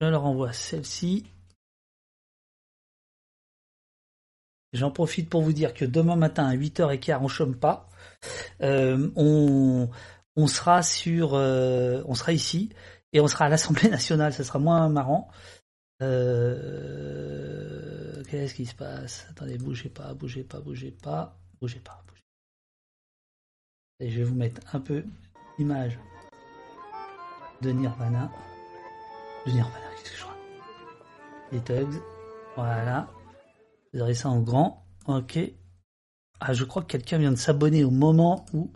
Je 0.00 0.06
leur 0.06 0.24
envoie 0.24 0.52
celle-ci. 0.52 1.26
J'en 4.72 4.92
profite 4.92 5.28
pour 5.28 5.42
vous 5.42 5.52
dire 5.52 5.74
que 5.74 5.84
demain 5.84 6.14
matin 6.14 6.46
à 6.46 6.54
8h15, 6.54 7.18
on 7.18 7.24
ne 7.24 7.28
chôme 7.28 7.56
pas. 7.56 7.88
Euh, 8.62 9.10
on, 9.16 9.88
sera 10.46 10.84
sur, 10.84 11.34
euh, 11.34 12.04
on 12.06 12.14
sera 12.14 12.32
ici 12.32 12.68
et 13.12 13.20
on 13.20 13.26
sera 13.26 13.46
à 13.46 13.48
l'Assemblée 13.48 13.88
nationale. 13.88 14.32
Ça 14.32 14.44
sera 14.44 14.60
moins 14.60 14.88
marrant. 14.88 15.28
Qu'est-ce 15.98 16.14
qui 18.54 18.66
se 18.66 18.76
passe? 18.76 19.26
Attendez, 19.30 19.58
bougez 19.58 19.88
pas, 19.88 20.14
bougez 20.14 20.44
pas, 20.44 20.60
bougez 20.60 20.92
pas 20.92 21.36
bougez 21.60 21.80
pas. 21.80 22.02
Bougez. 22.06 22.22
Et 24.00 24.10
je 24.10 24.18
vais 24.18 24.24
vous 24.24 24.34
mettre 24.34 24.74
un 24.74 24.80
peu 24.80 25.04
d'image 25.58 25.98
de 27.62 27.70
Nirvana. 27.70 28.30
De 29.46 29.52
Nirvana, 29.52 29.86
qu'est-ce 29.96 30.10
que 30.10 30.16
je 30.16 30.22
crois 30.22 30.36
Les 31.52 31.60
Tugs. 31.62 32.00
Voilà. 32.56 33.08
Vous 33.92 34.00
aurez 34.00 34.14
ça 34.14 34.28
en 34.28 34.40
grand. 34.40 34.84
Ok. 35.06 35.38
Ah, 36.40 36.52
je 36.52 36.64
crois 36.64 36.82
que 36.82 36.88
quelqu'un 36.88 37.18
vient 37.18 37.32
de 37.32 37.36
s'abonner 37.36 37.84
au 37.84 37.90
moment 37.90 38.44
où 38.52 38.72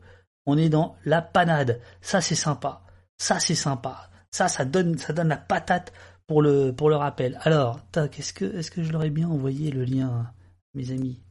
on 0.46 0.58
est 0.58 0.68
dans 0.68 0.96
la 1.04 1.22
panade. 1.22 1.80
Ça, 2.00 2.20
c'est 2.20 2.34
sympa. 2.34 2.82
Ça, 3.18 3.38
c'est 3.38 3.54
sympa. 3.54 4.10
Ça, 4.30 4.48
ça 4.48 4.64
donne, 4.64 4.98
ça 4.98 5.12
donne 5.12 5.28
la 5.28 5.36
patate 5.36 5.92
pour 6.26 6.42
le, 6.42 6.72
pour 6.72 6.88
le 6.88 6.96
rappel. 6.96 7.38
Alors, 7.42 7.80
tac, 7.90 8.18
est-ce 8.18 8.32
que, 8.32 8.44
est-ce 8.56 8.70
que 8.70 8.82
je 8.82 8.90
leur 8.90 9.04
ai 9.04 9.10
bien 9.10 9.28
envoyé 9.28 9.70
le 9.70 9.84
lien, 9.84 10.32
mes 10.74 10.90
amis? 10.90 11.22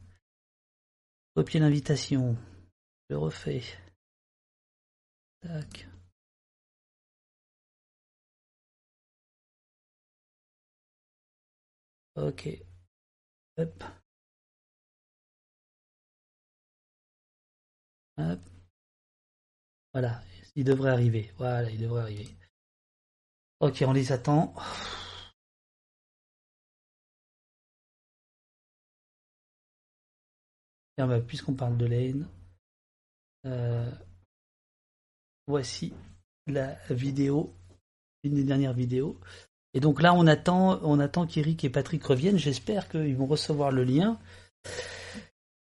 Copier 1.34 1.60
l'invitation. 1.60 2.36
Je 3.08 3.14
refais. 3.16 3.62
Tac. 5.40 5.88
Ok. 12.16 12.48
Hop. 13.56 13.84
Hop. 18.18 18.40
Voilà, 19.92 20.22
il 20.54 20.64
devrait 20.64 20.90
arriver. 20.90 21.32
Voilà, 21.38 21.70
il 21.70 21.80
devrait 21.80 22.02
arriver. 22.02 22.28
Ok, 23.60 23.84
on 23.86 23.92
les 23.92 24.12
attend. 24.12 24.54
Bah, 30.98 31.20
puisqu'on 31.20 31.54
parle 31.54 31.76
de 31.76 31.86
Lane, 31.86 32.28
euh, 33.46 33.90
voici 35.46 35.92
la 36.46 36.74
vidéo, 36.90 37.52
une 38.22 38.34
des 38.34 38.44
dernières 38.44 38.72
vidéos. 38.72 39.18
Et 39.74 39.80
donc 39.80 40.02
là, 40.02 40.14
on 40.14 40.26
attend, 40.26 40.80
on 40.82 41.00
attend 41.00 41.26
qu'Eric 41.26 41.64
et 41.64 41.70
Patrick 41.70 42.04
reviennent. 42.04 42.38
J'espère 42.38 42.88
qu'ils 42.88 43.16
vont 43.16 43.26
recevoir 43.26 43.72
le 43.72 43.84
lien. 43.84 44.20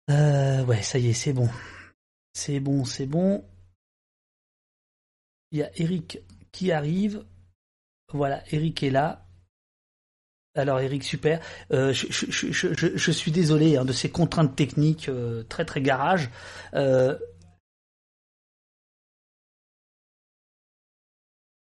Euh, 0.10 0.64
ouais, 0.66 0.82
ça 0.82 0.98
y 0.98 1.10
est, 1.10 1.14
c'est 1.14 1.34
bon. 1.34 1.50
C'est 2.34 2.60
bon, 2.60 2.86
c'est 2.86 3.06
bon. 3.06 3.46
Il 5.52 5.60
y 5.60 5.64
a 5.64 5.72
Eric 5.80 6.20
qui 6.52 6.72
arrive. 6.72 7.26
Voilà, 8.14 8.44
Eric 8.52 8.82
est 8.82 8.90
là. 8.90 9.29
Alors 10.60 10.80
Eric, 10.80 11.04
super. 11.04 11.40
Euh, 11.72 11.94
je, 11.94 13.12
suis 13.12 13.32
désolé 13.32 13.78
hein, 13.78 13.86
de 13.86 13.94
ces 13.94 14.10
contraintes 14.10 14.56
techniques 14.56 15.10
euh, 15.10 15.44
très 15.50 15.66
très 15.66 15.82
garage. 15.82 16.30
Euh, 16.74 17.16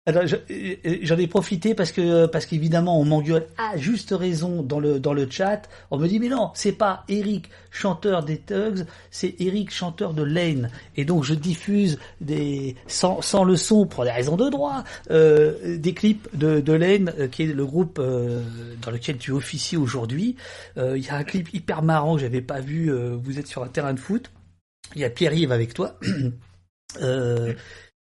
j'en 0.08 1.18
ai 1.18 1.28
profité 1.28 1.76
parce 1.76 1.92
que 1.92 2.26
parce 2.28 2.46
qu'évidemment 2.46 3.00
on 3.00 3.06
m'engueule 3.06 3.48
à 3.58 3.78
juste 3.78 4.12
raison 4.12 4.64
dans 4.64 4.80
le 4.80 5.00
dans 5.00 5.14
le 5.14 5.30
chat. 5.30 5.64
On 5.92 5.98
me 5.98 6.08
dit 6.08 6.20
mais 6.20 6.30
non, 6.30 6.52
c'est 6.54 6.72
pas 6.72 7.04
Eric 7.10 7.50
chanteur 7.72 8.24
des 8.24 8.38
Tugs, 8.38 8.86
c'est 9.12 9.36
Eric 9.40 9.72
chanteur 9.72 10.14
de 10.14 10.24
Lane. 10.24 10.70
Et 10.96 11.06
donc 11.06 11.24
je 11.24 11.34
diffuse 11.34 12.00
des 12.22 12.76
sans 12.88 13.22
sans 13.22 13.44
le 13.44 13.56
son 13.56 13.86
pour 13.86 14.06
des 14.06 14.12
raisons 14.12 14.38
de 14.38 14.50
droit 14.50 14.84
euh, 15.12 15.78
des 15.78 15.94
clips 15.94 16.28
de 16.34 16.62
de 16.62 16.74
Lane 16.74 17.14
euh, 17.20 17.28
qui 17.28 17.44
est 17.44 17.48
le 17.48 17.66
groupe 17.66 18.00
euh, 18.00 18.44
dans 18.82 18.92
lequel 18.92 19.18
tu 19.18 19.32
officies 19.32 19.78
aujourd'hui. 19.78 20.36
Il 20.78 21.04
y 21.04 21.10
a 21.10 21.16
un 21.16 21.24
clip 21.24 21.54
hyper 21.54 21.82
marrant 21.82 22.16
que 22.16 22.22
j'avais 22.22 22.42
pas 22.42 22.60
vu. 22.60 22.92
vous 22.92 23.40
êtes 23.40 23.48
sur 23.48 23.64
un 23.64 23.68
terrain 23.68 23.94
de 23.94 24.00
foot. 24.00 24.30
Il 24.96 25.02
y 25.02 25.06
a 25.06 25.10
Pierre-Yves 25.10 25.52
avec 25.52 25.74
toi. 25.74 26.00
Euh, 27.02 27.54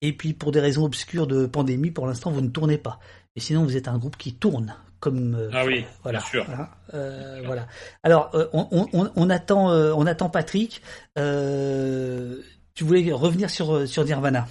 et 0.03 0.12
puis 0.12 0.33
pour 0.33 0.53
des 0.53 0.61
raisons 0.61 0.85
obscures 0.85 1.27
de 1.27 1.47
pandémie, 1.47 1.91
pour 1.91 2.07
l'instant 2.07 2.31
vous 2.31 2.41
ne 2.41 2.49
tournez 2.49 2.79
pas. 2.79 2.99
Et 3.37 3.41
sinon 3.41 3.65
vous 3.65 3.77
êtes 3.77 3.89
un 3.89 3.99
groupe 3.99 4.16
qui 4.16 4.35
tourne 4.35 4.75
comme 5.01 5.37
euh, 5.37 5.51
ah 5.53 5.65
oui, 5.65 5.85
voilà, 6.03 6.19
bien 6.19 6.29
sûr. 6.29 6.45
Voilà, 6.45 6.70
euh, 6.95 7.43
voilà. 7.45 7.69
Alors 8.03 8.35
euh, 8.35 8.49
on, 8.53 8.89
on, 8.93 9.11
on, 9.15 9.31
attend 9.31 9.70
euh, 9.70 9.93
on 9.95 10.07
attend 10.07 10.29
Patrick. 10.29 10.83
Euh, 11.19 12.43
tu 12.75 12.85
voulais 12.85 13.12
revenir 13.12 13.49
sur 13.49 13.87
sur 13.87 14.05
Nirvana? 14.05 14.49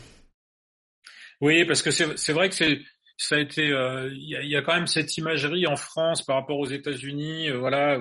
Oui, 1.42 1.66
parce 1.66 1.82
que 1.82 1.92
c'est 1.92 2.34
vrai 2.34 2.50
que 2.50 2.56
c'est 2.56 2.80
ça 3.18 3.36
a 3.36 3.40
été, 3.40 3.66
il 3.66 3.74
euh, 3.74 4.14
y, 4.14 4.36
a, 4.36 4.44
y, 4.44 4.56
a, 4.56 4.62
quand 4.62 4.76
même 4.76 4.88
cette 4.88 5.18
imagerie 5.18 5.66
en 5.66 5.76
France 5.76 6.24
par 6.24 6.36
rapport 6.36 6.60
aux 6.60 6.68
États-Unis. 6.68 7.50
Euh, 7.50 7.58
voilà, 7.58 7.98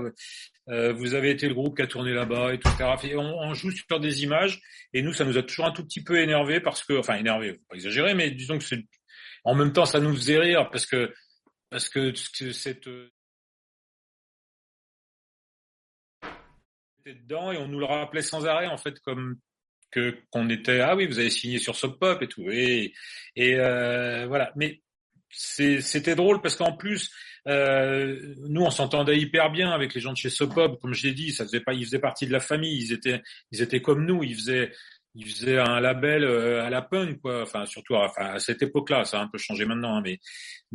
euh, 0.68 0.92
vous 0.92 1.14
avez 1.14 1.30
été 1.30 1.48
le 1.48 1.54
groupe 1.54 1.76
qui 1.76 1.82
a 1.82 1.86
tourné 1.86 2.12
là-bas, 2.12 2.52
et 2.52 2.56
etc. 2.56 3.14
on, 3.14 3.20
on, 3.20 3.54
joue 3.54 3.70
sur 3.70 4.00
des 4.00 4.24
images, 4.24 4.60
et 4.92 5.02
nous, 5.02 5.12
ça 5.12 5.24
nous 5.24 5.38
a 5.38 5.42
toujours 5.42 5.66
un 5.66 5.72
tout 5.72 5.84
petit 5.84 6.02
peu 6.02 6.20
énervé 6.20 6.60
parce 6.60 6.82
que, 6.84 6.98
enfin 6.98 7.14
énervé, 7.14 7.54
faut 7.54 7.64
pas 7.70 7.76
exagérer, 7.76 8.14
mais 8.14 8.30
disons 8.30 8.58
que 8.58 8.64
c'est, 8.64 8.84
en 9.44 9.54
même 9.54 9.72
temps, 9.72 9.86
ça 9.86 10.00
nous 10.00 10.14
faisait 10.14 10.38
rire 10.38 10.68
parce 10.70 10.86
que 10.86 11.14
parce 11.70 11.88
que 11.88 12.14
cette 12.14 12.88
dedans 17.06 17.52
et 17.52 17.56
on 17.56 17.68
nous 17.68 17.78
le 17.78 17.84
rappelait 17.84 18.22
sans 18.22 18.46
arrêt 18.46 18.66
en 18.66 18.76
fait 18.76 18.98
comme 19.00 19.36
que 19.90 20.16
qu'on 20.30 20.48
était 20.50 20.80
ah 20.80 20.96
oui 20.96 21.06
vous 21.06 21.18
avez 21.18 21.30
signé 21.30 21.58
sur 21.58 21.76
Sub 21.76 21.98
Pop 21.98 22.20
et 22.22 22.28
tout 22.28 22.50
et 22.50 22.92
et 23.36 23.54
euh, 23.58 24.26
voilà 24.26 24.52
mais 24.56 24.82
c'était 25.36 26.14
drôle 26.14 26.40
parce 26.40 26.56
qu'en 26.56 26.72
plus, 26.72 27.10
euh, 27.46 28.34
nous 28.48 28.62
on 28.62 28.70
s'entendait 28.70 29.18
hyper 29.18 29.50
bien 29.50 29.70
avec 29.70 29.94
les 29.94 30.00
gens 30.00 30.12
de 30.12 30.16
chez 30.16 30.30
Sopop, 30.30 30.80
comme 30.80 30.94
je 30.94 31.06
l'ai 31.06 31.14
dit, 31.14 31.32
ça 31.32 31.44
faisait 31.44 31.60
pas, 31.60 31.74
ils 31.74 31.84
faisaient 31.84 31.98
partie 31.98 32.26
de 32.26 32.32
la 32.32 32.40
famille, 32.40 32.76
ils 32.76 32.92
étaient, 32.92 33.22
ils 33.52 33.60
étaient 33.60 33.82
comme 33.82 34.06
nous, 34.06 34.22
ils 34.22 34.34
faisaient, 34.34 34.72
il 35.14 35.26
faisait 35.26 35.58
un 35.58 35.78
label 35.80 36.24
euh, 36.24 36.64
à 36.64 36.70
la 36.70 36.82
punk 36.82 37.20
quoi. 37.20 37.42
Enfin 37.42 37.66
surtout 37.66 37.94
enfin, 37.94 38.32
à 38.34 38.38
cette 38.38 38.62
époque-là. 38.62 39.04
Ça 39.04 39.20
a 39.20 39.22
un 39.22 39.28
peu 39.28 39.38
changé 39.38 39.66
maintenant 39.66 39.96
hein, 39.96 40.02
mais 40.02 40.18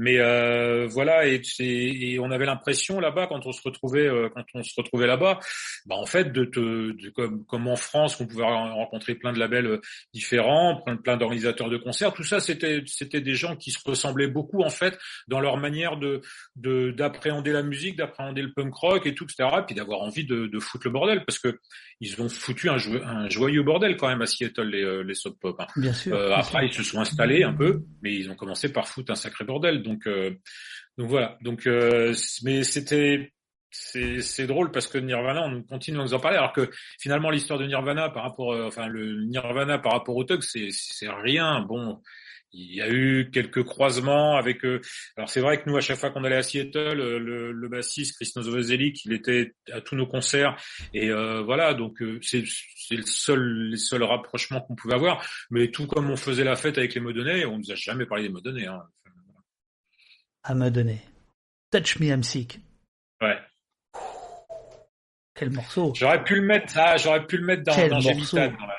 mais 0.01 0.17
euh, 0.17 0.87
voilà 0.87 1.27
et, 1.27 1.41
et, 1.59 2.19
on 2.19 2.31
avait 2.31 2.47
l'impression 2.47 2.99
là-bas 2.99 3.27
quand 3.27 3.45
on 3.45 3.51
se 3.51 3.61
retrouvait 3.61 4.07
euh, 4.07 4.29
quand 4.33 4.43
on 4.55 4.63
se 4.63 4.73
retrouvait 4.75 5.05
là-bas 5.05 5.39
bah 5.85 5.95
en 5.95 6.07
fait 6.07 6.31
de, 6.33 6.43
comme 7.11 7.45
comme 7.45 7.67
en 7.67 7.75
France 7.75 8.19
on 8.19 8.25
pouvait 8.25 8.43
rencontrer 8.43 9.13
plein 9.13 9.31
de 9.31 9.37
labels 9.37 9.67
euh, 9.67 9.81
différents 10.11 10.83
plein 11.03 11.17
d'organisateurs 11.17 11.69
de 11.69 11.77
concerts 11.77 12.13
tout 12.13 12.23
ça 12.23 12.39
c'était 12.39 12.81
c'était 12.87 13.21
des 13.21 13.35
gens 13.35 13.55
qui 13.55 13.69
se 13.69 13.77
ressemblaient 13.85 14.27
beaucoup 14.27 14.63
en 14.63 14.71
fait 14.71 14.97
dans 15.27 15.39
leur 15.39 15.57
manière 15.57 15.97
de 15.97 16.21
de 16.55 16.89
d'appréhender 16.89 17.51
la 17.51 17.61
musique 17.61 17.95
d'appréhender 17.95 18.41
le 18.41 18.53
punk 18.53 18.73
rock 18.73 19.05
et 19.05 19.13
tout 19.13 19.25
etc 19.25 19.49
puis 19.67 19.75
d'avoir 19.75 20.01
envie 20.01 20.25
de, 20.25 20.47
de 20.47 20.59
foutre 20.59 20.87
le 20.87 20.93
bordel 20.93 21.23
parce 21.25 21.37
que 21.37 21.59
ils 22.01 22.19
ont 22.19 22.27
foutu 22.27 22.67
un, 22.67 22.77
un 23.05 23.29
joyeux 23.29 23.61
bordel 23.61 23.95
quand 23.95 24.07
même 24.07 24.23
à 24.23 24.25
Seattle 24.25 24.63
les, 24.63 24.83
euh, 24.83 25.03
les 25.03 25.13
Sub 25.13 25.33
Pop. 25.39 25.55
Hein. 25.59 25.67
Bien 25.77 25.93
sûr, 25.93 26.15
euh, 26.15 26.33
après, 26.33 26.65
ils 26.65 26.73
se 26.73 26.81
sont 26.81 26.99
installés 26.99 27.43
un 27.43 27.53
peu, 27.53 27.83
mais 28.01 28.15
ils 28.15 28.29
ont 28.31 28.35
commencé 28.35 28.73
par 28.73 28.87
foutre 28.87 29.11
un 29.11 29.15
sacré 29.15 29.45
bordel. 29.45 29.83
Donc, 29.83 29.90
euh, 30.07 30.31
donc 30.97 31.09
voilà. 31.09 31.37
Donc, 31.41 31.67
euh, 31.67 32.13
mais 32.43 32.63
c'était 32.63 33.31
c'est 33.71 34.47
drôle 34.47 34.71
parce 34.71 34.87
que 34.87 34.97
Nirvana, 34.97 35.43
on 35.43 35.63
continue 35.63 35.99
à 35.99 36.03
nous 36.03 36.13
en 36.13 36.19
parler, 36.19 36.37
alors 36.37 36.51
que 36.51 36.69
finalement 36.99 37.29
l'histoire 37.29 37.57
de 37.57 37.65
Nirvana 37.65 38.09
par 38.09 38.23
rapport, 38.23 38.53
euh, 38.53 38.67
enfin 38.67 38.87
le 38.87 39.23
Nirvana 39.23 39.77
par 39.77 39.93
rapport 39.93 40.15
au 40.15 40.23
Tug, 40.23 40.41
c'est 40.41 40.67
c'est 40.71 41.09
rien. 41.09 41.61
Bon, 41.61 42.01
il 42.53 42.75
y 42.75 42.81
a 42.81 42.89
eu 42.89 43.29
quelques 43.31 43.63
croisements 43.63 44.35
avec 44.35 44.65
eux. 44.65 44.81
Alors 45.15 45.29
c'est 45.29 45.39
vrai 45.39 45.61
que 45.61 45.69
nous, 45.69 45.77
à 45.77 45.81
chaque 45.81 45.97
fois 45.97 46.09
qu'on 46.09 46.23
allait 46.23 46.35
à 46.35 46.43
Seattle, 46.43 46.93
le, 46.93 47.51
le 47.51 47.67
bassiste 47.69 48.15
Chris 48.15 48.31
Novoselic, 48.35 49.05
il 49.05 49.13
était 49.13 49.53
à 49.71 49.81
tous 49.81 49.95
nos 49.95 50.07
concerts. 50.07 50.57
Et 50.93 51.09
euh, 51.09 51.41
voilà, 51.41 51.73
donc 51.73 52.01
euh, 52.01 52.19
c'est 52.21 52.43
le 52.91 53.01
seul, 53.03 53.69
les 53.69 53.77
seuls 53.77 54.03
rapprochements 54.03 54.61
qu'on 54.61 54.75
pouvait 54.75 54.95
avoir. 54.95 55.25
Mais 55.49 55.69
tout 55.71 55.87
comme 55.87 56.09
on 56.09 56.17
faisait 56.17 56.43
la 56.43 56.55
fête 56.55 56.77
avec 56.77 56.93
les 56.93 57.01
Modonnais, 57.01 57.45
on 57.45 57.57
nous 57.57 57.71
a 57.71 57.75
jamais 57.75 58.05
parlé 58.05 58.23
des 58.23 58.33
Modonnais. 58.33 58.67
Hein. 58.67 58.83
À 60.43 60.55
Modonnais. 60.55 61.01
Touch 61.71 61.99
Me 61.99 62.07
I'm 62.07 62.23
Sick. 62.23 62.59
Ouais. 63.21 63.37
Quel 65.35 65.51
morceau. 65.51 65.93
J'aurais 65.95 66.23
pu 66.23 66.35
le 66.35 66.41
mettre, 66.41 66.73
ah, 66.77 66.97
j'aurais 66.97 67.25
pu 67.25 67.37
le 67.37 67.45
mettre 67.45 67.63
dans, 67.63 67.87
dans 67.87 67.99
Gémitane, 67.99 68.55
dans 68.57 68.65
la, 68.65 68.77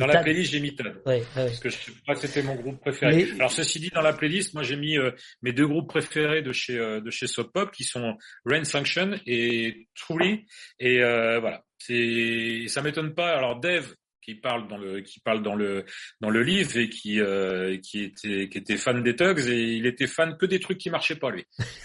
dans 0.00 0.06
la 0.06 0.22
playlist, 0.22 0.52
j'ai 0.52 0.60
mis 0.60 0.74
Todd. 0.74 1.02
Ouais, 1.04 1.18
ouais. 1.18 1.24
Parce 1.34 1.60
que 1.60 1.68
je 1.68 1.76
sais 1.76 1.92
pas, 2.06 2.14
c'était 2.14 2.42
mon 2.42 2.54
groupe 2.54 2.80
préféré. 2.80 3.26
Mais... 3.26 3.32
Alors 3.34 3.50
ceci 3.50 3.80
dit, 3.80 3.90
dans 3.90 4.00
la 4.00 4.12
playlist, 4.12 4.54
moi 4.54 4.62
j'ai 4.62 4.76
mis 4.76 4.96
euh, 4.96 5.10
mes 5.42 5.52
deux 5.52 5.66
groupes 5.66 5.88
préférés 5.88 6.42
de 6.42 6.52
chez 6.52 6.78
euh, 6.78 7.00
de 7.00 7.10
chez 7.10 7.26
Soap 7.26 7.52
Pop, 7.52 7.70
qui 7.70 7.84
sont 7.84 8.16
Rain 8.46 8.64
Sanction 8.64 9.18
et 9.26 9.88
Truly. 9.94 10.46
Et 10.78 11.02
euh, 11.02 11.38
voilà, 11.40 11.64
c'est 11.78 12.64
ça 12.68 12.82
m'étonne 12.82 13.14
pas. 13.14 13.36
Alors 13.36 13.60
Dave, 13.60 13.94
qui 14.30 14.36
parle 14.36 14.68
dans 14.68 14.78
le 14.78 15.00
qui 15.00 15.18
parle 15.18 15.42
dans 15.42 15.56
le 15.56 15.84
dans 16.20 16.30
le 16.30 16.42
livre 16.42 16.76
et 16.76 16.88
qui 16.88 17.20
euh, 17.20 17.78
qui 17.78 18.04
était 18.04 18.48
qui 18.48 18.58
était 18.58 18.76
fan 18.76 19.02
des 19.02 19.16
Tugs 19.16 19.40
et 19.48 19.60
il 19.60 19.86
était 19.86 20.06
fan 20.06 20.36
que 20.36 20.46
des 20.46 20.60
trucs 20.60 20.78
qui 20.78 20.88
marchaient 20.88 21.16
pas 21.16 21.30
lui. 21.30 21.44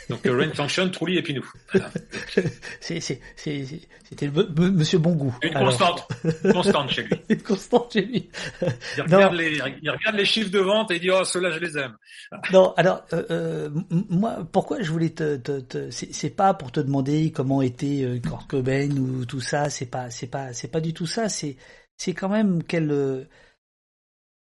Donc 0.09 0.25
euh, 0.27 0.37
Rain 0.37 0.51
Function, 0.53 0.89
Trulli 0.89 1.17
et 1.17 1.23
puis 1.23 1.33
nous. 1.33 1.51
Voilà. 1.71 1.89
c'est 2.79 2.99
c'est 2.99 3.19
c'était 3.35 4.29
Monsieur 4.29 4.99
Bon 4.99 5.13
Goût. 5.13 5.35
Une 5.41 5.53
constante, 5.53 6.07
constante 6.51 6.91
chez 6.91 7.03
lui. 7.03 7.15
Une 7.29 7.41
constante 7.41 7.93
chez 7.93 8.01
lui. 8.01 8.29
Il 8.97 9.01
regarde 9.01 9.33
non. 9.33 9.39
les 9.39 9.57
il 9.81 9.89
regarde 9.89 10.15
les 10.15 10.25
chiffres 10.25 10.51
de 10.51 10.59
vente 10.59 10.91
et 10.91 10.95
il 10.95 11.01
dit 11.01 11.09
oh 11.09 11.23
ceux-là 11.23 11.49
je 11.49 11.59
les 11.59 11.77
aime. 11.79 11.95
non 12.53 12.73
alors 12.77 13.05
euh, 13.13 13.69
moi 13.89 14.47
pourquoi 14.51 14.83
je 14.83 14.91
voulais 14.91 15.09
te, 15.09 15.37
te, 15.37 15.61
te 15.61 15.89
c'est 15.89 16.35
pas 16.35 16.53
pour 16.53 16.71
te 16.71 16.79
demander 16.79 17.31
comment 17.31 17.63
était 17.63 18.19
Kurt 18.23 18.47
Cobain 18.47 18.91
ou 18.91 19.25
tout 19.25 19.41
ça 19.41 19.71
c'est 19.71 19.89
pas 19.89 20.11
c'est 20.11 20.27
pas 20.27 20.53
c'est 20.53 20.67
pas 20.67 20.81
du 20.81 20.93
tout 20.93 21.07
ça 21.07 21.27
c'est 21.27 21.57
c'est 21.97 22.13
quand 22.13 22.29
même 22.29 22.63
quelle 22.63 23.27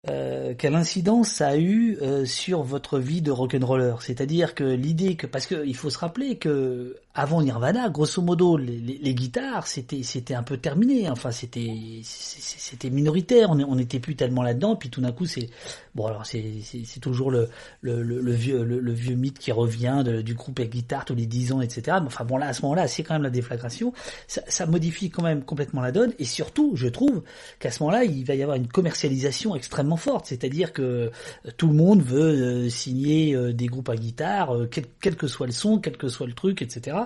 euh, 0.08 0.54
quelle 0.56 0.74
incidence 0.74 1.28
ça 1.28 1.48
a 1.48 1.56
eu 1.56 1.98
euh, 2.00 2.24
sur 2.24 2.62
votre 2.62 2.98
vie 2.98 3.22
de 3.22 3.30
rock'n'roller? 3.30 3.94
C'est-à-dire 4.00 4.54
que 4.54 4.64
l'idée 4.64 5.16
que 5.16 5.26
parce 5.26 5.46
que 5.46 5.66
il 5.66 5.76
faut 5.76 5.90
se 5.90 5.98
rappeler 5.98 6.36
que 6.36 6.96
avant 7.14 7.42
Nirvana, 7.42 7.88
grosso 7.88 8.22
modo, 8.22 8.56
les, 8.56 9.14
guitares 9.14 9.66
c'était 9.66 10.04
c'était 10.04 10.34
un 10.34 10.44
peu 10.44 10.56
terminé. 10.56 11.10
Enfin, 11.10 11.32
c'était 11.32 12.00
c'était 12.04 12.90
minoritaire. 12.90 13.50
On 13.50 13.74
n'était 13.74 13.98
plus 13.98 14.14
tellement 14.14 14.42
là-dedans. 14.42 14.76
Puis 14.76 14.88
tout 14.88 15.00
d'un 15.00 15.10
coup, 15.10 15.26
c'est 15.26 15.50
bon. 15.96 16.06
Alors 16.06 16.24
c'est 16.24 17.00
toujours 17.00 17.30
le 17.30 17.48
le, 17.80 18.32
vieux 18.32 18.62
le, 18.62 18.92
vieux 18.92 19.16
mythe 19.16 19.38
qui 19.38 19.50
revient 19.50 20.04
du 20.24 20.34
groupe 20.34 20.60
avec 20.60 20.70
guitare 20.70 21.04
tous 21.04 21.16
les 21.16 21.26
dix 21.26 21.52
ans, 21.52 21.60
etc. 21.60 21.98
Mais 22.00 22.06
enfin 22.06 22.24
bon 22.24 22.36
là 22.36 22.46
à 22.46 22.52
ce 22.52 22.62
moment-là, 22.62 22.86
c'est 22.86 23.02
quand 23.02 23.14
même 23.14 23.24
la 23.24 23.30
déflagration. 23.30 23.92
Ça 24.26 24.66
modifie 24.66 25.10
quand 25.10 25.24
même 25.24 25.42
complètement 25.42 25.80
la 25.80 25.90
donne. 25.90 26.12
Et 26.20 26.24
surtout, 26.24 26.72
je 26.76 26.86
trouve 26.86 27.22
qu'à 27.58 27.72
ce 27.72 27.82
moment-là, 27.82 28.04
il 28.04 28.24
va 28.24 28.36
y 28.36 28.42
avoir 28.42 28.56
une 28.56 28.68
commercialisation 28.68 29.56
extrêmement 29.56 29.97
forte. 29.98 30.26
C'est-à-dire 30.26 30.72
que 30.72 31.10
tout 31.56 31.68
le 31.68 31.74
monde 31.74 32.02
veut 32.02 32.66
euh, 32.66 32.68
signer 32.70 33.34
euh, 33.34 33.52
des 33.52 33.66
groupes 33.66 33.88
à 33.88 33.96
guitare, 33.96 34.54
euh, 34.56 34.66
quel, 34.70 34.84
quel, 35.00 35.16
que 35.16 35.26
soit 35.26 35.46
le 35.46 35.52
son, 35.52 35.78
quel 35.78 35.96
que 35.96 36.08
soit 36.08 36.26
le 36.26 36.32
truc, 36.34 36.62
etc. 36.62 36.96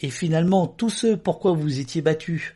Et 0.00 0.10
finalement, 0.10 0.66
tout 0.66 0.90
ce 0.90 1.14
pourquoi 1.14 1.52
vous 1.52 1.80
étiez 1.80 2.02
battu, 2.02 2.54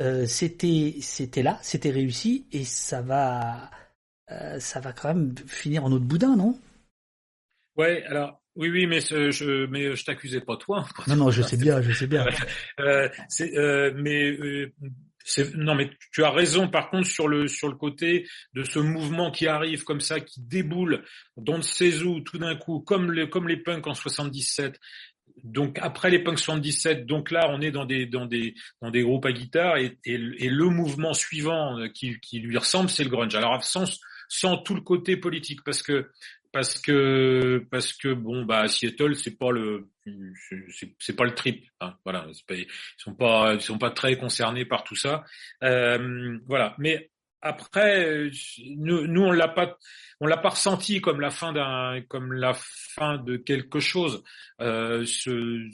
euh, 0.00 0.26
c'était 0.26 0.96
c'était 1.00 1.42
là, 1.42 1.58
c'était 1.62 1.90
réussi, 1.90 2.46
et 2.52 2.64
ça 2.64 3.02
va 3.02 3.70
euh, 4.30 4.58
ça 4.60 4.80
va 4.80 4.92
quand 4.92 5.08
même 5.08 5.34
finir 5.46 5.84
en 5.84 5.92
autre 5.92 6.04
boudin, 6.04 6.36
non? 6.36 6.58
Ouais, 7.76 8.04
alors 8.04 8.42
oui, 8.54 8.68
oui, 8.68 8.86
mais 8.86 9.00
ce- 9.00 9.30
je, 9.30 9.66
mais 9.66 9.96
je 9.96 10.04
t'accusais 10.04 10.40
pas 10.42 10.56
toi. 10.56 10.86
Non, 11.06 11.16
non, 11.16 11.30
je 11.30 11.42
sais 11.42 11.56
bien, 11.56 11.80
je 11.80 11.92
sais 11.92 12.06
bien. 12.06 12.26
Euh, 12.80 13.08
euh, 13.40 13.92
mais 13.96 14.30
euh, 14.30 14.72
non, 15.54 15.74
mais 15.74 15.90
tu 16.12 16.24
as 16.24 16.30
raison. 16.30 16.68
Par 16.68 16.90
contre, 16.90 17.06
sur 17.06 17.28
le 17.28 17.48
sur 17.48 17.68
le 17.68 17.76
côté 17.76 18.26
de 18.54 18.62
ce 18.62 18.78
mouvement 18.78 19.30
qui 19.30 19.46
arrive 19.46 19.84
comme 19.84 20.00
ça, 20.00 20.20
qui 20.20 20.40
déboule, 20.40 21.04
dans 21.36 21.58
ne 21.58 21.62
sait 21.62 22.02
où, 22.02 22.20
tout 22.20 22.38
d'un 22.38 22.56
coup, 22.56 22.80
comme 22.80 23.12
les 23.12 23.28
comme 23.28 23.48
les 23.48 23.56
punks 23.56 23.86
en 23.86 23.94
77. 23.94 24.78
Donc 25.44 25.78
après 25.80 26.10
les 26.10 26.18
punks 26.18 26.38
77, 26.38 27.06
donc 27.06 27.30
là 27.30 27.46
on 27.48 27.60
est 27.62 27.70
dans 27.70 27.86
des 27.86 28.06
dans 28.06 28.26
des 28.26 28.54
dans 28.80 28.90
des 28.90 29.02
groupes 29.02 29.24
à 29.24 29.32
guitare 29.32 29.78
et, 29.78 29.98
et, 30.04 30.18
le 30.18 30.68
mouvement 30.68 31.14
suivant 31.14 31.78
qui, 31.94 32.20
qui 32.20 32.38
lui 32.38 32.58
ressemble, 32.58 32.90
c'est 32.90 33.02
le 33.02 33.10
grunge. 33.10 33.34
Alors 33.34 33.64
sans 33.64 33.86
sans 34.28 34.56
tout 34.56 34.74
le 34.74 34.80
côté 34.80 35.18
politique, 35.18 35.62
parce 35.62 35.82
que 35.82 36.10
parce 36.52 36.78
que 36.78 37.66
parce 37.70 37.92
que 37.94 38.12
bon 38.12 38.44
bah 38.44 38.68
Seattle 38.68 39.16
c'est 39.16 39.38
pas 39.38 39.50
le 39.50 39.88
c'est 40.98 41.16
pas 41.16 41.24
le 41.24 41.34
trip 41.34 41.66
hein, 41.80 41.94
voilà. 42.04 42.26
Pas, 42.46 42.54
ils 42.54 42.66
sont 42.98 43.14
pas 43.14 43.54
ils 43.54 43.60
sont 43.60 43.78
pas 43.78 43.90
très 43.90 44.16
concernés 44.16 44.64
par 44.64 44.84
tout 44.84 44.96
ça. 44.96 45.24
Euh, 45.62 46.38
voilà. 46.46 46.74
Mais 46.78 47.10
après 47.40 48.30
nous, 48.76 49.06
nous 49.06 49.22
on 49.22 49.32
l'a 49.32 49.48
pas 49.48 49.78
on 50.20 50.26
l'a 50.26 50.36
pas 50.36 50.50
ressenti 50.50 51.00
comme 51.00 51.20
la 51.20 51.30
fin 51.30 51.52
d'un 51.52 52.02
comme 52.08 52.32
la 52.32 52.52
fin 52.54 53.16
de 53.16 53.36
quelque 53.36 53.80
chose. 53.80 54.22
Euh, 54.60 55.04
ce, 55.06 55.68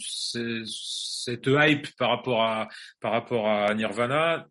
cette 0.64 1.46
hype 1.46 1.88
par 1.96 2.10
rapport 2.10 2.42
à 2.42 2.68
par 3.00 3.12
rapport 3.12 3.48
à 3.48 3.74
Nirvana 3.74 4.46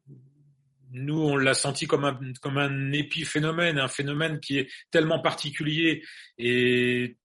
nous, 0.91 1.19
on 1.19 1.35
l'a 1.35 1.53
senti 1.53 1.87
comme 1.87 2.05
un, 2.05 2.19
comme 2.41 2.57
un 2.57 2.91
épiphénomène, 2.91 3.79
un 3.79 3.87
phénomène 3.87 4.39
qui 4.39 4.59
est 4.59 4.69
tellement 4.91 5.19
particulier 5.19 6.03
et 6.37 7.17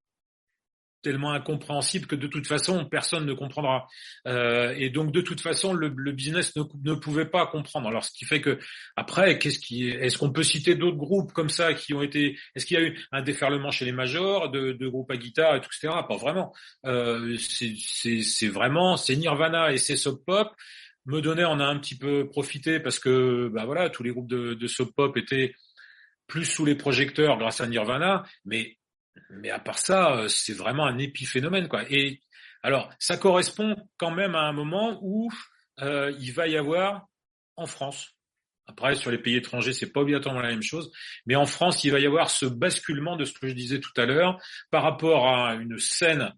tellement 1.03 1.33
incompréhensible 1.33 2.07
que 2.07 2.17
de 2.17 2.27
toute 2.27 2.47
façon, 2.47 2.85
personne 2.87 3.27
ne 3.27 3.35
comprendra. 3.35 3.87
Euh, 4.27 4.73
et 4.79 4.89
donc, 4.89 5.13
de 5.13 5.21
toute 5.21 5.41
façon, 5.41 5.75
le, 5.75 5.93
le 5.95 6.13
business 6.13 6.57
ne, 6.57 6.63
ne, 6.85 6.95
pouvait 6.95 7.27
pas 7.27 7.47
comprendre. 7.47 7.89
Alors, 7.89 8.05
ce 8.05 8.13
qui 8.13 8.25
fait 8.25 8.41
que, 8.41 8.59
après, 8.97 9.39
qu'est-ce 9.39 9.59
qui, 9.59 9.89
est-ce 9.89 10.17
qu'on 10.17 10.33
peut 10.33 10.45
citer 10.45 10.75
d'autres 10.75 10.97
groupes 10.97 11.33
comme 11.33 11.49
ça 11.49 11.75
qui 11.75 11.93
ont 11.93 12.03
été, 12.03 12.39
est-ce 12.55 12.65
qu'il 12.65 12.79
y 12.79 12.81
a 12.81 12.85
eu 12.85 12.99
un 13.11 13.23
déferlement 13.23 13.71
chez 13.71 13.85
les 13.85 13.93
majors 13.93 14.51
de, 14.51 14.73
de 14.73 14.89
groupes 14.89 15.11
à 15.11 15.17
guitare 15.17 15.57
etc. 15.57 15.89
Pas 16.09 16.17
vraiment. 16.17 16.55
Euh, 16.87 17.37
c'est 17.39 18.49
vraiment, 18.49 18.97
c'est 18.97 19.17
Nirvana 19.17 19.73
et 19.73 19.79
c'est 19.79 19.97
Sub 19.97 20.25
Pop 20.25 20.55
me 21.07 21.21
donner 21.21 21.45
en 21.45 21.61
a 21.61 21.65
un 21.65 21.79
petit 21.79 21.97
peu 21.97 22.29
profité 22.29 22.81
parce 22.81 22.99
que 22.99 23.49
bah 23.49 23.65
voilà 23.65 23.91
tous 23.91 24.03
les 24.03 24.11
groupes 24.11 24.29
de, 24.29 24.55
de 24.55 24.67
soap 24.67 24.95
pop 24.95 25.17
étaient 25.17 25.55
plus 26.27 26.45
sous 26.45 26.65
les 26.65 26.75
projecteurs 26.75 27.39
grâce 27.39 27.61
à 27.61 27.67
Nirvana 27.67 28.25
mais 28.45 28.79
mais 29.31 29.51
à 29.51 29.59
part 29.59 29.79
ça 29.79 30.25
c'est 30.29 30.57
vraiment 30.57 30.87
un 30.87 30.99
épiphénomène 30.99 31.69
quoi. 31.69 31.85
Et 31.91 32.21
alors 32.63 32.91
ça 32.99 33.17
correspond 33.17 33.77
quand 33.97 34.13
même 34.13 34.35
à 34.35 34.43
un 34.43 34.53
moment 34.53 34.99
où 35.03 35.31
euh, 35.81 36.15
il 36.21 36.33
va 36.33 36.47
y 36.47 36.57
avoir 36.57 37.07
en 37.57 37.67
France. 37.67 38.15
Après 38.67 38.95
sur 38.95 39.11
les 39.11 39.19
pays 39.19 39.37
étrangers 39.37 39.73
c'est 39.73 39.93
pas 39.93 40.01
obligatoirement 40.01 40.41
la 40.41 40.51
même 40.51 40.63
chose 40.63 40.93
mais 41.27 41.35
en 41.35 41.47
France 41.47 41.83
il 41.83 41.91
va 41.91 41.99
y 41.99 42.07
avoir 42.07 42.31
ce 42.31 42.47
basculement 42.47 43.17
de 43.17 43.25
ce 43.25 43.33
que 43.33 43.49
je 43.49 43.55
disais 43.55 43.81
tout 43.81 43.93
à 43.97 44.07
l'heure 44.07 44.41
par 44.71 44.85
rapport 44.85 45.29
à 45.29 45.55
une 45.55 45.79
scène 45.79 46.33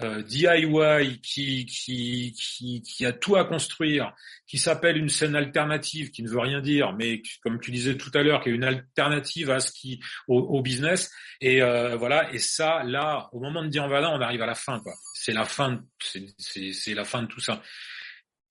euh, 0.00 0.22
DIY 0.22 1.20
qui, 1.20 1.66
qui, 1.66 2.32
qui, 2.32 2.80
qui 2.80 3.04
a 3.04 3.12
tout 3.12 3.36
à 3.36 3.44
construire, 3.44 4.14
qui 4.46 4.56
s'appelle 4.56 4.96
une 4.96 5.10
scène 5.10 5.36
alternative, 5.36 6.10
qui 6.10 6.22
ne 6.22 6.30
veut 6.30 6.40
rien 6.40 6.62
dire, 6.62 6.94
mais 6.94 7.20
comme 7.42 7.60
tu 7.60 7.70
disais 7.70 7.98
tout 7.98 8.10
à 8.14 8.22
l'heure, 8.22 8.42
qui 8.42 8.48
est 8.48 8.52
une 8.52 8.64
alternative 8.64 9.50
à 9.50 9.60
ce 9.60 9.70
qui 9.70 10.00
au, 10.28 10.62
business. 10.62 11.10
Et 11.42 11.62
euh, 11.62 11.96
voilà. 11.96 12.32
Et 12.32 12.38
ça, 12.38 12.82
là, 12.84 13.28
au 13.32 13.40
moment 13.40 13.62
de 13.62 13.86
voilà, 13.86 14.10
on 14.10 14.20
arrive 14.20 14.40
à 14.40 14.46
la 14.46 14.54
fin. 14.54 14.80
C'est 15.14 15.32
la 15.32 15.44
fin, 15.44 15.82
c'est 15.98 16.94
la 16.94 17.04
fin 17.04 17.22
de 17.22 17.26
tout 17.26 17.40
ça. 17.40 17.62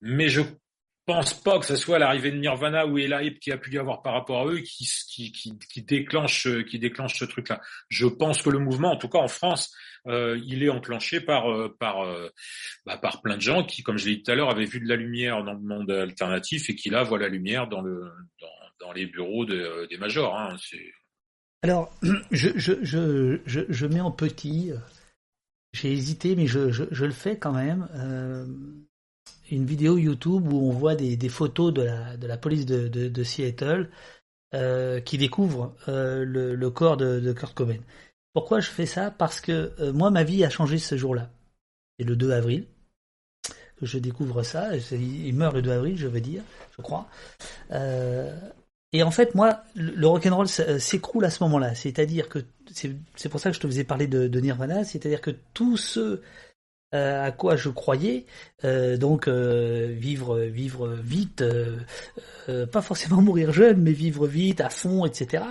Mais 0.01 0.30
je 0.30 0.41
pense 1.05 1.34
pas 1.34 1.57
que 1.57 1.65
ce 1.65 1.76
soit 1.76 1.97
l'arrivée 1.97 2.31
de 2.31 2.38
Nirvana 2.38 2.85
ou 2.85 2.97
la 2.97 3.23
hype 3.23 3.39
qui 3.39 3.51
a 3.51 3.57
pu 3.57 3.73
y 3.73 3.80
avoir 3.80 4.03
par 4.03 4.13
rapport 4.13 4.41
à 4.41 4.45
eux 4.45 4.59
qui, 4.59 4.88
qui, 5.07 5.31
qui, 5.31 5.57
qui 5.57 5.81
déclenche 5.81 6.47
qui 6.65 6.77
déclenche 6.77 7.18
ce 7.18 7.26
truc-là. 7.26 7.61
Je 7.89 8.05
pense 8.05 8.43
que 8.43 8.51
le 8.51 8.59
mouvement, 8.59 8.91
en 8.91 8.97
tout 8.97 9.09
cas 9.09 9.19
en 9.19 9.27
France, 9.27 9.73
il 10.07 10.64
est 10.64 10.69
enclenché 10.69 11.22
par 11.22 11.52
euh, 11.52 11.76
par 11.80 12.02
euh, 12.02 12.30
bah, 12.86 12.98
par 12.98 13.22
plein 13.22 13.36
de 13.36 13.41
gens 13.41 13.64
qui, 13.64 13.84
comme 13.84 13.98
je 13.98 14.07
l'ai 14.07 14.15
dit 14.18 14.23
tout 14.23 14.32
à 14.32 14.36
l'heure, 14.36 14.49
avaient 14.49 14.65
vu 14.65 14.80
de 14.80 14.88
la 14.88 14.95
lumière 14.95 15.44
dans 15.44 15.53
le 15.53 15.60
monde 15.60 15.91
alternatif 15.91 16.69
et 16.69 16.76
qui 16.76 16.90
là 16.90 17.03
voient 17.03 17.19
la 17.19 17.28
lumière 17.28 17.68
dans 17.68 17.82
le 17.82 18.11
dans, 18.40 18.88
dans 18.88 18.91
les 18.94 19.06
bureaux 19.06 19.45
de, 19.45 19.88
des 19.90 19.98
majors. 19.98 20.38
Hein. 20.38 20.57
Alors, 21.61 21.95
je, 22.32 22.49
je, 22.56 22.73
je, 22.84 23.40
je, 23.45 23.86
mets 23.86 24.02
en 24.02 24.11
petit. 24.11 24.72
J'ai 25.73 25.91
hésité, 25.91 26.36
mais 26.36 26.48
je, 26.48 26.60
le 26.60 27.11
fais 27.11 27.38
quand 27.38 27.53
même 27.53 27.88
une 29.52 29.65
vidéo 29.65 29.98
YouTube 29.98 30.52
où 30.52 30.69
on 30.69 30.72
voit 30.72 30.95
des, 30.95 31.30
photos 31.30 31.73
de 31.73 31.84
la, 31.84 32.18
de 32.18 32.28
la 32.28 32.38
police 32.38 32.65
de, 32.65 32.88
de, 32.88 33.23
Seattle 33.23 33.90
euh, 34.53 34.99
qui 34.99 35.18
découvre 35.18 35.76
euh, 35.88 36.26
le, 36.26 36.56
le, 36.56 36.69
corps 36.69 36.98
de, 36.98 37.32
Kurt 37.34 37.53
Cobain. 37.53 37.80
Pourquoi 38.34 38.60
je 38.60 38.70
fais 38.70 38.86
ça? 38.86 39.12
Parce 39.12 39.41
que 39.41 39.74
euh, 39.80 39.94
moi, 39.94 40.12
ma 40.12 40.24
vie 40.24 40.44
a 40.44 40.49
changé 40.49 40.78
ce 40.78 40.98
jour-là. 40.98 41.30
C'est 41.98 42.06
le 42.06 42.16
2 42.16 42.32
avril 42.32 42.66
que 43.78 43.86
je 43.86 43.98
découvre 43.98 44.44
ça. 44.44 44.70
Il 44.91 45.34
meurt 45.36 45.56
le 45.56 45.62
2 45.62 45.72
avril, 45.72 45.98
je 45.98 46.08
veux 46.08 46.22
dire, 46.22 46.44
je 46.78 46.82
crois. 46.82 47.08
et 48.94 49.03
en 49.03 49.12
fait, 49.12 49.34
moi, 49.34 49.64
le 49.76 50.06
rock'n'roll 50.08 50.48
s'écroule 50.48 51.26
à 51.26 51.30
ce 51.30 51.44
moment-là. 51.44 51.74
C'est-à-dire 51.74 52.30
que 52.30 52.40
c'est 52.74 53.30
pour 53.30 53.40
ça 53.40 53.49
que 53.49 53.56
je 53.56 53.60
te 53.60 53.68
faisais 53.68 53.84
parler 53.84 54.08
de, 54.08 54.28
de 54.28 54.40
Nirvana. 54.40 54.84
C'est-à-dire 54.84 55.22
que 55.22 55.32
tous 55.53 55.78
ceux 55.78 56.22
euh, 56.93 57.26
à 57.26 57.31
quoi 57.31 57.55
je 57.55 57.69
croyais, 57.69 58.26
euh, 58.65 58.97
donc 58.97 59.30
euh, 59.30 59.95
vivre 59.97 60.39
vivre 60.39 60.89
vite, 60.89 61.41
pas 62.72 62.81
forcément 62.81 63.22
mourir 63.22 63.53
jeune, 63.53 63.81
mais 63.81 63.93
vivre 63.93 64.27
vite, 64.27 64.59
à 64.59 64.69
fond, 64.69 65.05
etc. 65.05 65.45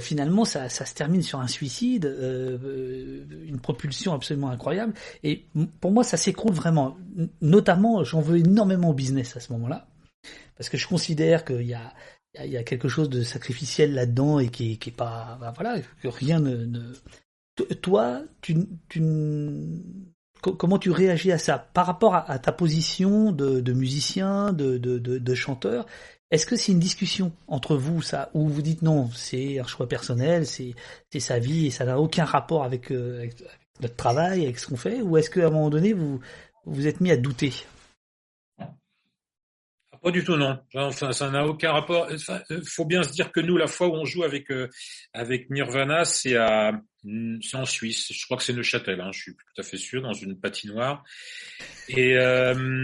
finalement, 0.00 0.46
ça, 0.46 0.70
ça 0.70 0.86
se 0.86 0.94
termine 0.94 1.22
sur 1.22 1.40
un 1.40 1.46
suicide, 1.46 2.06
une 2.06 3.60
propulsion 3.60 4.14
absolument 4.14 4.48
incroyable. 4.48 4.94
Et 5.22 5.44
pour 5.80 5.90
moi, 5.92 6.04
ça 6.04 6.16
s'écroule 6.16 6.54
vraiment. 6.54 6.96
Notamment, 7.42 8.02
j'en 8.02 8.20
veux 8.20 8.38
énormément 8.38 8.88
au 8.88 8.94
business 8.94 9.36
à 9.36 9.40
ce 9.40 9.52
moment-là, 9.52 9.88
parce 10.56 10.70
que 10.70 10.78
je 10.78 10.86
considère 10.86 11.44
qu'il 11.44 11.66
y 11.66 11.74
a 11.74 11.92
il 12.44 12.50
y 12.50 12.56
a 12.56 12.62
quelque 12.62 12.88
chose 12.88 13.10
de 13.10 13.22
sacrificiel 13.22 13.94
là-dedans 13.94 14.38
et 14.38 14.48
qui 14.48 14.72
est, 14.72 14.76
qui 14.76 14.90
est 14.90 14.92
pas, 14.92 15.38
bah 15.40 15.52
voilà, 15.54 15.80
que 16.02 16.08
rien 16.08 16.40
ne, 16.40 16.66
ne... 16.66 16.92
Toi, 17.82 18.22
tu, 18.40 18.54
tu 18.88 19.00
comment 20.52 20.78
tu 20.78 20.90
réagis 20.90 21.32
à 21.32 21.38
ça 21.38 21.58
par 21.72 21.86
rapport 21.86 22.14
à, 22.14 22.38
ta 22.38 22.52
position 22.52 23.32
de, 23.32 23.72
musicien, 23.72 24.52
de, 24.52 25.34
chanteur 25.34 25.86
Est-ce 26.30 26.46
que 26.46 26.56
c'est 26.56 26.72
une 26.72 26.78
discussion 26.78 27.32
entre 27.46 27.76
vous, 27.76 28.02
ça, 28.02 28.30
où 28.34 28.48
vous 28.48 28.62
dites 28.62 28.82
non, 28.82 29.10
c'est 29.14 29.58
un 29.58 29.66
choix 29.66 29.88
personnel, 29.88 30.46
c'est 30.46 30.74
sa 31.18 31.38
vie 31.38 31.66
et 31.66 31.70
ça 31.70 31.84
n'a 31.84 31.98
aucun 31.98 32.24
rapport 32.24 32.64
avec, 32.64 32.90
euh, 32.90 33.18
avec, 33.18 33.34
notre 33.80 33.96
travail, 33.96 34.42
avec 34.42 34.58
ce 34.58 34.66
qu'on 34.66 34.76
fait, 34.76 35.00
ou 35.02 35.16
est-ce 35.16 35.30
qu'à 35.30 35.46
un 35.46 35.50
moment 35.50 35.70
donné 35.70 35.92
vous 35.92 36.20
vous 36.66 36.86
êtes 36.86 37.00
mis 37.00 37.10
à 37.10 37.16
douter? 37.16 37.52
Pas 40.02 40.10
du 40.10 40.24
tout, 40.24 40.36
non. 40.36 40.58
Enfin, 40.74 41.12
ça 41.12 41.30
n'a 41.30 41.44
aucun 41.46 41.72
rapport. 41.72 42.08
Enfin, 42.12 42.40
faut 42.66 42.84
bien 42.84 43.02
se 43.02 43.12
dire 43.12 43.32
que 43.32 43.40
nous, 43.40 43.56
la 43.56 43.66
fois 43.66 43.88
où 43.88 43.94
on 43.94 44.04
joue 44.04 44.24
avec 44.24 44.50
euh, 44.50 44.68
avec 45.12 45.50
Nirvana, 45.50 46.04
c'est 46.04 46.36
à 46.36 46.72
c'est 47.40 47.56
en 47.56 47.64
Suisse. 47.64 48.12
Je 48.12 48.24
crois 48.24 48.36
que 48.36 48.42
c'est 48.42 48.52
Neuchâtel. 48.52 49.00
Hein, 49.00 49.10
je 49.12 49.20
suis 49.20 49.34
tout 49.34 49.60
à 49.60 49.62
fait 49.62 49.76
sûr, 49.76 50.02
dans 50.02 50.12
une 50.12 50.38
patinoire. 50.38 51.04
Et, 51.88 52.16
euh, 52.18 52.82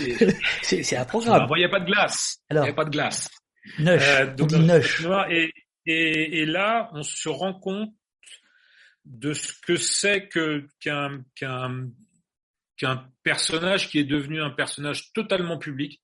et 0.70 0.82
c'est 0.82 0.96
un 0.96 1.04
programme. 1.04 1.46
Il 1.56 1.58
n'y 1.58 1.64
a 1.64 1.68
pas 1.68 1.80
de 1.80 1.86
glace. 1.86 2.38
Il 2.50 2.60
n'y 2.60 2.68
a 2.68 2.72
pas 2.72 2.84
de 2.84 2.90
glace. 2.90 3.30
Neuch. 3.78 4.02
Euh, 4.02 4.34
donc, 4.34 4.50
on 4.52 4.58
dit 4.58 4.66
Neuch. 4.66 5.04
Et, 5.30 5.50
et, 5.86 6.40
et 6.40 6.46
là, 6.46 6.90
on 6.92 7.02
se 7.02 7.28
rend 7.28 7.54
compte 7.54 7.90
de 9.04 9.32
ce 9.32 9.52
que 9.66 9.76
c'est 9.76 10.28
que 10.28 10.66
qu'un 10.80 11.22
qu'un 11.34 11.88
qu'un 12.76 13.06
personnage 13.22 13.88
qui 13.88 13.98
est 13.98 14.04
devenu 14.04 14.42
un 14.42 14.50
personnage 14.50 15.12
totalement 15.12 15.58
public 15.58 16.00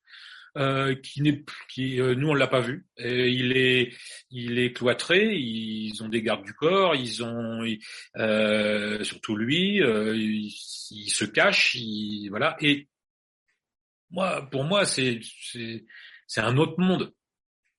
euh, 0.57 0.95
qui 0.97 1.23
n'est 1.23 1.45
qui 1.69 2.01
euh, 2.01 2.15
nous 2.15 2.29
on 2.29 2.35
l'a 2.35 2.47
pas 2.47 2.61
vu. 2.61 2.87
Et 2.97 3.29
il 3.29 3.57
est 3.57 3.93
il 4.31 4.59
est 4.59 4.73
cloîtré 4.73 5.37
ils 5.37 6.03
ont 6.03 6.09
des 6.09 6.23
gardes 6.23 6.45
du 6.45 6.55
corps 6.55 6.95
ils 6.97 7.23
ont 7.23 7.65
euh, 8.17 9.05
surtout 9.05 9.37
lui 9.37 9.83
euh, 9.83 10.17
il, 10.17 10.47
il, 10.91 11.11
se 11.11 11.25
cache 11.25 11.75
il, 11.77 12.29
voilà. 12.31 12.57
Et 12.61 12.89
moi 14.11 14.49
pour 14.51 14.65
moi 14.65 14.85
c'est 14.85 15.21
c'est 16.27 16.41
un 16.41 16.57
autre 16.57 16.79
monde. 16.79 17.13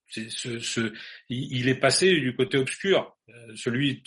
C'est 0.07 0.29
ce, 0.29 0.59
ce 0.59 0.93
il, 1.29 1.69
est 1.69 1.79
passé 1.79 2.19
du 2.19 2.35
côté 2.35 2.57
obscur 2.57 3.15
celui 3.55 4.03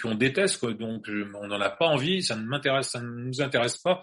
qu'on 0.00 0.14
déteste, 0.14 0.58
quoi. 0.58 0.74
donc 0.74 1.08
on 1.08 1.46
n'en 1.46 1.60
a 1.60 1.70
pas 1.70 1.86
envie, 1.86 2.22
ça 2.22 2.36
ne 2.36 2.44
m'intéresse, 2.44 2.90
ça 2.90 3.00
ne 3.00 3.08
nous 3.08 3.40
intéresse 3.40 3.78
pas. 3.78 4.02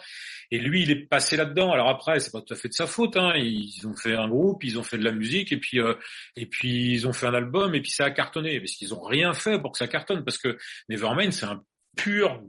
Et 0.50 0.60
lui, 0.60 0.84
il 0.84 0.92
est 0.92 1.08
passé 1.08 1.38
là-dedans. 1.38 1.72
Alors 1.72 1.90
après, 1.90 2.20
c'est 2.20 2.32
pas 2.32 2.42
tout 2.42 2.54
à 2.54 2.58
fait 2.58 2.68
de 2.68 2.74
sa 2.74 2.88
faute. 2.88 3.16
Hein. 3.18 3.34
Ils 3.38 3.88
ont 3.88 3.96
fait 3.96 4.16
un 4.16 4.28
groupe, 4.28 4.64
ils 4.64 4.78
ont 4.78 4.84
fait 4.84 4.98
de 4.98 5.04
la 5.04 5.12
musique, 5.12 5.52
et 5.52 5.58
puis 5.58 5.80
euh, 5.80 5.94
et 6.36 6.46
puis 6.46 6.94
ils 6.94 7.08
ont 7.08 7.14
fait 7.14 7.28
un 7.28 7.34
album, 7.34 7.74
et 7.76 7.82
puis 7.82 7.92
ça 7.92 8.06
a 8.06 8.12
cartonné. 8.12 8.60
Parce 8.60 8.74
qu'ils 8.74 8.94
ont 8.94 9.04
rien 9.04 9.34
fait 9.34 9.60
pour 9.60 9.72
que 9.72 9.78
ça 9.78 9.88
cartonne, 9.88 10.24
parce 10.24 10.38
que 10.38 10.58
Nevermind, 10.90 11.32
c'est 11.32 11.46
un 11.46 11.64
pur 11.96 12.42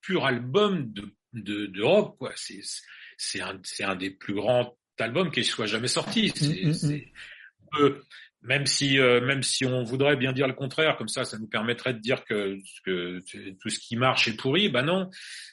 pur 0.00 0.24
album 0.24 0.92
de 0.92 1.14
de, 1.32 1.66
de 1.66 1.82
rock, 1.82 2.16
quoi. 2.18 2.32
C'est 2.36 2.60
c'est 3.16 3.40
un 3.40 3.60
c'est 3.62 3.84
un 3.84 3.96
des 3.96 4.10
plus 4.10 4.34
grands 4.34 4.76
albums 4.98 5.30
qui 5.30 5.44
soit 5.44 5.66
jamais 5.66 5.88
sorti. 5.88 6.32
C'est, 6.34 6.64
mm, 6.64 6.94
mm, 7.78 7.86
mm 7.86 8.00
même 8.42 8.66
si 8.66 8.98
euh, 8.98 9.20
même 9.20 9.42
si 9.42 9.66
on 9.66 9.82
voudrait 9.82 10.16
bien 10.16 10.32
dire 10.32 10.46
le 10.46 10.54
contraire, 10.54 10.96
comme 10.96 11.08
ça, 11.08 11.24
ça 11.24 11.38
nous 11.38 11.46
permettrait 11.48 11.94
de 11.94 11.98
dire 11.98 12.24
que, 12.24 12.58
que 12.84 13.20
tout 13.60 13.68
ce 13.68 13.78
qui 13.78 13.96
marche 13.96 14.28
est 14.28 14.36
pourri. 14.36 14.68
Ben 14.68 14.82
non, 14.82 15.10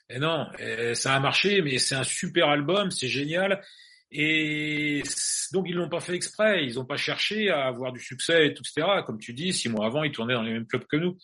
et 0.10 0.20
non, 0.20 0.48
ça 0.94 1.14
a 1.14 1.20
marché, 1.20 1.62
mais 1.62 1.78
c'est 1.78 1.96
un 1.96 2.04
super 2.04 2.48
album, 2.48 2.92
c'est 2.92 3.10
génial. 3.10 3.62
Et 4.10 5.04
donc 5.52 5.66
ils 5.68 5.76
l'ont 5.76 5.90
pas 5.90 6.00
fait 6.00 6.16
exprès, 6.16 6.66
ils 6.66 6.76
n'ont 6.76 6.86
pas 6.86 6.96
cherché 6.96 7.50
à 7.50 7.66
avoir 7.66 7.92
du 7.92 8.00
succès 8.00 8.48
etc. 8.48 8.88
Comme 9.06 9.20
tu 9.20 9.34
dis, 9.34 9.52
six 9.52 9.68
mois 9.68 9.86
avant, 9.86 10.04
ils 10.04 10.12
tournaient 10.12 10.36
dans 10.36 10.44
les 10.44 10.54
mêmes 10.54 10.68
clubs 10.68 10.86
que 10.86 10.98
nous. 10.98 11.18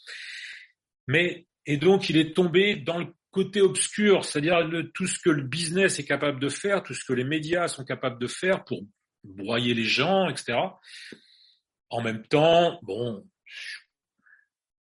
Mais 1.07 1.47
et 1.65 1.77
donc 1.77 2.09
il 2.09 2.17
est 2.17 2.35
tombé 2.35 2.75
dans 2.75 2.99
le 2.99 3.07
côté 3.31 3.61
obscur, 3.61 4.25
c'est-à-dire 4.25 4.69
tout 4.93 5.07
ce 5.07 5.17
que 5.19 5.29
le 5.29 5.43
business 5.43 5.97
est 5.99 6.05
capable 6.05 6.39
de 6.39 6.49
faire, 6.49 6.83
tout 6.83 6.93
ce 6.93 7.03
que 7.05 7.13
les 7.13 7.23
médias 7.23 7.67
sont 7.67 7.85
capables 7.85 8.19
de 8.19 8.27
faire 8.27 8.63
pour 8.63 8.81
broyer 9.23 9.73
les 9.73 9.85
gens, 9.85 10.29
etc. 10.29 10.57
En 11.93 12.01
même 12.01 12.25
temps, 12.25 12.79
bon, 12.81 13.23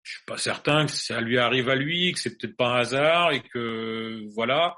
je 0.03 0.11
suis 0.11 0.25
pas 0.27 0.37
certain 0.37 0.85
que 0.85 0.91
ça 0.91 1.21
lui 1.21 1.39
arrive 1.39 1.67
à 1.67 1.75
lui, 1.75 2.11
que 2.11 2.19
c'est 2.19 2.37
peut-être 2.37 2.55
pas 2.55 2.67
un 2.67 2.81
hasard 2.81 3.31
et 3.31 3.41
que 3.41 4.23
voilà, 4.35 4.77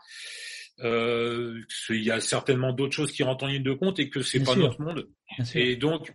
euh, 0.79 1.59
il 1.89 2.01
y 2.01 2.09
a 2.09 2.21
certainement 2.21 2.71
d'autres 2.71 2.95
choses 2.95 3.11
qui 3.11 3.23
rentrent 3.23 3.43
en 3.43 3.47
ligne 3.47 3.63
de 3.63 3.73
compte 3.73 3.99
et 3.99 4.09
que 4.09 4.21
c'est 4.21 4.41
pas 4.45 4.55
notre 4.55 4.81
monde. 4.81 5.09
Et 5.55 5.75
donc 5.75 6.13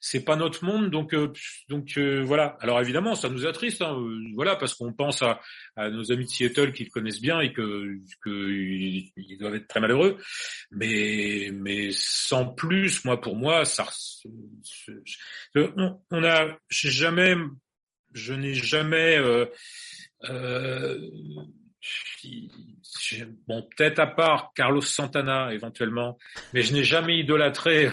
c'est 0.00 0.24
pas 0.24 0.36
notre 0.36 0.64
monde, 0.64 0.90
donc 0.90 1.14
euh, 1.14 1.32
donc 1.68 1.96
euh, 1.96 2.22
voilà. 2.24 2.56
Alors 2.60 2.80
évidemment, 2.80 3.14
ça 3.14 3.28
nous 3.28 3.46
attriste, 3.46 3.82
hein, 3.82 3.96
euh, 3.98 4.18
voilà, 4.34 4.56
parce 4.56 4.74
qu'on 4.74 4.92
pense 4.92 5.22
à, 5.22 5.40
à, 5.76 5.90
nos 5.90 6.12
amis 6.12 6.24
de 6.24 6.30
Seattle 6.30 6.72
qui 6.72 6.84
le 6.84 6.90
connaissent 6.90 7.20
bien 7.20 7.40
et 7.40 7.52
que 7.52 7.98
que 8.22 8.50
ils, 8.50 9.38
doivent 9.38 9.54
être 9.56 9.68
très 9.68 9.80
malheureux. 9.80 10.18
Mais 10.70 11.50
mais 11.52 11.90
sans 11.92 12.46
plus, 12.46 13.04
moi 13.04 13.20
pour 13.20 13.36
moi, 13.36 13.64
ça, 13.64 13.86
on, 15.54 16.00
on 16.10 16.24
a 16.24 16.56
jamais, 16.70 17.34
je 18.12 18.32
n'ai 18.32 18.54
jamais 18.54 19.18
euh, 19.18 19.46
euh, 20.24 20.98
bon, 23.46 23.62
peut-être 23.76 23.98
à 23.98 24.06
part 24.06 24.52
Carlos 24.54 24.80
Santana 24.80 25.52
éventuellement, 25.52 26.18
mais 26.52 26.62
je 26.62 26.72
n'ai 26.72 26.84
jamais 26.84 27.18
idolâtré 27.18 27.90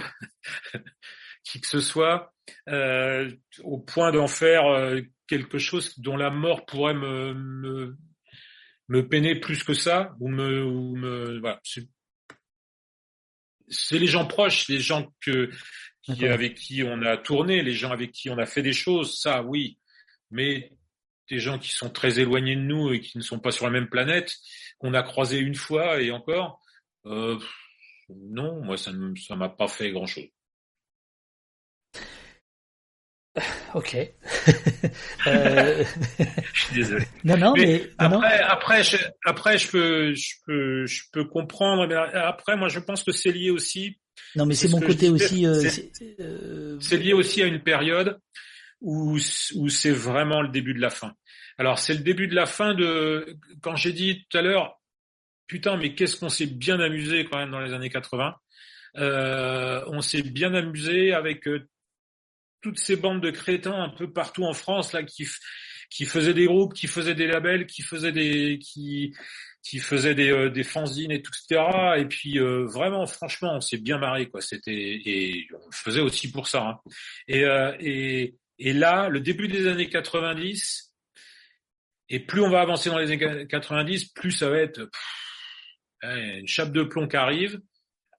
qui 1.43 1.61
que 1.61 1.67
ce 1.67 1.79
soit, 1.79 2.33
euh, 2.69 3.31
au 3.63 3.79
point 3.79 4.11
d'en 4.11 4.27
faire 4.27 4.65
euh, 4.67 5.01
quelque 5.27 5.57
chose 5.57 5.97
dont 5.99 6.17
la 6.17 6.29
mort 6.29 6.65
pourrait 6.65 6.93
me, 6.93 7.33
me, 7.33 7.97
me 8.89 9.07
peiner 9.07 9.35
plus 9.35 9.63
que 9.63 9.73
ça, 9.73 10.15
ou 10.19 10.29
me, 10.29 10.63
ou 10.63 10.95
me 10.95 11.39
voilà. 11.39 11.59
C'est 13.69 13.97
les 13.97 14.07
gens 14.07 14.25
proches, 14.25 14.67
les 14.67 14.79
gens 14.79 15.11
que 15.21 15.49
qui, 16.03 16.27
avec 16.27 16.55
qui 16.55 16.83
on 16.83 17.01
a 17.01 17.17
tourné, 17.17 17.63
les 17.63 17.73
gens 17.73 17.91
avec 17.91 18.11
qui 18.11 18.29
on 18.29 18.37
a 18.37 18.45
fait 18.45 18.61
des 18.61 18.73
choses, 18.73 19.17
ça 19.19 19.41
oui, 19.41 19.79
mais 20.31 20.73
des 21.29 21.39
gens 21.39 21.57
qui 21.57 21.71
sont 21.71 21.89
très 21.89 22.19
éloignés 22.19 22.57
de 22.57 22.61
nous 22.61 22.91
et 22.91 22.99
qui 22.99 23.17
ne 23.17 23.23
sont 23.23 23.39
pas 23.39 23.51
sur 23.51 23.65
la 23.65 23.71
même 23.71 23.89
planète, 23.89 24.35
qu'on 24.79 24.93
a 24.93 25.01
croisé 25.01 25.39
une 25.39 25.55
fois 25.55 26.01
et 26.01 26.11
encore, 26.11 26.59
euh, 27.05 27.39
non, 28.09 28.61
moi 28.63 28.77
ça 28.77 28.91
ne 28.91 29.15
ça 29.15 29.35
m'a 29.35 29.49
pas 29.49 29.69
fait 29.69 29.91
grand 29.91 30.05
Ok. 33.73 33.95
euh... 35.27 35.83
je 36.53 36.61
suis 36.61 36.75
désolé. 36.75 37.05
Non, 37.23 37.37
non, 37.37 37.53
mais, 37.55 37.89
après, 37.97 38.39
après, 38.39 38.83
je, 38.83 38.97
après, 39.25 39.57
je 39.57 39.69
peux, 39.69 40.13
je 40.13 40.33
peux, 40.45 40.85
je 40.85 41.03
peux 41.11 41.25
comprendre. 41.25 41.87
Mais 41.87 41.95
après, 41.95 42.55
moi, 42.55 42.69
je 42.69 42.79
pense 42.79 43.03
que 43.03 43.11
c'est 43.11 43.31
lié 43.31 43.49
aussi. 43.49 43.97
Non, 44.35 44.45
mais 44.45 44.53
c'est 44.55 44.69
mon 44.69 44.79
côté 44.79 45.09
aussi. 45.09 45.45
Euh, 45.45 45.63
euh... 46.19 46.77
C'est 46.79 46.97
lié 46.97 47.13
aussi 47.13 47.41
à 47.41 47.47
une 47.47 47.61
période 47.61 48.19
où, 48.81 49.17
où 49.55 49.69
c'est 49.69 49.91
vraiment 49.91 50.41
le 50.41 50.49
début 50.49 50.73
de 50.73 50.81
la 50.81 50.89
fin. 50.89 51.13
Alors, 51.57 51.79
c'est 51.79 51.93
le 51.93 52.01
début 52.01 52.27
de 52.27 52.35
la 52.35 52.45
fin 52.45 52.73
de 52.73 53.37
quand 53.61 53.75
j'ai 53.75 53.93
dit 53.93 54.25
tout 54.29 54.37
à 54.37 54.41
l'heure, 54.41 54.79
putain, 55.47 55.77
mais 55.77 55.95
qu'est-ce 55.95 56.17
qu'on 56.17 56.29
s'est 56.29 56.47
bien 56.47 56.79
amusé 56.79 57.25
quand 57.25 57.37
même 57.37 57.51
dans 57.51 57.59
les 57.61 57.73
années 57.73 57.89
80. 57.89 58.35
Euh, 58.97 59.83
on 59.87 60.01
s'est 60.01 60.21
bien 60.21 60.53
amusé 60.53 61.13
avec 61.13 61.47
euh, 61.47 61.67
toutes 62.63 62.79
ces 62.79 62.95
bandes 62.95 63.21
de 63.21 63.29
crétins 63.29 63.83
un 63.83 63.89
peu 63.89 64.11
partout 64.11 64.45
en 64.45 64.53
France 64.53 64.93
là 64.93 65.03
qui 65.03 65.27
qui 65.89 66.05
faisaient 66.05 66.33
des 66.33 66.45
groupes, 66.45 66.73
qui 66.73 66.87
faisaient 66.87 67.13
des 67.13 67.27
labels, 67.27 67.67
qui 67.67 67.83
faisaient 67.83 68.11
des 68.11 68.57
qui 68.59 69.13
qui 69.61 69.79
faisaient 69.79 70.15
des, 70.15 70.29
euh, 70.31 70.63
fanzines 70.63 71.11
et 71.11 71.21
tout 71.21 71.31
etc. 71.45 71.61
Et 71.97 72.05
puis 72.05 72.39
euh, 72.39 72.65
vraiment, 72.65 73.05
franchement, 73.05 73.55
on 73.55 73.61
s'est 73.61 73.77
bien 73.77 73.97
marré 73.99 74.27
quoi. 74.27 74.41
C'était 74.41 74.71
et 74.71 75.47
on 75.53 75.71
faisait 75.71 76.01
aussi 76.01 76.31
pour 76.31 76.47
ça. 76.47 76.61
Hein. 76.63 76.79
Et, 77.27 77.45
euh, 77.45 77.75
et 77.79 78.35
et 78.59 78.73
là, 78.73 79.09
le 79.09 79.19
début 79.19 79.47
des 79.47 79.67
années 79.67 79.89
90. 79.89 80.93
Et 82.09 82.19
plus 82.19 82.41
on 82.41 82.49
va 82.49 82.61
avancer 82.61 82.89
dans 82.89 82.99
les 82.99 83.11
années 83.11 83.47
90, 83.47 84.05
plus 84.13 84.31
ça 84.31 84.49
va 84.49 84.59
être 84.59 84.89
une 86.03 86.47
chape 86.47 86.71
de 86.71 86.83
plomb 86.83 87.07
qui 87.07 87.15
arrive 87.15 87.61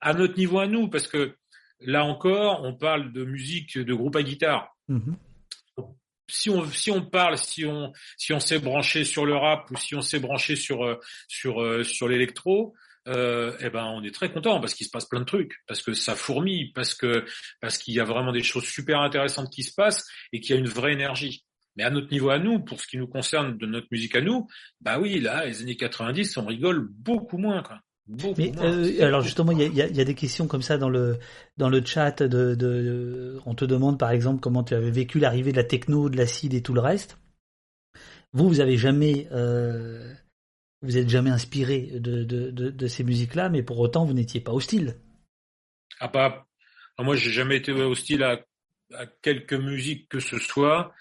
à 0.01 0.15
notre 0.15 0.37
niveau 0.37 0.59
à 0.59 0.67
nous, 0.67 0.89
parce 0.89 1.07
que 1.07 1.37
là 1.85 2.05
encore, 2.05 2.63
on 2.65 2.75
parle 2.75 3.13
de 3.13 3.25
musique 3.25 3.79
de 3.79 3.95
groupe 3.95 4.17
à 4.17 4.23
guitare. 4.23 4.75
Mm-hmm. 4.89 5.17
Si 6.29 6.49
on 6.49 6.67
si 6.67 6.91
on 6.91 7.03
parle, 7.03 7.37
si 7.37 7.67
on 7.67 7.93
si 8.17 8.33
on 8.33 8.41
s'est 8.41 8.59
branché 8.59 9.05
sur 9.05 9.27
le 9.27 9.37
rap 9.37 9.71
ou 9.71 9.77
si 9.77 9.95
on 9.95 10.01
s'est 10.01 10.21
branché 10.21 10.57
sur 10.57 10.85
euh, 10.85 10.99
sur 11.29 11.63
euh, 11.63 11.83
sur 11.85 12.09
l'électro, 12.09 12.75
euh, 13.07 13.55
eh 13.61 13.69
ben 13.69 13.85
on 13.85 14.03
est 14.03 14.15
très 14.15 14.33
content 14.33 14.59
parce 14.61 14.75
qu'il 14.75 14.87
se 14.87 14.91
passe 14.91 15.05
plein 15.05 15.21
de 15.21 15.27
trucs, 15.27 15.53
parce 15.67 15.83
que 15.83 15.93
ça 15.93 16.15
fourmille, 16.15 16.73
parce 16.73 16.95
que 16.95 17.27
parce 17.61 17.77
qu'il 17.77 17.95
y 17.95 18.01
a 18.01 18.05
vraiment 18.05 18.33
des 18.33 18.43
choses 18.43 18.65
super 18.65 19.01
intéressantes 19.01 19.53
qui 19.53 19.63
se 19.63 19.75
passent 19.75 20.07
et 20.33 20.41
qu'il 20.41 20.55
y 20.55 20.59
a 20.59 20.61
une 20.61 20.69
vraie 20.69 20.93
énergie. 20.93 21.45
Mais 21.77 21.83
à 21.83 21.91
notre 21.91 22.11
niveau 22.11 22.31
à 22.31 22.39
nous, 22.39 22.61
pour 22.61 22.81
ce 22.81 22.87
qui 22.87 22.99
nous 22.99 23.09
concerne 23.09 23.59
de 23.59 23.67
notre 23.67 23.89
musique 23.91 24.15
à 24.15 24.21
nous, 24.21 24.47
bah 24.81 24.99
oui, 24.99 25.21
là, 25.21 25.45
les 25.45 25.61
années 25.61 25.77
90, 25.77 26.37
on 26.37 26.47
rigole 26.47 26.89
beaucoup 26.91 27.37
moins. 27.37 27.63
Quoi. 27.63 27.81
Mais 28.07 28.53
euh, 28.59 29.03
alors 29.03 29.23
justement, 29.23 29.53
il 29.53 29.75
y 29.75 29.81
a, 29.81 29.87
y 29.87 30.01
a, 30.01 30.05
des 30.05 30.15
questions 30.15 30.47
comme 30.47 30.61
ça 30.61 30.77
dans 30.77 30.91
le 30.91 31.19
dans 31.57 31.71
le 31.71 31.83
chat. 31.83 32.23
De, 32.23 32.55
de, 32.55 33.41
on 33.47 33.55
te 33.55 33.65
demande 33.65 33.99
par 33.99 34.11
exemple 34.11 34.41
comment 34.41 34.63
tu 34.63 34.75
avais 34.75 34.91
vécu 34.91 35.19
l'arrivée 35.19 35.53
de 35.53 35.57
la 35.57 35.65
techno, 35.65 36.11
de 36.11 36.17
l'acide 36.19 36.53
et 36.53 36.61
tout 36.61 36.75
le 36.75 36.81
reste. 36.81 37.17
Vous, 38.35 38.49
vous 38.49 38.61
avez 38.61 38.77
jamais, 38.77 39.29
euh, 39.33 40.13
vous 40.83 40.99
êtes 40.99 41.09
jamais 41.09 41.31
inspiré 41.31 41.93
de, 41.95 42.25
de, 42.25 42.51
de, 42.51 42.87
ces 42.89 43.05
musiques-là, 43.05 43.49
mais 43.49 43.63
pour 43.63 43.79
autant, 43.79 44.05
vous 44.05 44.13
n'étiez 44.13 44.41
pas 44.41 44.53
hostile. 44.53 44.97
Ah 46.01 46.09
pas, 46.09 46.47
moi, 46.99 47.15
j'ai 47.15 47.31
jamais 47.31 47.57
été 47.57 47.73
hostile 47.73 48.25
à, 48.25 48.45
à 48.93 49.07
quelque 49.07 49.55
musique 49.55 50.09
que 50.09 50.19
ce 50.19 50.39
soit. 50.39 50.93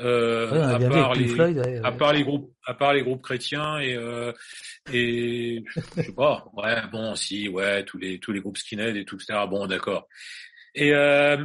Euh, 0.00 0.74
à, 0.74 0.78
part 0.88 1.14
les, 1.14 1.40
à 1.84 1.92
part 1.92 2.12
les 2.12 2.24
groupes, 2.24 2.52
à 2.66 2.74
part 2.74 2.94
les 2.94 3.02
groupes 3.02 3.22
chrétiens 3.22 3.78
et 3.78 3.94
euh, 3.94 4.32
et 4.92 5.62
je 5.68 5.80
sais 6.02 6.12
pas, 6.12 6.44
ouais, 6.54 6.82
bon, 6.90 7.14
si, 7.14 7.48
ouais, 7.48 7.84
tous 7.84 7.98
les 7.98 8.18
tous 8.18 8.32
les 8.32 8.40
groupes 8.40 8.58
skinhead 8.58 8.96
et 8.96 9.04
tout, 9.04 9.14
etc. 9.14 9.38
Bon, 9.48 9.66
d'accord. 9.66 10.08
Et 10.74 10.92
euh, 10.92 11.36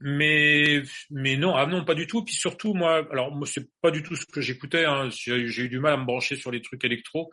mais 0.00 0.82
mais 1.10 1.38
non, 1.38 1.54
ah 1.56 1.64
non, 1.66 1.84
pas 1.86 1.94
du 1.94 2.06
tout. 2.06 2.22
Puis 2.22 2.34
surtout, 2.34 2.74
moi, 2.74 3.06
alors 3.10 3.34
moi, 3.34 3.46
c'est 3.46 3.66
pas 3.80 3.90
du 3.90 4.02
tout 4.02 4.14
ce 4.14 4.26
que 4.26 4.42
j'écoutais. 4.42 4.84
Hein. 4.84 5.08
J'ai 5.10 5.62
eu 5.62 5.68
du 5.70 5.80
mal 5.80 5.94
à 5.94 5.96
me 5.96 6.04
brancher 6.04 6.36
sur 6.36 6.50
les 6.50 6.60
trucs 6.60 6.84
électro, 6.84 7.30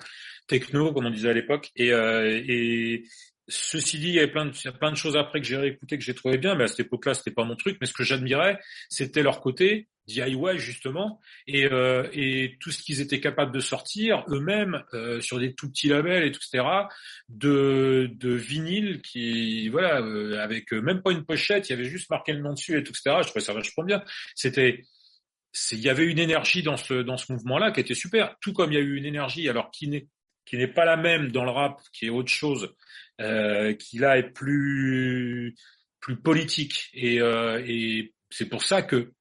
techno, 0.47 0.93
comme 0.93 1.05
on 1.05 1.09
disait 1.09 1.29
à 1.29 1.33
l'époque, 1.33 1.71
et 1.75 1.91
euh, 1.91 2.41
et 2.47 3.03
Ceci 3.49 3.99
dit, 3.99 4.07
il 4.07 4.13
y 4.13 4.19
avait 4.19 4.31
plein 4.31 4.45
de, 4.45 4.67
a 4.67 4.71
plein 4.71 4.91
de 4.91 4.95
choses 4.95 5.17
après 5.17 5.41
que 5.41 5.45
j'ai 5.45 5.57
réécouté 5.57 5.97
que 5.97 6.03
j'ai 6.03 6.15
trouvé 6.15 6.37
bien, 6.37 6.55
mais 6.55 6.63
à 6.63 6.67
cette 6.67 6.81
époque-là, 6.81 7.13
c'était 7.13 7.31
pas 7.31 7.43
mon 7.43 7.55
truc. 7.55 7.77
Mais 7.81 7.87
ce 7.87 7.93
que 7.93 8.03
j'admirais, 8.03 8.59
c'était 8.89 9.21
leur 9.21 9.41
côté 9.41 9.89
DIY 10.07 10.57
justement, 10.57 11.19
et, 11.47 11.65
euh, 11.65 12.07
et 12.13 12.57
tout 12.59 12.71
ce 12.71 12.81
qu'ils 12.81 13.01
étaient 13.01 13.19
capables 13.19 13.53
de 13.53 13.59
sortir 13.59 14.25
eux-mêmes 14.29 14.83
euh, 14.93 15.21
sur 15.21 15.39
des 15.39 15.53
tout 15.55 15.69
petits 15.69 15.89
labels 15.89 16.25
et 16.25 16.31
tout, 16.31 16.39
etc. 16.39 16.67
De, 17.29 18.09
de 18.13 18.33
vinyle 18.33 19.01
qui, 19.01 19.69
voilà, 19.69 20.01
euh, 20.01 20.39
avec 20.39 20.71
même 20.73 21.01
pas 21.01 21.11
une 21.11 21.25
pochette, 21.25 21.69
il 21.69 21.73
y 21.73 21.75
avait 21.75 21.89
juste 21.89 22.09
marqué 22.09 22.33
le 22.33 22.41
nom 22.41 22.53
dessus 22.53 22.77
et 22.77 22.83
tout, 22.83 22.91
etc. 22.91 23.17
Je 23.21 23.27
trouvais 23.27 23.45
ça 23.45 23.53
vachement 23.53 23.83
bien. 23.83 24.03
C'était, 24.35 24.85
il 25.71 25.79
y 25.79 25.89
avait 25.89 26.05
une 26.05 26.19
énergie 26.19 26.63
dans 26.63 26.77
ce 26.77 26.95
dans 26.95 27.17
ce 27.17 27.31
mouvement-là 27.31 27.71
qui 27.71 27.79
était 27.79 27.93
super. 27.93 28.35
Tout 28.41 28.53
comme 28.53 28.71
il 28.71 28.75
y 28.75 28.77
a 28.77 28.81
eu 28.81 28.95
une 28.97 29.05
énergie, 29.05 29.47
alors 29.49 29.71
qui 29.71 29.87
n'est 29.87 30.07
qui 30.45 30.57
n'est 30.57 30.67
pas 30.67 30.85
la 30.85 30.97
même 30.97 31.31
dans 31.31 31.45
le 31.45 31.51
rap, 31.51 31.81
qui 31.93 32.05
est 32.07 32.09
autre 32.09 32.31
chose, 32.31 32.75
euh, 33.21 33.73
qui 33.73 33.99
là 33.99 34.17
est 34.17 34.29
plus 34.31 35.55
plus 35.99 36.17
politique 36.17 36.89
et, 36.93 37.21
euh, 37.21 37.63
et 37.65 38.13
c'est 38.29 38.49
pour 38.49 38.63
ça 38.63 38.81
que 38.81 39.13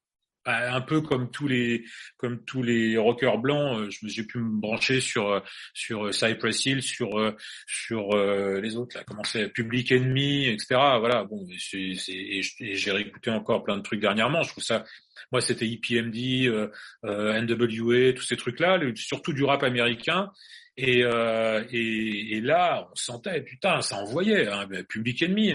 bah, 0.44 0.74
un 0.74 0.80
peu 0.80 1.00
comme 1.02 1.30
tous 1.30 1.46
les 1.46 1.84
comme 2.16 2.44
tous 2.44 2.64
les 2.64 2.96
rockers 2.96 3.38
blancs, 3.38 3.78
euh, 3.78 3.90
je 3.90 4.08
j'ai 4.08 4.24
pu 4.24 4.38
me 4.38 4.60
brancher 4.60 5.00
sur 5.00 5.30
euh, 5.30 5.40
sur 5.72 6.06
euh, 6.06 6.12
Cypress 6.12 6.66
Hill, 6.66 6.82
sur 6.82 7.32
sur 7.66 8.16
les 8.16 8.76
autres 8.76 8.96
là, 8.96 9.04
comment 9.06 9.22
c'est 9.22 9.48
Public 9.48 9.92
Enemy, 9.92 10.48
etc. 10.48 10.66
Voilà, 10.98 11.24
bon, 11.24 11.46
c'est 11.58 11.78
et 11.78 12.42
j'ai 12.74 12.90
réécouté 12.90 13.30
encore 13.30 13.62
plein 13.62 13.76
de 13.76 13.82
trucs 13.82 14.00
dernièrement. 14.00 14.42
Je 14.42 14.50
trouve 14.50 14.64
ça, 14.64 14.84
moi 15.30 15.40
c'était 15.40 15.68
EPMD, 15.68 16.48
euh, 16.48 17.40
NWA, 17.40 18.12
tous 18.12 18.24
ces 18.24 18.36
trucs 18.36 18.58
là, 18.58 18.80
surtout 18.96 19.32
du 19.32 19.44
rap 19.44 19.62
américain. 19.62 20.32
Et, 20.76 21.00
et, 21.00 22.36
et 22.36 22.40
là, 22.40 22.88
on 22.90 22.94
sentait, 22.94 23.42
putain, 23.42 23.82
ça 23.82 23.96
envoyait. 23.96 24.48
Hein, 24.48 24.66
Public 24.88 25.22
Enemy, 25.22 25.54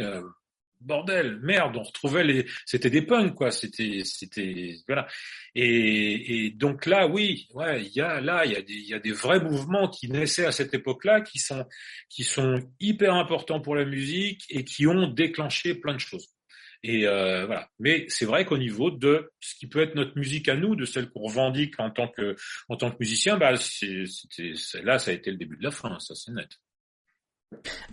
bordel, 0.81 1.39
merde, 1.41 1.77
on 1.77 1.83
retrouvait 1.83 2.23
les, 2.23 2.45
c'était 2.65 2.89
des 2.89 3.01
punks 3.01 3.35
quoi, 3.35 3.51
c'était, 3.51 4.01
c'était, 4.03 4.75
voilà. 4.87 5.07
Et, 5.55 6.45
et, 6.45 6.51
donc 6.51 6.85
là, 6.85 7.07
oui, 7.07 7.47
ouais, 7.53 7.83
il 7.83 7.93
y 7.93 8.01
a 8.01 8.21
là, 8.21 8.45
il 8.45 8.51
y 8.51 8.55
a 8.55 8.61
des, 8.61 8.73
il 8.73 8.87
y 8.87 8.93
a 8.93 8.99
des 8.99 9.11
vrais 9.11 9.39
mouvements 9.39 9.89
qui 9.89 10.09
naissaient 10.09 10.45
à 10.45 10.51
cette 10.51 10.73
époque-là, 10.73 11.21
qui 11.21 11.39
sont, 11.39 11.65
qui 12.09 12.23
sont 12.23 12.61
hyper 12.79 13.13
importants 13.15 13.61
pour 13.61 13.75
la 13.75 13.85
musique 13.85 14.43
et 14.49 14.63
qui 14.63 14.87
ont 14.87 15.07
déclenché 15.07 15.75
plein 15.75 15.93
de 15.93 15.99
choses. 15.99 16.27
Et 16.83 17.07
euh, 17.07 17.45
voilà. 17.45 17.69
Mais 17.79 18.05
c'est 18.09 18.25
vrai 18.25 18.45
qu'au 18.45 18.57
niveau 18.57 18.91
de 18.91 19.31
ce 19.39 19.55
qui 19.55 19.67
peut 19.67 19.81
être 19.81 19.95
notre 19.95 20.17
musique 20.17 20.49
à 20.49 20.55
nous, 20.55 20.75
de 20.75 20.85
celle 20.85 21.09
qu'on 21.09 21.23
revendique 21.23 21.79
en 21.79 21.89
tant 21.89 22.07
que, 22.07 22.35
en 22.69 22.77
tant 22.77 22.91
que 22.91 22.97
musicien, 22.99 23.37
bah, 23.37 23.51
là, 23.51 24.99
ça 24.99 25.11
a 25.11 25.13
été 25.13 25.31
le 25.31 25.37
début 25.37 25.57
de 25.57 25.63
la 25.63 25.71
fin, 25.71 25.97
ça 25.99 26.15
c'est 26.15 26.31
net. 26.31 26.49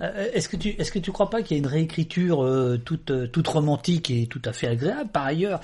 Euh, 0.02 0.32
est-ce 0.32 0.48
que 0.48 0.56
tu 0.56 0.70
est-ce 0.70 0.90
que 0.90 0.98
tu 0.98 1.12
crois 1.12 1.30
pas 1.30 1.40
qu'il 1.42 1.56
y 1.56 1.60
a 1.60 1.62
une 1.62 1.68
réécriture 1.68 2.42
euh, 2.42 2.76
toute 2.76 3.30
toute 3.30 3.46
romantique 3.46 4.10
et 4.10 4.26
tout 4.26 4.42
à 4.44 4.52
fait 4.52 4.66
agréable? 4.66 5.12
Par 5.12 5.24
ailleurs 5.24 5.60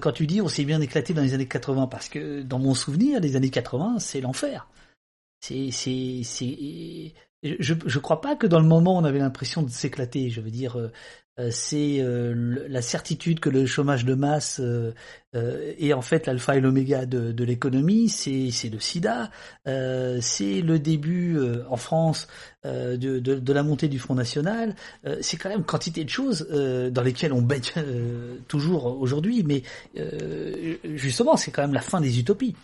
quand 0.00 0.12
tu 0.12 0.26
dis 0.26 0.40
on 0.40 0.48
s'est 0.48 0.64
bien 0.64 0.80
éclaté 0.80 1.12
dans 1.12 1.20
les 1.20 1.34
années 1.34 1.46
80 1.46 1.88
parce 1.88 2.08
que 2.08 2.40
dans 2.40 2.58
mon 2.58 2.72
souvenir 2.72 3.20
les 3.20 3.36
années 3.36 3.50
80 3.50 3.98
c'est 3.98 4.22
l'enfer. 4.22 4.66
C'est 5.40 5.70
c'est 5.72 7.12
je 7.44 7.74
je 7.84 7.98
crois 7.98 8.20
pas 8.20 8.36
que 8.36 8.46
dans 8.46 8.60
le 8.60 8.66
moment 8.66 8.96
on 8.96 9.04
avait 9.04 9.18
l'impression 9.18 9.62
de 9.62 9.70
s'éclater, 9.70 10.30
je 10.30 10.40
veux 10.40 10.50
dire 10.50 10.76
euh, 11.40 11.48
c'est 11.50 11.96
euh, 11.98 12.64
la 12.68 12.80
certitude 12.80 13.40
que 13.40 13.48
le 13.48 13.66
chômage 13.66 14.04
de 14.04 14.14
masse 14.14 14.60
euh, 14.60 14.92
est 15.32 15.92
en 15.92 16.00
fait 16.00 16.26
l'alpha 16.26 16.56
et 16.56 16.60
l'oméga 16.60 17.06
de, 17.06 17.44
l'économie, 17.44 18.08
c'est 18.08 18.70
le 18.70 18.78
sida, 18.78 19.30
c'est 19.66 20.60
le 20.60 20.78
début 20.78 21.36
en 21.68 21.76
France 21.76 22.28
de, 22.62 23.52
la 23.52 23.62
montée 23.64 23.88
du 23.88 23.98
Front 23.98 24.14
National, 24.14 24.76
c'est 25.22 25.36
quand 25.36 25.48
même 25.48 25.64
quantité 25.64 26.04
de 26.04 26.08
choses 26.08 26.46
dans 26.48 27.02
lesquelles 27.02 27.32
on 27.32 27.42
baigne 27.42 27.62
toujours 28.46 29.00
aujourd'hui, 29.00 29.42
mais 29.42 29.64
justement 30.94 31.36
c'est 31.36 31.50
quand 31.50 31.62
même 31.62 31.74
la 31.74 31.80
fin 31.80 32.00
des 32.00 32.20
utopies. 32.20 32.54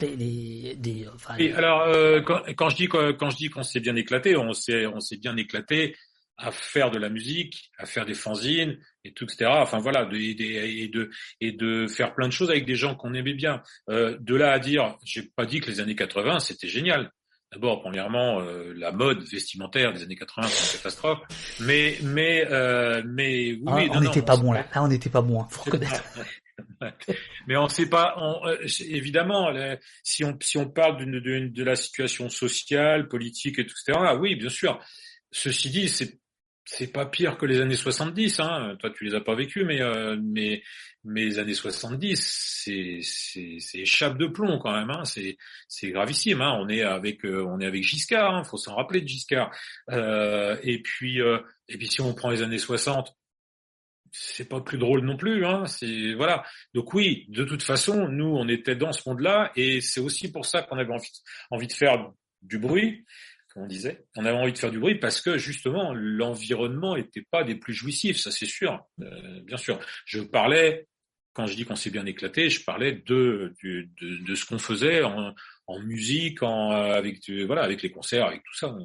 Les, 0.00 0.74
des, 0.76 1.06
enfin, 1.14 1.34
alors 1.54 2.24
quand, 2.24 2.42
quand, 2.56 2.68
je 2.70 2.76
dis 2.76 2.88
quand 2.88 3.30
je 3.30 3.36
dis 3.36 3.48
qu'on 3.50 3.62
s'est 3.62 3.80
bien 3.80 3.96
éclaté, 3.96 4.36
on 4.36 4.52
s'est 4.52 4.86
on 4.86 5.00
s'est 5.00 5.18
bien 5.18 5.36
éclaté 5.36 5.94
à 6.36 6.50
faire 6.50 6.90
de 6.90 6.98
la 6.98 7.08
musique, 7.08 7.70
à 7.78 7.86
faire 7.86 8.04
des 8.04 8.14
fanzines 8.14 8.78
et 9.04 9.12
tout, 9.12 9.24
etc. 9.24 9.50
Enfin 9.54 9.78
voilà, 9.78 10.04
de, 10.04 10.16
et, 10.16 10.88
de, 10.88 11.10
et 11.40 11.52
de 11.52 11.86
faire 11.86 12.14
plein 12.14 12.26
de 12.26 12.32
choses 12.32 12.50
avec 12.50 12.66
des 12.66 12.74
gens 12.74 12.94
qu'on 12.94 13.14
aimait 13.14 13.34
bien. 13.34 13.62
Euh, 13.88 14.16
de 14.20 14.34
là 14.34 14.52
à 14.52 14.58
dire, 14.58 14.96
j'ai 15.04 15.22
pas 15.22 15.46
dit 15.46 15.60
que 15.60 15.70
les 15.70 15.80
années 15.80 15.94
80 15.94 16.40
c'était 16.40 16.68
génial. 16.68 17.12
D'abord, 17.52 17.82
premièrement, 17.82 18.40
euh, 18.40 18.72
la 18.76 18.90
mode 18.90 19.22
vestimentaire 19.22 19.92
des 19.92 20.02
années 20.02 20.16
80 20.16 20.48
c'est 20.48 20.72
une 20.72 20.78
catastrophe. 20.78 21.20
Mais 21.60 21.98
mais 22.02 22.46
euh, 22.50 23.02
mais 23.06 23.52
oui, 23.52 23.88
ah, 23.90 23.96
on 23.96 24.00
n'était 24.00 24.22
pas 24.22 24.36
bon 24.36 24.52
là. 24.52 24.66
Là, 24.74 24.82
on 24.82 24.88
n'était 24.88 25.10
pas 25.10 25.22
bon. 25.22 25.42
Hein, 25.42 25.46
faut 25.50 25.62
reconnaître. 25.62 26.02
Mais 27.46 27.56
on 27.56 27.64
ne 27.64 27.68
sait 27.68 27.88
pas. 27.88 28.16
Euh, 28.46 28.66
évidemment, 28.80 29.52
si 30.02 30.24
on 30.24 30.70
parle 30.70 31.04
de, 31.04 31.62
la 31.62 31.76
situation 31.76 32.28
sociale, 32.28 33.08
politique 33.08 33.58
et 33.58 33.66
tout, 33.66 33.74
etc. 33.86 34.16
Oui, 34.18 34.36
bien 34.36 34.48
sûr. 34.48 34.80
Ceci 35.30 35.70
dit, 35.70 35.88
c'est 35.88 36.20
c'est 36.66 36.92
pas 36.92 37.06
pire 37.06 37.36
que 37.36 37.46
les 37.46 37.60
années 37.60 37.76
70. 37.76 38.40
Hein. 38.40 38.76
Toi, 38.78 38.90
tu 38.90 39.04
les 39.04 39.14
as 39.14 39.20
pas 39.20 39.34
vécues, 39.34 39.64
mais 39.64 39.82
euh, 39.82 40.16
les 41.04 41.38
années 41.38 41.54
70, 41.54 42.16
c'est 42.16 42.98
c'est 43.02 43.56
c'est 43.58 43.78
échappe 43.80 44.16
de 44.18 44.26
plomb 44.26 44.58
quand 44.58 44.72
même. 44.72 44.90
Hein. 44.90 45.02
C'est 45.04 45.90
gravissime. 45.90 46.40
Hein. 46.40 46.56
On 46.58 46.68
est 46.68 46.82
avec 46.82 47.24
euh, 47.24 47.44
on 47.46 47.60
est 47.60 47.66
avec 47.66 47.82
Giscard. 47.82 48.34
Hein. 48.34 48.44
Faut 48.44 48.56
s'en 48.56 48.74
rappeler 48.74 49.02
de 49.02 49.08
Giscard. 49.08 49.50
Euh, 49.90 50.56
et 50.62 50.80
puis 50.82 51.20
si 51.82 52.00
on 52.00 52.14
prend 52.14 52.30
les 52.30 52.42
années 52.42 52.58
60, 52.58 53.14
c'est 54.16 54.48
pas 54.48 54.60
plus 54.60 54.78
drôle 54.78 55.00
non 55.00 55.16
plus. 55.16 55.44
Hein. 55.44 55.66
C'est 55.66 56.14
voilà. 56.14 56.44
Donc 56.72 56.94
oui, 56.94 57.26
de 57.28 57.44
toute 57.44 57.62
façon, 57.62 58.08
nous 58.08 58.26
on 58.36 58.48
était 58.48 58.76
dans 58.76 58.92
ce 58.92 59.08
monde-là, 59.08 59.52
et 59.56 59.80
c'est 59.80 60.00
aussi 60.00 60.30
pour 60.30 60.46
ça 60.46 60.62
qu'on 60.62 60.78
avait 60.78 60.94
envie 61.50 61.66
de 61.66 61.72
faire 61.72 62.10
du 62.42 62.58
bruit 62.58 63.04
on 63.56 63.66
disait. 63.66 64.04
On 64.16 64.24
avait 64.24 64.36
envie 64.36 64.52
de 64.52 64.58
faire 64.58 64.70
du 64.70 64.78
bruit 64.78 64.96
parce 64.96 65.20
que 65.20 65.38
justement 65.38 65.92
l'environnement 65.94 66.96
était 66.96 67.22
pas 67.30 67.44
des 67.44 67.54
plus 67.54 67.74
jouissifs, 67.74 68.18
ça 68.18 68.30
c'est 68.30 68.46
sûr, 68.46 68.84
euh, 69.00 69.40
bien 69.42 69.56
sûr. 69.56 69.78
Je 70.06 70.20
parlais 70.20 70.86
quand 71.32 71.46
je 71.46 71.56
dis 71.56 71.64
qu'on 71.64 71.76
s'est 71.76 71.90
bien 71.90 72.06
éclaté, 72.06 72.50
je 72.50 72.64
parlais 72.64 72.92
de 72.92 73.54
de, 73.62 74.34
ce 74.34 74.46
qu'on 74.46 74.58
faisait 74.58 75.02
en, 75.02 75.34
en, 75.66 75.80
musique, 75.80 76.42
en 76.42 76.70
avec 76.70 77.28
voilà 77.46 77.62
avec 77.62 77.82
les 77.82 77.90
concerts, 77.90 78.26
avec 78.26 78.42
tout 78.44 78.54
ça. 78.54 78.76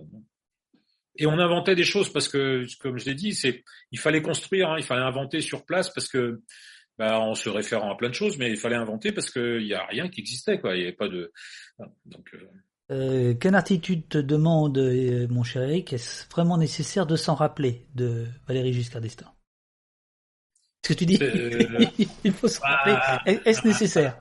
Et 1.19 1.27
on 1.27 1.38
inventait 1.38 1.75
des 1.75 1.83
choses 1.83 2.11
parce 2.11 2.30
que, 2.30 2.65
comme 2.80 2.98
je 2.98 3.06
l'ai 3.06 3.14
dit, 3.14 3.33
c'est 3.33 3.64
il 3.91 3.99
fallait 3.99 4.22
construire, 4.22 4.72
hein, 4.72 4.75
il 4.77 4.83
fallait 4.83 5.03
inventer 5.03 5.41
sur 5.41 5.65
place 5.65 5.89
parce 5.93 6.07
que 6.07 6.41
bah, 6.98 7.19
en 7.19 7.35
se 7.35 7.49
référant 7.49 7.91
à 7.91 7.98
plein 7.98 8.07
de 8.07 8.14
choses, 8.14 8.38
mais 8.38 8.49
il 8.49 8.57
fallait 8.57 8.77
inventer 8.77 9.11
parce 9.11 9.30
qu'il 9.30 9.67
y 9.67 9.73
a 9.73 9.85
rien 9.85 10.07
qui 10.07 10.22
existait 10.22 10.59
quoi. 10.59 10.75
Il 10.75 10.80
n'y 10.80 10.83
avait 10.85 10.95
pas 10.95 11.09
de 11.09 11.31
donc. 12.06 12.33
Euh, 12.33 12.48
euh, 12.91 13.33
quelle 13.35 13.56
attitude 13.56 14.07
te 14.07 14.17
demande, 14.17 14.77
euh, 14.77 15.27
mon 15.30 15.43
cher 15.43 15.61
Eric, 15.64 15.93
est-ce 15.93 16.27
vraiment 16.31 16.57
nécessaire 16.57 17.06
de 17.06 17.17
s'en 17.17 17.35
rappeler 17.35 17.85
de 17.95 18.25
Valérie 18.48 18.73
Giscard 18.73 19.01
d'Estaing? 19.01 19.31
Ce 20.85 20.93
que 20.93 20.98
tu 20.98 21.06
dis, 21.06 21.19
il 22.23 22.31
faut 22.31 22.48
s'en 22.48 22.64
rappeler. 22.64 22.93
Bah, 22.93 23.22
est-ce 23.25 23.67
nécessaire? 23.67 24.17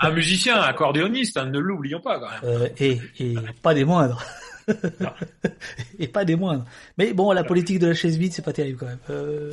Un 0.00 0.10
musicien, 0.10 0.60
un 0.60 0.64
accordéoniste, 0.64 1.36
hein, 1.36 1.46
ne 1.46 1.58
l'oublions 1.58 2.00
pas 2.00 2.18
quand 2.18 2.48
même. 2.48 2.70
et, 2.78 3.00
et 3.20 3.36
pas 3.62 3.74
des 3.74 3.84
moindres. 3.84 4.24
et 5.98 6.08
pas 6.08 6.24
des 6.24 6.36
moindres. 6.36 6.64
Mais 6.96 7.12
bon, 7.12 7.32
la 7.32 7.44
politique 7.44 7.78
de 7.78 7.88
la 7.88 7.94
chaise 7.94 8.16
vide, 8.16 8.32
c'est 8.32 8.44
pas 8.44 8.52
terrible 8.52 8.78
quand 8.78 8.86
même. 8.86 8.98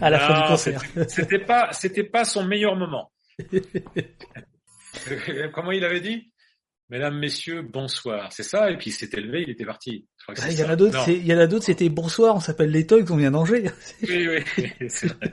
à 0.00 0.10
la 0.10 0.18
fin 0.18 0.40
du 0.40 0.48
concert. 0.48 0.82
C'était 1.08 1.38
pas, 1.38 1.72
c'était 1.72 2.04
pas 2.04 2.24
son 2.24 2.44
meilleur 2.44 2.76
moment. 2.76 3.10
Comment 5.52 5.72
il 5.72 5.84
avait 5.84 6.00
dit? 6.00 6.30
Mesdames, 6.90 7.18
messieurs, 7.18 7.62
bonsoir. 7.62 8.32
C'est 8.32 8.42
ça, 8.42 8.70
et 8.70 8.76
puis 8.76 8.90
il 8.90 8.92
s'est 8.92 9.10
élevé, 9.12 9.42
il 9.42 9.50
était 9.50 9.64
parti. 9.64 10.08
il 10.28 10.58
y 10.58 10.64
en 10.64 10.68
a 10.68 10.76
d'autres, 10.76 11.08
il 11.08 11.24
y 11.24 11.32
en 11.32 11.38
a 11.38 11.46
d'autres, 11.46 11.66
c'était 11.66 11.88
bonsoir, 11.88 12.34
on 12.34 12.40
s'appelle 12.40 12.70
les 12.70 12.84
Togs, 12.84 13.08
on 13.12 13.16
vient 13.16 13.30
d'Angers. 13.30 13.70
Oui, 14.02 14.28
oui, 14.28 14.42
c'est 14.88 15.06
vrai. 15.06 15.32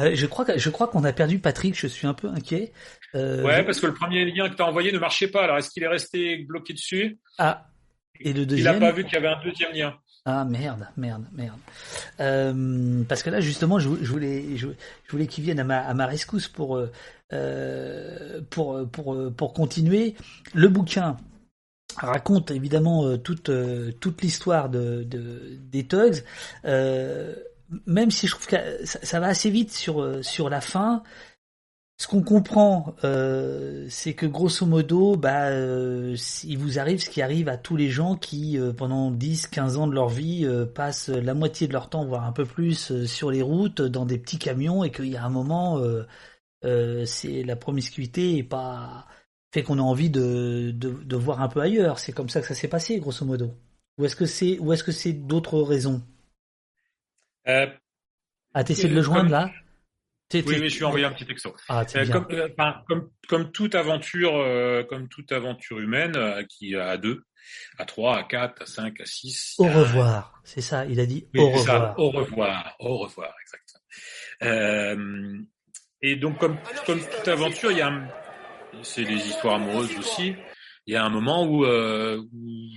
Euh, 0.00 0.14
je, 0.14 0.26
crois 0.26 0.44
que, 0.44 0.58
je 0.58 0.70
crois 0.70 0.88
qu'on 0.88 1.04
a 1.04 1.12
perdu 1.12 1.38
Patrick, 1.38 1.78
je 1.78 1.86
suis 1.86 2.06
un 2.06 2.14
peu 2.14 2.28
inquiet. 2.28 2.72
Euh, 3.14 3.42
ouais, 3.44 3.64
parce 3.64 3.80
que 3.80 3.86
le 3.86 3.94
premier 3.94 4.24
lien 4.24 4.48
que 4.48 4.56
tu 4.56 4.62
as 4.62 4.66
envoyé 4.66 4.92
ne 4.92 4.98
marchait 4.98 5.28
pas. 5.28 5.44
Alors, 5.44 5.58
est-ce 5.58 5.70
qu'il 5.70 5.82
est 5.82 5.88
resté 5.88 6.38
bloqué 6.38 6.72
dessus? 6.72 7.18
Ah. 7.38 7.66
Et 8.20 8.32
le 8.32 8.46
deuxième 8.46 8.76
Il 8.76 8.80
n'a 8.80 8.86
pas 8.86 8.92
vu 8.92 9.04
qu'il 9.04 9.14
y 9.14 9.16
avait 9.16 9.28
un 9.28 9.42
deuxième 9.42 9.72
lien. 9.72 9.94
Ah 10.26 10.44
merde, 10.44 10.88
merde, 10.96 11.26
merde. 11.32 11.58
Euh, 12.20 13.02
parce 13.06 13.22
que 13.22 13.28
là 13.28 13.40
justement, 13.40 13.78
je, 13.78 13.88
voulais, 13.88 14.56
je, 14.56 14.68
voulais 15.10 15.26
qu'il 15.26 15.44
vienne 15.44 15.60
à 15.60 15.64
ma, 15.64 15.80
à 15.80 15.92
ma 15.92 16.06
rescousse 16.06 16.48
pour, 16.48 16.80
euh, 17.32 18.40
pour, 18.48 18.88
pour, 18.90 19.32
pour 19.36 19.52
continuer. 19.52 20.14
Le 20.54 20.68
bouquin 20.68 21.18
raconte 21.98 22.50
évidemment 22.52 23.18
toute, 23.18 23.50
toute 24.00 24.22
l'histoire 24.22 24.70
de, 24.70 25.02
de, 25.02 25.58
des 25.58 25.86
Tugs. 25.86 26.24
Même 27.86 28.10
si 28.10 28.26
je 28.26 28.32
trouve 28.32 28.46
que 28.46 28.56
ça, 28.84 29.20
va 29.20 29.28
assez 29.28 29.50
vite 29.50 29.72
sur, 29.72 30.24
sur 30.24 30.48
la 30.48 30.60
fin, 30.60 31.02
ce 31.96 32.08
qu'on 32.08 32.22
comprend, 32.22 32.96
euh, 33.04 33.86
c'est 33.88 34.14
que 34.14 34.26
grosso 34.26 34.66
modo, 34.66 35.16
bah, 35.16 35.46
euh, 35.50 36.16
il 36.42 36.58
vous 36.58 36.78
arrive 36.80 37.00
ce 37.00 37.08
qui 37.08 37.22
arrive 37.22 37.48
à 37.48 37.56
tous 37.56 37.76
les 37.76 37.88
gens 37.88 38.16
qui, 38.16 38.58
euh, 38.58 38.72
pendant 38.72 39.12
10, 39.12 39.46
15 39.46 39.78
ans 39.78 39.86
de 39.86 39.94
leur 39.94 40.08
vie, 40.08 40.46
passent 40.74 41.08
la 41.08 41.34
moitié 41.34 41.68
de 41.68 41.72
leur 41.72 41.88
temps, 41.88 42.04
voire 42.04 42.24
un 42.24 42.32
peu 42.32 42.44
plus, 42.44 43.04
sur 43.06 43.30
les 43.30 43.42
routes, 43.42 43.80
dans 43.80 44.06
des 44.06 44.18
petits 44.18 44.38
camions, 44.38 44.82
et 44.82 44.90
qu'il 44.90 45.06
y 45.06 45.16
a 45.16 45.24
un 45.24 45.30
moment, 45.30 45.80
c'est 46.62 47.42
la 47.44 47.56
promiscuité 47.56 48.36
et 48.38 48.42
pas 48.42 49.06
fait 49.52 49.62
qu'on 49.62 49.78
a 49.78 49.82
envie 49.82 50.10
de, 50.10 50.72
de, 50.72 51.16
voir 51.16 51.40
un 51.40 51.48
peu 51.48 51.60
ailleurs. 51.60 52.00
C'est 52.00 52.12
comme 52.12 52.28
ça 52.28 52.40
que 52.40 52.46
ça 52.48 52.54
s'est 52.54 52.68
passé, 52.68 52.98
grosso 52.98 53.24
modo. 53.24 53.52
Ou 53.98 54.04
est-ce 54.04 54.16
que 54.16 54.26
c'est, 54.26 54.58
ou 54.58 54.72
est-ce 54.72 54.82
que 54.82 54.90
c'est 54.92 55.12
d'autres 55.12 55.60
raisons? 55.60 56.02
Ah, 57.46 58.64
t'essaies 58.64 58.88
de 58.88 58.94
le 58.94 59.02
joindre 59.02 59.30
là 59.30 59.50
oui, 60.32 60.58
mais 60.60 60.68
je 60.68 60.74
suis 60.74 60.84
envoyé 60.84 61.04
un 61.04 61.12
petit 61.12 61.26
texto. 61.26 61.54
Ah, 61.68 61.84
euh, 61.94 62.06
comme, 62.06 62.26
euh, 62.32 62.48
comme, 62.88 63.10
comme, 63.28 63.52
toute 63.52 63.74
aventure, 63.74 64.34
euh, 64.36 64.82
comme 64.84 65.08
toute 65.08 65.30
aventure 65.32 65.78
humaine, 65.78 66.16
qui 66.48 66.74
a 66.74 66.96
deux, 66.96 67.22
à 67.78 67.84
trois, 67.84 68.18
à 68.18 68.22
quatre, 68.24 68.62
à 68.62 68.66
cinq, 68.66 69.00
à 69.00 69.06
six. 69.06 69.54
Au 69.58 69.64
revoir. 69.64 70.40
C'est 70.44 70.60
ça. 70.60 70.86
Il 70.86 70.98
a 71.00 71.06
dit 71.06 71.28
au 71.36 71.50
revoir. 71.50 71.98
au 71.98 72.10
revoir. 72.10 72.76
Au 72.80 72.98
revoir. 72.98 73.34
Exactement. 73.42 73.82
Euh, 74.42 75.38
et 76.02 76.16
donc, 76.16 76.38
comme, 76.38 76.58
comme 76.86 77.00
toute 77.00 77.28
aventure, 77.28 77.70
il 77.70 77.78
y 77.78 77.82
a, 77.82 77.88
un- 77.88 78.08
c'est 78.82 79.04
des 79.04 79.28
histoires 79.28 79.54
amoureuses 79.54 79.96
aussi. 79.98 80.34
Il 80.86 80.94
y 80.94 80.96
a 80.96 81.04
un 81.04 81.10
moment 81.10 81.46
où, 81.46 81.64
euh, 81.64 82.18
où 82.18 82.70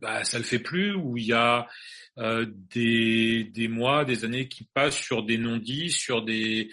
bah, 0.00 0.24
ça 0.24 0.38
le 0.38 0.44
fait 0.44 0.58
plus, 0.58 0.94
où 0.94 1.16
il 1.16 1.26
y 1.26 1.32
a 1.32 1.66
euh, 2.18 2.46
des, 2.72 3.44
des 3.44 3.68
mois, 3.68 4.04
des 4.04 4.24
années 4.24 4.48
qui 4.48 4.64
passent 4.64 4.96
sur 4.96 5.24
des 5.24 5.36
non-dits, 5.36 5.90
sur 5.90 6.22
des, 6.22 6.70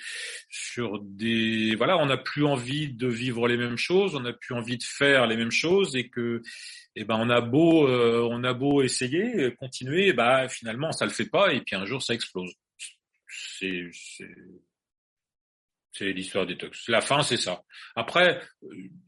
sur 0.50 1.00
des, 1.02 1.76
voilà, 1.76 1.98
on 1.98 2.06
n'a 2.06 2.18
plus 2.18 2.46
envie 2.46 2.94
de 2.94 3.08
vivre 3.08 3.48
les 3.48 3.58
mêmes 3.58 3.78
choses, 3.78 4.16
on 4.16 4.20
n'a 4.20 4.34
plus 4.34 4.54
envie 4.54 4.78
de 4.78 4.84
faire 4.84 5.26
les 5.26 5.38
mêmes 5.38 5.52
choses, 5.52 5.96
et 5.96 6.10
que, 6.10 6.42
eh 6.96 7.06
ben, 7.06 7.16
on 7.20 7.30
a 7.30 7.42
beau, 7.42 7.88
euh, 7.88 8.28
on 8.30 8.44
a 8.44 8.54
beau 8.54 8.84
essayer, 8.84 9.54
continuer, 9.56 10.14
bah, 10.14 10.48
finalement, 10.48 10.92
ça 10.92 11.06
le 11.06 11.12
fait 11.12 11.30
pas, 11.30 11.54
et 11.54 11.62
puis 11.62 11.76
un 11.76 11.86
jour, 11.86 12.04
ça 12.04 12.14
explose. 12.14 12.54
C'est, 13.28 13.90
c'est, 15.92 16.14
l'histoire 16.14 16.46
des 16.46 16.58
Tux. 16.58 16.70
La 16.88 17.02
fin, 17.02 17.22
c'est 17.24 17.38
ça. 17.38 17.64
Après, 17.96 18.42
euh, 18.64 18.68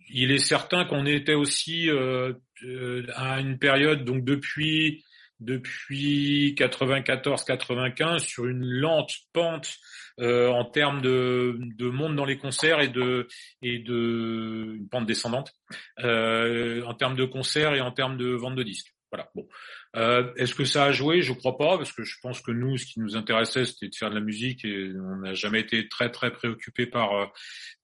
il 0.10 0.32
est 0.32 0.38
certain 0.38 0.86
qu'on 0.86 1.06
était 1.06 1.34
aussi 1.34 1.90
euh, 1.90 2.34
euh, 2.64 3.06
à 3.16 3.40
une 3.40 3.60
période, 3.60 4.03
donc 4.06 4.24
depuis 4.24 5.03
depuis 5.43 6.55
94-95, 6.57 8.19
sur 8.19 8.45
une 8.45 8.63
lente 8.63 9.13
pente 9.33 9.77
euh, 10.19 10.49
en 10.49 10.65
termes 10.65 11.01
de, 11.01 11.57
de 11.59 11.89
monde 11.89 12.15
dans 12.15 12.25
les 12.25 12.38
concerts 12.38 12.81
et 12.81 12.88
de 12.88 13.27
et 13.61 13.80
de 13.80 14.75
une 14.75 14.88
pente 14.89 15.05
descendante 15.05 15.53
euh, 15.99 16.83
en 16.85 16.93
termes 16.93 17.15
de 17.15 17.25
concerts 17.25 17.73
et 17.73 17.81
en 17.81 17.91
termes 17.91 18.17
de 18.17 18.27
vente 18.27 18.55
de 18.55 18.63
disques. 18.63 18.93
Voilà. 19.11 19.30
Bon. 19.35 19.47
Euh, 19.95 20.33
Est-ce 20.38 20.55
que 20.55 20.65
ça 20.65 20.85
a 20.85 20.91
joué? 20.91 21.22
Je 21.22 21.33
crois 21.33 21.55
pas, 21.55 21.77
parce 21.77 21.91
que 21.91 22.03
je 22.03 22.17
pense 22.19 22.41
que 22.41 22.51
nous, 22.51 22.77
ce 22.77 22.85
qui 22.85 22.99
nous 22.99 23.15
intéressait, 23.15 23.63
c'était 23.63 23.89
de 23.89 23.95
faire 23.95 24.09
de 24.09 24.15
la 24.15 24.22
musique 24.22 24.65
et 24.65 24.91
on 24.95 25.17
n'a 25.17 25.35
jamais 25.35 25.59
été 25.59 25.88
très 25.88 26.09
très 26.09 26.31
préoccupé 26.31 26.88
par 26.88 27.13
euh, 27.13 27.25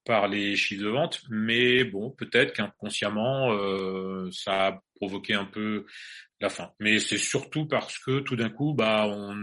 par 0.09 0.27
les 0.27 0.55
chiffres 0.55 0.83
de 0.83 0.89
vente. 0.89 1.21
Mais 1.29 1.83
bon, 1.83 2.09
peut-être 2.09 2.53
qu'inconsciemment, 2.53 3.53
euh, 3.53 4.27
ça 4.31 4.67
a 4.67 4.81
provoqué 4.95 5.35
un 5.35 5.45
peu 5.45 5.85
la 6.41 6.49
fin. 6.49 6.71
Mais 6.79 6.97
c'est 6.97 7.19
surtout 7.19 7.67
parce 7.67 7.99
que 7.99 8.19
tout 8.21 8.35
d'un 8.35 8.49
coup, 8.49 8.73
bah, 8.73 9.05
on 9.07 9.35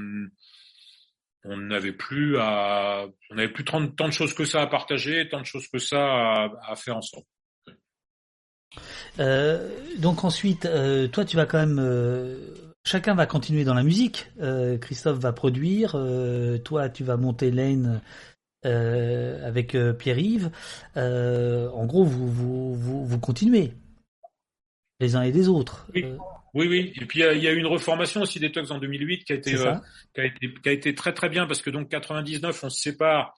on 1.49 1.57
n'avait 1.59 1.93
plus 1.93 2.37
à, 2.39 3.07
on 3.31 3.37
n'avait 3.37 3.53
plus 3.53 3.65
tant, 3.65 3.87
tant 3.87 4.09
de 4.09 4.13
choses 4.13 4.35
que 4.35 4.45
ça 4.45 4.63
à 4.63 4.67
partager, 4.67 5.29
tant 5.29 5.39
de 5.39 5.47
choses 5.47 5.69
que 5.69 5.79
ça 5.79 6.51
à, 6.67 6.75
faire 6.75 6.97
ensemble. 6.97 7.27
Euh, 9.21 9.71
donc 9.99 10.25
ensuite, 10.25 10.67
euh, 10.67 11.07
toi, 11.07 11.25
tu 11.25 11.37
vas 11.37 11.47
quand 11.47 11.65
même. 11.65 11.81
chacun 12.83 13.15
va 13.15 13.27
continuer 13.27 13.63
dans 13.63 13.75
la 13.75 13.85
musique. 13.85 14.27
Christophe 14.81 15.19
va 15.19 15.33
produire. 15.33 15.93
toi, 16.65 16.89
tu 16.89 17.05
vas 17.05 17.17
monter 17.17 17.53
Lane 17.53 18.03
euh, 18.67 19.47
avec 19.47 19.75
euh, 19.75 19.93
Pierre-Yves. 19.93 20.51
Euh, 20.97 21.71
en 21.71 21.87
gros, 21.87 22.05
vous, 22.05 22.29
vous, 22.29 22.75
vous, 22.75 23.07
vous 23.07 23.19
continuez 23.19 23.73
les 25.01 25.17
uns 25.17 25.23
et 25.23 25.33
des 25.33 25.49
autres. 25.49 25.87
Oui. 25.95 26.05
Oui, 26.55 26.69
oui. 26.69 26.93
Et 26.99 27.05
puis 27.05 27.21
il 27.21 27.23
y 27.23 27.27
a, 27.27 27.33
il 27.35 27.43
y 27.43 27.49
a 27.49 27.53
eu 27.53 27.59
une 27.59 27.67
reformation 27.67 28.23
aussi 28.23 28.41
des 28.41 28.51
Tugs 28.51 28.71
en 28.71 28.79
2008 28.79 29.25
qui 29.25 29.33
a 29.35 29.37
été, 29.37 29.55
euh, 29.57 29.75
qui 30.15 30.23
a 30.23 30.25
été, 30.25 30.55
qui 30.55 30.69
a 30.71 30.73
été 30.73 30.95
très 30.95 31.13
très 31.13 31.29
bien 31.29 31.47
parce 31.47 31.61
que 31.61 31.69
donc 31.69 31.91
99, 31.91 32.65
on 32.65 32.71
se 32.71 32.81
sépare 32.81 33.37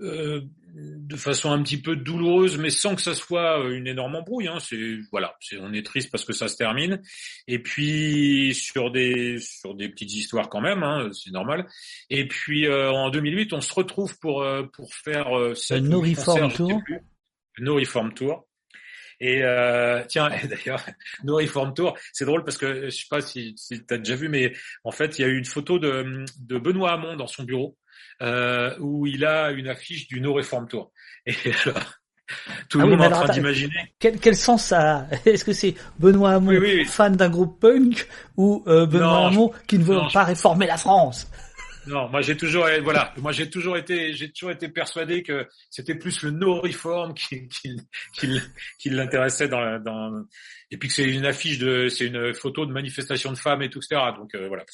euh, 0.00 0.40
de 0.74 1.16
façon 1.16 1.52
un 1.52 1.62
petit 1.62 1.80
peu 1.80 1.94
douloureuse, 1.94 2.58
mais 2.58 2.70
sans 2.70 2.96
que 2.96 3.02
ça 3.02 3.14
soit 3.14 3.60
euh, 3.60 3.76
une 3.76 3.86
énorme 3.86 4.16
embrouille. 4.16 4.48
Hein. 4.48 4.58
C'est 4.58 4.98
voilà, 5.12 5.36
c'est 5.40 5.58
on 5.58 5.72
est 5.72 5.84
triste 5.84 6.10
parce 6.10 6.24
que 6.24 6.32
ça 6.32 6.48
se 6.48 6.56
termine. 6.56 7.00
Et 7.46 7.60
puis 7.60 8.54
sur 8.54 8.90
des 8.90 9.38
sur 9.38 9.74
des 9.74 9.88
petites 9.88 10.12
histoires 10.14 10.48
quand 10.48 10.60
même, 10.60 10.82
hein, 10.82 11.10
c'est 11.12 11.30
normal. 11.30 11.66
Et 12.10 12.26
puis 12.26 12.66
euh, 12.66 12.90
en 12.90 13.10
2008, 13.10 13.52
on 13.52 13.60
se 13.60 13.72
retrouve 13.74 14.18
pour 14.18 14.42
euh, 14.42 14.64
pour 14.72 14.92
faire 14.94 15.38
euh, 15.38 15.54
sept 15.54 15.82
No 15.82 16.00
Reform 16.00 16.52
Tour. 16.52 16.82
plus. 16.84 17.00
No 17.58 17.76
Reform 17.76 18.12
Tour. 18.14 18.46
Et 19.20 19.44
euh, 19.44 20.02
tiens, 20.08 20.28
d'ailleurs, 20.48 20.84
No 21.22 21.36
Reform 21.36 21.72
Tour, 21.72 21.96
c'est 22.12 22.24
drôle 22.24 22.42
parce 22.42 22.56
que 22.56 22.86
je 22.86 22.90
sais 22.90 23.06
pas 23.08 23.20
si, 23.20 23.54
si 23.56 23.84
tu 23.86 23.94
as 23.94 23.98
déjà 23.98 24.16
vu, 24.16 24.28
mais 24.28 24.52
en 24.82 24.90
fait, 24.90 25.18
il 25.18 25.22
y 25.22 25.24
a 25.24 25.28
eu 25.28 25.38
une 25.38 25.44
photo 25.44 25.78
de, 25.78 26.24
de 26.40 26.58
Benoît 26.58 26.92
Hamon 26.92 27.16
dans 27.16 27.28
son 27.28 27.44
bureau 27.44 27.76
euh, 28.22 28.74
où 28.80 29.06
il 29.06 29.24
a 29.24 29.50
une 29.50 29.68
affiche 29.68 30.06
du 30.08 30.20
No 30.20 30.34
Reform 30.34 30.68
Tour. 30.68 30.92
Et 31.26 31.34
alors, 31.64 31.94
tout 32.68 32.80
Ah 32.80 32.84
le 32.84 32.90
monde 32.90 33.02
est 33.02 33.06
en 33.06 33.22
train 33.22 33.32
d'imaginer. 33.32 33.94
Quel, 33.98 34.18
quel 34.18 34.36
sens 34.36 34.66
ça 34.66 34.98
a 34.98 35.06
Est-ce 35.26 35.44
que 35.44 35.52
c'est 35.52 35.74
Benoît 35.98 36.32
Hamon, 36.32 36.50
Oui, 36.50 36.58
oui, 36.58 36.84
fan 36.84 37.16
d'un 37.16 37.28
groupe 37.28 37.60
punk, 37.60 38.06
ou 38.36 38.62
euh, 38.66 38.86
Benoît 38.86 39.06
Non, 39.06 39.26
Hamon 39.26 39.52
qui 39.66 39.78
ne 39.78 39.84
veut 39.84 39.96
non, 39.96 40.10
pas 40.10 40.24
réformer 40.24 40.66
la 40.66 40.76
France? 40.76 41.30
Non, 41.86 42.08
moi 42.08 42.22
j'ai 42.22 42.36
toujours, 42.36 42.66
eh, 42.68 42.80
voilà, 42.80 43.12
moi 43.18 43.32
j'ai 43.32 43.50
toujours 43.50 43.76
été, 43.76 44.14
j'ai 44.14 44.32
toujours 44.32 44.52
été 44.52 44.68
persuadé 44.68 45.22
que 45.22 45.46
c'était 45.68 45.94
plus 45.94 46.22
le 46.22 46.30
no 46.30 46.60
reform 46.60 47.12
qui, 47.14 47.46
qui, 47.48 47.76
qui, 48.14 48.40
qui 48.78 48.90
l'intéressait 48.90 49.48
dans, 49.48 49.78
dans, 49.80 50.24
et 50.74 50.76
puis 50.76 50.88
que 50.88 50.94
c'est 50.94 51.08
une 51.08 51.24
affiche 51.24 51.58
de, 51.58 51.88
c'est 51.88 52.06
une 52.06 52.34
photo 52.34 52.66
de 52.66 52.72
manifestation 52.72 53.30
de 53.30 53.38
femmes 53.38 53.62
et 53.62 53.70
tout, 53.70 53.78
etc. 53.78 54.10
Donc 54.16 54.34
euh, 54.34 54.48
voilà. 54.48 54.64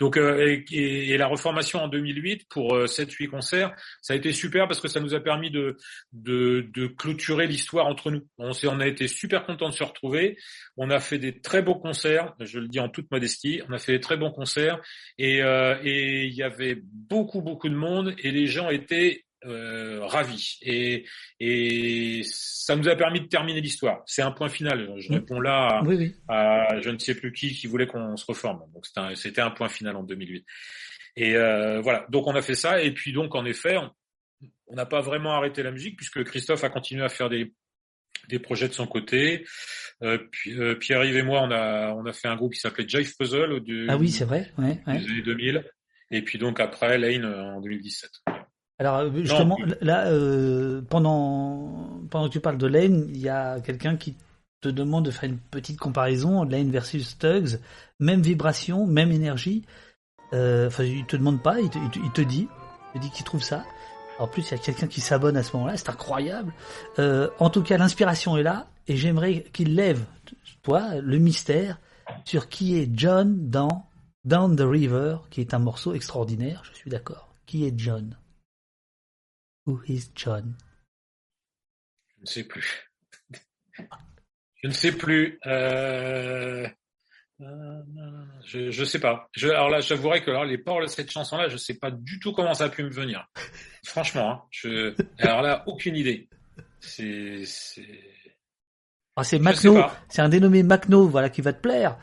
Donc 0.00 0.16
euh, 0.16 0.60
et, 0.72 1.16
la 1.16 1.28
reformation 1.28 1.84
en 1.84 1.86
2008 1.86 2.48
pour 2.48 2.74
euh, 2.74 2.86
7-8 2.86 3.28
concerts, 3.28 3.72
ça 4.02 4.14
a 4.14 4.16
été 4.16 4.32
super 4.32 4.66
parce 4.66 4.80
que 4.80 4.88
ça 4.88 4.98
nous 4.98 5.14
a 5.14 5.20
permis 5.20 5.52
de, 5.52 5.76
de, 6.12 6.68
de 6.74 6.88
clôturer 6.88 7.46
l'histoire 7.46 7.86
entre 7.86 8.10
nous. 8.10 8.26
On 8.38 8.52
s'est, 8.52 8.66
on 8.66 8.80
a 8.80 8.88
été 8.88 9.06
super 9.06 9.46
contents 9.46 9.68
de 9.68 9.74
se 9.74 9.84
retrouver. 9.84 10.36
On 10.76 10.90
a 10.90 10.98
fait 10.98 11.18
des 11.18 11.40
très 11.40 11.62
beaux 11.62 11.76
concerts, 11.76 12.34
je 12.40 12.58
le 12.58 12.66
dis 12.66 12.80
en 12.80 12.88
toute 12.88 13.08
modestie. 13.12 13.62
On 13.68 13.72
a 13.72 13.78
fait 13.78 13.92
des 13.92 14.00
très 14.00 14.16
bons 14.16 14.32
concerts 14.32 14.80
et 15.16 15.42
euh, 15.44 15.76
et 15.84 16.24
il 16.24 16.34
y 16.34 16.42
avait 16.42 16.76
beaucoup 16.82 17.40
beaucoup 17.40 17.68
de 17.68 17.76
monde 17.76 18.16
et 18.18 18.32
les 18.32 18.48
gens 18.48 18.68
étaient 18.68 19.26
euh, 19.46 20.00
ravis 20.04 20.58
et 20.62 21.06
et 21.38 22.22
ça 22.24 22.76
nous 22.76 22.88
a 22.88 22.96
permis 22.96 23.20
de 23.20 23.26
terminer 23.26 23.60
l'histoire. 23.60 24.02
C'est 24.06 24.22
un 24.22 24.30
point 24.30 24.48
final. 24.48 24.94
Je 24.98 25.12
réponds 25.12 25.40
là 25.40 25.78
à, 25.78 25.82
Oui, 25.82 25.96
oui. 25.96 26.14
à 26.28 26.80
je 26.80 26.90
ne 26.90 26.98
sais 26.98 27.14
plus 27.14 27.32
qui 27.32 27.52
qui 27.54 27.66
voulait 27.66 27.86
qu'on 27.86 28.16
se 28.16 28.26
reforme. 28.26 28.60
Donc 28.74 28.86
c'était 29.16 29.40
un, 29.40 29.50
point 29.50 29.68
final 29.68 29.96
en 29.96 30.02
2008. 30.02 30.44
Et 31.16 31.36
euh, 31.36 31.80
voilà. 31.80 32.06
Donc 32.10 32.26
on 32.26 32.34
a 32.34 32.42
fait 32.42 32.54
ça 32.54 32.82
et 32.82 32.92
puis 32.92 33.12
donc 33.12 33.34
en 33.34 33.44
effet 33.44 33.76
on 34.66 34.74
n'a 34.74 34.86
pas 34.86 35.00
vraiment 35.00 35.32
arrêté 35.32 35.62
la 35.62 35.72
musique 35.72 35.96
puisque 35.96 36.22
Christophe 36.24 36.64
a 36.64 36.68
continué 36.68 37.04
à 37.04 37.08
faire 37.08 37.28
des 37.28 37.52
des 38.28 38.38
projets 38.38 38.68
de 38.68 38.74
son 38.74 38.86
côté. 38.86 39.46
Euh, 40.02 40.18
euh, 40.48 40.74
Pierre-Yves 40.76 41.16
et 41.16 41.22
moi, 41.22 41.42
on 41.42 41.50
a 41.50 41.92
on 41.94 42.06
a 42.06 42.12
fait 42.12 42.28
un 42.28 42.36
groupe 42.36 42.54
qui 42.54 42.60
s'appelait 42.60 42.88
Jive 42.88 43.14
Puzzle 43.18 43.52
au 43.52 43.60
du, 43.60 43.86
Ah 43.88 43.96
oui, 43.96 44.10
c'est 44.10 44.24
vrai. 44.24 44.50
Ouais, 44.58 44.78
des 44.86 45.04
années 45.04 45.22
2000. 45.22 45.64
Et 46.12 46.22
puis 46.22 46.38
donc 46.38 46.58
après 46.58 46.98
Lane 46.98 47.24
euh, 47.24 47.56
en 47.56 47.60
2017. 47.60 48.10
Alors 48.80 48.96
euh, 48.96 49.10
justement, 49.14 49.56
Non. 49.60 49.74
là, 49.82 50.06
euh, 50.08 50.80
pendant 50.88 51.68
pendant 52.10 52.26
que 52.28 52.32
tu 52.32 52.40
parles 52.40 52.58
de 52.58 52.66
Lane, 52.66 53.06
il 53.10 53.18
y 53.18 53.28
a 53.28 53.60
quelqu'un 53.60 53.96
qui 53.96 54.16
te 54.62 54.68
demande 54.68 55.04
de 55.04 55.10
faire 55.10 55.28
une 55.30 55.38
petite 55.38 55.78
comparaison 55.78 56.42
Lane 56.44 56.70
versus 56.70 57.16
Tugs, 57.18 57.58
même 58.00 58.20
vibration, 58.22 58.86
même 58.86 59.12
énergie. 59.12 59.64
Euh, 60.32 60.66
Enfin, 60.68 60.84
il 60.84 61.04
te 61.06 61.16
demande 61.16 61.42
pas, 61.42 61.60
il 61.60 61.68
te, 61.70 61.78
il 61.78 61.90
te- 61.90 61.98
il 61.98 62.10
te 62.10 62.20
dit, 62.22 62.48
il 62.94 63.00
te 63.00 63.04
dit 63.06 63.10
qu'il 63.12 63.24
trouve 63.24 63.42
ça. 63.42 63.64
En 64.18 64.26
plus, 64.26 64.48
il 64.48 64.52
y 64.52 64.54
a 64.54 64.58
quelqu'un 64.58 64.86
qui 64.86 65.00
s'abonne 65.00 65.36
à 65.36 65.42
ce 65.42 65.54
moment-là, 65.56 65.76
c'est 65.76 65.88
incroyable. 65.90 66.52
Euh, 66.98 67.28
en 67.38 67.48
tout 67.50 67.62
cas, 67.62 67.78
l'inspiration 67.78 68.36
est 68.36 68.42
là, 68.42 68.66
et 68.88 68.96
j'aimerais 68.96 69.44
qu'il 69.52 69.74
lève, 69.74 70.04
toi, 70.62 70.96
le 71.00 71.18
mystère 71.18 71.78
sur 72.24 72.48
qui 72.48 72.76
est 72.78 72.88
John 72.92 73.48
dans 73.50 73.86
Down 74.24 74.56
the 74.56 74.60
River, 74.62 75.16
qui 75.30 75.40
est 75.40 75.54
un 75.54 75.58
morceau 75.58 75.94
extraordinaire. 75.94 76.62
Je 76.70 76.76
suis 76.76 76.90
d'accord. 76.90 77.28
Qui 77.46 77.64
est 77.66 77.72
John? 77.78 78.14
Who 79.66 79.80
is 79.86 80.10
John? 80.14 80.54
Je 82.16 82.20
ne 82.22 82.26
sais 82.26 82.44
plus. 82.44 82.90
Je 84.62 84.68
ne 84.68 84.72
sais 84.72 84.92
plus. 84.92 85.38
Euh... 85.46 86.68
euh, 87.40 87.82
Je 88.44 88.70
je 88.70 88.84
sais 88.84 88.98
pas. 88.98 89.28
Je, 89.32 89.48
alors 89.48 89.70
là, 89.70 89.80
j'avouerai 89.80 90.22
que 90.22 90.30
alors, 90.30 90.44
les 90.44 90.58
paroles 90.58 90.84
de 90.84 90.90
cette 90.90 91.10
chanson-là, 91.10 91.48
je 91.48 91.56
sais 91.56 91.74
pas 91.74 91.90
du 91.90 92.18
tout 92.18 92.32
comment 92.32 92.54
ça 92.54 92.64
a 92.64 92.68
pu 92.68 92.82
me 92.82 92.90
venir. 92.90 93.26
Franchement, 93.84 94.30
hein, 94.30 94.42
je. 94.50 94.94
Alors 95.18 95.42
là, 95.42 95.64
aucune 95.66 95.96
idée. 95.96 96.28
C'est 96.80 97.44
c'est. 97.46 97.86
Ah, 99.16 99.22
Macno, 99.38 99.82
c'est 100.08 100.22
un 100.22 100.28
dénommé 100.28 100.62
Macno, 100.62 101.06
voilà, 101.06 101.28
qui 101.28 101.42
va 101.42 101.52
te 101.52 101.60
plaire. 101.60 101.98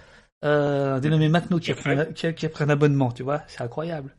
Euh, 0.45 0.95
un 0.95 0.99
dénommé 0.99 1.29
Macno 1.29 1.59
qui 1.59 1.71
a 1.71 1.75
pris 1.75 2.63
un 2.63 2.69
abonnement, 2.69 3.11
tu 3.11 3.23
vois, 3.23 3.43
c'est 3.47 3.61
incroyable. 3.61 4.15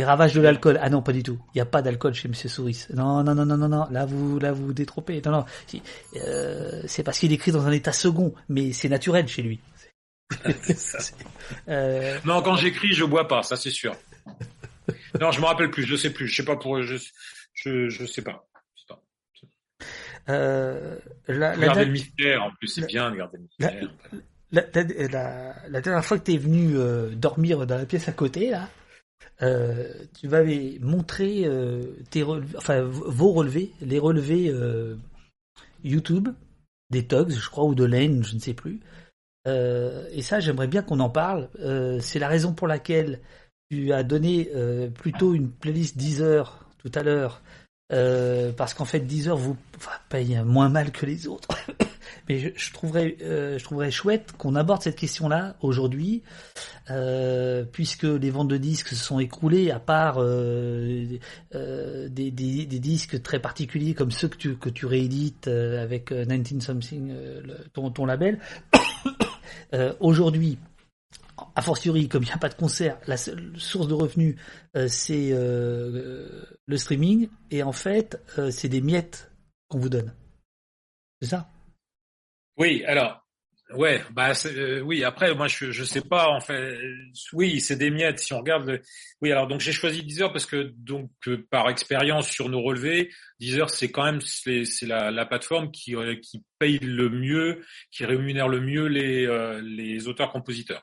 Les 0.00 0.04
ravages 0.06 0.32
de 0.32 0.40
l'alcool. 0.40 0.78
Ah 0.80 0.88
non, 0.88 1.02
pas 1.02 1.12
du 1.12 1.22
tout. 1.22 1.38
Il 1.54 1.58
n'y 1.58 1.60
a 1.60 1.66
pas 1.66 1.82
d'alcool 1.82 2.14
chez 2.14 2.26
Monsieur 2.26 2.48
Souris. 2.48 2.86
Non, 2.94 3.22
non, 3.22 3.34
non, 3.34 3.44
non, 3.44 3.58
non, 3.58 3.68
non. 3.68 3.86
Là, 3.90 4.06
vous, 4.06 4.38
là, 4.38 4.50
vous 4.50 4.68
vous 4.68 4.72
détrompez. 4.72 5.20
Non, 5.26 5.30
non. 5.30 5.44
Euh, 6.16 6.82
c'est 6.86 7.02
parce 7.02 7.18
qu'il 7.18 7.30
écrit 7.32 7.52
dans 7.52 7.66
un 7.66 7.70
état 7.70 7.92
second, 7.92 8.32
mais 8.48 8.72
c'est 8.72 8.88
naturel 8.88 9.28
chez 9.28 9.42
lui. 9.42 9.60
Euh, 11.68 12.18
Non, 12.24 12.40
quand 12.40 12.56
j'écris, 12.56 12.92
je 12.94 13.04
bois 13.04 13.28
pas, 13.28 13.42
ça 13.42 13.56
c'est 13.56 13.70
sûr. 13.70 13.94
Non, 15.20 15.32
je 15.32 15.40
me 15.40 15.44
rappelle 15.46 15.70
plus, 15.70 15.84
je 15.84 15.96
sais 15.96 16.10
plus, 16.10 16.28
je 16.28 16.36
sais 16.36 16.44
pas 16.44 16.56
pour, 16.56 16.80
je, 16.82 16.96
je, 17.52 17.88
je 17.90 18.06
sais 18.06 18.22
pas. 18.22 18.46
Je 18.76 18.80
sais 18.80 18.86
pas. 18.88 20.32
euh, 20.32 20.96
la, 21.28 21.56
le 21.56 21.84
mystère, 21.90 22.44
en 22.44 22.50
plus, 22.52 22.68
c'est 22.68 22.80
la- 22.82 22.86
bien 22.86 23.10
de 23.10 23.16
garder 23.16 23.36
le 23.38 23.42
mystère. 23.42 23.90
la- 24.52 24.62
la- 24.72 25.08
la- 25.08 25.54
la 25.68 25.80
dernière 25.80 26.04
fois 26.04 26.18
que 26.18 26.24
tu 26.24 26.34
es 26.34 26.38
venu 26.38 26.76
euh, 26.76 27.10
dormir 27.10 27.66
dans 27.66 27.76
la 27.76 27.84
pièce 27.86 28.08
à 28.08 28.12
côté, 28.12 28.50
là, 28.50 28.68
euh, 29.42 29.88
tu 30.18 30.28
m'avais 30.28 30.78
montré 30.80 31.44
euh, 31.44 31.96
tes 32.10 32.22
relevés, 32.22 32.56
enfin 32.58 32.82
vos 32.82 33.32
relevés, 33.32 33.72
les 33.80 33.98
relevés 33.98 34.50
euh, 34.50 34.96
YouTube 35.82 36.28
des 36.90 37.06
Tugs, 37.06 37.30
je 37.30 37.48
crois, 37.48 37.64
ou 37.64 37.74
de 37.74 37.84
Lane, 37.84 38.24
je 38.24 38.34
ne 38.34 38.40
sais 38.40 38.52
plus. 38.52 38.80
Euh, 39.46 40.08
et 40.12 40.22
ça, 40.22 40.40
j'aimerais 40.40 40.66
bien 40.66 40.82
qu'on 40.82 41.00
en 41.00 41.08
parle. 41.08 41.48
C'est 42.00 42.18
la 42.18 42.28
raison 42.28 42.52
pour 42.52 42.66
laquelle 42.66 43.20
tu 43.70 43.92
as 43.92 44.02
donné 44.02 44.50
plutôt 44.94 45.34
une 45.34 45.50
playlist 45.50 45.96
Deezer 45.96 46.68
tout 46.78 46.90
à 46.94 47.02
l'heure, 47.02 47.42
euh, 47.92 48.52
parce 48.52 48.74
qu'en 48.74 48.84
fait 48.84 49.00
Deezer 49.00 49.36
vous 49.36 49.56
paye 50.08 50.40
moins 50.44 50.68
mal 50.68 50.92
que 50.92 51.06
les 51.06 51.26
autres. 51.26 51.48
Mais 52.28 52.52
je, 52.54 52.72
trouverais, 52.72 53.16
euh, 53.22 53.58
je 53.58 53.64
trouverais 53.64 53.90
chouette 53.90 54.32
qu'on 54.38 54.54
aborde 54.54 54.82
cette 54.82 54.96
question-là 54.96 55.56
aujourd'hui, 55.62 56.22
euh, 56.90 57.64
puisque 57.64 58.04
les 58.04 58.30
ventes 58.30 58.48
de 58.48 58.56
disques 58.56 58.88
se 58.88 58.94
sont 58.94 59.18
écroulées, 59.18 59.70
à 59.70 59.80
part 59.80 60.22
des, 60.22 61.20
des, 62.08 62.30
disques 62.78 63.22
très 63.22 63.40
particuliers 63.40 63.94
comme 63.94 64.10
ceux 64.10 64.28
que 64.28 64.36
tu, 64.36 64.56
que 64.56 64.68
tu 64.68 64.86
réédites 64.86 65.48
avec 65.48 66.12
euh, 66.12 66.24
19 66.24 66.64
something, 66.64 67.12
ton, 67.72 67.90
ton 67.90 68.06
label. 68.06 68.38
Aujourd'hui, 70.00 70.58
a 71.54 71.62
fortiori, 71.62 72.08
comme 72.08 72.22
il 72.22 72.26
n'y 72.26 72.32
a 72.32 72.38
pas 72.38 72.48
de 72.48 72.54
concert, 72.54 72.98
la 73.06 73.16
seule 73.16 73.52
source 73.56 73.88
de 73.88 73.94
revenus, 73.94 74.36
euh, 74.76 74.88
c'est 74.88 75.30
euh, 75.32 76.44
le 76.66 76.76
streaming, 76.76 77.28
et 77.50 77.62
en 77.62 77.72
fait, 77.72 78.22
euh, 78.38 78.50
c'est 78.50 78.68
des 78.68 78.80
miettes 78.80 79.30
qu'on 79.68 79.78
vous 79.78 79.88
donne. 79.88 80.14
C'est 81.20 81.28
ça? 81.28 81.50
Oui, 82.56 82.84
alors, 82.84 83.19
ouais, 83.74 84.02
bah, 84.12 84.32
euh, 84.46 84.80
oui. 84.80 85.04
Après, 85.04 85.34
moi, 85.34 85.48
je, 85.48 85.70
je 85.70 85.84
sais 85.84 86.00
pas. 86.00 86.28
En 86.28 86.40
fait, 86.40 86.78
oui, 87.32 87.60
c'est 87.60 87.76
des 87.76 87.90
miettes. 87.90 88.18
Si 88.18 88.32
on 88.32 88.38
regarde, 88.38 88.80
oui. 89.20 89.32
Alors, 89.32 89.46
donc, 89.46 89.60
j'ai 89.60 89.72
choisi 89.72 90.02
Deezer 90.02 90.32
parce 90.32 90.46
que, 90.46 90.72
donc, 90.76 91.10
euh, 91.28 91.46
par 91.50 91.68
expérience 91.68 92.28
sur 92.28 92.48
nos 92.48 92.62
relevés, 92.62 93.10
Deezer, 93.40 93.70
c'est 93.70 93.90
quand 93.90 94.04
même 94.04 94.20
c'est 94.20 94.64
la, 94.82 95.10
la 95.10 95.26
plateforme 95.26 95.70
qui 95.70 95.96
euh, 95.96 96.16
qui 96.16 96.42
paye 96.58 96.78
le 96.78 97.08
mieux, 97.08 97.62
qui 97.90 98.04
rémunère 98.04 98.48
le 98.48 98.60
mieux 98.60 98.86
les 98.86 99.26
euh, 99.26 99.60
les 99.62 100.08
auteurs-compositeurs, 100.08 100.82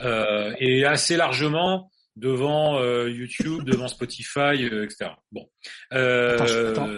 euh, 0.00 0.54
et 0.58 0.84
assez 0.84 1.16
largement 1.16 1.90
devant 2.16 2.80
euh, 2.80 3.10
YouTube, 3.10 3.62
devant 3.64 3.88
Spotify, 3.88 4.64
euh, 4.64 4.84
etc. 4.84 5.10
Bon, 5.30 5.48
euh, 5.92 6.70
Attends, 6.70 6.88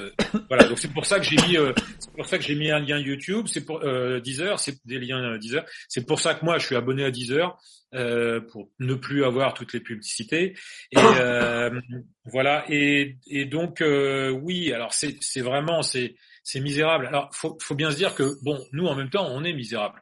voilà. 0.48 0.68
Donc 0.68 0.78
c'est 0.78 0.92
pour 0.92 1.05
ça 1.05 1.18
que 1.18 1.26
j'ai 1.26 1.36
mis, 1.48 1.56
euh, 1.56 1.72
c'est 1.98 2.12
pour 2.12 2.26
ça 2.26 2.38
que 2.38 2.44
j'ai 2.44 2.55
mis 2.55 2.70
un 2.70 2.78
lien 2.78 2.98
YouTube. 2.98 3.47
C'est 3.48 3.64
pour 3.64 3.82
euh, 3.82 4.20
Deezer, 4.20 4.60
c'est 4.60 4.76
des 4.86 4.98
liens 4.98 5.22
euh, 5.22 5.38
Deezer. 5.38 5.64
C'est 5.88 6.06
pour 6.06 6.20
ça 6.20 6.34
que 6.34 6.44
moi 6.44 6.58
je 6.58 6.66
suis 6.66 6.76
abonné 6.76 7.05
à 7.05 7.10
Deezer 7.10 7.58
euh, 7.94 8.40
pour 8.40 8.70
ne 8.78 8.94
plus 8.94 9.24
avoir 9.24 9.55
toutes 9.55 9.72
les 9.72 9.80
publicités. 9.80 10.56
Et 10.92 10.98
euh, 10.98 11.80
voilà. 12.24 12.64
Et, 12.68 13.16
et 13.26 13.44
donc 13.44 13.80
euh, 13.80 14.30
oui, 14.30 14.72
alors 14.72 14.92
c'est 14.92 15.16
c'est 15.20 15.42
vraiment 15.42 15.82
c'est 15.82 16.14
c'est 16.44 16.60
misérable. 16.60 17.08
Alors 17.08 17.28
faut 17.32 17.58
faut 17.60 17.74
bien 17.74 17.90
se 17.90 17.97
dire 17.97 18.14
que 18.14 18.36
bon, 18.44 18.64
nous 18.72 18.86
en 18.86 18.94
même 18.94 19.10
temps 19.10 19.26
on 19.28 19.42
est 19.42 19.52
misérable. 19.52 20.00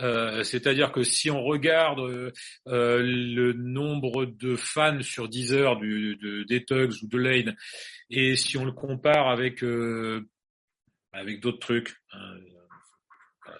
Euh, 0.00 0.42
C'est-à-dire 0.42 0.90
que 0.92 1.04
si 1.04 1.30
on 1.30 1.42
regarde 1.42 2.00
euh, 2.00 2.32
euh, 2.68 3.00
le 3.02 3.52
nombre 3.52 4.26
de 4.26 4.56
fans 4.56 5.02
sur 5.02 5.28
Deezer 5.28 5.76
du, 5.76 6.16
de, 6.16 6.42
des 6.44 6.64
Tugs 6.64 7.02
ou 7.02 7.06
de 7.08 7.18
Lane, 7.18 7.56
et 8.10 8.36
si 8.36 8.56
on 8.56 8.64
le 8.64 8.72
compare 8.72 9.28
avec 9.28 9.62
euh, 9.62 10.26
avec 11.12 11.40
d'autres 11.40 11.60
trucs, 11.60 11.94
hein, 12.12 12.36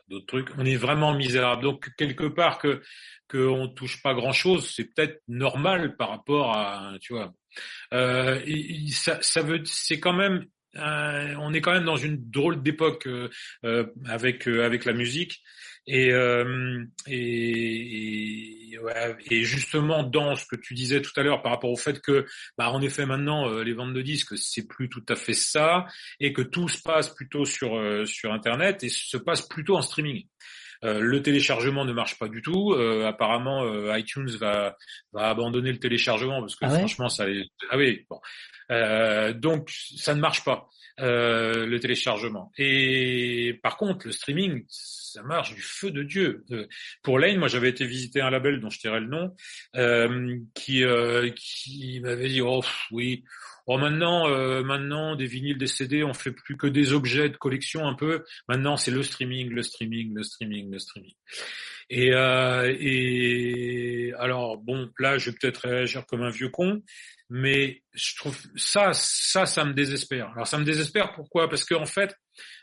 d'autres 0.09 0.27
trucs, 0.27 0.49
on 0.59 0.65
est 0.65 0.77
vraiment 0.77 1.15
misérable. 1.15 1.63
Donc 1.63 1.91
quelque 1.97 2.27
part 2.27 2.59
que 2.59 2.83
qu'on 3.31 3.69
touche 3.69 4.03
pas 4.03 4.15
grand 4.15 4.33
chose, 4.33 4.71
c'est 4.75 4.93
peut-être 4.93 5.23
normal 5.29 5.97
par 5.97 6.11
rapport 6.11 6.57
à, 6.57 6.97
tu 7.01 7.15
vois. 7.15 7.33
Euh, 7.93 8.41
ça, 8.91 9.19
ça 9.23 9.43
veut, 9.43 9.63
c'est 9.65 10.01
quand 10.01 10.13
même, 10.13 10.45
euh, 10.77 11.35
on 11.39 11.55
est 11.55 11.61
quand 11.61 11.73
même 11.73 11.85
dans 11.85 11.97
une 11.97 12.19
drôle 12.31 12.63
d'époque 12.63 13.07
euh, 13.07 13.29
euh, 13.65 13.87
avec 14.07 14.47
avec 14.47 14.85
la 14.85 14.93
musique. 14.93 15.41
Et, 15.87 16.13
euh, 16.13 16.83
et, 17.07 18.79
ouais, 18.83 19.17
et 19.31 19.43
justement 19.45 20.03
dans 20.03 20.35
ce 20.35 20.47
que 20.47 20.57
tu 20.57 20.75
disais 20.75 21.03
tout 21.03 21.13
à 21.17 21.23
l'heure 21.23 21.43
par 21.43 21.53
rapport 21.53 21.71
au 21.71 21.77
fait 21.77 22.01
que, 22.01 22.27
bah, 22.57 22.71
en 22.71 22.81
effet, 22.81 23.05
maintenant 23.05 23.49
euh, 23.51 23.63
les 23.63 23.75
ventes 23.75 23.93
de 23.93 24.03
disques 24.03 24.39
c'est 24.39 24.67
plus 24.67 24.89
tout 24.89 25.05
à 25.09 25.17
fait 25.17 25.35
ça, 25.35 25.87
et 26.21 26.33
que 26.33 26.43
tout 26.43 26.69
se 26.69 26.81
passe 26.81 27.11
plutôt 27.15 27.45
sur 27.45 27.77
euh, 27.77 28.07
sur 28.07 28.33
Internet 28.33 28.83
et 28.83 28.89
se 28.89 29.19
passe 29.19 29.43
plutôt 29.43 29.77
en 29.77 29.83
streaming. 29.83 30.27
Euh, 30.85 31.01
le 31.01 31.23
téléchargement 31.23 31.85
ne 31.85 31.93
marche 31.93 32.19
pas 32.19 32.29
du 32.29 32.43
tout. 32.43 32.73
Euh, 32.73 33.07
apparemment, 33.07 33.65
euh, 33.65 33.97
iTunes 33.99 34.31
va 34.39 34.77
va 35.13 35.29
abandonner 35.29 35.73
le 35.73 35.79
téléchargement 35.79 36.41
parce 36.41 36.57
que 36.57 36.65
Ah 36.67 36.73
ouais 36.73 36.79
franchement, 36.79 37.09
ça. 37.09 37.27
Ah 37.71 37.77
oui. 37.77 38.05
Bon. 38.09 38.21
Euh, 38.71 39.33
donc 39.33 39.71
ça 39.71 40.15
ne 40.15 40.21
marche 40.21 40.45
pas 40.45 40.69
euh, 41.01 41.67
le 41.67 41.81
téléchargement. 41.81 42.53
Et 42.59 43.59
par 43.63 43.77
contre, 43.77 44.07
le 44.07 44.13
streaming, 44.13 44.65
ça 44.69 45.23
marche 45.23 45.55
du 45.55 45.63
feu 45.63 45.91
de 45.91 46.03
Dieu. 46.03 46.45
Pour 47.03 47.19
Lane, 47.19 47.39
moi 47.39 47.49
j'avais 47.49 47.69
été 47.69 47.85
visiter 47.85 48.21
un 48.21 48.31
label 48.31 48.61
dont 48.61 48.71
je 48.71 48.79
dirais 48.79 49.01
le 49.01 49.07
nom, 49.07 49.35
euh, 49.77 50.39
qui 50.55 50.85
euh, 50.85 51.31
qui 51.31 52.01
m'avait 52.01 52.29
dit 52.29 52.41
oh 52.41 52.61
pff, 52.61 52.87
oui, 52.91 53.25
oh 53.67 53.79
maintenant 53.79 54.29
euh, 54.29 54.63
maintenant 54.63 55.17
des 55.17 55.27
vinyles, 55.27 55.59
des 55.59 55.67
CD, 55.67 56.05
on 56.05 56.15
fait 56.15 56.33
plus 56.33 56.57
que 56.57 56.67
des 56.67 56.93
objets 56.93 57.29
de 57.29 57.37
collection 57.37 57.87
un 57.87 57.95
peu. 57.95 58.25
Maintenant 58.49 58.77
c'est 58.77 58.91
le 58.91 59.03
streaming, 59.03 59.51
le 59.51 59.63
streaming, 59.63 60.15
le 60.15 60.23
streaming, 60.23 60.71
le 60.71 60.79
streaming. 60.79 61.15
Et, 61.91 62.13
euh, 62.15 62.75
et 62.79 64.13
alors 64.19 64.57
bon, 64.59 64.91
là 64.99 65.19
je 65.19 65.31
vais 65.31 65.37
peut-être 65.41 65.69
réagir 65.69 66.07
comme 66.07 66.23
un 66.23 66.31
vieux 66.31 66.49
con, 66.49 66.83
mais 67.31 67.83
je 67.93 68.17
trouve 68.17 68.39
ça, 68.57 68.93
ça, 68.93 69.47
ça 69.47 69.65
me 69.65 69.75
désespère. 69.75 70.31
Alors 70.35 70.47
ça 70.47 70.59
me 70.59 70.65
désespère 70.65 71.13
pourquoi? 71.13 71.49
Parce 71.49 71.65
qu'en 71.65 71.87
fait, 71.87 72.15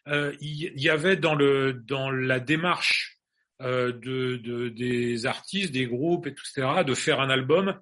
euh, 0.07 0.35
il 0.41 0.79
y, 0.79 0.89
avait 0.89 1.15
dans 1.15 1.35
le 1.35 1.73
dans 1.73 2.09
la 2.09 2.39
démarche 2.39 3.20
euh, 3.61 3.91
de, 3.91 4.37
de 4.37 4.69
des 4.69 5.25
artistes, 5.25 5.71
des 5.71 5.87
groupes, 5.87 6.27
etc., 6.27 6.83
de 6.85 6.93
faire 6.93 7.19
un 7.19 7.29
album, 7.29 7.75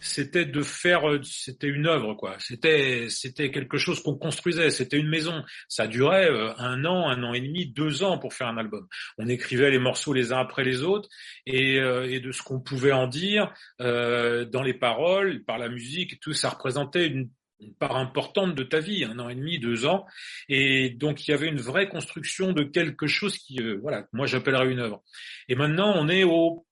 c'était 0.00 0.44
de 0.44 0.62
faire, 0.62 1.02
c'était 1.22 1.66
une 1.66 1.86
œuvre, 1.86 2.14
quoi. 2.14 2.36
C'était 2.38 3.06
c'était 3.08 3.50
quelque 3.50 3.78
chose 3.78 4.02
qu'on 4.02 4.16
construisait. 4.16 4.70
C'était 4.70 4.98
une 4.98 5.08
maison. 5.08 5.42
Ça 5.68 5.86
durait 5.86 6.30
euh, 6.30 6.52
un 6.58 6.84
an, 6.84 7.08
un 7.08 7.22
an 7.24 7.34
et 7.34 7.40
demi, 7.40 7.66
deux 7.66 8.02
ans 8.02 8.18
pour 8.18 8.34
faire 8.34 8.48
un 8.48 8.58
album. 8.58 8.86
On 9.18 9.28
écrivait 9.28 9.70
les 9.70 9.78
morceaux 9.78 10.12
les 10.12 10.32
uns 10.32 10.38
après 10.38 10.64
les 10.64 10.82
autres, 10.82 11.08
et, 11.46 11.78
euh, 11.80 12.08
et 12.08 12.20
de 12.20 12.32
ce 12.32 12.42
qu'on 12.42 12.60
pouvait 12.60 12.92
en 12.92 13.06
dire 13.06 13.52
euh, 13.80 14.44
dans 14.44 14.62
les 14.62 14.74
paroles, 14.74 15.44
par 15.44 15.58
la 15.58 15.68
musique, 15.68 16.20
tout, 16.20 16.32
ça 16.32 16.50
représentait 16.50 17.06
une 17.06 17.30
une 17.60 17.74
part 17.74 17.96
importante 17.96 18.54
de 18.54 18.62
ta 18.62 18.80
vie, 18.80 19.04
un 19.04 19.18
an 19.18 19.28
et 19.28 19.34
demi, 19.34 19.58
deux 19.58 19.86
ans, 19.86 20.06
et 20.48 20.90
donc 20.90 21.26
il 21.26 21.30
y 21.30 21.34
avait 21.34 21.48
une 21.48 21.60
vraie 21.60 21.88
construction 21.88 22.52
de 22.52 22.62
quelque 22.62 23.06
chose 23.06 23.36
qui, 23.38 23.60
euh, 23.60 23.78
voilà, 23.82 24.06
moi 24.12 24.26
j'appellerais 24.26 24.70
une 24.70 24.78
œuvre. 24.78 25.02
Et 25.48 25.54
maintenant 25.54 25.92
on 25.96 26.08
est 26.08 26.24
au 26.24 26.64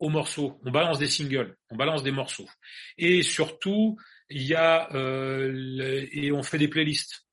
au 0.00 0.08
morceau, 0.08 0.60
on 0.64 0.70
balance 0.70 0.98
des 0.98 1.06
singles, 1.06 1.56
on 1.70 1.76
balance 1.76 2.02
des 2.02 2.10
morceaux, 2.10 2.48
et 2.98 3.22
surtout 3.22 3.96
il 4.28 4.42
y 4.42 4.54
a 4.54 4.92
euh, 4.94 6.06
et 6.12 6.32
on 6.32 6.42
fait 6.42 6.58
des 6.58 6.68
playlists. 6.68 7.26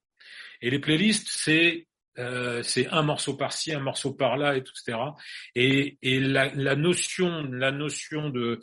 Et 0.62 0.70
les 0.70 0.80
playlists 0.80 1.28
c'est 1.30 1.88
euh, 2.20 2.62
c'est 2.64 2.88
un 2.90 3.04
morceau 3.04 3.36
par-ci, 3.38 3.74
un 3.74 3.80
morceau 3.80 4.14
par-là, 4.14 4.58
etc. 4.58 4.98
Et, 5.56 5.98
et 6.02 6.20
la, 6.20 6.76
notion, 6.76 7.44
la 7.52 7.72
notion 7.72 8.30
de- 8.30 8.60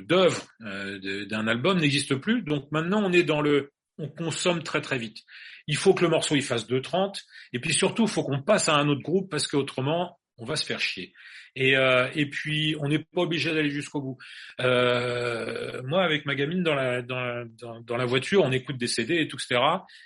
d'œuvre 0.00 0.42
euh, 0.62 0.98
de- 0.98 1.24
d'un 1.24 1.46
album 1.48 1.78
n'existe 1.78 2.14
plus. 2.16 2.42
Donc 2.42 2.70
maintenant, 2.70 3.02
on 3.04 3.12
est 3.12 3.24
dans 3.24 3.40
le, 3.40 3.72
on 3.98 4.08
consomme 4.08 4.62
très 4.62 4.80
très 4.80 4.98
vite. 4.98 5.18
Il 5.66 5.76
faut 5.76 5.94
que 5.94 6.02
le 6.04 6.10
morceau 6.10 6.36
il 6.36 6.42
fasse 6.42 6.68
2.30, 6.68 7.20
et 7.52 7.58
puis 7.60 7.72
surtout, 7.72 8.04
il 8.04 8.08
faut 8.08 8.22
qu'on 8.22 8.42
passe 8.42 8.68
à 8.68 8.74
un 8.76 8.88
autre 8.88 9.02
groupe 9.02 9.30
parce 9.30 9.46
qu'autrement, 9.46 10.19
on 10.40 10.44
va 10.44 10.56
se 10.56 10.64
faire 10.66 10.80
chier. 10.80 11.12
Et, 11.56 11.76
euh, 11.76 12.08
et 12.14 12.26
puis, 12.26 12.76
on 12.80 12.88
n'est 12.88 13.00
pas 13.00 13.22
obligé 13.22 13.52
d'aller 13.52 13.70
jusqu'au 13.70 14.00
bout. 14.00 14.18
Euh, 14.60 15.82
moi, 15.84 16.02
avec 16.04 16.24
ma 16.26 16.34
gamine 16.34 16.62
dans 16.62 16.74
la, 16.74 17.02
dans, 17.02 17.20
la, 17.20 17.44
dans, 17.44 17.80
dans 17.80 17.96
la 17.96 18.06
voiture, 18.06 18.42
on 18.44 18.52
écoute 18.52 18.78
des 18.78 18.86
CD 18.86 19.16
et 19.20 19.28
tout, 19.28 19.36
etc. 19.36 19.60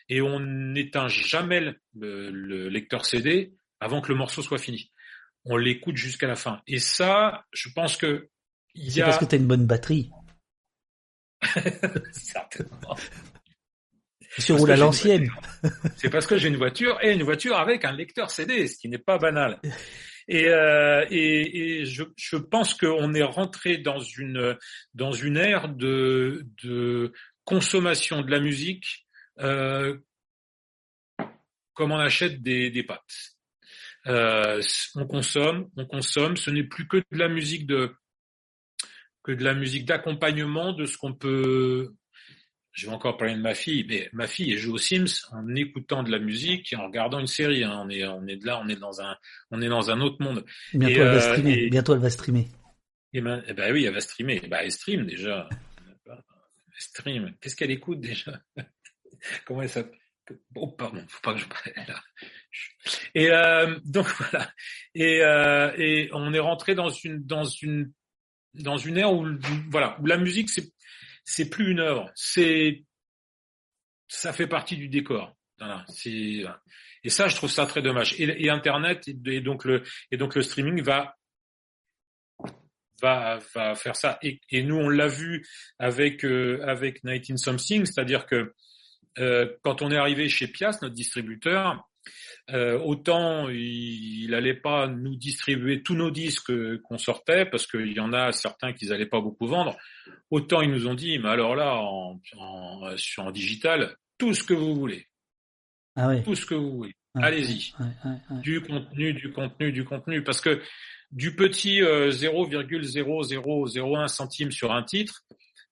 Et 0.08 0.20
on 0.20 0.40
n'éteint 0.40 1.08
jamais 1.08 1.60
le, 1.60 1.76
le- 1.94 2.30
le 2.30 2.68
lecteur 2.68 3.04
CD 3.06 3.54
avant 3.80 4.00
que 4.00 4.08
le 4.08 4.16
morceau 4.18 4.42
soit 4.42 4.58
fini. 4.58 4.90
On 5.44 5.56
l'écoute 5.56 5.96
jusqu'à 5.96 6.26
la 6.26 6.36
fin. 6.36 6.62
Et 6.66 6.78
ça, 6.78 7.44
je 7.52 7.68
pense 7.74 7.96
que 7.96 8.30
C'est 8.74 9.02
a 9.02 9.06
parce 9.06 9.18
que 9.18 9.26
t'as 9.26 9.36
une 9.36 9.46
bonne 9.46 9.66
batterie. 9.66 10.10
certainement. 12.12 12.96
Tu 14.38 14.52
roules 14.52 14.70
à 14.72 14.76
l'ancienne. 14.76 15.28
C'est 15.96 16.10
parce 16.10 16.26
que 16.26 16.36
j'ai 16.38 16.48
une 16.48 16.56
voiture 16.56 16.98
et 17.02 17.12
une 17.12 17.22
voiture 17.22 17.56
avec 17.56 17.84
un 17.84 17.92
lecteur 17.92 18.30
CD, 18.30 18.66
ce 18.66 18.78
qui 18.78 18.88
n'est 18.88 18.98
pas 18.98 19.18
banal. 19.18 19.60
Et, 20.28 20.48
euh, 20.48 21.04
et, 21.10 21.84
je, 21.84 22.04
je 22.16 22.36
pense 22.36 22.74
qu'on 22.74 23.12
est 23.14 23.22
rentré 23.22 23.78
dans 23.78 23.98
une 23.98 24.56
dans 24.94 25.12
une 25.12 25.36
ère 25.36 25.68
de, 25.68 26.46
de 26.62 27.12
consommation 27.44 28.22
de 28.22 28.30
la 28.30 28.40
musique 28.40 29.06
euh, 29.40 29.98
comme 31.74 31.92
on 31.92 31.98
achète 31.98 32.42
des, 32.42 32.70
des 32.70 32.82
pâtes. 32.84 33.34
Euh, 34.06 34.62
on 34.94 35.06
consomme, 35.06 35.68
on 35.76 35.86
consomme. 35.86 36.36
Ce 36.36 36.50
n'est 36.50 36.64
plus 36.64 36.86
que 36.86 36.98
de 36.98 37.18
la 37.18 37.28
musique 37.28 37.66
de 37.66 37.94
que 39.22 39.32
de 39.32 39.42
la 39.42 39.54
musique 39.54 39.86
d'accompagnement 39.86 40.72
de 40.72 40.84
ce 40.84 40.96
qu'on 40.96 41.14
peut. 41.14 41.94
Je 42.74 42.86
vais 42.86 42.92
encore 42.92 43.16
parler 43.16 43.34
de 43.34 43.40
ma 43.40 43.54
fille, 43.54 43.86
mais 43.88 44.08
ma 44.12 44.26
fille 44.26 44.52
elle 44.52 44.58
joue 44.58 44.74
aux 44.74 44.78
Sims 44.78 45.06
en 45.32 45.54
écoutant 45.54 46.02
de 46.02 46.10
la 46.10 46.18
musique 46.18 46.72
et 46.72 46.76
en 46.76 46.86
regardant 46.86 47.20
une 47.20 47.26
série. 47.28 47.62
hein. 47.64 47.80
On 47.84 47.88
est, 47.88 48.04
on 48.04 48.26
est 48.26 48.36
de 48.36 48.44
là, 48.46 48.60
on 48.62 48.68
est 48.68 48.76
dans 48.76 49.00
un, 49.00 49.16
on 49.52 49.62
est 49.62 49.68
dans 49.68 49.90
un 49.90 50.00
autre 50.00 50.16
monde. 50.22 50.44
Bientôt, 50.72 50.92
Et, 50.94 50.98
elle 50.98 51.06
va 51.06 51.14
euh, 51.14 51.20
streamer. 51.20 51.52
et- 51.62 51.70
Bientôt, 51.70 51.94
elle 51.94 52.00
va 52.00 52.10
streamer. 52.10 52.48
Et 53.12 53.20
ben, 53.20 53.42
eh 53.46 53.52
ben 53.54 53.72
oui, 53.72 53.84
elle 53.84 53.94
va 53.94 54.00
streamer. 54.00 54.40
Bah, 54.48 54.64
elle 54.64 54.72
stream 54.72 55.06
déjà. 55.06 55.48
Elle 56.06 56.16
stream. 56.78 57.32
Qu'est-ce 57.40 57.54
qu'elle 57.56 57.70
écoute 57.70 58.00
déjà? 58.00 58.40
Comment 59.46 59.62
elle 59.62 59.68
s'appelle? 59.68 59.98
Oh 60.56 60.68
pardon, 60.68 61.04
faut 61.08 61.20
pas 61.20 61.34
que 61.34 61.40
je 61.40 61.46
parle 61.46 61.86
là. 61.86 62.02
Et 63.14 63.30
euh, 63.30 63.78
donc 63.84 64.06
voilà. 64.18 64.50
Et, 64.94 65.20
euh, 65.22 65.70
et 65.76 66.08
on 66.12 66.32
est 66.32 66.38
rentré 66.40 66.74
dans 66.74 66.88
une 66.88 67.22
dans 67.24 67.44
une 67.44 67.92
dans 68.54 68.78
une 68.78 68.96
ère 68.96 69.12
où 69.12 69.26
voilà 69.70 69.98
où 70.00 70.06
la 70.06 70.16
musique 70.16 70.48
c'est 70.48 70.72
c'est 71.24 71.50
plus 71.50 71.70
une 71.70 71.80
œuvre, 71.80 72.10
c'est 72.14 72.84
ça 74.08 74.32
fait 74.32 74.46
partie 74.46 74.76
du 74.76 74.88
décor. 74.88 75.34
Voilà, 75.58 75.84
et 76.04 77.10
ça 77.10 77.28
je 77.28 77.36
trouve 77.36 77.50
ça 77.50 77.66
très 77.66 77.82
dommage. 77.82 78.14
Et, 78.18 78.44
et 78.44 78.50
Internet 78.50 79.08
et, 79.08 79.40
donc 79.40 79.64
le 79.64 79.82
et 80.10 80.16
donc 80.16 80.34
le 80.34 80.42
streaming 80.42 80.82
va 80.82 81.16
va, 83.00 83.38
va 83.54 83.74
faire 83.74 83.96
ça. 83.96 84.18
Et, 84.22 84.62
nous, 84.62 84.76
on 84.76 84.88
l'a 84.88 85.08
vu 85.08 85.46
avec 85.78 86.24
euh, 86.24 86.60
avec 86.66 87.04
19 87.04 87.38
Something, 87.38 87.84
c'est-à-dire 87.84 88.26
que 88.26 88.52
euh, 89.18 89.54
quand 89.62 89.82
on 89.82 89.90
est 89.90 89.96
arrivé 89.96 90.28
chez 90.28 90.48
Pias, 90.48 90.78
notre 90.82 90.94
distributeur, 90.94 91.88
euh, 92.50 92.78
autant 92.78 93.49
il 93.49 94.28
n'allait 94.31 94.55
pas 94.55 94.86
nous 94.89 95.16
distribuer 95.16 95.83
tous 95.83 95.94
nos 95.94 96.10
disques 96.10 96.52
qu'on 96.83 96.99
sortait, 96.99 97.47
parce 97.47 97.66
qu'il 97.66 97.92
y 97.92 98.00
en 98.00 98.12
a 98.12 98.33
certains 98.33 98.73
qu'ils 98.73 98.89
n'allaient 98.91 99.07
pas 99.07 99.20
beaucoup 99.20 99.47
vendre, 99.47 99.76
autant 100.31 100.60
ils 100.60 100.70
nous 100.70 100.86
ont 100.86 100.94
dit, 100.94 101.18
mais 101.18 101.28
alors 101.28 101.55
là, 101.57 101.76
en, 101.76 102.20
en, 102.36 102.97
sur, 102.97 103.24
en 103.24 103.31
digital, 103.31 103.94
tout 104.18 104.34
ce 104.34 104.44
que 104.44 104.55
vous 104.55 104.74
voulez, 104.74 105.07
Ah 105.97 106.15
tout 106.24 106.34
ce 106.34 106.47
que 106.47 106.55
vous 106.55 106.73
voulez, 106.76 106.92
Ouais. 107.16 107.23
allez-y 107.24 107.73
du 108.42 108.60
contenu, 108.60 109.12
du 109.15 109.33
contenu, 109.33 109.70
du 109.70 109.84
contenu, 109.84 110.24
parce 110.24 110.41
que 110.41 110.60
du 111.12 111.36
petit 111.36 111.81
euh, 111.81 112.10
0,0001 112.10 114.08
centime 114.08 114.50
sur 114.50 114.73
un 114.73 114.83
titre, 114.83 115.23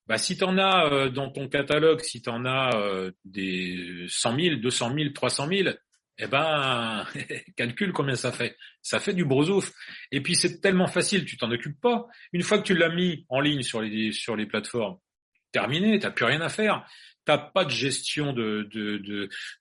bah, 0.07 0.19
si 0.19 0.37
tu 0.37 0.45
en 0.45 0.59
as 0.59 0.93
euh, 0.93 1.09
dans 1.11 1.31
ton 1.31 1.49
catalogue, 1.49 2.01
si 2.01 2.23
tu 2.23 2.29
en 2.31 2.45
as 2.45 2.77
euh, 2.77 3.11
des 3.25 4.05
100 4.09 4.37
000, 4.39 4.57
200 4.57 4.95
000, 4.95 5.11
300 5.11 5.49
000, 5.49 5.71
eh 6.25 6.29
ben, 6.29 7.05
calcule 7.57 7.93
combien 7.93 8.15
ça 8.15 8.31
fait. 8.31 8.57
Ça 8.81 9.01
fait 9.01 9.13
du 9.13 9.25
brosouf. 9.25 9.73
Et 10.13 10.23
puis 10.23 10.37
c'est 10.37 10.61
tellement 10.61 10.87
facile, 10.87 11.25
tu 11.25 11.37
t'en 11.37 11.51
occupes 11.51 11.81
pas. 11.81 12.07
Une 12.33 12.43
fois 12.43 12.59
que 12.59 12.65
tu 12.65 12.75
l'as 12.75 12.91
mis 12.95 13.27
en 13.29 13.41
ligne 13.41 13.63
sur 13.63 13.81
les 13.81 14.13
sur 14.13 14.37
les 14.37 14.47
plateformes, 14.47 14.99
terminé, 15.51 15.99
t'as 15.99 16.13
plus 16.13 16.25
rien 16.25 16.41
à 16.41 16.49
faire. 16.49 16.87
T'as 17.25 17.39
pas 17.39 17.65
de 17.65 17.71
gestion 17.71 18.33
de 18.33 18.69
de 18.73 18.99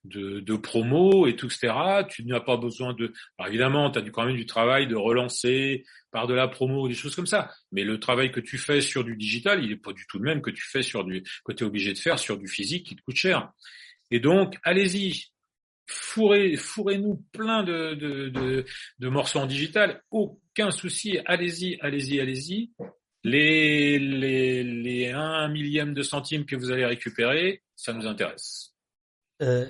de 0.04 0.40
de, 0.40 0.56
promo 0.56 1.26
et 1.26 1.36
tout, 1.36 1.46
etc. 1.46 1.72
Tu 2.08 2.24
n'as 2.24 2.40
pas 2.40 2.56
besoin 2.56 2.92
de. 2.94 3.12
Alors 3.38 3.48
évidemment, 3.48 3.90
tu 3.90 3.98
as 3.98 4.02
quand 4.02 4.26
même 4.26 4.36
du 4.36 4.46
travail 4.46 4.86
de 4.86 4.96
relancer 4.96 5.84
par 6.12 6.26
de 6.28 6.34
la 6.34 6.46
promo, 6.46 6.86
des 6.88 6.94
choses 6.94 7.16
comme 7.16 7.26
ça. 7.26 7.50
Mais 7.72 7.82
le 7.82 7.98
travail 7.98 8.30
que 8.30 8.40
tu 8.40 8.58
fais 8.58 8.80
sur 8.80 9.02
du 9.02 9.16
digital, 9.16 9.64
il 9.64 9.72
est 9.72 9.76
pas 9.76 9.92
du 9.92 10.06
tout 10.08 10.18
le 10.18 10.24
même 10.24 10.42
que 10.42 10.50
tu 10.50 10.62
fais 10.62 10.82
sur 10.82 11.04
du 11.04 11.22
que 11.44 11.52
tu 11.52 11.64
es 11.64 11.66
obligé 11.66 11.92
de 11.92 11.98
faire 11.98 12.18
sur 12.18 12.38
du 12.38 12.46
physique 12.46 12.86
qui 12.86 12.96
te 12.96 13.02
coûte 13.02 13.16
cher. 13.16 13.50
Et 14.12 14.20
donc, 14.20 14.58
allez-y, 14.62 15.31
fourrez, 15.92 16.56
fourrez-nous 16.56 17.22
plein 17.32 17.62
de, 17.62 18.64
morceaux 19.00 19.40
en 19.40 19.46
digital, 19.46 20.02
aucun 20.10 20.70
souci, 20.70 21.18
allez-y, 21.26 21.78
allez-y, 21.80 22.20
allez-y. 22.20 22.72
Les, 23.24 24.00
les, 24.00 24.64
les 24.64 25.10
1 25.10 25.48
millième 25.48 25.94
de 25.94 26.02
centime 26.02 26.44
que 26.44 26.56
vous 26.56 26.72
allez 26.72 26.84
récupérer, 26.84 27.62
ça 27.76 27.92
nous 27.92 28.06
intéresse. 28.06 28.74
Euh, 29.42 29.66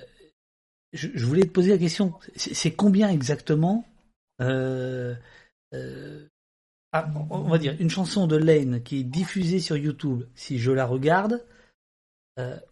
je, 0.93 1.25
voulais 1.25 1.43
te 1.43 1.51
poser 1.51 1.71
la 1.71 1.79
question. 1.79 2.15
C'est 2.37 2.73
combien 2.73 3.11
exactement 3.11 3.87
euh, 4.41 5.15
euh, 5.75 6.27
ah, 6.93 7.11
On 7.31 7.49
va 7.49 7.59
dire 7.59 7.77
une 7.79 7.91
chanson 7.91 8.27
de 8.27 8.37
Lane 8.37 8.83
qui 8.83 9.01
est 9.01 9.05
diffusée 9.05 9.61
sur 9.61 9.77
YouTube. 9.77 10.25
Si 10.35 10.59
je 10.59 10.71
la 10.71 10.87
regarde, 10.87 11.45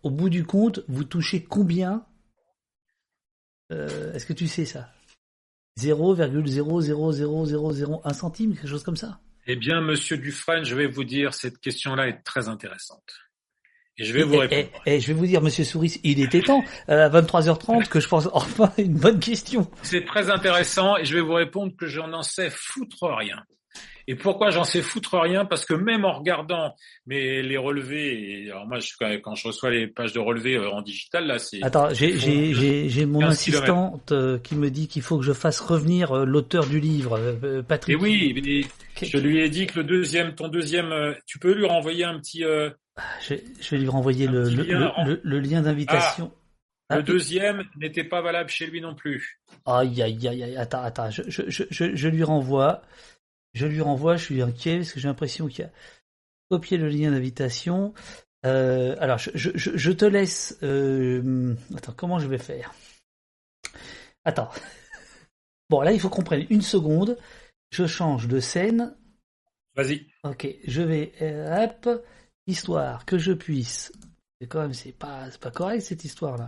au 0.02 0.10
bout 0.10 0.30
du 0.30 0.44
compte, 0.44 0.80
vous 0.88 1.04
touchez 1.04 1.42
combien 1.42 2.06
Euh, 3.70 4.12
Est-ce 4.15 4.26
que 4.26 4.32
tu 4.32 4.49
sais 4.49 4.65
ça? 4.65 4.90
0,00001 5.78 8.12
centime, 8.12 8.55
quelque 8.55 8.68
chose 8.68 8.82
comme 8.82 8.97
ça? 8.97 9.20
Eh 9.47 9.57
bien, 9.57 9.81
monsieur 9.81 10.18
Dufresne, 10.18 10.65
je 10.65 10.74
vais 10.74 10.86
vous 10.86 11.05
dire, 11.05 11.32
cette 11.34 11.58
question-là 11.58 12.08
est 12.08 12.23
très 12.23 12.49
intéressante. 12.49 13.15
Et 13.97 14.05
je 14.05 14.12
vais 14.12 14.23
vous 14.23 14.36
répondre. 14.39 14.68
eh, 14.86 15.00
je 15.00 15.07
vais 15.08 15.12
vous 15.12 15.26
dire, 15.26 15.42
Monsieur 15.42 15.65
Souris, 15.65 16.00
il 16.05 16.23
était 16.23 16.40
temps 16.40 16.65
euh, 16.89 17.07
à 17.07 17.10
23h30 17.20 17.89
que 17.89 18.00
je 18.00 18.08
pense 18.08 18.28
enfin 18.32 18.73
une 18.78 18.94
bonne 18.94 19.20
question. 19.20 19.70
C'est 19.82 20.07
très 20.07 20.31
intéressant 20.31 20.97
et 20.97 21.05
je 21.05 21.15
vais 21.15 21.20
vous 21.20 21.34
répondre 21.34 21.76
que 21.76 21.86
je 21.86 22.00
n'en 22.00 22.23
sais 22.23 22.49
foutre 22.50 23.02
rien. 23.02 23.44
Et 24.08 24.15
pourquoi 24.16 24.50
j'en 24.50 24.65
sais 24.65 24.82
foutre 24.82 25.18
rien? 25.20 25.44
Parce 25.44 25.65
que 25.65 25.74
même 25.74 26.05
en 26.05 26.12
regardant 26.18 26.74
mes, 27.07 27.42
les 27.42 27.57
relevés, 27.57 28.42
et 28.44 28.50
alors 28.50 28.66
moi 28.66 28.78
je, 28.81 28.92
quand 29.18 29.34
je 29.34 29.47
reçois 29.49 29.70
les 29.70 29.86
pages 29.86 30.12
de 30.12 30.18
relevés 30.18 30.57
euh, 30.57 30.70
en 30.70 30.82
digital, 30.82 31.26
là 31.26 31.39
c'est... 31.39 31.62
Attends, 31.62 31.89
j'ai 31.94 33.07
mon 33.07 33.20
15 33.20 33.31
assistante 33.31 34.12
euh, 34.12 34.39
qui 34.39 34.57
me 34.57 34.70
dit 34.70 34.89
qu'il 34.89 35.02
faut 35.02 35.18
que 35.18 35.24
je 35.24 35.32
fasse 35.32 35.60
revenir 35.60 36.12
euh, 36.16 36.24
l'auteur 36.24 36.66
du 36.66 36.81
livre, 36.81 37.18
Et 37.42 37.62
Patrick. 37.62 38.00
oui, 38.00 38.32
mais 38.34 39.07
je 39.07 39.18
lui 39.18 39.40
ai 39.40 39.49
dit 39.49 39.66
que 39.66 39.78
le 39.78 39.84
deuxième, 39.84 40.34
ton 40.34 40.49
deuxième, 40.49 40.92
tu 41.26 41.39
peux 41.39 41.52
lui 41.55 41.66
renvoyer 41.66 42.05
un 42.05 42.18
petit... 42.18 42.44
euh, 42.44 42.70
Je, 43.20 43.34
je 43.60 43.70
vais 43.70 43.78
lui 43.78 43.89
renvoyer 43.89 44.26
le, 44.26 44.42
lien, 44.49 44.92
le, 45.05 45.12
le- 45.12 45.20
le 45.23 45.39
lien 45.40 45.62
d'invitation. 45.62 46.32
Ah, 46.92 46.97
le 46.97 47.05
deuxième 47.05 47.62
n'était 47.81 48.02
pas 48.02 48.20
valable 48.20 48.50
chez 48.50 48.66
lui 48.66 48.81
non 48.81 48.97
plus. 48.97 49.40
Aïe 49.65 50.02
aïe 50.02 50.26
aïe 50.26 50.42
aïe, 50.42 50.57
attends 50.57 50.82
attends, 50.82 51.08
je, 51.10 51.23
je, 51.28 51.62
je 51.70 52.08
lui 52.08 52.24
renvoie, 52.24 52.82
je 53.52 53.66
lui 53.66 53.80
renvoie, 53.80 54.16
je 54.16 54.24
suis 54.24 54.42
inquiet 54.42 54.78
parce 54.78 54.92
que 54.92 55.00
j'ai 55.00 55.08
l'impression 55.08 55.48
qu'il 55.48 55.64
a 55.64 55.70
copié 56.50 56.76
le 56.76 56.88
lien 56.88 57.10
d'invitation. 57.10 57.94
Euh, 58.46 58.96
alors 59.00 59.18
je, 59.18 59.30
je, 59.34 59.50
je 59.54 59.76
je 59.76 59.92
te 59.92 60.04
laisse. 60.04 60.58
Euh, 60.62 61.54
attends, 61.76 61.92
comment 61.92 62.18
je 62.18 62.26
vais 62.26 62.38
faire? 62.38 62.74
Attends. 64.24 64.50
Bon 65.68 65.82
là, 65.82 65.92
il 65.92 66.00
faut 66.00 66.10
qu'on 66.10 66.24
prenne 66.24 66.46
une 66.50 66.62
seconde. 66.62 67.16
Je 67.70 67.86
change 67.86 68.26
de 68.26 68.40
scène. 68.40 68.96
Vas-y. 69.76 70.04
Ok, 70.24 70.48
je 70.66 70.82
vais 70.82 71.12
euh, 71.22 71.64
hop, 71.64 72.04
histoire 72.48 73.04
que 73.04 73.18
je 73.18 73.32
puisse. 73.32 73.92
C'est 74.40 74.48
quand 74.48 74.62
même 74.62 74.74
c'est 74.74 74.90
pas 74.90 75.28
pas 75.40 75.52
correct 75.52 75.82
cette 75.82 76.04
histoire 76.04 76.36
là. 76.38 76.46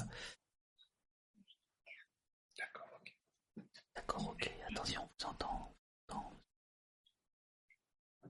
D'accord. 2.58 2.98
ok. 3.00 3.14
D'accord, 3.94 4.28
ok, 4.30 4.50
attention, 4.70 5.02
on 5.02 5.06
vous 5.06 5.26
entend. 5.30 5.76
on 6.08 6.14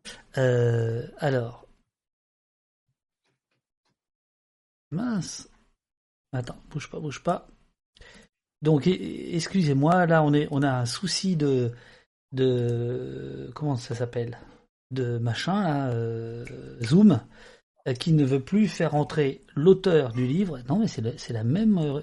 vous 0.04 0.10
entend. 0.10 0.21
Euh, 0.38 1.06
alors. 1.18 1.66
Mince. 4.90 5.48
Attends, 6.32 6.56
bouge 6.70 6.90
pas, 6.90 7.00
bouge 7.00 7.22
pas. 7.22 7.48
Donc, 8.62 8.86
e- 8.86 9.34
excusez-moi, 9.34 10.06
là, 10.06 10.22
on 10.22 10.32
est, 10.32 10.48
on 10.50 10.62
a 10.62 10.70
un 10.70 10.86
souci 10.86 11.36
de, 11.36 11.72
de, 12.32 13.50
comment 13.54 13.76
ça 13.76 13.94
s'appelle, 13.94 14.38
de 14.90 15.18
machin, 15.18 15.62
là, 15.62 15.88
euh, 15.90 16.44
Zoom, 16.82 17.20
euh, 17.88 17.94
qui 17.94 18.12
ne 18.12 18.24
veut 18.24 18.40
plus 18.40 18.68
faire 18.68 18.94
entrer 18.94 19.44
l'auteur 19.54 20.12
du 20.12 20.26
livre. 20.26 20.60
Non, 20.68 20.78
mais 20.78 20.88
c'est 20.88 21.30
la, 21.30 21.44
même. 21.44 22.02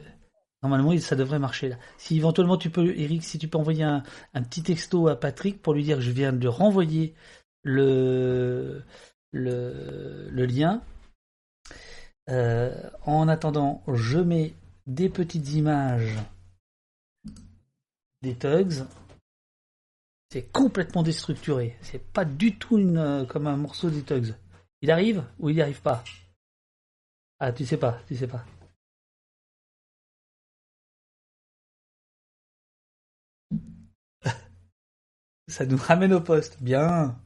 Normalement, 0.62 0.98
ça 1.00 1.16
devrait 1.16 1.40
marcher 1.40 1.70
là. 1.70 1.78
Si 1.98 2.18
éventuellement 2.18 2.58
tu 2.58 2.70
peux, 2.70 2.94
Eric, 2.98 3.24
si 3.24 3.38
tu 3.40 3.48
peux 3.48 3.58
envoyer 3.58 3.84
un, 3.84 4.04
un 4.34 4.44
petit 4.44 4.62
texto 4.62 5.08
à 5.08 5.16
Patrick 5.16 5.62
pour 5.62 5.74
lui 5.74 5.84
dire 5.84 5.98
que 5.98 6.04
je 6.04 6.12
viens 6.12 6.34
de 6.34 6.48
renvoyer 6.48 7.16
le, 7.70 8.84
le, 9.32 10.46
lien. 10.46 10.82
Euh, 12.30 12.90
en 13.06 13.28
attendant, 13.28 13.84
je 13.88 14.20
mets 14.20 14.54
des 14.88 15.10
petites 15.10 15.52
images 15.54 16.18
des 18.22 18.36
tugs. 18.36 18.86
C'est 20.32 20.52
complètement 20.52 21.04
déstructuré. 21.04 21.78
C'est 21.82 22.04
pas 22.12 22.26
du 22.26 22.58
tout 22.58 22.78
une, 22.78 22.98
euh, 22.98 23.26
comme 23.26 23.48
un 23.48 23.58
morceau 23.58 23.90
des 23.90 24.04
tugs. 24.04 24.36
Il 24.82 24.92
arrive 24.92 25.24
ou 25.40 25.50
il 25.50 25.56
n'y 25.56 25.62
arrive 25.62 25.82
pas? 25.82 26.04
Ah, 27.40 27.52
tu 27.52 27.66
sais 27.66 27.78
pas, 27.78 28.00
tu 28.08 28.16
sais 28.16 28.28
pas. 28.28 28.46
Ça 35.48 35.66
nous 35.66 35.78
ramène 35.78 36.14
au 36.14 36.22
poste. 36.22 36.62
Bien. 36.62 37.20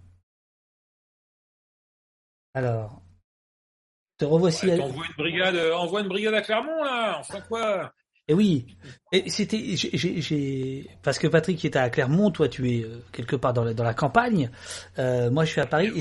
Alors. 2.53 3.01
Te 4.17 4.25
revoici. 4.25 4.67
Ouais, 4.67 4.73
à- 4.73 4.77
T'envoies 4.77 5.05
une 5.07 5.15
brigade, 5.23 5.55
euh, 5.55 5.75
envoie 5.75 6.01
une 6.01 6.07
brigade 6.07 6.33
à 6.33 6.41
Clermont 6.41 6.83
là. 6.83 7.17
Enfin 7.19 7.41
quoi? 7.41 7.93
Et 8.29 8.33
oui, 8.33 8.77
et 9.11 9.29
c'était, 9.29 9.75
j'ai- 9.75 10.89
parce 11.01 11.19
que 11.19 11.27
Patrick 11.27 11.65
est 11.65 11.75
à 11.75 11.89
Clermont, 11.89 12.31
toi 12.31 12.47
tu 12.47 12.71
es 12.71 12.83
euh, 12.83 13.03
quelque 13.11 13.35
part 13.35 13.51
dans 13.51 13.65
la, 13.65 13.73
dans 13.73 13.83
la 13.83 13.93
campagne. 13.93 14.49
Euh, 14.97 15.29
moi 15.29 15.43
je 15.43 15.51
suis 15.51 15.59
à 15.59 15.65
Paris 15.65 15.91
et 15.93 15.99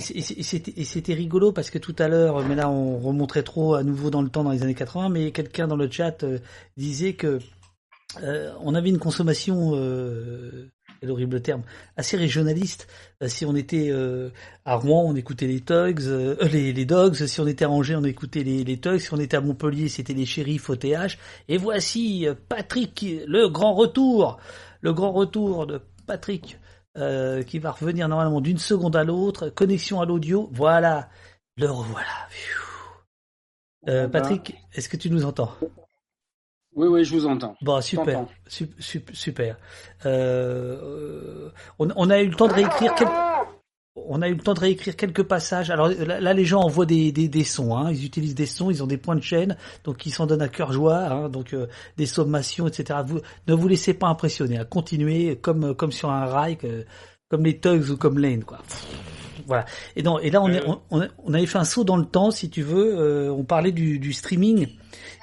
c'était, 0.85 1.15
rigolo 1.15 1.51
parce 1.51 1.69
que 1.69 1.79
tout 1.79 1.97
à 1.99 2.07
l'heure, 2.07 2.47
mais 2.47 2.55
là 2.55 2.71
on 2.71 2.99
remonterait 3.01 3.43
trop 3.43 3.75
à 3.75 3.83
nouveau 3.83 4.11
dans 4.11 4.23
le 4.23 4.29
temps 4.29 4.45
dans 4.45 4.53
les 4.53 4.63
années 4.63 4.75
80, 4.77 5.09
mais 5.09 5.33
quelqu'un 5.33 5.67
dans 5.67 5.75
le 5.75 5.91
chat 5.91 6.25
disait 6.77 7.15
que 7.15 7.41
euh, 8.23 8.53
on 8.61 8.77
avait 8.77 8.91
une 8.91 9.01
consommation, 9.01 9.73
euh, 9.75 10.71
quel 11.03 11.11
horrible 11.11 11.43
terme, 11.43 11.63
assez 11.97 12.17
régionaliste. 12.17 12.87
Euh, 13.25 13.29
si 13.29 13.45
on 13.45 13.57
était 13.57 13.91
euh, 13.91 14.31
à 14.65 14.77
Rouen, 14.77 15.03
on 15.05 15.17
écoutait 15.17 15.49
les 15.49 15.59
Tugs, 15.59 16.03
euh, 16.03 16.37
les, 16.53 16.73
les 16.73 16.85
Dogs. 16.85 17.27
Si 17.27 17.41
on 17.41 17.47
était 17.49 17.65
à 17.65 17.71
Angers, 17.71 17.97
on 17.97 18.05
écoutait 18.05 18.45
les, 18.45 18.63
les 18.63 18.79
Tugs. 18.79 19.01
Si 19.01 19.13
on 19.13 19.19
était 19.19 19.37
à 19.37 19.41
Montpellier, 19.41 19.89
c'était 19.89 20.15
les 20.15 20.27
Shérifs 20.27 20.71
au 20.71 20.77
TH. 20.77 21.19
Et 21.49 21.57
voici 21.57 22.29
Patrick, 22.49 23.05
le 23.27 23.49
grand 23.49 23.75
retour, 23.75 24.39
le 24.81 24.93
grand 24.93 25.11
retour 25.11 25.67
de 25.67 25.81
Patrick, 26.07 26.61
euh, 26.97 27.43
qui 27.43 27.59
va 27.59 27.73
revenir 27.73 28.09
normalement 28.09 28.41
d'une 28.41 28.59
seconde 28.59 28.95
à 28.95 29.03
l'autre. 29.03 29.49
Connexion 29.49 30.01
à 30.01 30.07
l'audio, 30.07 30.51
voilà, 30.53 31.09
le 31.57 31.69
revoilà. 31.69 32.29
Patrick, 34.13 34.55
est-ce 34.73 34.89
que 34.89 34.97
tu 34.97 35.11
nous 35.11 35.25
entends? 35.25 35.51
Oui, 36.75 36.89
oui, 36.89 37.05
je 37.05 37.13
vous 37.15 37.27
entends. 37.27 37.55
Bon, 37.63 37.81
super, 37.83 38.25
sup- 38.79 39.11
super. 39.15 39.57
Euh, 40.07 40.77
euh, 40.83 41.51
on, 41.79 41.89
on 41.97 42.11
a 42.11 42.21
eu 42.23 42.29
le 42.29 42.35
temps 42.35 42.49
de 42.49 42.55
réécrire 42.55 42.95
quelques, 42.95 43.11
on 43.95 44.23
a 44.23 44.29
eu 44.29 44.35
le 44.35 44.41
temps 44.41 44.55
de 44.55 44.61
réécrire 44.61 44.97
quelques 44.97 45.23
passages. 45.23 45.71
Alors 45.71 45.89
là, 45.89 46.33
les 46.33 46.45
gens 46.47 46.61
envoient 46.63 46.87
des, 46.87 47.13
des, 47.13 47.29
des 47.29 47.45
sons, 47.45 47.77
hein. 47.77 47.91
ils 47.93 48.07
utilisent 48.07 48.35
des 48.35 48.47
sons, 48.47 48.71
ils 48.71 48.83
ont 48.83 48.87
des 48.87 48.97
points 48.97 49.17
de 49.17 49.23
chaîne, 49.23 49.57
donc 49.85 50.07
ils 50.07 50.11
s'en 50.13 50.27
donnent 50.27 50.41
à 50.43 50.49
cœur 50.49 50.73
joie, 50.73 50.97
hein. 50.97 51.29
donc 51.29 51.53
euh, 51.53 51.67
des 51.99 52.07
sommations, 52.07 52.67
etc. 52.69 53.01
Vous 53.07 53.21
ne 53.49 53.55
vous 53.55 53.69
laissez 53.69 53.93
pas 53.93 54.07
impressionner, 54.09 54.59
à 54.59 54.65
continuer 54.65 55.37
comme 55.37 55.75
comme 55.75 55.93
sur 55.93 56.11
un 56.11 56.25
rail, 56.25 56.57
que- 56.57 56.87
comme 57.33 57.45
les 57.47 57.59
Tugs 57.59 57.89
ou 57.89 57.97
comme 57.97 58.19
Lane, 58.19 58.45
quoi. 58.45 58.59
Voilà. 59.47 59.65
Et, 59.97 60.03
non, 60.03 60.19
et 60.19 60.29
là, 60.29 60.43
on, 60.43 60.49
est, 60.51 60.63
on, 60.67 60.81
on- 60.91 61.09
on 61.25 61.33
avait 61.35 61.47
fait 61.47 61.57
un 61.57 61.65
saut 61.65 61.83
dans 61.83 61.97
le 61.97 62.05
temps, 62.05 62.31
si 62.31 62.51
tu 62.51 62.61
veux. 62.61 62.95
euh, 62.99 63.31
on 63.33 63.43
parlait 63.43 63.73
du, 63.73 63.99
du 63.99 64.13
streaming. 64.13 64.69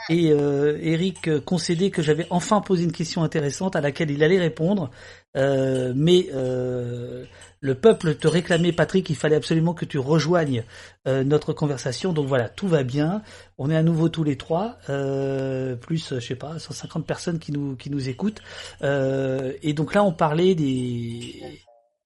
Et 0.10 0.32
euh, 0.32 0.80
Eric 0.82 1.28
euh, 1.28 1.40
concédait 1.40 1.92
que 1.92 2.02
j'avais 2.02 2.26
enfin 2.32 2.62
posé 2.62 2.84
une 2.84 2.92
question 2.92 3.22
intéressante 3.22 3.76
à 3.76 3.82
laquelle 3.82 4.10
il 4.10 4.24
allait 4.24 4.40
répondre. 4.40 4.90
Euh, 5.38 5.94
mais 5.96 6.30
euh, 6.34 7.26
le 7.62 7.76
peuple 7.76 8.16
te 8.16 8.28
réclamait, 8.28 8.72
Patrick, 8.72 9.08
il 9.12 9.16
fallait 9.16 9.36
absolument 9.36 9.76
que 9.76 9.86
tu 9.86 10.00
rejoignes 10.00 10.64
euh, 11.08 11.24
notre 11.24 11.54
conversation. 11.54 12.12
Donc 12.12 12.26
voilà, 12.28 12.50
tout 12.50 12.68
va 12.68 12.82
bien. 12.82 13.22
On 13.60 13.70
est 13.70 13.76
à 13.78 13.84
nouveau 13.84 14.10
tous 14.10 14.24
les 14.24 14.36
trois, 14.36 14.80
euh, 14.90 15.76
plus, 15.76 16.16
je 16.16 16.20
sais 16.20 16.34
pas, 16.36 16.58
150 16.58 17.06
personnes 17.06 17.38
qui 17.38 17.52
nous 17.52 17.76
qui 17.76 17.92
nous 17.92 18.10
écoutent. 18.10 18.42
Euh, 18.82 19.54
et 19.62 19.74
donc 19.74 19.94
là, 19.94 20.04
on 20.04 20.12
parlait 20.12 20.56
des 20.56 21.36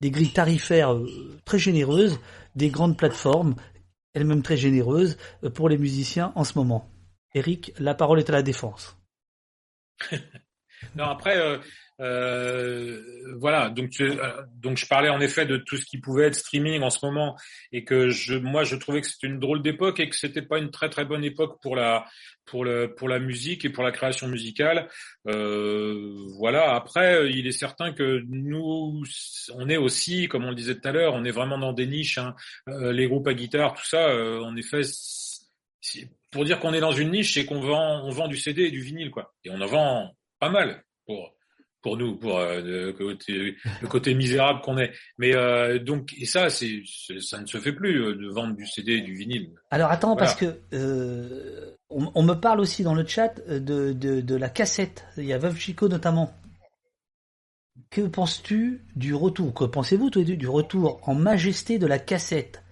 des 0.01 0.11
grilles 0.11 0.33
tarifaires 0.33 0.93
euh, 0.93 1.39
très 1.45 1.59
généreuses, 1.59 2.19
des 2.55 2.69
grandes 2.69 2.97
plateformes, 2.97 3.55
elles-mêmes 4.13 4.43
très 4.43 4.57
généreuses 4.57 5.17
euh, 5.43 5.49
pour 5.49 5.69
les 5.69 5.77
musiciens 5.77 6.31
en 6.35 6.43
ce 6.43 6.57
moment. 6.57 6.89
Eric, 7.33 7.73
la 7.79 7.95
parole 7.95 8.19
est 8.19 8.29
à 8.29 8.33
la 8.33 8.43
défense. 8.43 8.97
Non, 10.95 11.05
après, 11.05 11.37
euh, 11.37 11.59
euh, 11.99 13.01
voilà. 13.37 13.69
Donc, 13.69 13.91
euh, 14.01 14.15
donc, 14.55 14.77
je 14.77 14.87
parlais 14.87 15.09
en 15.09 15.19
effet 15.21 15.45
de 15.45 15.57
tout 15.57 15.77
ce 15.77 15.85
qui 15.85 15.97
pouvait 15.99 16.25
être 16.25 16.35
streaming 16.35 16.81
en 16.81 16.89
ce 16.89 17.05
moment, 17.05 17.37
et 17.71 17.83
que 17.83 18.09
je, 18.09 18.35
moi, 18.35 18.63
je 18.63 18.75
trouvais 18.75 19.01
que 19.01 19.07
c'était 19.07 19.27
une 19.27 19.39
drôle 19.39 19.61
d'époque 19.61 19.99
et 19.99 20.09
que 20.09 20.15
c'était 20.15 20.41
pas 20.41 20.57
une 20.57 20.71
très 20.71 20.89
très 20.89 21.05
bonne 21.05 21.23
époque 21.23 21.61
pour 21.61 21.75
la 21.75 22.05
pour 22.45 22.65
pour 22.97 23.07
la 23.09 23.19
musique 23.19 23.63
et 23.65 23.69
pour 23.69 23.83
la 23.83 23.91
création 23.91 24.27
musicale. 24.27 24.89
Euh, 25.27 26.25
voilà. 26.37 26.75
Après, 26.75 27.15
euh, 27.15 27.29
il 27.29 27.47
est 27.47 27.51
certain 27.51 27.93
que 27.93 28.23
nous, 28.27 29.03
on 29.55 29.69
est 29.69 29.77
aussi, 29.77 30.27
comme 30.27 30.45
on 30.45 30.49
le 30.49 30.55
disait 30.55 30.75
tout 30.75 30.87
à 30.87 30.91
l'heure, 30.91 31.13
on 31.13 31.23
est 31.23 31.31
vraiment 31.31 31.57
dans 31.57 31.73
des 31.73 31.87
niches. 31.87 32.17
hein. 32.17 32.35
Les 32.67 33.07
groupes 33.07 33.27
à 33.27 33.33
guitare, 33.33 33.73
tout 33.73 33.85
ça. 33.85 34.15
en 34.41 34.55
effet, 34.55 34.81
pour 36.31 36.45
dire 36.45 36.59
qu'on 36.59 36.73
est 36.73 36.79
dans 36.79 36.91
une 36.91 37.11
niche, 37.11 37.35
c'est 37.35 37.45
qu'on 37.45 37.59
vend 37.61 38.03
on 38.05 38.09
vend 38.09 38.27
du 38.27 38.37
CD 38.37 38.63
et 38.63 38.71
du 38.71 38.81
vinyle, 38.81 39.11
quoi. 39.11 39.33
Et 39.43 39.49
on 39.51 39.61
en 39.61 39.67
vend 39.67 40.15
pas 40.39 40.49
mal 40.49 40.83
pour 41.05 41.33
pour 41.83 41.97
nous, 41.97 42.15
pour 42.15 42.39
euh, 42.39 42.61
le, 42.61 42.93
côté, 42.93 43.55
le 43.81 43.87
côté 43.87 44.15
misérable 44.15 44.61
qu'on 44.61 44.77
est. 44.79 44.91
Mais 45.19 45.35
euh, 45.35 45.77
donc 45.77 46.13
et 46.17 46.25
ça, 46.25 46.49
c'est 46.49 46.81
ça 47.19 47.39
ne 47.39 47.45
se 47.45 47.59
fait 47.59 47.73
plus 47.73 48.01
euh, 48.01 48.15
de 48.15 48.27
vendre 48.29 48.55
du 48.55 48.65
CD 48.65 48.93
et 48.93 49.01
du 49.01 49.13
vinyle. 49.13 49.51
Alors 49.69 49.91
attends, 49.91 50.13
Voilà. 50.15 50.25
parce 50.25 50.35
que 50.39 50.59
euh, 50.73 51.75
on, 51.89 52.09
on 52.15 52.23
me 52.23 52.33
parle 52.33 52.61
aussi 52.61 52.81
dans 52.83 52.95
le 52.95 53.05
chat 53.05 53.39
de, 53.47 53.93
de, 53.93 54.21
de 54.21 54.35
la 54.35 54.49
cassette. 54.49 55.05
Il 55.17 55.25
y 55.25 55.33
a 55.33 55.37
Veuve 55.37 55.59
Chico 55.59 55.87
notamment. 55.87 56.33
Que 57.89 58.01
penses-tu 58.01 58.81
du 58.95 59.13
retour? 59.13 59.53
Que 59.53 59.65
pensez-vous 59.65 60.09
deux 60.09 60.23
du 60.23 60.47
retour 60.47 60.99
en 61.03 61.13
majesté 61.13 61.77
de 61.79 61.85
la 61.85 61.99
cassette? 61.99 62.59
Et 62.59 62.62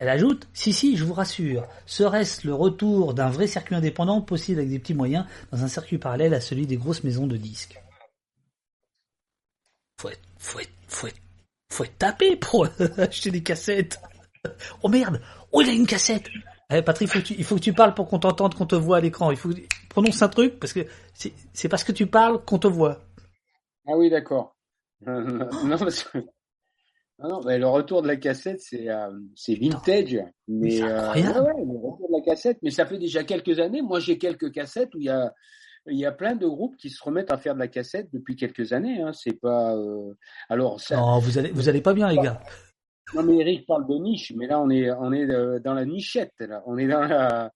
elle 0.00 0.08
ajoute 0.08 0.48
Si, 0.52 0.72
si, 0.72 0.96
je 0.96 1.04
vous 1.04 1.12
rassure, 1.12 1.66
serait-ce 1.86 2.46
le 2.46 2.54
retour 2.54 3.14
d'un 3.14 3.28
vrai 3.28 3.46
circuit 3.46 3.74
indépendant 3.74 4.20
possible 4.22 4.58
avec 4.58 4.70
des 4.70 4.78
petits 4.78 4.94
moyens 4.94 5.26
dans 5.52 5.62
un 5.62 5.68
circuit 5.68 5.98
parallèle 5.98 6.34
à 6.34 6.40
celui 6.40 6.66
des 6.66 6.76
grosses 6.76 7.04
maisons 7.04 7.26
de 7.26 7.36
disques? 7.36 7.78
Faut 9.98 10.08
être, 10.08 10.20
faut 11.70 11.84
tapé 11.98 12.36
pour 12.36 12.66
acheter 12.98 13.30
des 13.30 13.42
cassettes. 13.42 14.00
Oh 14.82 14.88
merde 14.88 15.20
Oh, 15.52 15.60
il 15.60 15.68
a 15.68 15.72
une 15.72 15.86
cassette 15.86 16.28
Eh, 16.70 16.80
Patrick, 16.82 17.10
il 17.30 17.44
faut 17.44 17.56
que 17.56 17.60
tu 17.60 17.74
parles 17.74 17.94
pour 17.94 18.08
qu'on 18.08 18.18
t'entende, 18.18 18.54
qu'on 18.54 18.66
te 18.66 18.74
voit 18.74 18.96
à 18.96 19.00
l'écran. 19.00 19.30
Il 19.30 19.36
faut 19.36 19.50
que- 19.50 20.24
un 20.24 20.28
truc 20.28 20.58
parce 20.58 20.72
que 20.72 20.86
c'est 21.52 21.68
parce 21.68 21.84
que 21.84 21.92
tu 21.92 22.06
parles 22.06 22.42
qu'on 22.44 22.58
te 22.58 22.68
voit. 22.68 23.00
Ah 23.86 23.96
oui, 23.96 24.08
d'accord. 24.08 24.56
Euh, 25.06 25.44
non, 25.64 25.76
parce. 25.76 26.08
Non, 27.22 27.28
non, 27.28 27.40
mais 27.44 27.58
le 27.58 27.66
retour 27.68 28.02
de 28.02 28.08
la 28.08 28.16
cassette, 28.16 28.60
c'est 28.60 28.88
euh, 28.88 29.10
c'est 29.36 29.54
vintage. 29.54 30.18
Mais 30.48 30.70
c'est 30.70 30.82
euh, 30.82 31.12
ouais, 31.12 31.22
ouais, 31.22 31.64
le 31.64 31.76
retour 31.78 32.08
de 32.08 32.16
la 32.18 32.24
cassette, 32.24 32.58
mais 32.62 32.70
ça 32.70 32.86
fait 32.86 32.98
déjà 32.98 33.24
quelques 33.24 33.58
années. 33.60 33.82
Moi, 33.82 34.00
j'ai 34.00 34.16
quelques 34.18 34.50
cassettes 34.52 34.94
où 34.94 34.98
il 35.00 35.04
y 35.06 35.10
a 35.10 35.32
il 35.86 35.98
y 35.98 36.04
a 36.06 36.12
plein 36.12 36.34
de 36.34 36.46
groupes 36.46 36.76
qui 36.76 36.90
se 36.90 37.02
remettent 37.02 37.30
à 37.32 37.38
faire 37.38 37.54
de 37.54 37.58
la 37.58 37.68
cassette 37.68 38.08
depuis 38.12 38.36
quelques 38.36 38.72
années. 38.72 39.00
Hein. 39.02 39.12
C'est 39.12 39.38
pas 39.38 39.74
euh, 39.76 40.14
alors 40.48 40.80
ça. 40.80 40.96
Non, 40.96 41.18
vous 41.18 41.38
allez, 41.38 41.50
vous 41.50 41.68
allez 41.68 41.80
pas 41.82 41.94
bien, 41.94 42.08
les 42.08 42.16
gars. 42.18 42.40
Non, 43.14 43.22
mais 43.22 43.38
Eric 43.38 43.66
parle 43.66 43.86
de 43.88 43.94
niche, 43.98 44.32
mais 44.36 44.46
là 44.46 44.60
on 44.60 44.70
est 44.70 44.90
on 44.90 45.12
est 45.12 45.28
euh, 45.30 45.58
dans 45.58 45.74
la 45.74 45.84
nichette. 45.84 46.34
Là, 46.40 46.62
on 46.66 46.78
est 46.78 46.86
dans 46.86 47.00
la. 47.02 47.52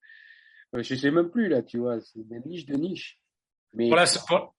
euh, 0.75 0.83
Je 0.83 0.95
sais 0.95 1.11
même 1.11 1.29
plus 1.29 1.47
là, 1.49 1.61
tu 1.63 1.77
vois. 1.79 1.99
C'est 2.01 2.27
des 2.27 2.39
niches 2.45 2.65
de 2.65 2.75
niche. 2.75 3.19
Mais 3.73 3.87
Pour 3.87 3.97
la, 3.97 4.05
pour, 4.27 4.55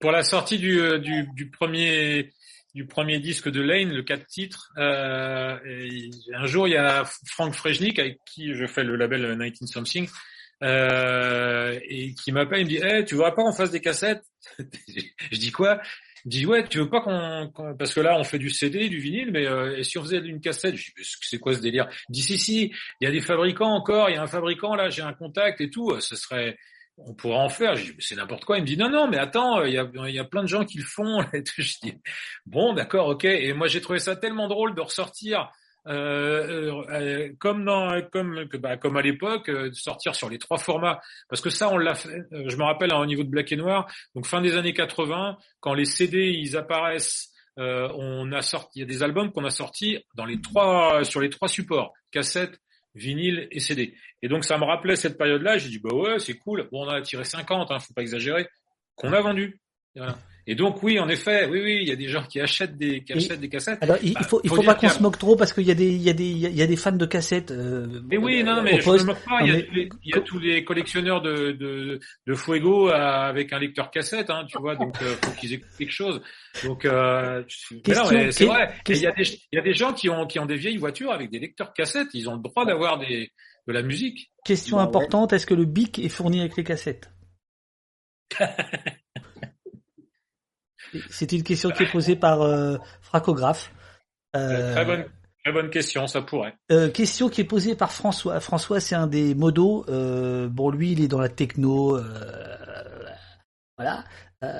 pour 0.00 0.10
la 0.12 0.22
sortie 0.22 0.58
du, 0.58 0.80
euh, 0.80 0.98
du, 0.98 1.28
du 1.34 1.50
premier 1.50 2.30
du 2.74 2.86
premier 2.86 3.18
disque 3.20 3.48
de 3.50 3.60
Lane, 3.60 3.92
le 3.92 4.02
4 4.02 4.26
titres, 4.26 4.72
euh, 4.78 5.58
un 6.34 6.46
jour 6.46 6.68
il 6.68 6.72
y 6.72 6.76
a 6.76 7.04
Frank 7.26 7.54
Frejnik 7.54 7.98
avec 7.98 8.18
qui 8.24 8.54
je 8.54 8.66
fais 8.66 8.84
le 8.84 8.96
label 8.96 9.22
19 9.36 9.68
Something 9.68 10.08
euh, 10.62 11.78
et 11.82 12.14
qui 12.14 12.32
m'appelle, 12.32 12.60
il 12.60 12.64
me 12.64 12.68
dit 12.68 12.76
hey, 12.76 13.04
tu 13.04 13.14
voudrais 13.14 13.34
pas 13.34 13.42
qu'on 13.42 13.52
fasse 13.52 13.70
des 13.70 13.80
cassettes 13.80 14.22
Je 14.58 15.38
dis 15.38 15.50
quoi? 15.50 15.80
Il 16.26 16.28
dit 16.28 16.46
ouais, 16.46 16.66
tu 16.68 16.78
veux 16.78 16.90
pas 16.90 17.00
qu'on 17.00 17.50
parce 17.78 17.94
que 17.94 18.00
là 18.00 18.18
on 18.18 18.24
fait 18.24 18.38
du 18.38 18.50
CD, 18.50 18.88
du 18.88 18.98
vinyle, 18.98 19.30
mais 19.32 19.46
euh, 19.46 19.78
et 19.78 19.84
si 19.84 19.96
on 19.96 20.02
faisait 20.02 20.18
une 20.18 20.40
cassette? 20.40 20.76
Je 20.76 20.90
dis 20.90 21.16
c'est 21.22 21.38
quoi 21.38 21.54
ce 21.54 21.60
délire? 21.60 21.88
Il 22.08 22.12
dit 22.12 22.22
si 22.22 22.38
si, 22.38 22.72
il 23.00 23.04
y 23.04 23.06
a 23.06 23.10
des 23.10 23.22
fabricants 23.22 23.72
encore, 23.72 24.10
il 24.10 24.16
y 24.16 24.18
a 24.18 24.22
un 24.22 24.26
fabricant 24.26 24.74
là, 24.74 24.90
j'ai 24.90 25.02
un 25.02 25.14
contact 25.14 25.60
et 25.60 25.70
tout, 25.70 25.98
ce 26.00 26.14
serait 26.14 26.58
on 27.06 27.14
pourrait 27.14 27.36
en 27.36 27.48
faire. 27.48 27.74
C'est 27.98 28.16
n'importe 28.16 28.44
quoi. 28.44 28.58
Il 28.58 28.62
me 28.62 28.66
dit, 28.66 28.76
non, 28.76 28.88
non, 28.90 29.08
mais 29.08 29.18
attends, 29.18 29.64
il 29.64 29.72
y 29.74 29.78
a, 29.78 29.88
y 30.08 30.18
a 30.18 30.24
plein 30.24 30.42
de 30.42 30.48
gens 30.48 30.64
qui 30.64 30.78
le 30.78 30.84
font. 30.84 31.24
Je 31.58 31.74
dis, 31.82 31.94
bon, 32.46 32.72
d'accord, 32.74 33.08
ok. 33.08 33.24
Et 33.24 33.52
moi, 33.52 33.66
j'ai 33.68 33.80
trouvé 33.80 33.98
ça 33.98 34.16
tellement 34.16 34.48
drôle 34.48 34.74
de 34.74 34.80
ressortir, 34.80 35.50
euh, 35.86 36.72
euh, 36.72 36.82
euh, 36.90 37.28
comme 37.38 37.64
dans, 37.64 38.00
comme, 38.12 38.44
bah, 38.60 38.76
comme 38.76 38.96
à 38.96 39.02
l'époque, 39.02 39.48
euh, 39.48 39.70
de 39.70 39.74
sortir 39.74 40.14
sur 40.14 40.28
les 40.28 40.38
trois 40.38 40.58
formats. 40.58 41.00
Parce 41.28 41.40
que 41.40 41.50
ça, 41.50 41.70
on 41.70 41.78
l'a 41.78 41.94
fait. 41.94 42.10
euh, 42.32 42.44
Je 42.48 42.56
me 42.56 42.64
rappelle 42.64 42.92
hein, 42.92 42.98
au 43.00 43.06
niveau 43.06 43.22
de 43.24 43.30
Black 43.30 43.50
et 43.52 43.56
Noir. 43.56 43.86
Donc 44.14 44.26
fin 44.26 44.40
des 44.42 44.56
années 44.56 44.74
80, 44.74 45.36
quand 45.60 45.74
les 45.74 45.86
CD 45.86 46.30
ils 46.36 46.56
apparaissent. 46.56 47.28
euh, 47.58 47.88
on 47.96 48.30
a 48.32 48.42
sorti, 48.42 48.78
il 48.78 48.80
y 48.80 48.84
a 48.84 48.86
des 48.86 49.02
albums 49.02 49.32
qu'on 49.32 49.44
a 49.44 49.50
sortis 49.50 49.98
dans 50.14 50.24
les 50.24 50.40
trois, 50.40 51.02
sur 51.04 51.20
les 51.20 51.30
trois 51.30 51.48
supports, 51.48 51.92
cassette, 52.10 52.58
vinyle 52.94 53.48
et 53.50 53.60
CD. 53.60 53.94
Et 54.22 54.28
donc 54.28 54.44
ça 54.44 54.58
me 54.58 54.64
rappelait 54.64 54.96
cette 54.96 55.18
période-là. 55.18 55.58
J'ai 55.58 55.68
dit 55.68 55.78
bah 55.78 55.94
ouais, 55.94 56.18
c'est 56.18 56.36
cool. 56.38 56.68
Bon, 56.70 56.86
on 56.86 56.88
a 56.88 57.00
tiré 57.02 57.24
50, 57.24 57.70
hein, 57.70 57.78
faut 57.78 57.94
pas 57.94 58.02
exagérer, 58.02 58.46
qu'on 58.94 59.12
a 59.12 59.20
vendu. 59.20 59.60
Et 60.46 60.54
donc 60.54 60.82
oui, 60.82 60.98
en 60.98 61.08
effet, 61.08 61.46
oui, 61.46 61.60
oui, 61.62 61.78
il 61.82 61.88
y 61.88 61.92
a 61.92 61.96
des 61.96 62.08
gens 62.08 62.22
qui 62.24 62.40
achètent 62.40 62.76
des, 62.76 63.02
qui 63.04 63.12
Et- 63.12 63.36
des 63.36 63.48
cassettes. 63.48 63.78
Alors, 63.82 63.96
il, 64.02 64.14
Bah, 64.14 64.20
il 64.22 64.26
faut, 64.26 64.40
il 64.42 64.50
faut, 64.50 64.62
pas 64.62 64.74
qu'on 64.74 64.88
se 64.88 65.02
moque 65.02 65.18
trop 65.18 65.36
parce 65.36 65.52
qu'il 65.52 65.64
y 65.64 65.70
a 65.70 65.74
des, 65.74 65.86
il 65.88 66.02
y 66.02 66.10
a 66.10 66.12
des, 66.12 66.24
il 66.28 66.38
y 66.56 66.62
a- 66.62 66.66
des 66.66 66.76
fans 66.76 66.92
de 66.92 67.06
cassettes. 67.06 67.50
Euh, 67.50 68.00
Mais 68.08 68.16
oui, 68.16 68.42
non, 68.42 68.54
non, 68.54 68.60
au 68.60 68.64
mais 68.64 68.80
je 68.80 68.84
poste. 68.84 69.04
me 69.04 69.10
moque 69.12 69.24
pas. 69.24 69.40
Non, 69.40 69.46
Il 69.46 69.48
y 69.48 69.50
a, 69.50 69.54
mais- 69.56 69.62
tous 69.64 69.74
les, 69.74 69.88
il 70.04 70.14
y 70.14 70.18
a 70.18 70.20
tous 70.20 70.38
les 70.38 70.64
collectionneurs 70.64 71.20
de, 71.22 71.52
de, 71.52 72.00
de 72.26 72.34
Fuego 72.34 72.88
euh, 72.88 72.92
avec 72.94 73.52
un 73.52 73.58
lecteur 73.58 73.90
cassette, 73.90 74.30
hein, 74.30 74.44
tu 74.48 74.58
vois, 74.58 74.74
donc 74.76 75.00
euh, 75.02 75.14
faut 75.22 75.30
qu'ils 75.32 75.52
écoutent 75.54 75.68
quelque 75.78 75.92
chose. 75.92 76.20
Donc, 76.64 76.84
euh, 76.84 77.42
c'est 77.48 78.44
vrai. 78.46 78.74
Il 78.88 78.96
y, 78.96 79.06
a 79.06 79.12
des, 79.12 79.22
il 79.52 79.56
y 79.56 79.58
a 79.58 79.62
des 79.62 79.74
gens 79.74 79.92
qui 79.92 80.08
ont, 80.08 80.26
qui 80.26 80.38
ont 80.38 80.46
des 80.46 80.56
vieilles 80.56 80.78
voitures 80.78 81.12
avec 81.12 81.30
des 81.30 81.38
lecteurs 81.38 81.72
cassettes. 81.72 82.08
Ils 82.14 82.28
ont 82.28 82.34
le 82.34 82.42
droit 82.42 82.64
d'avoir 82.64 82.98
des, 82.98 83.30
de 83.68 83.72
la 83.72 83.82
musique. 83.82 84.30
Question 84.44 84.78
Bah 84.78 84.84
importante 84.84 85.32
est-ce 85.32 85.46
que 85.46 85.54
le 85.54 85.64
bic 85.66 85.98
est 85.98 86.08
fourni 86.08 86.40
avec 86.40 86.56
les 86.56 86.64
cassettes? 86.64 87.10
C'est 91.10 91.32
une 91.32 91.42
question 91.42 91.70
qui 91.70 91.82
est 91.84 91.90
posée 91.92 92.16
par 92.16 92.42
euh, 92.42 92.76
Fracographe. 93.02 93.72
Euh, 94.36 94.72
très 94.74 94.84
bonne, 94.84 95.04
très 95.44 95.52
bonne 95.52 95.70
question, 95.70 96.06
ça 96.06 96.22
pourrait. 96.22 96.54
Euh, 96.70 96.90
question 96.90 97.28
qui 97.28 97.40
est 97.40 97.44
posée 97.44 97.74
par 97.74 97.92
François. 97.92 98.40
François, 98.40 98.80
c'est 98.80 98.94
un 98.94 99.06
des 99.06 99.34
modos. 99.34 99.84
Euh, 99.88 100.48
bon, 100.48 100.70
lui, 100.70 100.92
il 100.92 101.00
est 101.00 101.08
dans 101.08 101.20
la 101.20 101.28
techno. 101.28 101.96
euh, 101.96 102.02
voilà. 103.76 104.04
Euh, 104.44 104.58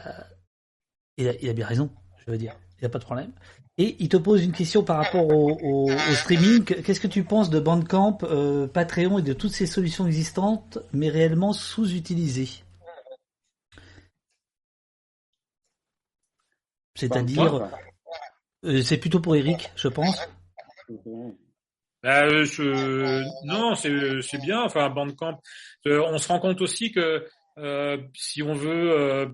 il, 1.16 1.28
a, 1.28 1.32
il 1.40 1.48
a 1.48 1.52
bien 1.52 1.66
raison, 1.66 1.90
je 2.26 2.30
veux 2.32 2.38
dire. 2.38 2.54
Il 2.78 2.82
n'y 2.84 2.86
a 2.86 2.90
pas 2.90 2.98
de 2.98 3.04
problème. 3.04 3.32
Et 3.78 3.96
il 3.98 4.08
te 4.08 4.16
pose 4.16 4.42
une 4.44 4.52
question 4.52 4.82
par 4.82 4.96
rapport 4.98 5.26
au, 5.26 5.58
au- 5.62 5.90
au 5.92 6.14
streaming. 6.14 6.64
Qu'est-ce 6.64 7.00
que 7.00 7.06
tu 7.06 7.24
penses 7.24 7.50
de 7.50 7.60
Bandcamp, 7.60 8.18
euh, 8.24 8.66
Patreon 8.66 9.18
et 9.18 9.22
de 9.22 9.32
toutes 9.32 9.52
ces 9.52 9.66
solutions 9.66 10.06
existantes, 10.06 10.78
mais 10.92 11.08
réellement 11.08 11.52
sous-utilisées? 11.52 12.48
C'est-à-dire, 17.00 17.66
euh, 18.64 18.82
c'est 18.82 18.98
plutôt 18.98 19.20
pour 19.20 19.34
Eric, 19.34 19.70
je 19.74 19.88
pense. 19.88 20.28
Bah, 22.02 22.24
euh, 22.24 22.44
je... 22.44 23.24
Non, 23.46 23.74
c'est 23.74 24.20
c'est 24.20 24.40
bien. 24.40 24.62
Enfin, 24.62 24.90
Bandcamp. 24.90 25.40
Euh, 25.86 26.02
on 26.08 26.18
se 26.18 26.28
rend 26.28 26.40
compte 26.40 26.60
aussi 26.60 26.92
que 26.92 27.26
euh, 27.56 27.96
si 28.14 28.42
on 28.42 28.52
veut, 28.52 28.92
euh, 28.92 29.26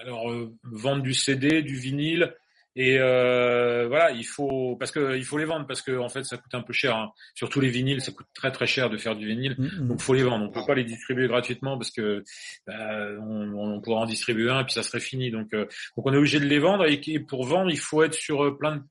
alors 0.00 0.30
euh, 0.30 0.54
vendre 0.62 1.02
du 1.02 1.12
CD, 1.12 1.60
du 1.60 1.76
vinyle, 1.76 2.34
et 2.76 2.98
euh, 2.98 3.86
voilà, 3.88 4.10
il 4.12 4.24
faut 4.24 4.76
parce 4.76 4.92
que 4.92 5.16
il 5.16 5.24
faut 5.24 5.38
les 5.38 5.44
vendre 5.44 5.66
parce 5.66 5.82
que 5.82 5.98
en 5.98 6.08
fait 6.08 6.24
ça 6.24 6.36
coûte 6.36 6.54
un 6.54 6.62
peu 6.62 6.72
cher. 6.72 6.96
hein. 6.96 7.10
Surtout 7.34 7.60
les 7.60 7.68
vinyles, 7.68 8.00
ça 8.00 8.12
coûte 8.12 8.28
très 8.34 8.52
très 8.52 8.66
cher 8.66 8.88
de 8.90 8.96
faire 8.96 9.16
du 9.16 9.26
vinyle. 9.26 9.56
Mm, 9.58 9.64
mm. 9.64 9.88
Donc 9.88 10.00
faut 10.00 10.14
les 10.14 10.22
vendre. 10.22 10.44
On 10.44 10.50
peut 10.50 10.64
pas 10.66 10.74
les 10.74 10.84
distribuer 10.84 11.26
gratuitement 11.26 11.76
parce 11.76 11.90
que 11.90 12.22
bah, 12.66 13.06
on, 13.20 13.52
on 13.54 13.80
pourra 13.80 14.02
en 14.02 14.06
distribuer 14.06 14.50
un 14.50 14.60
et 14.60 14.64
puis 14.64 14.74
ça 14.74 14.82
serait 14.82 15.00
fini. 15.00 15.30
Donc, 15.30 15.52
euh, 15.52 15.66
donc 15.96 16.06
on 16.06 16.12
est 16.12 16.16
obligé 16.16 16.38
de 16.38 16.46
les 16.46 16.58
vendre 16.60 16.86
et, 16.86 17.00
et 17.08 17.20
pour 17.20 17.44
vendre 17.44 17.70
il 17.70 17.78
faut 17.78 18.02
être 18.02 18.14
sur 18.14 18.44
euh, 18.44 18.56
plein 18.56 18.76
de 18.76 18.82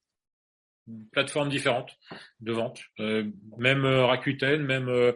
plateformes 1.11 1.49
différentes 1.49 1.91
de 2.41 2.51
vente, 2.51 2.81
Euh, 2.99 3.23
même 3.59 3.85
euh, 3.85 4.05
Rakuten, 4.07 4.63
même 4.63 4.89
euh, 4.89 5.11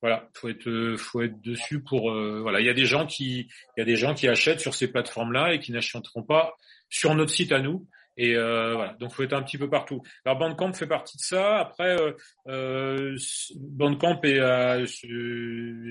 voilà, 0.00 0.28
faut 0.34 0.48
être 0.48 0.66
euh, 0.68 0.96
faut 0.96 1.20
être 1.20 1.38
dessus 1.42 1.82
pour 1.82 2.10
euh, 2.10 2.40
voilà. 2.40 2.60
Il 2.60 2.66
y 2.66 2.70
a 2.70 2.74
des 2.74 2.86
gens 2.86 3.06
qui 3.06 3.40
il 3.76 3.80
y 3.80 3.82
a 3.82 3.84
des 3.84 3.96
gens 3.96 4.14
qui 4.14 4.26
achètent 4.26 4.60
sur 4.60 4.74
ces 4.74 4.90
plateformes-là 4.90 5.52
et 5.52 5.60
qui 5.60 5.70
n'achèteront 5.72 6.22
pas 6.22 6.56
sur 6.88 7.14
notre 7.14 7.30
site 7.30 7.52
à 7.52 7.60
nous. 7.60 7.86
Et 8.18 8.34
euh, 8.34 8.74
voilà, 8.74 8.94
donc 8.94 9.12
faut 9.12 9.22
être 9.22 9.32
un 9.32 9.42
petit 9.42 9.58
peu 9.58 9.70
partout. 9.70 10.02
Alors 10.24 10.38
Bandcamp 10.38 10.72
fait 10.72 10.88
partie 10.88 11.16
de 11.16 11.22
ça. 11.22 11.60
Après, 11.60 11.96
euh, 11.96 12.12
euh, 12.48 13.16
Bandcamp 13.56 14.20
est, 14.24 14.40
euh, 14.40 14.84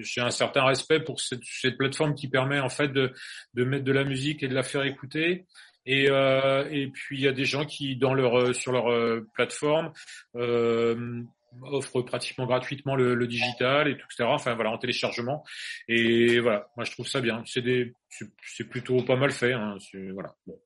j'ai 0.01 0.21
un 0.21 0.29
certain 0.29 0.65
respect 0.65 0.99
pour 0.99 1.21
cette, 1.21 1.41
plateforme 1.77 2.15
qui 2.15 2.27
permet 2.27 2.59
en 2.59 2.67
fait 2.67 2.89
de, 2.89 3.13
mettre 3.55 3.85
de 3.85 3.91
la 3.93 4.03
musique 4.03 4.43
et 4.43 4.49
de 4.49 4.53
la 4.53 4.63
faire 4.63 4.83
écouter. 4.83 5.45
Et, 5.85 6.09
euh, 6.09 6.67
et 6.69 6.87
puis 6.87 7.17
il 7.17 7.23
y 7.23 7.29
a 7.29 7.31
des 7.31 7.45
gens 7.45 7.65
qui 7.65 7.95
dans 7.95 8.13
leur 8.13 8.37
euh, 8.37 8.51
sur 8.51 8.73
leur 8.73 9.21
plateforme 9.33 9.93
euh, 10.35 11.21
offrent 11.61 12.01
pratiquement 12.01 12.45
gratuitement 12.45 12.97
le, 12.97 13.25
digital 13.25 13.87
et 13.87 13.95
tout 13.95 14.05
etc. 14.11 14.25
Enfin 14.25 14.53
voilà 14.53 14.71
en 14.71 14.77
téléchargement. 14.77 15.45
Et 15.87 16.41
voilà, 16.41 16.67
moi 16.75 16.83
je 16.83 16.91
trouve 16.91 17.07
ça 17.07 17.21
bien. 17.21 17.41
C'est 17.45 17.61
des 17.61 17.93
c'est 18.09 18.67
plutôt 18.67 19.01
pas 19.03 19.15
mal 19.15 19.31
fait. 19.31 19.53
Hein. 19.53 19.77
Voilà. 20.13 20.35
Bon 20.45 20.59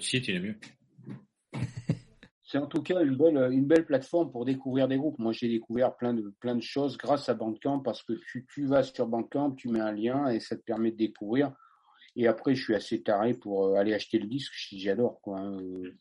site 0.00 0.28
il 0.28 0.42
mieux. 0.42 0.56
C'est 2.48 2.58
en 2.58 2.66
tout 2.66 2.82
cas 2.82 3.02
une 3.02 3.66
belle, 3.66 3.84
plateforme 3.84 4.30
pour 4.30 4.44
découvrir 4.44 4.86
des 4.86 4.96
groupes. 4.96 5.18
Moi, 5.18 5.32
j'ai 5.32 5.48
découvert 5.48 5.96
plein 5.96 6.14
de, 6.14 6.60
choses 6.60 6.96
grâce 6.96 7.28
à 7.28 7.34
Bandcamp 7.34 7.80
parce 7.80 8.04
que 8.04 8.12
tu, 8.52 8.66
vas 8.66 8.84
sur 8.84 9.08
Bandcamp, 9.08 9.56
tu 9.56 9.68
mets 9.68 9.80
un 9.80 9.90
lien 9.90 10.28
et 10.28 10.38
ça 10.38 10.56
te 10.56 10.62
permet 10.62 10.92
de 10.92 10.96
découvrir. 10.96 11.52
Et 12.14 12.28
après, 12.28 12.54
je 12.54 12.62
suis 12.62 12.74
assez 12.76 13.02
taré 13.02 13.34
pour 13.34 13.66
euh, 13.66 13.74
aller 13.74 13.92
acheter 13.92 14.18
le 14.18 14.28
disque, 14.28 14.52
j'adore, 14.72 15.20
hein, 15.26 15.58
euh. 15.60 15.92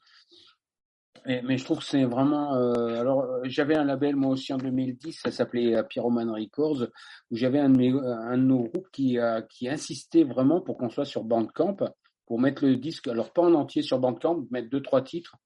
Mais 1.25 1.57
je 1.57 1.65
trouve 1.65 1.79
que 1.79 1.85
c'est 1.85 2.03
vraiment. 2.03 2.53
euh, 2.53 2.99
alors, 2.99 3.25
j'avais 3.45 3.75
un 3.75 3.83
label 3.83 4.15
moi 4.15 4.31
aussi 4.31 4.53
en 4.53 4.57
2010, 4.57 5.21
ça 5.23 5.31
s'appelait 5.31 5.81
Pyroman 5.89 6.29
Records, 6.29 6.87
où 7.31 7.35
j'avais 7.35 7.57
un 7.57 7.73
un 7.73 8.37
de 8.37 8.43
nos 8.43 8.65
groupes 8.65 8.89
qui, 8.91 9.17
qui 9.49 9.67
insistait 9.67 10.23
vraiment 10.23 10.61
pour 10.61 10.77
qu'on 10.77 10.89
soit 10.89 11.05
sur 11.05 11.23
Bandcamp, 11.23 11.77
pour 12.25 12.39
mettre 12.39 12.65
le 12.65 12.75
disque, 12.75 13.07
alors 13.07 13.31
pas 13.31 13.43
en 13.43 13.53
entier 13.53 13.81
sur 13.81 13.99
Bandcamp, 13.99 14.45
mettre 14.51 14.69
deux 14.69 14.81
trois 14.81 15.03
titres 15.03 15.37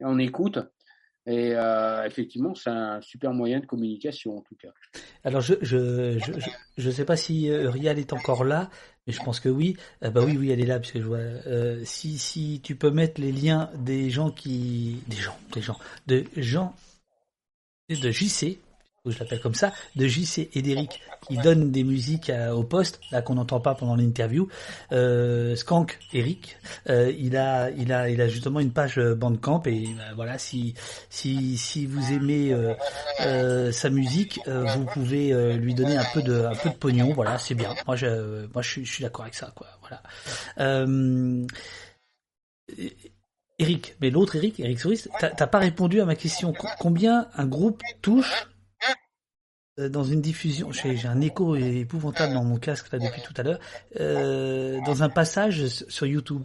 et 0.00 0.04
on 0.04 0.18
écoute. 0.18 0.58
Et 1.24 1.52
euh, 1.54 2.04
effectivement, 2.04 2.54
c'est 2.56 2.70
un 2.70 3.00
super 3.00 3.32
moyen 3.32 3.60
de 3.60 3.66
communication 3.66 4.38
en 4.38 4.40
tout 4.40 4.56
cas. 4.56 4.70
Alors 5.22 5.40
je 5.40 5.54
je 5.62 6.90
sais 6.90 7.04
pas 7.04 7.16
si 7.16 7.48
euh, 7.48 7.70
Rial 7.70 8.00
est 8.00 8.12
encore 8.12 8.42
là, 8.42 8.70
mais 9.06 9.12
je 9.12 9.22
pense 9.22 9.38
que 9.38 9.48
oui. 9.48 9.76
Euh, 10.02 10.10
bah 10.10 10.22
oui 10.24 10.36
oui 10.36 10.50
elle 10.50 10.60
est 10.60 10.66
là 10.66 10.80
parce 10.80 10.90
que 10.90 11.00
je 11.00 11.06
vois. 11.06 11.18
Euh, 11.18 11.80
si 11.84 12.18
si 12.18 12.60
tu 12.62 12.74
peux 12.74 12.90
mettre 12.90 13.20
les 13.20 13.30
liens 13.30 13.70
des 13.76 14.10
gens 14.10 14.32
qui 14.32 15.00
des 15.06 15.16
gens 15.16 15.38
des 15.52 15.62
gens 15.62 15.78
de 16.08 16.24
gens 16.36 16.74
de 17.88 18.10
JC 18.10 18.58
je 19.10 19.18
l'appelle 19.18 19.40
comme 19.40 19.54
ça, 19.54 19.72
de 19.96 20.06
JC 20.06 20.48
et 20.54 20.62
d'Eric 20.62 21.00
qui 21.26 21.36
donnent 21.36 21.72
des 21.72 21.82
musiques 21.82 22.30
au 22.52 22.62
poste, 22.62 23.00
là 23.10 23.20
qu'on 23.20 23.34
n'entend 23.34 23.58
pas 23.58 23.74
pendant 23.74 23.96
l'interview. 23.96 24.48
Euh, 24.92 25.56
Skank, 25.56 25.98
Eric, 26.12 26.56
euh, 26.88 27.12
il 27.18 27.36
a, 27.36 27.70
il 27.70 27.92
a, 27.92 28.08
il 28.10 28.20
a 28.20 28.28
justement 28.28 28.60
une 28.60 28.70
page 28.70 28.98
euh, 28.98 29.14
Bandcamp 29.16 29.62
et 29.66 29.86
euh, 29.86 30.12
voilà, 30.14 30.38
si, 30.38 30.74
si, 31.10 31.56
si 31.58 31.86
vous 31.86 32.12
aimez 32.12 32.52
euh, 32.52 32.74
euh, 33.22 33.72
sa 33.72 33.90
musique, 33.90 34.38
euh, 34.46 34.64
vous 34.76 34.84
pouvez 34.84 35.32
lui 35.56 35.74
donner 35.74 35.96
un 35.96 36.04
peu 36.14 36.22
de, 36.22 36.44
un 36.44 36.54
peu 36.54 36.70
de 36.70 36.74
pognon. 36.74 37.12
Voilà, 37.12 37.38
c'est 37.38 37.54
bien. 37.54 37.74
Moi, 37.86 37.96
je, 37.96 38.46
moi, 38.52 38.62
je 38.62 38.82
je 38.84 38.92
suis 38.92 39.02
d'accord 39.02 39.22
avec 39.22 39.34
ça, 39.34 39.52
quoi. 39.54 39.66
Voilà. 39.80 40.86
Eric, 43.58 43.96
mais 44.00 44.10
l'autre 44.10 44.36
Eric, 44.36 44.58
Eric 44.60 44.80
Souris, 44.80 45.04
t'as 45.18 45.46
pas 45.46 45.58
répondu 45.58 46.00
à 46.00 46.04
ma 46.04 46.14
question. 46.14 46.52
Co- 46.52 46.68
Combien 46.78 47.28
un 47.36 47.46
groupe 47.46 47.82
touche 48.00 48.48
dans 49.78 50.04
une 50.04 50.20
diffusion 50.20 50.70
J'ai 50.72 51.06
un 51.06 51.20
écho 51.20 51.56
épouvantable 51.56 52.34
dans 52.34 52.44
mon 52.44 52.58
casque 52.58 52.92
là 52.92 52.98
depuis 52.98 53.22
tout 53.22 53.34
à 53.36 53.42
l'heure. 53.42 53.58
euh, 53.98 54.78
dans 54.84 55.02
un 55.02 55.08
passage 55.08 55.66
sur 55.66 56.06
YouTube. 56.06 56.42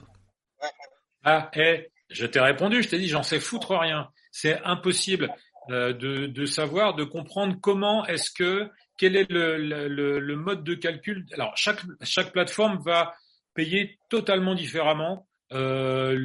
Ah, 1.23 1.51
eh, 1.55 1.91
je 2.09 2.25
t'ai 2.25 2.39
répondu, 2.39 2.81
je 2.81 2.89
t'ai 2.89 2.99
dit, 2.99 3.09
j'en 3.09 3.23
sais 3.23 3.39
foutre 3.39 3.77
rien. 3.77 4.09
C'est 4.31 4.61
impossible 4.63 5.33
euh, 5.69 5.91
de, 5.93 6.45
savoir, 6.45 6.95
de 6.95 7.03
comprendre 7.03 7.57
comment 7.61 8.05
est-ce 8.05 8.31
que, 8.31 8.69
quel 8.97 9.17
est 9.17 9.29
le, 9.29 10.35
mode 10.35 10.63
de 10.63 10.75
calcul. 10.75 11.25
Alors, 11.33 11.53
chaque, 11.57 12.31
plateforme 12.31 12.79
va 12.85 13.13
payer 13.53 13.99
totalement 14.09 14.55
différemment 14.55 15.27
euh, 15.51 16.15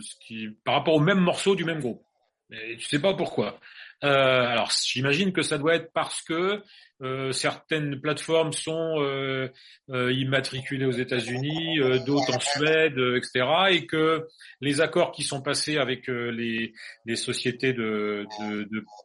ce 0.00 0.14
qui, 0.26 0.48
par 0.64 0.74
rapport 0.74 0.94
au 0.94 1.00
même 1.00 1.20
morceau 1.20 1.54
du 1.54 1.64
même 1.64 1.80
groupe. 1.80 2.02
Mais 2.48 2.76
tu 2.76 2.86
sais 2.86 3.00
pas 3.00 3.12
pourquoi. 3.12 3.60
Euh, 4.04 4.46
alors, 4.46 4.70
j'imagine 4.70 5.32
que 5.32 5.42
ça 5.42 5.58
doit 5.58 5.74
être 5.74 5.90
parce 5.92 6.22
que 6.22 6.62
euh, 7.00 7.32
certaines 7.32 8.00
plateformes 8.00 8.52
sont 8.52 9.00
euh, 9.00 9.48
immatriculées 9.88 10.86
aux 10.86 10.92
États-Unis, 10.92 11.78
d'autres 12.06 12.36
en 12.36 12.40
Suède, 12.40 12.98
etc., 13.16 13.46
et 13.70 13.86
que 13.86 14.26
les 14.60 14.80
accords 14.80 15.12
qui 15.12 15.22
sont 15.22 15.42
passés 15.42 15.78
avec 15.78 16.08
les, 16.08 16.72
sociétés 17.16 17.72
de, 17.72 18.26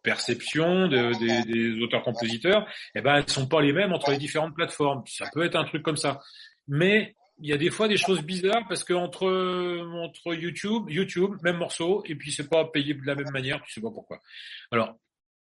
perception 0.04 0.88
de- 0.88 1.14
des, 1.20 1.52
des 1.52 1.82
auteurs-compositeurs, 1.84 2.68
eh 2.96 3.02
ben, 3.02 3.16
elles 3.16 3.30
sont 3.30 3.48
pas 3.48 3.62
les 3.62 3.74
mêmes 3.74 3.94
entre 3.94 4.12
les 4.12 4.18
différentes 4.18 4.56
plateformes. 4.56 5.04
Ça 5.08 5.26
peut 5.34 5.44
être 5.44 5.56
un 5.56 5.66
truc 5.66 5.84
comme 5.84 5.98
ça, 5.98 6.20
mais 6.68 7.16
il 7.44 7.50
y 7.50 7.54
a 7.54 7.58
des 7.58 7.70
fois 7.70 7.88
des 7.90 7.98
choses 7.98 8.22
bizarres 8.22 8.66
parce 8.70 8.84
que 8.84 8.94
entre 8.94 9.28
entre 10.02 10.34
YouTube, 10.34 10.90
YouTube, 10.90 11.36
même 11.44 11.58
morceau, 11.58 12.02
et 12.06 12.16
puis 12.16 12.32
c'est 12.32 12.50
pas 12.50 12.66
payé 12.66 12.94
de 12.94 13.06
la 13.06 13.16
même 13.16 13.32
manière, 13.32 13.62
tu 13.64 13.72
sais 13.74 13.82
pas 13.82 13.92
pourquoi. 13.92 14.22
Alors, 14.72 14.98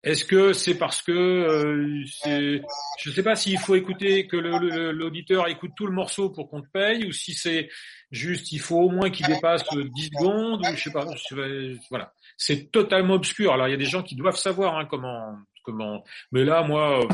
est-ce 0.04 0.24
que 0.24 0.52
c'est 0.52 0.76
parce 0.78 1.00
que 1.00 1.12
euh, 1.12 2.02
c'est, 2.06 2.62
je 2.98 3.10
sais 3.10 3.22
pas 3.22 3.36
s'il 3.36 3.58
faut 3.58 3.76
écouter 3.76 4.26
que 4.26 4.36
l'auditeur 4.36 5.46
écoute 5.48 5.72
tout 5.76 5.86
le 5.86 5.92
morceau 5.92 6.30
pour 6.30 6.48
qu'on 6.48 6.62
te 6.62 6.68
paye, 6.72 7.06
ou 7.06 7.12
si 7.12 7.34
c'est 7.34 7.68
juste 8.10 8.50
il 8.50 8.58
faut 8.58 8.80
au 8.80 8.88
moins 8.88 9.10
qu'il 9.10 9.26
dépasse 9.26 9.62
10 9.72 10.04
secondes, 10.06 10.60
ou 10.66 10.74
je 10.74 10.82
sais 10.82 10.90
pas. 10.90 11.06
je 11.30 11.76
voilà, 11.90 12.12
c'est 12.36 12.72
totalement 12.72 13.14
obscur. 13.14 13.52
Alors 13.52 13.68
il 13.68 13.72
y 13.72 13.74
a 13.74 13.78
des 13.78 13.84
gens 13.84 14.02
qui 14.02 14.16
doivent 14.16 14.36
savoir 14.36 14.76
hein, 14.76 14.86
comment 14.90 15.36
comment, 15.62 16.02
mais 16.32 16.44
là 16.44 16.64
moi. 16.64 17.06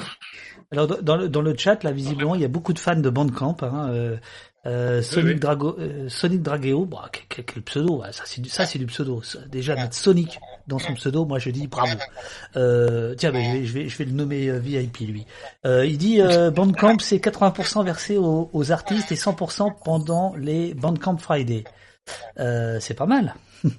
Alors 0.72 0.86
dans 0.86 1.16
le, 1.16 1.28
dans 1.28 1.42
le 1.42 1.54
chat 1.56 1.84
là 1.84 1.92
visiblement 1.92 2.34
il 2.34 2.40
y 2.40 2.46
a 2.46 2.48
beaucoup 2.48 2.72
de 2.72 2.78
fans 2.78 2.96
de 2.96 3.10
Bandcamp. 3.10 3.58
Hein, 3.60 3.90
euh, 3.92 4.16
euh, 4.66 5.02
Sonic 5.02 5.34
oui. 5.34 5.40
Drago, 5.40 5.76
euh, 5.78 6.08
Sonic 6.08 6.42
Drageo, 6.42 6.84
bah, 6.84 7.10
quel, 7.28 7.62
pseudo, 7.62 8.00
ouais, 8.00 8.12
ça 8.12 8.24
c'est 8.26 8.40
du, 8.40 8.48
ça 8.48 8.66
c'est 8.66 8.78
du 8.78 8.86
pseudo. 8.86 9.22
Déjà 9.50 9.76
mettre 9.76 9.94
Sonic 9.94 10.40
dans 10.66 10.78
son 10.78 10.94
pseudo, 10.94 11.24
moi 11.24 11.38
je 11.38 11.50
dis 11.50 11.68
bravo. 11.68 11.96
Euh, 12.56 13.14
tiens, 13.14 13.30
ben, 13.30 13.44
je, 13.44 13.52
vais, 13.52 13.64
je 13.64 13.72
vais 13.72 13.88
je 13.88 13.98
vais 13.98 14.04
le 14.04 14.12
nommer 14.12 14.48
euh, 14.48 14.58
VIP 14.58 14.98
lui. 15.00 15.26
Euh, 15.64 15.86
il 15.86 15.96
dit 15.96 16.20
euh, 16.20 16.50
Bandcamp 16.50 16.98
c'est 16.98 17.18
80% 17.18 17.84
versé 17.84 18.16
aux, 18.16 18.50
aux 18.52 18.72
artistes 18.72 19.12
et 19.12 19.16
100% 19.16 19.74
pendant 19.84 20.34
les 20.36 20.74
Bandcamp 20.74 21.18
Friday. 21.18 21.64
Euh, 22.38 22.78
c'est 22.80 22.94
pas 22.94 23.06
mal. 23.06 23.34
oui 23.64 23.70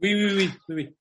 oui 0.00 0.32
oui 0.34 0.50
oui. 0.68 0.96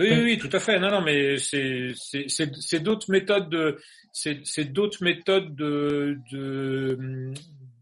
Oui. 0.00 0.20
Oui, 0.22 0.38
tout 0.38 0.50
à 0.52 0.60
fait. 0.60 0.78
Non, 0.78 0.90
non, 0.90 1.02
mais 1.02 1.38
c'est 1.38 1.92
c'est 1.96 2.24
c'est 2.28 2.50
c'est 2.58 2.80
d'autres 2.80 3.10
méthodes 3.10 3.48
de 3.48 3.78
c'est 4.12 4.40
c'est 4.44 4.72
d'autres 4.72 5.02
méthodes 5.02 5.54
de 5.54 6.18
de 6.32 7.32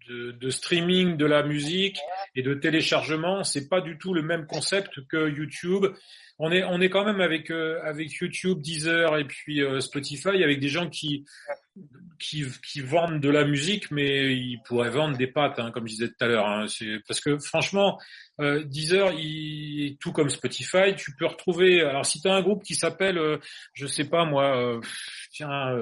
de, 0.08 0.32
de 0.32 0.50
streaming 0.50 1.16
de 1.16 1.26
la 1.26 1.42
musique 1.42 1.98
et 2.34 2.42
de 2.42 2.54
téléchargement. 2.54 3.44
C'est 3.44 3.68
pas 3.68 3.80
du 3.80 3.98
tout 3.98 4.14
le 4.14 4.22
même 4.22 4.46
concept 4.46 5.06
que 5.08 5.28
YouTube. 5.28 5.86
On 6.38 6.52
est 6.52 6.62
on 6.64 6.80
est 6.80 6.88
quand 6.88 7.04
même 7.04 7.20
avec 7.20 7.50
euh, 7.50 7.80
avec 7.82 8.12
YouTube, 8.14 8.60
Deezer 8.60 9.16
et 9.18 9.24
puis 9.24 9.62
euh, 9.62 9.80
Spotify 9.80 10.42
avec 10.42 10.60
des 10.60 10.68
gens 10.68 10.88
qui 10.88 11.24
qui 12.18 12.44
qui 12.66 12.80
vendent 12.80 13.20
de 13.20 13.28
la 13.28 13.44
musique, 13.44 13.90
mais 13.90 14.34
ils 14.34 14.60
pourraient 14.64 14.90
vendre 14.90 15.16
des 15.16 15.26
pâtes, 15.26 15.58
hein, 15.58 15.70
comme 15.70 15.86
je 15.86 15.92
disais 15.92 16.08
tout 16.08 16.24
à 16.24 16.26
l'heure. 16.26 16.46
Hein. 16.46 16.66
C'est 16.68 17.00
parce 17.06 17.20
que 17.20 17.38
franchement, 17.38 17.98
euh, 18.40 18.62
Deezer, 18.64 19.12
il, 19.18 19.96
tout 20.00 20.12
comme 20.12 20.28
Spotify, 20.28 20.94
tu 20.96 21.14
peux 21.14 21.26
retrouver. 21.26 21.80
Alors 21.82 22.06
si 22.06 22.20
tu 22.20 22.28
as 22.28 22.34
un 22.34 22.42
groupe 22.42 22.62
qui 22.62 22.74
s'appelle, 22.74 23.18
euh, 23.18 23.38
je 23.72 23.86
sais 23.86 24.04
pas 24.04 24.24
moi, 24.24 24.56
euh, 24.56 24.80
tiens, 25.30 25.76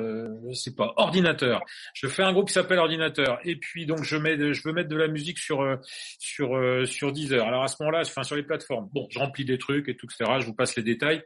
je 0.48 0.54
sais 0.54 0.74
pas, 0.74 0.92
ordinateur. 0.96 1.62
Je 1.94 2.06
fais 2.08 2.22
un 2.22 2.32
groupe 2.32 2.48
qui 2.48 2.54
s'appelle 2.54 2.78
ordinateur, 2.78 3.38
et 3.44 3.56
puis 3.56 3.86
donc 3.86 4.02
je 4.04 4.16
mets, 4.16 4.36
je 4.54 4.62
veux 4.64 4.72
mettre 4.72 4.88
de 4.88 4.96
la 4.96 5.08
musique 5.08 5.38
sur 5.38 5.78
sur 6.18 6.58
sur 6.86 7.12
Deezer. 7.12 7.46
Alors 7.46 7.62
à 7.62 7.68
ce 7.68 7.76
moment-là, 7.80 8.02
enfin 8.06 8.22
sur 8.22 8.36
les 8.36 8.42
plateformes. 8.42 8.88
Bon, 8.92 9.06
je 9.10 9.18
remplis 9.18 9.44
des 9.44 9.58
trucs 9.58 9.88
et 9.88 9.96
tout, 9.96 10.06
etc. 10.06 10.38
vous 10.47 10.55
passe 10.55 10.76
les 10.76 10.83
détails. 10.83 11.23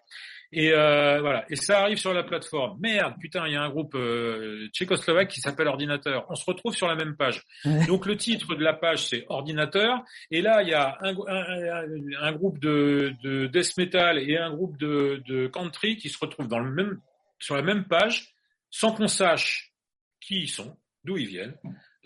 Et 0.53 0.73
euh, 0.73 1.21
voilà. 1.21 1.45
Et 1.49 1.55
ça 1.55 1.81
arrive 1.83 1.99
sur 1.99 2.13
la 2.13 2.25
plateforme. 2.25 2.77
Merde, 2.81 3.15
putain, 3.21 3.47
il 3.47 3.53
y 3.53 3.57
a 3.57 3.63
un 3.63 3.69
groupe 3.71 3.95
euh, 3.95 4.67
tchécoslovaque 4.73 5.29
qui 5.29 5.41
s'appelle 5.41 5.69
Ordinateur. 5.69 6.27
On 6.29 6.35
se 6.35 6.45
retrouve 6.45 6.75
sur 6.75 6.89
la 6.89 6.97
même 6.97 7.17
page. 7.17 7.43
Donc 7.87 8.05
le 8.07 8.17
titre 8.17 8.57
de 8.57 8.65
la 8.65 8.73
page 8.75 9.07
c'est 9.07 9.27
Ordinateur. 9.29 10.03
Et 10.33 10.43
là, 10.43 10.63
il 10.63 10.69
y 10.71 10.75
a 10.75 10.99
un, 11.03 11.15
un- 11.15 11.85
un- 11.85 12.23
un 12.23 12.33
groupe 12.33 12.59
de, 12.59 13.13
de 13.23 13.47
death 13.47 13.77
metal 13.77 14.19
et 14.19 14.37
un 14.39 14.51
groupe 14.53 14.77
de, 14.77 15.23
de 15.29 15.47
country 15.47 15.97
qui 15.99 16.09
se 16.09 16.19
retrouvent 16.19 16.49
dans 16.49 16.59
le 16.59 16.73
même, 16.73 17.01
sur 17.39 17.55
la 17.55 17.63
même 17.63 17.85
page, 17.85 18.35
sans 18.71 18.93
qu'on 18.93 19.07
sache 19.09 19.73
qui 20.21 20.41
ils 20.43 20.49
sont, 20.49 20.77
d'où 21.05 21.17
ils 21.17 21.29
viennent, 21.29 21.55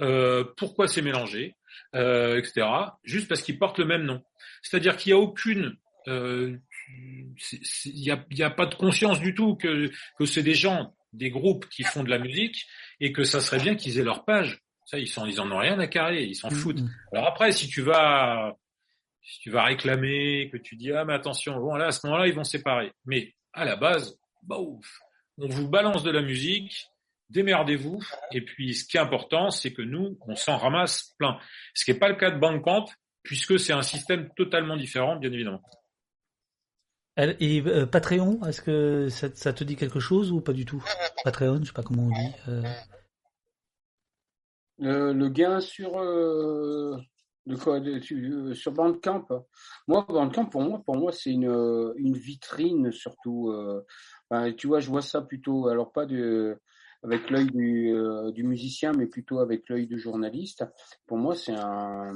euh, 0.00 0.44
pourquoi 0.58 0.86
c'est 0.86 1.00
mélangé, 1.02 1.54
etc. 1.94 2.66
Juste 3.04 3.28
parce 3.28 3.40
qu'ils 3.42 3.58
portent 3.58 3.78
le 3.78 3.86
même 3.86 4.02
nom. 4.04 4.22
C'est-à-dire 4.62 4.96
qu'il 4.98 5.12
n'y 5.14 5.18
a 5.18 5.22
aucune 5.22 5.76
euh, 6.08 6.56
il 6.88 8.00
n'y 8.00 8.10
a, 8.10 8.24
y 8.30 8.42
a 8.42 8.50
pas 8.50 8.66
de 8.66 8.74
conscience 8.74 9.20
du 9.20 9.34
tout 9.34 9.56
que, 9.56 9.90
que 10.18 10.26
c'est 10.26 10.42
des 10.42 10.54
gens, 10.54 10.94
des 11.12 11.30
groupes 11.30 11.68
qui 11.68 11.82
font 11.82 12.02
de 12.02 12.10
la 12.10 12.18
musique 12.18 12.66
et 13.00 13.12
que 13.12 13.24
ça 13.24 13.40
serait 13.40 13.60
bien 13.60 13.74
qu'ils 13.74 13.98
aient 13.98 14.04
leur 14.04 14.24
page. 14.24 14.60
Ça, 14.86 14.98
ils 14.98 15.08
s'en, 15.08 15.26
ils 15.26 15.40
en 15.40 15.50
ont 15.50 15.58
rien 15.58 15.78
à 15.78 15.86
carrer, 15.86 16.24
ils 16.24 16.34
s'en 16.34 16.50
foutent. 16.50 16.80
Mhm. 16.80 16.90
Alors 17.12 17.26
après, 17.28 17.52
si 17.52 17.68
tu 17.68 17.80
vas, 17.80 18.56
si 19.22 19.40
tu 19.40 19.50
vas 19.50 19.64
réclamer, 19.64 20.50
que 20.52 20.58
tu 20.58 20.76
dis 20.76 20.92
ah 20.92 21.04
mais 21.04 21.14
attention, 21.14 21.58
bon 21.58 21.74
là 21.74 21.86
à 21.86 21.92
ce 21.92 22.06
moment-là 22.06 22.26
ils 22.26 22.34
vont 22.34 22.44
séparer. 22.44 22.92
Mais 23.06 23.34
à 23.52 23.64
la 23.64 23.76
base, 23.76 24.18
bah 24.42 24.58
ouf, 24.58 25.00
on 25.38 25.48
vous 25.48 25.68
balance 25.68 26.02
de 26.02 26.10
la 26.10 26.20
musique, 26.20 26.86
démerdez-vous. 27.30 28.02
Et 28.32 28.42
puis 28.42 28.74
ce 28.74 28.84
qui 28.84 28.98
est 28.98 29.00
important, 29.00 29.50
c'est 29.50 29.72
que 29.72 29.82
nous, 29.82 30.18
on 30.26 30.36
s'en 30.36 30.58
ramasse 30.58 31.14
plein. 31.18 31.38
Ce 31.72 31.84
qui 31.84 31.92
n'est 31.92 31.98
pas 31.98 32.08
le 32.08 32.16
cas 32.16 32.30
de 32.30 32.38
Bandcamp, 32.38 32.86
puisque 33.22 33.58
c'est 33.58 33.72
un 33.72 33.82
système 33.82 34.28
totalement 34.36 34.76
différent, 34.76 35.16
bien 35.16 35.32
évidemment. 35.32 35.62
Et 37.16 37.62
euh, 37.64 37.86
Patreon, 37.86 38.44
est-ce 38.44 38.60
que 38.60 39.08
ça, 39.08 39.52
te 39.52 39.62
dit 39.62 39.76
quelque 39.76 40.00
chose 40.00 40.32
ou 40.32 40.40
pas 40.40 40.52
du 40.52 40.64
tout? 40.64 40.84
Patreon, 41.22 41.60
je 41.60 41.66
sais 41.66 41.72
pas 41.72 41.82
comment 41.82 42.04
on 42.04 42.08
dit. 42.08 42.32
euh, 44.80 45.12
Le, 45.12 45.28
gain 45.28 45.60
sur 45.60 45.96
euh, 45.96 46.96
de 47.46 47.54
quoi 47.54 47.78
euh, 47.78 48.54
sur 48.54 48.72
Bandcamp? 48.72 49.26
Moi, 49.86 50.04
Bandcamp 50.08 50.46
pour 50.46 50.62
moi, 50.62 50.82
pour 50.84 50.96
moi, 50.96 51.12
c'est 51.12 51.30
une 51.30 51.92
une 51.96 52.16
vitrine 52.16 52.90
surtout. 52.90 53.54
tu 54.56 54.66
vois, 54.66 54.80
je 54.80 54.88
vois 54.88 55.02
ça 55.02 55.22
plutôt, 55.22 55.68
alors 55.68 55.92
pas 55.92 56.06
de 56.06 56.58
avec 57.04 57.30
l'œil 57.30 57.46
du, 57.46 57.94
du 58.32 58.42
musicien, 58.42 58.92
mais 58.92 59.06
plutôt 59.06 59.38
avec 59.38 59.68
l'œil 59.68 59.86
du 59.86 60.00
journaliste. 60.00 60.64
Pour 61.06 61.18
moi, 61.18 61.36
c'est 61.36 61.54
un 61.54 62.12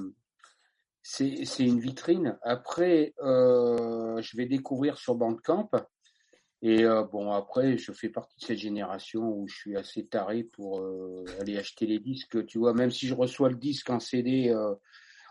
c'est 1.02 1.65
une 1.65 1.81
vitrine. 1.81 2.39
Après, 2.43 3.15
euh, 3.23 4.20
je 4.20 4.36
vais 4.36 4.47
découvrir 4.47 4.99
sur 4.99 5.15
Bandcamp. 5.15 5.70
Et 6.60 6.85
euh, 6.85 7.05
bon, 7.05 7.31
après, 7.33 7.78
je 7.78 7.93
fais 7.93 8.09
partie 8.09 8.36
de 8.41 8.44
cette 8.44 8.59
génération 8.59 9.23
où 9.23 9.47
je 9.49 9.55
suis 9.55 9.77
assez 9.77 10.07
taré 10.07 10.43
pour 10.43 10.81
euh, 10.81 11.25
aller 11.41 11.57
acheter 11.57 11.86
les 11.86 12.01
disques. 12.01 12.44
Tu 12.47 12.59
vois, 12.59 12.75
même 12.75 12.91
si 12.91 13.07
je 13.07 13.15
reçois 13.15 13.49
le 13.49 13.57
disque 13.57 13.91
en 13.91 14.01
CD 14.01 14.55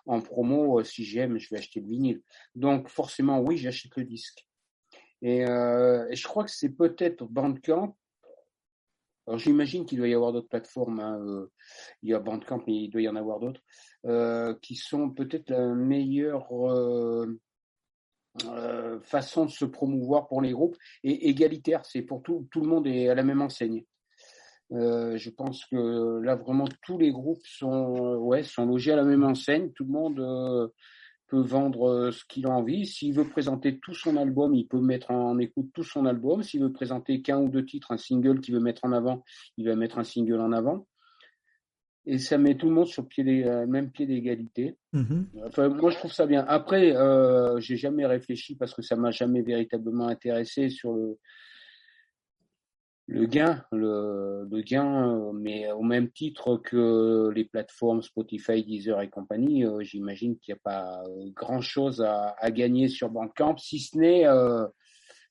en 0.06 0.22
promo, 0.22 0.82
si 0.84 1.04
j'aime, 1.04 1.38
je 1.38 1.50
vais 1.50 1.58
acheter 1.58 1.82
le 1.82 1.88
vinyle. 1.88 2.22
Donc, 2.56 2.88
forcément, 2.88 3.42
oui, 3.42 3.58
j'achète 3.58 3.96
le 3.98 4.06
disque. 4.06 4.48
Et 5.22 5.46
je 5.46 6.24
crois 6.24 6.46
que 6.46 6.52
c'est 6.52 6.70
peut-être 6.70 7.26
Bandcamp. 7.26 7.98
Alors, 9.27 9.39
j'imagine 9.39 9.85
qu'il 9.85 9.97
doit 9.97 10.07
y 10.07 10.14
avoir 10.14 10.31
d'autres 10.31 10.47
plateformes. 10.47 11.01
hein, 11.01 11.19
euh, 11.19 11.51
il 12.01 12.09
y 12.09 12.14
a 12.14 12.19
Bandcamp, 12.19 12.64
mais 12.65 12.75
il 12.75 12.89
doit 12.89 13.01
y 13.01 13.09
en 13.09 13.15
avoir 13.17 13.39
d'autres 13.39 13.61
euh, 14.06 14.56
qui 14.61 14.75
sont 14.75 15.09
peut-être 15.09 15.49
la 15.49 15.67
meilleure 15.75 16.47
euh, 16.53 17.38
façon 19.01 19.45
de 19.45 19.51
se 19.51 19.65
promouvoir 19.65 20.27
pour 20.27 20.41
les 20.41 20.53
groupes 20.53 20.77
et 21.03 21.27
égalitaire. 21.27 21.83
C'est 21.85 22.03
pour 22.03 22.23
tout, 22.23 22.47
tout 22.51 22.61
le 22.61 22.67
monde 22.67 22.88
est 22.88 23.09
à 23.09 23.15
la 23.15 23.23
même 23.23 23.41
enseigne. 23.41 23.83
Je 24.69 25.30
pense 25.30 25.65
que 25.65 26.19
là 26.22 26.35
vraiment 26.35 26.67
tous 26.83 26.97
les 26.97 27.11
groupes 27.11 27.45
sont 27.45 28.17
ouais 28.17 28.43
sont 28.43 28.65
logés 28.65 28.91
à 28.91 28.97
la 28.97 29.06
même 29.06 29.23
enseigne. 29.23 29.72
Tout 29.72 29.85
le 29.85 29.91
monde 29.91 30.72
peut 31.27 31.41
vendre 31.41 31.89
euh, 31.89 32.11
ce 32.11 32.23
qu'il 32.25 32.47
a 32.47 32.49
envie. 32.49 32.85
S'il 32.85 33.14
veut 33.14 33.27
présenter 33.27 33.80
tout 33.80 33.93
son 33.93 34.17
album, 34.17 34.53
il 34.56 34.67
peut 34.67 34.80
mettre 34.80 35.11
en 35.11 35.38
écoute 35.39 35.69
tout 35.73 35.83
son 35.83 36.06
album. 36.06 36.43
S'il 36.43 36.61
veut 36.61 36.72
présenter 36.72 37.22
qu'un 37.22 37.39
ou 37.39 37.49
deux 37.49 37.65
titres, 37.65 37.91
un 37.91 37.97
single 37.97 38.39
qu'il 38.41 38.53
veut 38.53 38.61
mettre 38.61 38.85
en 38.85 38.91
avant, 38.91 39.23
il 39.57 39.67
va 39.67 39.75
mettre 39.75 39.99
un 39.99 40.03
single 40.03 40.39
en 40.39 40.51
avant. 40.51 40.88
Et 42.09 42.19
ça 42.19 42.38
met 42.38 42.56
tout 42.56 42.69
le 42.69 42.73
monde 42.73 42.88
sur 42.88 43.06
pied 43.06 43.25
des, 43.25 43.43
euh, 43.43 43.67
même 43.67 43.91
pied 43.91 44.06
d'égalité. 44.06 44.77
mhm. 44.93 45.27
Enfin, 45.45 45.67
moi, 45.67 45.91
je 45.91 45.97
trouve 45.97 46.14
ça 46.14 46.25
bien. 46.25 46.45
Après, 46.47 46.95
euh, 46.95 47.59
j'ai 47.59 47.75
jamais 47.75 48.06
réfléchi 48.06 48.56
parce 48.56 48.73
que 48.73 48.81
ça 48.81 48.95
m'a 48.95 49.11
jamais 49.11 49.41
véritablement 49.41 50.07
intéressé 50.07 50.69
sur 50.69 50.93
le 50.93 51.19
le 53.10 53.26
gain, 53.26 53.64
le, 53.72 54.45
le 54.52 54.61
gain, 54.61 55.10
euh, 55.10 55.32
mais 55.34 55.72
au 55.72 55.82
même 55.82 56.11
titre 56.11 56.58
que 56.58 57.32
les 57.34 57.45
plateformes 57.45 58.02
Spotify, 58.02 58.64
Deezer 58.64 59.02
et 59.02 59.10
compagnie, 59.10 59.66
euh, 59.66 59.82
j'imagine 59.82 60.38
qu'il 60.38 60.53
n'y 60.53 60.60
a 60.60 60.61
pas 60.64 61.03
grand 61.34 61.61
chose 61.61 62.02
à, 62.02 62.36
à 62.38 62.52
gagner 62.52 62.90
sur 62.90 63.10
Bandcamp, 63.10 63.58
si 63.58 63.80
ce 63.80 63.98
n'est 63.98 64.27
euh, 64.27 64.68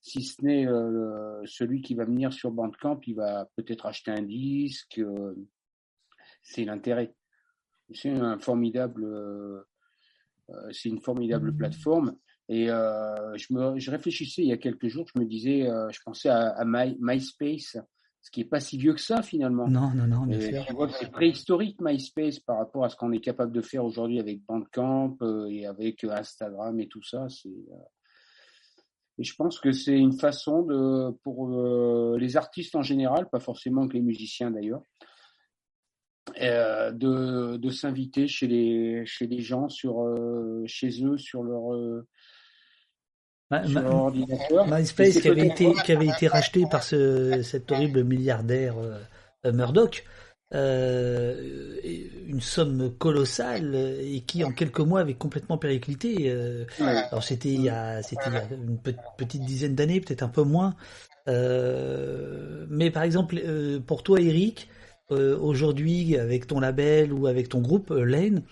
si 0.01 0.23
ce 0.23 0.43
n'est 0.43 0.65
euh, 0.67 1.41
celui 1.45 1.81
qui 1.81 1.93
va 1.93 2.05
venir 2.05 2.33
sur 2.33 2.51
Bandcamp, 2.51 2.99
il 3.05 3.15
va 3.15 3.47
peut-être 3.55 3.85
acheter 3.85 4.11
un 4.11 4.23
disque. 4.23 4.99
euh, 4.99 5.35
c'est 6.41 6.63
l'intérêt. 6.65 7.13
C'est 7.93 8.09
un 8.11 8.39
formidable, 8.39 9.03
euh, 9.03 9.61
euh, 10.49 10.69
c'est 10.71 10.89
une 10.89 11.01
formidable 11.01 11.55
plateforme. 11.55 12.15
Et 12.49 12.69
euh, 12.69 13.35
je 13.35 13.53
me, 13.53 13.77
je 13.77 13.91
réfléchissais 13.91 14.41
il 14.41 14.47
y 14.47 14.53
a 14.53 14.57
quelques 14.57 14.87
jours, 14.87 15.05
je 15.13 15.19
me 15.19 15.25
disais, 15.25 15.69
euh, 15.69 15.89
je 15.91 15.99
pensais 16.03 16.29
à, 16.29 16.49
à 16.49 16.63
My, 16.65 16.97
MySpace, 16.99 17.77
ce 18.21 18.31
qui 18.31 18.41
est 18.41 18.45
pas 18.45 18.61
si 18.61 18.77
vieux 18.77 18.93
que 18.93 19.01
ça 19.01 19.21
finalement. 19.21 19.67
Non, 19.67 19.91
non, 19.93 20.07
non, 20.07 20.25
bien 20.25 20.39
sûr. 20.39 20.65
c'est 20.99 21.11
préhistorique 21.11 21.81
MySpace 21.81 22.39
par 22.39 22.57
rapport 22.57 22.85
à 22.85 22.89
ce 22.89 22.95
qu'on 22.95 23.11
est 23.11 23.19
capable 23.19 23.51
de 23.51 23.61
faire 23.61 23.83
aujourd'hui 23.83 24.19
avec 24.19 24.45
Bandcamp 24.45 25.17
euh, 25.21 25.47
et 25.49 25.65
avec 25.65 26.03
Instagram 26.05 26.79
et 26.79 26.87
tout 26.87 27.03
ça. 27.03 27.27
C'est 27.29 27.49
et 29.19 29.23
je 29.23 29.35
pense 29.35 29.59
que 29.59 29.71
c'est 29.71 29.97
une 29.97 30.13
façon 30.13 30.61
de 30.61 31.11
pour 31.23 31.49
euh, 31.49 32.17
les 32.19 32.37
artistes 32.37 32.75
en 32.75 32.83
général, 32.83 33.27
pas 33.29 33.39
forcément 33.39 33.87
que 33.87 33.93
les 33.93 34.01
musiciens 34.01 34.51
d'ailleurs, 34.51 34.81
euh, 36.41 36.91
de, 36.91 37.57
de 37.57 37.69
s'inviter 37.69 38.27
chez 38.27 38.47
les 38.47 39.05
chez 39.05 39.25
les 39.25 39.41
gens 39.41 39.69
sur 39.69 40.01
euh, 40.01 40.63
chez 40.67 41.03
eux 41.03 41.17
sur 41.17 41.41
leur 41.41 42.03
Ma- 43.49 43.63
sur 43.65 43.73
ma- 43.75 43.81
leur 43.81 43.95
ordinateur. 43.95 44.67
Et 44.67 44.71
MySpace 44.71 45.19
qui 45.19 45.27
avait 45.29 45.47
été 45.47 45.73
qui 45.85 45.91
avait 45.91 46.07
été 46.07 46.27
racheté 46.27 46.65
par 46.69 46.83
ce 46.83 47.41
cet 47.43 47.71
horrible 47.71 48.03
milliardaire 48.03 48.75
euh, 48.77 49.51
Murdoch, 49.53 50.03
euh, 50.53 51.77
et 51.83 52.09
une 52.27 52.41
somme 52.41 52.91
colossale 52.97 53.71
euh, 53.73 54.01
et 54.01 54.21
qui 54.21 54.43
en 54.43 54.51
quelques 54.51 54.79
mois 54.81 54.99
avait 55.01 55.13
complètement 55.13 55.57
périclité. 55.57 56.29
euh, 56.29 56.65
Ouais. 56.79 56.87
alors 57.11 57.23
c'était 57.23 57.49
il 57.49 57.61
y 57.61 57.69
a 57.69 58.01
c'était 58.03 58.23
il 58.27 58.33
y 58.33 58.37
a 58.37 58.43
une 58.51 58.77
pe- 58.79 58.95
petite 59.17 59.43
dizaine 59.45 59.75
d'années, 59.75 60.01
peut-être 60.01 60.23
un 60.23 60.29
peu 60.29 60.43
moins. 60.43 60.75
Euh, 61.47 62.65
mais 62.69 62.91
par 62.91 63.03
exemple 63.03 63.39
euh, 63.43 63.79
pour 63.79 64.03
toi 64.03 64.19
Eric, 64.19 64.69
euh, 65.11 65.37
aujourd'hui 65.39 66.17
avec 66.17 66.47
ton 66.47 66.59
label 66.59 67.13
ou 67.13 67.27
avec 67.27 67.49
ton 67.49 67.61
groupe 67.61 67.91
euh, 67.91 68.03
Lane, 68.05 68.43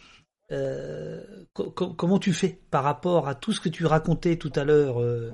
euh, 0.51 1.23
co- 1.53 1.71
co- 1.71 1.93
comment 1.93 2.19
tu 2.19 2.31
fais 2.31 2.59
par 2.69 2.83
rapport 2.83 3.27
à 3.27 3.33
tout 3.33 3.51
ce 3.51 3.59
que 3.59 3.69
tu 3.69 3.85
racontais 3.85 4.35
tout 4.37 4.51
à 4.55 4.63
l'heure 4.63 5.01
euh, 5.01 5.31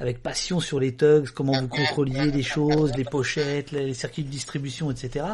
avec 0.00 0.20
passion 0.22 0.58
sur 0.58 0.80
les 0.80 0.96
tugs, 0.96 1.28
comment 1.30 1.52
vous 1.60 1.68
contrôliez 1.68 2.30
les 2.32 2.42
choses, 2.42 2.92
les 2.96 3.04
pochettes, 3.04 3.70
les 3.70 3.94
circuits 3.94 4.24
de 4.24 4.30
distribution, 4.30 4.90
etc. 4.90 5.26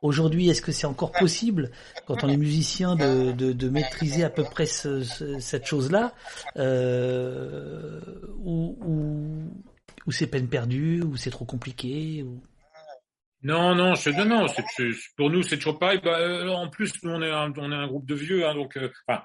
Aujourd'hui, 0.00 0.48
est-ce 0.48 0.62
que 0.62 0.72
c'est 0.72 0.86
encore 0.88 1.12
possible, 1.12 1.70
quand 2.06 2.24
on 2.24 2.28
est 2.28 2.36
musicien, 2.36 2.96
de, 2.96 3.68
maîtriser 3.68 4.24
à 4.24 4.30
peu 4.30 4.42
près 4.42 4.66
ce- 4.66 5.02
ce- 5.04 5.38
cette 5.38 5.66
chose-là 5.66 6.12
euh, 6.56 8.00
ou, 8.38 8.76
ou 8.84 9.50
ou 10.04 10.10
c'est 10.10 10.26
peine 10.26 10.48
perdue, 10.48 11.00
ou 11.02 11.16
c'est 11.16 11.30
trop 11.30 11.44
compliqué 11.44 12.24
ou... 12.24 12.40
Non, 13.42 13.74
non, 13.74 13.94
c'est 13.96 14.12
non, 14.12 14.24
non, 14.24 14.46
c'est, 14.48 14.64
pour 15.16 15.30
nous 15.30 15.42
c'est 15.42 15.56
toujours 15.56 15.78
pareil. 15.78 16.00
Bah, 16.02 16.18
euh, 16.20 16.48
en 16.48 16.68
plus, 16.68 16.92
nous 17.02 17.10
on 17.10 17.22
est 17.22 17.30
un, 17.30 17.52
on 17.56 17.72
est 17.72 17.74
un 17.76 17.86
groupe 17.88 18.06
de 18.06 18.14
vieux, 18.14 18.46
hein, 18.46 18.54
donc, 18.54 18.76
euh, 18.76 18.90
enfin, 19.08 19.22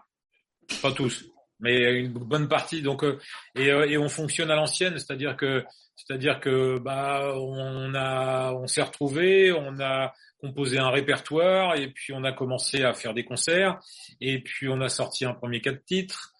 pas 0.81 0.91
tous, 0.91 1.25
mais 1.59 1.99
une 1.99 2.13
bonne 2.13 2.47
partie. 2.47 2.81
Donc, 2.81 3.03
euh, 3.03 3.19
et, 3.55 3.69
euh, 3.71 3.87
et 3.87 3.97
on 3.97 4.09
fonctionne 4.09 4.49
à 4.49 4.55
l'ancienne, 4.55 4.97
c'est-à-dire 4.97 5.35
que, 5.37 5.63
c'est-à-dire 5.95 6.39
que, 6.39 6.79
bah, 6.79 7.33
on 7.35 7.93
a, 7.93 8.53
on 8.53 8.65
s'est 8.67 8.81
retrouvé, 8.81 9.51
on 9.51 9.79
a 9.79 10.13
composé 10.39 10.77
un 10.79 10.89
répertoire, 10.89 11.75
et 11.75 11.89
puis 11.89 12.13
on 12.13 12.23
a 12.23 12.31
commencé 12.31 12.83
à 12.83 12.93
faire 12.93 13.13
des 13.13 13.23
concerts, 13.25 13.79
et 14.21 14.39
puis 14.41 14.67
on 14.69 14.81
a 14.81 14.89
sorti 14.89 15.25
un 15.25 15.33
premier 15.33 15.61
quatre 15.61 15.83
titres 15.85 16.33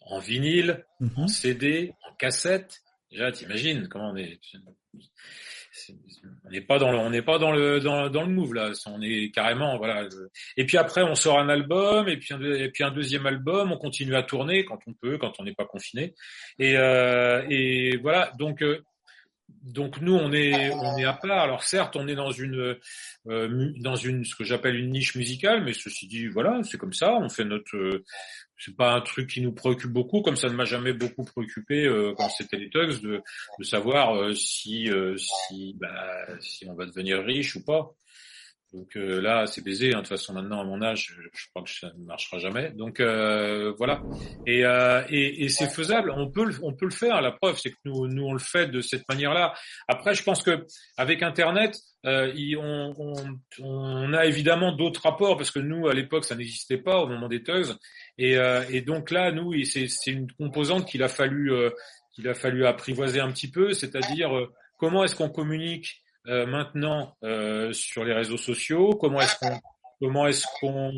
en 0.00 0.18
vinyle, 0.18 0.84
Mhm. 1.00 1.10
en 1.16 1.28
CD, 1.28 1.94
en 2.10 2.14
cassette. 2.16 2.80
Déjà, 3.10 3.30
t'imagines 3.30 3.88
comment 3.88 4.10
on 4.10 4.16
est. 4.16 4.40
On 6.44 6.50
n'est 6.50 6.60
pas 6.60 6.78
dans 6.78 6.90
le, 6.92 6.98
on 6.98 7.10
n'est 7.10 7.22
pas 7.22 7.38
dans 7.38 7.52
le 7.52 7.80
dans, 7.80 8.08
dans 8.10 8.22
le 8.22 8.28
move 8.32 8.54
là. 8.54 8.70
On 8.86 9.00
est 9.00 9.30
carrément 9.32 9.76
voilà. 9.78 10.08
Et 10.56 10.66
puis 10.66 10.76
après, 10.76 11.02
on 11.02 11.14
sort 11.14 11.38
un 11.38 11.48
album 11.48 12.08
et 12.08 12.16
puis 12.16 12.34
un, 12.84 12.90
deuxième 12.90 13.26
album. 13.26 13.72
On 13.72 13.78
continue 13.78 14.14
à 14.14 14.22
tourner 14.22 14.64
quand 14.64 14.78
on 14.86 14.92
peut, 14.94 15.18
quand 15.18 15.32
on 15.38 15.44
n'est 15.44 15.54
pas 15.54 15.64
confiné. 15.64 16.14
Et 16.58 16.76
euh, 16.76 17.44
et 17.48 17.96
voilà. 17.98 18.32
Donc 18.38 18.62
euh, 18.62 18.82
donc 19.62 20.00
nous 20.00 20.14
on 20.14 20.32
est 20.32 20.70
on 20.72 20.98
est 20.98 21.04
à 21.04 21.12
part. 21.12 21.40
Alors 21.40 21.62
certes, 21.62 21.96
on 21.96 22.08
est 22.08 22.14
dans 22.14 22.32
une 22.32 22.76
euh, 23.28 23.72
dans 23.78 23.94
une 23.94 24.24
ce 24.24 24.34
que 24.34 24.44
j'appelle 24.44 24.76
une 24.76 24.90
niche 24.90 25.14
musicale, 25.14 25.62
mais 25.64 25.72
ceci 25.72 26.08
dit, 26.08 26.26
voilà, 26.26 26.60
c'est 26.64 26.78
comme 26.78 26.92
ça. 26.92 27.14
On 27.14 27.28
fait 27.28 27.44
notre 27.44 27.76
euh, 27.76 28.04
c'est 28.64 28.76
pas 28.76 28.92
un 28.92 29.00
truc 29.00 29.28
qui 29.30 29.40
nous 29.40 29.52
préoccupe 29.52 29.90
beaucoup, 29.90 30.22
comme 30.22 30.36
ça 30.36 30.48
ne 30.48 30.54
m'a 30.54 30.64
jamais 30.64 30.92
beaucoup 30.92 31.24
préoccupé 31.24 31.84
euh, 31.86 32.14
quand 32.16 32.28
c'était 32.28 32.56
les 32.58 32.70
Tugs 32.70 33.00
de, 33.02 33.20
de 33.58 33.64
savoir 33.64 34.14
euh, 34.16 34.34
si 34.34 34.90
euh, 34.90 35.16
si 35.16 35.74
bah, 35.80 36.26
si 36.40 36.66
on 36.68 36.74
va 36.74 36.86
devenir 36.86 37.22
riche 37.24 37.56
ou 37.56 37.64
pas. 37.64 37.90
Donc 38.72 38.96
euh, 38.96 39.20
là, 39.20 39.46
c'est 39.46 39.62
baisé. 39.62 39.88
hein. 39.88 39.96
De 39.96 39.96
toute 39.98 40.08
façon, 40.08 40.32
maintenant 40.32 40.60
à 40.62 40.64
mon 40.64 40.80
âge, 40.80 41.14
je, 41.34 41.46
crois 41.50 41.62
que 41.62 41.68
ça 41.70 41.92
ne 41.98 42.06
marchera 42.06 42.38
jamais. 42.38 42.70
Donc 42.70 43.00
euh, 43.00 43.74
voilà. 43.76 44.00
Et, 44.46 44.64
euh, 44.64 45.02
et, 45.10 45.44
et 45.44 45.48
c'est 45.50 45.68
faisable. 45.68 46.10
On 46.16 46.30
peut 46.30 46.46
le, 46.46 46.54
on 46.62 46.72
peut 46.72 46.86
le 46.86 46.90
faire. 46.90 47.20
La 47.20 47.32
preuve, 47.32 47.58
c'est 47.58 47.70
que 47.70 47.76
nous 47.84 48.06
nous 48.06 48.24
on 48.24 48.32
le 48.32 48.38
fait 48.38 48.68
de 48.68 48.80
cette 48.80 49.06
manière-là. 49.10 49.52
Après, 49.88 50.14
je 50.14 50.22
pense 50.22 50.42
que 50.42 50.64
avec 50.96 51.22
Internet, 51.22 51.76
euh, 52.06 52.32
on, 52.58 52.94
on, 52.96 53.38
on 53.62 54.12
a 54.14 54.24
évidemment 54.24 54.72
d'autres 54.72 55.02
rapports 55.02 55.36
parce 55.36 55.50
que 55.50 55.60
nous, 55.60 55.86
à 55.88 55.92
l'époque, 55.92 56.24
ça 56.24 56.34
n'existait 56.34 56.78
pas 56.78 56.98
au 57.02 57.06
moment 57.06 57.28
des 57.28 57.42
Tugs. 57.42 57.74
Et, 58.18 58.36
euh, 58.36 58.62
et 58.70 58.82
donc 58.82 59.10
là, 59.10 59.32
nous, 59.32 59.52
c'est 59.64 59.88
une 60.06 60.30
composante 60.32 60.86
qu'il 60.86 61.02
a 61.02 61.08
fallu 61.08 61.52
euh, 61.52 61.70
qu'il 62.14 62.28
a 62.28 62.34
fallu 62.34 62.66
apprivoiser 62.66 63.20
un 63.20 63.32
petit 63.32 63.50
peu, 63.50 63.72
c'est-à-dire 63.72 64.36
euh, 64.36 64.52
comment 64.78 65.04
est-ce 65.04 65.16
qu'on 65.16 65.30
communique 65.30 66.02
euh, 66.28 66.46
maintenant 66.46 67.16
euh, 67.24 67.72
sur 67.72 68.04
les 68.04 68.12
réseaux 68.12 68.36
sociaux, 68.36 68.90
comment 68.90 69.20
est-ce 69.20 69.36
qu'on 69.38 69.58
comment 69.98 70.26
est-ce 70.26 70.44
qu'on 70.60 70.92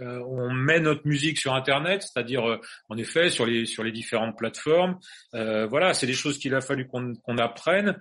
euh, 0.00 0.20
on 0.26 0.50
met 0.52 0.80
notre 0.80 1.06
musique 1.06 1.38
sur 1.38 1.54
Internet, 1.54 2.02
c'est-à-dire 2.02 2.58
en 2.88 2.96
effet 2.96 3.30
sur 3.30 3.46
les 3.46 3.66
sur 3.66 3.84
les 3.84 3.92
différentes 3.92 4.36
plateformes. 4.36 4.98
Euh, 5.34 5.66
voilà, 5.66 5.94
c'est 5.94 6.06
des 6.06 6.14
choses 6.14 6.38
qu'il 6.38 6.54
a 6.54 6.60
fallu 6.60 6.88
qu'on 6.88 7.14
qu'on 7.14 7.38
apprenne, 7.38 7.98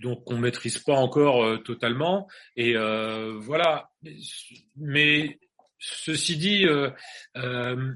donc 0.00 0.24
qu'on 0.24 0.38
maîtrise 0.38 0.78
pas 0.78 0.94
encore 0.94 1.44
euh, 1.44 1.58
totalement. 1.58 2.28
Et 2.56 2.76
euh, 2.76 3.34
voilà, 3.40 3.90
mais 4.76 5.38
ceci 6.04 6.36
dit, 6.36 6.66
euh, 6.66 6.90
euh, 7.36 7.92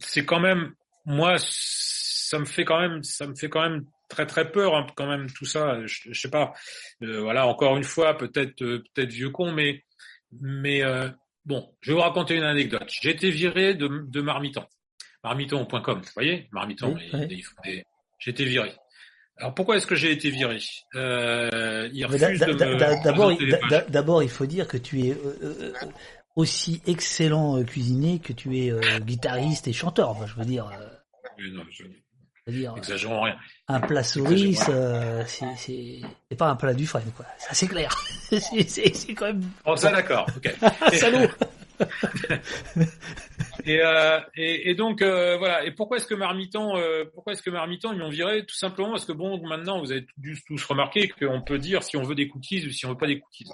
c'est 0.00 0.24
quand 0.24 0.40
même 0.40 0.72
moi, 1.04 1.36
ça 1.38 2.38
me 2.38 2.44
fait 2.44 2.64
quand 2.64 2.80
même, 2.80 3.02
ça 3.02 3.26
me 3.26 3.34
fait 3.34 3.48
quand 3.48 3.62
même 3.62 3.84
très 4.08 4.26
très 4.26 4.50
peur 4.50 4.76
hein, 4.76 4.86
quand 4.96 5.06
même 5.08 5.26
tout 5.30 5.44
ça. 5.44 5.84
Je, 5.86 6.10
je 6.12 6.20
sais 6.20 6.30
pas, 6.30 6.52
Euh, 7.02 7.20
voilà, 7.20 7.46
encore 7.46 7.76
une 7.76 7.84
fois, 7.84 8.16
peut-être 8.16 8.56
peut-être 8.56 9.10
vieux 9.10 9.30
con, 9.30 9.52
mais 9.52 9.82
mais 10.40 10.82
euh, 10.82 11.08
bon, 11.44 11.74
je 11.80 11.90
vais 11.90 11.96
vous 11.96 12.02
raconter 12.02 12.36
une 12.36 12.44
anecdote. 12.44 12.88
J'ai 13.02 13.10
été 13.10 13.30
viré 13.30 13.74
de, 13.74 13.88
de 14.08 14.20
Marmiton, 14.20 14.64
marmiton.com, 15.24 16.00
vous 16.02 16.10
voyez, 16.14 16.48
Marmiton, 16.52 16.94
Oui, 16.94 17.10
oui. 17.12 17.26
ils 17.30 17.42
font 17.42 17.60
des- 17.64 17.84
j'ai 18.18 18.30
été 18.30 18.44
viré. 18.44 18.72
Alors 19.38 19.54
pourquoi 19.54 19.76
est-ce 19.76 19.86
que 19.86 19.96
j'ai 19.96 20.12
été 20.12 20.30
viré? 20.30 20.58
Euh, 20.94 21.88
D'abord, 23.88 24.22
il 24.22 24.28
faut 24.28 24.46
dire 24.46 24.68
que 24.68 24.76
tu 24.76 25.00
es 25.08 25.10
euh, 25.12 25.72
aussi 26.36 26.80
excellent 26.86 27.58
euh, 27.58 27.64
cuisinier 27.64 28.18
que 28.18 28.32
tu 28.32 28.58
es 28.58 28.70
euh, 28.70 28.80
guitariste 29.00 29.68
et 29.68 29.72
chanteur. 29.72 30.10
Enfin, 30.10 30.26
je 30.26 30.34
veux 30.34 30.44
dire, 30.44 30.68
euh, 30.78 30.88
non, 31.52 31.62
je- 31.70 31.84
dire, 32.50 32.74
Exagérons 32.76 33.20
rien. 33.22 33.36
un 33.68 33.80
plat 33.80 34.02
souris, 34.02 34.58
euh, 34.68 35.22
c'est 35.26 36.00
pas 36.36 36.48
un 36.50 36.56
plat 36.56 36.74
du 36.74 36.86
frein, 36.86 37.00
quoi. 37.16 37.24
Ça 37.38 37.54
c'est 37.54 37.68
clair. 37.68 37.94
C'est- 38.30 39.14
quand 39.14 39.26
même 39.26 39.42
Bon, 39.64 39.76
ça 39.76 39.92
d'accord. 39.92 40.26
ok. 40.36 40.52
un 40.60 40.90
salaud. 40.96 41.28
Et, 43.64 43.80
euh, 43.80 44.18
et, 44.36 44.70
et 44.70 44.74
donc 44.74 45.02
euh, 45.02 45.36
voilà. 45.38 45.64
Et 45.64 45.70
pourquoi 45.72 45.96
est-ce 45.98 46.06
que 46.06 46.14
Marmiton, 46.14 46.72
pourquoi 47.14 47.32
est-ce 47.32 47.42
que 47.42 47.50
Marmiton 47.50 47.92
ils 47.92 47.98
m'ont 47.98 48.08
viré 48.08 48.44
Tout 48.44 48.56
simplement 48.56 48.90
parce 48.90 49.04
que 49.04 49.12
bon, 49.12 49.40
maintenant 49.46 49.80
vous 49.80 49.92
avez 49.92 50.06
dû 50.16 50.40
tous 50.46 50.64
remarquer 50.64 51.08
qu'on 51.08 51.42
peut 51.42 51.58
dire 51.58 51.82
si 51.82 51.96
on 51.96 52.02
veut 52.02 52.14
des 52.16 52.28
cookies 52.28 52.66
ou 52.66 52.70
si 52.70 52.86
on 52.86 52.90
veut 52.90 52.96
pas 52.98 53.06
des 53.06 53.20
cookies. 53.20 53.46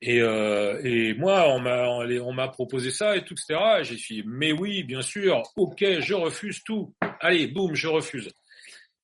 Et, 0.00 0.20
euh, 0.20 0.80
et 0.84 1.14
moi, 1.14 1.48
on 1.48 2.32
m'a 2.32 2.48
proposé 2.48 2.90
ça 2.90 3.16
et 3.16 3.24
tout, 3.24 3.34
etc. 3.34 3.80
Et 3.80 3.84
J'ai 3.84 3.96
dit 3.96 4.22
mais 4.26 4.52
oui, 4.52 4.84
bien 4.84 5.02
sûr, 5.02 5.42
ok, 5.56 5.84
je 6.00 6.14
refuse 6.14 6.62
tout. 6.62 6.94
Allez, 7.20 7.48
boum, 7.48 7.74
je 7.74 7.88
refuse. 7.88 8.30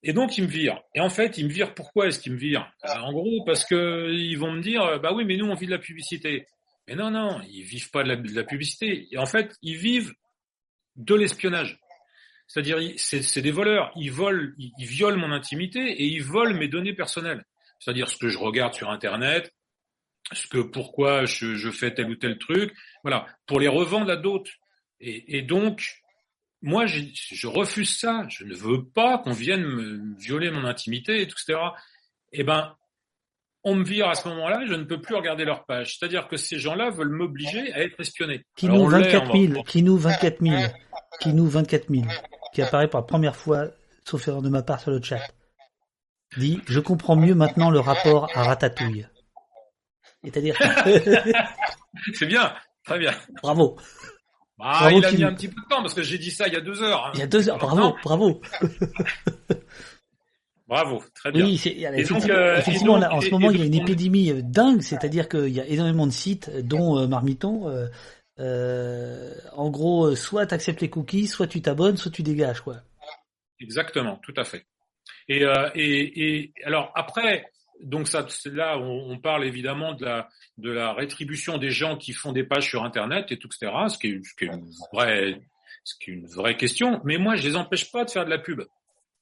Et 0.03 0.13
donc 0.13 0.37
ils 0.37 0.43
me 0.43 0.47
virent. 0.47 0.81
Et 0.93 1.01
en 1.01 1.09
fait, 1.09 1.37
ils 1.37 1.45
me 1.45 1.51
virent. 1.51 1.73
Pourquoi 1.73 2.07
est-ce 2.07 2.19
qu'ils 2.19 2.33
me 2.33 2.37
virent? 2.37 2.71
Euh, 2.85 2.93
En 2.99 3.11
gros, 3.11 3.43
parce 3.43 3.65
que 3.65 4.11
ils 4.11 4.37
vont 4.37 4.51
me 4.51 4.61
dire, 4.61 4.83
euh, 4.83 4.99
bah 4.99 5.11
oui, 5.13 5.25
mais 5.25 5.35
nous 5.35 5.47
on 5.47 5.55
vit 5.55 5.65
de 5.65 5.71
la 5.71 5.79
publicité. 5.79 6.45
Mais 6.87 6.95
non, 6.95 7.09
non, 7.09 7.41
ils 7.49 7.63
vivent 7.63 7.89
pas 7.89 8.03
de 8.03 8.35
la, 8.35 8.43
publicité. 8.43 9.07
Et 9.11 9.17
en 9.17 9.25
fait, 9.25 9.55
ils 9.63 9.77
vivent 9.77 10.13
de 10.95 11.15
l'espionnage. 11.15 11.79
C'est-à-dire, 12.47 12.77
c'est 12.97 13.41
des 13.41 13.51
voleurs. 13.51 13.91
Ils 13.95 14.11
volent, 14.11 14.51
ils 14.59 14.85
violent 14.85 15.17
mon 15.17 15.31
intimité 15.31 15.79
et 15.79 16.05
ils 16.05 16.23
volent 16.23 16.55
mes 16.55 16.67
données 16.67 16.93
personnelles. 16.93 17.43
C'est-à-dire 17.79 18.07
ce 18.07 18.17
que 18.17 18.29
je 18.29 18.37
regarde 18.37 18.75
sur 18.75 18.91
Internet, 18.91 19.51
ce 20.31 20.47
que 20.47 20.57
pourquoi 20.59 21.25
je, 21.25 21.55
je 21.55 21.69
fais 21.71 21.93
tel 21.93 22.09
ou 22.09 22.15
tel 22.15 22.37
truc, 22.37 22.73
voilà, 23.03 23.25
pour 23.45 23.59
les 23.59 23.67
revendre 23.67 24.11
à 24.11 24.15
d'autres. 24.15 24.51
Et, 24.99 25.37
et 25.37 25.41
donc, 25.41 26.01
moi, 26.61 26.85
je, 26.87 27.01
je 27.13 27.47
refuse 27.47 27.95
ça. 27.95 28.25
Je 28.29 28.43
ne 28.43 28.55
veux 28.55 28.83
pas 28.85 29.19
qu'on 29.19 29.33
vienne 29.33 29.61
me 29.63 30.17
violer 30.19 30.49
mon 30.51 30.65
intimité, 30.65 31.21
et 31.21 31.27
tout, 31.27 31.35
etc. 31.47 31.59
Eh 32.31 32.43
ben, 32.43 32.75
on 33.63 33.75
me 33.75 33.83
vire 33.83 34.07
à 34.09 34.15
ce 34.15 34.27
moment-là, 34.29 34.63
et 34.63 34.67
je 34.67 34.73
ne 34.73 34.83
peux 34.83 34.99
plus 35.01 35.15
regarder 35.15 35.45
leur 35.45 35.65
page. 35.65 35.97
C'est-à-dire 35.97 36.27
que 36.27 36.37
ces 36.37 36.57
gens-là 36.59 36.89
veulent 36.89 37.09
m'obliger 37.09 37.71
à 37.73 37.81
être 37.83 37.99
espionné. 37.99 38.45
Qui 38.55 38.67
nous 38.67 38.81
on 38.81 38.89
l'est, 38.89 39.11
24 39.11 39.29
on 39.29 39.41
000, 39.41 39.53
va- 39.53 39.63
qui 39.63 39.83
nous 39.83 39.97
24 39.97 40.37
000, 40.41 40.61
qui 41.19 41.33
nous 41.33 41.47
24 41.47 41.87
000, 41.89 42.03
qui 42.53 42.61
apparaît 42.61 42.87
pour 42.87 42.99
la 42.99 43.05
première 43.05 43.35
fois, 43.35 43.67
sauf 44.07 44.27
erreur 44.27 44.41
de 44.41 44.49
ma 44.49 44.61
part 44.63 44.79
sur 44.79 44.91
le 44.91 45.01
chat, 45.01 45.21
dit 46.37 46.61
je 46.67 46.79
comprends 46.79 47.15
mieux 47.15 47.35
maintenant 47.35 47.69
le 47.69 47.79
rapport 47.79 48.29
à 48.35 48.43
Ratatouille. 48.43 49.05
C'est-à-dire, 50.25 50.55
C'est 52.13 52.25
bien, 52.25 52.53
très 52.83 52.99
bien. 52.99 53.13
bravo. 53.41 53.77
Ah, 54.59 54.79
Bravo, 54.89 54.97
il 54.99 55.05
a 55.05 55.11
mis 55.11 55.23
un 55.23 55.33
petit 55.33 55.47
peu 55.49 55.61
de 55.61 55.67
temps 55.67 55.81
parce 55.81 55.93
que 55.93 56.01
j'ai 56.01 56.17
dit 56.17 56.31
ça 56.31 56.47
il 56.47 56.53
y 56.53 56.57
a 56.57 56.61
deux 56.61 56.81
heures. 56.81 57.05
hein. 57.07 57.11
Il 57.13 57.19
y 57.19 57.23
a 57.23 57.27
deux 57.27 57.49
heures, 57.49 57.57
bravo, 57.57 57.95
bravo. 58.03 58.41
bravo, 60.67 61.03
très 61.13 61.31
bien. 61.31 61.45
Oui, 61.45 61.57
c'est, 61.57 61.71
donc, 61.71 61.93
effectivement, 61.99 62.35
euh, 62.35 62.57
effectivement, 62.57 62.97
et 62.97 63.01
donc- 63.01 63.09
là, 63.11 63.15
en 63.15 63.21
ce 63.21 63.27
et- 63.27 63.31
moment, 63.31 63.51
et 63.51 63.55
il 63.55 63.59
y 63.59 63.63
a 63.63 63.65
une 63.65 63.75
épidémie 63.75 64.31
euh, 64.31 64.41
dingue, 64.41 64.81
c'est-à-dire 64.81 65.29
qu'il 65.29 65.49
y 65.49 65.59
a 65.59 65.65
énormément 65.65 66.07
de 66.07 66.11
sites, 66.11 66.49
dont 66.65 66.97
euh, 66.99 67.07
Marmiton. 67.07 67.69
euh, 67.69 67.87
euh, 68.39 69.33
en 69.53 69.69
gros, 69.69 70.13
soit 70.15 70.45
tu 70.45 70.53
acceptes 70.53 70.81
les 70.81 70.89
cookies, 70.89 71.27
soit 71.27 71.47
tu 71.47 71.61
t'abonnes, 71.61 71.95
soit 71.97 72.11
tu 72.11 72.23
dégages, 72.23 72.61
quoi. 72.61 72.77
Exactement, 73.61 74.19
tout 74.23 74.33
à 74.37 74.43
fait. 74.43 74.65
Et, 75.29 75.43
euh, 75.45 75.69
et, 75.75 76.39
et 76.41 76.53
alors 76.65 76.91
après, 76.95 77.45
donc 77.81 78.07
ça, 78.07 78.25
là, 78.45 78.77
on, 78.77 79.11
on 79.11 79.19
parle 79.19 79.45
évidemment 79.45 79.93
de 79.93 80.05
la 80.05 80.29
de 80.57 80.71
la 80.71 80.93
rétribution 80.93 81.57
des 81.57 81.69
gens 81.69 81.97
qui 81.97 82.13
font 82.13 82.31
des 82.31 82.43
pages 82.43 82.69
sur 82.69 82.83
Internet 82.83 83.31
et 83.31 83.37
tout, 83.37 83.47
etc. 83.47 83.71
Ce 83.89 83.97
qui 83.97 84.07
est, 84.07 84.23
ce 84.23 84.33
qui 84.35 84.45
est 84.45 84.47
une 84.47 84.69
vraie, 84.93 85.41
ce 85.83 85.95
qui 85.99 86.11
est 86.11 86.13
une 86.13 86.27
vraie 86.27 86.55
question. 86.57 87.01
Mais 87.03 87.17
moi, 87.17 87.35
je 87.35 87.43
les 87.47 87.55
empêche 87.55 87.91
pas 87.91 88.05
de 88.05 88.09
faire 88.09 88.25
de 88.25 88.29
la 88.29 88.39
pub. 88.39 88.61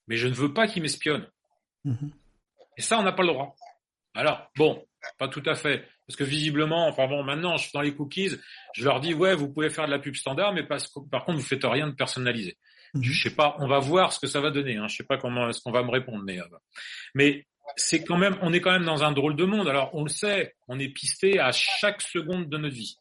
Mais 0.08 0.18
je 0.18 0.28
ne 0.28 0.34
veux 0.34 0.54
pas 0.54 0.68
qu'ils 0.68 0.82
m'espionnent. 0.82 1.28
Mhm. 1.86 2.12
Et 2.78 2.82
ça, 2.82 3.00
on 3.00 3.04
n'a 3.04 3.12
pas 3.12 3.24
le 3.24 3.30
droit. 3.30 3.56
Alors, 4.14 4.52
bon, 4.58 4.86
pas 5.18 5.28
tout 5.28 5.44
à 5.46 5.56
fait. 5.56 5.88
Parce 6.08 6.18
que 6.18 6.24
visiblement, 6.24 6.88
enfin 6.88 7.08
bon, 7.08 7.24
maintenant, 7.24 7.56
je 7.58 7.64
suis 7.64 7.72
dans 7.74 7.82
les 7.82 7.96
cookies, 7.96 8.32
je 8.76 8.84
leur 8.84 9.00
dis, 9.00 9.14
ouais, 9.14 9.36
vous 9.36 9.52
pouvez 9.52 9.70
faire 9.70 9.86
de 9.86 9.92
la 9.92 10.00
pub 10.00 10.16
standard, 10.16 10.54
mais 10.54 10.64
parce 10.64 10.88
que- 10.88 11.00
par 11.10 11.24
contre, 11.24 11.40
vous 11.40 11.46
faites 11.46 11.64
rien 11.64 11.88
de 11.88 11.94
personnalisé. 11.94 12.58
Mhm. 12.94 13.04
Je 13.04 13.24
sais 13.24 13.36
pas, 13.36 13.56
on 13.60 13.68
va 13.68 13.80
voir 13.80 14.12
ce 14.14 14.20
que 14.20 14.28
ça 14.28 14.40
va 14.40 14.52
donner. 14.52 14.76
Hein. 14.78 14.88
Je 14.88 14.98
sais 14.98 15.04
pas 15.04 15.18
comment 15.18 15.50
est-ce 15.50 15.62
qu'on 15.62 15.72
va 15.72 15.82
me 15.84 15.90
répondre, 15.90 16.24
mais 16.24 16.40
euh, 16.40 16.46
mais 17.16 17.48
c'est 17.76 18.04
quand 18.04 18.18
même, 18.18 18.38
on 18.42 18.54
est 18.54 18.62
quand 18.62 18.72
même 18.72 18.86
dans 18.86 19.04
un 19.04 19.12
drôle 19.12 19.36
de 19.36 19.46
monde. 19.46 19.68
Alors 19.68 19.90
on 19.94 20.04
le 20.04 20.10
sait, 20.10 20.56
on 20.68 20.80
est 20.80 20.90
pisté 20.90 21.40
à 21.40 21.52
chaque 21.52 22.02
seconde 22.02 22.50
de 22.50 22.58
notre 22.58 22.76
vie. 22.76 22.98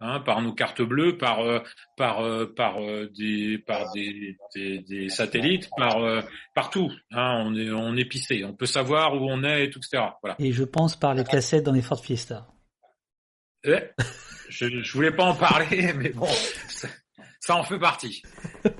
hein, 0.00 0.20
par 0.20 0.40
nos 0.42 0.52
cartes 0.52 0.82
bleues, 0.82 1.16
par 1.18 1.40
euh, 1.40 1.60
par 1.96 2.20
euh, 2.24 2.46
par 2.54 2.80
euh, 2.82 3.10
des 3.16 3.58
par 3.58 3.90
des, 3.92 4.36
des, 4.54 4.78
des 4.80 5.08
satellites, 5.08 5.68
par 5.76 5.96
partout. 6.54 6.92
Hein, 7.10 7.42
on 7.46 7.54
est 7.56 7.70
on 7.70 7.96
est 7.96 8.04
pissé. 8.04 8.44
On 8.44 8.54
peut 8.54 8.66
savoir 8.66 9.14
où 9.14 9.28
on 9.30 9.42
est 9.44 9.64
et 9.64 9.70
tout, 9.70 9.78
etc. 9.80 10.04
Voilà. 10.22 10.36
Et 10.38 10.52
je 10.52 10.64
pense 10.64 10.96
par 10.96 11.14
les 11.14 11.24
cassettes 11.24 11.64
dans 11.64 11.72
les 11.72 11.82
Ford 11.82 12.02
Fiesta. 12.04 12.46
Ouais. 13.66 13.92
je, 14.48 14.66
je 14.82 14.92
voulais 14.92 15.10
pas 15.12 15.24
en 15.24 15.34
parler, 15.34 15.92
mais 15.96 16.10
bon, 16.10 16.26
ça, 16.68 16.88
ça 17.40 17.56
en 17.56 17.64
fait 17.64 17.78
partie. 17.78 18.22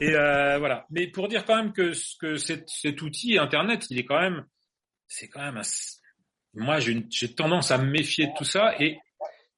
Et 0.01 0.15
euh, 0.15 0.59
voilà. 0.59 0.87
Mais 0.91 1.09
pour 1.09 1.29
dire 1.29 1.45
quand 1.45 1.57
même 1.57 1.73
que 1.73 1.93
que 2.21 2.37
cet, 2.37 2.69
cet 2.69 3.03
outil 3.03 3.39
Internet, 3.39 3.87
il 3.91 3.99
est 3.99 4.05
quand 4.05 4.21
même, 4.21 4.45
c'est 5.09 5.29
quand 5.29 5.41
même 5.41 5.57
un. 5.57 5.63
Moi, 6.55 6.79
j'ai 6.81 7.35
tendance 7.35 7.71
à 7.71 7.79
me 7.79 7.91
méfier 7.91 8.27
de 8.27 8.33
tout 8.37 8.45
ça 8.45 8.75
et 8.81 8.99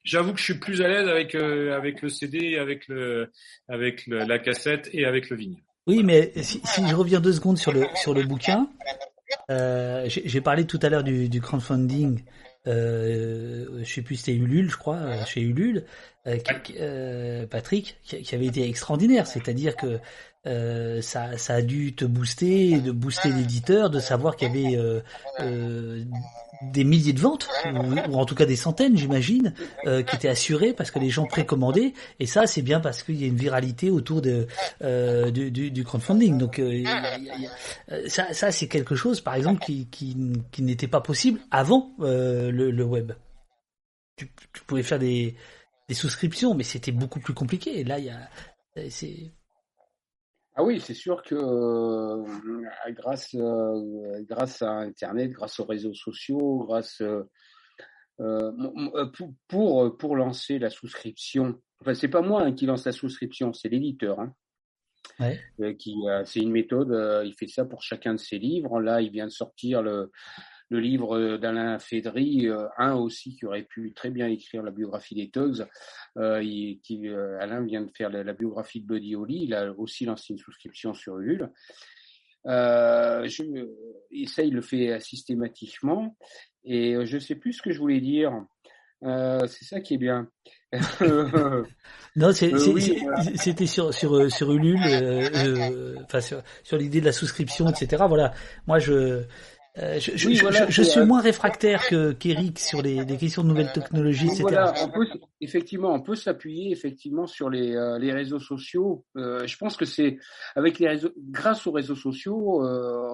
j'avoue 0.05 0.33
que 0.33 0.39
je 0.39 0.45
suis 0.45 0.59
plus 0.59 0.83
à 0.83 0.89
l'aise 0.89 1.09
avec 1.09 1.35
euh, 1.35 1.77
avec 1.77 2.03
le 2.03 2.09
CD, 2.09 2.57
avec 2.59 2.89
le 2.89 3.31
avec 3.69 4.07
la 4.07 4.39
cassette 4.39 4.89
et 4.93 5.05
avec 5.05 5.31
le 5.31 5.37
vinyle. 5.37 5.63
Oui, 5.87 6.03
mais 6.03 6.33
si, 6.43 6.61
si 6.65 6.87
je 6.87 6.95
reviens 6.95 7.21
deux 7.21 7.33
secondes 7.33 7.59
sur 7.59 7.73
le 7.73 7.87
sur 7.95 8.15
le 8.15 8.23
bouquin, 8.23 8.71
euh, 9.51 10.05
j'ai 10.09 10.23
j'ai 10.27 10.41
parlé 10.41 10.67
tout 10.67 10.79
à 10.83 10.89
l'heure 10.89 11.05
du, 11.05 11.29
du 11.29 11.41
crowdfunding. 11.41 12.23
Euh, 12.67 13.81
je 13.83 13.91
sais 13.93 14.03
plus, 14.03 14.17
c'était 14.17 14.35
Ulule, 14.35 14.71
je 14.71 14.77
crois, 14.77 15.25
chez 15.25 15.41
Ulule, 15.41 15.85
euh, 16.27 16.37
qui- 16.37 16.75
euh, 16.79 17.47
Patrick, 17.47 17.97
qui, 18.05 18.23
qui 18.23 18.35
avait 18.35 18.47
été 18.47 18.69
extraordinaire. 18.69 19.27
C'est-à-dire 19.27 19.77
que 19.77 19.99
euh, 20.47 21.01
ça, 21.03 21.37
ça 21.39 21.55
a 21.55 21.63
dû 21.63 21.95
te 21.95 22.05
booster, 22.05 22.81
de 22.81 22.93
booster 22.93 23.31
l'éditeur, 23.31 23.91
de 23.91 24.01
savoir 24.01 24.37
qu'il 24.37 24.49
y 24.49 24.51
avait 24.51 24.77
euh, 24.79 25.01
euh, 25.41 26.05
des 26.63 26.85
milliers 26.85 27.15
de 27.15 27.21
ventes, 27.21 27.49
ou, 27.65 28.19
en 28.19 28.27
tout 28.27 28.35
cas 28.35 28.45
des 28.45 28.57
centaines, 28.57 28.97
j'imagine, 28.97 29.55
euh, 29.87 30.03
qui 30.03 30.15
étaient 30.15 30.29
assurées 30.29 30.75
parce 30.75 30.91
que 30.91 30.99
les 30.99 31.09
gens 31.09 31.27
précommandaient. 31.27 31.95
Et 32.19 32.27
ça, 32.27 32.47
c'est 32.47 32.63
bien 32.63 32.81
parce 32.81 33.03
qu'il 33.03 33.21
y 33.21 33.25
a 33.25 33.27
une 33.27 33.37
viralité 33.37 33.91
autour 33.91 34.21
de 34.21 34.47
euh, 34.83 35.31
du, 35.31 35.51
du, 35.51 35.71
du 35.71 35.85
crowdfunding. 35.85 36.37
Donc 36.37 36.59
euh, 36.59 36.85
euh, 37.91 38.09
ça, 38.09 38.33
ça 38.35 38.53
c'est 38.53 38.69
quelque 38.69 38.95
chose, 38.95 39.21
par 39.23 39.35
exemple, 39.37 39.65
qui, 39.65 39.87
qui, 39.89 40.17
qui 40.53 40.63
n'était 40.63 40.89
pas 40.89 41.01
possible 41.01 41.41
avant 41.51 41.93
euh, 42.01 42.51
le, 42.51 42.71
le 42.71 42.85
web. 42.85 43.13
Tu, 44.17 44.31
tu 44.53 44.63
pouvais 44.65 44.83
faire 44.83 44.99
des, 44.99 45.37
des 45.89 45.95
souscriptions, 45.95 46.55
mais 46.55 46.65
c'était 46.65 46.93
beaucoup 46.93 47.21
plus 47.21 47.33
compliqué. 47.33 47.81
Et 47.81 47.85
là, 47.85 47.99
il 47.99 48.05
y 48.05 48.11
a, 48.11 48.29
c'est 48.91 49.33
Ah 50.61 50.63
oui, 50.63 50.79
c'est 50.79 50.93
sûr 50.93 51.23
que 51.23 51.35
euh, 51.35 52.23
grâce, 52.91 53.35
euh, 53.35 54.23
grâce 54.29 54.61
à 54.61 54.81
Internet, 54.81 55.31
grâce 55.31 55.59
aux 55.59 55.65
réseaux 55.65 55.95
sociaux, 55.95 56.67
grâce 56.67 57.01
euh, 57.01 58.53
pour, 59.49 59.97
pour 59.97 60.17
lancer 60.17 60.59
la 60.59 60.69
souscription. 60.69 61.59
Enfin, 61.81 61.95
c'est 61.95 62.09
pas 62.09 62.21
moi 62.21 62.43
hein, 62.43 62.53
qui 62.53 62.67
lance 62.67 62.85
la 62.85 62.93
souscription, 62.93 63.55
c'est 63.55 63.71
l'éditeur. 63.71 64.21
Hein, 64.21 64.35
ouais. 65.19 65.77
qui 65.79 65.97
c'est 66.27 66.41
une 66.41 66.53
méthode. 66.53 66.91
il 67.25 67.33
fait 67.39 67.49
ça 67.49 67.65
pour 67.65 67.83
chacun 67.83 68.13
de 68.13 68.21
ses 68.21 68.39
livres. 68.39 68.83
Là, 68.83 69.01
il 69.01 69.11
vient 69.11 69.25
de 69.25 69.33
sortir 69.33 69.81
le 69.81 70.11
le 70.71 70.81
livre 70.81 71.19
euh, 71.19 71.37
d'Alain 71.39 71.79
Fédry, 71.79 72.49
euh, 72.49 72.67
un 72.79 72.95
aussi 72.95 73.37
qui 73.37 73.45
aurait 73.45 73.65
pu 73.65 73.93
très 73.93 74.11
bien 74.11 74.27
écrire 74.29 74.63
la 74.63 74.71
biographie 74.71 75.15
des 75.15 75.29
Tugs. 75.31 75.67
Euh, 76.17 76.43
il- 76.43 76.81
qui, 76.83 77.07
Alain 77.09 77.65
vient 77.65 77.83
de 77.83 77.91
faire 77.97 78.09
la, 78.11 78.25
la 78.25 78.33
biographie 78.33 78.81
de 78.81 78.87
Buddy 78.87 79.15
Holly. 79.17 79.45
Il 79.45 79.55
a 79.55 79.71
aussi 79.73 80.05
lancé 80.07 80.33
une 80.33 80.39
souscription 80.39 80.95
sur 80.95 81.19
Ulule. 81.19 81.51
Euh, 82.47 83.27
je, 83.29 83.43
et 84.11 84.27
ça, 84.27 84.43
il 84.43 84.55
le 84.55 84.63
fait 84.63 84.99
systématiquement. 85.01 86.17
Et 86.65 86.95
je 87.05 87.19
sais 87.19 87.35
plus 87.35 87.53
ce 87.55 87.63
que 87.63 87.71
je 87.73 87.79
voulais 87.79 88.01
dire. 88.01 88.33
Euh, 89.03 89.47
c'est 89.47 89.65
ça 89.65 89.81
qui 89.81 89.95
est 89.95 89.99
bien. 89.99 90.29
Non, 92.17 92.29
Euh, 92.43 92.73
oui, 92.75 92.99
voilà. 93.03 93.23
c'était 93.37 93.67
sur 93.67 93.95
sur 93.95 94.31
sur 94.33 94.53
Ulule, 94.53 94.81
enfin 96.05 96.21
sur 96.21 96.43
sur 96.65 96.77
l'idée 96.77 97.01
de 97.01 97.07
la 97.07 97.13
souscription, 97.13 97.69
etc. 97.69 98.05
Voilà. 98.09 98.33
Moi, 98.67 98.79
je 98.79 99.23
euh, 99.79 99.99
je, 100.01 100.17
je, 100.17 100.27
Oui, 100.29 100.35
je- 100.35 100.43
voilà, 100.43 100.67
je- 100.67 100.73
je 100.73 100.83
c'est, 100.83 100.91
suis 100.91 101.01
euh, 101.01 101.07
moins 101.07 101.21
réfractaire 101.21 101.87
que 101.89 102.13
qu'Eric 102.13 102.59
sur 102.59 102.83
les, 102.83 103.05
questions 103.17 103.43
de 103.43 103.49
nouvelles 103.49 103.73
technologies, 103.73 104.27
etc. 104.27 104.43
Voilà, 104.43 104.75
on 104.83 104.89
peut 104.89 105.07
effectivement, 105.41 105.93
on 105.93 106.01
peut 106.01 106.17
s'appuyer 106.17 106.73
effectivement 106.73 107.27
sur 107.27 107.51
les, 107.51 107.75
euh, 107.77 107.99
les 107.99 108.13
réseaux 108.13 108.41
sociaux. 108.41 109.05
Euh, 109.17 109.47
je 109.47 109.57
pense 109.57 109.77
que 109.77 109.85
c'est 109.85 110.19
avec 110.57 110.79
les 110.79 110.89
réseaux, 110.89 111.13
grâce 111.17 111.67
aux 111.67 111.73
réseaux 111.73 111.95
sociaux, 111.95 112.65
euh, 112.67 113.09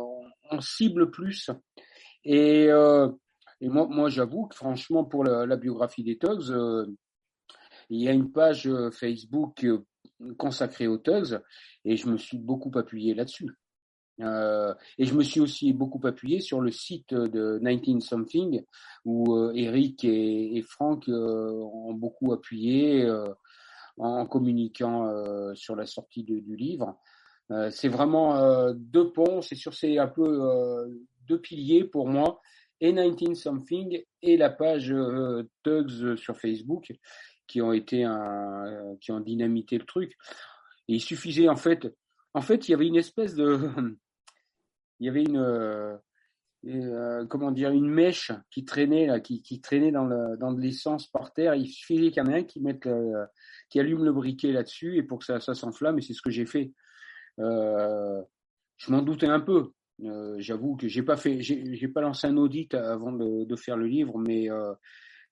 on, 0.51 0.61
cible 0.61 1.11
plus. 1.11 1.51
Et, 2.25 2.67
euh, 2.71 3.09
et 3.61 3.69
moi, 3.69 3.87
moi, 3.89 4.09
j'avoue 4.09 4.47
que 4.47 4.57
franchement, 4.57 5.05
pour 5.05 5.25
la, 5.25 5.45
la 5.47 5.57
biographie 5.57 6.03
des 6.05 6.17
Tugs, 6.19 6.51
euh, 6.51 6.87
il 7.91 8.01
y 8.01 8.09
a 8.09 8.13
une 8.13 8.33
page 8.33 8.67
euh, 8.67 8.91
Facebook 8.91 9.63
euh, 9.65 9.85
consacrée 10.39 10.87
aux 10.87 10.99
Tugs, 10.99 11.39
et 11.85 11.97
je 11.97 12.09
me 12.09 12.17
suis 12.17 12.39
beaucoup 12.39 12.73
appuyé 12.77 13.15
là-dessus. 13.15 13.49
Euh, 14.21 14.75
et 14.99 15.05
je 15.05 15.15
me 15.15 15.23
suis 15.23 15.41
aussi 15.41 15.73
beaucoup 15.73 16.01
appuyé 16.07 16.41
sur 16.41 16.61
le 16.61 16.71
site 16.71 17.13
de 17.13 17.59
19 17.63 18.03
Something 18.03 18.65
où 19.05 19.35
euh, 19.35 19.53
Eric 19.55 20.05
et, 20.05 20.57
et 20.57 20.63
Franck 20.63 21.09
euh, 21.09 21.51
ont 21.51 21.93
beaucoup 21.93 22.33
appuyé 22.33 23.07
en 23.99 24.27
communiquant 24.27 25.11
sur 25.55 25.75
la 25.75 25.87
sortie 25.87 26.23
du 26.23 26.57
livre. 26.57 26.99
C'est 27.71 27.89
vraiment 27.89 28.73
deux 28.75 29.11
ponts, 29.13 29.41
c'est 29.41 29.55
sur 29.55 29.73
ces 29.73 29.99
un 29.99 30.09
peu 30.09 30.95
deux 31.27 31.41
piliers 31.41 31.85
pour 31.85 32.07
moi, 32.07 32.41
et 32.81 32.93
19 32.93 33.35
Something 33.35 34.03
et 34.21 34.37
la 34.37 34.51
page 34.51 34.95
Tugs 35.63 36.17
sur 36.17 36.37
Facebook 36.37 36.93
qui 37.47 37.63
ont 37.63 37.73
été 37.73 38.05
un, 38.05 38.97
qui 39.01 39.13
ont 39.13 39.21
dynamité 39.21 39.79
le 39.79 39.87
truc. 39.87 40.13
Il 40.89 41.01
suffisait 41.01 41.49
en 41.49 41.57
fait, 41.57 41.87
en 42.35 42.43
fait, 42.43 42.69
il 42.69 42.73
y 42.73 42.75
avait 42.75 42.87
une 42.87 42.97
espèce 42.97 43.35
de 43.35 43.71
il 45.01 45.07
y 45.07 45.09
avait 45.09 45.23
une 45.23 45.39
euh, 45.39 45.97
euh, 46.67 47.27
comment 47.27 47.53
dire 47.53 47.71
une 47.71 47.89
mèche 47.89 48.33
qui 48.51 48.65
traînait 48.65 49.07
là, 49.07 49.21
qui, 49.21 49.43
qui 49.43 49.61
traînait 49.61 49.93
dans 49.93 50.05
le, 50.05 50.37
dans 50.37 50.53
de 50.53 50.61
l'essence 50.61 51.07
par 51.07 51.33
terre. 51.33 51.55
Il 51.55 51.69
suffisait 51.69 52.11
qu'il 52.11 52.23
y 52.23 52.27
en 52.27 52.31
ait 52.31 52.41
un 52.41 52.45
qui 52.45 52.61
mette 52.61 52.89
qui 53.69 53.81
allume 53.81 54.05
le 54.05 54.13
briquet 54.13 54.53
là-dessus 54.53 54.97
et 54.97 55.03
pour 55.03 55.19
que 55.19 55.25
ça, 55.25 55.41
ça 55.41 55.55
s'enflamme 55.55 55.99
et 55.99 56.03
c'est 56.03 56.15
ce 56.15 56.23
que 56.23 56.31
j'ai 56.31 56.47
fait. 56.47 56.73
Euh, 57.39 58.23
je 58.79 58.91
m'en 58.91 59.03
doutais 59.03 59.29
un 59.29 59.41
peu. 59.41 59.73
J'avoue 60.39 60.77
que 60.77 60.89
j'ai 60.89 61.03
pas 61.03 61.17
fait, 61.17 61.41
j'ai 61.41 61.89
pas 61.89 62.03
lancé 62.03 62.27
un 62.27 62.37
audit 62.37 62.75
avant 62.75 63.13
de, 63.13 63.45
de 63.45 63.57
faire 63.57 63.79
le 63.79 63.87
livre, 63.87 64.19
mais 64.19 64.49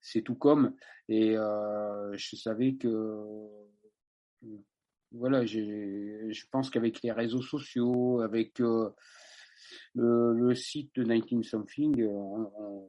c'est 0.01 0.23
tout 0.23 0.37
comme 0.37 0.75
et 1.09 1.35
je 1.35 2.37
savais 2.37 2.77
que 2.77 3.47
voilà, 5.13 5.45
je 5.47 6.45
pense 6.51 6.71
qu'avec 6.71 7.03
les 7.03 7.13
réseaux 7.13 7.43
sociaux, 7.43 8.21
avec 8.21 8.61
le, 9.95 10.33
le 10.35 10.55
site 10.55 10.95
de 10.97 11.03
19 11.05 11.45
Something, 11.45 12.01
euh, 12.03 12.09
on, 12.09 12.51
on- 12.59 12.89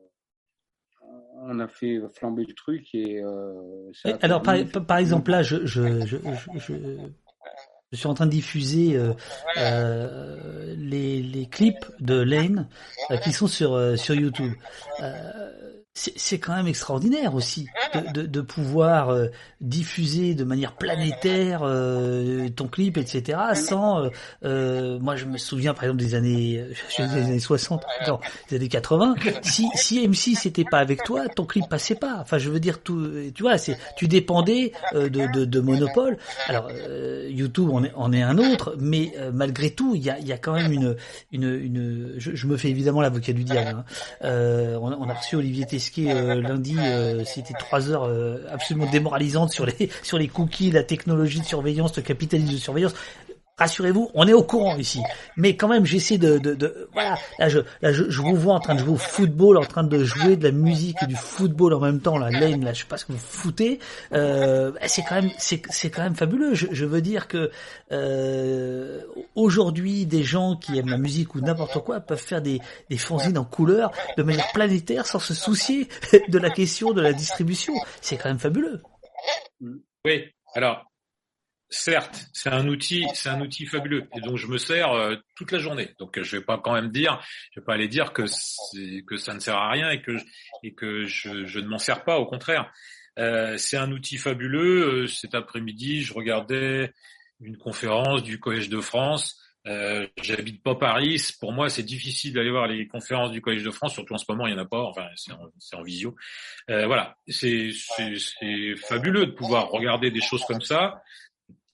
on 1.47 1.59
a 1.59 1.67
fait 1.67 1.99
flamber 2.15 2.43
le 2.47 2.53
truc 2.55 2.95
et 2.95 3.21
euh, 3.21 3.91
ça 3.93 4.17
Alors, 4.21 4.41
par, 4.41 4.55
permis, 4.55 4.71
par- 4.71 4.85
par 4.85 4.97
exemple, 4.97 5.29
là, 5.31 5.43
je, 5.43 5.65
je, 5.65 6.05
je, 6.05 6.17
je, 6.17 6.59
je- 6.59 6.97
je 7.91 7.97
suis 7.97 8.07
en 8.07 8.13
train 8.15 8.25
de 8.25 8.31
diffuser 8.31 8.97
euh, 8.97 9.13
euh, 9.57 10.73
les, 10.77 11.21
les 11.21 11.45
clips 11.47 11.85
de 11.99 12.15
Lane 12.15 12.67
euh, 13.11 13.17
qui 13.17 13.31
sont 13.31 13.47
sur, 13.47 13.73
euh, 13.73 13.95
sur 13.95 14.15
YouTube. 14.15 14.53
C'est 15.97 16.39
quand 16.39 16.53
même 16.53 16.67
extraordinaire 16.67 17.35
aussi 17.35 17.67
de, 17.93 18.11
de, 18.11 18.27
de 18.27 18.41
pouvoir 18.41 19.11
euh, 19.11 19.27
diffuser 19.61 20.35
de 20.35 20.43
manière 20.43 20.75
planétaire 20.75 21.61
euh, 21.63 22.49
ton 22.49 22.67
clip, 22.67 22.97
etc. 22.97 23.37
Sans, 23.53 24.03
euh, 24.03 24.09
euh, 24.43 24.99
moi 24.99 25.15
je 25.15 25.23
me 25.23 25.37
souviens 25.37 25.73
par 25.73 25.85
exemple 25.85 26.01
des 26.01 26.13
années, 26.13 26.65
des 26.97 27.03
années 27.03 27.39
60, 27.39 27.81
non, 28.09 28.19
des 28.49 28.57
années 28.57 28.67
80. 28.67 29.15
Si, 29.41 29.69
si 29.75 30.05
M6 30.05 30.45
n'était 30.45 30.65
pas 30.65 30.79
avec 30.79 31.01
toi, 31.05 31.29
ton 31.29 31.45
clip 31.45 31.63
passait 31.69 31.95
pas. 31.95 32.17
Enfin, 32.19 32.39
je 32.39 32.49
veux 32.49 32.59
dire 32.59 32.81
tout, 32.83 33.09
tu 33.33 33.43
vois, 33.43 33.57
c'est, 33.57 33.77
tu 33.95 34.09
dépendais 34.09 34.73
euh, 34.95 35.07
de, 35.07 35.27
de, 35.31 35.45
de 35.45 35.59
monopole. 35.61 36.17
Alors 36.47 36.67
YouTube 37.29 37.69
en 37.71 37.85
est, 37.85 37.93
en 37.95 38.11
est 38.11 38.21
un 38.21 38.37
autre, 38.37 38.75
mais 38.79 39.13
malgré 39.33 39.69
tout, 39.69 39.95
il 39.95 40.03
y 40.03 40.09
a, 40.09 40.19
y 40.19 40.33
a 40.33 40.37
quand 40.37 40.53
même 40.55 40.73
une, 40.73 40.97
une, 41.31 41.53
une. 41.53 42.13
Je, 42.17 42.35
je 42.35 42.47
me 42.47 42.57
fais 42.57 42.69
évidemment 42.69 42.99
l'avocat 42.99 43.31
du 43.31 43.45
diable. 43.45 43.77
hein. 43.77 43.85
On, 44.81 44.91
on 44.91 45.09
a 45.09 45.13
reçu 45.13 45.37
Olivier 45.37 45.65
Euh, 45.97 46.41
lundi. 46.41 46.75
euh, 46.79 47.23
C'était 47.25 47.53
trois 47.53 47.89
heures 47.89 48.05
euh, 48.05 48.37
absolument 48.51 48.89
démoralisantes 48.89 49.51
sur 49.51 49.65
les 49.65 49.89
sur 50.03 50.17
les 50.17 50.27
cookies, 50.27 50.71
la 50.71 50.83
technologie 50.83 51.39
de 51.39 51.45
surveillance, 51.45 51.95
le 51.95 52.03
capitalisme 52.03 52.51
de 52.53 52.57
surveillance. 52.57 52.93
Rassurez-vous, 53.57 54.11
on 54.13 54.27
est 54.27 54.33
au 54.33 54.43
courant 54.43 54.75
ici. 54.75 55.01
Mais 55.37 55.55
quand 55.55 55.69
même, 55.69 55.85
j'essaie 55.85 56.17
de, 56.17 56.37
de, 56.39 56.55
de- 56.55 56.89
voilà. 56.91 57.17
Là, 57.39 57.47
je, 57.47 57.59
là, 57.81 57.93
je, 57.93 58.21
vous 58.21 58.35
vois 58.35 58.53
en 58.55 58.59
train 58.59 58.75
de 58.75 58.79
jouer 58.79 58.89
au 58.93 58.97
football, 58.97 59.57
en 59.57 59.63
train 59.63 59.83
de 59.85 60.03
jouer 60.03 60.35
de 60.35 60.43
la 60.43 60.51
musique 60.51 60.97
et 61.01 61.05
du 61.05 61.15
football 61.15 61.73
en 61.73 61.79
même 61.79 62.01
temps. 62.01 62.17
Là, 62.17 62.29
Lane, 62.29 62.65
là, 62.65 62.73
je 62.73 62.81
sais 62.81 62.85
pas 62.87 62.97
ce 62.97 63.05
que 63.05 63.13
vous 63.13 63.17
foutez. 63.17 63.79
Euh, 64.11 64.73
c'est 64.87 65.03
quand 65.03 65.15
même, 65.21 65.31
c'est, 65.37 65.61
c'est 65.69 65.89
quand 65.89 66.03
même 66.03 66.15
fabuleux. 66.15 66.53
Je, 66.53 66.67
je 66.71 66.83
veux 66.85 66.99
dire 67.01 67.29
que 67.29 67.49
euh, 67.93 69.01
aujourd'hui, 69.35 70.05
des 70.05 70.23
gens 70.23 70.57
qui 70.57 70.77
aiment 70.77 70.89
la 70.89 70.97
musique 70.97 71.33
ou 71.35 71.39
n'importe 71.39 71.79
quoi 71.79 72.01
peuvent 72.01 72.19
faire 72.21 72.41
des, 72.41 72.59
des 72.89 72.97
fanzines 72.97 73.37
en 73.37 73.45
couleur 73.45 73.91
de 74.17 74.23
manière 74.23 74.51
planétaire 74.53 75.05
sans 75.05 75.19
se 75.19 75.33
soucier 75.33 75.87
de 76.27 76.37
la 76.39 76.49
question 76.49 76.91
de 76.91 77.01
la 77.01 77.13
distribution. 77.13 77.73
C'est 78.01 78.17
quand 78.17 78.27
même 78.27 78.39
fabuleux. 78.39 78.81
Oui. 80.03 80.23
Alors, 80.55 80.85
certes, 81.69 82.27
c'est 82.33 82.49
un 82.49 82.67
outil, 82.67 83.05
c'est 83.13 83.29
un 83.29 83.41
outil 83.41 83.65
fabuleux, 83.65 84.07
et 84.15 84.21
donc 84.21 84.37
je 84.37 84.47
me 84.47 84.57
sers 84.57 84.91
euh, 84.91 85.15
toute 85.35 85.51
la 85.51 85.59
journée. 85.59 85.93
Donc 85.99 86.21
je 86.21 86.37
vais 86.37 86.43
pas 86.43 86.57
quand 86.57 86.73
même 86.73 86.91
dire, 86.91 87.19
je 87.51 87.59
vais 87.59 87.65
pas 87.65 87.73
aller 87.73 87.87
dire 87.87 88.13
que 88.13 88.25
ça 88.27 89.33
ne 89.33 89.39
sert 89.39 89.55
à 89.55 89.71
rien 89.71 89.89
et 89.89 90.01
que 90.01 91.05
je, 91.05 91.59
ne 91.59 91.67
m'en 91.67 91.77
sers 91.79 92.03
pas. 92.03 92.17
Au 92.17 92.25
contraire, 92.25 92.71
Euh, 93.17 93.57
c'est 93.57 93.77
un 93.77 93.93
outil 93.93 94.17
fabuleux. 94.17 95.03
Euh, 95.03 95.07
Cet 95.07 95.35
après-midi, 95.35 96.01
je 96.01 96.13
regardais 96.13 96.91
une 97.39 97.57
conférence 97.57 98.23
du 98.23 98.41
Collège 98.41 98.67
de 98.67 98.81
France. 98.81 99.39
J'habite 100.21 100.61
pas 100.61 100.75
Paris. 100.75 101.17
Pour 101.39 101.53
moi, 101.53 101.69
c'est 101.69 101.83
difficile 101.83 102.33
d'aller 102.33 102.51
voir 102.51 102.67
les 102.67 102.87
conférences 102.87 103.31
du 103.31 103.39
Collège 103.39 103.63
de 103.63 103.71
France, 103.71 103.93
surtout 103.93 104.13
en 104.13 104.17
ce 104.17 104.25
moment, 104.27 104.47
il 104.47 104.53
y 104.53 104.53
en 104.53 104.61
a 104.61 104.65
pas. 104.65 104.83
Enfin, 104.83 105.07
c'est 105.15 105.31
en, 105.77 105.83
visio. 105.83 106.13
Voilà, 106.67 107.15
c'est 107.27 107.71
fabuleux 108.75 109.27
de 109.27 109.31
pouvoir 109.31 109.69
regarder 109.69 110.11
des 110.11 110.21
choses 110.21 110.43
comme 110.45 110.61
ça. 110.61 111.01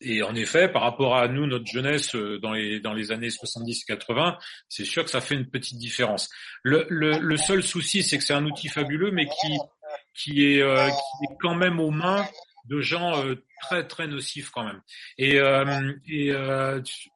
Et 0.02 0.24
en 0.24 0.36
effet, 0.36 0.68
par 0.68 0.82
rapport 0.82 1.16
à 1.16 1.28
nous, 1.28 1.46
notre 1.46 1.66
jeunesse 1.66 2.16
euh, 2.16 2.40
dans 2.40 2.54
les 2.54 2.80
dans 2.80 2.94
les 2.94 3.12
années 3.12 3.30
70-80, 3.30 4.38
c'est 4.68 4.86
sûr 4.86 5.04
que 5.04 5.10
ça 5.10 5.22
fait 5.22 5.36
une 5.36 5.50
petite 5.50 5.78
différence. 5.78 6.30
Le, 6.64 6.88
le, 6.90 7.38
seul 7.38 7.64
souci, 7.64 8.04
c'est 8.04 8.18
que 8.18 8.24
c'est 8.24 8.34
un 8.34 8.46
outil 8.46 8.68
fabuleux, 8.68 9.12
mais 9.12 9.26
qui 9.26 9.58
qui 10.14 10.46
est 10.46 10.62
euh, 10.62 10.88
qui 10.88 11.26
est 11.32 11.38
quand 11.40 11.56
même 11.56 11.80
aux 11.80 11.92
mains 11.92 12.26
de 12.66 12.82
gens 12.82 13.24
euh, 13.24 13.36
très 13.62 13.88
très 13.88 14.08
nocifs 14.08 14.50
quand 14.50 14.66
même. 14.66 14.82
Et 15.18 15.38
et 16.08 16.34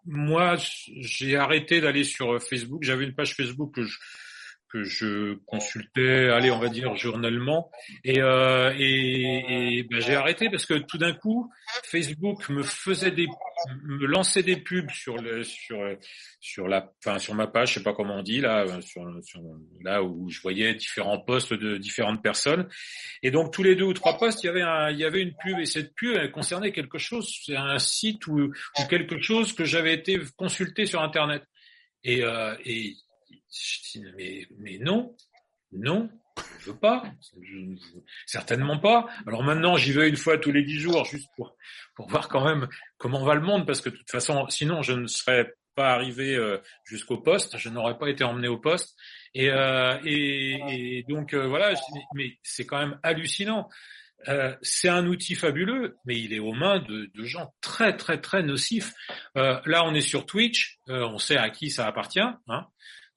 moi, 0.06 0.56
j'ai 0.58 1.36
arrêté 1.36 1.82
d'aller 1.82 2.04
sur 2.04 2.42
Facebook. 2.42 2.84
J'avais 2.84 3.06
une 3.06 3.16
page 3.16 3.36
Facebook 3.36 3.74
que 3.74 3.84
je 3.84 3.98
que 4.76 4.84
je 4.84 5.36
consultais, 5.46 6.28
allez, 6.28 6.52
on 6.52 6.60
va 6.60 6.68
dire 6.68 6.98
journellement, 6.98 7.72
et, 8.04 8.20
euh, 8.20 8.74
et, 8.78 9.88
ben, 9.90 10.02
j'ai 10.02 10.16
arrêté 10.16 10.50
parce 10.50 10.66
que 10.66 10.74
tout 10.74 10.98
d'un 10.98 11.14
coup, 11.14 11.50
Facebook 11.86 12.50
me 12.50 12.62
faisait 12.62 13.12
des, 13.12 13.28
me 13.86 14.06
lançait 14.06 14.44
des 14.44 14.58
pubs 14.58 14.92
sur 14.92 15.16
le, 15.16 15.44
sur, 15.46 15.80
sur 16.42 16.68
la, 16.68 16.92
enfin 17.00 17.20
sur 17.20 17.36
ma 17.36 17.48
page, 17.48 17.70
je 17.70 17.74
sais 17.76 17.84
pas 17.84 17.94
comment 17.94 18.18
on 18.18 18.22
dit 18.22 18.42
là, 18.42 18.66
sur, 18.82 19.10
sur 19.24 19.40
là 19.82 20.04
où 20.04 20.30
je 20.30 20.42
voyais 20.42 20.74
différents 20.74 21.20
posts 21.20 21.54
de 21.54 21.78
différentes 21.78 22.22
personnes, 22.22 22.68
et 23.24 23.32
donc 23.32 23.54
tous 23.54 23.64
les 23.64 23.76
deux 23.76 23.86
ou 23.86 23.94
trois 23.94 24.18
posts, 24.18 24.44
il 24.44 24.48
y 24.48 24.50
avait 24.50 24.62
un, 24.62 24.90
il 24.92 24.98
y 24.98 25.06
avait 25.06 25.22
une 25.22 25.36
pub 25.42 25.58
et 25.58 25.66
cette 25.66 25.96
pub 25.96 26.18
elle 26.18 26.32
concernait 26.32 26.74
quelque 26.74 26.98
chose, 26.98 27.34
c'est 27.46 27.56
un 27.56 27.80
site 27.80 28.28
ou, 28.28 28.42
ou 28.42 28.88
quelque 28.90 29.22
chose 29.22 29.54
que 29.54 29.64
j'avais 29.64 29.94
été 29.94 30.20
consulté 30.36 30.86
sur 30.86 31.02
internet, 31.02 31.44
et, 32.04 32.24
euh, 32.24 32.56
et 32.66 32.94
je 33.64 34.00
dis, 34.00 34.06
mais, 34.18 34.48
mais 34.58 34.78
non, 34.80 35.16
non, 35.72 36.10
je 36.60 36.72
veux 36.72 36.78
pas, 36.80 37.04
je- 37.42 37.76
certainement 38.26 38.80
pas. 38.80 39.08
Alors 39.28 39.44
maintenant, 39.44 39.78
j'y 39.78 39.92
vais 39.92 40.10
une 40.10 40.18
fois 40.18 40.38
tous 40.38 40.52
les 40.52 40.64
dix 40.64 40.80
jours, 40.80 41.06
juste 41.06 41.30
pour, 41.36 41.56
pour 41.96 42.08
voir 42.10 42.28
quand 42.28 42.44
même 42.46 42.68
comment 42.98 43.24
va 43.24 43.36
le 43.36 43.42
monde, 43.42 43.66
parce 43.66 43.82
que 43.82 43.90
de 43.90 43.96
toute 43.98 44.12
façon, 44.12 44.48
sinon, 44.50 44.82
je 44.82 44.94
ne 44.94 45.08
serais 45.08 45.54
pas 45.76 45.92
arrivé 45.94 46.36
euh, 46.36 46.58
jusqu'au 46.86 47.18
poste, 47.18 47.58
je 47.58 47.70
n'aurais 47.70 47.98
pas 47.98 48.10
été 48.10 48.24
emmené 48.24 48.48
au 48.48 48.58
poste. 48.58 48.96
Et, 49.34 49.50
euh, 49.50 49.98
et, 50.06 51.04
donc 51.10 51.34
euh, 51.34 51.48
voilà, 51.48 51.74
mais 52.14 52.38
c'est 52.44 52.66
quand 52.66 52.80
même 52.80 52.98
hallucinant. 53.04 53.68
Euh, 54.30 54.56
c'est 54.62 54.88
un 54.90 55.06
outil 55.06 55.36
fabuleux, 55.36 55.98
mais 56.06 56.18
il 56.20 56.34
est 56.34 56.40
aux 56.40 56.54
mains 56.54 56.80
de, 56.80 57.12
de 57.14 57.24
gens 57.26 57.54
très 57.62 57.96
très 57.96 58.20
très 58.22 58.42
nocifs. 58.42 58.94
Euh, 59.38 59.60
là, 59.66 59.84
on 59.86 59.94
est 59.94 60.02
sur 60.02 60.26
Twitch, 60.26 60.80
euh, 60.88 61.06
on 61.10 61.20
sait 61.20 61.38
à 61.38 61.50
qui 61.50 61.70
ça 61.70 61.86
appartient. 61.86 62.22
Hein. 62.22 62.66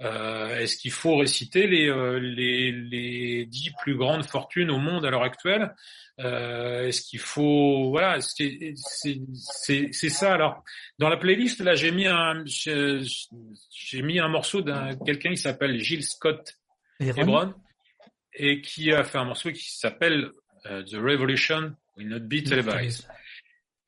Euh, 0.01 0.61
Est-ce 0.61 0.77
qu'il 0.77 0.93
faut 0.93 1.17
réciter 1.17 1.67
les, 1.67 1.89
euh, 1.89 2.19
les, 2.21 2.71
les 2.71 3.47
dix 3.47 3.73
plus 3.83 3.97
grandes 3.97 4.25
fortunes 4.25 4.71
au 4.71 4.79
monde 4.79 5.05
à 5.05 5.11
l'heure 5.11 5.25
actuelle? 5.25 5.75
Euh, 6.21 6.87
Est-ce 6.87 7.03
qu'il 7.03 7.19
faut 7.19 7.91
voilà 7.91 8.21
c'est 8.21 8.75
c'est 8.77 9.21
c'est 9.35 9.89
c'est 9.93 10.09
ça. 10.09 10.35
Alors 10.35 10.65
dans 10.99 11.09
la 11.09 11.17
playlist 11.17 11.61
là 11.61 11.75
j'ai 11.75 11.91
mis 11.93 12.07
un 12.07 12.45
j'ai 12.47 14.03
mis 14.03 14.19
un 14.19 14.29
morceau 14.29 14.63
d'un 14.63 14.97
quelqu'un 15.05 15.31
qui 15.31 15.37
s'appelle 15.37 15.79
Gilles 15.81 16.05
Scott 16.05 16.59
Hebron 17.01 17.55
et 18.35 18.61
qui 18.61 18.93
a 18.93 19.05
fait 19.05 19.19
un 19.19 19.25
morceau 19.25 19.51
qui 19.53 19.71
s'appelle 19.71 20.31
euh, 20.67 20.83
The 20.85 20.95
Revolution 20.95 21.75
Will 21.97 22.09
Not 22.09 22.21
Be 22.21 22.43
Televised. 22.45 23.09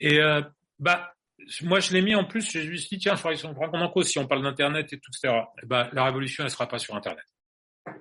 Et 0.01 0.21
euh, 0.21 0.43
bah 0.79 1.15
moi 1.63 1.81
je 1.81 1.93
l'ai 1.93 2.03
mis 2.03 2.15
en 2.15 2.25
plus 2.25 2.51
je 2.51 2.71
me 2.71 2.77
suis 2.77 2.97
dit 2.97 2.99
tiens 2.99 3.15
il 3.15 3.19
faudrait 3.19 3.69
qu'on 3.69 3.81
en 3.81 3.91
cause 3.91 4.09
si 4.09 4.19
on 4.19 4.27
parle 4.27 4.43
d'internet 4.43 4.93
et 4.93 4.99
tout 5.01 5.11
etc 5.15 5.43
Eh 5.63 5.67
ben, 5.67 5.89
la 5.93 6.05
révolution 6.05 6.45
elle 6.45 6.51
sera 6.51 6.69
pas 6.69 6.79
sur 6.79 6.95
internet 6.95 7.25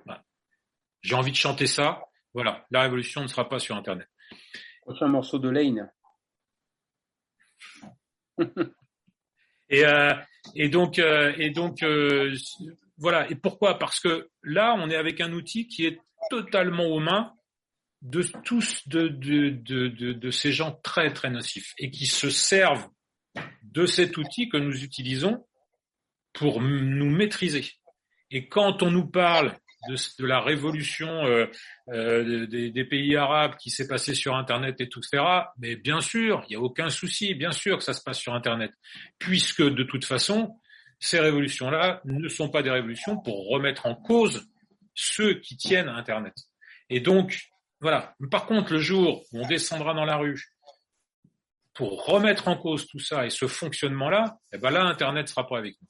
Voilà. 0.04 0.22
j'ai 1.02 1.14
envie 1.14 1.32
de 1.32 1.36
chanter 1.36 1.66
ça 1.66 2.02
voilà 2.34 2.66
la 2.70 2.82
révolution 2.82 3.22
ne 3.22 3.26
sera 3.26 3.48
pas 3.48 3.58
sur 3.58 3.76
internet 3.76 4.08
Prochain 4.82 5.08
morceau 5.08 5.38
de 5.38 5.48
Lane. 5.48 5.90
Et, 9.72 9.84
euh, 9.84 10.12
et 10.56 10.68
donc, 10.68 10.98
euh, 10.98 11.32
et 11.38 11.50
donc 11.50 11.84
euh, 11.84 12.34
voilà. 12.98 13.30
Et 13.30 13.36
pourquoi? 13.36 13.78
Parce 13.78 14.00
que 14.00 14.28
là, 14.42 14.74
on 14.76 14.90
est 14.90 14.96
avec 14.96 15.20
un 15.20 15.32
outil 15.32 15.68
qui 15.68 15.86
est 15.86 16.00
totalement 16.28 16.86
aux 16.86 16.98
mains 16.98 17.32
de 18.02 18.22
tous 18.42 18.88
de, 18.88 19.06
de, 19.06 19.50
de, 19.50 19.86
de, 19.86 20.12
de 20.12 20.30
ces 20.32 20.50
gens 20.50 20.72
très 20.82 21.12
très 21.12 21.30
nocifs 21.30 21.72
et 21.78 21.92
qui 21.92 22.06
se 22.06 22.30
servent 22.30 22.88
de 23.62 23.86
cet 23.86 24.16
outil 24.16 24.48
que 24.48 24.56
nous 24.56 24.82
utilisons 24.82 25.46
pour 26.32 26.60
nous 26.60 27.10
maîtriser. 27.10 27.66
Et 28.30 28.48
quand 28.48 28.82
on 28.82 28.90
nous 28.90 29.06
parle 29.06 29.56
de, 29.88 30.26
la 30.26 30.40
révolution 30.40 31.08
euh, 31.26 31.46
euh, 31.88 32.46
des, 32.46 32.84
pays 32.84 33.16
arabes 33.16 33.56
qui 33.56 33.70
s'est 33.70 33.88
passée 33.88 34.14
sur 34.14 34.36
Internet 34.36 34.80
et 34.80 34.88
tout, 34.88 35.00
etc., 35.00 35.22
mais 35.58 35.76
bien 35.76 36.00
sûr, 36.00 36.44
il 36.48 36.50
n'y 36.50 36.56
a 36.56 36.60
aucun 36.60 36.90
souci, 36.90 37.34
bien 37.34 37.52
sûr 37.52 37.78
que 37.78 37.84
ça 37.84 37.94
se 37.94 38.02
passe 38.02 38.18
sur 38.18 38.34
Internet, 38.34 38.72
puisque 39.18 39.62
de 39.62 39.82
toute 39.82 40.04
façon, 40.04 40.56
ces 40.98 41.18
révolutions-là 41.18 42.02
ne 42.04 42.28
sont 42.28 42.50
pas 42.50 42.62
des 42.62 42.70
révolutions 42.70 43.16
pour 43.18 43.48
remettre 43.48 43.86
en 43.86 43.94
cause 43.94 44.46
ceux 44.94 45.34
qui 45.40 45.56
tiennent 45.56 45.88
Internet. 45.88 46.34
Et 46.90 47.00
donc, 47.00 47.40
voilà. 47.80 48.14
Par 48.30 48.44
contre, 48.44 48.74
le 48.74 48.80
jour 48.80 49.24
où 49.32 49.40
on 49.40 49.46
descendra 49.46 49.94
dans 49.94 50.04
la 50.04 50.16
rue 50.16 50.49
pour 51.80 52.04
remettre 52.04 52.46
en 52.48 52.58
cause 52.58 52.86
tout 52.86 52.98
ça 52.98 53.24
et 53.24 53.30
ce 53.30 53.46
fonctionnement-là, 53.46 54.36
eh 54.52 54.58
ben 54.58 54.70
là, 54.70 54.82
Internet 54.82 55.28
sera 55.28 55.48
pas 55.48 55.56
avec 55.56 55.76
nous. 55.80 55.88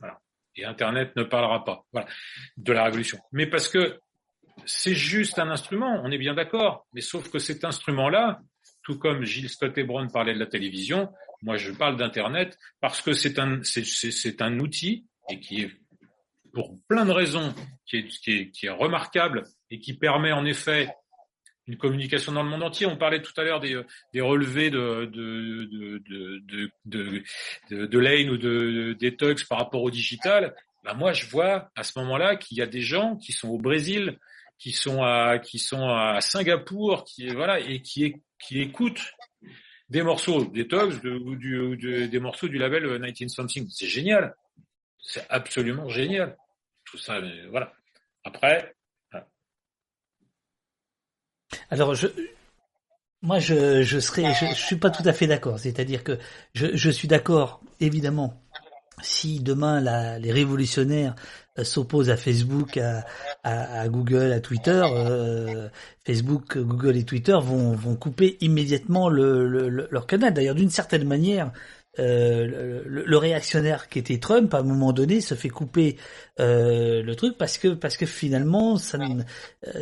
Voilà. 0.00 0.18
Et 0.56 0.64
Internet 0.64 1.14
ne 1.14 1.22
parlera 1.22 1.64
pas. 1.64 1.84
Voilà. 1.92 2.08
De 2.56 2.72
la 2.72 2.82
révolution. 2.82 3.16
Mais 3.30 3.46
parce 3.46 3.68
que 3.68 4.00
c'est 4.66 4.96
juste 4.96 5.38
un 5.38 5.48
instrument, 5.48 6.02
on 6.02 6.10
est 6.10 6.18
bien 6.18 6.34
d'accord. 6.34 6.84
Mais 6.94 7.00
sauf 7.00 7.30
que 7.30 7.38
cet 7.38 7.64
instrument-là, 7.64 8.40
tout 8.82 8.98
comme 8.98 9.22
Gilles 9.22 9.48
Scott 9.48 9.78
Hebron 9.78 10.08
parlait 10.08 10.34
de 10.34 10.40
la 10.40 10.46
télévision, 10.46 11.12
moi 11.42 11.56
je 11.56 11.70
parle 11.70 11.96
d'Internet 11.96 12.58
parce 12.80 13.00
que 13.00 13.12
c'est 13.12 13.38
un, 13.38 13.62
c'est, 13.62 13.84
c'est 13.84 14.42
un 14.42 14.58
outil 14.58 15.06
et 15.28 15.38
qui 15.38 15.62
est, 15.62 15.70
pour 16.52 16.76
plein 16.88 17.04
de 17.04 17.12
raisons, 17.12 17.54
qui 17.86 17.98
est, 17.98 18.08
qui 18.08 18.32
est, 18.32 18.50
qui 18.50 18.66
est 18.66 18.70
remarquable 18.70 19.44
et 19.70 19.78
qui 19.78 19.96
permet 19.96 20.32
en 20.32 20.44
effet 20.44 20.88
une 21.70 21.76
communication 21.78 22.32
dans 22.32 22.42
le 22.42 22.48
monde 22.48 22.64
entier. 22.64 22.86
On 22.86 22.96
parlait 22.96 23.22
tout 23.22 23.32
à 23.36 23.44
l'heure 23.44 23.60
des, 23.60 23.80
des 24.12 24.20
relevés 24.20 24.70
de, 24.70 25.04
de, 25.06 26.02
de, 26.08 26.70
de, 26.84 27.86
de, 27.86 27.98
Lane 27.98 28.30
ou 28.30 28.36
de, 28.36 28.96
des 28.98 29.16
Tugs 29.16 29.46
par 29.48 29.58
rapport 29.58 29.82
au 29.82 29.90
digital. 29.90 30.54
Ben 30.82 30.94
moi, 30.94 31.12
je 31.12 31.26
vois 31.26 31.70
à 31.76 31.84
ce 31.84 31.98
moment-là 32.00 32.34
qu'il 32.36 32.58
y 32.58 32.62
a 32.62 32.66
des 32.66 32.80
gens 32.80 33.16
qui 33.16 33.32
sont 33.32 33.48
au 33.50 33.58
Brésil, 33.58 34.18
qui 34.58 34.72
sont 34.72 35.02
à, 35.04 35.38
qui 35.38 35.58
sont 35.60 35.88
à 35.88 36.20
Singapour, 36.20 37.04
qui, 37.04 37.28
voilà, 37.28 37.60
et 37.60 37.82
qui, 37.82 38.16
qui 38.40 38.60
écoutent 38.60 39.14
des 39.88 40.02
morceaux 40.02 40.44
des 40.44 40.64
de, 40.64 41.18
ou, 41.24 41.36
du, 41.36 41.58
ou 41.60 41.76
de- 41.76 42.06
des 42.06 42.20
morceaux 42.20 42.48
du 42.48 42.58
label 42.58 43.00
19 43.00 43.28
Something. 43.30 43.68
C'est 43.70 43.86
génial. 43.86 44.34
C'est 44.98 45.26
absolument 45.28 45.88
génial. 45.88 46.36
Tout 46.84 46.98
ça, 46.98 47.20
mais 47.20 47.46
voilà. 47.46 47.72
Après, 48.24 48.74
Alors, 51.70 51.94
je, 51.94 52.08
moi, 53.22 53.38
je, 53.38 53.82
je 53.82 53.98
serais, 53.98 54.32
je, 54.34 54.54
suis 54.54 54.76
pas 54.76 54.90
tout 54.90 55.02
à 55.04 55.12
fait 55.12 55.26
d'accord. 55.26 55.58
C'est-à-dire 55.58 56.02
que 56.04 56.18
je, 56.54 56.68
je 56.74 56.90
suis 56.90 57.06
d'accord, 57.08 57.60
évidemment, 57.78 58.42
si 59.02 59.40
demain 59.40 59.80
la, 59.80 60.18
les 60.18 60.32
révolutionnaires 60.32 61.14
euh, 61.58 61.64
s'opposent 61.64 62.10
à 62.10 62.16
Facebook, 62.16 62.76
à, 62.76 63.04
à, 63.44 63.88
Google, 63.88 64.32
à 64.32 64.40
Twitter, 64.40 64.82
euh, 64.84 65.68
Facebook, 66.04 66.58
Google 66.58 66.96
et 66.96 67.04
Twitter 67.04 67.38
vont, 67.42 67.72
vont 67.72 67.94
couper 67.94 68.36
immédiatement 68.40 69.08
le, 69.08 69.46
le- 69.46 69.68
le- 69.68 69.88
leur 69.90 70.06
canal. 70.06 70.32
D'ailleurs, 70.34 70.54
d'une 70.54 70.70
certaine 70.70 71.04
manière, 71.04 71.52
euh, 71.98 72.82
le, 72.86 73.16
réactionnaire 73.16 73.88
qui 73.88 73.98
était 73.98 74.18
Trump, 74.18 74.54
à 74.54 74.58
un 74.58 74.62
moment 74.62 74.92
donné, 74.92 75.20
se 75.20 75.34
fait 75.34 75.48
couper 75.48 75.96
euh, 76.38 77.02
le 77.02 77.16
truc 77.16 77.36
parce 77.36 77.58
que 77.58 77.68
parce 77.68 77.96
que 77.96 78.06
finalement, 78.06 78.76
ça, 78.76 78.98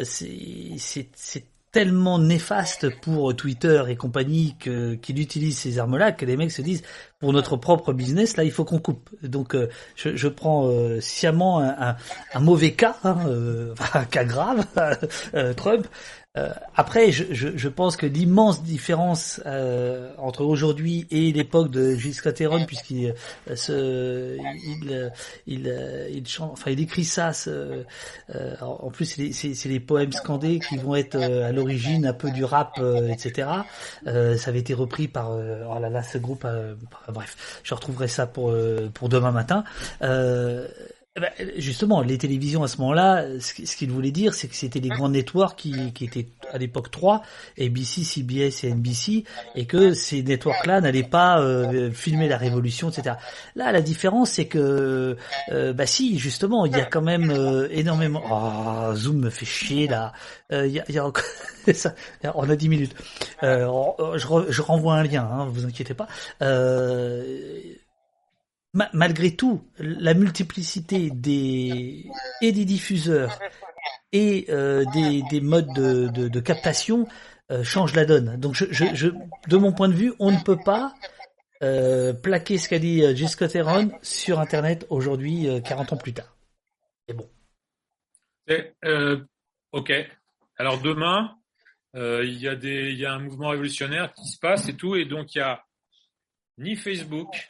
c'est 0.02 1.44
tellement 1.72 2.18
néfaste 2.18 2.88
pour 3.00 3.36
Twitter 3.36 3.82
et 3.88 3.96
compagnie 3.96 4.56
que 4.58 4.94
qu'il 4.94 5.20
utilise 5.20 5.58
ces 5.58 5.78
armes-là 5.78 6.12
que 6.12 6.24
les 6.24 6.36
mecs 6.36 6.52
se 6.52 6.62
disent 6.62 6.82
pour 7.18 7.32
notre 7.32 7.56
propre 7.56 7.92
business 7.92 8.36
là 8.36 8.44
il 8.44 8.50
faut 8.50 8.64
qu'on 8.64 8.78
coupe. 8.78 9.10
Donc 9.22 9.54
euh, 9.54 9.68
je, 9.96 10.28
prends 10.28 10.68
euh, 10.68 11.00
sciemment 11.00 11.60
un, 11.60 11.96
mauvais 12.40 12.72
cas, 12.72 12.96
hein, 13.04 13.18
euh, 13.26 13.74
un 13.94 14.04
cas 14.04 14.24
grave, 14.24 14.64
Trump. 15.56 15.86
Euh, 16.38 16.50
après, 16.76 17.10
je, 17.10 17.24
je, 17.30 17.48
je, 17.56 17.68
pense 17.68 17.96
que 17.96 18.06
l'immense 18.06 18.62
différence 18.62 19.40
euh, 19.46 20.12
entre 20.18 20.44
aujourd'hui 20.44 21.06
et 21.10 21.32
l'époque 21.32 21.70
de 21.70 21.94
Gilles 21.94 22.14
Scotteron, 22.14 22.64
puisqu'il 22.64 23.14
euh, 23.70 24.36
il, 24.64 25.12
il, 25.46 25.66
il, 25.66 26.08
il, 26.12 26.28
chante, 26.28 26.52
enfin, 26.52 26.70
il 26.70 26.80
écrit 26.80 27.04
ça. 27.04 27.32
Ce, 27.32 27.84
euh, 28.34 28.56
en 28.60 28.90
plus, 28.90 29.32
c'est 29.32 29.68
les 29.68 29.80
poèmes 29.80 30.12
scandés 30.12 30.60
qui 30.60 30.76
vont 30.76 30.94
être 30.94 31.16
à 31.16 31.52
l'origine 31.52 32.06
un 32.06 32.12
peu 32.12 32.30
du 32.30 32.44
rap, 32.44 32.80
etc. 33.10 33.48
ça 34.04 34.50
avait 34.50 34.60
été 34.60 34.74
repris 34.74 35.08
par, 35.08 35.30
oh 35.30 35.78
là 35.80 35.88
là, 35.88 36.02
ce 36.02 36.18
groupe. 36.18 36.46
bref, 37.08 37.60
je 37.62 37.74
retrouverai 37.74 38.08
ça 38.08 38.26
pour 38.26 38.54
pour 38.94 39.08
demain 39.08 39.32
matin. 39.32 39.64
Eh 41.18 41.20
ben, 41.20 41.50
justement, 41.56 42.00
les 42.00 42.16
télévisions 42.16 42.62
à 42.62 42.68
ce 42.68 42.78
moment-là, 42.78 43.24
ce 43.40 43.76
qu'il 43.76 43.90
voulait 43.90 44.12
dire, 44.12 44.34
c'est 44.34 44.46
que 44.46 44.54
c'était 44.54 44.78
les 44.78 44.88
grands 44.88 45.08
networks 45.08 45.58
qui, 45.58 45.92
qui 45.92 46.04
étaient 46.04 46.28
à 46.52 46.58
l'époque 46.58 46.92
trois, 46.92 47.22
ABC, 47.60 48.04
CBS 48.04 48.62
et 48.62 48.72
NBC, 48.72 49.24
et 49.56 49.66
que 49.66 49.94
ces 49.94 50.22
networks-là 50.22 50.80
n'allaient 50.80 51.02
pas 51.02 51.40
euh, 51.40 51.90
filmer 51.90 52.28
la 52.28 52.36
révolution, 52.36 52.90
etc. 52.90 53.16
Là, 53.56 53.72
la 53.72 53.80
différence, 53.80 54.30
c'est 54.30 54.46
que, 54.46 55.16
euh, 55.50 55.72
bah 55.72 55.86
si, 55.86 56.20
justement, 56.20 56.66
il 56.66 56.72
y 56.72 56.80
a 56.80 56.84
quand 56.84 57.02
même 57.02 57.30
euh, 57.30 57.66
énormément. 57.72 58.22
Oh, 58.30 58.94
Zoom 58.94 59.18
me 59.18 59.30
fait 59.30 59.46
chier 59.46 59.88
là. 59.88 60.12
Il 60.52 60.68
y 60.68 60.78
a, 60.78 60.84
y 60.88 61.00
on 62.34 62.48
a 62.48 62.56
10 62.56 62.68
minutes. 62.68 62.94
je, 63.42 64.44
je, 64.48 64.62
renvoie 64.62 64.94
un 64.94 65.02
lien, 65.02 65.28
hein, 65.30 65.48
vous 65.50 65.66
inquiétez 65.66 65.94
pas. 65.94 66.06
Euh, 66.42 67.58
malgré 68.74 69.34
tout, 69.34 69.64
la 69.78 70.14
multiplicité 70.14 71.10
des 71.10 72.06
et 72.42 72.52
des 72.52 72.64
diffuseurs 72.64 73.38
et 74.12 74.46
euh, 74.48 74.84
des, 74.92 75.22
des, 75.30 75.40
modes 75.40 75.72
de, 75.72 76.40
captation 76.40 77.06
euh, 77.50 77.62
change 77.62 77.94
la 77.94 78.04
donne. 78.04 78.36
Donc, 78.38 78.62
de 78.62 79.56
mon 79.56 79.72
point 79.72 79.88
de 79.88 79.94
vue, 79.94 80.12
on 80.18 80.30
ne 80.30 80.42
peut 80.42 80.58
pas 80.62 80.94
euh, 81.62 82.12
plaquer 82.12 82.58
ce 82.58 82.68
qu'a 82.68 82.78
dit 82.78 83.02
J. 83.16 83.28
Scott 83.28 83.56
sur 84.02 84.40
Internet 84.40 84.86
aujourd'hui, 84.90 85.48
40 85.64 85.92
ans 85.92 85.96
plus 85.96 86.12
tard. 86.12 86.36
C'est 87.06 87.14
bon. 87.14 87.28
ok. 89.72 89.92
Alors 90.58 90.80
demain, 90.80 91.36
il 91.94 92.38
y 92.38 92.48
a 92.48 92.54
des, 92.54 92.92
y 92.92 93.06
a 93.06 93.12
un 93.12 93.20
mouvement 93.20 93.48
révolutionnaire 93.48 94.12
qui 94.12 94.26
se 94.26 94.38
passe 94.38 94.68
et 94.68 94.74
tout, 94.74 94.96
et 94.96 95.04
donc 95.04 95.34
il 95.34 95.38
y 95.38 95.42
a 95.42 95.64
ni 96.58 96.76
Facebook, 96.76 97.48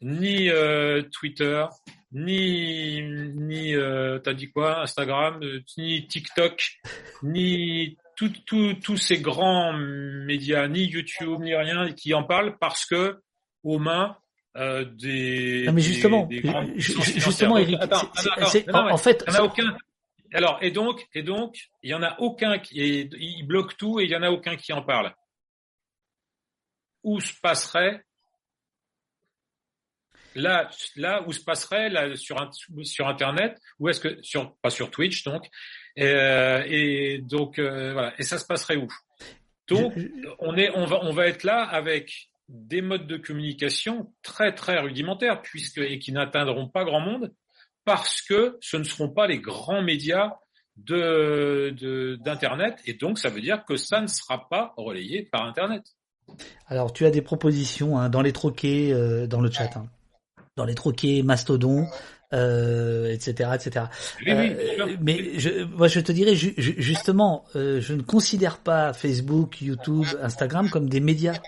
ni 0.00 0.48
euh, 0.50 1.02
Twitter, 1.12 1.66
ni 2.12 3.02
ni 3.02 3.74
euh, 3.74 4.18
t'as 4.18 4.34
dit 4.34 4.50
quoi 4.50 4.80
Instagram, 4.82 5.40
ni 5.76 6.06
TikTok, 6.06 6.78
ni 7.22 7.96
tous 8.16 8.96
ces 8.96 9.20
grands 9.20 9.72
médias, 9.72 10.68
ni 10.68 10.84
YouTube, 10.84 11.40
ni 11.40 11.54
rien 11.54 11.92
qui 11.92 12.14
en 12.14 12.24
parlent 12.24 12.56
parce 12.58 12.84
que 12.84 13.20
aux 13.62 13.78
mains 13.78 14.16
euh, 14.56 14.84
des. 14.84 15.64
Non 15.66 15.72
mais 15.72 15.82
justement, 15.82 16.26
des, 16.26 16.42
justement, 16.76 17.58
Eric, 17.58 17.78
en, 17.92 18.96
fait, 18.96 19.24
il 19.26 19.32
y 19.32 19.36
en 19.36 19.40
a 19.40 19.42
aucun. 19.42 19.76
Alors 20.34 20.58
et 20.60 20.70
donc 20.70 21.06
et 21.14 21.22
donc 21.22 21.56
il 21.82 21.90
y 21.90 21.94
en 21.94 22.02
a 22.02 22.18
aucun 22.18 22.58
qui 22.58 22.80
est, 22.82 23.10
il 23.18 23.46
bloque 23.46 23.76
tout 23.76 23.98
et 23.98 24.04
il 24.04 24.10
y 24.10 24.16
en 24.16 24.22
a 24.22 24.30
aucun 24.30 24.56
qui 24.56 24.72
en 24.72 24.82
parle. 24.82 25.14
Où 27.04 27.20
se 27.20 27.32
passerait 27.40 28.04
là, 30.34 30.70
là 30.96 31.22
où 31.26 31.32
se 31.32 31.42
passerait 31.42 31.88
là, 31.88 32.14
sur, 32.16 32.50
sur 32.82 33.08
Internet, 33.08 33.58
ou 33.78 33.88
est-ce 33.88 34.00
que 34.00 34.18
sur 34.22 34.54
pas 34.62 34.70
sur 34.70 34.90
Twitch 34.90 35.24
donc, 35.24 35.46
euh, 35.98 36.62
et 36.66 37.18
donc 37.18 37.58
euh, 37.58 37.92
voilà, 37.92 38.12
et 38.18 38.22
ça 38.22 38.38
se 38.38 38.46
passerait 38.46 38.76
où? 38.76 38.88
Donc 39.68 39.94
on 40.38 40.56
est, 40.56 40.70
on 40.74 40.86
va, 40.86 41.00
on 41.02 41.12
va 41.12 41.26
être 41.26 41.44
là 41.44 41.62
avec 41.62 42.28
des 42.48 42.80
modes 42.80 43.06
de 43.06 43.18
communication 43.18 44.12
très 44.22 44.54
très 44.54 44.78
rudimentaires 44.78 45.42
puisque 45.42 45.78
et 45.78 45.98
qui 45.98 46.12
n'atteindront 46.12 46.68
pas 46.68 46.84
grand 46.84 47.00
monde 47.00 47.32
parce 47.84 48.22
que 48.22 48.56
ce 48.60 48.76
ne 48.76 48.84
seront 48.84 49.10
pas 49.10 49.26
les 49.26 49.38
grands 49.38 49.82
médias 49.82 50.32
de 50.76 52.16
d'internet 52.22 52.78
et 52.86 52.94
donc 52.94 53.18
ça 53.18 53.28
veut 53.28 53.40
dire 53.40 53.64
que 53.64 53.76
ça 53.76 54.00
ne 54.00 54.06
sera 54.06 54.48
pas 54.48 54.72
relayé 54.76 55.28
par 55.30 55.44
internet. 55.44 55.82
Alors 56.66 56.92
tu 56.92 57.04
as 57.04 57.10
des 57.10 57.22
propositions 57.22 57.98
hein, 57.98 58.08
dans 58.08 58.22
les 58.22 58.32
troquets 58.32 58.92
euh, 58.92 59.26
dans 59.26 59.40
le 59.40 59.50
chat. 59.50 59.76
Hein 59.76 59.88
dans 60.58 60.66
les 60.66 60.74
troquets, 60.74 61.22
Mastodon, 61.24 61.86
euh, 62.34 63.10
etc., 63.10 63.50
etc. 63.54 63.86
Euh, 64.26 64.96
mais 65.00 65.38
je, 65.38 65.64
moi, 65.64 65.88
je 65.88 66.00
te 66.00 66.12
dirais 66.12 66.34
justement, 66.34 67.44
euh, 67.56 67.80
je 67.80 67.94
ne 67.94 68.02
considère 68.02 68.58
pas 68.58 68.92
Facebook, 68.92 69.62
YouTube, 69.62 70.04
Instagram 70.20 70.68
comme 70.68 70.90
des 70.90 71.00
médias. 71.00 71.38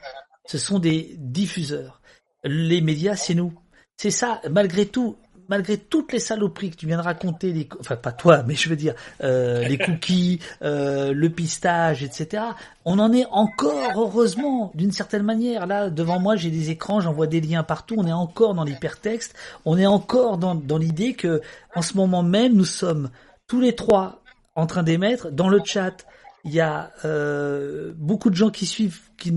Ce 0.47 0.57
sont 0.57 0.79
des 0.79 1.17
diffuseurs. 1.19 2.01
Les 2.45 2.81
médias, 2.81 3.15
c'est 3.15 3.35
nous. 3.35 3.53
C'est 3.99 4.11
ça. 4.11 4.41
Malgré 4.51 4.87
tout, 4.87 5.19
malgré 5.51 5.77
toutes 5.77 6.13
les 6.13 6.21
saloperies 6.21 6.71
que 6.71 6.77
tu 6.77 6.87
viens 6.87 6.97
de 6.97 7.03
raconter, 7.03 7.53
les, 7.53 7.69
enfin 7.81 7.97
pas 7.97 8.13
toi, 8.13 8.45
mais 8.47 8.55
je 8.55 8.69
veux 8.69 8.77
dire 8.77 8.95
euh, 9.23 9.67
les 9.67 9.77
cookies, 9.85 10.39
euh, 10.63 11.13
le 11.13 11.29
pistage, 11.29 12.05
etc. 12.05 12.45
On 12.85 13.01
en 13.01 13.13
est 13.13 13.27
encore 13.33 13.91
heureusement 13.97 14.71
d'une 14.77 14.93
certaine 14.93 15.25
manière. 15.25 15.67
Là 15.67 15.91
devant 15.91 16.21
moi 16.21 16.37
j'ai 16.37 16.51
des 16.51 16.71
écrans, 16.71 17.01
j'envoie 17.01 17.27
des 17.27 17.41
liens 17.41 17.65
partout. 17.65 17.97
On 17.99 18.07
est 18.07 18.13
encore 18.13 18.55
dans 18.55 18.65
l'hypertexte. 18.65 19.35
On 19.65 19.77
est 19.77 19.87
encore 19.87 20.39
dans, 20.39 20.55
dans 20.55 20.79
l'idée 20.79 21.15
que 21.15 21.43
en 21.75 21.83
ce 21.83 21.97
moment 21.97 22.23
même 22.23 22.55
nous 22.55 22.65
sommes 22.65 23.11
tous 23.49 23.61
les 23.61 23.75
trois 23.75 24.23
en 24.55 24.67
train 24.67 24.85
d'émettre 24.85 25.33
dans 25.33 25.49
le 25.49 25.61
chat. 25.65 26.07
Il 26.45 26.53
y 26.53 26.61
a 26.61 26.93
euh, 27.05 27.93
beaucoup 27.97 28.31
de 28.31 28.37
gens 28.37 28.51
qui 28.51 28.65
suivent, 28.67 29.01
qui 29.19 29.35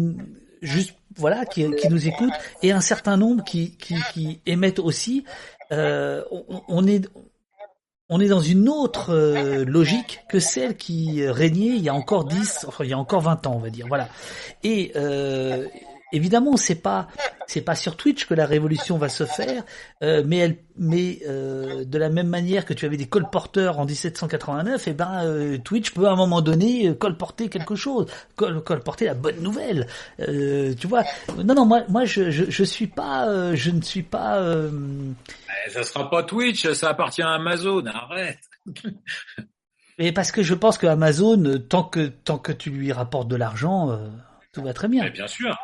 juste 0.61 0.93
voilà, 1.15 1.45
qui, 1.45 1.69
qui, 1.75 1.89
nous 1.89 2.07
écoutent, 2.07 2.33
et 2.61 2.71
un 2.71 2.81
certain 2.81 3.17
nombre 3.17 3.43
qui, 3.43 3.75
qui, 3.77 3.95
qui 4.13 4.39
émettent 4.45 4.79
aussi. 4.79 5.25
Euh, 5.73 6.23
on, 6.67 6.85
est 6.87 7.07
on 8.09 8.19
est 8.19 8.27
dans 8.27 8.41
une 8.41 8.69
autre 8.69 9.13
euh, 9.13 9.65
logique 9.65 10.21
que 10.29 10.39
celle 10.39 10.77
qui 10.77 11.27
régnait 11.27 11.75
il 11.75 11.81
y 11.81 11.89
a 11.89 11.95
encore 11.95 12.25
10, 12.25 12.65
enfin 12.67 12.83
il 12.83 12.91
y 12.91 12.93
a 12.93 12.97
encore 12.97 13.21
20 13.21 13.47
ans, 13.47 13.53
on 13.55 13.59
va 13.59 13.69
dire. 13.69 13.87
Voilà. 13.87 14.07
Et 14.63 14.91
euh, 14.95 15.67
évidemment, 16.13 16.55
c'est 16.55 16.81
pas 16.81 17.07
c'est 17.47 17.61
pas 17.61 17.75
sur 17.75 17.97
Twitch 17.97 18.25
que 18.25 18.33
la 18.33 18.45
révolution 18.45 18.97
va 18.97 19.09
se 19.09 19.25
faire, 19.25 19.63
euh, 20.01 20.23
mais 20.25 20.37
elle, 20.37 20.57
mais 20.77 21.19
euh, 21.27 21.83
de 21.83 21.97
la 21.97 22.09
même 22.09 22.27
manière 22.27 22.65
que 22.65 22.73
tu 22.73 22.85
avais 22.85 22.97
des 22.97 23.07
colporteurs 23.07 23.79
en 23.79 23.85
1789, 23.85 24.87
et 24.87 24.91
eh 24.91 24.93
ben 24.93 25.25
euh, 25.25 25.57
Twitch 25.57 25.91
peut 25.91 26.07
à 26.07 26.11
un 26.11 26.15
moment 26.15 26.41
donné 26.41 26.95
colporter 26.97 27.49
quelque 27.49 27.75
chose, 27.75 28.07
colporter 28.35 29.05
la 29.05 29.13
bonne 29.13 29.41
nouvelle. 29.41 29.87
tu 30.17 30.87
vois 30.87 31.03
Non, 31.43 31.53
non, 31.53 31.65
moi, 31.65 31.83
moi, 31.89 32.05
je, 32.05 32.31
je, 32.31 32.45
je 32.49 32.63
suis 32.63 32.87
pas, 32.87 33.53
je 33.55 33.71
ne 33.71 33.81
suis 33.81 34.03
pas. 34.03 34.41
Eh, 35.65 35.69
ça 35.69 35.83
sera 35.83 36.09
pas 36.09 36.23
Twitch, 36.23 36.67
ça 36.71 36.89
appartient 36.89 37.21
à 37.21 37.31
Amazon. 37.31 37.85
Arrête. 37.85 38.39
Et 39.99 40.11
parce 40.11 40.31
que 40.31 40.41
je 40.41 40.55
pense 40.55 40.79
que 40.79 40.87
Amazon, 40.87 41.59
tant 41.69 41.83
que 41.83 42.07
tant 42.07 42.39
que 42.39 42.51
tu 42.51 42.71
lui 42.71 42.91
rapportes 42.91 43.27
de 43.27 43.35
l'argent, 43.35 43.95
tout 44.51 44.63
va 44.63 44.73
très 44.73 44.87
bien. 44.87 45.03
Mais 45.03 45.11
bien 45.11 45.27
sûr. 45.27 45.55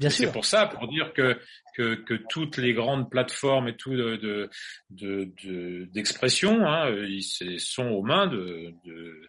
C'est 0.00 0.32
pour 0.32 0.44
ça, 0.44 0.66
pour 0.66 0.88
dire 0.88 1.12
que, 1.12 1.38
que, 1.74 1.96
que, 1.96 2.14
toutes 2.28 2.56
les 2.56 2.72
grandes 2.72 3.10
plateformes 3.10 3.68
et 3.68 3.76
tout 3.76 3.96
de, 3.96 4.48
de, 4.90 5.84
d'expression, 5.92 6.64
hein, 6.66 6.88
ils 7.08 7.58
sont 7.58 7.88
aux 7.88 8.02
mains 8.02 8.28
de, 8.28 8.74
de 8.84 9.28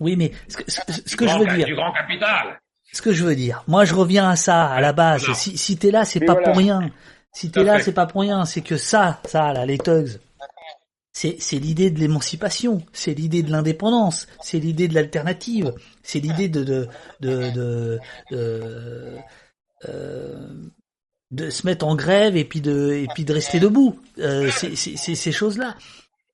oui, 0.00 0.16
mais 0.16 0.32
ce 0.48 0.56
que, 0.56 0.70
ce, 0.70 1.16
que 1.16 1.26
je 1.26 1.38
veux 1.38 1.56
dire, 1.56 1.66
du 1.66 1.74
grand 1.74 1.92
capital. 1.92 2.60
Ce 2.92 3.02
que 3.02 3.12
je 3.12 3.24
veux 3.24 3.34
dire, 3.34 3.64
moi 3.66 3.84
je 3.84 3.94
reviens 3.94 4.30
à 4.30 4.36
ça 4.36 4.66
à 4.66 4.80
la 4.80 4.92
base. 4.92 5.30
Si, 5.32 5.56
si 5.56 5.76
t'es 5.76 5.90
là, 5.90 6.04
c'est 6.04 6.20
pas 6.20 6.36
pour 6.36 6.56
rien. 6.56 6.90
Si 7.32 7.50
t'es 7.50 7.64
là, 7.64 7.80
c'est 7.80 7.94
pas 7.94 8.06
pour 8.06 8.22
rien. 8.22 8.44
C'est 8.44 8.60
que 8.62 8.76
ça, 8.76 9.20
ça, 9.24 9.52
là, 9.52 9.64
les 9.64 9.78
thugs, 9.78 10.18
c'est 11.12 11.36
c'est 11.40 11.58
l'idée 11.58 11.90
de 11.90 11.98
l'émancipation, 11.98 12.82
c'est 12.92 13.14
l'idée 13.14 13.42
de 13.42 13.50
l'indépendance, 13.50 14.26
c'est 14.40 14.58
l'idée 14.58 14.88
de 14.88 14.94
l'alternative, 14.94 15.72
c'est 16.02 16.20
l'idée 16.20 16.48
de 16.48 16.64
de, 16.64 16.88
de, 17.20 17.98
de, 18.30 19.18
de 19.84 19.88
euh, 19.88 20.70
de 21.32 21.48
se 21.48 21.66
mettre 21.66 21.86
en 21.86 21.96
grève 21.96 22.36
et 22.36 22.44
puis 22.44 22.60
de 22.60 22.92
et 22.92 23.08
puis 23.14 23.24
de 23.24 23.32
rester 23.32 23.58
debout. 23.58 23.98
Euh, 24.18 24.50
c'est 24.50 24.96
ces 24.96 25.32
choses-là. 25.32 25.76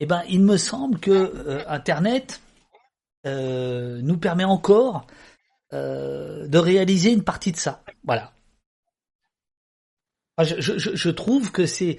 Eh 0.00 0.06
ben, 0.06 0.22
il 0.28 0.42
me 0.42 0.56
semble 0.56 0.98
que 0.98 1.10
euh, 1.10 1.62
Internet 1.68 2.40
euh, 3.26 4.00
nous 4.02 4.18
permet 4.18 4.44
encore 4.44 5.06
de 5.70 6.56
réaliser 6.56 7.12
une 7.12 7.24
partie 7.24 7.52
de 7.52 7.58
ça. 7.58 7.82
Voilà. 8.02 8.32
Je, 10.42 10.60
je, 10.60 10.96
je 10.96 11.10
trouve 11.10 11.52
que 11.52 11.66
c'est 11.66 11.98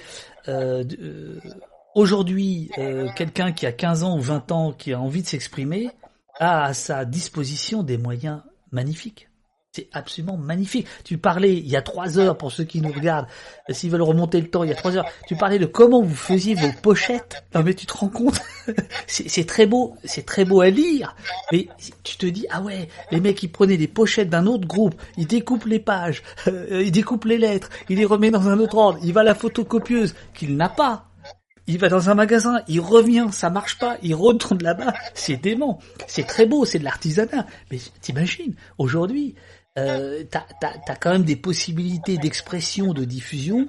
aujourd'hui 1.93 2.71
quelqu'un 3.15 3.51
qui 3.51 3.67
a 3.67 3.71
15 3.71 4.03
ans 4.03 4.17
ou 4.17 4.21
20 4.21 4.51
ans 4.51 4.73
qui 4.73 4.91
a 4.93 4.99
envie 4.99 5.21
de 5.21 5.27
s'exprimer 5.27 5.91
a 6.39 6.63
à 6.63 6.73
sa 6.73 7.05
disposition 7.05 7.83
des 7.83 7.99
moyens 7.99 8.41
magnifiques. 8.71 9.28
C'est 9.71 9.87
absolument 9.93 10.35
magnifique. 10.35 10.87
Tu 11.03 11.19
parlais 11.19 11.53
il 11.53 11.67
y 11.67 11.75
a 11.75 11.83
trois 11.83 12.17
heures 12.17 12.35
pour 12.35 12.51
ceux 12.51 12.63
qui 12.63 12.81
nous 12.81 12.91
regardent, 12.91 13.27
euh, 13.69 13.73
s'ils 13.73 13.91
veulent 13.91 14.01
remonter 14.01 14.41
le 14.41 14.47
temps, 14.47 14.63
il 14.63 14.69
y 14.69 14.71
a 14.71 14.75
trois 14.75 14.97
heures. 14.97 15.05
Tu 15.27 15.35
parlais 15.35 15.59
de 15.59 15.67
comment 15.67 16.01
vous 16.01 16.15
faisiez 16.15 16.55
vos 16.55 16.71
pochettes. 16.81 17.43
Non 17.53 17.61
mais 17.61 17.75
tu 17.75 17.85
te 17.85 17.95
rends 17.95 18.09
compte? 18.09 18.41
C'est 19.07 19.45
très 19.45 19.67
beau, 19.67 19.95
c'est 20.03 20.25
très 20.25 20.45
beau 20.45 20.61
à 20.61 20.69
lire. 20.69 21.15
Mais 21.51 21.67
tu 22.03 22.17
te 22.17 22.25
dis 22.25 22.47
ah 22.49 22.61
ouais, 22.61 22.87
les 23.11 23.19
mecs 23.19 23.41
ils 23.43 23.51
prenaient 23.51 23.77
des 23.77 23.87
pochettes 23.87 24.29
d'un 24.29 24.47
autre 24.47 24.67
groupe, 24.67 24.99
ils 25.17 25.27
découpent 25.27 25.65
les 25.65 25.79
pages, 25.79 26.23
euh, 26.47 26.81
ils 26.83 26.91
découpent 26.91 27.25
les 27.25 27.37
lettres, 27.37 27.69
ils 27.89 27.97
les 27.97 28.05
remet 28.05 28.31
dans 28.31 28.47
un 28.49 28.59
autre 28.59 28.77
ordre. 28.77 28.99
Il 29.03 29.13
va 29.13 29.21
à 29.21 29.23
la 29.23 29.35
photocopieuse 29.35 30.15
qu'il 30.33 30.57
n'a 30.57 30.69
pas. 30.69 31.09
Il 31.69 31.77
va 31.77 31.87
dans 31.87 32.09
un 32.09 32.15
magasin, 32.15 32.63
il 32.67 32.79
revient, 32.79 33.27
ça 33.31 33.51
marche 33.51 33.77
pas, 33.77 33.97
il 34.01 34.15
retourne 34.15 34.57
là-bas, 34.63 34.91
c'est 35.13 35.37
dément. 35.37 35.77
C'est 36.07 36.25
très 36.25 36.47
beau, 36.47 36.65
c'est 36.65 36.79
de 36.79 36.83
l'artisanat. 36.83 37.45
Mais 37.69 37.77
t'imagines, 38.01 38.55
aujourd'hui, 38.79 39.35
euh, 39.79 40.23
t'as 40.29 40.45
as, 40.87 40.95
quand 40.95 41.11
même 41.11 41.23
des 41.23 41.35
possibilités 41.35 42.17
d'expression, 42.17 42.93
de 42.93 43.05
diffusion 43.05 43.65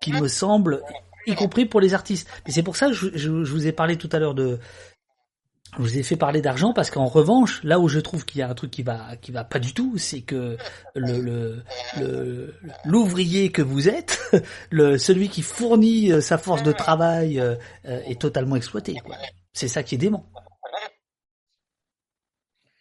qui 0.00 0.12
me 0.12 0.28
semblent, 0.28 0.82
y 1.26 1.34
compris 1.34 1.66
pour 1.66 1.80
les 1.80 1.94
artistes. 1.94 2.28
Mais 2.46 2.52
c'est 2.52 2.62
pour 2.62 2.76
ça 2.76 2.88
que 2.88 2.92
je, 2.92 3.08
je, 3.14 3.44
je, 3.44 3.52
vous 3.52 3.66
ai 3.66 3.72
parlé 3.72 3.96
tout 3.96 4.08
à 4.12 4.18
l'heure 4.18 4.34
de... 4.34 4.58
Je 5.76 5.82
vous 5.82 5.98
ai 5.98 6.04
fait 6.04 6.14
parler 6.14 6.40
d'argent 6.40 6.72
parce 6.72 6.90
qu'en 6.90 7.06
revanche, 7.06 7.60
là 7.64 7.80
où 7.80 7.88
je 7.88 7.98
trouve 7.98 8.24
qu'il 8.24 8.38
y 8.38 8.42
a 8.42 8.48
un 8.48 8.54
truc 8.54 8.70
qui 8.70 8.84
va 8.84 9.16
qui 9.16 9.32
va 9.32 9.42
pas 9.42 9.58
du 9.58 9.74
tout, 9.74 9.98
c'est 9.98 10.20
que 10.20 10.56
le 10.94 11.64
le 11.98 12.54
l'ouvrier 12.84 13.50
que 13.50 13.60
vous 13.60 13.88
êtes, 13.88 14.20
le 14.70 14.98
celui 14.98 15.28
qui 15.28 15.42
fournit 15.42 16.12
euh, 16.12 16.20
sa 16.20 16.38
force 16.38 16.62
de 16.62 16.70
travail 16.70 17.40
euh, 17.40 17.56
est 17.82 18.20
totalement 18.20 18.54
exploité. 18.54 18.94
C'est 19.52 19.66
ça 19.66 19.82
qui 19.82 19.96
est 19.96 19.98
dément 19.98 20.30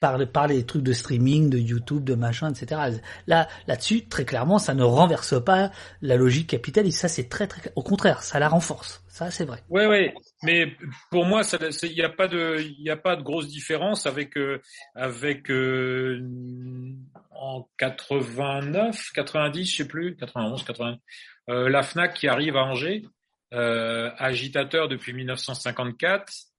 par, 0.04 0.20
par 0.28 0.48
les 0.48 0.66
trucs 0.66 0.84
de 0.84 0.92
streaming, 0.92 1.50
de 1.50 1.58
YouTube, 1.58 2.04
de 2.04 2.14
machin, 2.14 2.52
etc. 2.52 3.00
Là, 3.26 3.48
là-dessus, 3.68 4.06
très 4.06 4.26
clairement, 4.26 4.60
ça 4.60 4.74
ne 4.74 4.84
renverse 4.84 5.42
pas 5.42 5.72
la 6.02 6.18
logique 6.18 6.50
capitaliste. 6.50 7.00
Ça, 7.00 7.08
c'est 7.08 7.30
très, 7.30 7.48
très, 7.48 7.72
au 7.78 7.84
contraire, 7.84 8.22
ça 8.22 8.38
la 8.38 8.50
renforce. 8.50 9.02
Ça, 9.08 9.32
c'est 9.32 9.46
vrai. 9.46 9.64
Ouais, 9.70 9.88
ouais. 9.88 10.14
Mais 10.44 10.76
pour 11.10 11.26
moi, 11.26 11.44
il 11.84 11.94
n'y 11.94 12.02
a 12.02 12.10
pas 12.10 12.28
de, 12.28 12.58
il 12.78 12.92
a 12.92 12.98
pas 12.98 13.16
de 13.16 13.22
grosse 13.22 13.48
différence 13.48 14.06
avec, 14.06 14.38
euh, 14.38 14.62
avec 14.94 15.50
euh, 15.50 16.20
en 17.32 17.66
89, 17.78 19.12
90, 19.14 19.72
je 19.72 19.78
sais 19.78 19.88
plus, 19.88 20.18
91, 20.18 20.64
80, 20.64 20.98
euh, 21.50 21.70
la 21.70 21.82
Fnac 21.82 22.14
qui 22.14 22.28
arrive 22.28 22.58
à 22.58 22.64
Angers, 22.64 23.06
euh, 23.54 24.12
agitateur 24.18 24.90
depuis 24.90 25.14
1954 25.14 26.53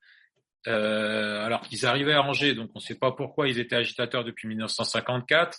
euh, 0.67 1.45
alors 1.45 1.61
qu'ils 1.63 1.87
arrivaient 1.87 2.15
à 2.15 2.23
Angers, 2.23 2.55
donc 2.55 2.71
on 2.75 2.79
ne 2.79 2.85
sait 2.85 2.99
pas 2.99 3.13
pourquoi 3.13 3.49
ils 3.49 3.59
étaient 3.59 3.77
agitateurs 3.77 4.25
depuis 4.25 4.49
1954. 4.49 5.59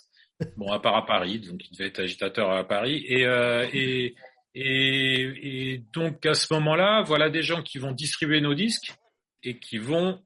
Bon, 0.56 0.70
à 0.70 0.80
part 0.80 0.96
à 0.96 1.06
Paris, 1.06 1.40
donc 1.40 1.64
ils 1.64 1.72
devaient 1.72 1.88
être 1.88 2.00
agitateurs 2.00 2.50
à 2.50 2.66
Paris. 2.66 3.04
Et, 3.08 3.24
euh, 3.24 3.66
et, 3.72 4.14
et, 4.54 5.78
donc 5.92 6.26
à 6.26 6.34
ce 6.34 6.52
moment-là, 6.54 7.02
voilà 7.02 7.30
des 7.30 7.42
gens 7.42 7.62
qui 7.62 7.78
vont 7.78 7.92
distribuer 7.92 8.40
nos 8.40 8.54
disques 8.54 8.94
et 9.42 9.58
qui 9.58 9.78
vont 9.78 10.22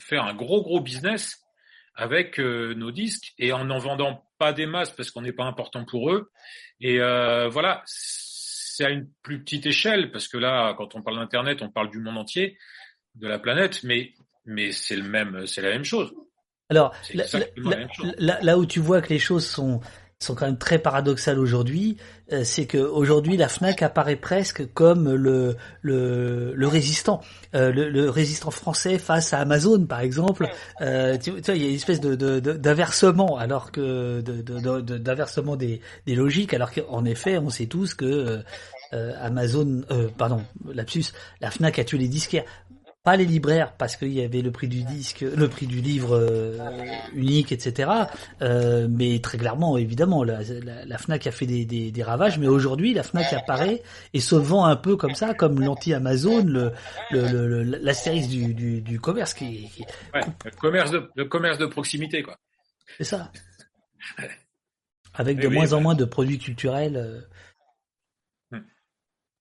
faire 0.00 0.24
un 0.24 0.34
gros 0.34 0.62
gros 0.62 0.80
business 0.80 1.42
avec 1.94 2.38
euh, 2.38 2.74
nos 2.74 2.90
disques 2.90 3.34
et 3.38 3.52
en 3.52 3.64
n'en 3.64 3.78
vendant 3.78 4.24
pas 4.38 4.52
des 4.52 4.66
masses 4.66 4.90
parce 4.90 5.10
qu'on 5.10 5.22
n'est 5.22 5.32
pas 5.32 5.44
important 5.44 5.84
pour 5.84 6.12
eux. 6.12 6.30
Et 6.80 7.00
euh, 7.00 7.48
voilà, 7.48 7.82
c'est 7.86 8.84
à 8.84 8.90
une 8.90 9.08
plus 9.22 9.42
petite 9.42 9.66
échelle 9.66 10.12
parce 10.12 10.28
que 10.28 10.38
là, 10.38 10.74
quand 10.78 10.94
on 10.94 11.02
parle 11.02 11.18
d'internet, 11.18 11.60
on 11.62 11.70
parle 11.70 11.90
du 11.90 11.98
monde 11.98 12.18
entier 12.18 12.56
de 13.20 13.28
la 13.28 13.38
planète, 13.38 13.82
mais 13.84 14.12
mais 14.44 14.72
c'est 14.72 14.96
le 14.96 15.02
même, 15.02 15.46
c'est 15.46 15.62
la 15.62 15.70
même 15.70 15.84
chose. 15.84 16.12
Alors 16.70 16.94
là, 18.18 18.58
où 18.58 18.66
tu 18.66 18.80
vois 18.80 19.00
que 19.00 19.08
les 19.10 19.18
choses 19.18 19.46
sont 19.46 19.80
sont 20.20 20.34
quand 20.34 20.46
même 20.46 20.58
très 20.58 20.80
paradoxales 20.80 21.38
aujourd'hui, 21.38 21.96
euh, 22.32 22.42
c'est 22.42 22.66
que 22.66 22.78
aujourd'hui 22.78 23.36
la 23.36 23.48
Fnac 23.48 23.82
apparaît 23.82 24.16
presque 24.16 24.66
comme 24.72 25.14
le 25.14 25.56
le, 25.80 26.54
le 26.56 26.66
résistant, 26.66 27.20
euh, 27.54 27.70
le, 27.70 27.88
le, 27.88 28.10
résistant 28.10 28.50
français 28.50 28.98
face 28.98 29.32
à 29.32 29.38
Amazon 29.38 29.86
par 29.86 30.00
exemple. 30.00 30.48
Euh, 30.80 31.16
tu, 31.18 31.30
vois, 31.30 31.54
il 31.54 31.62
y 31.62 31.66
a 31.66 31.68
une 31.68 31.76
espèce 31.76 32.00
de 32.00 32.16
d'inversement 32.40 33.36
alors 33.36 33.70
que 33.70 34.20
d'inversement 34.20 35.54
de, 35.54 35.66
des 35.66 35.80
des 36.06 36.16
logiques, 36.16 36.52
alors 36.52 36.72
qu'en 36.72 37.04
effet 37.04 37.38
on 37.38 37.50
sait 37.50 37.66
tous 37.66 37.94
que 37.94 38.40
Amazon, 39.20 39.82
pardon, 40.16 40.42
lapsus, 40.66 41.12
la 41.40 41.50
Fnac 41.50 41.78
a 41.78 41.84
tué 41.84 41.98
les 41.98 42.08
disquaires 42.08 42.44
pas 43.08 43.16
les 43.16 43.24
libraires 43.24 43.72
parce 43.72 43.96
qu'il 43.96 44.12
y 44.12 44.22
avait 44.22 44.42
le 44.42 44.52
prix 44.52 44.68
du 44.68 44.82
disque, 44.82 45.20
le 45.22 45.48
prix 45.48 45.66
du 45.66 45.80
livre 45.80 46.14
euh, 46.14 46.58
unique, 47.14 47.52
etc. 47.52 47.90
Euh, 48.42 48.86
mais 48.90 49.18
très 49.20 49.38
clairement, 49.38 49.78
évidemment, 49.78 50.24
la, 50.24 50.40
la, 50.42 50.98
Fnac 50.98 51.26
a 51.26 51.30
fait 51.30 51.46
des, 51.46 51.64
des, 51.64 51.90
des 51.90 52.02
ravages, 52.02 52.38
mais 52.38 52.48
aujourd'hui, 52.48 52.92
la 52.92 53.02
Fnac 53.02 53.32
apparaît 53.32 53.82
et 54.12 54.20
se 54.20 54.34
vend 54.34 54.66
un 54.66 54.76
peu 54.76 54.96
comme 54.96 55.14
ça, 55.14 55.32
comme 55.32 55.58
l'anti-Amazon, 55.58 56.44
le, 56.44 56.72
le, 57.10 57.62
l'astérisque 57.62 58.28
du, 58.28 58.52
du, 58.52 58.82
du, 58.82 59.00
commerce 59.00 59.32
qui, 59.32 59.70
qui... 59.70 59.86
Ouais, 60.12 60.20
le 60.44 60.50
commerce 60.50 60.90
de 60.90 61.08
le 61.16 61.24
commerce 61.24 61.56
de 61.56 61.64
proximité, 61.64 62.22
quoi. 62.22 62.36
C'est 62.98 63.04
ça. 63.04 63.32
Avec 65.14 65.40
de 65.40 65.48
moins 65.48 65.72
en 65.72 65.80
moins 65.80 65.94
de 65.94 66.04
produits 66.04 66.38
culturels. 66.38 67.26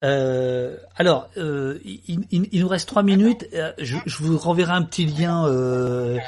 Euh, 0.03 0.77
alors, 0.95 1.29
euh, 1.37 1.79
il, 1.83 2.25
il, 2.29 2.47
il, 2.51 2.61
nous 2.61 2.67
reste 2.67 2.87
trois 2.87 3.03
minutes. 3.03 3.47
Euh, 3.53 3.73
je, 3.79 3.97
je, 4.05 4.23
vous 4.23 4.37
renverrai 4.37 4.73
un 4.73 4.83
petit 4.83 5.05
lien 5.05 5.47
euh, 5.47 6.19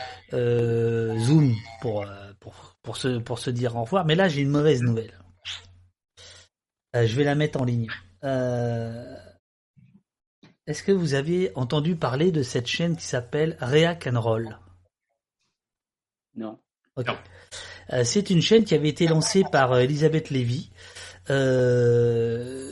Zoom 1.19 1.53
pour, 1.81 2.06
pour, 2.39 2.75
pour, 2.81 2.98
se, 2.98 3.19
pour 3.19 3.39
se 3.39 3.51
dire 3.51 3.75
au 3.75 3.83
revoir. 3.83 4.06
Mais 4.06 4.15
là, 4.15 4.27
j'ai 4.27 4.41
une 4.41 4.49
mauvaise 4.49 4.81
nouvelle. 4.81 5.14
je 6.93 7.15
vais 7.15 7.23
la 7.23 7.35
mettre 7.35 7.61
en 7.61 7.65
ligne. 7.65 7.88
Est-ce 10.65 10.83
que 10.83 10.91
vous 10.91 11.14
avez 11.14 11.51
entendu 11.56 11.95
parler 11.95 12.31
de 12.31 12.43
cette 12.43 12.67
chaîne 12.67 12.95
qui 12.95 13.06
s'appelle 13.06 13.57
React 13.59 14.07
and 14.07 14.22
Roll? 14.22 14.57
Non. 16.35 16.59
Ok. 16.95 17.07
C'est 18.03 18.30
une 18.30 18.41
chaîne 18.41 18.65
qui 18.65 18.75
avait 18.75 18.89
été 18.89 19.07
lancée 19.07 19.43
par 19.51 19.77
Elisabeth 19.80 20.30
Lévy. 20.30 20.72
Euh, 21.30 22.69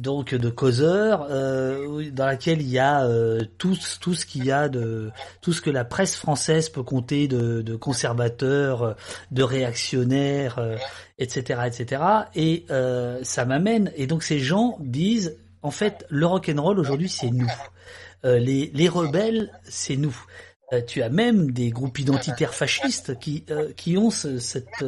donc 0.00 0.34
de 0.34 0.48
causeur 0.48 1.26
euh, 1.30 2.10
dans 2.10 2.26
laquelle 2.26 2.60
il 2.60 2.68
y 2.68 2.78
a 2.78 3.04
euh, 3.04 3.42
tout 3.58 3.76
tout 4.00 4.14
ce 4.14 4.26
qu'il 4.26 4.44
y 4.44 4.50
a 4.52 4.68
de 4.68 5.10
tout 5.40 5.52
ce 5.52 5.60
que 5.60 5.70
la 5.70 5.84
presse 5.84 6.16
française 6.16 6.68
peut 6.68 6.82
compter 6.82 7.28
de, 7.28 7.62
de 7.62 7.76
conservateurs, 7.76 8.82
euh, 8.82 8.94
de 9.30 9.42
réactionnaires, 9.42 10.58
etc., 11.18 11.60
etc. 11.66 12.02
Et 12.34 12.64
ça 13.22 13.44
m'amène 13.44 13.92
et 13.96 14.06
donc 14.06 14.22
ces 14.22 14.38
gens 14.38 14.76
disent 14.80 15.36
en 15.62 15.70
fait 15.70 16.06
le 16.08 16.26
rock 16.26 16.50
and 16.54 16.60
roll 16.60 16.78
aujourd'hui 16.78 17.08
c'est 17.08 17.30
nous, 17.30 17.50
les 18.24 18.70
les 18.72 18.88
rebelles 18.88 19.52
c'est 19.64 19.96
nous. 19.96 20.16
tu 20.86 21.02
as 21.02 21.10
même 21.10 21.50
des 21.50 21.70
groupes 21.70 21.98
identitaires 21.98 22.54
fascistes 22.54 23.18
qui 23.18 23.44
qui 23.76 23.98
ont 23.98 24.10
cette 24.10 24.84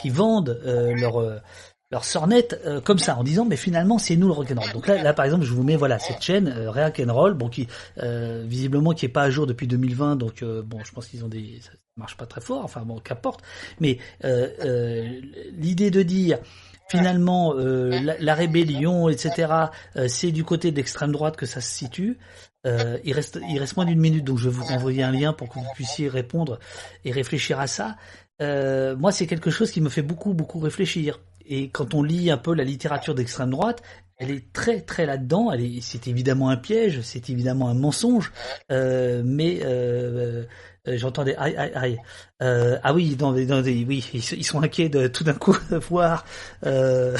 qui 0.00 0.10
vendent 0.10 0.60
leur 0.64 1.42
leur 1.92 2.04
sornette 2.04 2.58
euh, 2.66 2.80
comme 2.80 2.98
ça 2.98 3.16
en 3.16 3.22
disant 3.22 3.44
mais 3.44 3.56
finalement 3.56 3.98
c'est 3.98 4.16
nous 4.16 4.26
le 4.26 4.32
rock'n'roll. 4.32 4.72
Donc 4.72 4.88
là, 4.88 5.00
là 5.00 5.12
par 5.12 5.26
exemple 5.26 5.44
je 5.44 5.52
vous 5.52 5.62
mets 5.62 5.76
voilà 5.76 5.98
cette 5.98 6.22
chaîne 6.22 6.48
euh, 6.48 6.70
rock'n'roll 6.70 7.34
bon 7.34 7.48
qui 7.48 7.68
euh, 7.98 8.44
visiblement 8.46 8.92
qui 8.94 9.04
est 9.04 9.10
pas 9.10 9.22
à 9.22 9.30
jour 9.30 9.46
depuis 9.46 9.66
2020 9.66 10.16
donc 10.16 10.42
euh, 10.42 10.62
bon 10.62 10.78
je 10.82 10.90
pense 10.92 11.06
qu'ils 11.06 11.24
ont 11.24 11.28
des 11.28 11.60
ça 11.62 11.70
marche 11.96 12.16
pas 12.16 12.24
très 12.24 12.40
fort 12.40 12.64
enfin 12.64 12.80
bon 12.80 12.98
qu'importe 12.98 13.42
mais 13.78 13.98
l'idée 15.52 15.90
de 15.90 16.02
dire 16.02 16.38
finalement 16.88 17.52
la, 17.54 18.34
rébellion 18.34 19.10
etc 19.10 19.52
c'est 20.08 20.32
du 20.32 20.42
côté 20.42 20.70
de 20.70 20.76
l'extrême 20.76 21.12
droite 21.12 21.36
que 21.36 21.44
ça 21.44 21.60
se 21.60 21.70
situe 21.70 22.16
il 22.64 23.12
reste 23.12 23.38
il 23.46 23.58
reste 23.58 23.76
moins 23.76 23.84
d'une 23.84 24.00
minute 24.00 24.24
donc 24.24 24.38
je 24.38 24.48
vais 24.48 24.54
vous 24.54 24.64
renvoyer 24.64 25.02
un 25.02 25.12
lien 25.12 25.34
pour 25.34 25.50
que 25.50 25.58
vous 25.58 25.66
puissiez 25.74 26.08
répondre 26.08 26.58
et 27.04 27.12
réfléchir 27.12 27.60
à 27.60 27.66
ça. 27.66 27.96
moi 28.40 29.12
c'est 29.12 29.26
quelque 29.26 29.50
chose 29.50 29.70
qui 29.70 29.82
me 29.82 29.90
fait 29.90 30.00
beaucoup 30.00 30.32
beaucoup 30.32 30.60
réfléchir 30.60 31.20
et 31.52 31.68
quand 31.68 31.92
on 31.92 32.02
lit 32.02 32.30
un 32.30 32.38
peu 32.38 32.54
la 32.54 32.64
littérature 32.64 33.14
d'extrême 33.14 33.50
droite, 33.50 33.82
elle 34.16 34.30
est 34.30 34.52
très 34.54 34.80
très 34.80 35.04
là-dedans. 35.04 35.52
Elle 35.52 35.60
est, 35.60 35.80
c'est 35.82 36.06
évidemment 36.08 36.48
un 36.48 36.56
piège, 36.56 37.02
c'est 37.02 37.28
évidemment 37.28 37.68
un 37.68 37.74
mensonge, 37.74 38.32
euh, 38.70 39.22
mais 39.22 39.60
euh, 39.62 40.44
euh, 40.88 40.96
j'entendais 40.96 41.36
aïe 41.36 41.54
aïe 41.56 41.72
aïe. 41.74 41.98
Euh, 42.40 42.78
ah 42.82 42.94
oui, 42.94 43.16
dans, 43.16 43.32
dans 43.32 43.60
des, 43.60 43.84
oui, 43.84 44.08
ils, 44.14 44.44
sont 44.44 44.62
inquiets 44.62 44.88
de 44.88 45.08
tout 45.08 45.24
d'un 45.24 45.34
coup 45.34 45.54
voir 45.90 46.24
euh, 46.66 47.16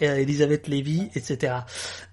Elisabeth 0.00 0.66
Lévy, 0.66 1.10
etc. 1.14 1.56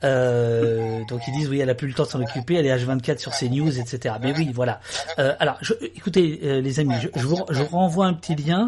Euh, 0.03 1.05
donc 1.05 1.21
ils 1.25 1.33
disent 1.33 1.47
oui, 1.47 1.59
elle 1.59 1.69
a 1.69 1.75
plus 1.75 1.87
le 1.87 1.93
temps 1.93 2.03
de 2.03 2.09
s'en 2.09 2.21
occuper, 2.21 2.55
elle 2.55 2.65
est 2.65 2.75
H24 2.75 3.17
sur 3.17 3.33
ses 3.33 3.47
news, 3.47 3.79
etc. 3.79 4.15
Mais 4.21 4.33
oui, 4.37 4.51
voilà. 4.53 4.81
Euh, 5.19 5.35
alors, 5.39 5.57
je, 5.61 5.73
écoutez 5.95 6.61
les 6.61 6.79
amis, 6.81 6.95
je, 7.01 7.21
vous, 7.21 7.45
je 7.49 7.63
vous 7.63 7.77
renvoie 7.77 8.07
un 8.07 8.13
petit 8.13 8.35
lien. 8.35 8.67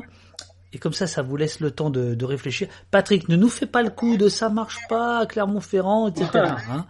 Et 0.73 0.77
comme 0.77 0.93
ça, 0.93 1.07
ça 1.07 1.21
vous 1.21 1.35
laisse 1.35 1.59
le 1.59 1.71
temps 1.71 1.89
de, 1.89 2.13
de, 2.13 2.25
réfléchir. 2.25 2.67
Patrick, 2.91 3.27
ne 3.29 3.35
nous 3.35 3.49
fais 3.49 3.65
pas 3.65 3.81
le 3.81 3.89
coup 3.89 4.17
de 4.17 4.29
ça 4.29 4.49
marche 4.49 4.79
pas, 4.87 5.25
Clermont-Ferrand, 5.25 6.09
etc. 6.09 6.29
Hein 6.69 6.85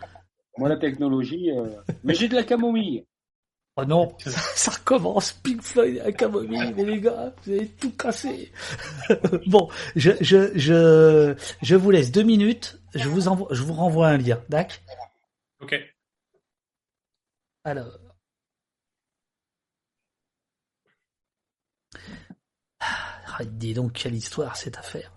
Moi, 0.58 0.70
la 0.70 0.78
technologie, 0.78 1.52
euh... 1.52 1.70
mais 2.04 2.14
j'ai 2.14 2.28
de 2.28 2.36
la 2.36 2.44
camomille. 2.44 3.06
Oh 3.78 3.86
non, 3.86 4.14
ça, 4.20 4.32
ça 4.32 4.72
recommence, 4.72 5.32
Pink 5.32 5.62
Floyd 5.62 5.96
et 5.96 6.00
la 6.00 6.12
camomille, 6.12 6.74
mais 6.76 6.84
les 6.84 7.00
gars, 7.00 7.34
vous 7.44 7.54
avez 7.54 7.68
tout 7.68 7.92
cassé. 7.92 8.52
bon, 9.48 9.70
je, 9.96 10.12
je, 10.20 10.52
je, 10.56 11.36
je 11.62 11.76
vous 11.76 11.92
laisse 11.92 12.12
deux 12.12 12.24
minutes, 12.24 12.78
je 12.94 13.08
vous 13.08 13.30
envoie, 13.30 13.48
je 13.52 13.64
vous 13.64 13.74
renvoie 13.74 14.10
un 14.10 14.18
lien, 14.18 14.42
d'accord? 14.50 14.80
Ok. 15.62 15.76
Alors. 17.64 18.09
Donc, 23.46 23.94
quelle 23.94 24.16
histoire 24.16 24.56
cette 24.56 24.78
affaire. 24.78 25.12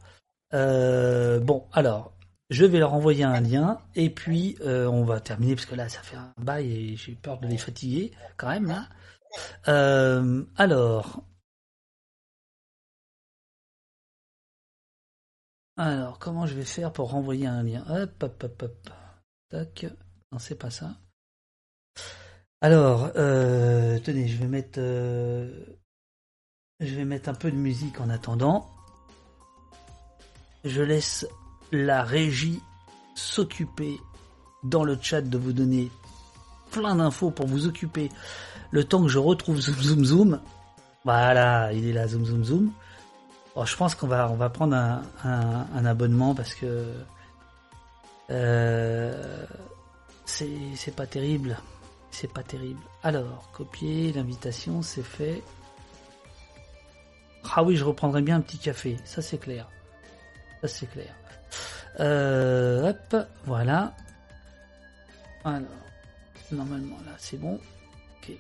Euh, 0.54 1.40
bon, 1.40 1.66
alors, 1.72 2.12
je 2.50 2.64
vais 2.64 2.78
leur 2.78 2.92
envoyer 2.92 3.24
un 3.24 3.40
lien 3.40 3.78
et 3.94 4.10
puis 4.10 4.56
euh, 4.60 4.86
on 4.86 5.04
va 5.04 5.20
terminer 5.20 5.54
parce 5.54 5.66
que 5.66 5.74
là, 5.74 5.88
ça 5.88 6.02
fait 6.02 6.16
un 6.16 6.32
bail 6.38 6.92
et 6.92 6.96
j'ai 6.96 7.14
peur 7.14 7.38
de 7.40 7.46
les 7.46 7.58
fatiguer 7.58 8.12
quand 8.36 8.48
même 8.48 8.66
là. 8.66 8.88
Euh, 9.68 10.44
alors. 10.56 11.24
Alors, 15.78 16.18
comment 16.18 16.46
je 16.46 16.54
vais 16.54 16.64
faire 16.64 16.92
pour 16.92 17.10
renvoyer 17.10 17.46
un 17.46 17.62
lien? 17.62 17.84
Hop, 17.88 18.22
hop, 18.22 18.44
hop, 18.44 18.62
hop. 18.62 18.90
Tac. 19.48 19.86
Non, 20.30 20.38
c'est 20.38 20.54
pas 20.54 20.70
ça. 20.70 20.96
Alors, 22.60 23.12
tenez, 23.12 24.28
je 24.28 24.36
vais 24.36 24.46
mettre, 24.46 24.80
je 26.82 26.94
vais 26.94 27.04
mettre 27.04 27.28
un 27.28 27.34
peu 27.34 27.50
de 27.50 27.56
musique 27.56 28.00
en 28.00 28.10
attendant. 28.10 28.68
Je 30.64 30.82
laisse 30.82 31.26
la 31.70 32.02
régie 32.02 32.60
s'occuper 33.14 33.98
dans 34.64 34.84
le 34.84 34.98
chat 35.00 35.22
de 35.22 35.38
vous 35.38 35.52
donner 35.52 35.90
plein 36.70 36.96
d'infos 36.96 37.30
pour 37.30 37.46
vous 37.46 37.66
occuper 37.66 38.10
le 38.70 38.84
temps 38.84 39.02
que 39.02 39.08
je 39.08 39.18
retrouve 39.18 39.60
Zoom 39.60 39.80
Zoom 39.80 40.04
Zoom. 40.04 40.40
Voilà, 41.04 41.72
il 41.72 41.86
est 41.88 41.92
là, 41.92 42.06
Zoom 42.08 42.24
Zoom 42.24 42.44
Zoom. 42.44 42.72
Bon, 43.54 43.64
je 43.64 43.76
pense 43.76 43.94
qu'on 43.94 44.06
va, 44.06 44.30
on 44.30 44.36
va 44.36 44.48
prendre 44.48 44.76
un, 44.76 45.84
abonnement 45.84 46.34
parce 46.34 46.54
que 46.54 46.86
euh, 48.30 49.46
c'est 50.24 50.96
pas 50.96 51.06
terrible. 51.06 51.58
C'est 52.10 52.32
pas 52.32 52.42
terrible. 52.42 52.80
Alors, 53.02 53.50
copier 53.52 54.12
l'invitation, 54.12 54.82
c'est 54.82 55.02
fait. 55.02 55.42
Ah 57.54 57.62
oui, 57.62 57.76
je 57.76 57.84
reprendrai 57.84 58.22
bien 58.22 58.36
un 58.36 58.40
petit 58.40 58.58
café. 58.58 58.96
Ça, 59.04 59.22
c'est 59.22 59.38
clair. 59.38 59.68
Ça, 60.62 60.68
c'est 60.68 60.86
clair. 60.86 61.14
Euh, 62.00 62.90
hop, 62.90 63.16
voilà. 63.44 63.92
Alors, 65.44 65.68
normalement, 66.50 66.96
là, 67.04 67.12
c'est 67.18 67.36
bon. 67.38 67.60
Ok. 68.18 68.32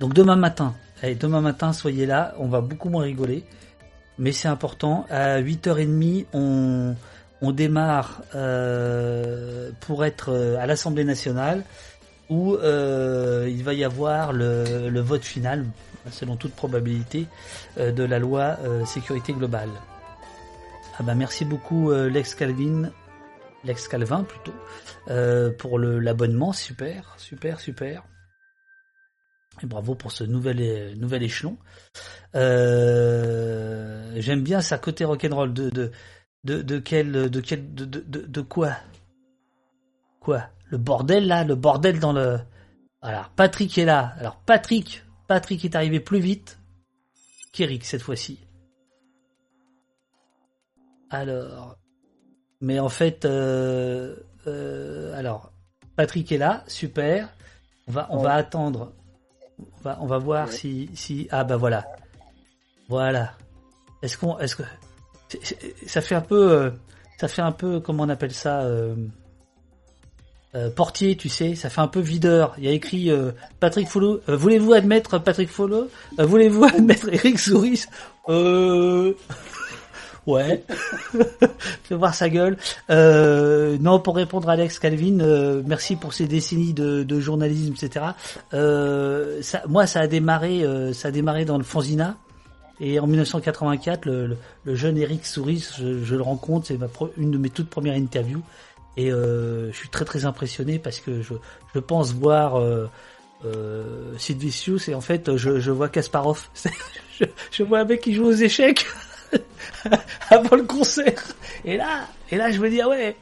Donc 0.00 0.12
demain 0.12 0.36
matin, 0.36 0.74
allez, 1.02 1.14
demain 1.14 1.40
matin, 1.40 1.72
soyez 1.72 2.04
là, 2.06 2.34
on 2.38 2.48
va 2.48 2.60
beaucoup 2.60 2.88
moins 2.88 3.04
rigoler, 3.04 3.44
mais 4.18 4.32
c'est 4.32 4.48
important. 4.48 5.06
À 5.08 5.40
8h30, 5.40 6.26
on, 6.32 6.96
on 7.40 7.52
démarre 7.52 8.22
euh, 8.34 9.70
pour 9.80 10.04
être 10.04 10.30
euh, 10.30 10.58
à 10.58 10.66
l'Assemblée 10.66 11.04
nationale 11.04 11.62
où 12.30 12.54
euh, 12.54 13.46
il 13.48 13.62
va 13.62 13.74
y 13.74 13.84
avoir 13.84 14.32
le, 14.32 14.88
le, 14.88 15.00
vote 15.00 15.24
final, 15.24 15.66
selon 16.10 16.36
toute 16.36 16.54
probabilité, 16.54 17.26
euh, 17.78 17.92
de 17.92 18.04
la 18.04 18.18
loi 18.18 18.58
euh, 18.64 18.84
sécurité 18.84 19.32
globale. 19.32 19.70
Ah 20.98 21.02
bah 21.02 21.14
merci 21.14 21.44
beaucoup 21.44 21.92
Lex 21.92 22.36
Calvin, 22.36 22.92
Lex 23.64 23.88
Calvin 23.88 24.22
plutôt, 24.22 24.54
pour 25.58 25.80
l'abonnement, 25.80 26.52
super, 26.52 27.16
super, 27.18 27.58
super. 27.58 28.04
Et 29.60 29.66
bravo 29.66 29.96
pour 29.96 30.12
ce 30.12 30.22
nouvel, 30.22 30.96
nouvel 30.96 31.24
échelon. 31.24 31.56
J'aime 32.32 33.02
bien 34.44 34.60
sa 34.60 34.78
côté 34.78 35.04
rock'n'roll 35.04 35.52
de, 35.52 35.70
de, 35.70 35.90
de, 36.44 36.62
de 36.62 36.78
quel, 36.78 37.28
de 37.28 37.40
quel, 37.40 37.74
de, 37.74 37.86
de, 37.86 38.04
de, 38.06 38.20
de 38.20 38.40
quoi? 38.40 38.76
Quoi? 40.20 40.48
Le 40.66 40.78
bordel 40.78 41.26
là, 41.26 41.44
le 41.44 41.54
bordel 41.54 42.00
dans 42.00 42.12
le. 42.12 42.38
Alors 43.02 43.30
Patrick 43.30 43.76
est 43.78 43.84
là. 43.84 44.14
Alors 44.18 44.36
Patrick, 44.36 45.04
Patrick 45.28 45.64
est 45.64 45.76
arrivé 45.76 46.00
plus 46.00 46.20
vite 46.20 46.58
qu'Eric 47.52 47.84
cette 47.84 48.02
fois-ci. 48.02 48.40
Alors, 51.10 51.76
mais 52.60 52.80
en 52.80 52.88
fait, 52.88 53.24
euh, 53.24 54.16
euh, 54.46 55.16
alors 55.16 55.52
Patrick 55.96 56.32
est 56.32 56.38
là, 56.38 56.64
super. 56.66 57.28
On 57.86 57.92
va, 57.92 58.08
on 58.10 58.18
va 58.18 58.34
attendre. 58.34 58.92
On 59.58 59.80
va, 59.82 59.98
on 60.00 60.06
va 60.06 60.18
voir 60.18 60.50
si, 60.50 60.90
si, 60.94 61.28
ah 61.30 61.44
bah 61.44 61.56
voilà, 61.56 61.86
voilà. 62.88 63.34
Est-ce 64.02 64.18
qu'on, 64.18 64.38
est-ce 64.38 64.56
que 64.56 64.64
ça 65.86 66.00
fait 66.00 66.16
un 66.16 66.20
peu, 66.20 66.52
euh, 66.52 66.70
ça 67.18 67.28
fait 67.28 67.42
un 67.42 67.52
peu, 67.52 67.80
comment 67.80 68.02
on 68.02 68.08
appelle 68.08 68.32
ça? 68.32 68.62
Euh, 68.62 68.96
euh, 70.54 70.70
portier, 70.70 71.16
tu 71.16 71.28
sais, 71.28 71.56
ça 71.56 71.68
fait 71.68 71.80
un 71.80 71.88
peu 71.88 72.00
videur. 72.00 72.54
Il 72.58 72.64
y 72.64 72.68
a 72.68 72.70
écrit 72.70 73.10
euh, 73.10 73.32
Patrick 73.58 73.88
Follow. 73.88 74.20
Euh, 74.28 74.36
voulez-vous 74.36 74.72
admettre 74.72 75.18
Patrick 75.18 75.48
Follow 75.48 75.88
Voulez-vous 76.16 76.64
admettre 76.64 77.12
Eric 77.12 77.40
Souris 77.40 77.86
Euh... 78.28 79.14
ouais. 80.28 80.62
Fais 81.82 81.94
voir 81.96 82.14
sa 82.14 82.28
gueule. 82.28 82.56
non, 82.88 83.98
pour 83.98 84.14
répondre 84.14 84.48
à 84.48 84.52
Alex 84.52 84.78
Calvin, 84.78 85.62
merci 85.66 85.96
pour 85.96 86.14
ces 86.14 86.26
décennies 86.26 86.72
de, 86.72 87.02
de 87.02 87.20
journalisme, 87.20 87.74
etc. 87.74 88.06
Ça, 88.52 89.62
moi, 89.68 89.86
ça 89.86 90.00
a 90.00 90.06
démarré, 90.06 90.64
ça 90.92 91.08
a 91.08 91.10
démarré 91.10 91.44
dans 91.44 91.58
le 91.58 91.64
Fanzina. 91.64 92.16
Et 92.80 92.98
en 92.98 93.06
1984, 93.06 94.04
le, 94.04 94.26
le, 94.26 94.36
le 94.64 94.74
jeune 94.74 94.98
Eric 94.98 95.26
Souris, 95.26 95.68
je, 95.78 96.02
je 96.02 96.16
le 96.16 96.22
rencontre, 96.22 96.66
c'est 96.66 96.78
une 97.16 97.30
de 97.30 97.38
mes 97.38 97.50
toutes 97.50 97.70
premières 97.70 97.94
interviews. 97.94 98.42
Et 98.96 99.10
euh, 99.10 99.72
je 99.72 99.76
suis 99.76 99.88
très 99.88 100.04
très 100.04 100.24
impressionné 100.24 100.78
parce 100.78 101.00
que 101.00 101.22
je, 101.22 101.34
je 101.74 101.80
pense 101.80 102.12
voir 102.12 102.60
euh, 102.60 102.88
euh, 103.44 104.16
Sid 104.18 104.38
Vicious 104.38 104.88
et 104.88 104.94
en 104.94 105.00
fait 105.00 105.36
je, 105.36 105.60
je 105.60 105.70
vois 105.70 105.88
Kasparov. 105.88 106.48
je, 107.50 107.62
vois 107.62 107.80
un 107.80 107.84
mec 107.84 108.00
qui 108.00 108.14
joue 108.14 108.26
aux 108.26 108.32
échecs 108.32 108.86
avant 110.30 110.56
le 110.56 110.62
concert. 110.62 111.22
Et 111.64 111.76
là, 111.76 112.06
et 112.30 112.36
là 112.36 112.50
je 112.50 112.60
me 112.60 112.70
dis 112.70 112.80
ah 112.80 112.88
ouais, 112.88 113.16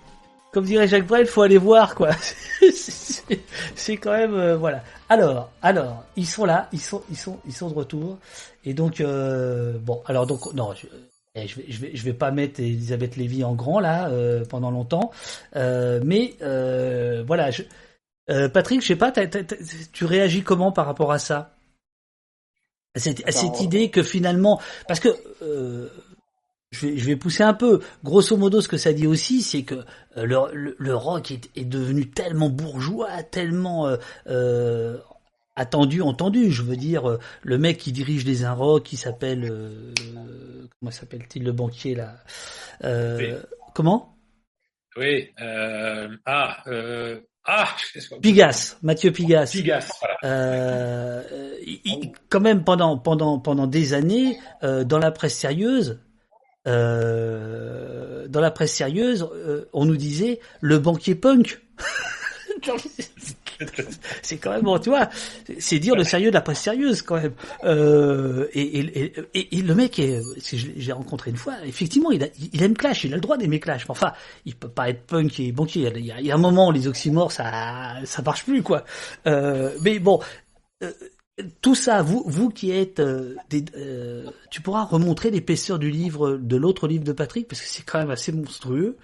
comme 0.52 0.64
dirait 0.64 0.86
Jacques 0.86 1.06
Brel, 1.06 1.26
faut 1.26 1.42
aller 1.42 1.58
voir 1.58 1.94
quoi. 1.94 2.10
C'est 3.74 3.96
quand 3.96 4.12
même 4.12 4.34
euh, 4.34 4.56
voilà. 4.56 4.84
Alors, 5.08 5.50
alors 5.62 6.04
ils 6.16 6.26
sont 6.26 6.44
là, 6.44 6.68
ils 6.72 6.80
sont 6.80 7.02
ils 7.10 7.16
sont 7.16 7.38
ils 7.46 7.54
sont 7.54 7.70
de 7.70 7.74
retour. 7.74 8.18
Et 8.64 8.74
donc 8.74 9.00
euh, 9.00 9.78
bon, 9.78 10.02
alors 10.06 10.26
donc 10.26 10.52
non. 10.52 10.74
Et 11.34 11.46
je 11.46 11.56
vais, 11.56 11.64
je 11.68 11.80
vais, 11.80 11.96
je 11.96 12.04
vais 12.04 12.12
pas 12.12 12.30
mettre 12.30 12.60
Elisabeth 12.60 13.16
Lévy 13.16 13.42
en 13.42 13.54
grand 13.54 13.80
là 13.80 14.08
euh, 14.10 14.44
pendant 14.44 14.70
longtemps, 14.70 15.10
euh, 15.56 16.00
mais 16.04 16.34
euh, 16.42 17.24
voilà. 17.26 17.50
Je, 17.50 17.62
Patrick, 18.48 18.80
je 18.80 18.86
sais 18.86 18.96
pas, 18.96 19.12
tu 19.92 20.04
réagis 20.04 20.42
comment 20.42 20.72
par 20.72 20.86
rapport 20.86 21.12
à 21.12 21.18
ça, 21.18 21.54
à 22.94 22.98
cette, 22.98 23.26
à 23.26 23.32
cette 23.32 23.60
idée 23.60 23.90
que 23.90 24.02
finalement, 24.02 24.60
parce 24.88 25.00
que 25.00 25.08
je 26.70 26.86
vais, 26.86 26.96
je 26.96 27.04
vais 27.04 27.16
pousser 27.16 27.42
un 27.42 27.52
peu. 27.52 27.80
Grosso 28.04 28.36
modo, 28.36 28.60
ce 28.62 28.68
que 28.68 28.78
ça 28.78 28.94
dit 28.94 29.06
aussi, 29.06 29.42
c'est 29.42 29.64
que 29.64 29.84
le, 30.16 30.54
le, 30.54 30.76
le 30.78 30.96
rock 30.96 31.30
est, 31.30 31.50
est, 31.56 31.64
devenu 31.64 32.08
tellement 32.08 32.48
bourgeois, 32.48 33.22
tellement 33.24 33.94
attendu, 35.56 36.02
entendu. 36.02 36.50
Je 36.50 36.62
veux 36.62 36.76
dire, 36.76 37.18
le 37.42 37.58
mec 37.58 37.78
qui 37.78 37.92
dirige 37.92 38.24
les 38.24 38.44
Inrocks, 38.44 38.84
qui 38.84 38.96
s'appelle 38.96 39.48
euh, 39.50 39.92
comment 40.82 40.90
s'appelle-t-il 40.90 41.44
le 41.44 41.52
banquier 41.52 41.94
là 41.94 42.16
euh, 42.84 43.16
oui. 43.18 43.32
Comment? 43.74 44.16
Oui. 44.96 45.30
Euh, 45.40 46.08
ah. 46.26 46.58
Euh, 46.66 47.20
ah. 47.44 47.68
Pigas, 48.22 48.76
Mathieu 48.82 49.12
Pigas. 49.12 49.50
Pigas. 49.52 49.88
Voilà. 50.00 51.22
Il, 51.64 52.12
quand 52.28 52.40
même 52.40 52.64
pendant 52.64 52.98
pendant 52.98 53.38
pendant 53.38 53.66
des 53.66 53.94
années 53.94 54.38
dans 54.62 54.98
la 54.98 55.10
presse 55.12 55.36
sérieuse. 55.36 56.00
dans 56.66 58.30
la 58.30 58.50
presse 58.50 58.74
sérieuse, 58.74 59.28
on 59.72 59.84
nous 59.84 59.96
disait 59.96 60.40
le 60.60 60.78
banquier 60.78 61.14
punk. 61.14 61.60
c'est 64.22 64.38
quand 64.38 64.50
même 64.50 64.80
tu 64.80 64.90
vois, 64.90 65.08
c'est 65.58 65.78
dire 65.78 65.94
le 65.94 66.04
sérieux 66.04 66.30
de 66.30 66.34
la 66.34 66.40
presse 66.40 66.60
sérieuse 66.60 67.02
quand 67.02 67.20
même. 67.20 67.34
Euh, 67.64 68.46
et, 68.52 68.78
et, 68.78 69.12
et, 69.34 69.58
et, 69.58 69.62
le 69.62 69.74
mec, 69.74 69.98
est, 69.98 70.20
j'ai 70.76 70.92
rencontré 70.92 71.30
une 71.30 71.36
fois, 71.36 71.54
effectivement, 71.64 72.10
il, 72.10 72.62
aime 72.62 72.76
Clash, 72.76 73.04
il 73.04 73.12
a 73.12 73.16
le 73.16 73.20
droit 73.20 73.36
d'aimer 73.36 73.60
Clash. 73.60 73.84
Enfin, 73.88 74.12
il 74.44 74.54
peut 74.54 74.68
pas 74.68 74.88
être 74.88 75.02
punk 75.06 75.40
et 75.40 75.52
banquier. 75.52 75.92
Il 75.96 76.06
y 76.06 76.12
a, 76.12 76.20
il 76.20 76.26
y 76.26 76.30
a 76.30 76.34
un 76.34 76.38
moment, 76.38 76.70
les 76.70 76.86
oxymores, 76.86 77.32
ça, 77.32 77.96
ça 78.04 78.22
marche 78.22 78.44
plus 78.44 78.62
quoi. 78.62 78.84
Euh, 79.26 79.70
mais 79.82 79.98
bon. 79.98 80.20
Euh, 80.82 80.92
tout 81.60 81.74
ça, 81.74 82.02
vous, 82.02 82.22
vous 82.26 82.50
qui 82.50 82.70
êtes, 82.70 83.00
euh, 83.00 83.36
des, 83.48 83.64
euh, 83.76 84.30
tu 84.50 84.60
pourras 84.60 84.84
remontrer 84.84 85.30
l'épaisseur 85.30 85.78
du 85.78 85.90
livre, 85.90 86.36
de 86.36 86.56
l'autre 86.56 86.86
livre 86.88 87.04
de 87.04 87.12
Patrick, 87.12 87.48
parce 87.48 87.60
que 87.60 87.68
c'est 87.68 87.82
quand 87.82 87.98
même 87.98 88.10
assez 88.10 88.32
monstrueux. 88.32 88.96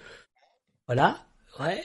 Voilà, 0.87 1.17
ouais. 1.59 1.83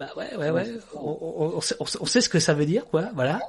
Bah 0.00 0.10
ouais, 0.16 0.36
ouais, 0.36 0.50
ouais. 0.50 0.64
On, 0.94 1.00
on- 1.20 1.56
on 1.56 1.60
sait, 1.60 1.74
on 1.80 2.06
sait- 2.06 2.20
ce 2.20 2.28
que 2.28 2.38
ça 2.38 2.54
veut 2.54 2.66
dire, 2.66 2.86
quoi. 2.86 3.10
Voilà. 3.14 3.40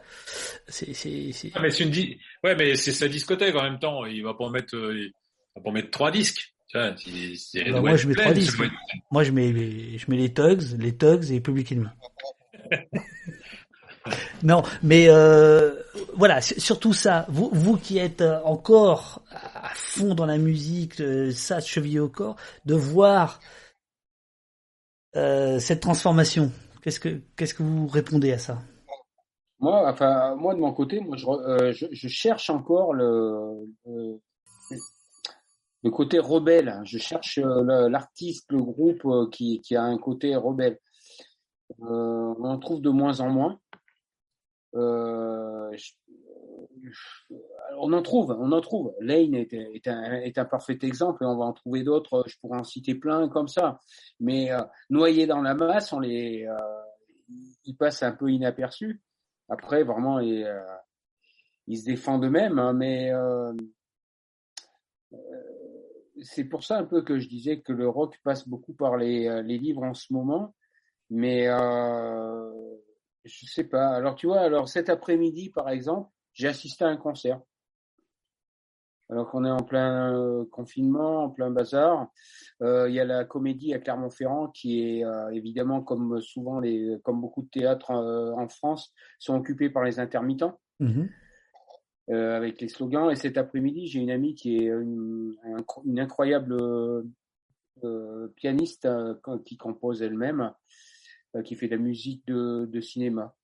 C'est, 0.68 0.94
c'est, 0.96 1.32
c'est- 1.32 1.52
Ah, 1.54 1.60
mais 1.62 1.70
c'est 1.70 1.84
une 1.84 1.92
di- 1.92 2.18
ouais, 2.44 2.56
mais 2.56 2.76
c'est 2.76 2.92
sa 2.92 3.08
discothèque 3.08 3.56
en 3.56 3.62
même 3.64 3.78
temps. 3.80 4.06
Il 4.06 4.24
va 4.24 4.34
pas 4.34 4.46
en 4.46 4.50
mettre, 4.50 4.76
euh, 4.76 4.96
il 4.98 5.12
va 5.56 5.62
pas 5.62 5.70
en 5.70 5.74
mettre 5.74 5.92
trois 5.92 6.10
disques. 6.12 6.54
C'est- 6.72 7.36
c'est- 7.36 7.72
Bah, 7.72 7.82
moi, 7.82 7.96
je 7.96 8.08
mets 8.08 8.14
pleine, 8.14 8.26
trois 8.26 8.34
disques. 8.34 8.58
doit 8.58 8.68
Moi, 9.12 9.24
je 9.24 9.32
mets, 9.32 9.52
les- 9.52 9.98
je 10.00 10.06
mets 10.10 10.18
les 10.18 10.34
Tugs, 10.34 10.62
les 10.80 10.96
Tugs 10.96 11.32
et 11.32 11.40
Public 11.40 11.72
Enemy. 11.72 11.88
non, 14.44 14.64
mais 14.82 15.06
euh, 15.10 15.76
voilà, 16.16 16.42
surtout 16.42 16.94
ça. 16.94 17.26
Vous, 17.30 17.50
vous 17.54 17.78
qui 17.78 17.98
êtes 17.98 18.22
euh, 18.22 18.40
encore 18.44 19.22
à 19.32 19.70
fond 19.76 20.16
dans 20.16 20.26
la 20.26 20.38
musique, 20.38 21.00
euh, 21.02 21.32
ça 21.32 21.60
chevillé 21.60 22.00
au 22.00 22.10
corps, 22.10 22.36
de 22.66 22.74
voir 22.76 23.40
euh, 25.16 25.60
cette 25.60 25.82
transformation. 25.82 26.52
Qu'est-ce 26.82 27.00
que, 27.00 27.22
qu'est-ce 27.36 27.54
que 27.54 27.64
vous 27.64 27.88
répondez 27.88 28.32
à 28.32 28.38
ça? 28.38 28.60
Moi, 29.60 29.90
enfin, 29.90 30.36
moi 30.36 30.54
de 30.54 30.60
mon 30.60 30.74
côté, 30.74 31.02
moi, 31.02 31.18
je, 31.18 31.28
euh, 31.28 31.74
je, 31.74 32.08
cherche 32.08 32.50
encore 32.50 32.94
le, 32.94 33.68
le, 35.84 35.92
côté 35.92 36.20
rebelle. 36.20 36.80
Je 36.86 36.98
cherche 36.98 37.40
euh, 37.40 37.90
l'artiste, 37.90 38.52
le 38.52 38.62
groupe 38.62 39.32
qui, 39.32 39.60
qui 39.62 39.76
a 39.76 39.84
un 39.84 39.98
côté 39.98 40.36
rebelle. 40.36 40.80
On 41.80 42.44
en 42.44 42.58
trouve 42.58 42.82
de 42.82 42.90
moins 42.90 43.20
en 43.20 43.30
moins. 43.30 43.60
Je- 44.74 45.94
on 47.80 47.94
en 47.94 48.02
trouve, 48.02 48.36
on 48.40 48.52
en 48.52 48.62
trouve. 48.62 48.94
Lane 49.00 49.36
est, 49.36 49.54
est, 49.54 50.38
un, 50.38 50.46
parfait 50.46 50.78
exemple 50.84 51.24
et 51.24 51.28
on 51.28 51.38
va 51.38 51.46
en 51.46 51.54
trouver 51.54 51.84
d'autres. 51.84 52.24
Je 52.28 52.38
pourrais 52.40 52.60
en 52.60 52.64
citer 52.64 52.96
plein 52.96 53.30
comme 53.30 53.48
ça. 53.48 53.80
Mais 54.20 54.52
euh, 54.52 54.62
noyés 54.90 55.28
dans 55.28 55.42
la 55.42 55.54
masse, 55.54 55.94
on 55.94 56.00
les, 56.00 56.46
euh, 56.46 56.58
ils 57.66 57.76
passent 57.76 58.04
un 58.04 58.12
peu 58.12 58.30
inaperçus. 58.32 59.02
Après, 59.50 59.84
vraiment, 59.84 60.20
ils, 60.20 60.44
euh, 60.44 60.62
ils 61.70 61.78
se 61.78 61.86
défendent 61.86 62.26
eux-mêmes, 62.26 62.58
hein, 62.58 62.74
mais 62.74 63.14
euh, 63.14 63.54
euh, 65.14 65.18
c'est 66.24 66.46
pour 66.46 66.64
ça 66.64 66.80
un 66.80 66.84
peu 66.84 67.04
que 67.04 67.20
je 67.20 67.30
disais 67.30 67.62
que 67.62 67.72
le 67.72 67.88
rock 67.88 68.20
passe 68.24 68.48
beaucoup 68.48 68.74
par 68.74 68.98
les, 68.98 69.28
euh, 69.28 69.44
les 69.44 69.60
livres 69.60 69.84
en 69.84 69.94
ce 69.94 70.12
moment. 70.12 70.56
Mais 71.12 71.46
je 73.26 73.46
sais 73.46 73.64
pas. 73.64 73.90
Alors 73.90 74.16
tu 74.16 74.28
vois, 74.28 74.42
alors 74.42 74.68
cet 74.68 74.90
après-midi, 74.90 75.50
par 75.50 75.70
exemple, 75.70 76.10
j'ai 76.34 76.48
assisté 76.48 76.86
à 76.86 76.88
un 76.88 76.98
concert. 76.98 77.40
Alors 79.12 79.28
qu'on 79.30 79.44
est 79.44 79.50
en 79.50 79.64
plein 79.64 80.14
euh, 80.16 80.46
confinement, 80.52 81.24
en 81.24 81.30
plein 81.32 81.50
bazar, 81.50 82.12
euh, 82.62 82.88
il 82.90 82.94
y 82.96 83.00
a 83.00 83.06
la 83.06 83.26
comédie 83.26 83.74
à 83.74 83.80
Clermont-Ferrand 83.80 84.50
qui 84.50 84.82
est 85.00 85.04
euh, 85.04 85.30
évidemment 85.30 85.82
comme 85.82 86.22
souvent 86.22 86.60
les, 86.60 86.98
comme 87.04 87.20
beaucoup 87.20 87.42
de 87.42 87.50
théâtres 87.50 87.90
en 87.92 88.48
France, 88.50 88.94
sont 89.18 89.36
occupés 89.36 89.70
par 89.70 89.84
les 89.84 90.00
intermittents 90.00 90.60
Mhm. 90.80 91.10
avec 92.10 92.62
les 92.62 92.70
slogans. 92.70 93.12
Et 93.12 93.16
cet 93.16 93.38
après-midi, 93.38 93.88
j'ai 93.88 94.00
une 94.00 94.12
amie 94.12 94.34
qui 94.36 94.58
est 94.58 94.68
une, 94.68 95.36
un- 95.44 95.64
une 95.86 96.00
incroyable 96.00 96.56
pianiste 98.36 98.88
qui 99.46 99.58
compose 99.58 100.02
elle-même, 100.02 100.54
qui 101.44 101.56
fait 101.56 101.68
de 101.68 101.76
la 101.76 101.82
musique 101.82 102.26
de, 102.28 102.66
de 102.66 102.82
cinéma. 102.82 103.36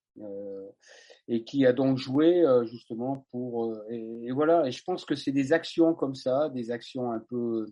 Et 1.27 1.43
qui 1.43 1.65
a 1.65 1.73
donc 1.73 1.97
joué 1.97 2.41
euh, 2.45 2.65
justement 2.65 3.25
pour 3.31 3.65
euh, 3.65 3.85
et, 3.89 4.27
et 4.27 4.31
voilà. 4.31 4.67
Et 4.67 4.71
je 4.71 4.83
pense 4.83 5.05
que 5.05 5.15
c'est 5.15 5.31
des 5.31 5.53
actions 5.53 5.95
comme 5.95 6.13
ça 6.15 6.49
des 6.49 6.69
actions 6.69 7.11
un 7.11 7.19
peu 7.19 7.65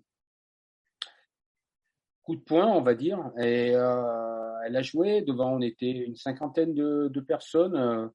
coup 2.23 2.35
de 2.35 2.41
poing 2.41 2.67
on 2.67 2.81
va 2.81 2.95
dire. 2.95 3.31
Et 3.37 3.75
euh, 3.75 4.59
elle 4.65 4.75
a 4.75 4.81
joué 4.81 5.21
devant 5.21 5.53
on 5.55 5.61
était 5.61 5.91
une 5.91 6.15
cinquantaine 6.15 6.73
de, 6.73 7.09
de 7.13 7.21
personnes. 7.21 7.75
Euh, 7.75 8.07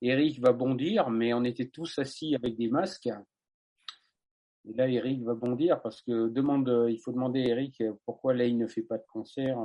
Eric 0.00 0.40
va 0.40 0.52
bondir 0.52 1.10
mais 1.10 1.34
on 1.34 1.44
était 1.44 1.68
tous 1.68 1.98
assis 1.98 2.34
avec 2.34 2.56
des 2.56 2.68
masques. 2.68 3.10
Et 4.68 4.72
là 4.72 4.88
Eric 4.88 5.22
va 5.22 5.34
bondir 5.34 5.82
parce 5.82 6.00
que 6.00 6.28
demande 6.28 6.86
il 6.88 6.98
faut 6.98 7.12
demander 7.12 7.42
à 7.42 7.48
Eric 7.48 7.82
pourquoi 8.06 8.32
là 8.32 8.50
ne 8.50 8.66
fait 8.66 8.82
pas 8.82 8.96
de 8.96 9.04
concert 9.12 9.58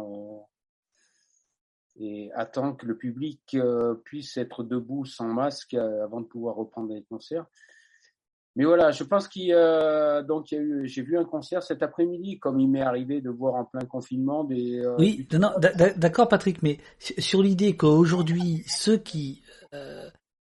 et 2.02 2.32
attend 2.34 2.74
que 2.74 2.86
le 2.86 2.98
public 2.98 3.40
euh, 3.56 3.94
puisse 4.04 4.36
être 4.38 4.64
debout 4.64 5.06
sans 5.06 5.28
masque 5.28 5.74
euh, 5.76 6.04
avant 6.04 6.22
de 6.22 6.26
pouvoir 6.26 6.56
reprendre 6.56 6.94
les 6.94 7.04
concerts. 7.04 7.46
Mais 8.56 8.66
voilà, 8.66 8.92
je 8.92 9.04
pense 9.06 9.30
qu'il 9.30 9.52
donc 10.28 10.52
il 10.52 10.56
y 10.56 10.58
a 10.58 10.62
eu, 10.62 10.88
j'ai 10.88 11.04
vu 11.04 11.18
un 11.18 11.24
concert 11.24 11.64
cet 11.64 11.84
après-midi, 11.84 12.38
comme 12.38 12.60
il 12.60 12.68
m'est 12.70 12.82
arrivé 12.82 13.22
de 13.22 13.30
voir 13.30 13.56
en 13.56 13.64
plein 13.64 13.86
confinement 13.86 14.44
des. 14.44 14.80
euh, 14.80 14.96
Oui, 14.98 15.26
du- 15.30 15.40
non, 15.40 15.52
d'accord 15.96 16.28
Patrick, 16.28 16.62
mais 16.62 16.80
su- 17.00 17.22
sur 17.22 17.42
l'idée 17.42 17.78
qu'aujourd'hui, 17.78 18.64
ceux 18.68 18.98
qui 18.98 19.42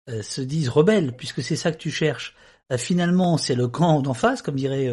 se 0.09 0.41
disent 0.41 0.69
rebelles, 0.71 1.15
puisque 1.17 1.41
c'est 1.41 1.55
ça 1.55 1.71
que 1.71 1.79
tu 1.79 1.91
cherches, 1.91 2.35
finalement 2.77 3.37
c'est 3.37 3.55
le 3.55 3.69
camp 3.69 4.03
d'en 4.03 4.15
face, 4.15 4.43
comme 4.43 4.57
dirait 4.57 4.91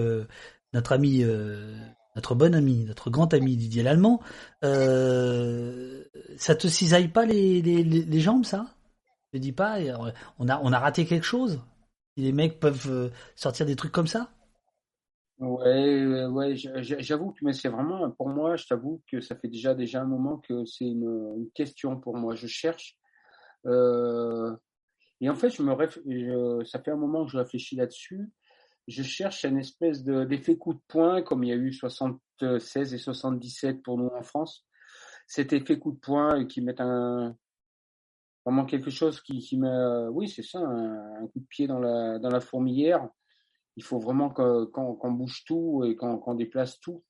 notre 0.73 0.91
ami, 0.91 1.23
notre 2.15 2.35
bon 2.35 2.53
ami, 2.55 2.85
notre 2.85 3.09
grand 3.09 3.33
ami 3.33 3.55
Didier 3.55 3.83
Lallemand, 3.83 4.21
euh, 4.63 6.03
ça 6.37 6.55
te 6.55 6.67
cisaille 6.67 7.07
pas 7.07 7.25
les, 7.25 7.61
les, 7.61 8.19
jambes, 8.19 8.45
ça? 8.45 8.67
Je 9.33 9.39
dis 9.39 9.53
pas, 9.53 9.79
euh, 9.79 10.11
on 10.39 10.49
a, 10.49 10.59
on 10.61 10.73
a 10.73 10.79
raté 10.79 11.05
quelque 11.05 11.25
chose? 11.25 11.61
Les 12.17 12.33
mecs 12.33 12.59
peuvent 12.59 12.89
euh, 12.89 13.09
sortir 13.35 13.65
des 13.65 13.75
trucs 13.75 13.93
comme 13.93 14.07
ça? 14.07 14.29
Ouais, 15.39 16.25
ouais, 16.27 16.55
j'avoue 16.55 17.31
que 17.31 17.51
c'est 17.51 17.69
vraiment 17.69 18.11
pour 18.11 18.29
moi, 18.29 18.57
je 18.57 18.67
t'avoue 18.67 19.01
que 19.11 19.21
ça 19.21 19.35
fait 19.35 19.47
déjà 19.47 19.73
déjà 19.73 20.01
un 20.01 20.05
moment 20.05 20.37
que 20.37 20.65
c'est 20.65 20.85
une, 20.85 21.49
question 21.55 21.99
pour 21.99 22.15
moi. 22.15 22.35
Je 22.35 22.45
cherche 22.45 22.95
et 25.21 25.29
en 25.29 25.35
fait, 25.35 25.51
je 25.51 25.61
me 25.61 25.75
je- 26.07 26.63
ça 26.65 26.81
fait 26.81 26.91
un 26.91 26.95
moment 26.95 27.25
que 27.25 27.31
je 27.31 27.37
réfléchis 27.37 27.75
là-dessus. 27.75 28.29
Je 28.87 29.03
cherche 29.03 29.45
une 29.45 29.57
espèce 29.57 30.03
de 30.03 30.25
d'effet 30.25 30.57
coup 30.57 30.73
de 30.73 30.81
poing 30.87 31.21
comme 31.21 31.43
il 31.43 31.49
y 31.49 31.53
a 31.53 31.55
eu 31.55 31.73
76 31.73 32.93
et 32.93 32.97
77 32.97 33.83
pour 33.83 33.97
nous 33.97 34.07
en 34.07 34.23
France. 34.23 34.65
Cet 35.27 35.53
effet 35.53 35.79
coup 35.79 35.91
de 35.91 35.99
poing 35.99 36.45
qui 36.45 36.61
met 36.61 36.79
un 36.81 37.35
vraiment 38.45 38.65
quelque 38.65 38.89
chose 38.89 39.21
qui, 39.21 39.37
qui 39.39 39.57
met, 39.57 39.67
euh, 39.67 40.09
oui, 40.09 40.27
c'est 40.27 40.41
ça, 40.41 40.59
un, 40.59 41.23
un 41.23 41.27
coup 41.27 41.39
de 41.39 41.45
pied 41.45 41.67
dans 41.67 41.79
la 41.79 42.19
dans 42.19 42.29
la 42.29 42.41
fourmilière 42.41 43.07
il 43.77 43.83
faut 43.83 43.99
vraiment 43.99 44.29
qu'on 44.29 45.11
bouge 45.11 45.43
tout 45.45 45.83
et 45.85 45.95
qu'on 45.95 46.35
déplace 46.35 46.79
tout. 46.79 47.03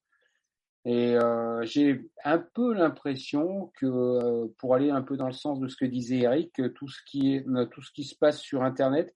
Et 0.84 1.16
euh, 1.16 1.64
j'ai 1.64 2.10
un 2.24 2.40
peu 2.40 2.74
l'impression 2.74 3.72
que, 3.80 3.86
euh, 3.86 4.48
pour 4.58 4.74
aller 4.74 4.90
un 4.90 5.04
peu 5.04 5.16
dans 5.16 5.28
le 5.28 5.34
sens 5.34 5.60
de 5.60 5.68
ce 5.68 5.76
que 5.76 5.86
disait 5.86 6.20
Eric, 6.20 6.60
tout 6.74 6.88
ce 6.88 7.00
qui 7.06 7.36
est, 7.36 7.46
tout 7.72 7.82
ce 7.82 7.92
qui 7.92 8.04
se 8.04 8.16
passe 8.16 8.40
sur 8.40 8.64
Internet, 8.64 9.16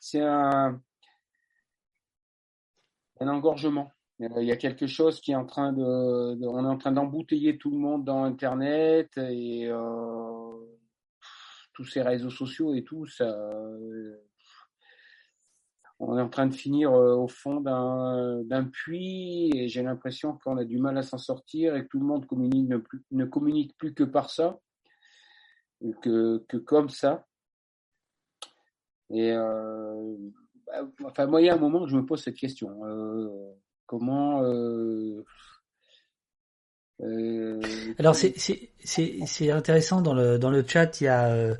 c'est 0.00 0.22
un, 0.22 0.80
un 3.20 3.28
engorgement. 3.28 3.90
Euh, 4.20 4.42
Il 4.42 4.46
y 4.46 4.52
a 4.52 4.56
quelque 4.56 4.86
chose 4.86 5.20
qui 5.20 5.32
est 5.32 5.36
en 5.36 5.46
train 5.46 5.72
de, 5.72 5.82
on 5.82 6.64
est 6.64 6.68
en 6.68 6.78
train 6.78 6.92
d'embouteiller 6.92 7.58
tout 7.58 7.70
le 7.70 7.78
monde 7.78 8.04
dans 8.04 8.24
Internet 8.24 9.16
et 9.18 9.68
euh, 9.68 10.52
tous 11.72 11.84
ces 11.84 12.02
réseaux 12.02 12.30
sociaux 12.30 12.74
et 12.74 12.84
tout, 12.84 13.06
ça, 13.06 13.24
euh, 13.24 14.16
on 15.98 16.18
est 16.18 16.20
en 16.20 16.28
train 16.28 16.46
de 16.46 16.54
finir 16.54 16.92
euh, 16.92 17.14
au 17.14 17.28
fond 17.28 17.60
d'un 17.60 18.64
puits 18.64 19.50
et 19.54 19.68
j'ai 19.68 19.82
l'impression 19.82 20.36
qu'on 20.38 20.56
a 20.56 20.64
du 20.64 20.78
mal 20.78 20.98
à 20.98 21.02
s'en 21.02 21.18
sortir 21.18 21.76
et 21.76 21.84
que 21.84 21.88
tout 21.88 22.00
le 22.00 22.06
monde 22.06 22.26
communique 22.26 22.68
ne, 22.68 22.78
ne 23.12 23.24
communique 23.24 23.76
plus 23.76 23.94
que 23.94 24.04
par 24.04 24.30
ça, 24.30 24.58
que, 26.02 26.44
que 26.48 26.56
comme 26.56 26.88
ça. 26.88 27.26
Et 29.10 29.30
euh, 29.32 30.16
enfin, 31.04 31.26
moi, 31.26 31.40
il 31.40 31.46
y 31.46 31.50
a 31.50 31.54
un 31.54 31.58
moment 31.58 31.86
je 31.86 31.96
me 31.96 32.04
pose 32.04 32.22
cette 32.22 32.36
question. 32.36 32.84
Euh, 32.84 33.52
comment 33.86 34.42
euh, 34.42 35.24
euh, 37.02 37.60
Alors 37.98 38.14
c'est 38.14 39.50
intéressant 39.50 40.02
dans 40.02 40.14
le 40.14 40.38
dans 40.38 40.50
le 40.50 40.64
chat 40.66 41.00
il 41.00 41.04
y 41.04 41.08
a 41.08 41.28
euh, 41.28 41.54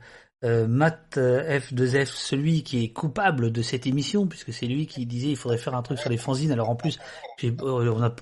euh, 0.45 0.67
Matt 0.67 1.19
euh, 1.19 1.59
F2F 1.59 2.07
celui 2.07 2.63
qui 2.63 2.85
est 2.85 2.93
coupable 2.93 3.53
de 3.53 3.63
cette 3.63 3.87
émission 3.87 4.27
puisque 4.27 4.53
c'est 4.53 4.67
lui 4.67 4.87
qui 4.87 5.07
disait 5.07 5.31
il 5.31 5.37
faudrait 5.37 5.59
faire 5.59 5.75
un 5.75 5.83
truc 5.83 5.99
sur 5.99 6.11
les 6.11 6.17
fanzines. 6.17 6.53
Alors 6.53 6.71
en 6.71 6.77
plus 6.77 6.99
euh, 7.45 7.53
on 7.61 7.99
n'a 7.99 8.15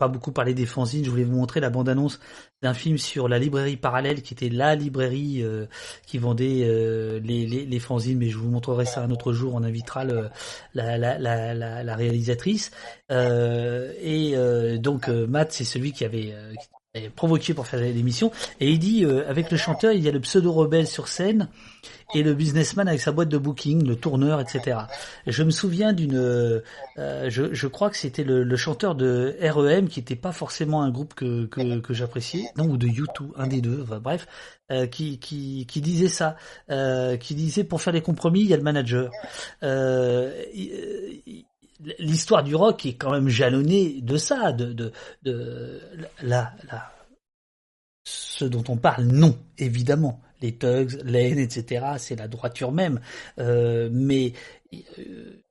pas 0.00 0.08
beaucoup 0.08 0.32
parlé 0.32 0.54
des 0.54 0.64
fanzines. 0.64 1.04
Je 1.04 1.10
voulais 1.10 1.24
vous 1.24 1.36
montrer 1.36 1.60
la 1.60 1.68
bande-annonce 1.68 2.18
d'un 2.62 2.72
film 2.72 2.96
sur 2.96 3.28
la 3.28 3.38
librairie 3.38 3.76
parallèle 3.76 4.22
qui 4.22 4.32
était 4.32 4.48
la 4.48 4.74
librairie 4.74 5.42
euh, 5.42 5.66
qui 6.06 6.16
vendait 6.16 6.62
euh, 6.64 7.20
les, 7.22 7.46
les 7.46 7.78
fanzines. 7.78 8.18
Mais 8.18 8.30
je 8.30 8.38
vous 8.38 8.48
montrerai 8.48 8.86
ça 8.86 9.02
un 9.02 9.10
autre 9.10 9.34
jour. 9.34 9.54
On 9.54 9.62
invitera 9.62 10.04
la, 10.04 10.30
la, 10.74 10.96
la, 11.18 11.54
la, 11.84 11.96
réalisatrice. 11.96 12.70
Euh, 13.12 13.92
et 14.00 14.78
donc 14.78 15.08
Matt 15.08 15.52
c'est 15.52 15.64
celui 15.64 15.92
qui 15.92 16.04
avait 16.06 16.34
provoqué 17.14 17.54
pour 17.54 17.66
faire 17.66 17.80
l'émission. 17.80 18.32
Et 18.58 18.70
il 18.70 18.78
dit, 18.78 19.04
euh, 19.04 19.28
avec 19.28 19.50
le 19.50 19.56
chanteur, 19.56 19.92
il 19.92 20.02
y 20.02 20.08
a 20.08 20.12
le 20.12 20.20
pseudo-rebelle 20.20 20.86
sur 20.86 21.06
scène 21.06 21.48
et 22.14 22.24
le 22.24 22.34
businessman 22.34 22.88
avec 22.88 23.00
sa 23.00 23.12
boîte 23.12 23.28
de 23.28 23.38
booking, 23.38 23.86
le 23.86 23.94
tourneur, 23.94 24.40
etc. 24.40 24.78
Et 25.26 25.32
je 25.32 25.42
me 25.44 25.50
souviens 25.50 25.92
d'une, 25.92 26.16
euh, 26.16 26.60
je, 27.28 27.54
je 27.54 27.66
crois 27.68 27.90
que 27.90 27.96
c'était 27.96 28.24
le, 28.24 28.42
le 28.42 28.56
chanteur 28.56 28.96
de 28.96 29.36
REM 29.40 29.88
qui 29.88 30.00
était 30.00 30.16
pas 30.16 30.32
forcément 30.32 30.82
un 30.82 30.90
groupe 30.90 31.14
que 31.14 31.46
que, 31.46 31.78
que 31.78 31.94
j'appréciais, 31.94 32.46
non 32.56 32.64
ou 32.64 32.76
de 32.76 32.88
U2, 32.88 33.30
un 33.36 33.46
des 33.46 33.60
deux, 33.60 33.82
enfin, 33.82 34.00
bref, 34.00 34.26
euh, 34.72 34.86
qui, 34.86 35.18
qui 35.20 35.66
qui 35.66 35.80
disait 35.80 36.08
ça, 36.08 36.36
euh, 36.70 37.16
qui 37.16 37.36
disait 37.36 37.64
pour 37.64 37.80
faire 37.80 37.92
des 37.92 38.02
compromis, 38.02 38.40
il 38.40 38.48
y 38.48 38.54
a 38.54 38.56
le 38.56 38.62
manager. 38.64 39.10
Euh, 39.62 40.32
L'histoire 41.98 42.42
du 42.44 42.54
rock 42.54 42.84
est 42.86 42.94
quand 42.94 43.12
même 43.12 43.28
jalonnée 43.28 44.00
de 44.02 44.16
ça, 44.16 44.52
de 44.52 44.72
de, 44.72 44.92
de 45.22 45.80
la 46.22 46.52
ce 48.04 48.44
dont 48.44 48.64
on 48.68 48.76
parle, 48.76 49.04
non, 49.04 49.38
évidemment. 49.58 50.20
Les 50.40 50.56
thugs, 50.56 50.98
l'aine, 51.04 51.38
etc., 51.38 51.84
c'est 51.98 52.16
la 52.16 52.28
droiture 52.28 52.72
même. 52.72 53.00
Euh, 53.38 53.90
mais 53.92 54.32
euh, 54.74 55.42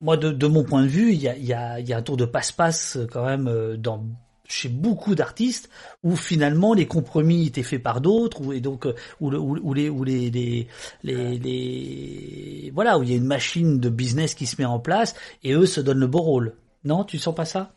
moi, 0.00 0.16
de, 0.16 0.46
mon 0.46 0.64
point 0.64 0.82
de 0.82 0.88
vue, 0.88 1.12
il 1.12 1.20
y 1.20 1.52
a, 1.52 1.74
un 1.74 2.02
tour 2.02 2.16
de 2.16 2.24
passe-passe 2.24 2.96
euh, 2.96 3.06
quand 3.06 3.24
même 3.26 3.76
dans 3.76 4.04
chez 4.48 4.68
beaucoup 4.68 5.14
d'artistes 5.14 5.70
où 6.02 6.16
finalement 6.16 6.74
les 6.74 6.86
compromis 6.86 7.46
étaient 7.46 7.62
faits 7.62 7.82
par 7.82 8.00
d'autres 8.00 8.40
ou 8.42 8.52
et 8.52 8.60
donc 8.60 8.86
euh, 8.86 8.94
où, 9.20 9.30
le, 9.30 9.38
où, 9.38 9.56
où 9.58 9.74
les 9.74 9.88
où 9.88 10.04
les, 10.04 10.30
les 10.30 10.66
les 11.02 11.38
les 11.38 12.70
voilà 12.74 12.98
où 12.98 13.02
il 13.02 13.10
y 13.10 13.14
a 13.14 13.16
une 13.16 13.24
machine 13.26 13.78
de 13.78 13.88
business 13.88 14.34
qui 14.34 14.46
se 14.46 14.60
met 14.60 14.66
en 14.66 14.80
place 14.80 15.14
et 15.42 15.52
eux 15.52 15.66
se 15.66 15.80
donnent 15.80 16.00
le 16.00 16.06
beau 16.06 16.22
rôle. 16.22 16.54
Non, 16.84 17.04
tu 17.04 17.18
sens 17.18 17.34
pas 17.34 17.44
ça? 17.44 17.74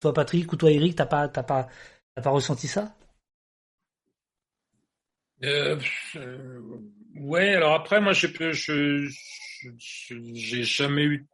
Toi 0.00 0.12
Patrick 0.14 0.52
ou 0.52 0.56
toi 0.56 0.70
Eric, 0.70 0.96
t'as 0.96 1.06
pas 1.06 1.28
t'as 1.28 1.42
pas 1.42 1.68
t'as 2.14 2.22
pas 2.22 2.30
ressenti 2.30 2.68
ça? 2.68 2.94
Euh, 5.44 5.78
euh, 6.16 6.60
ouais, 7.16 7.54
alors 7.54 7.74
après, 7.74 8.00
moi, 8.00 8.12
je 8.12 8.26
je, 8.52 9.08
je, 9.78 10.14
j'ai 10.34 10.64
jamais 10.64 11.04
eu 11.04 11.26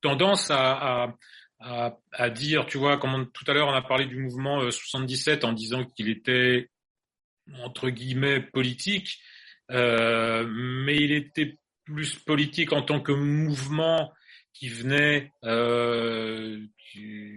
tendance 0.00 0.50
à, 0.50 1.04
à, 1.04 1.14
à, 1.60 1.98
à 2.12 2.30
dire, 2.30 2.66
tu 2.66 2.78
vois, 2.78 2.98
comme 2.98 3.30
tout 3.32 3.44
à 3.48 3.52
l'heure, 3.52 3.68
on 3.68 3.74
a 3.74 3.82
parlé 3.82 4.06
du 4.06 4.16
mouvement 4.16 4.60
euh, 4.62 4.70
77 4.70 5.44
en 5.44 5.52
disant 5.52 5.84
qu'il 5.84 6.08
était 6.08 6.70
entre 7.62 7.88
guillemets 7.88 8.40
politique, 8.40 9.18
euh, 9.70 10.46
mais 10.48 10.96
il 10.96 11.12
était 11.12 11.58
plus 11.84 12.14
politique 12.14 12.72
en 12.72 12.82
tant 12.82 13.00
que 13.00 13.12
mouvement 13.12 14.12
qui 14.58 14.68
venait 14.68 15.32
euh, 15.44 16.58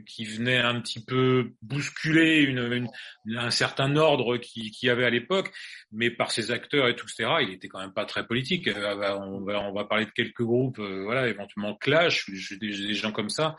qui, 0.06 0.26
venait 0.26 0.58
un 0.58 0.80
petit 0.82 1.04
peu 1.04 1.52
bousculer 1.62 2.42
une, 2.42 2.90
une, 3.26 3.38
un 3.38 3.52
certain 3.52 3.96
ordre 3.96 4.38
qui, 4.38 4.72
qui 4.72 4.90
avait 4.90 5.06
à 5.06 5.10
l'époque, 5.10 5.52
mais 5.92 6.10
par 6.10 6.32
ses 6.32 6.52
acteurs 6.52 6.88
et 6.88 6.96
tout, 6.96 7.06
etc. 7.06 7.30
Il 7.42 7.54
était 7.54 7.68
quand 7.68 7.80
même 7.80 7.94
pas 7.94 8.06
très 8.06 8.26
politique. 8.26 8.68
Euh, 8.68 8.96
on 9.20 9.42
va 9.42 9.60
on 9.62 9.74
va 9.74 9.86
parler 9.86 10.06
de 10.06 10.12
quelques 10.12 10.42
groupes, 10.42 10.80
euh, 10.80 11.04
voilà, 11.04 11.28
éventuellement 11.28 11.76
Clash, 11.76 12.30
des 12.60 12.94
gens 12.94 13.12
comme 13.12 13.30
ça, 13.30 13.56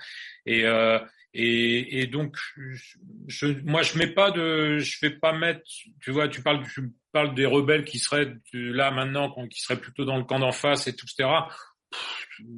et 0.46 0.66
euh, 0.66 0.98
et, 1.34 2.02
et 2.02 2.06
donc, 2.06 2.36
je, 3.26 3.46
moi, 3.64 3.82
je 3.82 3.96
mets 3.96 4.08
pas 4.08 4.30
de, 4.30 4.78
je 4.78 4.98
vais 5.00 5.16
pas 5.16 5.32
mettre, 5.32 5.62
tu 6.00 6.10
vois, 6.10 6.28
tu 6.28 6.42
parles, 6.42 6.62
tu 6.74 6.92
parles 7.10 7.34
des 7.34 7.46
rebelles 7.46 7.86
qui 7.86 7.98
seraient 7.98 8.34
là 8.52 8.90
maintenant, 8.90 9.30
qui 9.48 9.60
seraient 9.60 9.80
plutôt 9.80 10.04
dans 10.04 10.18
le 10.18 10.24
camp 10.24 10.40
d'en 10.40 10.52
face 10.52 10.88
et 10.88 10.94
tout, 10.94 11.06
etc. 11.06 11.30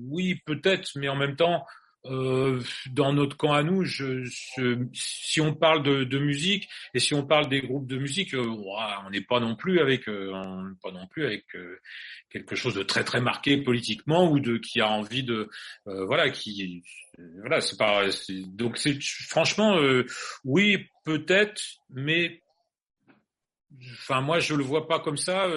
Oui, 0.08 0.40
peut-être, 0.46 0.90
mais 0.96 1.08
en 1.08 1.16
même 1.16 1.36
temps, 1.36 1.64
euh, 2.06 2.60
dans 2.90 3.14
notre 3.14 3.36
camp 3.36 3.52
à 3.52 3.62
nous, 3.62 3.84
je, 3.84 4.24
je, 4.24 4.84
si 4.92 5.40
on 5.40 5.54
parle 5.54 5.82
de, 5.82 6.04
de, 6.04 6.18
musique 6.18 6.68
et 6.92 6.98
si 6.98 7.14
on 7.14 7.24
parle 7.24 7.48
des 7.48 7.62
groupes 7.62 7.86
de 7.86 7.96
musique, 7.96 8.34
euh, 8.34 8.44
on 8.46 9.10
n'est 9.10 9.22
pas 9.22 9.40
non 9.40 9.56
plus 9.56 9.80
avec, 9.80 10.06
euh, 10.08 10.30
pas 10.82 10.90
non 10.90 11.06
plus 11.06 11.24
avec 11.24 11.46
euh, 11.54 11.80
quelque 12.28 12.56
chose 12.56 12.74
de 12.74 12.82
très 12.82 13.04
très 13.04 13.22
marqué 13.22 13.56
politiquement 13.56 14.30
ou 14.30 14.38
de 14.38 14.58
qui 14.58 14.82
a 14.82 14.90
envie 14.90 15.22
de, 15.22 15.48
voilà, 15.86 16.28
qui, 16.28 16.82
voilà, 17.40 17.62
c'est 17.62 17.78
pas, 17.78 18.02
donc 18.48 18.76
c'est 18.76 18.98
franchement, 19.00 19.78
oui, 20.44 20.86
peut-être, 21.04 21.62
mais, 21.88 22.42
enfin 23.92 24.20
moi 24.20 24.40
je 24.40 24.54
le 24.54 24.64
vois 24.64 24.88
pas 24.88 25.00
comme 25.00 25.16
ça. 25.16 25.48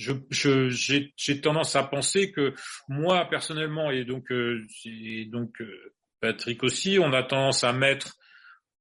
J'ai 0.00 1.40
tendance 1.40 1.76
à 1.76 1.82
penser 1.82 2.32
que 2.32 2.54
moi 2.88 3.26
personnellement 3.28 3.90
et 3.90 4.04
donc 4.04 4.32
euh, 4.32 4.66
et 4.84 5.26
donc 5.26 5.60
euh, 5.60 5.94
Patrick 6.20 6.62
aussi, 6.62 6.98
on 6.98 7.12
a 7.12 7.22
tendance 7.22 7.64
à 7.64 7.72
mettre 7.72 8.16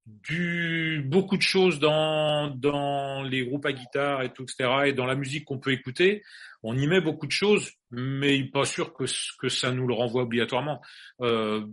du 0.06 1.04
beaucoup 1.06 1.38
de 1.38 1.42
choses 1.42 1.80
dans 1.80 2.50
dans 2.50 3.22
les 3.22 3.46
groupes 3.46 3.66
à 3.66 3.74
guitare 3.74 4.24
et 4.24 4.34
tout 4.34 4.44
etc 4.44 4.86
et 4.86 4.94
dans 4.94 5.06
la 5.06 5.16
musique 5.16 5.46
qu'on 5.46 5.60
peut 5.60 5.72
écouter, 5.72 6.24
on 6.64 6.78
y 6.78 6.88
met 6.88 7.02
beaucoup 7.02 7.28
de 7.28 7.32
choses, 7.32 7.72
mais 7.92 8.44
pas 8.46 8.66
sûr 8.66 8.94
que 8.94 9.04
que 9.38 9.50
ça 9.50 9.72
nous 9.72 9.88
le 9.88 9.94
renvoie 9.94 10.24
obligatoirement. 10.24 10.82
Euh, 11.22 11.66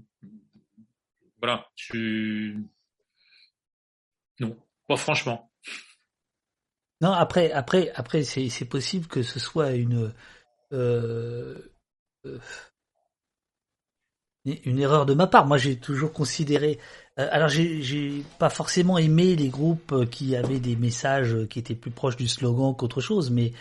voilà, 1.39 1.69
je 1.77 2.55
non, 4.41 4.57
pas 4.89 4.97
franchement. 4.97 5.51
Non, 7.01 7.13
après, 7.13 7.53
après, 7.53 7.93
après, 7.95 8.23
c'est, 8.25 8.65
possible 8.65 9.07
que 9.07 9.23
ce 9.23 9.39
soit 9.39 9.73
une, 9.73 10.13
euh, 10.73 11.55
euh, 12.25 12.39
une 14.45 14.79
erreur 14.79 15.05
de 15.05 15.13
ma 15.13 15.27
part. 15.27 15.47
Moi, 15.47 15.59
j'ai 15.59 15.77
toujours 15.77 16.13
considéré. 16.13 16.79
Euh, 17.19 17.29
alors, 17.31 17.49
j'ai, 17.49 18.25
pas 18.39 18.49
forcément 18.49 18.97
aimé 18.97 19.37
les 19.37 19.49
groupes 19.49 20.09
qui 20.11 20.37
avaient 20.37 20.61
des 20.61 20.77
messages 20.77 21.37
qui 21.51 21.59
étaient 21.59 21.75
plus 21.75 21.91
proches 21.91 22.17
du 22.17 22.29
slogan 22.29 22.75
qu'autre 22.75 23.03
chose, 23.03 23.31
mais 23.31 23.53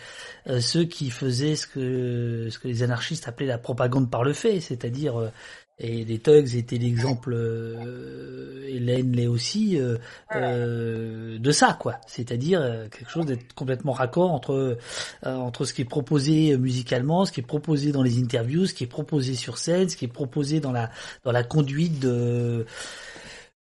ceux 0.60 0.84
qui 0.84 1.10
faisaient 1.10 1.56
ce 1.56 1.66
que 1.66 2.48
ce 2.50 2.58
que 2.58 2.68
les 2.68 2.82
anarchistes 2.82 3.28
appelaient 3.28 3.46
la 3.46 3.58
propagande 3.58 4.10
par 4.10 4.24
le 4.24 4.32
fait, 4.32 4.60
c'est-à-dire 4.60 5.30
et 5.78 6.04
les 6.06 6.18
Tugs 6.18 6.56
étaient 6.56 6.78
l'exemple, 6.78 7.34
euh, 7.34 8.64
Hélène 8.66 9.12
l'est 9.12 9.26
aussi, 9.26 9.78
euh, 9.78 9.98
euh, 10.34 11.38
de 11.38 11.50
ça, 11.50 11.76
quoi. 11.78 11.96
C'est-à-dire 12.06 12.60
euh, 12.62 12.88
quelque 12.88 13.10
chose 13.10 13.26
d'être 13.26 13.52
complètement 13.54 13.92
raccord 13.92 14.32
entre 14.32 14.52
euh, 14.54 14.76
entre 15.22 15.66
ce 15.66 15.74
qui 15.74 15.82
est 15.82 15.86
proposé 15.86 16.56
musicalement, 16.56 17.26
ce 17.26 17.32
qui 17.32 17.40
est 17.40 17.46
proposé 17.46 17.92
dans 17.92 18.02
les 18.02 18.18
interviews, 18.18 18.64
ce 18.66 18.72
qui 18.72 18.84
est 18.84 18.88
proposé 18.88 19.34
sur 19.34 19.58
scène, 19.58 19.90
ce 19.90 19.96
qui 19.96 20.06
est 20.06 20.08
proposé 20.08 20.60
dans 20.60 20.72
la 20.72 20.90
dans 21.24 21.32
la 21.32 21.44
conduite 21.44 22.00
de 22.00 22.64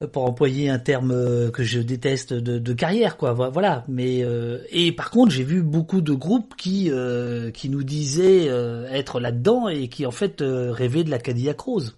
pour 0.06 0.26
employer 0.26 0.70
un 0.70 0.78
terme 0.78 1.52
que 1.52 1.64
je 1.64 1.80
déteste 1.80 2.34
de, 2.34 2.60
de 2.60 2.74
carrière 2.74 3.18
quoi. 3.18 3.34
Voilà. 3.34 3.84
Mais 3.88 4.24
euh, 4.24 4.60
et 4.70 4.92
par 4.92 5.10
contre 5.10 5.32
j'ai 5.32 5.44
vu 5.44 5.64
beaucoup 5.64 6.02
de 6.02 6.14
groupes 6.14 6.56
qui 6.56 6.92
euh, 6.92 7.50
qui 7.50 7.70
nous 7.70 7.84
disaient 7.84 8.48
euh, 8.50 8.88
être 8.92 9.20
là-dedans 9.20 9.68
et 9.70 9.88
qui 9.88 10.06
en 10.06 10.12
fait 10.12 10.42
euh, 10.42 10.72
rêvaient 10.72 11.04
de 11.04 11.10
la 11.10 11.20
Cadillac 11.20 11.60
Rose 11.60 11.98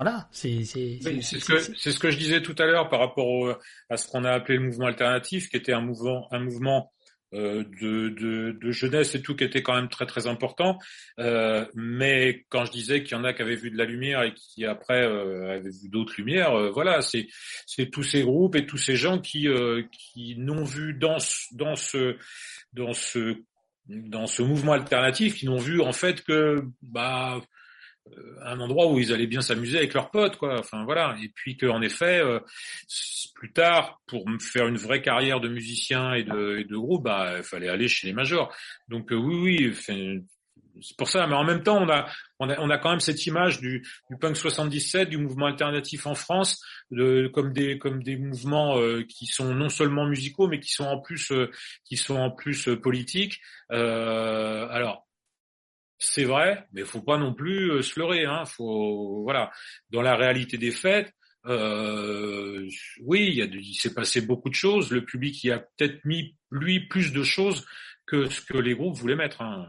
voilà. 0.00 0.28
C'est 0.30 0.64
c'est 0.64 1.00
oui, 1.04 1.22
c'est 1.22 1.40
ce 1.40 1.44
que 1.44 1.58
c'est 1.76 1.90
ce 1.90 1.98
que 1.98 2.10
je 2.10 2.18
disais 2.18 2.40
tout 2.40 2.54
à 2.58 2.66
l'heure 2.66 2.88
par 2.88 3.00
rapport 3.00 3.26
au, 3.26 3.52
à 3.90 3.96
ce 3.96 4.06
qu'on 4.06 4.24
a 4.24 4.30
appelé 4.30 4.56
le 4.56 4.64
mouvement 4.64 4.86
alternatif 4.86 5.48
qui 5.50 5.56
était 5.56 5.72
un 5.72 5.80
mouvement 5.80 6.28
un 6.32 6.38
mouvement 6.38 6.92
euh, 6.92 6.97
de, 7.32 8.08
de, 8.08 8.52
de, 8.52 8.70
jeunesse 8.70 9.14
et 9.14 9.22
tout 9.22 9.36
qui 9.36 9.44
était 9.44 9.62
quand 9.62 9.74
même 9.74 9.88
très 9.88 10.06
très 10.06 10.26
important. 10.26 10.78
Euh, 11.18 11.66
mais 11.74 12.44
quand 12.48 12.64
je 12.64 12.72
disais 12.72 13.02
qu'il 13.02 13.16
y 13.16 13.20
en 13.20 13.24
a 13.24 13.32
qui 13.32 13.42
avaient 13.42 13.56
vu 13.56 13.70
de 13.70 13.76
la 13.76 13.84
lumière 13.84 14.22
et 14.22 14.32
qui 14.34 14.64
après 14.64 15.02
euh, 15.04 15.56
avaient 15.56 15.70
vu 15.70 15.88
d'autres 15.88 16.14
lumières, 16.16 16.52
euh, 16.54 16.70
voilà, 16.70 17.02
c'est 17.02 17.28
c'est 17.66 17.90
tous 17.90 18.02
ces 18.02 18.22
groupes 18.22 18.56
et 18.56 18.66
tous 18.66 18.78
ces 18.78 18.96
gens 18.96 19.18
qui 19.18 19.48
euh, 19.48 19.82
qui 19.92 20.36
n'ont 20.38 20.64
vu 20.64 20.94
dans 20.94 21.18
dans 21.52 21.76
ce 21.76 22.16
dans 22.72 22.92
ce 22.92 23.36
dans 23.86 24.26
ce 24.26 24.42
mouvement 24.42 24.72
alternatif, 24.72 25.36
qui 25.36 25.46
n'ont 25.46 25.58
vu 25.58 25.80
en 25.80 25.92
fait 25.92 26.22
que 26.22 26.62
bah 26.82 27.40
un 28.42 28.60
endroit 28.60 28.90
où 28.90 28.98
ils 28.98 29.12
allaient 29.12 29.26
bien 29.26 29.40
s'amuser 29.40 29.78
avec 29.78 29.94
leurs 29.94 30.10
potes, 30.10 30.36
quoi. 30.36 30.58
Enfin 30.58 30.84
voilà. 30.84 31.16
Et 31.22 31.28
puis 31.28 31.56
qu'en 31.56 31.82
effet, 31.82 32.20
euh, 32.20 32.40
plus 33.34 33.52
tard, 33.52 34.00
pour 34.06 34.24
faire 34.40 34.66
une 34.66 34.76
vraie 34.76 35.02
carrière 35.02 35.40
de 35.40 35.48
musicien 35.48 36.14
et 36.14 36.24
de, 36.24 36.76
groupe, 36.76 37.04
bah, 37.04 37.34
il 37.38 37.42
fallait 37.42 37.68
aller 37.68 37.88
chez 37.88 38.06
les 38.06 38.12
majors. 38.12 38.54
Donc 38.88 39.12
euh, 39.12 39.16
oui, 39.16 39.36
oui, 39.36 39.74
c'est 40.80 40.96
pour 40.96 41.08
ça. 41.08 41.26
Mais 41.26 41.34
en 41.34 41.44
même 41.44 41.62
temps, 41.62 41.82
on 41.82 41.88
a, 41.88 42.06
on 42.38 42.48
a, 42.48 42.58
on 42.60 42.70
a 42.70 42.78
quand 42.78 42.90
même 42.90 43.00
cette 43.00 43.24
image 43.26 43.60
du, 43.60 43.86
punk 44.20 44.36
77, 44.36 45.08
du 45.08 45.18
mouvement 45.18 45.46
alternatif 45.46 46.06
en 46.06 46.14
France, 46.14 46.62
de, 46.90 47.28
comme 47.28 47.52
des, 47.52 47.78
comme 47.78 48.02
des 48.02 48.16
mouvements 48.16 48.78
euh, 48.78 49.04
qui 49.08 49.26
sont 49.26 49.54
non 49.54 49.68
seulement 49.68 50.06
musicaux, 50.06 50.48
mais 50.48 50.60
qui 50.60 50.72
sont 50.72 50.86
en 50.86 51.00
plus, 51.00 51.30
euh, 51.32 51.50
qui 51.84 51.96
sont 51.96 52.16
en 52.16 52.30
plus 52.30 52.68
politiques. 52.82 53.40
alors 53.70 55.07
c'est 55.98 56.24
vrai, 56.24 56.66
mais 56.72 56.84
faut 56.84 57.02
pas 57.02 57.18
non 57.18 57.34
plus 57.34 57.72
euh, 57.72 57.82
se 57.82 57.98
leurrer. 57.98 58.24
Hein. 58.24 58.44
Faut 58.44 59.22
voilà, 59.22 59.50
dans 59.90 60.02
la 60.02 60.16
réalité 60.16 60.56
des 60.56 60.70
faits, 60.70 61.12
euh, 61.46 62.68
oui, 63.02 63.42
il, 63.52 63.74
s'est 63.74 63.94
passé 63.94 64.20
beaucoup 64.20 64.48
de 64.48 64.54
choses. 64.54 64.90
Le 64.90 65.04
public 65.04 65.42
y 65.44 65.50
a 65.50 65.58
peut-être 65.58 66.04
mis 66.04 66.36
lui 66.50 66.86
plus 66.86 67.12
de 67.12 67.22
choses 67.22 67.66
que 68.06 68.28
ce 68.28 68.40
que 68.40 68.56
les 68.56 68.74
groupes 68.74 68.96
voulaient 68.96 69.16
mettre. 69.16 69.42
Hein. 69.42 69.66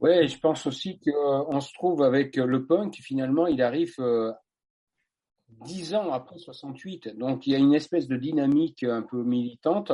Oui, 0.00 0.28
je 0.28 0.38
pense 0.38 0.66
aussi 0.66 1.00
qu'on 1.00 1.60
se 1.60 1.72
trouve 1.74 2.02
avec 2.02 2.36
le 2.36 2.66
punk. 2.66 2.96
Finalement, 2.96 3.46
il 3.46 3.62
arrive 3.62 3.94
dix 5.64 5.94
ans 5.94 6.12
après 6.12 6.38
68. 6.38 7.16
Donc 7.16 7.46
il 7.46 7.52
y 7.52 7.56
a 7.56 7.58
une 7.58 7.74
espèce 7.74 8.08
de 8.08 8.16
dynamique 8.16 8.82
un 8.82 9.02
peu 9.02 9.22
militante. 9.22 9.92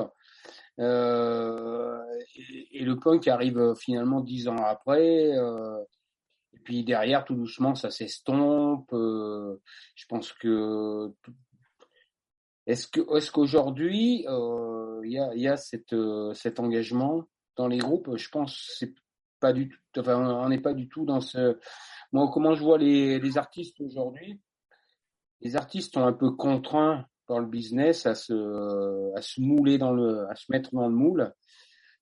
Euh, 0.79 1.99
et, 2.37 2.79
et 2.81 2.85
le 2.85 2.97
punk 2.99 3.27
arrive 3.29 3.75
finalement 3.77 4.21
dix 4.21 4.49
ans 4.49 4.63
après. 4.65 5.37
euh, 5.37 5.83
et 6.55 6.59
puis 6.61 6.85
derrière, 6.85 7.25
tout 7.25 7.35
doucement, 7.35 7.75
ça 7.75 7.91
s'estompe. 7.91 8.93
euh, 8.93 9.61
je 9.95 10.07
pense 10.07 10.33
que 10.33 11.13
est-ce 12.67 12.87
que 12.89 13.01
est-ce 13.17 13.31
qu'aujourd'hui 13.33 14.27
euh, 14.29 15.01
il 15.05 15.13
y 15.13 15.19
a 15.19 15.35
y 15.35 15.49
a 15.49 15.57
cette 15.57 15.93
euh, 15.95 16.35
cet 16.35 16.61
engagement 16.61 17.25
dans 17.57 17.67
les 17.69 17.79
groupes? 17.79 18.17
Je 18.17 18.29
pense 18.29 18.75
c'est 18.79 18.95
pas 19.41 19.53
du 19.53 19.69
tout. 19.69 19.79
Enfin, 20.01 20.17
on 20.45 20.49
n'est 20.49 20.61
pas 20.61 20.75
du 20.75 20.89
tout 20.89 21.05
dans 21.05 21.21
ce. 21.21 21.59
Moi, 22.13 22.31
comment 22.33 22.55
je 22.55 22.63
vois 22.63 22.79
les 22.79 23.19
les 23.19 23.39
artistes 23.39 23.81
aujourd'hui? 23.81 24.41
Les 25.41 25.57
artistes 25.57 25.95
sont 25.95 26.05
un 26.05 26.13
peu 26.13 26.33
contraints 26.33 27.07
par 27.29 27.39
le 27.39 27.47
business 27.47 28.07
à 28.07 28.15
se 28.17 29.15
à 29.17 29.23
se 29.23 29.41
mouler 29.41 29.79
dans 29.79 29.93
le 29.93 30.27
à 30.29 30.35
se 30.35 30.51
mettre 30.51 30.75
dans 30.75 30.89
le 30.89 30.95
moule, 30.95 31.33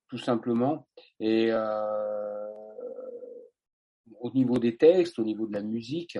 tout 0.08 0.18
simplement. 0.18 0.88
Et 1.20 1.48
euh, 1.50 2.46
au 4.20 4.30
niveau 4.32 4.58
des 4.58 4.76
textes, 4.76 5.18
au 5.18 5.24
niveau 5.24 5.46
de 5.46 5.52
la 5.52 5.62
musique. 5.62 6.18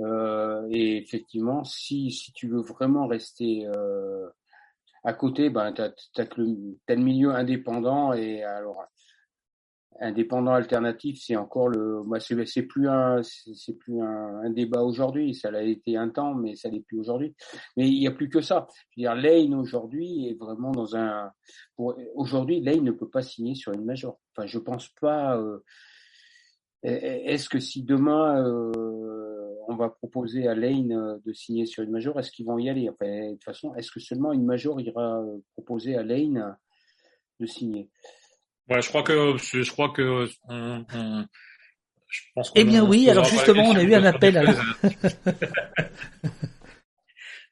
Euh, 0.00 0.66
et 0.70 0.96
effectivement, 0.96 1.62
si, 1.64 2.10
si 2.10 2.32
tu 2.32 2.48
veux 2.48 2.62
vraiment 2.62 3.06
rester 3.06 3.66
euh, 3.66 4.28
à 5.04 5.12
côté, 5.12 5.50
ben, 5.50 5.72
tu 5.72 5.82
as, 5.82 6.28
le 6.36 6.96
milieu 6.96 7.30
indépendant 7.30 8.12
et 8.12 8.42
alors 8.42 8.82
indépendant 10.00 10.52
alternatif, 10.52 11.20
c'est 11.20 11.36
encore 11.36 11.68
le, 11.68 12.02
c'est, 12.46 12.62
plus 12.62 12.88
un, 12.88 13.22
c'est, 13.22 13.78
plus 13.78 14.00
un, 14.00 14.50
débat 14.50 14.82
aujourd'hui. 14.82 15.34
Ça 15.34 15.50
l'a 15.50 15.62
été 15.62 15.96
un 15.96 16.08
temps, 16.08 16.34
mais 16.34 16.56
ça 16.56 16.68
l'est 16.68 16.80
plus 16.80 16.98
aujourd'hui. 16.98 17.34
Mais 17.76 17.88
il 17.88 17.98
n'y 17.98 18.06
a 18.06 18.10
plus 18.10 18.28
que 18.28 18.40
ça. 18.40 18.66
Je 18.90 19.02
veux 19.02 19.08
dire, 19.08 19.14
Lane 19.14 19.54
aujourd'hui 19.54 20.28
est 20.28 20.38
vraiment 20.38 20.72
dans 20.72 20.96
un, 20.96 21.30
aujourd'hui 22.14 22.60
Lane 22.60 22.84
ne 22.84 22.92
peut 22.92 23.08
pas 23.08 23.22
signer 23.22 23.54
sur 23.54 23.72
une 23.72 23.84
major. 23.84 24.18
Enfin, 24.36 24.46
je 24.46 24.58
pense 24.58 24.88
pas. 25.00 25.36
Euh, 25.38 25.58
est-ce 26.82 27.48
que 27.48 27.60
si 27.60 27.82
demain 27.82 28.44
euh, 28.44 29.54
on 29.68 29.76
va 29.76 29.88
proposer 29.88 30.46
à 30.48 30.54
Lane 30.54 30.92
euh, 30.92 31.18
de 31.24 31.32
signer 31.32 31.64
sur 31.64 31.82
une 31.82 31.90
major, 31.90 32.18
est-ce 32.18 32.30
qu'ils 32.30 32.44
vont 32.44 32.58
y 32.58 32.68
aller? 32.68 32.86
De 32.86 33.32
toute 33.32 33.44
façon, 33.44 33.74
est-ce 33.74 33.90
que 33.90 34.00
seulement 34.00 34.32
une 34.32 34.44
major 34.44 34.80
ira 34.80 35.24
proposer 35.54 35.96
à 35.96 36.02
Lane 36.02 36.56
de 37.40 37.46
signer? 37.46 37.88
Ouais, 38.68 38.80
je 38.80 38.88
crois 38.88 39.02
que 39.02 39.36
je 39.38 39.70
crois 39.70 39.90
que 39.90 40.28
on, 40.48 40.84
on, 40.94 41.26
je 42.08 42.20
pense 42.34 42.52
Eh 42.54 42.64
bien 42.64 42.84
oui, 42.84 43.10
alors 43.10 43.24
justement, 43.24 43.64
on 43.64 43.76
a 43.76 43.82
eu 43.82 43.94
un 43.94 44.04
appel. 44.04 44.38
Alors. 44.38 44.54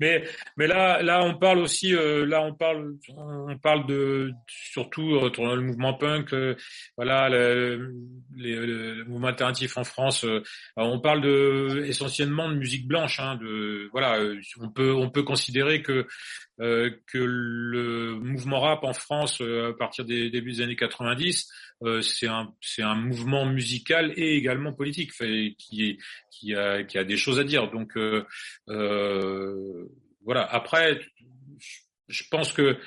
Mais 0.03 0.25
mais 0.57 0.67
là 0.67 1.01
là 1.01 1.23
on 1.23 1.35
parle 1.39 1.59
aussi 1.61 1.95
euh, 1.95 2.27
là 2.27 2.43
on 2.43 2.55
parle 2.55 2.97
on 3.17 3.57
parle 3.57 3.87
de 3.87 4.33
surtout 4.49 5.15
euh, 5.15 5.31
le 5.55 5.61
mouvement 5.61 5.95
punk 5.95 6.33
euh, 6.33 6.57
voilà 6.97 7.29
le, 7.29 7.95
le, 8.37 8.67
le, 8.67 9.05
mouvement 9.05 9.29
alternatif 9.29 9.79
en 9.79 9.85
France 9.85 10.25
euh, 10.25 10.43
on 10.75 10.99
parle 10.99 11.21
de 11.21 11.85
essentiellement 11.87 12.49
de 12.49 12.57
musique 12.57 12.89
blanche 12.89 13.21
hein, 13.21 13.37
de 13.37 13.89
voilà 13.93 14.19
on 14.61 14.71
peut 14.71 14.93
on 14.93 15.09
peut 15.09 15.23
considérer 15.23 15.83
que 15.83 16.09
que 16.59 17.19
le 17.19 18.21
mouvement 18.21 18.61
rap 18.61 18.85
en 18.85 18.93
France 18.93 19.41
à 19.41 19.73
partir 19.77 20.05
des 20.05 20.31
débuts 20.31 20.53
des 20.53 20.61
années 20.63 20.77
90 20.77 21.49
c'est 22.03 22.29
un 22.29 22.53
c'est 22.61 22.83
un 22.83 22.95
mouvement 22.95 23.47
musical 23.47 24.13
et 24.17 24.37
également 24.37 24.73
politique 24.73 25.13
fait, 25.13 25.55
qui 25.59 25.89
est 25.89 25.99
qui 26.31 26.55
a 26.55 26.83
qui 26.83 26.99
a 26.99 27.05
des 27.05 27.17
choses 27.17 27.39
à 27.39 27.45
dire. 27.45 27.71
Donc 27.71 27.97
euh, 27.97 28.25
voilà. 30.25 30.45
Après, 30.45 31.01
je 32.09 32.23
pense 32.31 32.53
que 32.53 32.79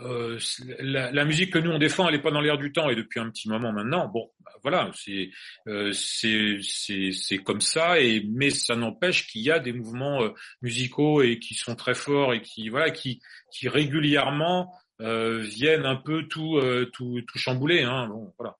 euh, 0.00 0.38
la, 0.80 1.24
musique 1.24 1.52
que 1.52 1.58
nous 1.58 1.70
on 1.70 1.78
défend, 1.78 2.06
elle 2.06 2.14
n'est 2.14 2.22
pas 2.22 2.30
dans 2.30 2.42
l'air 2.42 2.58
du 2.58 2.72
temps 2.72 2.90
et 2.90 2.94
depuis 2.94 3.20
un 3.20 3.30
petit 3.30 3.48
moment 3.48 3.72
maintenant. 3.72 4.06
Bon, 4.08 4.30
bah, 4.44 4.52
voilà, 4.62 4.90
c'est 4.94 5.30
euh, 5.66 5.92
c'est 5.92 7.38
comme 7.38 7.60
ça. 7.60 7.98
Et 8.00 8.22
mais 8.28 8.50
ça 8.50 8.76
n'empêche 8.76 9.26
qu'il 9.26 9.42
y 9.42 9.50
a 9.50 9.58
des 9.58 9.72
mouvements 9.72 10.22
euh, 10.22 10.30
musicaux 10.60 11.22
et 11.22 11.38
qui 11.38 11.54
sont 11.54 11.74
très 11.74 11.94
forts 11.94 12.34
et 12.34 12.42
qui 12.42 12.68
voilà 12.68 12.90
qui 12.90 13.20
qui 13.50 13.68
régulièrement 13.68 14.74
euh, 15.00 15.38
viennent 15.38 15.86
un 15.86 15.96
peu 15.96 16.28
tout 16.28 16.60
tout 16.92 17.22
tout 17.26 17.38
chambouler. 17.38 17.82
Hein. 17.82 18.08
Bon, 18.08 18.34
voilà. 18.38 18.56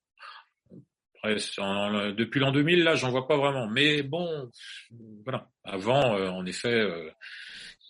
Depuis 1.25 2.41
l'an 2.41 2.51
2000, 2.51 2.83
là, 2.83 2.97
j'en 2.97 3.13
vois 3.13 3.29
pas 3.29 3.37
vraiment. 3.37 3.69
Mais 3.69 4.03
bon, 4.03 4.51
voilà. 5.25 5.49
Avant, 5.63 6.17
en 6.17 6.45
effet 6.47 6.85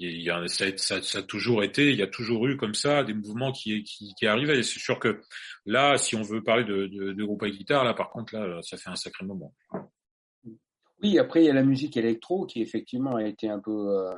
il 0.07 0.23
y 0.23 0.31
a, 0.31 0.47
ça, 0.49 0.67
ça, 0.77 1.03
ça, 1.03 1.19
a 1.19 1.23
toujours 1.23 1.63
été, 1.63 1.91
il 1.91 1.99
y 1.99 2.03
a 2.03 2.07
toujours 2.07 2.47
eu 2.47 2.57
comme 2.57 2.75
ça 2.75 3.05
des 3.05 3.15
mouvements 3.15 3.53
qui, 3.53 3.83
qui, 3.85 4.15
qui 4.15 4.27
arrivaient. 4.27 4.59
Et 4.59 4.63
c'est 4.63 4.81
sûr 4.81 4.99
que 4.99 5.21
là, 5.67 5.97
si 5.99 6.17
on 6.17 6.23
veut 6.23 6.43
parler 6.43 6.65
de, 6.65 6.87
de, 6.87 7.13
de 7.13 7.25
groupe 7.25 7.43
à 7.43 7.51
guitare, 7.51 7.85
là, 7.85 7.95
par 7.95 8.11
contre, 8.11 8.35
là, 8.37 8.61
ça 8.63 8.77
fait 8.77 8.91
un 8.91 8.97
sacré 8.97 9.25
moment. 9.25 9.55
Oui, 11.03 11.19
après, 11.19 11.43
il 11.43 11.47
y 11.47 11.51
a 11.51 11.55
la 11.55 11.65
musique 11.65 11.97
électro 11.97 12.47
qui, 12.47 12.63
effectivement, 12.63 13.17
a 13.17 13.25
été 13.25 13.49
un 13.49 13.59
peu, 13.59 13.89
euh, 13.91 14.15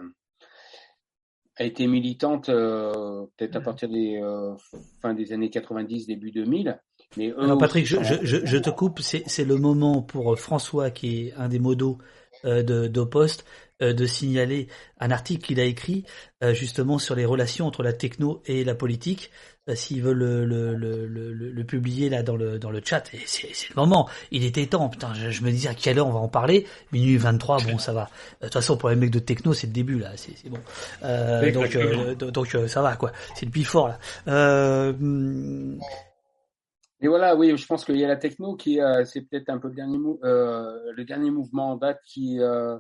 a 1.57 1.65
été 1.65 1.87
militante, 1.87 2.51
euh, 2.51 3.25
peut-être 3.37 3.57
à 3.57 3.61
partir 3.61 3.89
des, 3.89 4.21
euh, 4.23 4.55
fin 5.01 5.15
des 5.15 5.33
années 5.33 5.49
90, 5.49 6.07
début 6.07 6.31
2000. 6.31 6.79
Mais 7.17 7.29
eux 7.29 7.41
Alors, 7.41 7.59
Patrick, 7.59 7.87
je, 7.87 8.03
je, 8.03 8.15
je, 8.23 8.45
je, 8.45 8.59
te 8.59 8.71
coupe, 8.71 9.01
c'est 9.01 9.45
le 9.45 9.57
moment 9.57 10.03
pour 10.03 10.39
François, 10.39 10.91
qui 10.91 11.29
est 11.29 11.33
un 11.35 11.49
des 11.49 11.59
modos 11.59 11.99
de 12.43 12.89
d'Opost, 12.89 13.47
de 13.93 14.07
signaler 14.07 14.69
un 14.99 15.11
article 15.11 15.47
qu'il 15.47 15.61
a 15.61 15.65
écrit 15.65 16.05
justement 16.53 16.99
sur 16.99 17.15
les 17.15 17.25
relations 17.25 17.67
entre 17.67 17.83
la 17.83 17.93
techno 17.93 18.43
et 18.47 18.65
la 18.65 18.75
politique. 18.75 19.31
S'il 19.75 20.03
veut 20.03 20.13
le, 20.13 20.45
le, 20.45 20.75
le, 20.75 21.07
le, 21.07 21.33
le, 21.33 21.65
publier 21.65 22.11
là 22.11 22.23
dans 22.23 22.37
le 22.37 22.59
dans 22.59 22.71
le 22.71 22.83
chat, 22.85 23.03
et 23.15 23.21
c'est 23.25 23.49
le 23.71 23.75
moment. 23.77 24.11
Il 24.31 24.45
était 24.45 24.67
temps. 24.67 24.91
Putain, 24.91 25.15
je, 25.15 25.31
je, 25.31 25.43
me 25.43 25.51
disais 25.51 25.71
à 25.71 25.75
quelle 25.75 25.99
heure 25.99 26.07
on 26.07 26.13
va 26.13 26.19
en 26.19 26.29
parler? 26.29 26.67
Minuit 26.93 27.17
23, 27.17 27.63
bon 27.63 27.79
ça 27.79 27.95
va. 27.95 28.11
De 28.43 28.47
toute 28.47 28.53
façon 28.53 28.77
pour 28.77 28.91
les 28.91 28.97
mecs 28.97 29.11
de 29.11 29.21
techno, 29.21 29.55
c'est 29.55 29.67
le 29.67 29.73
début 29.73 29.99
là, 29.99 30.11
c'est 30.17 30.51
bon. 30.51 30.59
Euh, 31.03 31.51
donc 31.51 31.75
euh, 31.77 32.15
donc 32.15 32.55
ça 32.67 32.83
va 32.83 32.97
quoi. 32.97 33.13
C'est 33.37 33.47
le 33.47 33.53
plus 33.53 33.65
fort 33.65 33.89
là. 33.89 33.99
Euh, 34.29 34.93
et 37.05 37.09
voilà, 37.09 37.37
oui, 37.37 37.55
je 37.55 37.67
pense 37.67 37.85
qu'il 37.85 37.99
y 37.99 38.05
a 38.05 38.09
la 38.09 38.17
techno 38.17 38.57
qui, 38.57 38.81
euh, 38.81 39.05
c'est 39.05 39.21
peut-être 39.21 39.51
un 39.51 39.59
peu 39.59 39.69
le 39.69 39.75
dernier, 39.75 39.99
euh, 40.25 40.93
le 40.97 41.05
dernier 41.05 41.31
mouvement 41.31 41.73
en 41.73 41.77
date 41.77 42.01
qui, 42.07 42.41
euh, 42.41 42.79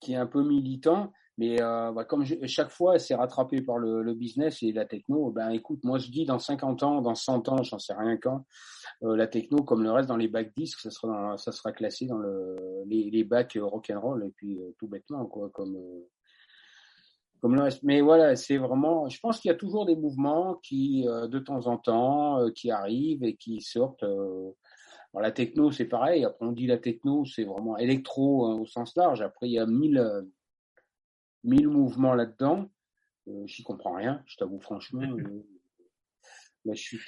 qui 0.00 0.12
est 0.12 0.16
un 0.16 0.26
peu 0.26 0.42
militant, 0.42 1.12
mais 1.36 1.62
euh, 1.62 1.92
bah, 1.92 2.04
comme 2.04 2.24
je, 2.24 2.34
chaque 2.46 2.70
fois, 2.70 2.98
c'est 2.98 3.14
rattrapé 3.14 3.62
par 3.62 3.78
le, 3.78 4.02
le, 4.02 4.14
business 4.14 4.62
et 4.62 4.72
la 4.72 4.84
techno. 4.84 5.30
Ben 5.30 5.50
écoute, 5.50 5.80
moi 5.84 5.98
je 5.98 6.10
dis 6.10 6.24
dans 6.24 6.38
50 6.38 6.82
ans, 6.82 7.00
dans 7.00 7.14
100 7.14 7.48
ans, 7.48 7.62
j'en 7.62 7.78
sais 7.78 7.94
rien 7.94 8.16
quand, 8.16 8.44
euh, 9.04 9.16
la 9.16 9.26
techno, 9.26 9.62
comme 9.62 9.82
le 9.82 9.92
reste 9.92 10.08
dans 10.08 10.16
les 10.16 10.28
bacs 10.28 10.52
disques, 10.56 10.80
ça 10.80 10.90
sera, 10.90 11.08
dans, 11.08 11.36
ça 11.36 11.52
sera 11.52 11.72
classé 11.72 12.06
dans 12.06 12.18
le, 12.18 12.56
les, 12.86 13.10
les 13.10 13.24
bacs 13.24 13.56
rock'n'roll 13.60 14.24
et 14.26 14.30
puis 14.30 14.58
tout 14.78 14.88
bêtement 14.88 15.26
quoi, 15.26 15.50
comme 15.50 15.78
comme 17.40 17.54
le 17.54 17.62
reste. 17.62 17.82
Mais 17.82 18.00
voilà, 18.00 18.36
c'est 18.36 18.56
vraiment. 18.56 19.08
Je 19.08 19.18
pense 19.20 19.40
qu'il 19.40 19.50
y 19.50 19.54
a 19.54 19.56
toujours 19.56 19.86
des 19.86 19.96
mouvements 19.96 20.56
qui, 20.62 21.06
euh, 21.08 21.28
de 21.28 21.38
temps 21.38 21.66
en 21.66 21.78
temps, 21.78 22.40
euh, 22.40 22.50
qui 22.50 22.70
arrivent 22.70 23.24
et 23.24 23.36
qui 23.36 23.60
sortent. 23.60 24.04
Euh... 25.14 25.18
Alors, 25.18 25.22
la 25.22 25.32
techno, 25.32 25.72
c'est 25.72 25.86
pareil. 25.86 26.24
Après, 26.24 26.46
on 26.46 26.52
dit 26.52 26.66
la 26.66 26.78
techno, 26.78 27.24
c'est 27.24 27.44
vraiment 27.44 27.76
électro 27.78 28.46
hein, 28.46 28.54
au 28.56 28.66
sens 28.66 28.96
large. 28.96 29.22
Après, 29.22 29.48
il 29.48 29.52
y 29.52 29.58
a 29.58 29.66
mille, 29.66 30.26
mille 31.44 31.68
mouvements 31.68 32.14
là-dedans. 32.14 32.70
Euh, 33.28 33.46
J'y 33.46 33.62
comprends 33.62 33.94
rien, 33.94 34.22
je 34.26 34.36
t'avoue 34.36 34.60
franchement. 34.60 35.02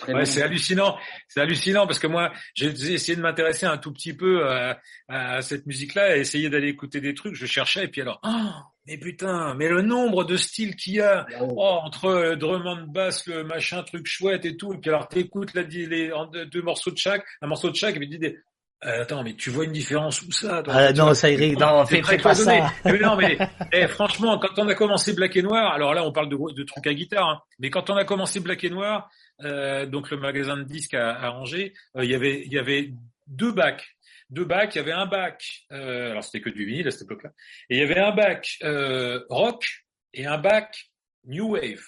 Ouais, 0.09 0.25
c'est 0.25 0.43
hallucinant, 0.43 0.97
c'est 1.29 1.41
hallucinant 1.41 1.87
parce 1.87 1.99
que 1.99 2.07
moi 2.07 2.33
j'ai 2.55 2.69
essayé 2.69 3.17
de 3.17 3.23
m'intéresser 3.23 3.67
un 3.67 3.79
tout 3.79 3.93
petit 3.93 4.15
peu 4.15 4.49
à, 4.49 4.81
à 5.09 5.43
cette 5.43 5.67
musique-là, 5.67 6.17
et 6.17 6.21
essayer 6.21 6.51
d'aller 6.51 6.69
écouter 6.69 7.01
des 7.01 7.15
trucs. 7.15 7.35
Je 7.35 7.47
cherchais 7.47 7.85
et 7.85 7.89
puis 7.89 8.01
alors, 8.01 8.21
oh, 8.25 8.51
mais 8.87 8.99
putain, 8.99 9.55
mais 9.55 9.69
le 9.69 9.83
nombre 9.83 10.25
de 10.25 10.37
styles 10.37 10.77
qu'il 10.77 10.95
y 10.95 11.01
a 11.01 11.27
oh, 11.41 11.61
entre 11.61 12.07
euh, 12.07 12.37
drum 12.37 12.67
and 12.67 12.87
bass, 12.89 13.27
le 13.27 13.45
machin 13.45 13.83
truc 13.83 14.07
chouette 14.07 14.45
et 14.45 14.57
tout. 14.57 14.73
Et 14.73 14.79
puis 14.79 14.91
alors 14.91 15.09
t'écoutes 15.09 15.55
là 15.55 15.63
les, 15.63 15.87
les 15.87 16.13
deux 16.53 16.63
morceaux 16.63 16.91
de 16.91 16.99
chaque, 16.99 17.25
un 17.43 17.47
morceau 17.47 17.71
de 17.71 17.77
chaque, 17.77 17.97
et 17.97 17.99
puis 17.99 18.09
tu 18.09 18.19
dis 18.19 18.35
euh, 18.85 19.03
attends, 19.03 19.23
mais 19.23 19.35
tu 19.35 19.51
vois 19.51 19.65
une 19.65 19.73
différence 19.73 20.23
où 20.23 20.33
ça 20.33 20.63
toi, 20.63 20.75
ah, 20.75 20.93
Non, 20.93 21.13
ça 21.15 21.31
irait, 21.31 21.53
non, 21.53 21.85
fais, 21.85 22.03
fais 22.03 22.19
pas 22.19 22.35
ça. 22.35 22.71
mais 22.85 22.99
non, 22.99 23.17
mais 23.17 23.37
eh, 23.73 23.87
franchement, 23.89 24.39
quand 24.39 24.59
on 24.59 24.69
a 24.69 24.75
commencé 24.75 25.13
Black 25.13 25.37
et 25.37 25.43
Noir, 25.43 25.73
alors 25.73 25.95
là 25.95 26.05
on 26.05 26.13
parle 26.13 26.29
de, 26.29 26.37
de 26.55 26.63
trucs 26.65 26.87
à 26.87 26.95
guitare, 26.95 27.29
hein, 27.29 27.43
mais 27.59 27.71
quand 27.71 27.91
on 27.91 27.97
a 27.97 28.05
commencé 28.05 28.41
Black 28.41 28.65
et 28.65 28.71
Noir, 28.71 29.11
euh, 29.45 29.87
donc 29.87 30.11
le 30.11 30.17
magasin 30.17 30.57
de 30.57 30.65
disques 30.65 30.95
à, 30.95 31.11
à 31.13 31.31
Angers, 31.33 31.75
il 31.97 32.11
y 32.11 32.15
avait 32.15 32.43
il 32.45 32.53
y 32.53 32.59
avait 32.59 32.93
deux 33.27 33.53
bacs 33.53 33.97
deux 34.31 34.45
bacs. 34.45 34.75
Il 34.75 34.79
y 34.79 34.81
avait 34.81 34.93
un 34.93 35.07
bac, 35.07 35.45
euh, 35.73 36.13
alors 36.13 36.25
c'était 36.25 36.41
que 36.41 36.51
du 36.51 36.65
vinyle 36.65 36.89
à 36.89 36.91
cette 36.91 37.03
époque-là, 37.03 37.31
et 37.69 37.77
il 37.77 37.81
y 37.81 37.83
avait 37.83 37.99
un 37.99 38.13
bac 38.13 38.57
euh, 38.63 39.25
rock 39.29 39.65
et 40.15 40.27
un 40.27 40.39
bac 40.39 40.91
new 41.25 41.53
wave. 41.53 41.85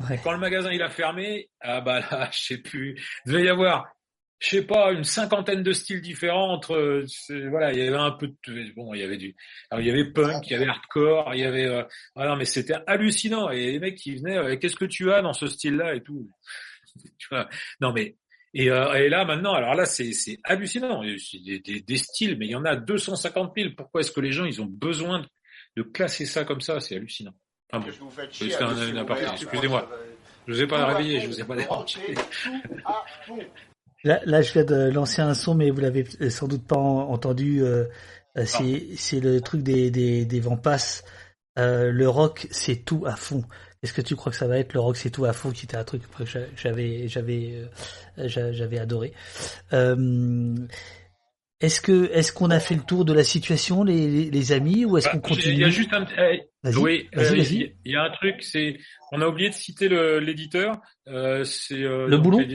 Ouais. 0.00 0.20
Quand 0.22 0.32
le 0.32 0.38
magasin 0.38 0.72
il 0.72 0.82
a 0.82 0.90
fermé, 0.90 1.48
ah 1.60 1.80
bah 1.80 2.00
là, 2.00 2.28
je 2.32 2.38
sais 2.38 2.58
plus, 2.58 3.00
il 3.24 3.32
devait 3.32 3.44
y 3.44 3.48
avoir 3.48 3.86
je 4.38 4.48
sais 4.48 4.62
pas, 4.62 4.92
une 4.92 5.04
cinquantaine 5.04 5.62
de 5.62 5.72
styles 5.72 6.02
différents 6.02 6.52
entre, 6.52 7.04
voilà, 7.48 7.72
il 7.72 7.78
y 7.78 7.82
avait 7.82 7.96
un 7.96 8.10
peu 8.10 8.28
de, 8.46 8.74
bon, 8.74 8.92
il 8.94 9.00
y 9.00 9.02
avait 9.02 9.16
du, 9.16 9.34
alors 9.70 9.80
il 9.82 9.86
y 9.86 9.90
avait 9.90 10.12
punk, 10.12 10.48
il 10.48 10.52
y 10.52 10.56
avait 10.56 10.66
hardcore, 10.66 11.34
il 11.34 11.40
y 11.40 11.44
avait, 11.44 11.66
euh, 11.66 11.82
voilà, 12.14 12.36
mais 12.36 12.44
c'était 12.44 12.76
hallucinant. 12.86 13.50
Et 13.50 13.72
les 13.72 13.78
mecs 13.78 13.96
qui 13.96 14.16
venaient, 14.16 14.36
euh, 14.36 14.56
qu'est-ce 14.56 14.76
que 14.76 14.84
tu 14.84 15.12
as 15.12 15.22
dans 15.22 15.32
ce 15.32 15.46
style-là? 15.46 15.94
et 15.94 16.02
tout. 16.02 16.28
Tu 17.18 17.26
vois, 17.28 17.48
non 17.80 17.92
mais, 17.92 18.16
et, 18.52 18.70
euh, 18.70 18.92
et 18.94 19.08
là 19.08 19.24
maintenant, 19.24 19.52
alors 19.54 19.74
là 19.74 19.84
c'est 19.84 20.12
c'est 20.12 20.38
hallucinant. 20.44 21.02
Des, 21.02 21.58
des, 21.58 21.80
des 21.80 21.96
styles, 21.96 22.38
mais 22.38 22.46
il 22.46 22.52
y 22.52 22.54
en 22.54 22.64
a 22.64 22.76
250 22.76 23.52
000. 23.56 23.70
Pourquoi 23.76 24.00
est-ce 24.00 24.12
que 24.12 24.20
les 24.20 24.30
gens 24.30 24.44
ils 24.44 24.62
ont 24.62 24.66
besoin 24.66 25.18
de, 25.18 25.26
de 25.78 25.82
classer 25.82 26.24
ça 26.24 26.44
comme 26.44 26.60
ça? 26.60 26.78
C'est 26.78 26.94
hallucinant. 26.94 27.34
Bon, 27.72 27.82
Excusez-moi, 29.32 29.90
je 30.46 30.52
vous 30.52 30.62
ai 30.62 30.66
pas 30.68 30.86
réveillé, 30.86 31.20
je 31.20 31.26
vous 31.26 31.40
ai 31.40 31.44
pas 31.44 31.56
tout 31.56 31.72
à 32.84 33.04
fond. 33.26 33.38
Là, 34.04 34.20
là, 34.26 34.42
je 34.42 34.52
viens 34.52 34.64
de 34.64 34.90
lancer 34.90 35.22
un 35.22 35.34
son, 35.34 35.54
mais 35.54 35.70
vous 35.70 35.80
l'avez 35.80 36.04
sans 36.30 36.46
doute 36.46 36.66
pas 36.66 36.76
en- 36.76 37.10
entendu. 37.10 37.62
euh, 37.62 37.84
euh, 38.36 38.44
c'est, 38.46 39.20
le 39.20 39.40
truc 39.40 39.62
des, 39.62 39.90
des, 39.90 40.24
des 40.24 40.40
vents 40.40 40.56
passent. 40.56 41.04
Euh, 41.58 41.90
le 41.92 42.08
rock, 42.08 42.48
c'est 42.50 42.84
tout 42.84 43.04
à 43.06 43.16
fond. 43.16 43.44
Est-ce 43.82 43.92
que 43.92 44.02
tu 44.02 44.16
crois 44.16 44.32
que 44.32 44.38
ça 44.38 44.46
va 44.48 44.58
être 44.58 44.72
le 44.74 44.80
rock, 44.80 44.96
c'est 44.96 45.10
tout 45.10 45.24
à 45.24 45.32
fond, 45.32 45.50
qui 45.52 45.66
était 45.66 45.76
un 45.76 45.84
truc 45.84 46.02
que 46.18 46.24
j'a- 46.24 46.40
j'avais, 46.56 47.06
j'avais, 47.08 47.66
euh, 48.18 48.28
j'a- 48.28 48.52
j'avais 48.52 48.78
adoré. 48.78 49.12
Euh, 49.72 50.54
est-ce 51.60 51.80
que, 51.80 52.10
est-ce 52.12 52.32
qu'on 52.32 52.50
a 52.50 52.60
fait 52.60 52.74
le 52.74 52.82
tour 52.82 53.04
de 53.04 53.12
la 53.12 53.24
situation, 53.24 53.84
les, 53.84 54.08
les, 54.08 54.30
les 54.30 54.52
amis, 54.52 54.84
ou 54.84 54.98
est-ce 54.98 55.06
Bah, 55.06 55.12
qu'on 55.12 55.20
continue 55.20 55.54
Il 55.54 55.60
y 55.60 55.64
a 55.64 55.68
juste 55.70 55.92
un, 55.92 56.04
eh, 56.18 56.42
Vas-y, 56.62 56.76
oui, 56.78 57.08
vas-y, 57.14 57.26
euh, 57.26 57.36
vas-y. 57.36 57.76
il 57.84 57.92
y 57.92 57.96
a 57.96 58.02
un 58.02 58.10
truc, 58.10 58.42
c'est, 58.42 58.78
on 59.12 59.20
a 59.20 59.26
oublié 59.28 59.48
de 59.50 59.54
citer 59.54 59.88
l'éditeur, 60.20 60.76
euh, 61.08 61.44
c'est 61.44 61.82
euh, 61.82 62.06
Le 62.08 62.18
Boulon 62.18 62.46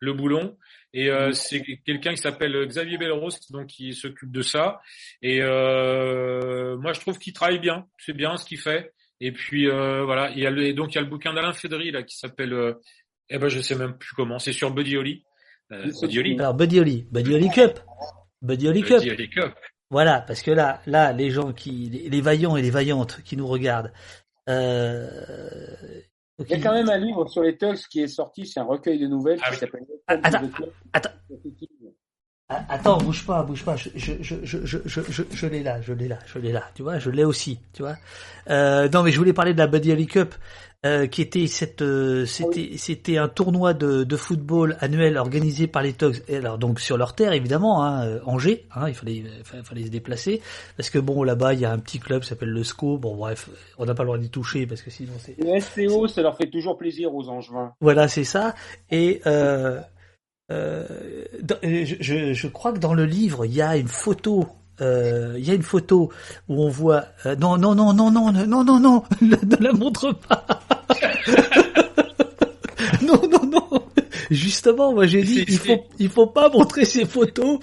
le 0.00 0.12
boulon, 0.12 0.56
et 0.94 1.08
euh, 1.10 1.28
Mhm. 1.28 1.32
c'est 1.32 1.62
quelqu'un 1.84 2.10
qui 2.12 2.18
s'appelle 2.22 2.66
Xavier 2.66 2.98
Belrost, 2.98 3.50
donc 3.52 3.66
qui 3.68 3.94
s'occupe 3.94 4.30
de 4.30 4.42
ça. 4.42 4.80
Et 5.22 5.40
euh, 5.42 6.76
moi, 6.76 6.92
je 6.92 7.00
trouve 7.00 7.18
qu'il 7.18 7.32
travaille 7.32 7.58
bien, 7.60 7.86
c'est 7.98 8.12
bien 8.12 8.36
ce 8.36 8.44
qu'il 8.44 8.58
fait. 8.58 8.92
Et 9.20 9.32
puis 9.32 9.68
euh, 9.68 10.04
voilà, 10.04 10.30
il 10.32 10.40
y 10.40 10.46
a 10.46 10.50
le, 10.50 10.64
et 10.64 10.72
donc 10.74 10.92
il 10.92 10.96
y 10.96 10.98
a 10.98 11.02
le 11.02 11.06
bouquin 11.08 11.32
d'Alain 11.32 11.52
Fédry 11.52 11.92
là 11.92 12.02
qui 12.02 12.16
s'appelle, 12.18 12.52
euh, 12.52 12.74
eh 13.30 13.38
ben 13.38 13.48
je 13.48 13.60
sais 13.60 13.76
même 13.76 13.96
plus 13.96 14.14
comment, 14.16 14.38
c'est 14.40 14.52
sur 14.52 14.72
Buddy 14.72 14.96
Holly. 14.96 15.22
Euh, 15.72 15.90
Buddy 16.00 16.18
Holly. 16.18 16.36
Alors, 16.38 16.54
Buddy 16.54 16.80
Holly, 16.80 17.06
Buddy 17.10 17.34
Holly 17.34 17.50
Cup. 17.50 17.80
Buddy 18.42 18.68
Holly 18.68 18.82
Cup. 18.82 19.02
Cup. 19.34 19.54
Voilà, 19.90 20.20
parce 20.22 20.42
que 20.42 20.50
là, 20.50 20.80
là, 20.86 21.12
les 21.12 21.30
gens 21.30 21.52
qui, 21.52 21.90
les, 21.90 22.08
les 22.08 22.20
vaillants 22.20 22.56
et 22.56 22.62
les 22.62 22.70
vaillantes 22.70 23.20
qui 23.24 23.36
nous 23.36 23.46
regardent, 23.46 23.92
euh, 24.48 25.08
Il 26.38 26.48
y 26.50 26.54
a 26.54 26.58
quand 26.60 26.72
même 26.72 26.88
un 26.88 26.98
livre 26.98 27.28
sur 27.28 27.42
les 27.42 27.56
Tugs 27.56 27.76
qui 27.90 28.00
est 28.00 28.08
sorti, 28.08 28.46
c'est 28.46 28.60
un 28.60 28.64
recueil 28.64 28.98
de 28.98 29.06
nouvelles 29.06 29.38
Ah 29.42 29.48
qui 29.48 29.54
oui. 29.54 29.58
s'appelle 29.60 29.82
Ah, 30.06 30.16
attends, 30.22 30.50
attends. 30.92 31.10
Ah, 32.48 32.64
Attends, 32.68 32.98
bouge 32.98 33.24
pas, 33.24 33.42
bouge 33.44 33.64
pas. 33.64 33.76
Je, 33.76 33.88
je, 33.94 34.12
je, 34.20 34.34
je, 34.44 34.58
je, 34.66 34.78
je, 34.84 35.00
je, 35.08 35.22
je 35.32 35.46
l'ai 35.46 35.62
là, 35.62 35.80
je 35.80 35.94
l'ai 35.94 36.06
là, 36.08 36.18
je 36.26 36.38
l'ai 36.38 36.52
là. 36.52 36.64
Tu 36.74 36.82
vois, 36.82 36.98
je 36.98 37.08
l'ai 37.08 37.24
aussi. 37.24 37.60
Tu 37.72 37.82
vois. 37.82 37.96
Euh, 38.50 38.90
non, 38.90 39.02
mais 39.02 39.10
je 39.10 39.16
voulais 39.18 39.32
parler 39.32 39.54
de 39.54 39.58
la 39.58 39.66
Buddy 39.66 39.92
Holly 39.92 40.06
Cup, 40.06 40.34
euh, 40.84 41.06
qui 41.06 41.22
était 41.22 41.46
cette, 41.46 41.80
euh, 41.82 42.26
c'était, 42.26 42.72
c'était 42.76 43.16
un 43.16 43.28
tournoi 43.28 43.72
de, 43.72 44.02
de 44.02 44.16
football 44.16 44.76
annuel 44.80 45.16
organisé 45.16 45.68
par 45.68 45.82
les 45.82 45.92
Tugs. 45.92 46.22
Et 46.26 46.36
alors 46.36 46.58
donc 46.58 46.80
sur 46.80 46.96
leur 46.96 47.14
terre 47.14 47.32
évidemment, 47.32 47.84
hein, 47.84 48.04
euh, 48.04 48.18
Angers. 48.26 48.66
Hein, 48.74 48.88
il 48.88 48.94
fallait, 48.94 49.16
il 49.54 49.62
fallait 49.62 49.84
se 49.84 49.90
déplacer 49.90 50.42
parce 50.76 50.90
que 50.90 50.98
bon 50.98 51.22
là-bas 51.22 51.54
il 51.54 51.60
y 51.60 51.64
a 51.64 51.70
un 51.72 51.78
petit 51.78 52.00
club 52.00 52.22
qui 52.22 52.28
s'appelle 52.28 52.50
le 52.50 52.64
SCO. 52.64 52.98
Bon 52.98 53.14
bref, 53.16 53.48
on 53.78 53.84
n'a 53.86 53.94
pas 53.94 54.02
le 54.02 54.08
droit 54.08 54.18
d'y 54.18 54.30
toucher 54.30 54.66
parce 54.66 54.82
que 54.82 54.90
sinon 54.90 55.12
c'est. 55.20 55.36
Le 55.38 55.60
SCO, 55.60 56.08
ça 56.08 56.20
leur 56.22 56.36
fait 56.36 56.50
toujours 56.50 56.76
plaisir 56.76 57.14
aux 57.14 57.28
Angevins. 57.28 57.72
Voilà, 57.80 58.08
c'est 58.08 58.24
ça. 58.24 58.54
Et 58.90 59.20
euh, 59.26 59.80
euh, 60.50 60.84
dans- 61.42 61.58
je, 61.62 62.32
je, 62.34 62.48
crois 62.48 62.72
que 62.72 62.78
dans 62.78 62.94
le 62.94 63.04
livre, 63.04 63.46
il 63.46 63.54
y 63.54 63.62
a 63.62 63.76
une 63.76 63.88
photo. 63.88 64.46
euh, 64.80 65.34
Il 65.38 65.46
y 65.46 65.50
a 65.50 65.54
une 65.54 65.62
photo 65.62 66.10
où 66.48 66.62
on 66.64 66.68
voit. 66.68 67.04
euh, 67.26 67.36
non, 67.36 67.56
non, 67.56 67.74
non, 67.74 67.92
non, 67.92 68.10
non, 68.10 68.32
non, 68.32 68.64
non, 68.64 68.80
non, 68.80 69.02
ne 69.22 69.56
la 69.62 69.72
montre 69.72 70.12
pas. 70.12 70.44
non, 73.02 73.20
non, 73.30 73.44
non. 73.44 73.68
Justement, 74.30 74.92
moi 74.92 75.06
j'ai 75.06 75.22
dit, 75.22 75.44
il 75.46 75.58
faut, 75.58 75.84
il 75.98 76.08
faut 76.08 76.26
pas 76.26 76.48
montrer 76.48 76.84
ces 76.84 77.04
photos. 77.04 77.58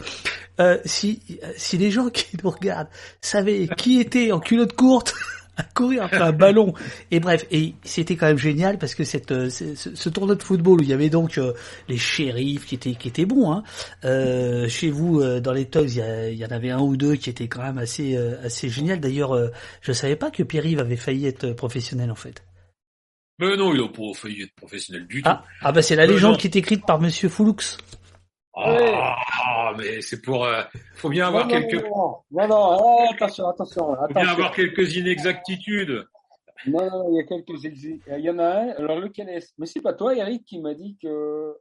Euh, 0.60 0.78
si, 0.84 1.22
si 1.56 1.78
les 1.78 1.90
gens 1.90 2.10
qui 2.10 2.36
nous 2.44 2.50
regardent 2.50 2.90
savaient 3.22 3.70
qui 3.78 4.02
était 4.02 4.34
en 4.34 4.42
culotte 4.42 4.74
courte 4.74 5.14
à 5.60 5.64
courir 5.74 6.04
après 6.04 6.22
un 6.22 6.32
ballon, 6.32 6.74
et 7.12 7.20
bref, 7.20 7.46
et 7.52 7.76
c'était 7.84 8.16
quand 8.16 8.28
même 8.28 8.38
génial 8.38 8.78
parce 8.78 8.96
que 8.96 9.04
cette, 9.04 9.32
euh, 9.32 9.50
ce, 9.50 10.10
tournoi 10.10 10.36
de 10.36 10.44
football 10.44 10.80
où 10.80 10.84
il 10.84 10.90
y 10.90 10.94
avait 10.94 11.10
donc 11.10 11.38
euh, 11.38 11.54
les 11.90 11.98
shérifs 11.98 12.66
qui 12.66 12.76
étaient, 12.76 12.96
qui 12.96 13.10
étaient 13.10 13.26
bons, 13.26 13.52
hein. 13.52 13.64
Euh, 14.06 14.70
chez 14.70 14.90
vous 14.90 15.20
euh, 15.20 15.42
dans 15.42 15.52
les 15.52 15.66
Tugs, 15.66 15.96
il 15.96 16.38
y, 16.38 16.46
en 16.46 16.50
avait 16.50 16.72
un 16.72 16.80
ou 16.80 16.96
deux 16.96 17.16
qui 17.16 17.30
étaient 17.30 17.50
quand 17.50 17.62
même 17.62 17.78
assez, 17.78 18.16
assez 18.44 18.70
génial. 18.70 19.02
D'ailleurs, 19.02 19.38
je 19.82 19.92
savais 19.92 20.16
pas 20.16 20.32
que 20.32 20.44
Pierre-Yves 20.44 20.80
avait 20.80 20.96
failli 20.96 21.28
être 21.28 21.52
professionnel 21.52 22.10
en 22.10 22.16
fait. 22.16 22.42
Mais 23.40 23.56
non, 23.56 23.74
il 23.74 23.82
a 23.82 23.88
pas 23.88 24.14
failli 24.14 24.44
être 24.44 24.56
professionnel 24.56 25.08
du 25.08 25.22
tout. 25.22 25.30
Ah, 25.30 25.44
ah 25.62 25.72
bah 25.72 25.82
c'est 25.82 25.96
la 25.96 26.04
Euh, 26.04 26.08
légende 26.08 26.34
non. 26.34 26.38
qui 26.38 26.48
est 26.48 26.56
écrite 26.58 26.86
par 26.86 27.00
Monsieur 27.00 27.30
Foulux. 27.30 27.78
Ah, 28.54 29.74
mais 29.78 30.02
c'est 30.02 30.22
pour, 30.22 30.44
euh, 30.46 30.64
faut 30.96 31.10
bien 31.10 31.28
avoir 31.28 31.48
non, 31.48 31.50
quelques, 31.50 31.86
non, 31.86 32.18
non, 32.32 32.48
non, 32.48 32.78
oh, 32.82 33.06
attention, 33.14 33.48
attention, 33.48 33.96
faut 33.96 34.14
bien 34.14 34.28
avoir 34.28 34.52
quelques 34.54 34.96
inexactitudes. 34.96 36.06
Non, 36.68 36.90
non, 36.90 37.10
il 37.12 37.16
y 37.16 37.20
a 37.20 37.24
quelques 37.24 37.64
Il 37.64 38.20
y 38.20 38.30
en 38.30 38.40
a 38.40 38.46
un, 38.46 38.70
alors 38.72 39.00
lequel 39.00 39.30
est 39.30 39.54
Mais 39.58 39.66
c'est 39.66 39.82
pas 39.82 39.94
toi, 39.94 40.14
Eric, 40.16 40.44
qui 40.46 40.60
m'a 40.60 40.74
dit 40.74 40.98
que. 41.02 41.56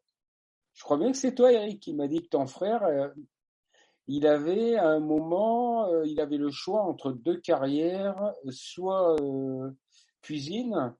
Je 0.75 0.83
crois 0.83 0.97
bien 0.97 1.13
que 1.13 1.17
c'est 1.17 1.35
toi, 1.35 1.53
Eric, 1.53 1.81
qui 1.81 1.95
m'a 1.95 2.09
dit 2.09 2.23
que 2.23 2.29
ton 2.29 2.47
frère, 2.47 2.83
euh, 2.85 3.09
il 4.09 4.27
avait 4.27 4.77
à 4.77 4.89
un 4.89 5.01
moment, 5.01 5.87
euh, 5.89 6.05
il 6.07 6.21
avait 6.21 6.37
le 6.37 6.51
choix 6.51 6.83
entre 6.83 7.13
deux 7.13 7.37
carrières, 7.37 8.33
soit 8.49 9.21
euh, 9.21 9.71
cuisine, 10.23 10.95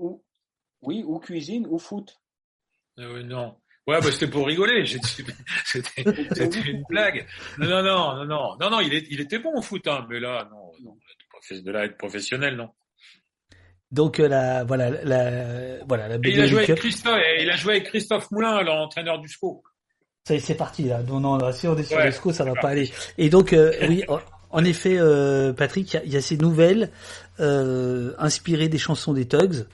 ou. 0.00 0.24
Oui, 0.82 1.04
ou 1.06 1.18
cuisine, 1.18 1.66
ou 1.68 1.78
foot. 1.78 2.16
Euh, 2.98 3.22
non. 3.22 3.56
Ouais, 3.86 4.00
bah, 4.00 4.10
c'était 4.12 4.28
pour 4.28 4.46
rigoler. 4.46 4.84
J'ai 4.86 4.98
dit- 4.98 5.24
C'était, 5.64 6.04
c'était 6.34 6.60
une 6.70 6.84
blague. 6.88 7.26
Non, 7.58 7.68
non, 7.68 7.82
non, 7.82 8.14
non, 8.16 8.24
non, 8.26 8.56
non, 8.60 8.70
non, 8.70 8.80
il, 8.80 8.94
est, 8.94 9.06
il 9.10 9.20
était 9.20 9.38
bon 9.38 9.52
au 9.56 9.62
foot, 9.62 9.86
hein, 9.88 10.06
mais 10.08 10.20
là, 10.20 10.48
non, 10.50 10.72
non, 10.84 10.96
de 11.50 11.70
là 11.70 11.80
à 11.80 11.84
être 11.84 11.96
professionnel, 11.98 12.56
non. 12.56 12.70
Donc 13.90 14.20
euh, 14.20 14.28
la, 14.28 14.62
voilà, 14.64 14.90
la, 15.02 15.84
voilà, 15.84 16.06
la 16.08 16.14
Et 16.14 16.18
Buddy 16.18 16.36
il 16.36 16.40
a 16.42 16.46
joué 16.46 16.62
avec. 16.64 16.76
Christophe, 16.78 17.18
et 17.18 17.42
il 17.42 17.50
a 17.50 17.56
joué 17.56 17.72
avec 17.72 17.86
Christophe 17.86 18.30
Moulin, 18.30 18.62
l'entraîneur 18.62 19.18
du 19.18 19.28
SCO. 19.28 19.62
C'est 20.24 20.54
parti 20.56 20.84
là. 20.84 21.02
Non, 21.02 21.18
non, 21.18 21.36
là, 21.38 21.52
si 21.52 21.66
on 21.66 21.76
est 21.76 21.82
sur 21.82 21.96
Ouais, 21.96 22.06
le 22.06 22.12
SCO, 22.12 22.32
ça 22.32 22.44
va 22.44 22.54
pas 22.54 22.68
aller. 22.68 22.90
Et 23.18 23.30
donc, 23.30 23.52
euh, 23.52 23.72
oui, 23.88 24.04
en- 24.50 24.64
effet, 24.64 24.96
euh, 24.98 25.52
Patrick, 25.52 25.92
il 25.92 25.96
y 25.96 25.98
a, 25.98 26.04
il 26.04 26.12
y 26.12 26.16
a 26.16 26.20
ces 26.20 26.36
nouvelles 26.36 26.90
euh, 27.40 28.12
inspirées 28.18 28.68
des 28.68 28.78
chansons 28.78 29.12
des 29.12 29.26
Tugs 29.26 29.66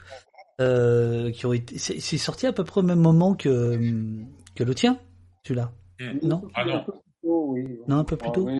euh, 0.60 1.30
qui 1.32 1.46
ont 1.46 1.52
été. 1.52 1.78
C'est 1.78 2.00
c'est 2.00 2.18
sorti 2.18 2.46
à 2.46 2.52
peu 2.52 2.64
près 2.64 2.80
au 2.80 2.84
même 2.84 3.00
moment 3.00 3.34
que 3.34 3.78
que 4.54 4.64
le 4.64 4.74
tien, 4.74 4.98
celui-là. 5.44 5.70
Non? 6.22 6.42
Ah 6.54 6.64
non. 6.64 6.76
Un 6.76 6.78
peu 6.80 6.92
plus 6.92 7.02
tôt, 7.22 7.44
oui. 7.48 7.78
Non, 7.88 7.96
un 7.98 8.04
peu 8.04 8.16
plus 8.16 8.28
Ah, 8.28 8.32
tôt. 8.34 8.46
oui. 8.46 8.58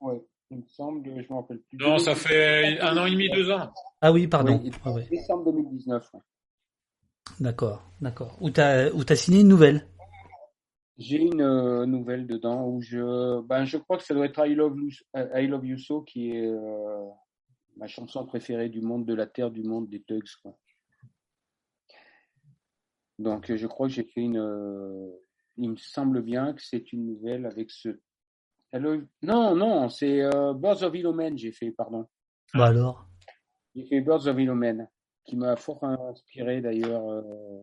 Ouais, 0.00 0.20
il 0.50 0.58
me 0.58 0.62
semble, 0.66 1.02
je 1.04 1.10
me 1.32 1.34
rappelle 1.36 1.58
plus. 1.58 1.78
Non, 1.78 1.98
ça 1.98 2.14
fait 2.14 2.78
un 2.80 2.96
an 2.96 3.06
et 3.06 3.10
demi, 3.12 3.28
deux 3.30 3.50
ans. 3.50 3.70
Ah 4.00 4.10
oui, 4.12 4.26
pardon. 4.26 4.60
Oui, 4.64 4.70
Ah 4.84 4.90
ouais. 4.92 5.06
Décembre 5.10 5.52
2019. 5.52 6.04
ouais. 6.14 6.20
D'accord, 7.40 7.82
d'accord. 8.00 8.36
Où 8.40 8.50
t'as 8.50 8.90
où 8.90 9.04
t'as 9.04 9.16
signé 9.16 9.40
une 9.40 9.48
nouvelle? 9.48 9.86
J'ai 10.98 11.22
une 11.22 11.40
euh, 11.40 11.86
nouvelle 11.86 12.26
dedans 12.26 12.68
où 12.68 12.80
je, 12.82 13.40
ben, 13.42 13.64
je 13.64 13.78
crois 13.78 13.96
que 13.96 14.04
ça 14.04 14.14
doit 14.14 14.26
être 14.26 14.46
I 14.46 14.54
Love 14.54 14.78
You, 14.78 14.90
euh, 15.16 15.40
I 15.40 15.46
Love 15.46 15.66
You 15.66 15.78
So 15.78 16.02
qui 16.02 16.30
est 16.32 16.46
euh, 16.46 17.04
ma 17.76 17.86
chanson 17.86 18.26
préférée 18.26 18.68
du 18.68 18.82
monde, 18.82 19.06
de 19.06 19.14
la 19.14 19.26
terre, 19.26 19.50
du 19.50 19.62
monde 19.62 19.88
des 19.88 20.02
Tugs. 20.02 20.28
Quoi. 20.42 20.56
Donc 23.18 23.54
je 23.54 23.66
crois 23.66 23.88
que 23.88 23.92
j'ai 23.94 24.04
fait 24.04 24.20
une, 24.20 24.38
euh, 24.38 25.10
il 25.56 25.70
me 25.70 25.76
semble 25.76 26.22
bien 26.22 26.52
que 26.54 26.62
c'est 26.62 26.92
une 26.92 27.06
nouvelle 27.06 27.46
avec 27.46 27.70
ce, 27.70 28.00
non 28.74 29.54
non 29.54 29.88
c'est 29.88 30.22
euh, 30.22 30.54
Birds 30.54 30.82
of 30.82 30.94
Illinois 30.94 31.30
j'ai 31.36 31.52
fait 31.52 31.70
pardon, 31.72 32.08
Bah 32.54 32.66
alors? 32.66 33.06
j'ai 33.74 33.84
fait 33.86 34.00
Birds 34.00 34.26
of 34.26 34.38
Illinois 34.38 34.86
qui 35.24 35.36
m'a 35.36 35.56
fort 35.56 35.84
inspiré 35.84 36.60
d'ailleurs 36.60 37.08
euh, 37.08 37.62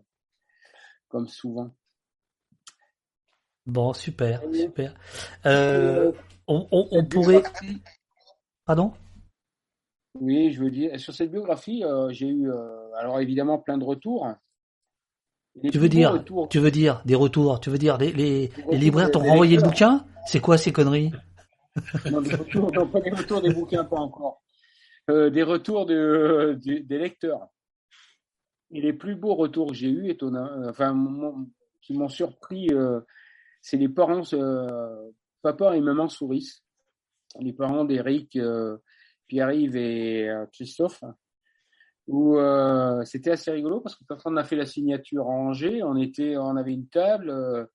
comme 1.09 1.27
souvent. 1.27 1.75
Bon, 3.65 3.93
super, 3.93 4.41
super. 4.53 4.93
Euh, 5.45 6.11
on, 6.47 6.67
on, 6.71 6.87
on 6.91 6.99
Cette 7.01 7.09
pourrait. 7.09 7.43
Pardon? 8.65 8.93
Oui, 10.19 10.51
je 10.51 10.63
veux 10.63 10.71
dire, 10.71 10.99
sur 10.99 11.13
cette 11.13 11.31
biographie, 11.31 11.83
euh, 11.83 12.09
j'ai 12.11 12.27
eu, 12.27 12.49
euh, 12.49 12.93
alors 12.97 13.19
évidemment, 13.19 13.59
plein 13.59 13.77
de 13.77 13.83
retours. 13.83 14.27
Les 15.61 15.69
Tu 15.69 15.77
veux 15.77 15.89
dire, 15.89 16.13
retours- 16.13 16.49
tu 16.49 16.59
veux 16.59 16.71
dire 16.71 17.01
des 17.05 17.15
retours, 17.15 17.59
tu 17.59 17.69
veux 17.69 17.77
dire 17.77 17.97
les, 17.97 18.11
les, 18.11 18.47
retours 18.47 18.71
les 18.71 18.77
libraires 18.77 19.11
t'ont 19.11 19.19
renvoyé 19.19 19.55
le 19.55 19.61
bouquin? 19.63 20.05
C'est 20.25 20.39
quoi 20.39 20.57
ces 20.57 20.71
conneries? 20.71 21.11
Non, 22.11 22.21
des 22.21 22.35
retours, 22.35 22.71
non, 22.71 22.87
pas 22.87 23.01
des 23.01 23.11
retours 23.11 23.41
des 23.41 23.53
bouquins, 23.53 23.83
pas 23.85 23.97
encore. 23.97 24.41
Des 25.07 25.43
retours 25.43 25.85
de, 25.85 26.59
des 26.63 26.97
lecteurs. 26.97 27.47
Et 28.71 28.81
les 28.81 28.93
plus 28.93 29.15
beaux 29.15 29.33
retours 29.35 29.69
que 29.69 29.73
j'ai 29.73 29.89
eus, 29.89 30.09
étonnant, 30.09 30.47
enfin, 30.67 30.95
qui 31.81 31.93
m'ont 31.93 32.09
surpris 32.09 32.69
c'est 33.61 33.77
les 33.77 33.89
parents, 33.89 34.23
euh, 34.33 35.11
papa 35.41 35.75
et 35.75 35.81
maman 35.81 36.07
Souris, 36.09 36.61
les 37.39 37.53
parents 37.53 37.85
d'Eric, 37.85 38.35
euh, 38.35 38.77
Pierre-Yves 39.27 39.75
et 39.75 40.29
euh, 40.29 40.45
Christophe, 40.51 41.03
où 42.07 42.37
c'était 43.05 43.31
assez 43.31 43.51
rigolo 43.51 43.81
parce 43.81 43.95
que 43.95 44.03
quand 44.07 44.17
on 44.25 44.35
a 44.35 44.43
fait 44.43 44.55
la 44.55 44.65
signature 44.65 45.27
à 45.27 45.31
Angers, 45.31 45.83
on 45.83 45.95
était, 45.95 46.37
on 46.37 46.55
avait 46.55 46.73
une 46.73 46.87
table, 46.87 47.69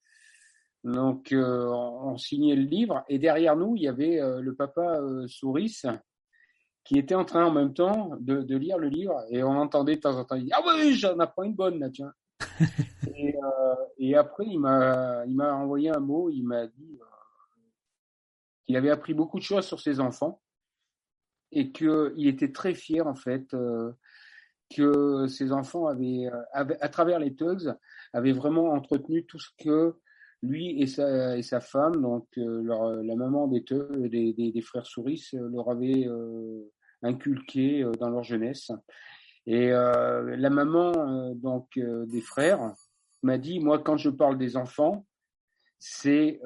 donc 0.82 1.28
on, 1.32 2.16
signait 2.16 2.56
le 2.56 2.64
livre 2.64 3.04
et 3.08 3.20
derrière 3.20 3.54
nous 3.54 3.76
il 3.76 3.82
y 3.82 3.88
avait 3.88 4.20
le 4.40 4.54
papa 4.56 5.00
Souris 5.28 5.82
qui 6.82 6.98
était 6.98 7.14
en 7.14 7.24
train 7.24 7.46
en 7.46 7.52
même 7.52 7.74
temps 7.74 8.10
de, 8.18 8.42
de 8.42 8.56
lire 8.56 8.76
le 8.76 8.88
livre 8.88 9.24
et 9.30 9.44
on 9.44 9.56
entendait 9.56 9.94
de 9.94 10.00
temps 10.00 10.18
en 10.18 10.24
temps 10.24 10.34
il 10.34 10.46
dit 10.46 10.52
ah 10.52 10.62
oui 10.66 10.94
j'en 10.94 11.16
apprends 11.20 11.44
une 11.44 11.54
bonne 11.54 11.78
là 11.78 11.88
tiens 11.90 12.12
et, 13.14 13.34
euh, 13.36 13.74
et 13.98 14.16
après 14.16 14.46
il 14.46 14.58
m'a 14.58 15.24
il 15.26 15.34
m'a 15.36 15.54
envoyé 15.54 15.90
un 15.90 16.00
mot 16.00 16.30
il 16.30 16.42
m'a 16.44 16.66
dit 16.66 16.98
euh, 17.00 17.04
qu'il 18.66 18.76
avait 18.76 18.90
appris 18.90 19.14
beaucoup 19.14 19.38
de 19.38 19.44
choses 19.44 19.66
sur 19.66 19.80
ses 19.80 20.00
enfants 20.00 20.40
et 21.52 21.72
que 21.72 22.12
il 22.16 22.26
était 22.28 22.52
très 22.52 22.74
fier 22.74 23.06
en 23.06 23.14
fait 23.14 23.52
euh, 23.54 23.92
que 24.74 25.26
ses 25.28 25.52
enfants 25.52 25.86
avaient, 25.86 26.28
à 26.52 26.88
travers 26.88 27.18
les 27.18 27.34
Tugs 27.34 27.74
avaient 28.12 28.32
vraiment 28.32 28.70
entretenu 28.72 29.24
tout 29.26 29.38
ce 29.38 29.50
que 29.58 29.94
lui 30.42 30.80
et 30.80 30.86
sa, 30.86 31.36
et 31.36 31.42
sa 31.42 31.60
femme, 31.60 32.00
donc 32.00 32.26
la 32.36 33.14
maman 33.14 33.46
des, 33.46 33.62
Tugs- 33.62 34.08
des, 34.08 34.32
des, 34.32 34.52
des 34.52 34.60
frères 34.62 34.86
Souris, 34.86 35.28
leur 35.32 35.70
avait 35.70 36.08
inculqué 37.02 37.84
dans 38.00 38.08
leur 38.08 38.24
jeunesse. 38.24 38.72
Et 39.46 39.72
euh, 39.72 40.36
la 40.36 40.50
maman 40.50 40.92
euh, 40.96 41.34
donc 41.34 41.76
euh, 41.76 42.06
des 42.06 42.20
frères 42.22 42.72
m'a 43.22 43.38
dit, 43.38 43.60
moi 43.60 43.78
quand 43.78 43.96
je 43.96 44.10
parle 44.10 44.38
des 44.38 44.56
enfants, 44.56 45.06
c'est 45.78 46.40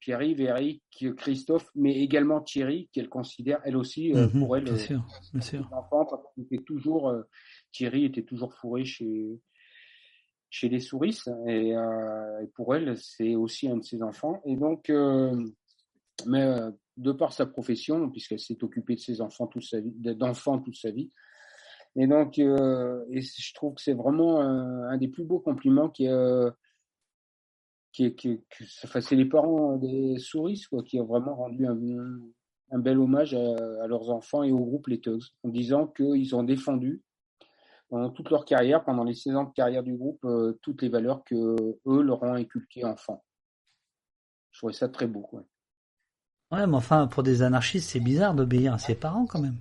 Pierre-Yves, 0.00 0.40
Eric, 0.40 0.82
Christophe, 1.18 1.68
mais 1.74 1.96
également 2.00 2.40
Thierry, 2.40 2.88
qu'elle 2.94 3.10
considère 3.10 3.60
elle 3.64 3.76
aussi 3.76 4.10
Mhm, 4.14 4.40
pour 4.40 4.56
elle 4.56 4.64
bien 4.64 4.76
sûr, 4.78 5.06
bien 5.34 5.42
sûr. 5.42 5.68
les 5.70 5.76
enfants, 5.76 6.06
quand 6.06 6.22
il 6.38 6.44
était 6.44 6.64
toujours, 6.64 7.12
Thierry 7.72 8.06
était 8.06 8.22
toujours 8.22 8.54
fourré 8.54 8.86
chez, 8.86 9.38
chez 10.48 10.70
les 10.70 10.80
souris, 10.80 11.18
et, 11.46 11.72
et 11.72 12.46
pour 12.54 12.74
elle, 12.74 12.96
c'est 12.96 13.34
aussi 13.34 13.68
un 13.68 13.76
de 13.76 13.84
ses 13.84 14.02
enfants. 14.02 14.40
Et 14.46 14.56
donc, 14.56 14.90
mais 16.24 16.54
de 16.96 17.12
par 17.12 17.34
sa 17.34 17.44
profession, 17.44 18.08
puisqu'elle 18.08 18.40
s'est 18.40 18.64
occupée 18.64 18.94
de 18.94 19.00
ses 19.00 19.20
enfants 19.20 19.46
toute 19.46 19.64
sa 19.64 19.80
vie, 19.80 19.92
d'enfants 19.92 20.58
toute 20.58 20.76
sa 20.76 20.90
vie, 20.90 21.10
et 22.00 22.06
donc, 22.06 22.38
euh, 22.38 23.04
je 23.10 23.54
trouve 23.54 23.74
que 23.74 23.82
c'est 23.82 23.92
vraiment 23.92 24.40
un, 24.40 24.96
des 24.98 25.08
plus 25.08 25.24
beaux 25.24 25.40
compliments 25.40 25.88
qui 25.88 26.06
euh, 26.06 26.48
qui, 27.92 28.40
enfin, 28.84 29.00
c'est 29.00 29.16
les 29.16 29.24
parents 29.24 29.76
des 29.76 30.16
souris 30.20 30.64
quoi, 30.70 30.84
qui 30.84 31.00
ont 31.00 31.06
vraiment 31.06 31.34
rendu 31.34 31.66
un, 31.66 32.78
bel 32.78 33.00
hommage 33.00 33.34
à, 33.34 33.86
leurs 33.88 34.10
enfants 34.10 34.44
et 34.44 34.52
au 34.52 34.60
groupe 34.60 34.86
Les 34.86 35.00
Tugs, 35.00 35.24
en 35.42 35.48
disant 35.48 35.88
qu'ils 35.88 36.36
ont 36.36 36.44
défendu 36.44 37.02
pendant 37.88 38.10
toute 38.10 38.30
leur 38.30 38.44
carrière, 38.44 38.84
pendant 38.84 39.02
les 39.02 39.14
16 39.14 39.34
ans 39.34 39.44
de 39.44 39.52
carrière 39.52 39.82
du 39.82 39.96
groupe, 39.96 40.24
euh, 40.24 40.56
toutes 40.62 40.82
les 40.82 40.90
valeurs 40.90 41.24
que 41.24 41.34
eux 41.34 42.02
leur 42.02 42.22
ont 42.22 42.34
inculquées 42.34 42.84
enfants. 42.84 43.24
Je 44.52 44.60
trouvais 44.60 44.72
ça 44.72 44.88
très 44.88 45.08
beau. 45.08 45.22
Quoi. 45.22 45.42
Ouais, 46.52 46.64
mais 46.64 46.76
enfin, 46.76 47.08
pour 47.08 47.24
des 47.24 47.42
anarchistes, 47.42 47.90
c'est 47.90 47.98
bizarre 47.98 48.34
d'obéir 48.34 48.74
à 48.74 48.78
ses 48.78 48.94
parents 48.94 49.26
quand 49.26 49.40
même. 49.40 49.56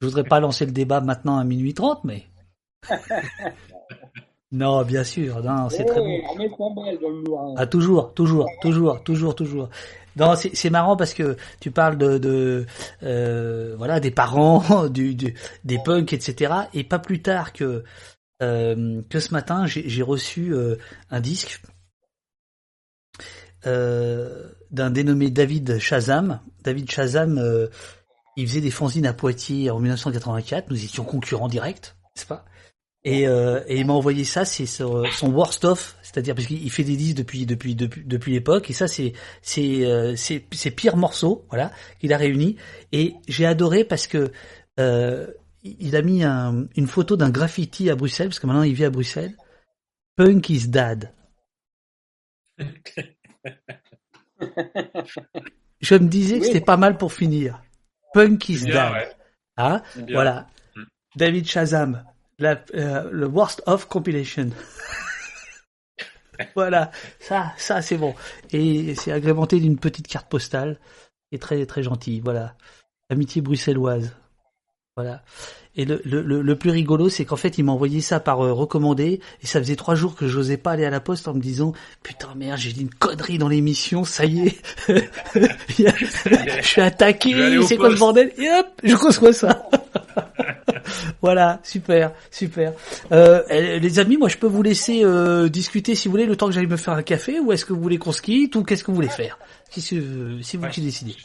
Je 0.00 0.06
voudrais 0.06 0.24
pas 0.24 0.40
lancer 0.40 0.66
le 0.66 0.72
débat 0.72 1.00
maintenant 1.00 1.38
à 1.38 1.44
minuit 1.44 1.74
30, 1.74 2.04
mais. 2.04 2.24
non, 4.52 4.82
bien 4.84 5.04
sûr, 5.04 5.42
non, 5.42 5.68
c'est 5.70 5.84
très 5.84 6.00
bon. 6.00 6.20
Noir. 7.26 7.54
Ah, 7.56 7.66
toujours, 7.66 8.14
toujours, 8.14 8.48
toujours, 8.60 9.02
toujours, 9.02 9.34
toujours. 9.34 9.68
Non, 10.16 10.34
c'est 10.34 10.70
marrant 10.70 10.96
parce 10.96 11.12
que 11.12 11.36
tu 11.60 11.70
parles 11.70 11.98
de, 11.98 12.16
de 12.16 12.64
euh, 13.02 13.74
voilà 13.76 14.00
des 14.00 14.10
parents, 14.10 14.86
du, 14.88 15.14
du- 15.14 15.34
des 15.64 15.78
punks, 15.78 16.12
etc. 16.12 16.54
Et 16.74 16.84
pas 16.84 16.98
plus 16.98 17.20
tard 17.20 17.52
que 17.52 17.84
euh, 18.42 19.02
que 19.10 19.20
ce 19.20 19.32
matin, 19.32 19.66
j'ai 19.66 19.88
j'ai 19.88 20.02
reçu 20.02 20.54
euh, 20.54 20.76
un 21.10 21.20
disque 21.20 21.60
d'un 23.64 24.90
dénommé 24.90 25.30
David 25.30 25.78
Shazam. 25.80 26.40
David 26.62 26.88
Shazam, 26.90 27.36
il 28.36 28.46
faisait 28.46 28.60
des 28.60 28.70
fanzines 28.70 29.06
à 29.06 29.12
Poitiers 29.12 29.70
en 29.70 29.78
1984. 29.80 30.70
Nous 30.70 30.84
étions 30.84 31.04
concurrents 31.04 31.48
directs, 31.48 31.94
n'est-ce 32.14 32.26
pas? 32.26 32.44
Et, 33.04 33.28
euh, 33.28 33.62
et 33.68 33.78
il 33.78 33.86
m'a 33.86 33.92
envoyé 33.92 34.24
ça, 34.24 34.44
c'est 34.44 34.66
son, 34.66 35.04
son 35.12 35.30
worst 35.30 35.64
of, 35.64 35.96
c'est-à-dire 36.02 36.34
parce 36.34 36.48
qu'il 36.48 36.68
fait 36.72 36.82
des 36.82 36.96
disques 36.96 37.16
depuis 37.18 37.46
depuis 37.46 37.76
depuis 37.76 38.02
depuis 38.04 38.32
l'époque 38.32 38.68
et 38.68 38.72
ça 38.72 38.88
c'est 38.88 39.12
c'est 39.42 39.84
euh, 39.86 40.16
c'est 40.16 40.44
c'est 40.52 40.72
pire 40.72 40.96
morceau, 40.96 41.46
voilà, 41.48 41.70
qu'il 42.00 42.12
a 42.12 42.16
réuni 42.16 42.56
et 42.90 43.14
j'ai 43.28 43.46
adoré 43.46 43.84
parce 43.84 44.08
que 44.08 44.32
euh, 44.80 45.28
il 45.62 45.94
a 45.94 46.02
mis 46.02 46.24
un- 46.24 46.66
une 46.76 46.88
photo 46.88 47.16
d'un 47.16 47.30
graffiti 47.30 47.90
à 47.90 47.94
Bruxelles 47.94 48.28
parce 48.28 48.40
que 48.40 48.46
maintenant 48.48 48.64
il 48.64 48.74
vit 48.74 48.84
à 48.86 48.90
Bruxelles. 48.90 49.36
Punk 50.16 50.50
is 50.50 50.66
dad. 50.66 51.12
Je 55.80 55.94
me 55.94 56.08
disais 56.08 56.36
que 56.38 56.40
Oui. 56.40 56.46
c'était 56.48 56.60
pas 56.64 56.76
mal 56.76 56.96
pour 56.98 57.12
finir. 57.12 57.62
Punk 58.16 58.48
is 58.48 58.64
Bien, 58.64 58.72
dad. 58.74 58.92
ouais. 58.94 59.16
Hein 59.58 59.82
bien. 59.94 60.14
voilà. 60.14 60.46
Mm. 60.74 60.82
David 61.16 61.46
Shazam, 61.46 62.04
la, 62.38 62.58
euh, 62.74 63.10
le 63.12 63.26
worst 63.26 63.62
of 63.66 63.86
compilation. 63.88 64.48
voilà, 66.54 66.90
ça, 67.20 67.52
ça 67.58 67.82
c'est 67.82 67.98
bon. 67.98 68.14
Et 68.52 68.94
c'est 68.94 69.12
agrémenté 69.12 69.60
d'une 69.60 69.78
petite 69.78 70.06
carte 70.08 70.30
postale, 70.30 70.78
est 71.30 71.42
très 71.42 71.66
très 71.66 71.82
gentille. 71.82 72.20
Voilà, 72.20 72.54
amitié 73.10 73.42
bruxelloise. 73.42 74.16
Voilà. 74.96 75.22
Et 75.76 75.84
le, 75.84 76.00
le, 76.04 76.22
le, 76.22 76.40
le 76.42 76.56
plus 76.56 76.70
rigolo, 76.70 77.08
c'est 77.10 77.24
qu'en 77.26 77.36
fait, 77.36 77.58
il 77.58 77.64
m'a 77.64 77.72
envoyé 77.72 78.00
ça 78.00 78.18
par 78.18 78.40
euh, 78.40 78.52
recommandé, 78.52 79.20
et 79.42 79.46
ça 79.46 79.58
faisait 79.60 79.76
trois 79.76 79.94
jours 79.94 80.14
que 80.14 80.26
j'osais 80.26 80.56
pas 80.56 80.70
aller 80.72 80.84
à 80.86 80.90
la 80.90 81.00
poste 81.00 81.28
en 81.28 81.34
me 81.34 81.40
disant, 81.40 81.72
putain 82.02 82.28
merde, 82.34 82.58
j'ai 82.58 82.72
dit 82.72 82.80
une 82.82 82.90
connerie 82.90 83.36
dans 83.38 83.48
l'émission, 83.48 84.04
ça 84.04 84.24
y 84.24 84.46
est, 84.48 84.56
je 85.68 86.62
suis 86.62 86.80
attaqué, 86.80 87.60
c'est 87.66 87.76
quoi 87.76 87.88
poste. 87.88 87.98
bordel? 87.98 88.32
Et 88.38 88.48
hop, 88.50 88.66
je 88.82 88.94
reçois 88.94 89.32
ça. 89.32 89.68
voilà, 91.22 91.60
super, 91.62 92.12
super. 92.30 92.72
Euh, 93.12 93.78
les 93.78 93.98
amis, 93.98 94.16
moi, 94.16 94.28
je 94.28 94.36
peux 94.38 94.46
vous 94.46 94.62
laisser 94.62 95.02
euh, 95.04 95.48
discuter 95.48 95.94
si 95.94 96.08
vous 96.08 96.12
voulez 96.12 96.26
le 96.26 96.36
temps 96.36 96.46
que 96.46 96.52
j'aille 96.52 96.66
me 96.66 96.76
faire 96.76 96.94
un 96.94 97.02
café, 97.02 97.38
ou 97.40 97.52
est-ce 97.52 97.64
que 97.64 97.72
vous 97.72 97.80
voulez 97.82 97.98
qu'on 97.98 98.12
se 98.12 98.22
quitte, 98.22 98.56
ou 98.56 98.64
qu'est-ce 98.64 98.82
que 98.84 98.90
vous 98.90 98.94
voulez 98.96 99.08
faire? 99.08 99.38
Que- 99.74 99.80
C'est 99.80 100.56
vous 100.56 100.68
qui 100.68 100.80
décidez. 100.80 101.16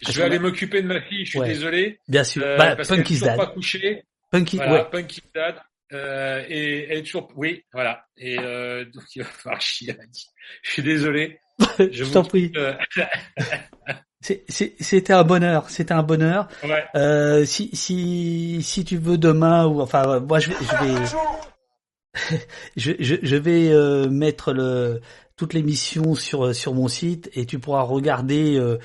Je 0.00 0.12
vais 0.12 0.22
aller 0.24 0.38
m'occuper 0.38 0.82
de 0.82 0.86
ma 0.88 1.00
fille, 1.00 1.24
je 1.24 1.30
suis 1.30 1.38
Ouais. 1.38 1.48
désolé. 1.48 1.98
Bien 2.08 2.24
sûr. 2.24 2.42
euh, 2.44 2.56
bah, 2.56 2.76
parce 2.76 2.88
Punk 2.88 3.08
is 3.10 3.20
dad. 3.20 3.36
pas 3.36 3.46
couchée. 3.46 4.02
Punky, 4.30 4.56
Voilà, 4.56 4.72
ouais. 4.84 4.90
Punk 4.90 5.16
is 5.16 5.22
dad. 5.34 5.56
Euh, 5.92 6.42
et 6.48 6.86
elle 6.90 6.98
est 6.98 7.02
toujours, 7.02 7.28
oui, 7.36 7.62
voilà. 7.72 8.04
Et 8.16 8.38
euh, 8.38 8.84
donc 8.86 9.04
il 9.14 9.22
va 9.22 9.28
falloir 9.28 9.60
chier. 9.60 9.96
Je 10.62 10.70
suis 10.72 10.82
désolé. 10.82 11.38
je 11.78 12.02
vous 12.04 12.12
t'en 12.12 12.24
prie. 12.24 12.50
euh, 12.56 12.72
C'était 14.20 15.12
un 15.12 15.22
bonheur, 15.22 15.68
c'était 15.68 15.92
un 15.92 16.02
bonheur. 16.02 16.48
ouais. 16.64 16.84
Euh, 16.96 17.44
si 17.44 17.68
si 17.74 18.62
si 18.62 18.84
tu 18.84 18.96
veux 18.96 19.18
demain 19.18 19.66
ou 19.66 19.82
enfin 19.82 20.08
euh, 20.08 20.20
moi 20.20 20.38
je 20.40 20.48
vais 20.48 20.56
je 20.60 20.84
vais 20.84 22.38
je, 22.76 22.92
je, 22.98 23.14
je 23.22 23.36
vais 23.36 23.68
euh, 23.70 24.08
mettre 24.08 24.52
le 24.54 25.00
toute 25.36 25.52
l'émission 25.52 26.14
sur 26.14 26.54
sur 26.54 26.72
mon 26.74 26.88
site 26.88 27.28
et 27.34 27.44
tu 27.44 27.58
pourras 27.58 27.82
regarder 27.82 28.56
euh, 28.56 28.78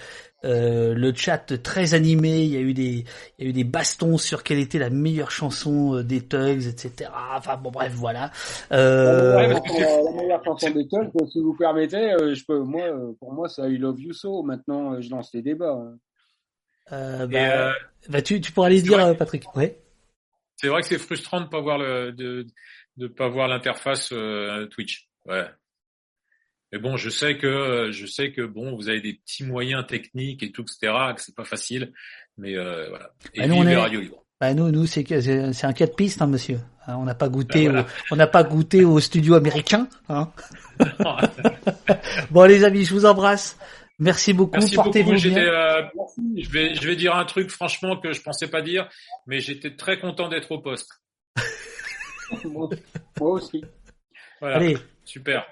euh, 0.45 0.93
le 0.93 1.13
chat 1.13 1.37
très 1.61 1.93
animé. 1.93 2.43
Il 2.43 2.49
y 2.51 2.57
a 2.57 2.61
eu 2.61 2.73
des 2.73 3.03
il 3.37 3.43
y 3.43 3.47
a 3.47 3.49
eu 3.49 3.53
des 3.53 3.63
bastons 3.63 4.17
sur 4.17 4.43
quelle 4.43 4.59
était 4.59 4.79
la 4.79 4.89
meilleure 4.89 5.31
chanson 5.31 5.95
euh, 5.95 6.03
des 6.03 6.21
Tugs, 6.25 6.65
etc. 6.67 7.09
Enfin 7.35 7.57
bon 7.57 7.71
bref 7.71 7.91
voilà. 7.93 8.31
Euh, 8.71 9.35
Ouais, 9.35 9.53
Euh, 9.53 10.03
la 10.05 10.11
meilleure 10.21 10.43
chanson 10.43 10.69
des 10.71 10.87
Tugs, 10.87 11.11
si 11.31 11.39
vous 11.41 11.53
permettez, 11.55 12.13
euh, 12.13 12.33
je 12.35 12.45
peux, 12.45 12.59
moi, 12.59 12.83
euh, 12.83 13.13
pour 13.19 13.33
moi, 13.33 13.47
c'est 13.49 13.61
I 13.69 13.77
Love 13.77 13.99
You 13.99 14.13
So. 14.13 14.43
Maintenant, 14.43 14.93
euh, 14.93 15.01
je 15.01 15.09
lance 15.09 15.29
les 15.33 15.41
débats. 15.41 15.71
hein. 15.73 15.97
euh, 16.91 17.27
bah, 17.27 17.37
euh, 17.39 17.73
bah, 18.07 18.21
tu 18.21 18.39
tu 18.41 18.51
pourras 18.51 18.69
les 18.69 18.81
dire 18.81 18.97
vrai. 18.99 19.09
euh, 19.09 19.13
Patrick. 19.13 19.43
Ouais. 19.55 19.79
c'est 20.57 20.67
vrai 20.69 20.81
que 20.81 20.87
c'est 20.87 20.97
frustrant 20.97 21.41
de 21.41 21.47
pas 21.47 21.61
voir 21.61 21.77
le, 21.77 22.11
de, 22.11 22.45
de 22.97 23.07
pas 23.07 23.27
voir 23.29 23.47
l'interface 23.47 24.09
euh, 24.13 24.65
Twitch. 24.67 25.07
Ouais. 25.25 25.45
Mais 26.71 26.79
bon, 26.79 26.97
je 26.97 27.09
sais 27.09 27.37
que 27.37 27.47
euh, 27.47 27.91
je 27.91 28.05
sais 28.05 28.31
que 28.31 28.41
bon, 28.41 28.75
vous 28.75 28.89
avez 28.89 29.01
des 29.01 29.13
petits 29.13 29.43
moyens 29.43 29.85
techniques 29.87 30.43
et 30.43 30.51
tout, 30.51 30.61
etc. 30.63 30.93
Que 31.15 31.21
c'est 31.21 31.35
pas 31.35 31.45
facile, 31.45 31.93
mais 32.37 32.55
euh, 32.57 32.89
voilà. 32.89 33.11
Et 33.33 33.39
Bah, 33.41 33.47
nous, 33.47 33.55
vive 33.63 33.63
on 33.79 33.85
est- 33.85 33.89
libres. 33.89 34.23
Bah 34.41 34.53
nous, 34.53 34.71
nous 34.71 34.85
c'est 34.85 35.03
c'est 35.05 35.51
c'est 35.51 35.67
un 35.67 35.73
cas 35.73 35.85
de 35.87 35.91
piste, 35.93 36.21
hein, 36.21 36.27
monsieur. 36.27 36.59
Hein, 36.87 36.95
on 36.97 37.03
n'a 37.03 37.15
pas 37.15 37.27
goûté, 37.27 37.67
Ah, 37.67 37.71
voilà. 37.71 37.81
au, 37.81 37.85
on 38.11 38.15
n'a 38.15 38.27
pas 38.27 38.43
goûté 38.43 38.85
au 38.85 38.99
studio 39.01 39.33
américain. 39.35 39.87
Hein. 40.07 40.31
bon 42.31 42.43
les 42.43 42.63
amis, 42.63 42.85
je 42.85 42.93
vous 42.93 43.05
embrasse. 43.05 43.57
Merci 44.01 44.31
beaucoup. 44.31 44.53
Merci 44.53 44.75
beaucoup. 44.77 44.85
Portez-vous 44.91 45.11
bien. 45.15 45.37
euh, 45.39 45.81
je 46.37 46.49
vais, 46.49 46.73
je 46.73 46.87
vais 46.87 46.95
dire 46.95 47.15
un 47.15 47.25
truc 47.25 47.49
franchement 47.49 47.97
que 47.97 48.13
je 48.13 48.21
pensais 48.21 48.47
pas 48.47 48.61
dire, 48.61 48.87
mais 49.27 49.41
j'étais 49.41 49.75
très 49.75 49.99
content 49.99 50.29
d'être 50.29 50.51
au 50.53 50.59
poste. 50.59 50.89
moi, 52.45 52.69
moi 53.19 53.29
aussi. 53.31 53.61
Voilà, 54.39 54.55
Allez, 54.55 54.77
super. 55.03 55.45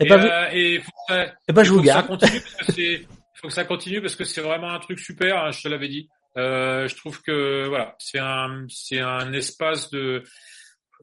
Eh 0.00 0.04
Et, 0.04 0.08
vous- 0.08 0.14
euh, 0.14 0.48
et 0.52 0.78
faut 0.80 0.90
que 0.90 1.14
ça- 1.14 1.34
Eh 1.48 1.52
ben, 1.52 1.62
je 1.64 1.68
faut 1.70 1.76
vous 1.76 1.82
garde. 1.82 2.06
continue 2.06 2.40
parce 2.40 2.54
que 2.66 2.72
c'est, 2.72 3.06
faut 3.34 3.48
que 3.48 3.52
ça 3.54 3.64
continue 3.64 4.00
parce 4.00 4.16
que 4.16 4.24
c'est 4.24 4.40
vraiment 4.40 4.70
un 4.70 4.78
truc 4.78 4.98
super. 4.98 5.36
hein, 5.44 5.50
je 5.50 5.62
te 5.62 5.68
l'avais 5.68 5.88
dit. 5.88 6.08
Euh, 6.38 6.88
je 6.88 6.94
trouve 6.96 7.20
que 7.22 7.66
voilà, 7.68 7.94
c'est 7.98 8.18
un, 8.18 8.64
c'est 8.68 9.00
un 9.00 9.32
espace 9.32 9.90
de, 9.90 10.22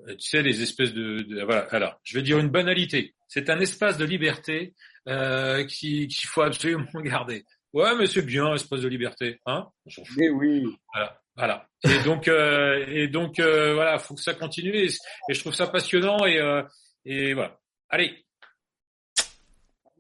tu 0.08 0.16
sais, 0.30 0.42
les 0.42 0.62
espèces 0.64 0.94
de, 0.94 1.22
de- 1.22 1.44
voilà. 1.44 1.68
Alors, 1.72 2.00
je 2.04 2.18
vais 2.18 2.24
dire 2.24 2.40
une 2.40 2.50
banalité. 2.50 3.14
C'est 3.28 3.50
un 3.50 3.60
espace 3.60 3.98
de 3.98 4.06
liberté 4.06 4.74
euh, 5.08 5.64
qui 5.66 6.08
qu'il 6.08 6.28
faut 6.28 6.42
absolument 6.42 6.88
garder. 7.04 7.46
Ouais, 7.74 7.96
mais 7.96 8.08
c'est 8.08 8.24
bien, 8.26 8.56
espace 8.56 8.82
de 8.82 8.88
liberté, 8.88 9.40
hein. 9.46 9.68
Mais 10.18 10.30
oui. 10.30 10.66
Voilà, 10.92 11.22
voilà. 11.36 11.68
Et 11.84 12.04
donc, 12.04 12.28
euh, 12.28 12.84
et 12.88 13.08
donc, 13.08 13.40
euh, 13.40 13.76
voilà, 13.76 14.00
faut 14.00 14.16
que 14.16 14.22
ça 14.24 14.34
continue. 14.34 14.76
Et, 14.76 14.88
et 14.88 15.34
je 15.36 15.40
trouve 15.40 15.54
ça 15.54 15.68
passionnant. 15.68 16.26
Et, 16.26 16.40
euh, 16.42 16.64
et 17.06 17.36
voilà. 17.36 17.60
Allez, 17.90 18.26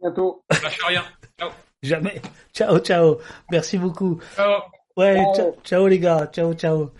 bientôt. 0.01 0.43
lâche 0.63 0.79
rien. 0.87 1.03
Ciao. 1.37 1.49
Jamais. 1.81 2.21
Ciao, 2.53 2.79
ciao. 2.79 3.17
Merci 3.51 3.77
beaucoup. 3.77 4.19
Ciao. 4.35 4.61
Ouais, 4.97 5.15
Ciao. 5.15 5.35
ciao, 5.35 5.55
ciao 5.63 5.87
les 5.87 5.99
gars. 5.99 6.27
Ciao, 6.27 6.53
ciao. 6.53 6.91